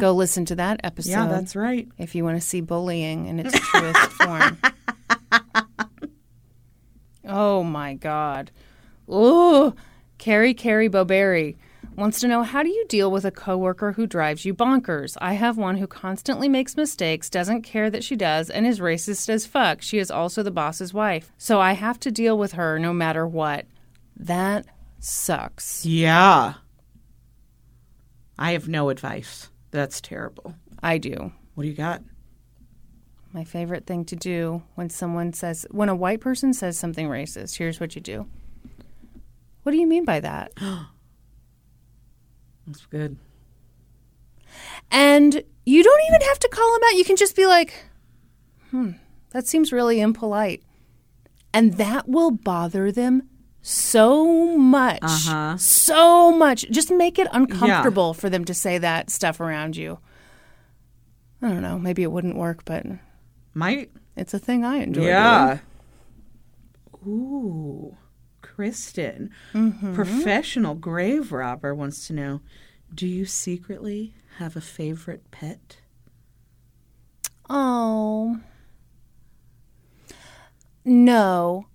Go 0.00 0.12
listen 0.12 0.44
to 0.46 0.56
that 0.56 0.80
episode. 0.82 1.10
yeah, 1.10 1.26
that's 1.28 1.54
right. 1.54 1.86
if 1.96 2.16
you 2.16 2.24
want 2.24 2.36
to 2.36 2.40
see 2.46 2.60
bullying 2.60 3.26
in 3.26 3.38
its 3.38 3.56
truest 3.58 4.00
form. 4.12 4.58
Oh 7.24 7.62
my 7.62 7.94
God. 7.94 8.50
Ooh. 9.08 9.74
Carrie 10.18 10.54
Carrie 10.54 10.88
Boberry 10.88 11.56
wants 11.96 12.20
to 12.20 12.28
know 12.28 12.42
how 12.42 12.62
do 12.62 12.68
you 12.68 12.84
deal 12.88 13.10
with 13.10 13.24
a 13.24 13.30
coworker 13.30 13.92
who 13.92 14.06
drives 14.06 14.44
you 14.44 14.54
bonkers? 14.54 15.16
I 15.20 15.32
have 15.32 15.56
one 15.56 15.78
who 15.78 15.86
constantly 15.86 16.48
makes 16.48 16.76
mistakes, 16.76 17.30
doesn't 17.30 17.62
care 17.62 17.90
that 17.90 18.04
she 18.04 18.16
does, 18.16 18.50
and 18.50 18.66
is 18.66 18.80
racist 18.80 19.28
as 19.28 19.46
fuck. 19.46 19.80
She 19.80 19.98
is 19.98 20.10
also 20.10 20.42
the 20.42 20.50
boss's 20.50 20.92
wife. 20.92 21.32
So 21.38 21.60
I 21.60 21.72
have 21.72 21.98
to 22.00 22.10
deal 22.10 22.36
with 22.36 22.52
her 22.52 22.78
no 22.78 22.92
matter 22.92 23.26
what. 23.26 23.66
That 24.16 24.66
sucks. 25.00 25.86
Yeah. 25.86 26.54
I 28.38 28.52
have 28.52 28.68
no 28.68 28.90
advice. 28.90 29.48
That's 29.70 30.00
terrible. 30.00 30.54
I 30.82 30.98
do. 30.98 31.32
What 31.54 31.62
do 31.62 31.68
you 31.68 31.74
got? 31.74 32.02
My 33.32 33.44
favorite 33.44 33.86
thing 33.86 34.04
to 34.06 34.16
do 34.16 34.62
when 34.74 34.90
someone 34.90 35.32
says, 35.32 35.66
when 35.70 35.88
a 35.88 35.94
white 35.94 36.20
person 36.20 36.52
says 36.52 36.78
something 36.78 37.08
racist, 37.08 37.56
here's 37.56 37.80
what 37.80 37.94
you 37.94 38.02
do. 38.02 38.26
What 39.62 39.72
do 39.72 39.78
you 39.78 39.86
mean 39.86 40.04
by 40.04 40.20
that? 40.20 40.52
That's 42.66 42.86
good. 42.86 43.16
And 44.90 45.42
you 45.64 45.82
don't 45.82 46.02
even 46.08 46.20
have 46.22 46.38
to 46.40 46.48
call 46.48 46.72
them 46.72 46.82
out. 46.86 46.96
You 46.96 47.04
can 47.04 47.16
just 47.16 47.36
be 47.36 47.46
like, 47.46 47.84
hmm, 48.70 48.92
that 49.30 49.46
seems 49.46 49.72
really 49.72 50.00
impolite. 50.00 50.62
And 51.52 51.74
that 51.74 52.08
will 52.08 52.30
bother 52.30 52.92
them 52.92 53.28
so 53.62 54.56
much. 54.56 55.00
Uh-huh. 55.02 55.56
So 55.56 56.36
much. 56.36 56.70
Just 56.70 56.90
make 56.90 57.18
it 57.18 57.28
uncomfortable 57.32 58.14
for 58.14 58.30
them 58.30 58.44
to 58.44 58.54
say 58.54 58.78
that 58.78 59.10
stuff 59.10 59.40
around 59.40 59.76
you. 59.76 59.98
I 61.42 61.48
don't 61.48 61.62
know. 61.62 61.78
Maybe 61.78 62.02
it 62.02 62.12
wouldn't 62.12 62.36
work, 62.36 62.64
but 62.64 62.84
Might. 63.54 63.90
it's 64.16 64.34
a 64.34 64.38
thing 64.38 64.64
I 64.64 64.76
enjoy. 64.78 65.00
doing. 65.00 65.08
Yeah. 65.08 65.58
Ooh. 67.06 67.96
Kristen, 68.56 69.32
professional 69.92 70.74
grave 70.74 71.30
robber, 71.30 71.74
wants 71.74 72.06
to 72.06 72.14
know 72.14 72.40
Do 72.94 73.06
you 73.06 73.26
secretly 73.26 74.14
have 74.38 74.56
a 74.56 74.62
favorite 74.62 75.30
pet? 75.30 75.76
Oh. 77.50 78.40
No. 80.86 81.66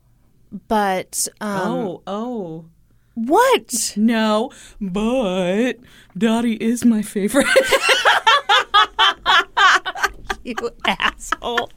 But 0.68 1.28
um 1.40 1.72
oh, 1.72 2.02
oh. 2.08 2.66
what? 3.14 3.94
No, 3.96 4.50
but 4.82 5.74
Dottie 6.18 6.56
is 6.56 6.84
my 6.84 7.04
favorite. 7.04 7.46
You 10.44 10.56
asshole. 10.88 11.70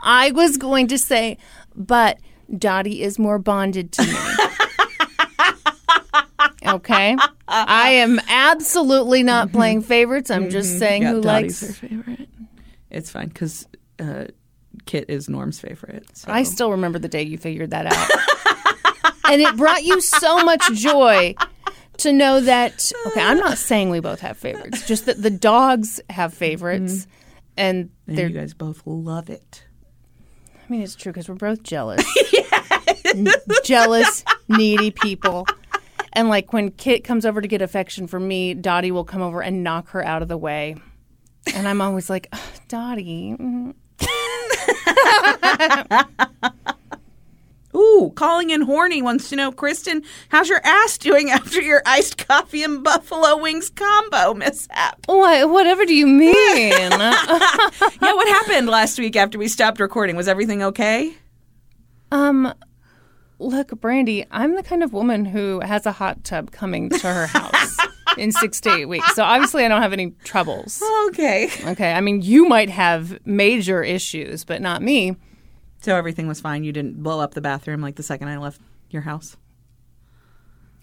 I 0.00 0.32
was 0.32 0.56
going 0.56 0.88
to 0.88 0.98
say, 0.98 1.38
but 1.76 2.18
Dottie 2.56 3.02
is 3.02 3.18
more 3.18 3.38
bonded 3.38 3.92
to 3.92 4.02
me. 4.02 4.14
okay? 6.66 7.16
I 7.46 7.90
am 7.90 8.20
absolutely 8.28 9.22
not 9.22 9.48
mm-hmm. 9.48 9.56
playing 9.56 9.82
favorites. 9.82 10.30
I'm 10.30 10.50
just 10.50 10.70
mm-hmm. 10.70 10.78
saying 10.78 11.02
who 11.04 11.20
likes 11.20 11.60
her 11.60 11.72
favorite. 11.72 12.28
It's 12.90 13.10
fine 13.10 13.28
because 13.28 13.66
uh, 13.98 14.26
Kit 14.86 15.06
is 15.08 15.28
Norm's 15.28 15.60
favorite. 15.60 16.16
So. 16.16 16.32
I 16.32 16.42
still 16.42 16.70
remember 16.70 16.98
the 16.98 17.08
day 17.08 17.22
you 17.22 17.38
figured 17.38 17.70
that 17.70 17.86
out. 17.86 18.10
and 19.30 19.40
it 19.42 19.56
brought 19.56 19.84
you 19.84 20.00
so 20.00 20.44
much 20.44 20.62
joy 20.72 21.34
to 21.98 22.12
know 22.12 22.40
that, 22.40 22.90
okay, 23.08 23.20
I'm 23.20 23.38
not 23.38 23.58
saying 23.58 23.90
we 23.90 24.00
both 24.00 24.20
have 24.20 24.38
favorites, 24.38 24.86
just 24.86 25.06
that 25.06 25.20
the 25.20 25.30
dogs 25.30 26.00
have 26.08 26.32
favorites. 26.32 26.92
Mm-hmm. 27.02 27.10
And 27.56 27.90
and 28.06 28.16
they're, 28.16 28.28
you 28.28 28.38
guys 28.38 28.54
both 28.54 28.82
love 28.86 29.28
it. 29.28 29.64
I 30.68 30.72
mean, 30.72 30.82
it's 30.82 30.94
true 30.94 31.12
because 31.12 31.28
we're 31.28 31.34
both 31.36 31.62
jealous. 31.62 32.04
N- 33.14 33.28
jealous, 33.64 34.22
needy 34.48 34.90
people. 34.90 35.46
And 36.12 36.28
like 36.28 36.52
when 36.52 36.70
Kit 36.72 37.04
comes 37.04 37.24
over 37.24 37.40
to 37.40 37.48
get 37.48 37.62
affection 37.62 38.06
from 38.06 38.28
me, 38.28 38.52
Dottie 38.52 38.90
will 38.90 39.04
come 39.04 39.22
over 39.22 39.40
and 39.40 39.64
knock 39.64 39.88
her 39.90 40.04
out 40.04 40.20
of 40.20 40.28
the 40.28 40.36
way. 40.36 40.76
And 41.54 41.66
I'm 41.66 41.80
always 41.80 42.10
like, 42.10 42.28
"Ugh, 42.32 42.40
Dottie. 42.68 43.34
Mm-hmm. 43.38 43.70
mm." 47.78 47.88
Ooh, 47.98 48.10
calling 48.10 48.50
in 48.50 48.62
horny 48.62 49.02
wants 49.02 49.28
to 49.30 49.36
know, 49.36 49.52
Kristen, 49.52 50.02
how's 50.28 50.48
your 50.48 50.60
ass 50.64 50.98
doing 50.98 51.30
after 51.30 51.60
your 51.60 51.82
iced 51.86 52.26
coffee 52.26 52.62
and 52.62 52.82
buffalo 52.82 53.36
wings 53.36 53.70
combo 53.70 54.34
mishap? 54.34 54.98
What, 55.06 55.50
whatever 55.50 55.84
do 55.84 55.94
you 55.94 56.06
mean? 56.06 56.32
yeah, 56.90 57.18
what 58.00 58.28
happened 58.28 58.68
last 58.68 58.98
week 58.98 59.16
after 59.16 59.38
we 59.38 59.48
stopped 59.48 59.80
recording? 59.80 60.16
Was 60.16 60.28
everything 60.28 60.62
okay? 60.62 61.14
Um, 62.10 62.52
look, 63.38 63.68
Brandy, 63.80 64.24
I'm 64.30 64.54
the 64.56 64.62
kind 64.62 64.82
of 64.82 64.92
woman 64.92 65.24
who 65.24 65.60
has 65.60 65.86
a 65.86 65.92
hot 65.92 66.24
tub 66.24 66.50
coming 66.50 66.90
to 66.90 67.12
her 67.12 67.26
house 67.26 67.76
in 68.18 68.32
six 68.32 68.60
to 68.62 68.70
eight 68.70 68.86
weeks. 68.86 69.14
So 69.14 69.24
obviously, 69.24 69.64
I 69.64 69.68
don't 69.68 69.82
have 69.82 69.92
any 69.92 70.12
troubles. 70.24 70.82
Okay. 71.08 71.50
Okay, 71.64 71.92
I 71.92 72.00
mean, 72.00 72.22
you 72.22 72.48
might 72.48 72.70
have 72.70 73.18
major 73.26 73.82
issues, 73.82 74.44
but 74.44 74.62
not 74.62 74.82
me. 74.82 75.16
So 75.80 75.94
everything 75.96 76.26
was 76.26 76.40
fine. 76.40 76.64
You 76.64 76.72
didn't 76.72 77.02
blow 77.02 77.20
up 77.20 77.34
the 77.34 77.40
bathroom 77.40 77.80
like 77.80 77.96
the 77.96 78.02
second 78.02 78.28
I 78.28 78.38
left 78.38 78.60
your 78.90 79.02
house. 79.02 79.36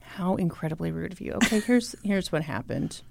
How 0.01 0.35
incredibly 0.35 0.91
rude 0.91 1.11
of 1.11 1.19
you. 1.19 1.33
Okay, 1.33 1.59
here's 1.59 1.95
here's 2.03 2.32
what 2.32 2.43
happened. 2.43 3.01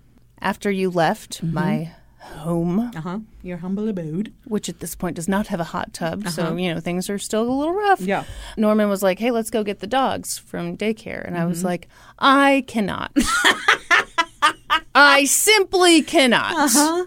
After 0.41 0.71
you 0.71 0.91
left 0.91 1.43
mm-hmm. 1.43 1.55
my 1.55 1.93
home, 2.19 2.91
Uh 2.95 3.01
huh. 3.01 3.19
Your 3.43 3.59
humble 3.59 3.89
abode. 3.89 4.33
which 4.45 4.71
at 4.71 4.81
this 4.81 4.95
point 4.95 5.17
does 5.17 5.29
not 5.29 5.49
have 5.49 5.61
a 5.61 5.65
hot 5.65 5.93
tub, 5.93 6.27
so 6.29 6.43
uh-huh. 6.43 6.55
you 6.55 6.73
know 6.73 6.81
things 6.81 7.11
are 7.11 7.19
still 7.19 7.43
a 7.43 7.51
little 7.53 7.75
rough. 7.75 8.01
Yeah. 8.01 8.25
Norman 8.57 8.89
was 8.89 9.03
like, 9.03 9.19
"Hey, 9.19 9.31
let's 9.31 9.51
go 9.51 9.63
get 9.63 9.81
the 9.81 9.87
dogs 9.87 10.39
from 10.39 10.77
daycare," 10.77 11.25
and 11.27 11.37
I 11.37 11.45
was 11.45 11.59
mm-hmm. 11.59 11.67
like, 11.67 11.89
"I 12.19 12.65
cannot. 12.67 13.13
I 14.95 15.27
simply 15.27 16.01
cannot." 16.03 16.55
Uh-huh. 16.55 17.07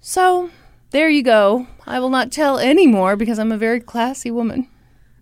So 0.00 0.50
there 0.92 1.08
you 1.08 1.22
go. 1.22 1.66
I 1.86 1.98
will 1.98 2.10
not 2.10 2.30
tell 2.30 2.58
any 2.58 2.86
more 2.86 3.16
because 3.16 3.38
I'm 3.38 3.52
a 3.52 3.58
very 3.58 3.80
classy 3.80 4.30
woman. 4.30 4.68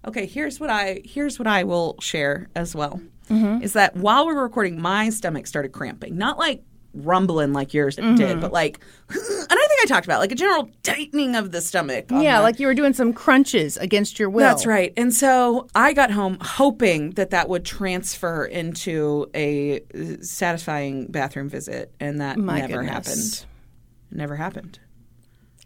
Okay, 0.06 0.26
here's 0.26 0.60
what 0.60 0.70
I 0.70 1.02
here's 1.04 1.38
what 1.38 1.48
I 1.48 1.64
will 1.64 1.96
share 2.00 2.48
as 2.54 2.74
well. 2.74 3.00
Mm-hmm. 3.28 3.62
Is 3.62 3.74
that 3.74 3.96
while 3.96 4.26
we 4.26 4.34
were 4.34 4.42
recording, 4.42 4.80
my 4.80 5.10
stomach 5.10 5.46
started 5.46 5.72
cramping. 5.72 6.16
Not 6.16 6.38
like 6.38 6.62
rumbling 6.92 7.52
like 7.52 7.72
yours 7.72 7.96
did, 7.96 8.04
mm-hmm. 8.04 8.40
but 8.40 8.52
like, 8.52 8.80
and 9.08 9.18
I 9.18 9.66
think 9.68 9.80
I 9.82 9.84
talked 9.86 10.06
about 10.06 10.18
like 10.20 10.32
a 10.32 10.34
general 10.34 10.68
tightening 10.82 11.36
of 11.36 11.52
the 11.52 11.60
stomach. 11.60 12.06
Yeah, 12.10 12.38
the- 12.38 12.42
like 12.42 12.58
you 12.58 12.66
were 12.66 12.74
doing 12.74 12.92
some 12.92 13.12
crunches 13.12 13.76
against 13.76 14.18
your 14.18 14.28
will. 14.30 14.40
That's 14.40 14.66
right. 14.66 14.92
And 14.96 15.14
so 15.14 15.68
I 15.74 15.92
got 15.92 16.10
home 16.10 16.38
hoping 16.40 17.10
that 17.12 17.30
that 17.30 17.48
would 17.48 17.64
transfer 17.64 18.44
into 18.44 19.30
a 19.34 19.80
satisfying 20.22 21.06
bathroom 21.06 21.48
visit, 21.48 21.92
and 22.00 22.20
that 22.20 22.38
My 22.38 22.60
never 22.60 22.82
goodness. 22.82 22.90
happened. 22.90 23.46
Never 24.10 24.36
happened. 24.36 24.80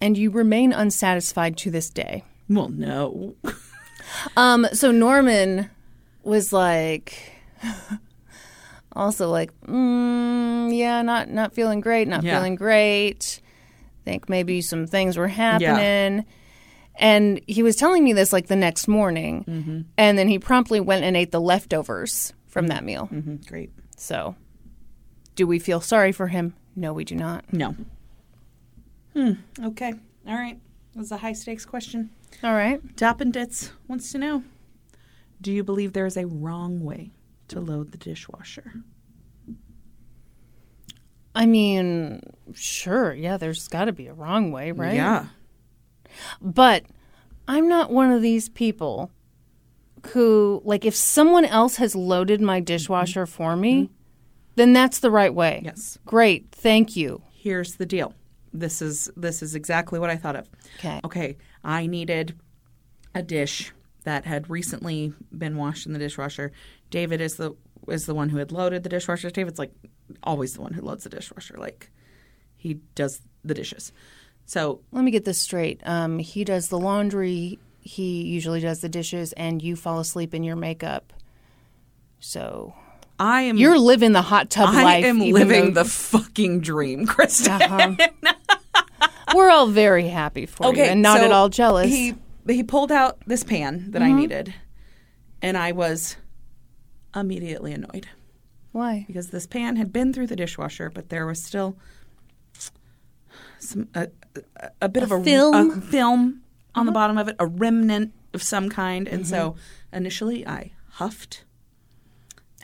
And 0.01 0.19
you 0.19 0.31
remain 0.31 0.73
unsatisfied 0.73 1.57
to 1.59 1.71
this 1.71 1.89
day. 1.91 2.25
Well, 2.49 2.69
no. 2.69 3.35
Um, 4.37 4.67
so 4.75 4.91
Norman 4.91 5.71
was 6.23 6.53
like, 6.53 7.33
also 8.93 9.31
like, 9.31 9.51
mm, 9.63 10.77
yeah, 10.77 11.03
not 11.03 11.31
not 11.31 11.55
feeling 11.55 11.81
great, 11.81 12.07
not 12.09 12.23
Yeah. 12.23 12.37
feeling 12.37 12.55
great. 12.55 13.41
think 14.05 14.29
maybe 14.29 14.61
some 14.61 14.87
things 14.87 15.17
were 15.17 15.29
happening. 15.29 16.27
And 16.97 17.41
he 17.47 17.63
was 17.63 17.75
telling 17.77 18.05
me 18.05 18.13
this 18.13 18.31
like 18.33 18.47
the 18.49 18.57
next 18.57 18.87
morning. 18.87 19.87
And 19.97 20.19
then 20.19 20.29
he 20.29 20.39
promptly 20.39 20.81
went 20.81 21.03
and 21.05 21.17
ate 21.17 21.33
the 21.33 21.41
leftovers 21.41 22.35
from 22.47 22.67
that 22.69 22.85
meal. 22.85 23.07
hmm 23.07 23.37
Great. 23.49 23.71
So, 23.97 24.37
do 25.35 25.47
we 25.47 25.59
feel 25.59 25.81
sorry 25.81 26.13
for 26.13 26.27
him? 26.29 26.53
No, 26.77 26.93
we 26.93 27.05
do 27.05 27.15
not. 27.17 27.51
No. 27.53 27.75
Hmm. 29.15 29.33
Okay. 29.63 29.95
All 30.27 30.35
right. 30.35 30.59
That 30.93 30.99
was 30.99 31.13
a 31.13 31.17
high 31.19 31.33
stakes 31.33 31.65
question. 31.65 32.11
All 32.43 32.55
right. 32.55 32.81
Toppin 32.97 33.31
Dits 33.31 33.73
wants 33.89 34.11
to 34.13 34.19
know 34.19 34.43
Do 35.41 35.53
you 35.53 35.65
believe 35.65 35.93
there 35.93 36.07
is 36.07 36.17
a 36.17 36.27
wrong 36.27 36.81
way 36.81 37.13
to 37.49 37.61
load 37.61 37.93
the 37.93 37.99
dishwasher? 37.99 38.85
I 41.35 41.47
mean, 41.47 42.21
sure. 42.55 43.13
Yeah, 43.13 43.37
there's 43.37 43.67
got 43.69 43.87
to 43.87 43.93
be 43.93 44.07
a 44.07 44.15
wrong 44.15 44.53
way, 44.53 44.73
right? 44.73 44.95
Yeah. 44.95 45.27
But 46.41 46.85
I'm 47.49 47.69
not 47.69 47.91
one 47.91 48.13
of 48.13 48.23
these 48.23 48.49
people 48.49 49.11
who, 50.09 50.63
like, 50.65 50.85
if 50.85 50.95
someone 50.95 51.45
else 51.45 51.77
has 51.77 51.97
loaded 51.97 52.41
my 52.41 52.61
dishwasher 52.61 53.27
for 53.27 53.57
me, 53.57 53.91
then 54.55 54.73
that's 54.73 55.01
the 55.01 55.11
right 55.11 55.35
way. 55.35 55.63
Yes. 55.65 55.99
Great. 56.05 56.53
Thank 56.53 56.95
you. 56.95 57.23
Here's 57.33 57.77
the 57.77 57.87
deal. 57.87 58.15
This 58.55 58.81
is 58.81 59.11
this 59.17 59.43
is 59.43 59.55
exactly 59.55 59.99
what 59.99 60.09
I 60.11 60.17
thought 60.17 60.37
of. 60.37 60.49
Okay. 60.79 61.01
Okay. 61.05 61.37
I 61.65 61.87
needed 61.87 62.39
a 63.15 63.23
dish 63.23 63.73
that 64.05 64.25
had 64.25 64.49
recently 64.49 65.13
been 65.37 65.57
washed 65.57 65.87
in 65.87 65.93
the 65.93 65.99
dishwasher. 65.99 66.53
David 66.91 67.21
is 67.21 67.35
the 67.37 67.55
is 67.89 68.07
the 68.07 68.15
one 68.15 68.29
who 68.29 68.39
had 68.39 68.53
loaded 68.53 68.83
the 68.85 68.89
dishwasher. 68.89 69.29
David's 69.31 69.59
like 69.59 69.73
always 70.23 70.55
the 70.55 70.63
one 70.63 70.73
who 70.73 70.83
loads 70.83 71.05
the 71.05 71.11
dishwasher. 71.11 71.57
Like 71.59 71.91
he 72.57 72.75
does 72.95 73.21
the 73.45 73.55
dishes. 73.55 73.93
So 74.47 74.81
Let 74.93 75.05
me 75.05 75.11
get 75.11 75.25
this 75.25 75.39
straight. 75.39 75.81
Um, 75.85 76.19
he 76.19 76.45
does 76.45 76.69
the 76.69 76.79
laundry, 76.79 77.59
he 77.81 78.23
usually 78.23 78.61
does 78.61 78.81
the 78.81 78.89
dishes, 78.89 79.33
and 79.33 79.61
you 79.63 79.75
fall 79.75 79.99
asleep 79.99 80.33
in 80.35 80.45
your 80.45 80.57
makeup. 80.57 81.13
So 82.21 82.75
I 83.19 83.43
am 83.43 83.57
you're 83.57 83.79
living 83.79 84.13
the 84.13 84.23
hot 84.23 84.51
tub 84.51 84.69
I 84.71 84.83
life. 84.83 85.05
I 85.05 85.09
am 85.09 85.19
living 85.19 85.73
though- 85.75 85.83
the 85.83 85.89
fucking 85.89 86.61
dream, 86.61 87.07
Kristen. 87.07 87.53
Uh-huh. 87.53 87.97
We're 89.35 89.51
all 89.51 89.67
very 89.67 90.09
happy 90.09 90.47
for 90.47 90.75
you 90.75 90.83
and 90.83 91.03
not 91.03 91.19
so 91.19 91.25
at 91.25 91.33
all 91.33 91.49
jealous. 91.49 91.89
He 91.89 92.15
he 92.47 92.63
pulled 92.63 92.93
out 92.93 93.19
this 93.27 93.43
pan 93.43 93.91
that 93.93 94.03
I 94.03 94.07
mm-hmm. 94.07 94.17
needed, 94.17 94.55
and 95.43 95.57
I 95.57 95.73
was 95.73 96.17
immediately 97.15 97.73
annoyed 97.73 98.09
Why? 98.73 99.05
because 99.07 99.31
this 99.31 99.47
pan 99.47 99.77
had 99.77 99.93
been 99.93 100.13
through 100.13 100.27
the 100.27 100.37
dishwasher, 100.37 100.91
but 100.91 101.09
there 101.09 101.27
was 101.27 101.43
still 101.43 101.77
some 103.59 103.89
a, 103.95 104.09
a, 104.61 104.71
a 104.83 104.89
bit 104.89 105.03
of 105.03 105.13
a 105.13 105.23
film? 105.23 105.71
a 105.71 105.81
film 105.81 106.43
on 106.75 106.87
the 106.87 106.91
uh-huh. 106.91 107.01
bottom 107.01 107.19
of 107.19 107.29
it, 107.29 107.37
a 107.39 107.47
remnant 107.47 108.13
of 108.33 108.43
some 108.43 108.69
kind, 108.69 109.07
and 109.09 109.27
so 109.27 109.51
mm-hmm. 109.51 109.97
initially 109.97 110.47
I 110.47 110.73
huffed 110.93 111.45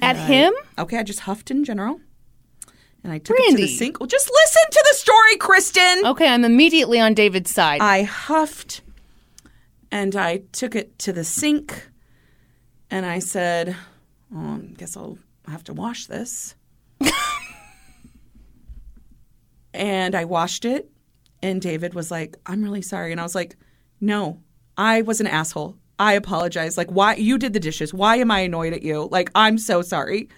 At 0.00 0.16
I- 0.16 0.18
him? 0.18 0.52
Okay, 0.78 0.98
I 0.98 1.02
just 1.02 1.20
huffed 1.20 1.50
in 1.50 1.64
general. 1.64 2.00
And 3.02 3.12
I 3.12 3.18
took 3.18 3.36
it 3.38 3.50
to 3.50 3.56
the 3.56 3.66
sink. 3.66 3.98
Well, 3.98 4.06
just 4.06 4.30
listen 4.30 4.62
to 4.70 4.84
the 4.90 4.96
story, 4.96 5.36
Kristen. 5.36 6.06
Okay, 6.06 6.28
I'm 6.28 6.44
immediately 6.44 7.00
on 7.00 7.14
David's 7.14 7.50
side. 7.50 7.80
I 7.80 8.02
huffed 8.02 8.82
and 9.90 10.14
I 10.14 10.42
took 10.52 10.74
it 10.74 10.98
to 11.00 11.12
the 11.12 11.24
sink 11.24 11.88
and 12.90 13.06
I 13.06 13.20
said, 13.20 13.74
oh, 14.34 14.56
I 14.56 14.74
guess 14.76 14.96
I'll 14.96 15.18
have 15.48 15.64
to 15.64 15.72
wash 15.72 16.06
this. 16.06 16.54
and 19.74 20.14
I 20.14 20.26
washed 20.26 20.64
it 20.64 20.90
and 21.42 21.62
David 21.62 21.94
was 21.94 22.10
like, 22.10 22.36
I'm 22.46 22.62
really 22.62 22.82
sorry. 22.82 23.12
And 23.12 23.20
I 23.20 23.24
was 23.24 23.34
like, 23.34 23.56
no, 24.00 24.40
I 24.76 25.02
was 25.02 25.20
an 25.20 25.26
asshole. 25.26 25.76
I 25.98 26.14
apologize. 26.14 26.78
Like, 26.78 26.90
why 26.90 27.14
you 27.14 27.38
did 27.38 27.52
the 27.52 27.60
dishes? 27.60 27.92
Why 27.92 28.16
am 28.16 28.30
I 28.30 28.40
annoyed 28.40 28.72
at 28.72 28.82
you? 28.82 29.08
Like, 29.10 29.30
I'm 29.34 29.58
so 29.58 29.82
sorry. 29.82 30.28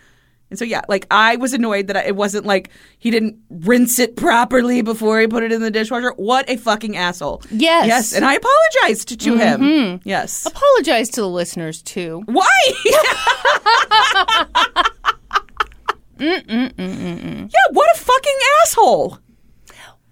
And 0.53 0.59
so, 0.59 0.67
yeah, 0.67 0.83
like 0.87 1.07
I 1.11 1.37
was 1.37 1.55
annoyed 1.55 1.87
that 1.87 1.97
it 2.07 2.15
wasn't 2.15 2.45
like 2.45 2.69
he 2.99 3.11
didn't 3.11 3.37
rinse 3.49 3.99
it 3.99 4.17
properly 4.17 4.83
before 4.83 5.19
he 5.19 5.27
put 5.27 5.43
it 5.43 5.51
in 5.51 5.63
the 5.63 5.71
dishwasher. 5.71 6.13
What 6.17 6.49
a 6.51 6.59
fucking 6.59 6.95
asshole. 6.95 7.41
Yes. 7.51 7.87
Yes. 7.87 8.13
And 8.13 8.23
I 8.25 8.35
apologized 8.35 9.19
to 9.19 9.37
him. 9.37 10.01
Yes. 10.05 10.45
Apologize 10.45 11.09
to 11.11 11.23
the 11.23 11.29
listeners 11.29 11.81
too. 11.83 12.23
Why? 12.27 12.47
Mm, 16.19 17.51
Yeah, 17.53 17.73
what 17.73 17.97
a 17.97 17.99
fucking 17.99 18.39
asshole. 18.63 19.19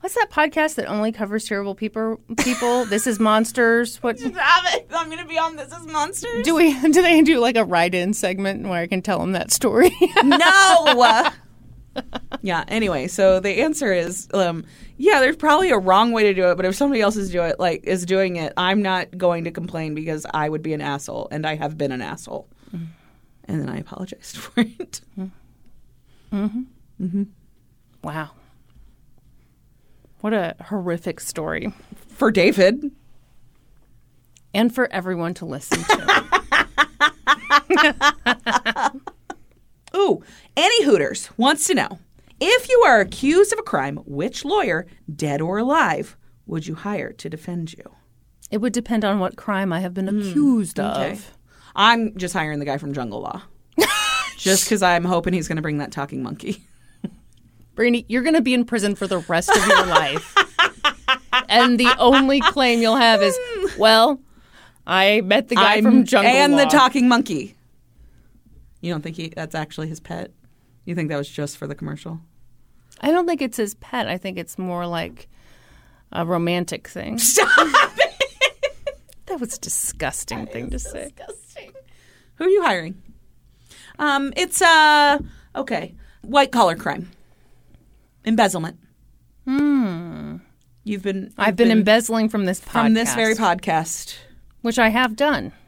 What's 0.00 0.14
that 0.14 0.30
podcast 0.30 0.76
that 0.76 0.86
only 0.86 1.12
covers 1.12 1.44
terrible 1.44 1.74
people? 1.74 2.20
People. 2.38 2.84
this 2.86 3.06
is 3.06 3.20
monsters. 3.20 4.02
What. 4.02 4.18
I'm 4.22 5.06
going 5.10 5.18
to 5.18 5.26
be 5.26 5.38
on 5.38 5.56
This 5.56 5.72
Is 5.72 5.86
Monsters. 5.86 6.42
do 6.42 6.54
we? 6.54 6.72
Do 6.90 7.02
they 7.02 7.20
do 7.20 7.38
like 7.38 7.56
a 7.56 7.64
write-in 7.64 8.14
segment 8.14 8.66
where 8.66 8.80
I 8.80 8.86
can 8.86 9.02
tell 9.02 9.18
them 9.18 9.32
that 9.32 9.50
story? 9.52 9.90
no. 10.24 11.30
yeah. 12.40 12.64
Anyway, 12.68 13.08
so 13.08 13.40
the 13.40 13.60
answer 13.60 13.92
is, 13.92 14.26
um, 14.32 14.64
yeah, 14.96 15.20
there's 15.20 15.36
probably 15.36 15.70
a 15.70 15.78
wrong 15.78 16.12
way 16.12 16.22
to 16.24 16.32
do 16.34 16.48
it, 16.50 16.56
but 16.56 16.64
if 16.64 16.74
somebody 16.74 17.02
else 17.02 17.16
is 17.16 17.30
do 17.30 17.42
it, 17.42 17.60
like 17.60 17.84
is 17.84 18.06
doing 18.06 18.36
it, 18.36 18.54
I'm 18.56 18.80
not 18.80 19.18
going 19.18 19.44
to 19.44 19.50
complain 19.50 19.94
because 19.94 20.24
I 20.32 20.48
would 20.48 20.62
be 20.62 20.72
an 20.72 20.80
asshole, 20.80 21.28
and 21.30 21.46
I 21.46 21.56
have 21.56 21.76
been 21.76 21.92
an 21.92 22.00
asshole, 22.00 22.48
mm-hmm. 22.74 22.86
and 23.44 23.60
then 23.60 23.68
I 23.68 23.78
apologized 23.78 24.38
for 24.38 24.62
it. 24.62 25.02
Mm-hmm. 25.18 26.62
Mm-hmm. 27.02 27.22
wow. 28.02 28.30
What 30.20 30.32
a 30.34 30.54
horrific 30.66 31.18
story, 31.20 31.72
For 32.08 32.30
David, 32.30 32.90
and 34.52 34.74
for 34.74 34.92
everyone 34.92 35.32
to 35.34 35.46
listen 35.46 35.82
to. 35.82 36.24
Ooh, 39.96 40.22
Annie 40.56 40.84
Hooters 40.84 41.30
wants 41.36 41.66
to 41.68 41.74
know 41.74 41.98
if 42.38 42.68
you 42.68 42.82
are 42.86 43.00
accused 43.00 43.52
of 43.52 43.58
a 43.58 43.62
crime, 43.62 43.96
which 44.06 44.44
lawyer, 44.44 44.86
dead 45.14 45.40
or 45.40 45.58
alive, 45.58 46.16
would 46.46 46.66
you 46.66 46.74
hire 46.74 47.12
to 47.12 47.28
defend 47.30 47.72
you? 47.72 47.84
it 48.50 48.60
would 48.60 48.72
depend 48.72 49.04
on 49.04 49.20
what 49.20 49.36
crime 49.36 49.72
I 49.72 49.78
have 49.78 49.94
been 49.94 50.08
hmm, 50.08 50.18
accused 50.18 50.80
Okay. 50.80 51.12
of. 51.12 51.30
I'm 51.76 52.16
just 52.18 52.34
hiring 52.34 52.58
the 52.58 52.64
guy 52.64 52.78
from 52.78 52.92
Jungle 52.92 53.20
Law. 53.20 53.42
just 54.36 54.64
because 54.64 54.82
I'm 54.82 55.04
hoping 55.04 55.32
he's 55.34 55.46
going 55.46 55.54
to 55.54 55.62
bring 55.62 55.78
that 55.78 55.92
talking 55.92 56.20
monkey. 56.20 56.64
Brandy, 57.74 58.04
you're 58.08 58.22
going 58.22 58.34
to 58.34 58.42
be 58.42 58.54
in 58.54 58.64
prison 58.64 58.94
for 58.94 59.06
the 59.06 59.18
rest 59.18 59.48
of 59.50 59.66
your 59.66 59.86
life. 59.86 60.34
and 61.48 61.78
the 61.78 61.92
only 61.98 62.40
claim 62.40 62.80
you'll 62.80 62.96
have 62.96 63.22
is, 63.22 63.38
well, 63.78 64.20
I 64.86 65.20
met 65.22 65.48
the 65.48 65.54
guy 65.54 65.74
I'm- 65.74 65.84
from 65.84 66.04
Jungle 66.04 66.30
and 66.30 66.52
Law. 66.52 66.58
the 66.64 66.66
talking 66.66 67.08
monkey. 67.08 67.54
You 68.80 68.92
don't 68.92 69.02
think 69.02 69.16
he 69.16 69.28
that's 69.28 69.54
actually 69.54 69.88
his 69.88 70.00
pet? 70.00 70.30
You 70.86 70.94
think 70.94 71.10
that 71.10 71.16
was 71.18 71.28
just 71.28 71.58
for 71.58 71.66
the 71.66 71.74
commercial? 71.74 72.20
I 73.02 73.10
don't 73.10 73.26
think 73.26 73.42
it's 73.42 73.56
his 73.58 73.74
pet. 73.74 74.08
I 74.08 74.16
think 74.18 74.38
it's 74.38 74.58
more 74.58 74.86
like 74.86 75.28
a 76.12 76.24
romantic 76.26 76.88
thing. 76.88 77.18
Stop 77.18 77.48
it! 77.58 78.16
That 79.26 79.38
was 79.38 79.56
a 79.56 79.60
disgusting 79.60 80.46
thing 80.46 80.70
to 80.70 80.78
say. 80.78 81.12
Disgusting. 81.16 81.72
Who 82.36 82.44
are 82.44 82.48
you 82.48 82.62
hiring? 82.62 83.00
Um, 83.98 84.32
it's 84.36 84.60
uh 84.62 85.18
okay, 85.54 85.94
white 86.22 86.50
collar 86.50 86.74
crime, 86.74 87.10
embezzlement. 88.24 88.78
Hmm. 89.46 90.36
You've 90.84 91.02
been. 91.02 91.24
you've 91.24 91.34
I've 91.38 91.56
been, 91.56 91.70
embezzling 91.70 92.28
from 92.28 92.44
this 92.46 92.60
podcast. 92.60 92.70
from 92.72 92.94
this 92.94 93.14
very 93.14 93.34
podcast. 93.34 94.16
which 94.62 94.78
I 94.78 94.88
have 94.88 95.16
done. 95.16 95.52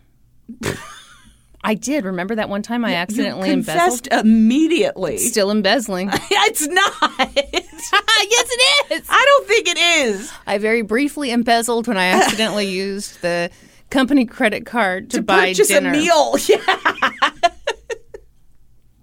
I 1.65 1.75
did. 1.75 2.05
Remember 2.05 2.35
that 2.35 2.49
one 2.49 2.63
time 2.63 2.85
I 2.85 2.95
accidentally 2.95 3.49
you 3.49 3.55
embezzled? 3.55 4.03
confessed 4.03 4.27
immediately. 4.27 5.19
Still 5.19 5.51
embezzling. 5.51 6.11
it's 6.13 6.67
not. 6.67 6.93
yes, 7.37 8.49
it 8.51 8.93
is. 8.93 9.07
I 9.09 9.25
don't 9.29 9.47
think 9.47 9.69
it 9.69 9.79
is. 9.79 10.33
I 10.47 10.59
very 10.59 10.83
briefly 10.83 11.31
embezzled 11.31 11.87
when 11.87 11.97
I 11.97 12.07
accidentally 12.07 12.67
used 12.67 13.23
the 13.23 13.51
company 13.91 14.25
credit 14.25 14.67
card 14.67 15.11
to, 15.11 15.19
To 15.19 15.23
buy 15.23 15.51
purchase 15.51 15.69
dinner. 15.69 15.91
a 15.91 15.93
meal. 15.93 16.35
Yeah. 16.49 17.21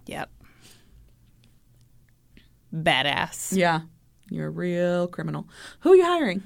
Yep. 0.07 0.29
Badass. 2.73 3.55
Yeah. 3.55 3.81
You're 4.29 4.47
a 4.47 4.51
real 4.51 5.07
criminal. 5.07 5.47
Who 5.81 5.91
are 5.93 5.95
you 5.95 6.05
hiring? 6.05 6.43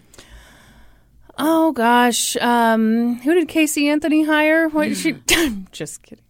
Oh 1.38 1.72
gosh, 1.72 2.38
um, 2.38 3.16
who 3.22 3.34
did 3.34 3.48
Casey 3.48 3.90
Anthony 3.90 4.24
hire? 4.24 4.69
What 4.69 4.88
did 4.90 4.98
she? 4.98 5.14
Just 5.72 6.03
kidding. 6.03 6.24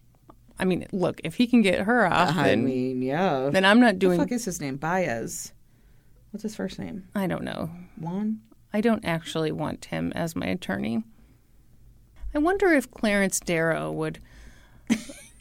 I 0.58 0.66
mean, 0.66 0.88
look, 0.94 1.20
if 1.26 1.36
he 1.36 1.46
can 1.46 1.62
get 1.62 1.82
her 1.82 2.06
off, 2.08 2.38
I 2.38 2.44
then, 2.50 2.64
mean, 2.64 3.02
yeah. 3.02 3.50
then 3.52 3.66
I'm 3.66 3.80
not 3.82 3.88
What 3.88 3.94
the 3.96 4.00
doing. 4.00 4.20
fuck 4.20 4.32
is 4.32 4.46
his 4.46 4.62
name? 4.62 4.78
Baez. 4.78 5.52
What's 6.32 6.44
his 6.44 6.56
first 6.56 6.80
name? 6.80 7.04
I 7.14 7.28
don't 7.28 7.44
know. 7.44 7.70
Juan? 7.98 8.40
I 8.72 8.80
don't 8.82 9.04
actually 9.04 9.52
want 9.52 9.86
him 9.86 10.14
as 10.16 10.36
my 10.38 10.46
attorney. 10.46 11.04
I 12.34 12.40
wonder 12.40 12.72
if 12.72 12.90
Clarence 12.90 13.40
Darrow 13.42 13.92
would 13.92 14.20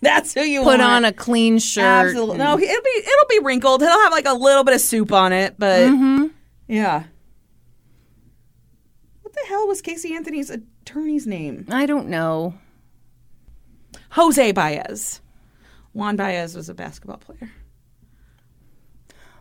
That's 0.03 0.35
who 0.35 0.41
you 0.43 0.61
put 0.61 0.81
want. 0.81 0.83
on 0.83 1.05
a 1.07 1.13
clean 1.13 1.59
shirt. 1.59 1.85
Absolutely. 1.85 2.37
No, 2.37 2.59
it'll 2.59 2.83
be 2.83 2.91
it'll 2.91 3.29
be 3.31 3.39
wrinkled. 3.43 3.83
It'll 3.83 4.01
have 4.01 4.13
like 4.13 4.27
a 4.27 4.35
little 4.35 4.65
bit 4.65 4.75
of 4.75 4.81
soup 4.83 5.13
on 5.13 5.33
it, 5.33 5.55
but 5.59 5.81
Mm-hmm. 5.89 6.27
yeah. 6.69 7.05
What 9.23 9.33
the 9.33 9.45
hell 9.49 9.67
was 9.69 9.81
Casey 9.81 10.15
Anthony's 10.15 10.51
attorney's 10.51 11.27
name? 11.27 11.67
I 11.71 11.87
don't 11.87 12.09
know. 12.09 12.55
Jose 14.11 14.53
Baez. 14.53 15.21
Juan 15.95 16.17
Baez 16.17 16.55
was 16.57 16.69
a 16.69 16.75
basketball 16.75 17.17
player. 17.19 17.51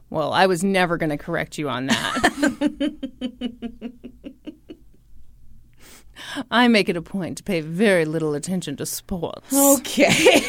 Well, 0.10 0.32
I 0.34 0.46
was 0.46 0.64
never 0.64 0.98
going 0.98 1.10
to 1.10 1.18
correct 1.18 1.58
you 1.58 1.70
on 1.70 1.88
that. 1.88 2.92
I 6.50 6.68
make 6.68 6.90
it 6.90 6.98
a 6.98 7.02
point 7.02 7.38
to 7.38 7.44
pay 7.44 7.62
very 7.62 8.06
little 8.06 8.34
attention 8.34 8.76
to 8.78 8.86
sports. 8.86 9.54
Okay. 9.54 10.08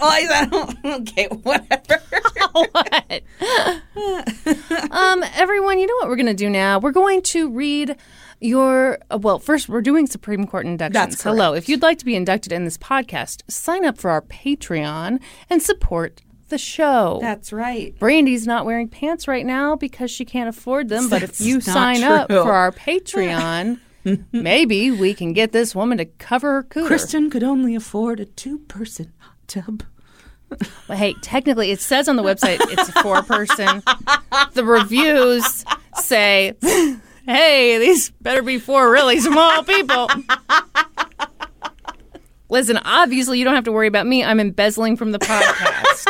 well, 0.00 0.10
I 0.10 0.46
don't, 0.50 0.84
okay, 1.02 1.26
whatever. 1.42 2.02
what? 2.52 3.22
um, 4.90 5.24
everyone, 5.34 5.78
you 5.78 5.86
know 5.86 5.94
what 5.96 6.08
we're 6.08 6.16
going 6.16 6.26
to 6.26 6.34
do 6.34 6.50
now? 6.50 6.78
We're 6.78 6.92
going 6.92 7.22
to 7.22 7.50
read 7.50 7.96
your. 8.40 8.98
uh, 9.10 9.18
Well, 9.18 9.38
first, 9.38 9.68
we're 9.68 9.80
doing 9.82 10.06
Supreme 10.06 10.46
Court 10.46 10.66
inductions. 10.66 10.94
That's 11.14 11.22
Hello. 11.22 11.54
If 11.54 11.68
you'd 11.68 11.82
like 11.82 11.98
to 11.98 12.04
be 12.04 12.14
inducted 12.14 12.52
in 12.52 12.64
this 12.64 12.78
podcast, 12.78 13.42
sign 13.48 13.84
up 13.84 13.98
for 13.98 14.10
our 14.10 14.22
Patreon 14.22 15.20
and 15.50 15.62
support 15.62 16.22
the 16.48 16.58
show. 16.58 17.18
That's 17.22 17.52
right. 17.52 17.98
Brandy's 17.98 18.46
not 18.46 18.66
wearing 18.66 18.88
pants 18.88 19.26
right 19.26 19.46
now 19.46 19.76
because 19.76 20.10
she 20.10 20.24
can't 20.24 20.48
afford 20.48 20.88
them. 20.88 21.08
But 21.08 21.22
if 21.22 21.40
you 21.40 21.60
sign 21.60 22.02
up 22.04 22.28
for 22.30 22.52
our 22.52 22.70
Patreon, 22.70 23.80
maybe 24.32 24.90
we 24.90 25.14
can 25.14 25.32
get 25.32 25.52
this 25.52 25.74
woman 25.74 25.98
to 25.98 26.04
cover 26.04 26.54
her 26.54 26.62
cooter. 26.62 26.86
Kristen 26.86 27.30
could 27.30 27.42
only 27.42 27.74
afford 27.74 28.20
a 28.20 28.24
two 28.24 28.58
person 28.60 29.12
hot 29.18 29.36
tub. 29.46 29.82
Well, 30.88 30.98
hey, 30.98 31.14
technically, 31.22 31.70
it 31.70 31.80
says 31.80 32.08
on 32.08 32.16
the 32.16 32.22
website 32.22 32.58
it's 32.60 32.88
a 32.88 33.02
four 33.02 33.22
person. 33.22 33.82
the 34.52 34.64
reviews 34.64 35.64
say, 35.94 36.54
hey, 37.26 37.78
these 37.78 38.10
better 38.20 38.42
be 38.42 38.58
four 38.58 38.90
really 38.90 39.20
small 39.20 39.64
people. 39.64 40.08
Listen, 42.50 42.78
obviously, 42.84 43.38
you 43.38 43.44
don't 43.44 43.54
have 43.54 43.64
to 43.64 43.72
worry 43.72 43.88
about 43.88 44.06
me. 44.06 44.22
I'm 44.22 44.38
embezzling 44.38 44.96
from 44.96 45.12
the 45.12 45.18
podcast. 45.18 46.06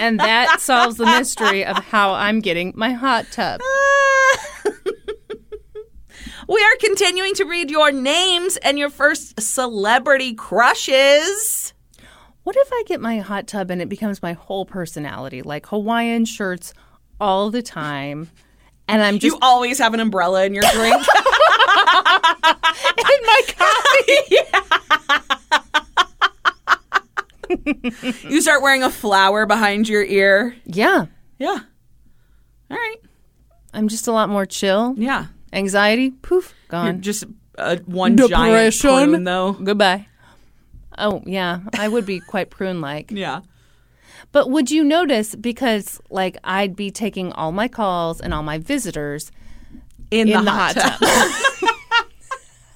and 0.00 0.20
that 0.20 0.60
solves 0.60 0.96
the 0.96 1.06
mystery 1.06 1.64
of 1.64 1.76
how 1.78 2.12
I'm 2.12 2.40
getting 2.40 2.72
my 2.76 2.92
hot 2.92 3.26
tub. 3.32 3.60
We 6.48 6.62
are 6.62 6.76
continuing 6.78 7.34
to 7.34 7.44
read 7.44 7.70
your 7.70 7.90
names 7.90 8.56
and 8.58 8.78
your 8.78 8.88
first 8.90 9.40
celebrity 9.40 10.32
crushes. 10.34 11.74
What 12.44 12.54
if 12.56 12.68
I 12.72 12.84
get 12.86 13.00
my 13.00 13.18
hot 13.18 13.48
tub 13.48 13.70
and 13.70 13.82
it 13.82 13.88
becomes 13.88 14.22
my 14.22 14.34
whole 14.34 14.64
personality, 14.64 15.42
like 15.42 15.66
Hawaiian 15.66 16.24
shirts 16.24 16.72
all 17.20 17.50
the 17.50 17.62
time? 17.62 18.30
And 18.86 19.02
I'm 19.02 19.18
just 19.18 19.34
You 19.34 19.38
always 19.42 19.78
have 19.78 19.92
an 19.94 20.00
umbrella 20.00 20.44
in 20.44 20.54
your 20.54 20.62
drink. 20.72 20.94
in 20.94 21.06
my 23.26 23.40
coffee. 23.58 24.36
you 28.28 28.40
start 28.40 28.62
wearing 28.62 28.84
a 28.84 28.90
flower 28.90 29.46
behind 29.46 29.88
your 29.88 30.04
ear. 30.04 30.54
Yeah. 30.64 31.06
Yeah. 31.38 31.58
All 32.70 32.76
right. 32.76 32.96
I'm 33.74 33.88
just 33.88 34.06
a 34.06 34.12
lot 34.12 34.28
more 34.28 34.46
chill. 34.46 34.94
Yeah. 34.96 35.26
Anxiety, 35.56 36.10
poof, 36.10 36.54
You're 36.64 36.68
gone. 36.70 37.00
just 37.02 37.24
uh, 37.58 37.76
one 37.86 38.16
giant 38.16 38.78
prune, 38.80 39.24
though. 39.24 39.52
Goodbye. 39.54 40.06
Oh, 40.98 41.22
yeah. 41.26 41.60
I 41.78 41.88
would 41.88 42.06
be 42.06 42.20
quite 42.20 42.50
prune 42.50 42.80
like. 42.80 43.10
Yeah. 43.10 43.40
But 44.32 44.50
would 44.50 44.70
you 44.70 44.84
notice 44.84 45.34
because 45.34 46.00
like 46.10 46.36
I'd 46.44 46.76
be 46.76 46.90
taking 46.90 47.32
all 47.32 47.52
my 47.52 47.68
calls 47.68 48.20
and 48.20 48.34
all 48.34 48.42
my 48.42 48.58
visitors 48.58 49.30
In, 50.10 50.28
in 50.28 50.38
the, 50.38 50.42
the 50.42 50.50
hot, 50.50 50.76
hot 50.78 50.98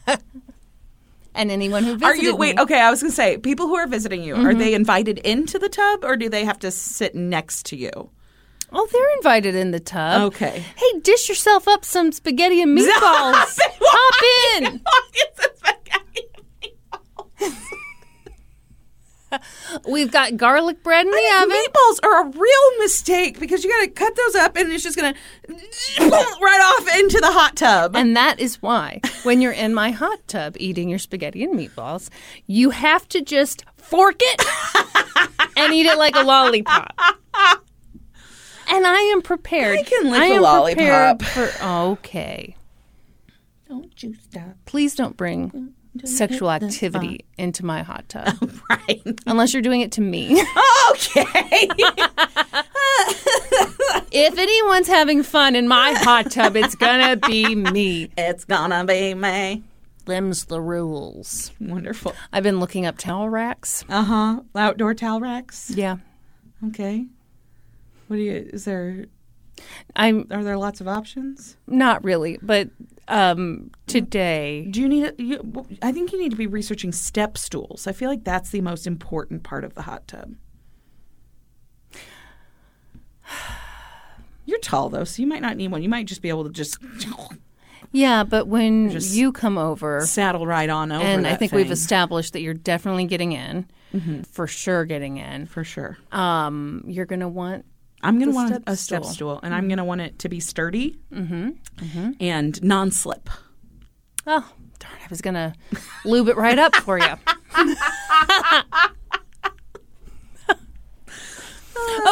tub. 0.06 0.20
and 1.34 1.50
anyone 1.50 1.84
who 1.84 1.94
visited 1.96 2.06
Are 2.06 2.16
you 2.16 2.36
wait? 2.36 2.56
me- 2.56 2.62
Okay, 2.62 2.80
I 2.80 2.90
was 2.90 3.02
gonna 3.02 3.12
say, 3.12 3.36
people 3.38 3.66
who 3.68 3.76
are 3.76 3.86
visiting 3.86 4.22
you, 4.22 4.34
are 4.36 4.54
they 4.54 4.74
invited 4.74 5.18
into 5.18 5.58
the 5.58 5.68
tub 5.68 6.04
or 6.04 6.16
do 6.16 6.28
they 6.28 6.44
have 6.44 6.58
to 6.60 6.70
sit 6.70 7.14
next 7.14 7.66
to 7.66 7.76
you? 7.76 8.10
Oh, 8.72 8.88
they're 8.92 9.16
invited 9.16 9.54
in 9.54 9.70
the 9.72 9.80
tub. 9.80 10.32
Okay. 10.32 10.64
Hey, 10.76 11.00
dish 11.00 11.28
yourself 11.28 11.66
up 11.66 11.84
some 11.84 12.12
spaghetti 12.12 12.60
and 12.62 12.76
meatballs. 12.78 13.58
Hop 13.80 14.62
in. 14.62 14.80
We've 19.88 20.10
got 20.10 20.36
garlic 20.36 20.82
bread 20.82 21.06
in 21.06 21.12
the 21.12 21.30
oven. 21.42 21.50
Meatballs 21.56 22.00
are 22.02 22.26
a 22.26 22.30
real 22.30 22.78
mistake 22.78 23.38
because 23.38 23.62
you 23.62 23.70
got 23.70 23.82
to 23.82 23.88
cut 23.88 24.16
those 24.16 24.34
up 24.34 24.56
and 24.56 24.72
it's 24.72 24.82
just 24.82 24.96
gonna 24.96 25.14
right 26.00 26.74
off 26.78 26.98
into 26.98 27.18
the 27.20 27.30
hot 27.30 27.54
tub. 27.56 27.94
And 27.94 28.16
that 28.16 28.40
is 28.40 28.60
why, 28.60 29.00
when 29.22 29.40
you're 29.40 29.52
in 29.52 29.72
my 29.72 29.92
hot 29.92 30.18
tub 30.26 30.56
eating 30.58 30.88
your 30.88 30.98
spaghetti 30.98 31.44
and 31.44 31.56
meatballs, 31.56 32.08
you 32.48 32.70
have 32.70 33.08
to 33.10 33.20
just 33.20 33.64
fork 33.76 34.16
it 34.18 34.44
and 35.56 35.72
eat 35.72 35.86
it 35.86 35.96
like 35.96 36.16
a 36.16 36.22
lollipop. 36.22 36.92
And 38.72 38.86
I 38.86 39.00
am 39.12 39.22
prepared. 39.22 39.78
I 39.78 39.82
can 39.82 40.10
lick 40.10 40.20
I 40.20 40.26
a 40.36 40.40
lollipop. 40.40 41.22
For, 41.22 41.50
okay. 41.62 42.56
Don't 43.68 44.02
you 44.02 44.14
stop. 44.14 44.56
Please 44.64 44.94
don't 44.94 45.16
bring 45.16 45.74
sexual 46.04 46.50
activity 46.50 47.24
into 47.36 47.64
my 47.64 47.82
hot 47.82 48.08
tub. 48.08 48.36
Right. 48.70 49.02
Unless 49.26 49.52
you're 49.52 49.62
doing 49.62 49.80
it 49.80 49.92
to 49.92 50.00
me. 50.00 50.42
Okay. 50.90 51.24
if 54.10 54.36
anyone's 54.36 54.88
having 54.88 55.22
fun 55.22 55.54
in 55.54 55.68
my 55.68 55.92
hot 55.92 56.30
tub, 56.32 56.56
it's 56.56 56.74
gonna 56.74 57.16
be 57.16 57.54
me. 57.54 58.10
it's 58.18 58.44
gonna 58.44 58.84
be 58.84 59.14
me. 59.14 59.62
Them's 60.06 60.46
the 60.46 60.60
rules. 60.60 61.52
Wonderful. 61.60 62.12
I've 62.32 62.42
been 62.42 62.58
looking 62.58 62.86
up 62.86 62.98
towel 62.98 63.28
racks. 63.28 63.84
Uh 63.88 64.02
huh. 64.02 64.40
Outdoor 64.56 64.94
towel 64.94 65.20
racks. 65.20 65.70
Yeah. 65.70 65.98
Okay. 66.66 67.06
What 68.10 68.16
do 68.16 68.22
you? 68.22 68.50
Is 68.52 68.64
there? 68.64 69.04
I'm 69.94 70.26
Are 70.32 70.42
there 70.42 70.56
lots 70.56 70.80
of 70.80 70.88
options? 70.88 71.56
not 71.68 72.02
really, 72.02 72.40
but 72.42 72.70
um 73.06 73.70
today 73.86 74.66
Do 74.68 74.80
you 74.80 74.88
need? 74.88 75.04
A, 75.04 75.14
you, 75.22 75.64
I 75.80 75.92
think 75.92 76.10
you 76.10 76.18
need 76.20 76.30
to 76.32 76.36
be 76.36 76.48
researching 76.48 76.90
step 76.90 77.38
stools. 77.38 77.86
I 77.86 77.92
feel 77.92 78.10
like 78.10 78.24
that's 78.24 78.50
the 78.50 78.62
most 78.62 78.88
important 78.88 79.44
part 79.44 79.62
of 79.62 79.74
the 79.74 79.82
hot 79.82 80.08
tub. 80.08 80.34
You're 84.44 84.58
tall 84.58 84.88
though, 84.88 85.04
so 85.04 85.22
you 85.22 85.28
might 85.28 85.42
not 85.42 85.56
need 85.56 85.70
one. 85.70 85.80
You 85.84 85.88
might 85.88 86.06
just 86.06 86.20
be 86.22 86.30
able 86.30 86.42
to 86.44 86.50
just 86.50 86.78
Yeah, 87.92 88.24
but 88.24 88.48
when 88.48 88.90
Just 88.90 89.14
you 89.14 89.30
come 89.30 89.56
over 89.56 90.00
saddle 90.04 90.46
right 90.48 90.68
on 90.68 90.90
over. 90.90 91.04
and 91.04 91.28
I 91.28 91.36
think 91.36 91.52
we've 91.52 91.70
established 91.70 92.32
that 92.32 92.40
you're 92.40 92.54
definitely 92.54 93.04
getting 93.04 93.30
in. 93.32 93.66
For 94.32 94.48
sure 94.48 94.84
getting 94.84 95.18
in. 95.18 95.46
for 95.46 95.62
sure. 95.62 95.96
Um 96.10 96.82
you're 96.88 97.06
going 97.06 97.20
to 97.20 97.28
want 97.28 97.66
I'm 98.02 98.18
going 98.18 98.30
to 98.30 98.34
want 98.34 98.48
step 98.48 98.62
a 98.66 98.76
step 98.76 99.02
stool. 99.04 99.12
stool, 99.12 99.40
and 99.42 99.54
I'm 99.54 99.62
mm-hmm. 99.62 99.68
going 99.68 99.78
to 99.78 99.84
want 99.84 100.00
it 100.00 100.18
to 100.20 100.28
be 100.28 100.40
sturdy 100.40 100.98
mm-hmm. 101.12 101.50
Mm-hmm. 101.76 102.10
and 102.20 102.62
non-slip. 102.62 103.28
Oh, 104.26 104.48
darn, 104.78 104.92
I 105.02 105.06
was 105.08 105.20
going 105.20 105.34
to 105.34 105.54
lube 106.04 106.28
it 106.28 106.36
right 106.36 106.58
up 106.58 106.74
for 106.76 106.98
you. 106.98 107.04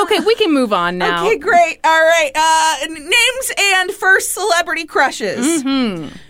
okay, 0.03 0.21
we 0.21 0.35
can 0.35 0.53
move 0.53 0.73
on 0.73 0.99
now. 0.99 1.27
Okay, 1.27 1.39
great. 1.39 1.79
All 1.85 2.03
right. 2.03 2.31
Uh, 2.35 2.87
names 2.89 3.53
and 3.59 3.91
first 3.93 4.35
celebrity 4.35 4.85
crushes. 4.85 5.63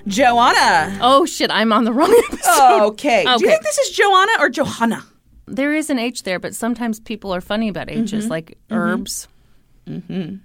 Joanna. 0.07 0.99
Oh 1.01 1.25
shit, 1.27 1.51
I'm 1.51 1.73
on 1.73 1.85
the 1.85 1.93
wrong 1.93 2.15
episode. 2.33 2.87
Okay. 2.89 3.25
Do 3.25 3.31
you 3.31 3.39
think 3.39 3.63
this 3.63 3.79
is 3.79 3.97
Joanna 3.97 4.33
or 4.39 4.49
Johanna? 4.49 5.05
There 5.47 5.75
is 5.75 5.91
an 5.91 5.99
H 5.99 6.25
there, 6.25 6.39
but 6.39 6.55
sometimes 6.55 7.01
people 7.01 7.35
are 7.35 7.41
funny 7.41 7.69
about 7.69 7.91
H's, 7.91 8.13
Mm-hmm. 8.13 8.29
like 8.31 8.59
herbs. 8.71 9.29
Mm-hmm. 9.89 10.37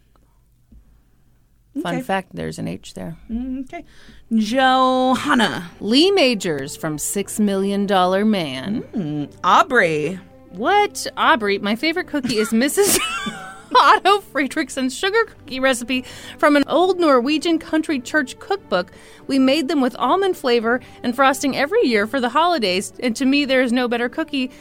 Fun 1.81 1.95
Okay. 1.95 2.03
fact: 2.03 2.29
there's 2.35 2.59
an 2.59 2.67
H 2.67 2.93
there. 2.93 3.17
Mm, 3.29 3.61
Okay. 3.63 3.83
Johanna. 4.31 5.69
Lee 5.79 6.11
Majors 6.11 6.75
from 6.75 6.97
Six 6.97 7.39
Million 7.39 7.85
Dollar 7.87 8.23
Man. 8.25 9.27
Aubrey. 9.43 10.19
What? 10.51 11.07
Aubrey, 11.17 11.57
my 11.57 11.75
favorite 11.75 12.05
cookie 12.07 12.37
is 12.37 12.49
Mrs. 12.49 12.99
Otto 13.75 14.19
Friedrichsen's 14.21 14.95
sugar 14.95 15.25
cookie 15.25 15.59
recipe 15.59 16.05
from 16.37 16.55
an 16.55 16.63
old 16.67 16.99
Norwegian 16.99 17.57
country 17.57 17.99
church 17.99 18.37
cookbook. 18.37 18.91
We 19.25 19.39
made 19.39 19.67
them 19.67 19.81
with 19.81 19.95
almond 19.97 20.37
flavor 20.37 20.79
and 21.01 21.15
frosting 21.15 21.57
every 21.57 21.81
year 21.87 22.05
for 22.05 22.19
the 22.21 22.29
holidays, 22.29 22.93
and 22.99 23.15
to 23.15 23.25
me, 23.25 23.45
there 23.45 23.63
is 23.63 23.73
no 23.73 23.87
better 23.87 24.09
cookie. 24.09 24.51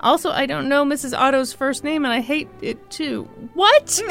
Also, 0.00 0.30
I 0.30 0.46
don't 0.46 0.68
know 0.68 0.84
Mrs. 0.84 1.16
Otto's 1.16 1.52
first 1.52 1.84
name, 1.84 2.04
and 2.04 2.12
I 2.12 2.20
hate 2.20 2.48
it 2.62 2.90
too. 2.90 3.24
What? 3.54 4.00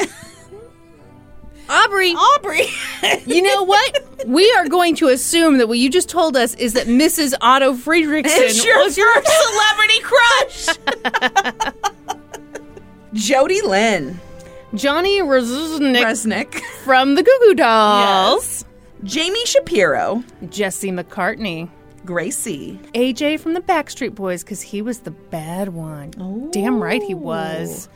Aubrey, 1.68 2.12
Aubrey. 2.14 2.66
you 3.26 3.42
know 3.42 3.62
what? 3.62 4.26
We 4.26 4.50
are 4.52 4.68
going 4.68 4.96
to 4.96 5.08
assume 5.08 5.58
that 5.58 5.68
what 5.68 5.78
you 5.78 5.88
just 5.88 6.08
told 6.08 6.36
us 6.36 6.54
is 6.54 6.72
that 6.72 6.88
Mrs. 6.88 7.32
Otto 7.40 7.74
Friedrichsen 7.74 8.24
it's 8.26 8.64
your 8.64 8.82
was 8.82 8.98
your 8.98 9.12
celebrity 9.24 10.00
crush. 10.02 10.66
Jody 13.12 13.60
Lynn. 13.62 14.18
Johnny 14.74 15.20
Reznick 15.20 16.02
Resnick. 16.02 16.60
from 16.84 17.14
the 17.14 17.22
Goo 17.22 17.38
Goo 17.40 17.54
Dolls. 17.54 18.64
Jamie 19.02 19.44
Shapiro, 19.46 20.22
Jesse 20.48 20.90
McCartney. 20.90 21.68
Gracie, 22.04 22.78
AJ 22.94 23.40
from 23.40 23.54
the 23.54 23.60
Backstreet 23.60 24.14
Boys 24.14 24.42
because 24.42 24.62
he 24.62 24.82
was 24.82 25.00
the 25.00 25.10
bad 25.10 25.68
one. 25.70 26.50
Damn 26.52 26.82
right 26.82 27.02
he 27.02 27.14
was. 27.14 27.88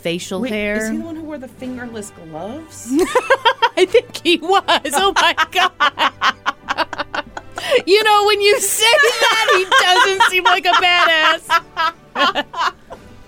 Facial 0.00 0.40
Wait, 0.40 0.50
hair. 0.50 0.76
is 0.76 0.88
he 0.90 0.96
the 0.96 1.04
one 1.04 1.14
who 1.16 1.22
wore 1.22 1.36
the 1.38 1.46
fingerless 1.48 2.10
gloves? 2.10 2.88
I 3.76 3.86
think 3.86 4.16
he 4.24 4.38
was. 4.38 4.62
Oh 4.94 5.12
my 5.14 5.34
god. 5.52 7.24
you 7.86 8.02
know, 8.02 8.24
when 8.26 8.40
you 8.40 8.58
say 8.60 8.90
that, 8.90 9.54
he 9.58 9.64
doesn't 9.84 10.30
seem 10.30 10.44
like 10.44 10.64
a 10.64 10.72
badass. 12.16 12.74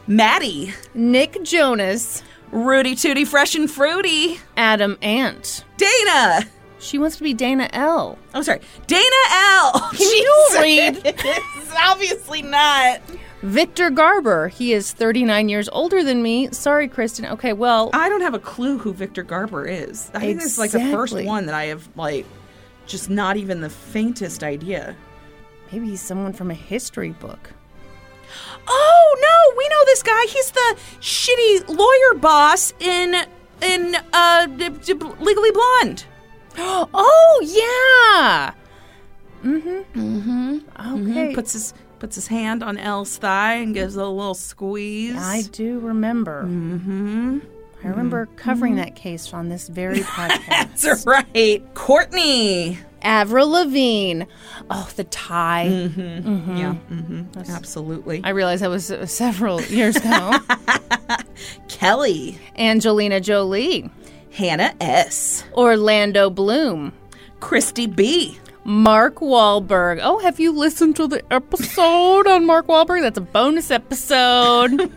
Maddie, 0.06 0.72
Nick 0.94 1.42
Jonas, 1.42 2.22
Rudy 2.50 2.94
Tooty 2.94 3.24
Fresh 3.26 3.54
and 3.54 3.70
Fruity, 3.70 4.38
Adam 4.56 4.96
Ant. 5.02 5.64
Dana. 5.76 6.40
She 6.82 6.98
wants 6.98 7.16
to 7.16 7.22
be 7.22 7.32
Dana 7.32 7.68
L. 7.72 8.18
Oh, 8.34 8.42
sorry, 8.42 8.60
Dana 8.86 9.04
L. 9.30 9.72
Can 9.92 10.00
you 10.00 10.48
read? 10.60 11.02
It's 11.16 11.74
obviously 11.80 12.42
not. 12.42 13.00
Victor 13.42 13.88
Garber. 13.88 14.48
He 14.48 14.72
is 14.72 14.92
39 14.92 15.48
years 15.48 15.68
older 15.70 16.02
than 16.04 16.22
me. 16.22 16.48
Sorry, 16.52 16.86
Kristen. 16.88 17.24
Okay, 17.26 17.52
well, 17.52 17.90
I 17.92 18.08
don't 18.08 18.20
have 18.20 18.34
a 18.34 18.38
clue 18.38 18.78
who 18.78 18.92
Victor 18.92 19.22
Garber 19.22 19.66
is. 19.66 20.10
I 20.12 20.20
think 20.20 20.40
this 20.40 20.52
is 20.52 20.58
like 20.58 20.72
the 20.72 20.90
first 20.90 21.14
one 21.24 21.46
that 21.46 21.54
I 21.54 21.66
have 21.66 21.88
like 21.96 22.26
just 22.86 23.08
not 23.08 23.36
even 23.36 23.60
the 23.60 23.70
faintest 23.70 24.42
idea. 24.42 24.94
maybe 25.70 25.88
he's 25.88 26.02
someone 26.02 26.32
from 26.32 26.50
a 26.50 26.54
history 26.54 27.10
book. 27.10 27.52
Oh 28.68 29.16
no, 29.20 29.56
we 29.58 29.68
know 29.68 29.84
this 29.86 30.02
guy. 30.02 30.24
He's 30.28 30.50
the 30.50 30.76
shitty 31.00 31.68
lawyer 31.68 32.20
boss 32.20 32.74
in 32.80 33.14
in 33.62 33.96
uh 34.12 34.46
Legally 35.20 35.50
Blonde. 35.52 36.04
Oh, 36.94 37.40
yeah. 37.44 38.54
Mm-hmm. 39.48 40.00
Mm-hmm. 40.18 41.08
Okay. 41.08 41.34
Puts 41.34 41.52
his 41.54 41.74
puts 41.98 42.14
his 42.16 42.26
hand 42.26 42.62
on 42.62 42.78
Elle's 42.78 43.16
thigh 43.16 43.54
and 43.54 43.74
gives 43.74 43.96
a 43.96 44.04
little 44.06 44.34
squeeze. 44.34 45.16
I 45.16 45.42
do 45.52 45.78
remember. 45.80 46.44
Mm-hmm. 46.44 47.38
I 47.84 47.88
remember 47.88 48.26
covering 48.36 48.76
that 48.76 48.94
case 48.94 49.32
on 49.32 49.48
this 49.48 49.68
very 49.68 50.00
podcast. 50.00 50.80
That's 50.82 51.06
right. 51.06 51.62
Courtney. 51.74 52.78
Avril 53.02 53.48
Lavigne. 53.50 54.24
Oh, 54.70 54.88
the 54.94 55.02
tie. 55.04 55.64
Yeah. 55.64 56.74
hmm 56.74 57.22
Absolutely. 57.36 58.20
I 58.22 58.30
realized 58.30 58.62
that 58.62 58.70
was 58.70 58.92
uh, 58.92 59.06
several 59.06 59.60
years 59.62 59.96
ago. 59.96 60.32
Kelly. 61.68 62.38
Angelina 62.56 63.20
Jolie. 63.20 63.90
Hannah 64.32 64.74
S. 64.80 65.44
Orlando 65.52 66.30
Bloom. 66.30 66.92
Christy 67.40 67.86
B. 67.86 68.38
Mark 68.64 69.16
Wahlberg. 69.16 70.00
Oh, 70.02 70.20
have 70.20 70.40
you 70.40 70.52
listened 70.52 70.96
to 70.96 71.06
the 71.06 71.22
episode 71.32 72.26
on 72.26 72.46
Mark 72.46 72.66
Wahlberg? 72.66 73.02
That's 73.02 73.18
a 73.18 73.22
bonus 73.22 73.70
episode. 73.70 74.90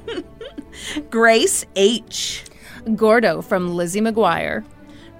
Grace 1.10 1.66
H. 1.76 2.44
Gordo 2.96 3.42
from 3.42 3.76
Lizzie 3.76 4.02
McGuire. 4.02 4.64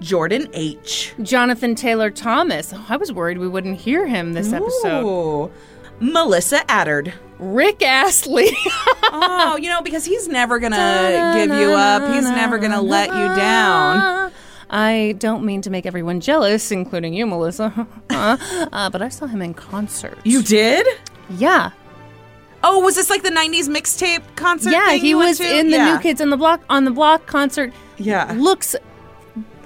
Jordan 0.00 0.48
H. 0.52 1.14
Jonathan 1.22 1.74
Taylor 1.74 2.10
Thomas. 2.10 2.72
Oh, 2.72 2.86
I 2.88 2.96
was 2.96 3.12
worried 3.12 3.38
we 3.38 3.48
wouldn't 3.48 3.78
hear 3.78 4.06
him 4.06 4.32
this 4.32 4.52
episode. 4.52 5.04
Ooh. 5.04 5.50
Melissa 6.00 6.70
Addard. 6.70 7.12
Rick 7.38 7.82
Astley. 7.82 8.48
Oh, 9.18 9.56
you 9.60 9.68
know, 9.68 9.82
because 9.82 10.04
he's 10.04 10.26
never 10.28 10.58
gonna 10.58 11.32
give 11.36 11.56
you 11.58 11.72
up. 11.72 12.12
He's 12.14 12.24
never 12.24 12.58
gonna 12.58 12.82
let 12.82 13.08
you 13.08 13.36
down. 13.36 14.32
I 14.68 15.14
don't 15.18 15.44
mean 15.44 15.62
to 15.62 15.70
make 15.70 15.86
everyone 15.86 16.20
jealous, 16.20 16.72
including 16.72 17.14
you, 17.14 17.26
Melissa. 17.26 17.86
uh, 18.10 18.36
uh, 18.72 18.90
but 18.90 19.00
I 19.00 19.08
saw 19.08 19.26
him 19.26 19.40
in 19.42 19.54
concert. 19.54 20.18
You 20.24 20.42
did? 20.42 20.86
Yeah. 21.30 21.70
Oh, 22.64 22.80
was 22.80 22.96
this 22.96 23.08
like 23.10 23.22
the 23.22 23.30
'90s 23.30 23.68
mixtape 23.68 24.22
concert? 24.34 24.70
Yeah, 24.70 24.94
he 24.94 25.14
was 25.14 25.38
to? 25.38 25.44
in 25.58 25.70
the 25.70 25.76
Yeah. 25.76 25.94
New 25.94 26.00
Kids 26.00 26.20
on 26.20 26.30
the 26.30 26.36
Block 26.36 26.62
on 26.68 26.84
the 26.84 26.90
Block 26.90 27.26
concert. 27.26 27.72
Yeah. 27.96 28.32
Looks 28.36 28.74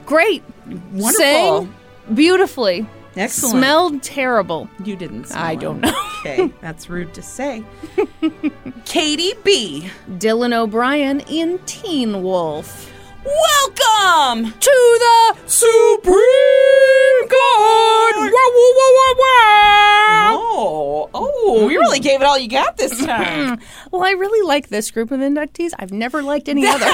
great. 0.04 0.42
Wonderful. 0.66 1.12
Sang 1.12 1.74
beautifully. 2.14 2.86
Excellent. 3.20 3.52
Smelled 3.58 4.02
terrible. 4.02 4.70
You 4.82 4.96
didn't. 4.96 5.26
Smell 5.26 5.42
I 5.42 5.54
don't 5.54 5.80
know. 5.80 5.92
okay, 6.20 6.50
that's 6.62 6.88
rude 6.88 7.12
to 7.12 7.20
say. 7.20 7.62
Katie 8.86 9.34
B. 9.44 9.90
Dylan 10.12 10.54
O'Brien 10.56 11.20
in 11.28 11.58
Teen 11.66 12.22
Wolf. 12.22 12.90
Welcome 13.22 14.52
To 14.52 14.98
the 15.00 15.36
Supreme 15.46 16.14
Court. 17.28 18.32
Wah. 19.18 20.30
Oh, 20.32 21.10
oh, 21.12 21.68
you 21.68 21.78
really 21.78 21.98
mm-hmm. 21.98 22.02
gave 22.02 22.22
it 22.22 22.24
all 22.24 22.38
you 22.38 22.48
got 22.48 22.78
this 22.78 22.94
mm-hmm. 22.94 23.04
time. 23.04 23.60
Well, 23.90 24.02
I 24.02 24.12
really 24.12 24.46
like 24.48 24.70
this 24.70 24.90
group 24.90 25.10
of 25.10 25.20
inductees. 25.20 25.72
I've 25.78 25.92
never 25.92 26.22
liked 26.22 26.48
any 26.48 26.66
other. 26.66 26.90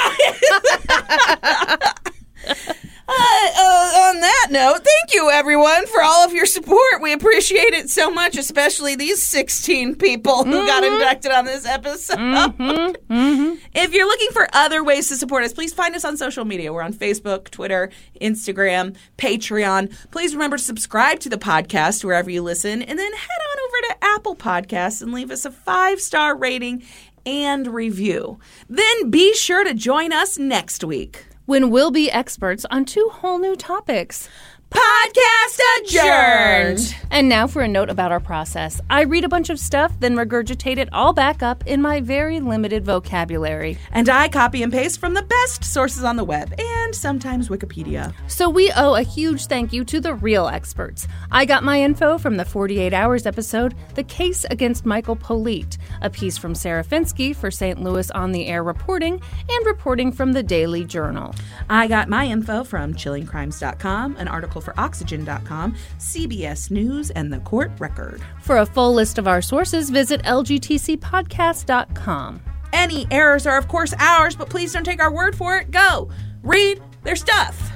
Uh, 3.18 3.48
uh, 3.58 4.08
on 4.08 4.20
that 4.20 4.48
note, 4.50 4.76
thank 4.84 5.14
you 5.14 5.30
everyone 5.30 5.86
for 5.86 6.02
all 6.02 6.24
of 6.24 6.32
your 6.32 6.46
support. 6.46 7.00
We 7.00 7.12
appreciate 7.12 7.72
it 7.72 7.88
so 7.88 8.10
much, 8.10 8.36
especially 8.36 8.94
these 8.96 9.22
16 9.22 9.96
people 9.96 10.44
who 10.44 10.66
got 10.66 10.84
inducted 10.84 11.32
on 11.32 11.44
this 11.44 11.64
episode. 11.66 12.98
If 13.08 13.92
you're 13.94 14.06
looking 14.06 14.30
for 14.32 14.48
other 14.52 14.84
ways 14.84 15.08
to 15.08 15.16
support 15.16 15.44
us, 15.44 15.52
please 15.52 15.72
find 15.72 15.94
us 15.94 16.04
on 16.04 16.16
social 16.16 16.44
media. 16.44 16.72
We're 16.72 16.82
on 16.82 16.92
Facebook, 16.92 17.50
Twitter, 17.50 17.90
Instagram, 18.20 18.96
Patreon. 19.18 19.94
Please 20.10 20.34
remember 20.34 20.56
to 20.58 20.62
subscribe 20.62 21.20
to 21.20 21.28
the 21.28 21.38
podcast 21.38 22.04
wherever 22.04 22.30
you 22.30 22.42
listen, 22.42 22.82
and 22.82 22.98
then 22.98 23.12
head 23.12 23.40
on 23.52 23.58
over 23.66 23.76
to 23.88 24.04
Apple 24.14 24.36
Podcasts 24.36 25.02
and 25.02 25.12
leave 25.12 25.30
us 25.30 25.44
a 25.44 25.50
five 25.50 26.00
star 26.00 26.36
rating 26.36 26.82
and 27.24 27.66
review. 27.68 28.38
Then 28.68 29.10
be 29.10 29.34
sure 29.34 29.64
to 29.64 29.74
join 29.74 30.12
us 30.12 30.38
next 30.38 30.84
week. 30.84 31.26
When 31.47 31.70
we'll 31.70 31.92
be 31.92 32.10
experts 32.10 32.66
on 32.70 32.84
two 32.84 33.08
whole 33.10 33.39
new 33.39 33.57
topics. 33.57 34.28
Podcast 34.76 35.60
adjourned. 35.78 36.94
And 37.10 37.28
now 37.30 37.46
for 37.46 37.62
a 37.62 37.68
note 37.68 37.88
about 37.88 38.12
our 38.12 38.20
process. 38.20 38.80
I 38.90 39.05
read 39.05 39.24
a 39.24 39.28
bunch 39.28 39.48
of 39.48 39.58
stuff, 39.58 39.98
then 40.00 40.16
regurgitate 40.16 40.76
it 40.76 40.92
all 40.92 41.14
back 41.14 41.42
up 41.42 41.66
in 41.66 41.80
my 41.80 42.00
very 42.00 42.40
limited 42.40 42.84
vocabulary. 42.84 43.78
And 43.92 44.08
I 44.10 44.28
copy 44.28 44.62
and 44.62 44.70
paste 44.70 45.00
from 45.00 45.14
the 45.14 45.22
best 45.22 45.64
sources 45.64 46.05
on 46.05 46.16
the 46.16 46.24
web 46.24 46.52
and 46.58 46.94
sometimes 46.94 47.48
Wikipedia. 47.48 48.12
So 48.26 48.50
we 48.50 48.70
owe 48.76 48.96
a 48.96 49.02
huge 49.02 49.46
thank 49.46 49.72
you 49.72 49.82
to 49.84 49.98
the 49.98 50.14
real 50.14 50.46
experts. 50.48 51.08
I 51.30 51.46
got 51.46 51.64
my 51.64 51.80
info 51.80 52.18
from 52.18 52.36
the 52.36 52.44
48 52.44 52.92
Hours 52.92 53.24
episode, 53.24 53.74
The 53.94 54.05
Case 54.05 54.44
Against 54.50 54.84
Michael 54.84 55.16
Politte, 55.16 55.78
a 56.02 56.10
piece 56.10 56.36
from 56.36 56.55
Sarah 56.55 56.84
Fenske 56.84 57.34
for 57.34 57.50
St. 57.50 57.80
Louis 57.80 58.10
On 58.10 58.32
the 58.32 58.46
Air 58.46 58.62
Reporting, 58.62 59.22
and 59.48 59.66
reporting 59.66 60.12
from 60.12 60.32
the 60.32 60.42
Daily 60.42 60.84
Journal. 60.84 61.34
I 61.70 61.86
got 61.86 62.10
my 62.10 62.26
info 62.26 62.62
from 62.62 62.92
chillingcrimes.com, 62.92 64.16
an 64.16 64.28
article 64.28 64.60
for 64.66 64.78
oxygen.com, 64.78 65.74
CBS 65.98 66.70
News, 66.70 67.08
and 67.10 67.32
the 67.32 67.38
Court 67.38 67.70
Record. 67.78 68.20
For 68.42 68.58
a 68.58 68.66
full 68.66 68.92
list 68.92 69.16
of 69.16 69.26
our 69.28 69.40
sources, 69.40 69.88
visit 69.88 70.22
lgtcpodcast.com. 70.24 72.42
Any 72.72 73.06
errors 73.10 73.46
are, 73.46 73.56
of 73.56 73.68
course, 73.68 73.94
ours, 73.98 74.34
but 74.34 74.50
please 74.50 74.72
don't 74.72 74.84
take 74.84 75.00
our 75.00 75.12
word 75.12 75.36
for 75.36 75.56
it. 75.56 75.70
Go 75.70 76.10
read 76.42 76.82
their 77.04 77.16
stuff. 77.16 77.75